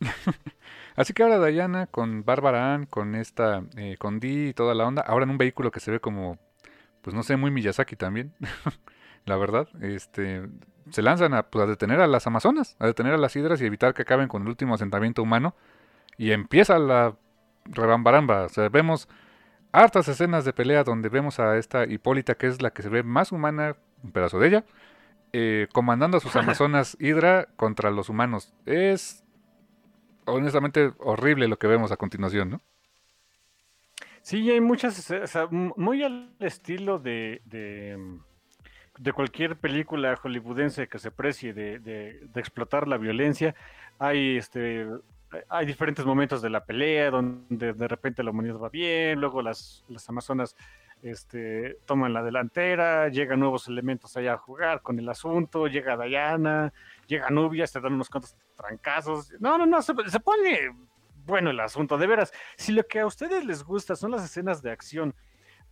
Así 0.96 1.12
que 1.12 1.22
ahora 1.22 1.44
Diana 1.44 1.86
con 1.86 2.24
Bárbara 2.24 2.72
Ann, 2.72 2.86
con 2.86 3.14
esta, 3.14 3.62
eh, 3.76 3.96
con 3.98 4.20
Dee 4.20 4.48
y 4.48 4.54
toda 4.54 4.74
la 4.74 4.86
onda, 4.86 5.02
ahora 5.02 5.24
en 5.24 5.32
un 5.32 5.36
vehículo 5.36 5.70
que 5.70 5.80
se 5.80 5.90
ve 5.90 6.00
como, 6.00 6.38
pues 7.02 7.14
no 7.14 7.22
sé, 7.22 7.36
muy 7.36 7.50
Miyazaki 7.50 7.94
también, 7.94 8.32
la 9.26 9.36
verdad, 9.36 9.68
este, 9.82 10.48
se 10.88 11.02
lanzan 11.02 11.34
a, 11.34 11.42
pues, 11.42 11.62
a 11.62 11.66
detener 11.66 12.00
a 12.00 12.06
las 12.06 12.26
Amazonas, 12.26 12.74
a 12.78 12.86
detener 12.86 13.12
a 13.12 13.18
las 13.18 13.36
hidras 13.36 13.60
y 13.60 13.66
evitar 13.66 13.92
que 13.92 14.00
acaben 14.00 14.28
con 14.28 14.40
el 14.40 14.48
último 14.48 14.76
asentamiento 14.76 15.22
humano. 15.22 15.54
Y 16.16 16.32
empieza 16.32 16.78
la 16.78 17.16
rebambaramba, 17.70 18.44
o 18.44 18.48
sea, 18.48 18.68
vemos 18.68 19.08
hartas 19.72 20.08
escenas 20.08 20.44
de 20.44 20.52
pelea 20.52 20.84
donde 20.84 21.08
vemos 21.08 21.38
a 21.40 21.56
esta 21.56 21.84
Hipólita, 21.86 22.34
que 22.36 22.46
es 22.48 22.60
la 22.62 22.70
que 22.72 22.82
se 22.82 22.88
ve 22.88 23.02
más 23.02 23.32
humana, 23.32 23.76
un 24.02 24.12
pedazo 24.12 24.38
de 24.38 24.48
ella, 24.48 24.64
eh, 25.32 25.68
comandando 25.72 26.18
a 26.18 26.20
sus 26.20 26.34
Amazonas 26.36 26.96
Hidra 27.00 27.48
contra 27.56 27.90
los 27.90 28.08
humanos. 28.08 28.52
Es 28.66 29.24
honestamente 30.26 30.92
horrible 30.98 31.48
lo 31.48 31.58
que 31.58 31.66
vemos 31.66 31.92
a 31.92 31.96
continuación, 31.96 32.50
¿no? 32.50 32.60
Sí, 34.22 34.50
hay 34.50 34.60
muchas, 34.60 35.10
o 35.10 35.26
sea, 35.26 35.46
muy 35.50 36.02
al 36.02 36.30
estilo 36.40 36.98
de, 36.98 37.40
de, 37.46 37.98
de 38.98 39.12
cualquier 39.12 39.56
película 39.56 40.14
hollywoodense 40.16 40.88
que 40.88 40.98
se 40.98 41.10
precie 41.10 41.54
de, 41.54 41.78
de- 41.78 42.20
de 42.32 42.40
explotar 42.40 42.86
la 42.86 42.98
violencia. 42.98 43.54
Hay, 43.98 44.36
este, 44.36 44.86
hay 45.48 45.66
diferentes 45.66 46.04
momentos 46.04 46.42
de 46.42 46.50
la 46.50 46.64
pelea 46.64 47.10
donde 47.10 47.72
de 47.72 47.88
repente 47.88 48.22
la 48.22 48.30
humanidad 48.30 48.56
va 48.58 48.68
bien, 48.68 49.20
luego 49.20 49.42
las, 49.42 49.84
las 49.88 50.08
amazonas 50.08 50.56
este, 51.02 51.78
toman 51.86 52.12
la 52.12 52.22
delantera, 52.22 53.08
llegan 53.08 53.40
nuevos 53.40 53.68
elementos 53.68 54.16
allá 54.16 54.34
a 54.34 54.38
jugar 54.38 54.82
con 54.82 54.98
el 54.98 55.08
asunto, 55.08 55.66
llega 55.66 55.96
Diana, 55.96 56.72
llega 57.06 57.30
Nubia, 57.30 57.66
se 57.66 57.80
dan 57.80 57.94
unos 57.94 58.10
cuantos 58.10 58.36
trancazos. 58.56 59.32
No, 59.40 59.56
no, 59.56 59.66
no, 59.66 59.80
se, 59.82 59.94
se 60.08 60.20
pone 60.20 60.70
bueno 61.24 61.50
el 61.50 61.60
asunto, 61.60 61.96
de 61.96 62.06
veras 62.06 62.32
si 62.56 62.72
lo 62.72 62.84
que 62.86 63.00
a 63.00 63.06
ustedes 63.06 63.44
les 63.44 63.62
gusta 63.62 63.94
son 63.96 64.10
las 64.10 64.24
escenas 64.24 64.62
de 64.62 64.70
acción, 64.72 65.14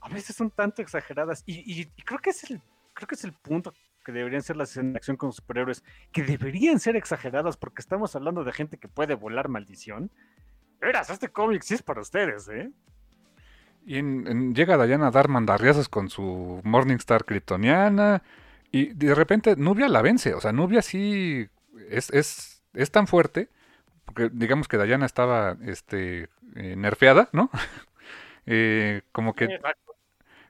a 0.01 0.09
veces 0.09 0.37
son 0.37 0.51
tanto 0.51 0.83
exageradas 0.83 1.43
y, 1.47 1.59
y- 1.81 1.91
y 1.97 2.03
creo 2.03 2.21
que 2.21 2.31
es 2.31 2.51
el 2.51 2.61
creo 2.95 3.09
que 3.09 3.15
es 3.17 3.25
el 3.25 3.33
punto 3.33 3.73
que 4.09 4.13
deberían 4.13 4.41
ser 4.41 4.57
las 4.57 4.71
escenas 4.71 4.95
de 4.95 4.97
acción 4.97 5.19
con 5.19 5.35
superhéroes, 5.35 5.85
que 6.13 6.23
deberían 6.23 6.81
ser 6.81 6.97
exageradas 6.97 7.59
porque 7.59 7.83
estamos 7.83 8.17
hablando 8.17 8.43
de 8.43 8.53
gente 8.53 8.79
que 8.79 8.89
puede 8.89 9.15
volar 9.15 9.51
maldición. 9.51 10.11
Verás, 10.81 11.11
este 11.11 11.29
cómic 11.29 11.61
sí 11.61 11.75
es 11.75 11.83
para 11.83 12.01
ustedes, 12.01 12.49
¿eh? 12.49 12.71
Y 13.85 13.99
en- 13.99 14.27
en- 14.27 14.55
llega 14.55 14.83
Diana 14.83 15.09
a 15.09 15.11
dar 15.11 15.29
mandarriazos 15.29 15.91
con 15.91 16.09
su 16.09 16.63
Morningstar 16.65 17.27
kryptoniana. 17.27 18.23
Y 18.73 18.95
de 18.95 19.15
repente 19.15 19.57
Nubia 19.57 19.89
la 19.91 20.01
vence. 20.01 20.33
O 20.33 20.41
sea, 20.41 20.53
Nubia 20.53 20.81
sí 20.81 21.47
es, 21.91 22.09
es, 22.09 22.63
es 22.73 22.91
tan 22.91 23.07
fuerte. 23.09 23.51
Porque 24.07 24.31
digamos 24.33 24.69
que 24.69 24.79
Diana 24.83 25.05
estaba 25.05 25.59
este, 25.67 26.31
eh, 26.57 26.77
nerfeada, 26.79 27.29
¿no? 27.33 27.51
Eh, 28.51 29.03
como 29.13 29.35
que, 29.35 29.45
Exacto. 29.45 29.88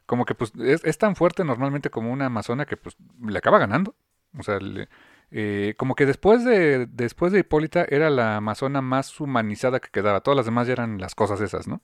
Como 0.09 0.26
que 0.26 0.35
pues 0.35 0.52
es, 0.59 0.85
es 0.85 0.98
tan 0.98 1.16
fuerte 1.16 1.44
normalmente 1.44 1.90
como 1.90 2.12
una 2.12 2.26
amazona 2.26 2.66
que 2.66 2.76
pues 2.78 2.97
le 3.24 3.39
acaba 3.39 3.60
ganando. 3.60 3.94
O 4.39 4.43
sea, 4.43 4.59
le- 4.59 4.89
eh, 5.30 5.74
como 5.78 5.94
que 5.94 6.06
después 6.06 6.44
de, 6.44 6.86
después 6.86 7.32
de 7.32 7.40
Hipólita 7.40 7.86
era 7.89 8.10
la 8.10 8.39
amazona 8.39 8.82
más 8.82 9.20
humanizada 9.20 9.80
que 9.80 9.90
quedaba. 9.90 10.22
Todas 10.22 10.36
las 10.39 10.47
demás 10.47 10.66
ya 10.66 10.74
eran 10.74 10.98
las 11.01 11.14
cosas 11.14 11.40
esas, 11.43 11.68
¿no? 11.68 11.82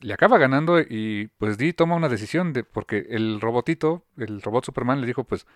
le 0.00 0.14
acaba 0.14 0.38
ganando 0.38 0.80
y 0.80 1.30
pues 1.38 1.58
Dee 1.58 1.72
toma 1.74 1.94
una 1.96 2.08
decisión 2.08 2.52
de 2.52 2.64
porque 2.64 3.06
el 3.10 3.40
robotito, 3.40 4.04
el 4.16 4.42
robot 4.42 4.64
Superman 4.64 5.00
le 5.00 5.06
dijo 5.06 5.24
pues 5.24 5.46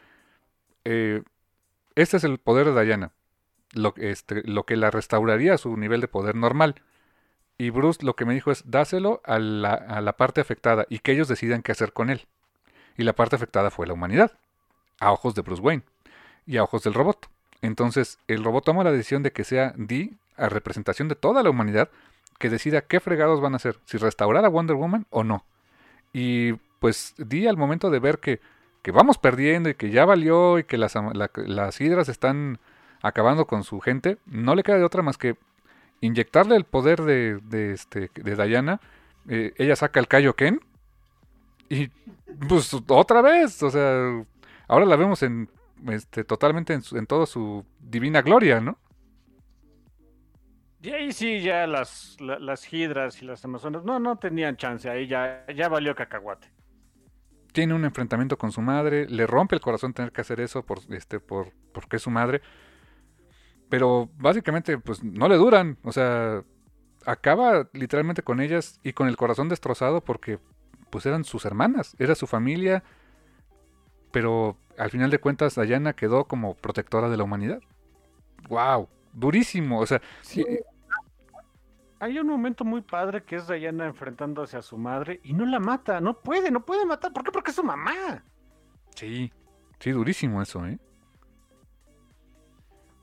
eh, 0.85 1.23
este 1.95 2.19
es 2.19 2.25
el 2.25 2.39
poder 2.39 2.73
de 2.73 2.85
Diana, 2.85 3.13
lo, 3.75 3.95
este, 3.99 4.43
lo 4.49 4.65
que 4.65 4.77
la 4.77 4.91
restauraría 4.91 5.55
a 5.55 5.59
su 5.59 5.77
nivel 5.77 6.01
de 6.01 6.09
poder 6.09 6.37
normal. 6.37 6.77
Y 7.59 7.71
Bruce 7.71 8.05
lo 8.05 8.15
que 8.17 8.25
me 8.25 8.35
dijo 8.35 8.51
es 8.51 8.71
dáselo 8.71 9.21
a 9.25 9.39
la, 9.39 9.73
a 9.73 10.01
la 10.01 10.15
parte 10.15 10.41
afectada 10.41 10.87
y 10.91 10.99
que 10.99 11.13
ellos 11.13 11.29
decidan 11.29 11.63
qué 11.63 11.73
hacer 11.73 11.93
con 11.93 12.11
él. 12.11 12.27
Y 12.97 13.05
la 13.05 13.15
parte 13.15 13.37
afectada 13.37 13.71
fue 13.71 13.87
la 13.87 13.95
humanidad, 13.95 14.33
a 15.01 15.13
ojos 15.13 15.35
de 15.35 15.43
Bruce 15.43 15.63
Wayne 15.63 15.83
y 16.47 16.57
a 16.57 16.63
ojos 16.63 16.83
del 16.83 16.95
robot. 16.95 17.29
Entonces 17.63 18.19
el 18.29 18.45
robot 18.45 18.65
toma 18.65 18.85
la 18.85 18.93
decisión 18.93 19.23
de 19.23 19.33
que 19.33 19.45
sea 19.45 19.73
Dee 19.77 20.17
a 20.37 20.49
representación 20.49 21.09
de 21.09 21.15
toda 21.15 21.43
la 21.43 21.51
humanidad 21.51 21.91
que 22.39 22.51
decida 22.51 22.83
qué 22.83 23.01
fregados 23.01 23.41
van 23.41 23.55
a 23.55 23.57
hacer, 23.57 23.79
si 23.87 23.97
restaurar 23.97 24.45
a 24.45 24.49
Wonder 24.49 24.77
Woman 24.77 25.07
o 25.11 25.25
no. 25.25 25.45
Y 26.13 26.53
pues 26.81 27.15
di 27.17 27.47
al 27.47 27.57
momento 27.57 27.91
de 27.91 27.99
ver 27.99 28.19
que, 28.19 28.41
que 28.83 28.93
vamos 28.93 29.19
perdiendo 29.19 29.69
y 29.69 29.75
que 29.75 29.91
ya 29.91 30.05
valió 30.05 30.59
y 30.59 30.65
que 30.65 30.77
las, 30.77 30.95
las 31.35 31.81
hidras 31.81 32.09
están 32.09 32.59
acabando 33.03 33.47
con 33.47 33.65
su 33.65 33.81
gente, 33.81 34.19
no 34.27 34.55
le 34.55 34.63
queda 34.63 34.79
de 34.79 34.85
otra 34.85 35.03
más 35.03 35.17
que 35.17 35.37
inyectarle 36.01 36.57
el 36.57 36.65
poder 36.65 37.03
de, 37.03 37.39
de, 37.43 37.73
este, 37.73 38.11
de 38.15 38.37
Diana. 38.47 38.81
Eh, 39.29 39.55
ella 39.59 39.77
saca 39.77 40.01
el 40.01 40.09
Kaioken 40.09 40.61
y 41.69 41.89
pues 42.49 42.73
otra 42.89 43.23
vez, 43.23 43.63
o 43.63 43.71
sea, 43.71 44.25
ahora 44.69 44.87
la 44.87 44.97
vemos 44.97 45.23
en 45.23 45.49
este 45.91 46.25
totalmente 46.25 46.75
en, 46.75 46.83
su- 46.83 46.97
en 46.97 47.07
toda 47.07 47.27
su 47.27 47.65
divina 47.81 48.23
gloria, 48.23 48.61
¿no? 48.61 48.79
Y 50.81 50.91
ahí 50.91 51.13
sí, 51.13 51.41
ya 51.41 51.67
las, 51.67 52.17
la- 52.21 52.39
las 52.39 52.73
hidras 52.73 53.21
y 53.23 53.27
las 53.27 53.45
amazonas, 53.45 53.85
no, 53.85 53.99
no 53.99 54.17
tenían 54.19 54.57
chance, 54.57 54.89
ahí 54.89 55.07
ya, 55.07 55.45
ya 55.55 55.69
valió 55.69 55.95
cacahuate. 55.95 56.49
tiene 57.53 57.75
un 57.75 57.85
enfrentamiento 57.85 58.37
con 58.37 58.53
su 58.53 58.61
madre, 58.61 59.09
le 59.09 59.27
rompe 59.27 59.55
el 59.55 59.61
corazón 59.63 59.95
tener 59.95 60.13
que 60.13 60.21
hacer 60.21 60.41
eso 60.41 60.65
por 60.65 60.81
este 60.91 61.21
por 61.21 61.53
porque 61.73 61.97
es 61.97 62.03
su 62.03 62.11
madre. 62.11 62.43
Pero 63.69 64.09
básicamente 64.17 64.79
pues 64.79 65.03
no 65.03 65.29
le 65.29 65.37
duran, 65.37 65.79
o 65.83 65.93
sea, 65.93 66.45
acaba 67.05 67.69
literalmente 67.73 68.23
con 68.23 68.41
ellas 68.41 68.81
y 68.83 68.93
con 68.93 69.09
el 69.09 69.17
corazón 69.17 69.49
destrozado 69.49 70.03
porque 70.03 70.39
pues 70.91 71.05
eran 71.07 71.25
sus 71.25 71.45
hermanas, 71.45 71.97
era 71.99 72.15
su 72.15 72.27
familia, 72.27 72.85
pero 74.13 74.57
al 74.79 74.91
final 74.91 75.11
de 75.11 75.19
cuentas 75.19 75.57
Diana 75.57 75.95
quedó 75.95 76.27
como 76.27 76.55
protectora 76.55 77.09
de 77.09 77.17
la 77.17 77.25
humanidad. 77.25 77.61
¡Wow! 78.49 78.89
Durísimo, 79.13 79.81
o 79.81 79.87
sea... 79.87 80.01
Eh, 80.37 80.63
Hay 81.99 82.19
un 82.19 82.27
momento 82.27 82.65
muy 82.65 82.83
padre 82.83 83.25
que 83.25 83.37
es 83.37 83.49
Diana 83.49 83.87
enfrentándose 83.87 84.57
a 84.57 84.63
su 84.63 84.77
madre 84.77 85.21
y 85.25 85.33
no 85.33 85.47
la 85.47 85.59
mata, 85.59 86.01
no 86.01 86.21
puede, 86.21 86.51
no 86.51 86.65
puede 86.65 86.85
matar. 86.85 87.13
¿Por 87.13 87.25
qué? 87.25 87.33
Porque 87.33 87.51
es 87.51 87.57
su 87.57 87.65
mamá. 87.65 88.23
Sí, 88.95 89.33
sí, 89.81 89.91
durísimo 89.91 90.43
eso, 90.43 90.67
¿eh? 90.67 90.79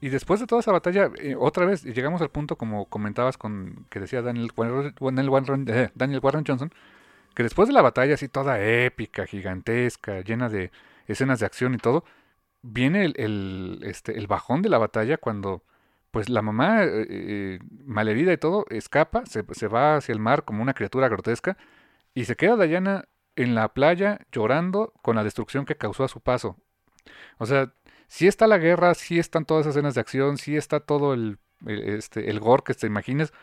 Y 0.04 0.10
después 0.10 0.42
de 0.42 0.48
toda 0.48 0.60
esa 0.60 0.74
batalla, 0.74 1.12
eh, 1.18 1.34
otra 1.40 1.66
vez 1.66 1.86
llegamos 1.86 2.22
al 2.22 2.30
punto, 2.30 2.58
como 2.58 2.88
comentabas 2.88 3.38
con 3.38 3.86
que 3.90 4.02
decía 4.02 4.22
Daniel 4.22 4.52
Warren, 4.58 5.66
eh, 5.70 5.92
Daniel 5.96 6.20
Warren 6.22 6.44
Johnson, 6.46 6.74
que 7.34 7.44
después 7.44 7.70
de 7.70 7.74
la 7.74 7.82
batalla 7.82 8.16
así 8.16 8.28
toda 8.28 8.62
épica, 8.62 9.26
gigantesca, 9.26 10.20
llena 10.20 10.50
de 10.50 10.72
escenas 11.08 11.40
de 11.40 11.46
acción 11.46 11.74
y 11.74 11.78
todo, 11.78 12.04
viene 12.62 13.06
el, 13.16 13.80
este, 13.84 14.20
bajón 14.28 14.62
de 14.62 14.68
la 14.68 14.78
batalla 14.78 15.18
cuando 15.18 15.64
pues 16.12 16.28
la 16.30 16.42
mamá, 16.42 16.84
eh, 16.84 17.08
eh, 17.10 17.60
malherida 17.86 18.34
y 18.34 18.38
todo, 18.38 18.66
escapa, 18.72 19.26
se, 19.26 19.46
se, 19.54 19.68
va 19.70 19.96
hacia 19.96 20.12
el 20.12 20.20
mar 20.20 20.44
como 20.44 20.62
una 20.62 20.74
criatura 20.74 21.08
grotesca 21.08 21.56
y 22.14 22.26
se 22.26 22.36
queda 22.36 22.58
Diana 22.66 23.06
en 23.38 23.56
la 23.56 23.70
playa 23.74 24.20
llorando 24.34 24.92
con 25.02 25.16
la 25.16 25.24
destrucción 25.24 25.64
que 25.66 25.78
causó 25.78 26.04
a 26.04 26.10
su 26.10 26.20
paso. 26.20 26.58
O 27.38 27.46
sea, 27.46 27.74
si 28.08 28.28
está 28.28 28.48
la 28.48 28.58
guerra, 28.58 28.94
si 28.94 29.20
están 29.20 29.46
todas 29.46 29.62
esas 29.62 29.76
escenas 29.76 29.96
de 29.96 30.02
acción, 30.02 30.38
si 30.38 30.56
está 30.56 30.80
todo 30.80 31.14
el, 31.14 31.38
este, 31.66 32.30
el 32.30 32.40
gore 32.40 32.64
que 32.66 32.74
te 32.74 32.88
imagines, 32.88 33.34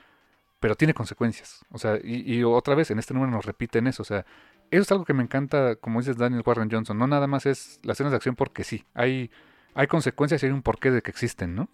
pero 0.60 0.76
tiene 0.76 0.94
consecuencias. 0.94 1.64
O 1.70 1.78
sea, 1.78 1.98
y, 2.02 2.34
y, 2.34 2.44
otra 2.44 2.74
vez 2.74 2.90
en 2.90 2.98
este 2.98 3.14
número 3.14 3.32
nos 3.32 3.46
repiten 3.46 3.86
eso. 3.86 4.02
O 4.02 4.04
sea, 4.04 4.26
eso 4.70 4.82
es 4.82 4.92
algo 4.92 5.04
que 5.04 5.14
me 5.14 5.22
encanta, 5.22 5.76
como 5.76 6.00
dices 6.00 6.16
Daniel 6.16 6.42
Warren 6.44 6.70
Johnson. 6.70 6.98
No 6.98 7.06
nada 7.06 7.26
más 7.26 7.46
es 7.46 7.80
las 7.82 7.96
escenas 7.96 8.12
de 8.12 8.16
acción 8.16 8.36
porque 8.36 8.62
sí. 8.62 8.84
Hay, 8.94 9.30
hay 9.74 9.86
consecuencias 9.86 10.42
y 10.42 10.46
hay 10.46 10.52
un 10.52 10.62
porqué 10.62 10.90
de 10.90 11.02
que 11.02 11.10
existen, 11.10 11.54
¿no? 11.54 11.68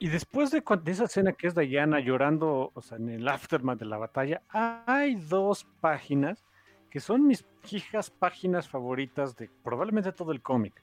Y 0.00 0.08
después 0.08 0.50
de, 0.50 0.62
de, 0.82 0.92
esa 0.92 1.04
escena 1.04 1.32
que 1.32 1.48
es 1.48 1.54
Diana 1.54 1.98
llorando, 1.98 2.70
o 2.72 2.82
sea, 2.82 2.98
en 2.98 3.08
el 3.08 3.26
aftermath 3.26 3.80
de 3.80 3.86
la 3.86 3.98
batalla, 3.98 4.42
hay 4.48 5.16
dos 5.16 5.66
páginas 5.80 6.44
que 6.90 7.00
son 7.00 7.26
mis 7.26 7.44
hijas 7.70 8.10
páginas 8.10 8.68
favoritas 8.68 9.36
de 9.36 9.50
probablemente 9.64 10.12
todo 10.12 10.32
el 10.32 10.40
cómic. 10.40 10.82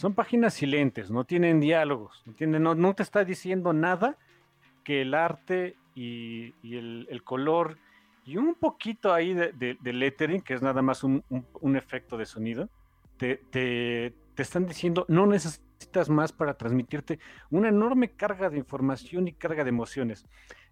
Son 0.00 0.14
páginas 0.14 0.54
silentes, 0.54 1.10
no 1.10 1.24
tienen 1.24 1.60
diálogos, 1.60 2.24
no, 2.40 2.58
no, 2.58 2.74
no 2.74 2.94
te 2.94 3.02
está 3.02 3.22
diciendo 3.22 3.74
nada 3.74 4.16
que 4.82 5.02
el 5.02 5.12
arte 5.12 5.76
y, 5.94 6.54
y 6.62 6.78
el, 6.78 7.06
el, 7.10 7.22
color 7.22 7.76
y 8.24 8.38
un 8.38 8.54
poquito 8.54 9.12
ahí 9.12 9.34
de, 9.34 9.52
de, 9.52 9.76
de, 9.78 9.92
lettering, 9.92 10.40
que 10.40 10.54
es 10.54 10.62
nada 10.62 10.80
más 10.80 11.04
un, 11.04 11.22
un, 11.28 11.46
un 11.60 11.76
efecto 11.76 12.16
de 12.16 12.24
sonido, 12.24 12.70
te, 13.18 13.42
te, 13.50 14.14
te 14.34 14.42
están 14.42 14.66
diciendo 14.66 15.04
no 15.08 15.26
necesitas 15.26 15.70
necesitas 15.80 16.10
más 16.10 16.32
para 16.32 16.54
transmitirte 16.54 17.18
una 17.50 17.68
enorme 17.68 18.10
carga 18.10 18.50
de 18.50 18.58
información 18.58 19.28
y 19.28 19.32
carga 19.32 19.64
de 19.64 19.70
emociones. 19.70 20.26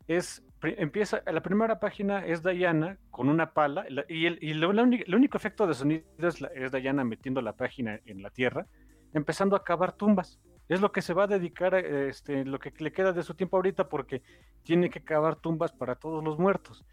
Es, 0.06 0.42
empieza, 0.62 1.22
la 1.26 1.42
primera 1.42 1.80
página 1.80 2.26
es 2.26 2.42
Diana 2.42 2.98
con 3.10 3.28
una 3.28 3.52
pala 3.52 3.86
y 4.08 4.26
el, 4.26 4.38
y 4.42 4.52
lo, 4.54 4.70
el 4.70 5.14
único 5.14 5.36
efecto 5.36 5.66
de 5.66 5.74
sonido 5.74 6.04
es, 6.18 6.40
la, 6.40 6.48
es, 6.48 6.72
Diana 6.72 7.04
metiendo 7.04 7.40
la 7.40 7.54
página 7.54 8.00
en 8.04 8.22
la 8.22 8.30
tierra, 8.30 8.66
empezando 9.12 9.56
a 9.56 9.64
cavar 9.64 9.92
tumbas. 9.92 10.40
Es 10.68 10.80
lo 10.80 10.92
que 10.92 11.02
se 11.02 11.14
va 11.14 11.24
a 11.24 11.26
dedicar, 11.26 11.74
este, 11.74 12.44
lo 12.44 12.58
que 12.58 12.72
le 12.78 12.92
queda 12.92 13.12
de 13.12 13.22
su 13.22 13.34
tiempo 13.34 13.56
ahorita 13.56 13.88
porque 13.88 14.22
tiene 14.62 14.90
que 14.90 15.02
cavar 15.02 15.36
tumbas 15.36 15.72
para 15.72 15.94
todos 15.94 16.22
los 16.22 16.38
muertos. 16.38 16.84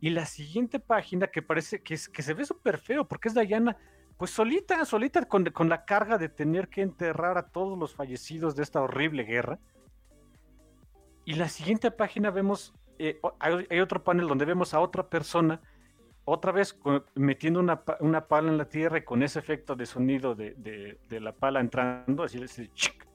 Y 0.00 0.10
la 0.10 0.26
siguiente 0.26 0.78
página 0.78 1.26
que 1.26 1.42
parece 1.42 1.82
que, 1.82 1.94
es, 1.94 2.08
que 2.08 2.22
se 2.22 2.34
ve 2.34 2.44
súper 2.44 2.78
feo 2.78 3.06
porque 3.06 3.28
es 3.28 3.34
Diana 3.34 3.76
pues 4.16 4.32
solita, 4.32 4.84
solita 4.84 5.24
con, 5.26 5.44
con, 5.46 5.68
la 5.68 5.84
carga 5.84 6.18
de 6.18 6.28
tener 6.28 6.68
que 6.68 6.82
enterrar 6.82 7.38
a 7.38 7.48
todos 7.48 7.78
los 7.78 7.94
fallecidos 7.94 8.56
de 8.56 8.64
esta 8.64 8.82
horrible 8.82 9.22
guerra. 9.22 9.60
Y 11.24 11.34
la 11.34 11.48
siguiente 11.48 11.90
página 11.90 12.30
vemos, 12.30 12.72
eh, 12.98 13.20
hay, 13.38 13.80
otro 13.80 14.02
panel 14.02 14.26
donde 14.26 14.44
vemos 14.44 14.74
a 14.74 14.80
otra 14.80 15.08
persona, 15.08 15.60
otra 16.30 16.52
vez 16.52 16.78
metiendo 17.14 17.60
una, 17.60 17.82
una, 18.00 18.26
pala 18.26 18.50
en 18.50 18.58
la 18.58 18.68
tierra 18.68 18.98
y 18.98 19.04
con 19.04 19.22
ese 19.22 19.38
efecto 19.38 19.74
de 19.76 19.86
sonido 19.86 20.34
de, 20.34 20.54
de, 20.54 21.00
de 21.08 21.20
la 21.20 21.32
pala 21.32 21.60
entrando, 21.60 22.22
así 22.22 22.42
ese 22.42 22.68
chic. 22.72 23.06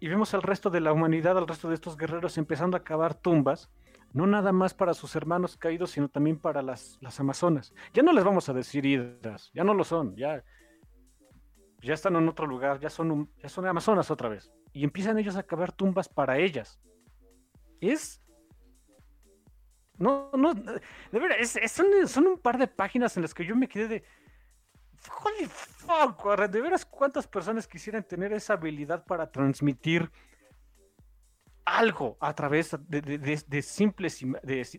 Y 0.00 0.08
vemos 0.08 0.34
al 0.34 0.42
resto 0.42 0.70
de 0.70 0.80
la 0.80 0.92
humanidad, 0.92 1.38
al 1.38 1.48
resto 1.48 1.68
de 1.68 1.74
estos 1.74 1.96
guerreros 1.96 2.38
empezando 2.38 2.76
a 2.76 2.84
cavar 2.84 3.14
tumbas 3.14 3.70
no 4.12 4.26
nada 4.26 4.52
más 4.52 4.74
para 4.74 4.94
sus 4.94 5.14
hermanos 5.16 5.56
caídos, 5.56 5.90
sino 5.90 6.08
también 6.08 6.38
para 6.38 6.62
las, 6.62 6.98
las 7.00 7.18
amazonas. 7.20 7.74
Ya 7.92 8.02
no 8.02 8.12
les 8.12 8.24
vamos 8.24 8.48
a 8.48 8.52
decir 8.52 8.86
hidras, 8.86 9.50
ya 9.54 9.64
no 9.64 9.74
lo 9.74 9.84
son, 9.84 10.16
ya, 10.16 10.42
ya 11.82 11.94
están 11.94 12.16
en 12.16 12.28
otro 12.28 12.46
lugar, 12.46 12.80
ya 12.80 12.90
son, 12.90 13.30
ya 13.42 13.48
son 13.48 13.66
amazonas 13.66 14.10
otra 14.10 14.28
vez. 14.28 14.50
Y 14.72 14.84
empiezan 14.84 15.18
ellos 15.18 15.36
a 15.36 15.42
cavar 15.42 15.72
tumbas 15.72 16.08
para 16.08 16.38
ellas. 16.38 16.80
Es... 17.80 18.22
No, 19.98 20.30
no, 20.34 20.54
de 20.54 20.80
verdad, 21.10 21.38
es, 21.40 21.56
es, 21.56 21.72
son, 21.72 22.26
un 22.26 22.38
par 22.38 22.56
de 22.56 22.68
páginas 22.68 23.16
en 23.16 23.22
las 23.22 23.34
que 23.34 23.44
yo 23.44 23.56
me 23.56 23.68
quedé 23.68 23.88
de... 23.88 24.04
Holy 25.24 25.46
fuck, 25.46 26.24
de 26.48 26.60
veras 26.60 26.84
cuántas 26.84 27.26
personas 27.26 27.66
quisieran 27.66 28.02
tener 28.02 28.32
esa 28.32 28.54
habilidad 28.54 29.04
para 29.04 29.30
transmitir 29.30 30.10
algo 31.64 32.16
a 32.20 32.34
través 32.34 32.76
de, 32.88 33.00
de, 33.00 33.18
de, 33.18 33.42
de 33.46 33.62
simples, 33.62 34.24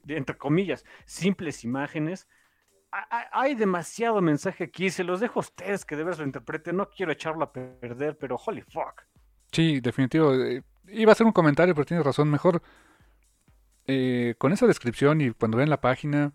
entre 0.07 0.37
comillas, 0.37 0.85
simples 1.05 1.63
imágenes. 1.63 2.27
Hay 3.31 3.55
demasiado 3.55 4.19
mensaje 4.21 4.65
aquí, 4.65 4.89
se 4.89 5.03
los 5.03 5.19
dejo 5.19 5.39
a 5.39 5.41
ustedes 5.41 5.85
que 5.85 5.95
de 5.95 6.03
lo 6.03 6.23
interpreten, 6.23 6.77
no 6.77 6.89
quiero 6.89 7.11
echarlo 7.11 7.43
a 7.43 7.51
perder, 7.51 8.17
pero 8.17 8.35
holy 8.35 8.61
fuck. 8.61 9.03
Sí, 9.51 9.79
definitivo. 9.79 10.33
Eh, 10.33 10.63
iba 10.87 11.11
a 11.11 11.15
ser 11.15 11.27
un 11.27 11.31
comentario, 11.31 11.73
pero 11.75 11.85
tienes 11.85 12.05
razón, 12.05 12.29
mejor 12.29 12.61
eh, 13.91 14.35
con 14.37 14.53
esa 14.53 14.67
descripción 14.67 15.19
y 15.19 15.31
cuando 15.31 15.57
ven 15.57 15.67
la 15.67 15.81
página, 15.81 16.31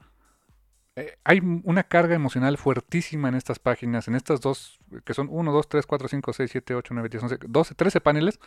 eh, 0.97 1.17
hay 1.23 1.41
una 1.63 1.85
carga 1.85 2.17
emocional 2.17 2.59
fuertísima 2.59 3.29
en 3.29 3.37
estas 3.37 3.61
páginas, 3.61 4.09
en 4.09 4.17
estas 4.17 4.41
dos, 4.41 4.81
que 5.05 5.15
son 5.15 5.29
1, 5.31 5.53
2, 5.53 5.69
3, 5.69 5.87
4, 5.87 6.09
5, 6.09 6.33
6, 6.33 6.51
7, 6.51 6.75
8, 6.75 6.95
9, 6.95 7.09
10, 7.09 7.23
11, 7.23 7.39
12, 7.47 7.75
13 7.77 8.01
paneles 8.01 8.41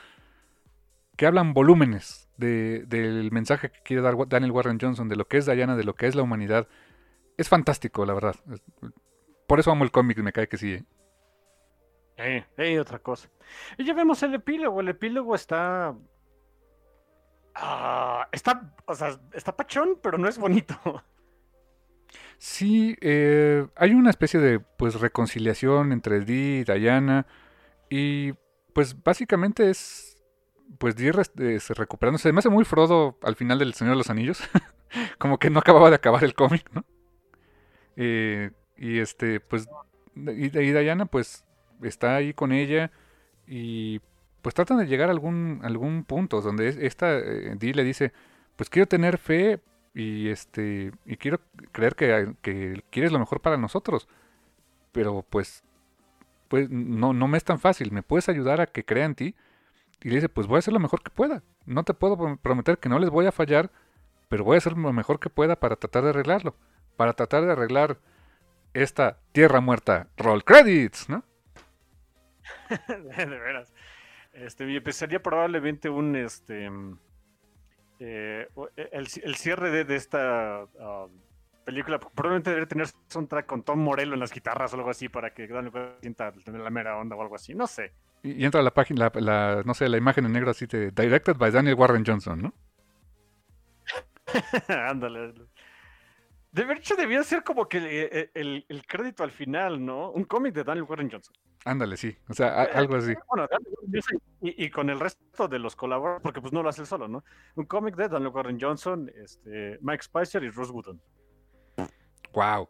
que 1.15 1.25
hablan 1.25 1.53
volúmenes 1.53 2.27
de, 2.35 2.83
del 2.85 3.31
mensaje 3.31 3.71
que 3.71 3.79
quiere 3.79 4.01
dar 4.01 4.15
Daniel 4.27 4.51
Warren 4.51 4.77
Johnson, 4.77 5.07
de 5.07 5.15
lo 5.15 5.25
que 5.25 5.37
es 5.37 5.45
Diana, 5.45 5.77
de 5.77 5.85
lo 5.85 5.95
que 5.95 6.07
es 6.07 6.15
la 6.15 6.23
humanidad. 6.23 6.67
Es 7.37 7.47
fantástico, 7.47 8.05
la 8.05 8.13
verdad. 8.13 8.35
Por 9.47 9.61
eso 9.61 9.71
amo 9.71 9.85
el 9.85 9.91
cómic, 9.91 10.17
me 10.17 10.33
cae 10.33 10.49
que 10.49 10.57
sí. 10.57 10.83
¿eh? 12.17 12.45
Eh, 12.57 12.77
otra 12.77 12.99
cosa. 12.99 13.29
Y 13.77 13.85
ya 13.85 13.93
vemos 13.93 14.21
el 14.21 14.33
epílogo. 14.33 14.81
El 14.81 14.89
epílogo 14.89 15.33
está. 15.33 15.95
Uh, 17.61 18.23
está. 18.31 18.73
O 18.85 18.95
sea, 18.95 19.19
está 19.33 19.55
pachón, 19.55 19.99
pero 20.01 20.17
no 20.17 20.27
es 20.27 20.37
bonito. 20.37 21.03
Sí, 22.37 22.95
eh, 23.01 23.67
hay 23.75 23.93
una 23.93 24.11
especie 24.11 24.39
de 24.39 24.59
pues 24.59 24.99
reconciliación 24.99 25.91
entre 25.91 26.21
Dee 26.21 26.59
y 26.59 26.63
Diana. 26.63 27.25
Y 27.89 28.33
pues 28.73 29.01
básicamente 29.03 29.69
es 29.69 30.17
pues 30.77 30.95
Dee 30.95 31.11
eh, 31.39 31.59
recuperándose. 31.69 32.31
Me 32.31 32.39
hace 32.39 32.49
muy 32.49 32.65
Frodo 32.65 33.17
al 33.23 33.35
final 33.35 33.59
del 33.59 33.73
Señor 33.73 33.93
de 33.93 33.97
los 33.97 34.09
Anillos. 34.09 34.41
Como 35.17 35.39
que 35.39 35.49
no 35.49 35.59
acababa 35.59 35.89
de 35.89 35.95
acabar 35.95 36.23
el 36.23 36.35
cómic, 36.35 36.69
¿no? 36.73 36.85
Eh, 37.95 38.51
y 38.77 38.99
este, 38.99 39.39
pues, 39.39 39.67
y, 40.15 40.45
y, 40.45 40.49
Diana, 40.49 41.07
pues, 41.07 41.43
está 41.81 42.15
ahí 42.15 42.33
con 42.33 42.51
ella 42.51 42.91
y 43.47 44.01
pues 44.47 44.55
tratan 44.55 44.77
de 44.77 44.87
llegar 44.87 45.09
a 45.09 45.11
algún, 45.11 45.59
algún 45.61 46.05
punto 46.05 46.39
donde 46.39 46.69
esta 46.87 47.17
eh, 47.17 47.57
le 47.59 47.83
dice, 47.83 48.13
pues 48.55 48.69
quiero 48.69 48.87
tener 48.87 49.17
fe 49.17 49.59
y 49.93 50.29
este, 50.29 50.93
y 51.05 51.17
quiero 51.17 51.41
creer 51.73 51.95
que, 51.95 52.33
que 52.41 52.81
quieres 52.89 53.11
lo 53.11 53.19
mejor 53.19 53.41
para 53.41 53.57
nosotros. 53.57 54.07
Pero 54.93 55.25
pues, 55.29 55.65
pues 56.47 56.69
no, 56.69 57.11
no 57.11 57.27
me 57.27 57.37
es 57.37 57.43
tan 57.43 57.59
fácil. 57.59 57.91
¿Me 57.91 58.03
puedes 58.03 58.29
ayudar 58.29 58.61
a 58.61 58.67
que 58.67 58.85
crea 58.85 59.03
en 59.03 59.15
ti? 59.15 59.35
Y 60.01 60.07
le 60.07 60.15
dice, 60.15 60.29
pues 60.29 60.47
voy 60.47 60.55
a 60.55 60.59
hacer 60.59 60.73
lo 60.73 60.79
mejor 60.79 61.03
que 61.03 61.09
pueda. 61.09 61.43
No 61.65 61.83
te 61.83 61.93
puedo 61.93 62.37
prometer 62.37 62.77
que 62.77 62.87
no 62.87 62.99
les 62.99 63.09
voy 63.09 63.25
a 63.25 63.33
fallar, 63.33 63.69
pero 64.29 64.45
voy 64.45 64.55
a 64.55 64.59
hacer 64.59 64.77
lo 64.77 64.93
mejor 64.93 65.19
que 65.19 65.29
pueda 65.29 65.59
para 65.59 65.75
tratar 65.75 66.05
de 66.05 66.11
arreglarlo. 66.11 66.55
Para 66.95 67.11
tratar 67.11 67.45
de 67.45 67.51
arreglar 67.51 67.97
esta 68.73 69.19
tierra 69.33 69.59
muerta. 69.59 70.07
Roll 70.15 70.45
credits, 70.45 71.09
¿no? 71.09 71.25
de 72.87 73.25
veras. 73.25 73.73
Este, 74.37 74.69
y 74.69 74.75
empezaría 74.75 75.21
probablemente 75.21 75.89
un, 75.89 76.15
este, 76.15 76.69
eh, 77.99 78.47
el, 78.75 79.07
el, 79.23 79.35
cierre 79.35 79.71
de, 79.71 79.83
de 79.83 79.95
esta 79.95 80.65
uh, 80.75 81.09
película, 81.65 81.99
probablemente 81.99 82.51
debería 82.51 82.67
tener 82.67 82.87
soundtrack 83.07 83.47
con 83.47 83.63
Tom 83.63 83.79
Morello 83.79 84.13
en 84.13 84.19
las 84.19 84.31
guitarras 84.31 84.71
o 84.73 84.77
algo 84.77 84.91
así 84.91 85.09
para 85.09 85.33
que 85.33 85.47
Daniel 85.47 85.95
sienta 86.01 86.31
tener 86.31 86.61
la 86.61 86.69
mera 86.69 86.97
onda 86.97 87.15
o 87.15 87.21
algo 87.23 87.35
así, 87.35 87.55
no 87.55 87.65
sé. 87.65 87.91
Y, 88.21 88.45
entra 88.45 88.61
la 88.61 88.73
página, 88.73 89.11
la, 89.15 89.21
la, 89.21 89.63
no 89.65 89.73
sé, 89.73 89.89
la 89.89 89.97
imagen 89.97 90.25
en 90.25 90.33
negro 90.33 90.51
así 90.51 90.67
de 90.67 90.91
Directed 90.91 91.35
by 91.37 91.49
Daniel 91.49 91.75
Warren 91.75 92.05
Johnson, 92.05 92.39
¿no? 92.39 92.53
Ándale. 94.67 95.33
De 96.57 96.73
hecho, 96.73 96.95
debía 96.95 97.23
ser 97.23 97.43
como 97.43 97.69
que 97.69 97.77
eh, 97.77 98.31
el, 98.33 98.65
el, 98.67 98.87
crédito 98.87 99.23
al 99.23 99.29
final, 99.29 99.85
¿no? 99.85 100.09
Un 100.09 100.23
cómic 100.23 100.55
de 100.55 100.63
Daniel 100.63 100.87
Warren 100.89 101.07
Johnson. 101.11 101.35
Ándale, 101.65 101.97
sí. 101.97 102.17
O 102.27 102.33
sea, 102.33 102.63
algo 102.63 102.95
así. 102.95 103.13
Bueno, 103.29 103.47
y, 104.41 104.65
y, 104.65 104.69
con 104.71 104.89
el 104.89 104.99
resto 104.99 105.47
de 105.47 105.59
los 105.59 105.75
colaboradores, 105.75 106.23
porque 106.23 106.41
pues 106.41 106.53
no 106.53 106.63
lo 106.63 106.69
hace 106.69 106.81
él 106.81 106.87
solo, 106.87 107.07
¿no? 107.07 107.23
Un 107.53 107.65
cómic 107.65 107.95
de 107.95 108.09
Daniel 108.09 108.31
Warren 108.33 108.59
Johnson, 108.59 109.11
este, 109.23 109.77
Mike 109.81 110.01
Spicer 110.01 110.43
y 110.43 110.49
Ross 110.49 110.71
Wooden. 110.71 110.99
Wow. 112.33 112.67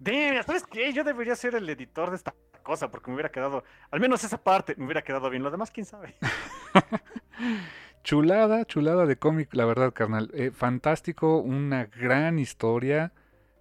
Damn, 0.00 0.42
¿sabes 0.42 0.64
qué? 0.64 0.92
Yo 0.92 1.04
debería 1.04 1.36
ser 1.36 1.54
el 1.54 1.68
editor 1.68 2.10
de 2.10 2.16
esta 2.16 2.34
cosa, 2.64 2.90
porque 2.90 3.12
me 3.12 3.14
hubiera 3.14 3.30
quedado, 3.30 3.62
al 3.92 4.00
menos 4.00 4.24
esa 4.24 4.42
parte, 4.42 4.74
me 4.76 4.86
hubiera 4.86 5.02
quedado 5.02 5.30
bien. 5.30 5.44
Lo 5.44 5.52
demás, 5.52 5.70
quién 5.70 5.86
sabe. 5.86 6.16
chulada, 8.06 8.64
chulada 8.66 9.04
de 9.04 9.16
cómic, 9.16 9.52
la 9.52 9.64
verdad, 9.64 9.92
carnal. 9.92 10.30
Eh, 10.32 10.52
fantástico, 10.52 11.38
una 11.38 11.86
gran 11.86 12.38
historia, 12.38 13.12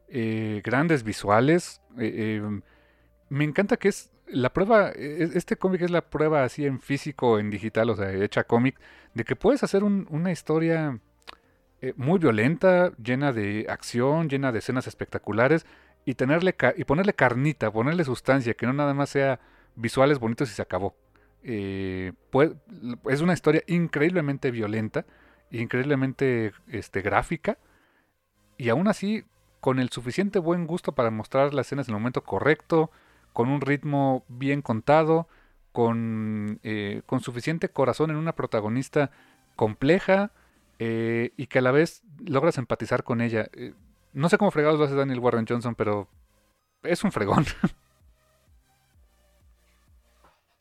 eh, 0.07 0.61
grandes 0.64 1.03
visuales. 1.03 1.82
Eh, 1.98 2.43
me 3.30 3.43
encanta 3.43 3.77
que 3.77 3.88
es 3.88 4.11
la 4.27 4.53
prueba, 4.53 4.91
e, 4.91 5.32
este 5.33 5.56
cómic 5.56 5.82
es 5.82 5.90
la 5.90 6.01
prueba 6.11 6.43
así 6.43 6.64
en 6.64 6.80
físico, 6.80 7.40
en 7.40 7.49
digital, 7.49 7.90
o 7.90 7.95
sea, 7.95 8.14
hecha 8.14 8.43
cómic, 8.43 8.80
de 9.15 9.24
que 9.24 9.35
puedes 9.35 9.64
hacer 9.64 9.83
una 9.83 10.32
historia 10.32 10.99
muy 11.95 12.19
violenta, 12.19 12.91
llena 13.03 13.32
de 13.32 13.65
acción, 13.67 14.30
llena 14.30 14.51
de 14.51 14.59
escenas 14.59 14.88
espectaculares 14.88 15.65
y 16.06 16.15
tenerle 16.15 16.56
y 16.77 16.83
ponerle 16.83 17.14
carnita, 17.14 17.72
ponerle 17.72 18.03
sustancia, 18.03 18.53
que 18.53 18.67
no 18.67 18.74
nada 18.74 18.93
más 18.93 19.09
sea 19.09 19.40
visuales 19.75 20.19
bonitos 20.19 20.51
y 20.51 20.53
se 20.53 20.61
acabó. 20.61 20.95
Eh, 21.48 22.11
es 23.07 23.22
una 23.22 23.33
historia 23.33 23.61
increíblemente 23.67 24.49
violenta, 24.49 25.06
increíblemente 25.51 26.53
este, 26.67 27.03
gráfica, 27.03 27.59
y 28.57 28.69
aún 28.69 28.88
así 28.88 29.25
con 29.59 29.80
el 29.80 29.90
suficiente 29.90 30.40
buen 30.40 30.65
gusto 30.65 30.93
para 30.93 31.11
mostrar 31.11 31.53
las 31.53 31.67
escenas 31.67 31.88
en 31.88 31.93
el 31.93 31.99
momento 31.99 32.24
correcto, 32.24 32.90
con 33.32 33.49
un 33.49 33.61
ritmo 33.61 34.25
bien 34.27 34.64
contado, 34.64 35.27
con, 35.72 36.59
eh, 36.64 37.03
suficiente 37.19 37.69
corazón 37.69 38.09
en 38.09 38.15
una 38.15 38.33
protagonista 38.33 39.11
compleja 39.56 40.32
eh, 40.80 41.32
y 41.38 41.45
que 41.45 41.59
a 41.59 41.61
la 41.61 41.72
vez 41.72 42.01
logras 42.25 42.57
empatizar 42.57 43.03
con 43.03 43.22
ella. 43.22 43.49
No 44.14 44.30
sé 44.30 44.38
cómo 44.40 44.51
fregados 44.51 44.80
lo 44.80 44.85
hace 44.85 44.95
Daniel 44.95 45.19
Warren 45.19 45.45
Johnson, 45.48 45.75
pero 45.75 46.07
es 46.82 47.03
un 47.03 47.11
fregón. 47.11 47.45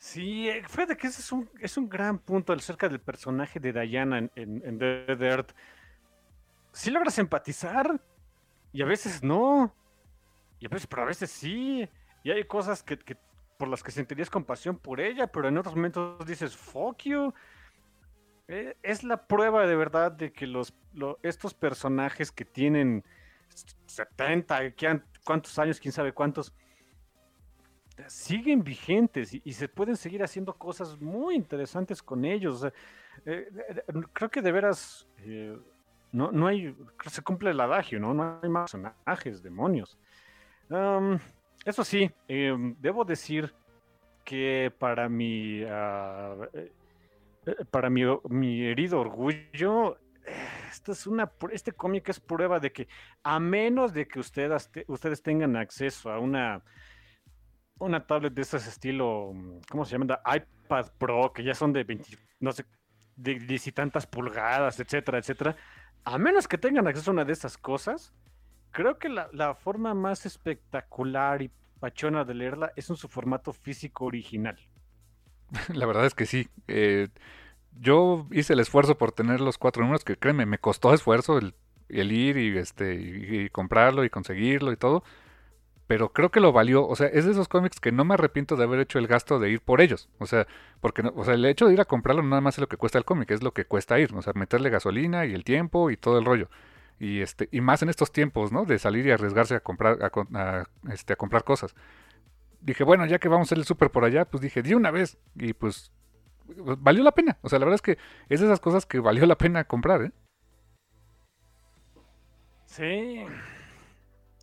Sí, 0.04 0.50
eh, 0.50 0.62
fíjate 0.68 0.98
que 0.98 1.06
ese 1.06 1.22
es 1.22 1.32
un, 1.32 1.48
es 1.60 1.78
un 1.78 1.88
gran 1.88 2.18
punto 2.18 2.52
acerca 2.52 2.90
del 2.90 3.00
personaje 3.00 3.58
de 3.58 3.72
Diana 3.72 4.18
en, 4.18 4.30
en, 4.36 4.76
Dead 4.76 5.22
Earth. 5.22 5.52
Sí 6.72 6.90
logras 6.90 7.18
empatizar 7.18 7.98
y 8.70 8.82
a 8.82 8.84
veces 8.84 9.22
no. 9.22 9.74
Y 10.60 10.66
a 10.66 10.68
veces, 10.68 10.86
pero 10.86 11.02
a 11.02 11.06
veces 11.06 11.30
sí. 11.30 11.88
Y 12.22 12.30
hay 12.30 12.44
cosas 12.44 12.82
que, 12.82 12.98
por 13.56 13.68
las 13.68 13.82
que 13.82 13.92
sentirías 13.92 14.28
compasión 14.28 14.78
por 14.78 15.00
ella, 15.00 15.26
pero 15.26 15.48
en 15.48 15.56
otros 15.56 15.74
momentos 15.74 16.26
dices, 16.26 16.54
fuck 16.54 16.98
you. 17.04 17.32
Eh, 18.48 18.76
es 18.82 19.04
la 19.04 19.26
prueba 19.26 19.66
de 19.66 19.74
verdad 19.74 20.12
de 20.12 20.34
que 20.34 20.46
los, 20.46 20.74
estos 21.22 21.54
personajes 21.54 22.30
que 22.30 22.44
tienen 22.44 23.02
70, 23.86 24.74
cuántos 25.24 25.58
años, 25.58 25.80
quién 25.80 25.92
sabe 25.92 26.12
cuántos, 26.12 26.54
siguen 28.08 28.62
vigentes 28.62 29.34
y, 29.34 29.52
se 29.52 29.68
pueden 29.68 29.96
seguir 29.96 30.22
haciendo 30.22 30.54
cosas 30.54 31.00
muy 31.00 31.34
interesantes 31.34 32.02
con 32.02 32.24
ellos. 32.24 32.64
Eh, 32.64 32.72
eh, 33.26 33.82
creo 34.12 34.30
que 34.30 34.42
de 34.42 34.52
veras 34.52 35.06
eh, 35.18 35.56
no, 36.12 36.32
no 36.32 36.46
hay, 36.46 36.76
se 37.06 37.22
cumple 37.22 37.50
el 37.50 37.60
adagio, 37.60 38.00
¿no? 38.00 38.14
No 38.14 38.40
hay 38.42 38.48
más 38.48 38.72
personajes, 38.72 39.42
demonios. 39.42 39.98
eso 41.64 41.84
sí, 41.84 42.10
debo 42.28 43.04
decir 43.04 43.54
que 44.24 44.72
para 44.78 45.08
mi, 45.08 45.62
ah, 45.64 46.48
para 47.70 47.90
mi, 47.90 48.02
mi 48.28 48.64
herido 48.64 49.00
orgullo, 49.00 49.98
es 50.86 51.06
una, 51.06 51.30
este 51.52 51.72
cómic 51.72 52.08
es 52.08 52.20
prueba 52.20 52.58
de 52.58 52.72
que 52.72 52.88
a 53.22 53.38
menos 53.38 53.92
de 53.92 54.06
que 54.06 54.18
ustedes, 54.18 54.70
ustedes 54.86 55.22
tengan 55.22 55.56
acceso 55.56 56.10
a 56.10 56.18
una, 56.18 56.62
una 57.84 58.06
tablet 58.06 58.32
de 58.32 58.42
ese 58.42 58.56
estilo, 58.56 59.32
¿cómo 59.70 59.84
se 59.84 59.92
llama? 59.92 60.20
iPad 60.26 60.86
Pro, 60.98 61.32
que 61.32 61.44
ya 61.44 61.54
son 61.54 61.72
de 61.72 61.84
20, 61.84 62.18
no 62.40 62.52
sé, 62.52 62.64
de 63.16 63.32
y 63.48 63.72
tantas 63.72 64.06
pulgadas, 64.06 64.80
etcétera, 64.80 65.18
etcétera. 65.18 65.56
A 66.04 66.18
menos 66.18 66.48
que 66.48 66.58
tengan 66.58 66.86
acceso 66.86 67.10
a 67.10 67.14
una 67.14 67.24
de 67.24 67.32
esas 67.32 67.56
cosas, 67.56 68.12
creo 68.70 68.98
que 68.98 69.08
la, 69.08 69.54
forma 69.54 69.94
más 69.94 70.26
espectacular 70.26 71.42
y 71.42 71.50
pachona 71.80 72.24
de 72.24 72.34
leerla 72.34 72.72
es 72.76 72.90
en 72.90 72.96
su 72.96 73.08
formato 73.08 73.52
físico 73.52 74.04
original. 74.06 74.58
La 75.72 75.86
verdad 75.86 76.06
es 76.06 76.14
que 76.14 76.26
sí. 76.26 76.48
Eh, 76.68 77.08
yo 77.80 78.26
hice 78.30 78.52
el 78.52 78.60
esfuerzo 78.60 78.98
por 78.98 79.12
tener 79.12 79.40
los 79.40 79.58
cuatro 79.58 79.82
números, 79.82 80.04
que 80.04 80.16
créeme, 80.16 80.46
me 80.46 80.58
costó 80.58 80.92
esfuerzo 80.92 81.38
el, 81.38 81.54
ir 81.88 82.36
y, 82.36 82.56
este, 82.58 82.94
y, 82.94 83.48
comprarlo 83.50 84.04
y 84.04 84.10
conseguirlo 84.10 84.72
y 84.72 84.76
todo. 84.76 85.04
Pero 85.94 86.12
creo 86.12 86.32
que 86.32 86.40
lo 86.40 86.50
valió. 86.50 86.84
O 86.88 86.96
sea, 86.96 87.06
es 87.06 87.24
de 87.24 87.30
esos 87.30 87.46
cómics 87.46 87.78
que 87.78 87.92
no 87.92 88.04
me 88.04 88.14
arrepiento 88.14 88.56
de 88.56 88.64
haber 88.64 88.80
hecho 88.80 88.98
el 88.98 89.06
gasto 89.06 89.38
de 89.38 89.50
ir 89.50 89.60
por 89.60 89.80
ellos. 89.80 90.08
O 90.18 90.26
sea, 90.26 90.48
porque 90.80 91.02
o 91.14 91.22
sea, 91.22 91.34
el 91.34 91.44
hecho 91.44 91.68
de 91.68 91.74
ir 91.74 91.80
a 91.80 91.84
comprarlo 91.84 92.20
nada 92.24 92.40
más 92.40 92.56
es 92.56 92.58
lo 92.58 92.66
que 92.66 92.76
cuesta 92.76 92.98
el 92.98 93.04
cómic, 93.04 93.30
es 93.30 93.44
lo 93.44 93.52
que 93.52 93.64
cuesta 93.64 93.96
ir. 94.00 94.12
O 94.12 94.20
sea, 94.20 94.32
meterle 94.34 94.70
gasolina 94.70 95.24
y 95.24 95.34
el 95.34 95.44
tiempo 95.44 95.92
y 95.92 95.96
todo 95.96 96.18
el 96.18 96.24
rollo. 96.24 96.50
Y 96.98 97.20
este, 97.20 97.48
y 97.52 97.60
más 97.60 97.80
en 97.84 97.90
estos 97.90 98.10
tiempos, 98.10 98.50
¿no? 98.50 98.64
De 98.64 98.80
salir 98.80 99.06
y 99.06 99.12
arriesgarse 99.12 99.54
a 99.54 99.60
comprar, 99.60 99.98
a, 100.02 100.64
este, 100.92 101.12
a 101.12 101.16
comprar 101.16 101.44
cosas. 101.44 101.76
Dije, 102.60 102.82
bueno, 102.82 103.06
ya 103.06 103.20
que 103.20 103.28
vamos 103.28 103.46
a 103.46 103.48
hacer 103.50 103.58
el 103.58 103.64
súper 103.64 103.90
por 103.90 104.04
allá, 104.04 104.24
pues 104.24 104.40
dije, 104.40 104.62
di 104.62 104.74
una 104.74 104.90
vez. 104.90 105.16
Y 105.36 105.52
pues 105.52 105.92
valió 106.48 107.04
la 107.04 107.12
pena. 107.12 107.38
O 107.42 107.48
sea, 107.48 107.60
la 107.60 107.66
verdad 107.66 107.76
es 107.76 107.82
que 107.82 107.98
es 108.28 108.40
de 108.40 108.46
esas 108.46 108.58
cosas 108.58 108.84
que 108.84 108.98
valió 108.98 109.26
la 109.26 109.38
pena 109.38 109.62
comprar, 109.62 110.02
¿eh? 110.02 110.10
Sí. 112.66 113.24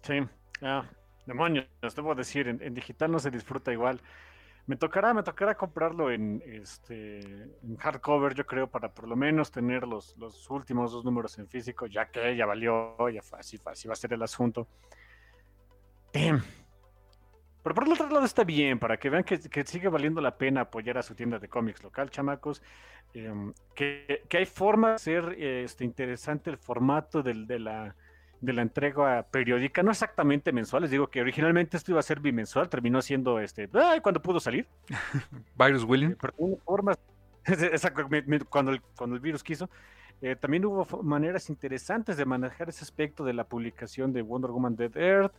Sí. 0.02 0.22
Ah, 0.62 0.86
demonios, 1.26 1.68
debo 1.96 2.16
decir, 2.16 2.48
en, 2.48 2.74
digital 2.74 3.12
no 3.12 3.20
se 3.20 3.32
disfruta 3.32 3.72
igual. 3.72 4.02
Me 4.68 4.76
tocará, 4.76 5.14
me 5.14 5.24
tocará 5.24 5.56
comprarlo 5.56 6.12
en 6.12 6.42
este 6.46 7.20
en 7.20 7.78
hardcover, 7.78 8.36
yo 8.36 8.46
creo, 8.46 8.68
para 8.68 8.94
por 8.94 9.08
lo 9.08 9.16
menos 9.16 9.52
tener 9.52 9.88
los, 9.88 10.16
los 10.18 10.50
últimos 10.50 10.92
dos 10.92 11.04
números 11.04 11.38
en 11.40 11.48
físico, 11.48 11.88
ya 11.88 12.06
que 12.12 12.36
ya 12.36 12.46
valió, 12.46 12.96
ya 13.10 13.22
fue 13.22 13.40
así, 13.40 13.60
así 13.66 13.88
va 13.88 13.94
a 13.94 13.98
ser 13.98 14.14
el 14.14 14.22
asunto. 14.22 14.68
Damn. 16.14 16.44
Pero 17.64 17.76
por 17.76 17.86
el 17.86 17.94
otro 17.94 18.10
lado 18.10 18.26
está 18.26 18.44
bien, 18.44 18.80
para 18.80 18.98
que 18.98 19.10
vean 19.10 19.24
que, 19.24 19.64
sigue 19.66 19.88
valiendo 19.88 20.20
la 20.20 20.36
pena 20.36 20.62
apoyar 20.62 20.98
a 20.98 21.04
su 21.04 21.14
tienda 21.14 21.38
de 21.38 21.48
cómics 21.48 21.84
local, 21.84 22.10
chamacos. 22.10 22.62
Em, 23.14 23.54
que, 23.76 24.24
hay 24.32 24.46
forma 24.46 24.90
de 24.90 24.96
hacer 24.96 25.36
este, 25.40 25.84
interesante 25.84 26.50
el 26.50 26.58
formato 26.58 27.22
de, 27.22 27.60
la, 27.60 27.96
de 28.42 28.54
la 28.54 28.64
entrega 28.64 29.24
periódica, 29.32 29.84
no 29.84 29.92
exactamente 29.92 30.52
mensual, 30.52 30.82
les 30.82 30.92
digo 30.92 31.08
que 31.08 31.22
originalmente 31.22 31.78
esto 31.78 31.92
iba 31.92 32.00
a 32.00 32.04
ser 32.04 32.20
bimensual, 32.20 32.68
terminó 32.70 33.02
siendo 33.02 33.40
este, 33.40 33.70
ay, 33.74 34.02
cuando 34.02 34.22
pudo 34.22 34.40
salir. 34.40 34.68
Virus 35.58 35.84
Willing. 35.84 36.18
Pero 36.20 36.34
formas, 36.66 36.98
cuando 38.50 38.72
el, 38.72 38.82
cuando 38.82 39.16
el 39.16 39.22
virus 39.22 39.44
quiso. 39.44 39.70
Eh, 40.22 40.36
también 40.36 40.66
hubo 40.66 40.86
maneras 41.02 41.50
interesantes 41.50 42.16
de 42.16 42.26
manejar 42.26 42.70
ese 42.70 42.84
aspecto 42.84 43.24
de 43.24 43.34
la 43.34 43.44
publicación 43.44 44.14
de 44.14 44.22
Wonder 44.22 44.52
Woman 44.52 44.76
Dead 44.76 44.96
Earth. 44.96 45.34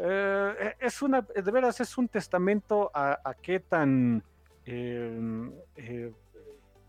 Eh, 0.00 0.54
eh, 0.60 0.74
es 0.78 1.02
una, 1.02 1.22
de 1.22 1.50
veras, 1.50 1.80
es 1.80 1.98
un 1.98 2.08
testamento 2.08 2.90
a, 2.94 3.34
qué 3.42 3.58
tan 3.58 4.22
em, 4.64 5.52
eh, 5.74 6.12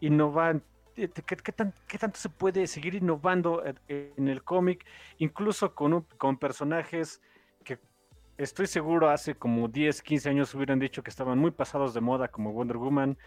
innovante, 0.01 0.65
qué, 1.07 1.97
tanto 1.97 2.19
se 2.19 2.29
puede 2.29 2.67
seguir 2.67 2.95
innovando 2.95 3.63
en 3.87 4.27
el 4.27 4.43
cómic, 4.43 4.85
incluso 5.17 5.73
con, 5.73 6.01
con 6.17 6.37
personajes 6.37 7.21
que 7.63 7.79
estoy 8.37 8.67
seguro 8.67 9.09
hace 9.09 9.35
como 9.35 9.67
10, 9.67 10.01
15 10.01 10.29
años 10.29 10.53
hubieran 10.55 10.79
dicho 10.79 11.03
que 11.03 11.09
estaban 11.09 11.37
muy 11.37 11.51
pasados 11.51 11.93
de 11.93 12.01
moda, 12.01 12.27
como 12.27 12.51
Wonder 12.51 12.77
Woman. 12.77 13.17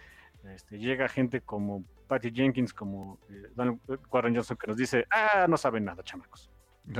Este, 0.54 0.78
llega 0.78 1.08
gente 1.08 1.40
como 1.40 1.84
Patty 2.08 2.32
Jenkins, 2.32 2.74
como 2.74 3.18
Donald 3.54 3.78
Warren 4.10 4.34
Johnson, 4.34 4.56
que 4.56 4.66
nos 4.66 4.76
dice, 4.76 5.06
ah, 5.10 5.46
no 5.48 5.56
saben 5.56 5.84
nada, 5.84 6.02
chamacos. 6.02 6.50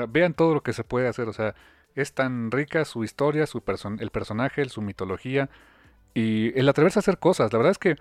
vean 0.08 0.34
todo 0.34 0.54
lo 0.54 0.62
que 0.62 0.72
se 0.72 0.84
puede 0.84 1.08
hacer, 1.08 1.28
o 1.28 1.32
sea, 1.32 1.54
es 1.94 2.14
tan 2.14 2.50
rica 2.50 2.84
su 2.84 3.04
historia, 3.04 3.46
su 3.46 3.62
el 3.98 4.10
personaje, 4.10 4.64
su 4.68 4.80
mitología 4.80 5.50
y 6.14 6.58
el 6.58 6.68
atreverse 6.68 6.98
a 6.98 7.00
hacer 7.00 7.18
cosas. 7.18 7.52
La 7.52 7.58
verdad 7.58 7.72
es 7.72 7.78
que 7.78 7.96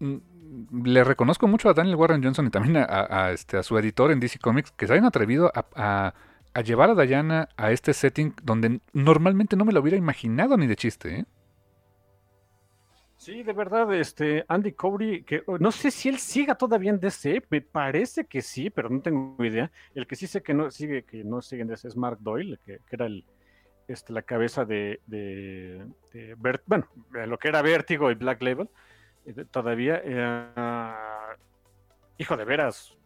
le 0.00 1.04
reconozco 1.04 1.46
mucho 1.46 1.68
a 1.68 1.74
Daniel 1.74 1.96
Warren 1.96 2.22
Johnson 2.22 2.46
y 2.46 2.50
también 2.50 2.76
a, 2.78 3.30
este, 3.32 3.58
a 3.58 3.62
su 3.62 3.76
editor 3.78 4.10
en 4.10 4.20
DC 4.20 4.38
Comics 4.38 4.72
que 4.72 4.86
se 4.86 4.92
hayan 4.92 5.04
atrevido 5.04 5.52
a, 5.54 6.14
llevar 6.64 6.90
a 6.90 6.94
Diana 6.94 7.48
a 7.56 7.70
este 7.70 7.92
setting 7.92 8.34
donde 8.42 8.80
normalmente 8.92 9.56
no 9.56 9.64
me 9.64 9.72
lo 9.72 9.80
hubiera 9.80 9.96
imaginado 9.96 10.56
ni 10.56 10.66
de 10.66 10.76
chiste. 10.76 11.20
¿eh? 11.20 11.24
Sí, 13.18 13.42
de 13.42 13.52
verdad, 13.52 13.92
este 13.94 14.44
Andy 14.48 14.72
Cowry, 14.72 15.24
que 15.24 15.42
oh, 15.46 15.58
no 15.58 15.72
sé 15.72 15.90
si 15.90 16.08
él 16.08 16.18
siga 16.18 16.54
todavía 16.54 16.90
en 16.90 17.00
DC, 17.00 17.42
me 17.50 17.60
parece 17.60 18.24
que 18.24 18.40
sí, 18.42 18.70
pero 18.70 18.88
no 18.88 19.00
tengo 19.00 19.44
idea. 19.44 19.70
El 19.94 20.06
que 20.06 20.14
sí 20.14 20.28
sé 20.28 20.40
que 20.40 20.54
no 20.54 20.70
sigue, 20.70 21.02
que 21.02 21.24
no 21.24 21.42
sigue 21.42 21.62
en 21.62 21.68
DC 21.68 21.88
es 21.88 21.96
Mark 21.96 22.18
Doyle, 22.20 22.58
que, 22.64 22.80
era 22.90 23.06
el, 23.06 23.24
este, 23.88 24.12
la 24.12 24.22
cabeza 24.22 24.64
de, 24.64 25.00
bueno, 26.66 26.86
lo 27.10 27.38
que 27.38 27.48
era 27.48 27.60
Vértigo 27.60 28.10
y 28.12 28.14
Black 28.14 28.40
Label, 28.40 28.68
todavía. 29.50 30.00
Eh, 30.04 30.46
hijo 32.18 32.36
de 32.36 32.44
veras, 32.44 32.96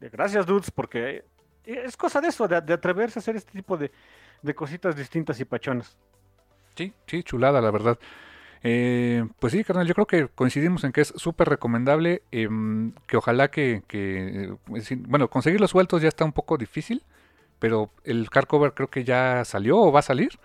gracias 0.00 0.46
dudes, 0.46 0.70
porque 0.70 1.24
es 1.64 1.96
cosa 1.96 2.20
de 2.20 2.28
eso, 2.28 2.48
de, 2.48 2.56
atreverse 2.56 3.18
a 3.18 3.20
hacer 3.20 3.36
este 3.36 3.52
tipo 3.52 3.76
de, 3.76 3.90
de 4.42 4.54
cositas 4.54 4.96
distintas 4.96 5.40
y 5.40 5.44
pachonas. 5.44 5.96
Sí, 6.76 6.92
sí, 7.06 7.22
chulada, 7.22 7.60
la 7.60 7.70
verdad. 7.70 7.98
Eh, 8.62 9.24
pues 9.38 9.52
sí, 9.52 9.64
carnal, 9.64 9.86
yo 9.86 9.94
creo 9.94 10.06
que 10.06 10.28
coincidimos 10.28 10.84
en 10.84 10.92
que 10.92 11.02
es 11.02 11.12
súper 11.16 11.48
recomendable, 11.48 12.22
em, 12.32 12.92
que 13.06 13.16
ojalá 13.16 13.48
que, 13.48 13.82
eh, 13.92 14.54
bueno, 15.06 15.28
conseguirlos 15.28 15.70
sueltos 15.70 16.02
ya 16.02 16.08
está 16.08 16.24
un 16.24 16.32
poco 16.32 16.56
difícil, 16.56 17.02
pero 17.58 17.90
el 18.04 18.28
hardcover 18.28 18.74
creo 18.74 18.88
que 18.88 19.04
ya 19.04 19.44
salió 19.44 19.78
o 19.78 19.92
va 19.92 20.00
a 20.00 20.02
salir. 20.02 20.38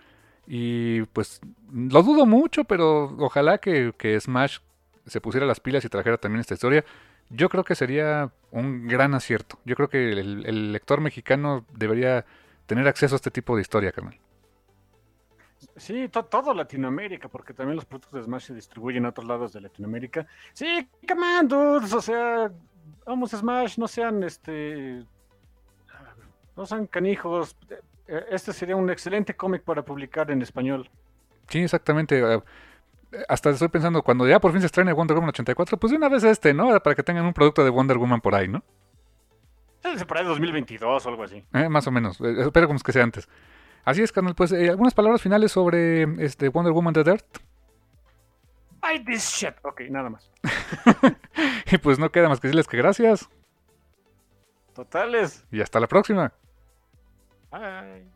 Y 0.48 1.04
pues 1.14 1.42
lo 1.74 2.04
dudo 2.04 2.26
mucho, 2.26 2.64
pero 2.66 3.16
ojalá 3.20 3.58
que, 3.58 3.94
que 3.98 4.20
Smash 4.20 4.60
se 5.06 5.22
pusiera 5.22 5.46
las 5.46 5.60
pilas 5.60 5.86
y 5.86 5.90
trajera 5.90 6.18
también 6.18 6.42
esta 6.42 6.54
historia. 6.54 6.84
Yo 7.30 7.50
creo 7.50 7.64
que 7.64 7.76
sería 7.76 8.32
un 8.52 8.88
gran 8.88 9.14
acierto. 9.14 9.60
Yo 9.66 9.76
creo 9.76 9.90
que 9.90 10.12
el, 10.12 10.46
el 10.46 10.72
lector 10.72 11.02
mexicano 11.02 11.66
debería 11.74 12.26
tener 12.66 12.88
acceso 12.88 13.16
a 13.16 13.18
este 13.18 13.32
tipo 13.32 13.56
de 13.56 13.62
historia, 13.62 13.92
carnal. 13.92 14.20
Sí, 15.76 16.10
todo 16.10 16.54
Latinoamérica, 16.54 17.28
porque 17.28 17.54
también 17.54 17.76
los 17.76 17.86
productos 17.86 18.14
de 18.14 18.24
Smash 18.24 18.46
se 18.48 18.54
distribuyen 18.56 19.06
a 19.06 19.10
otros 19.10 19.28
lados 19.28 19.54
de 19.54 19.62
Latinoamérica. 19.62 20.26
Sí, 20.54 20.88
dudes, 21.46 21.94
o 21.94 22.02
sea, 22.02 22.52
vamos 23.06 23.32
Smash, 23.32 23.78
no 23.78 23.88
sean 23.88 24.24
este. 24.24 25.04
No 26.56 26.66
sean 26.66 26.88
canijos. 26.88 27.56
Este 28.08 28.54
sería 28.54 28.76
un 28.76 28.90
excelente 28.90 29.36
cómic 29.36 29.64
para 29.64 29.86
publicar 29.86 30.32
en 30.32 30.42
español. 30.42 30.90
Sí, 31.48 31.60
exactamente. 31.60 32.22
Hasta 33.28 33.50
estoy 33.50 33.68
pensando, 33.68 34.02
cuando 34.02 34.28
ya 34.28 34.40
por 34.40 34.52
fin 34.52 34.62
se 34.62 34.68
estrene 34.68 34.94
Wonder 34.94 35.16
Woman 35.16 35.30
84, 35.30 35.78
pues 35.78 35.92
de 35.92 35.98
una 35.98 36.10
vez 36.10 36.24
este, 36.24 36.54
¿no? 36.54 36.80
Para 36.80 36.96
que 36.96 37.04
tengan 37.04 37.26
un 37.26 37.34
producto 37.34 37.64
de 37.64 37.70
Wonder 37.70 37.98
Woman 37.98 38.22
por 38.22 38.36
ahí, 38.36 38.48
¿no? 38.48 38.64
Por 40.08 40.18
ahí 40.18 40.26
2022 40.26 41.06
o 41.06 41.10
algo 41.10 41.24
así. 41.24 41.44
Eh, 41.54 41.68
más 41.68 41.88
o 41.88 41.92
menos. 41.92 42.20
Eh, 42.22 42.36
espero 42.40 42.70
que 42.70 42.92
sea 42.92 43.04
antes. 43.04 43.28
Así 43.84 44.02
es, 44.02 44.12
carnal. 44.12 44.36
Pues 44.36 44.52
eh, 44.52 44.70
algunas 44.70 44.94
palabras 44.94 45.22
finales 45.22 45.52
sobre 45.52 46.04
este 46.24 46.50
Wonder 46.50 46.72
Woman 46.72 46.94
The 46.94 47.04
Dirt. 47.04 47.26
Buy 48.82 49.04
this 49.04 49.24
shit. 49.24 49.56
Ok, 49.64 49.82
nada 49.90 50.10
más. 50.10 50.32
y 51.72 51.78
pues 51.78 52.00
no 52.00 52.12
queda 52.12 52.30
más 52.30 52.40
que 52.40 52.48
decirles 52.48 52.68
que 52.68 52.78
gracias. 52.78 53.30
Totales. 54.74 55.46
Y 55.52 55.62
hasta 55.62 55.80
la 55.80 55.88
próxima. 55.88 56.32
Bye. 57.52 58.11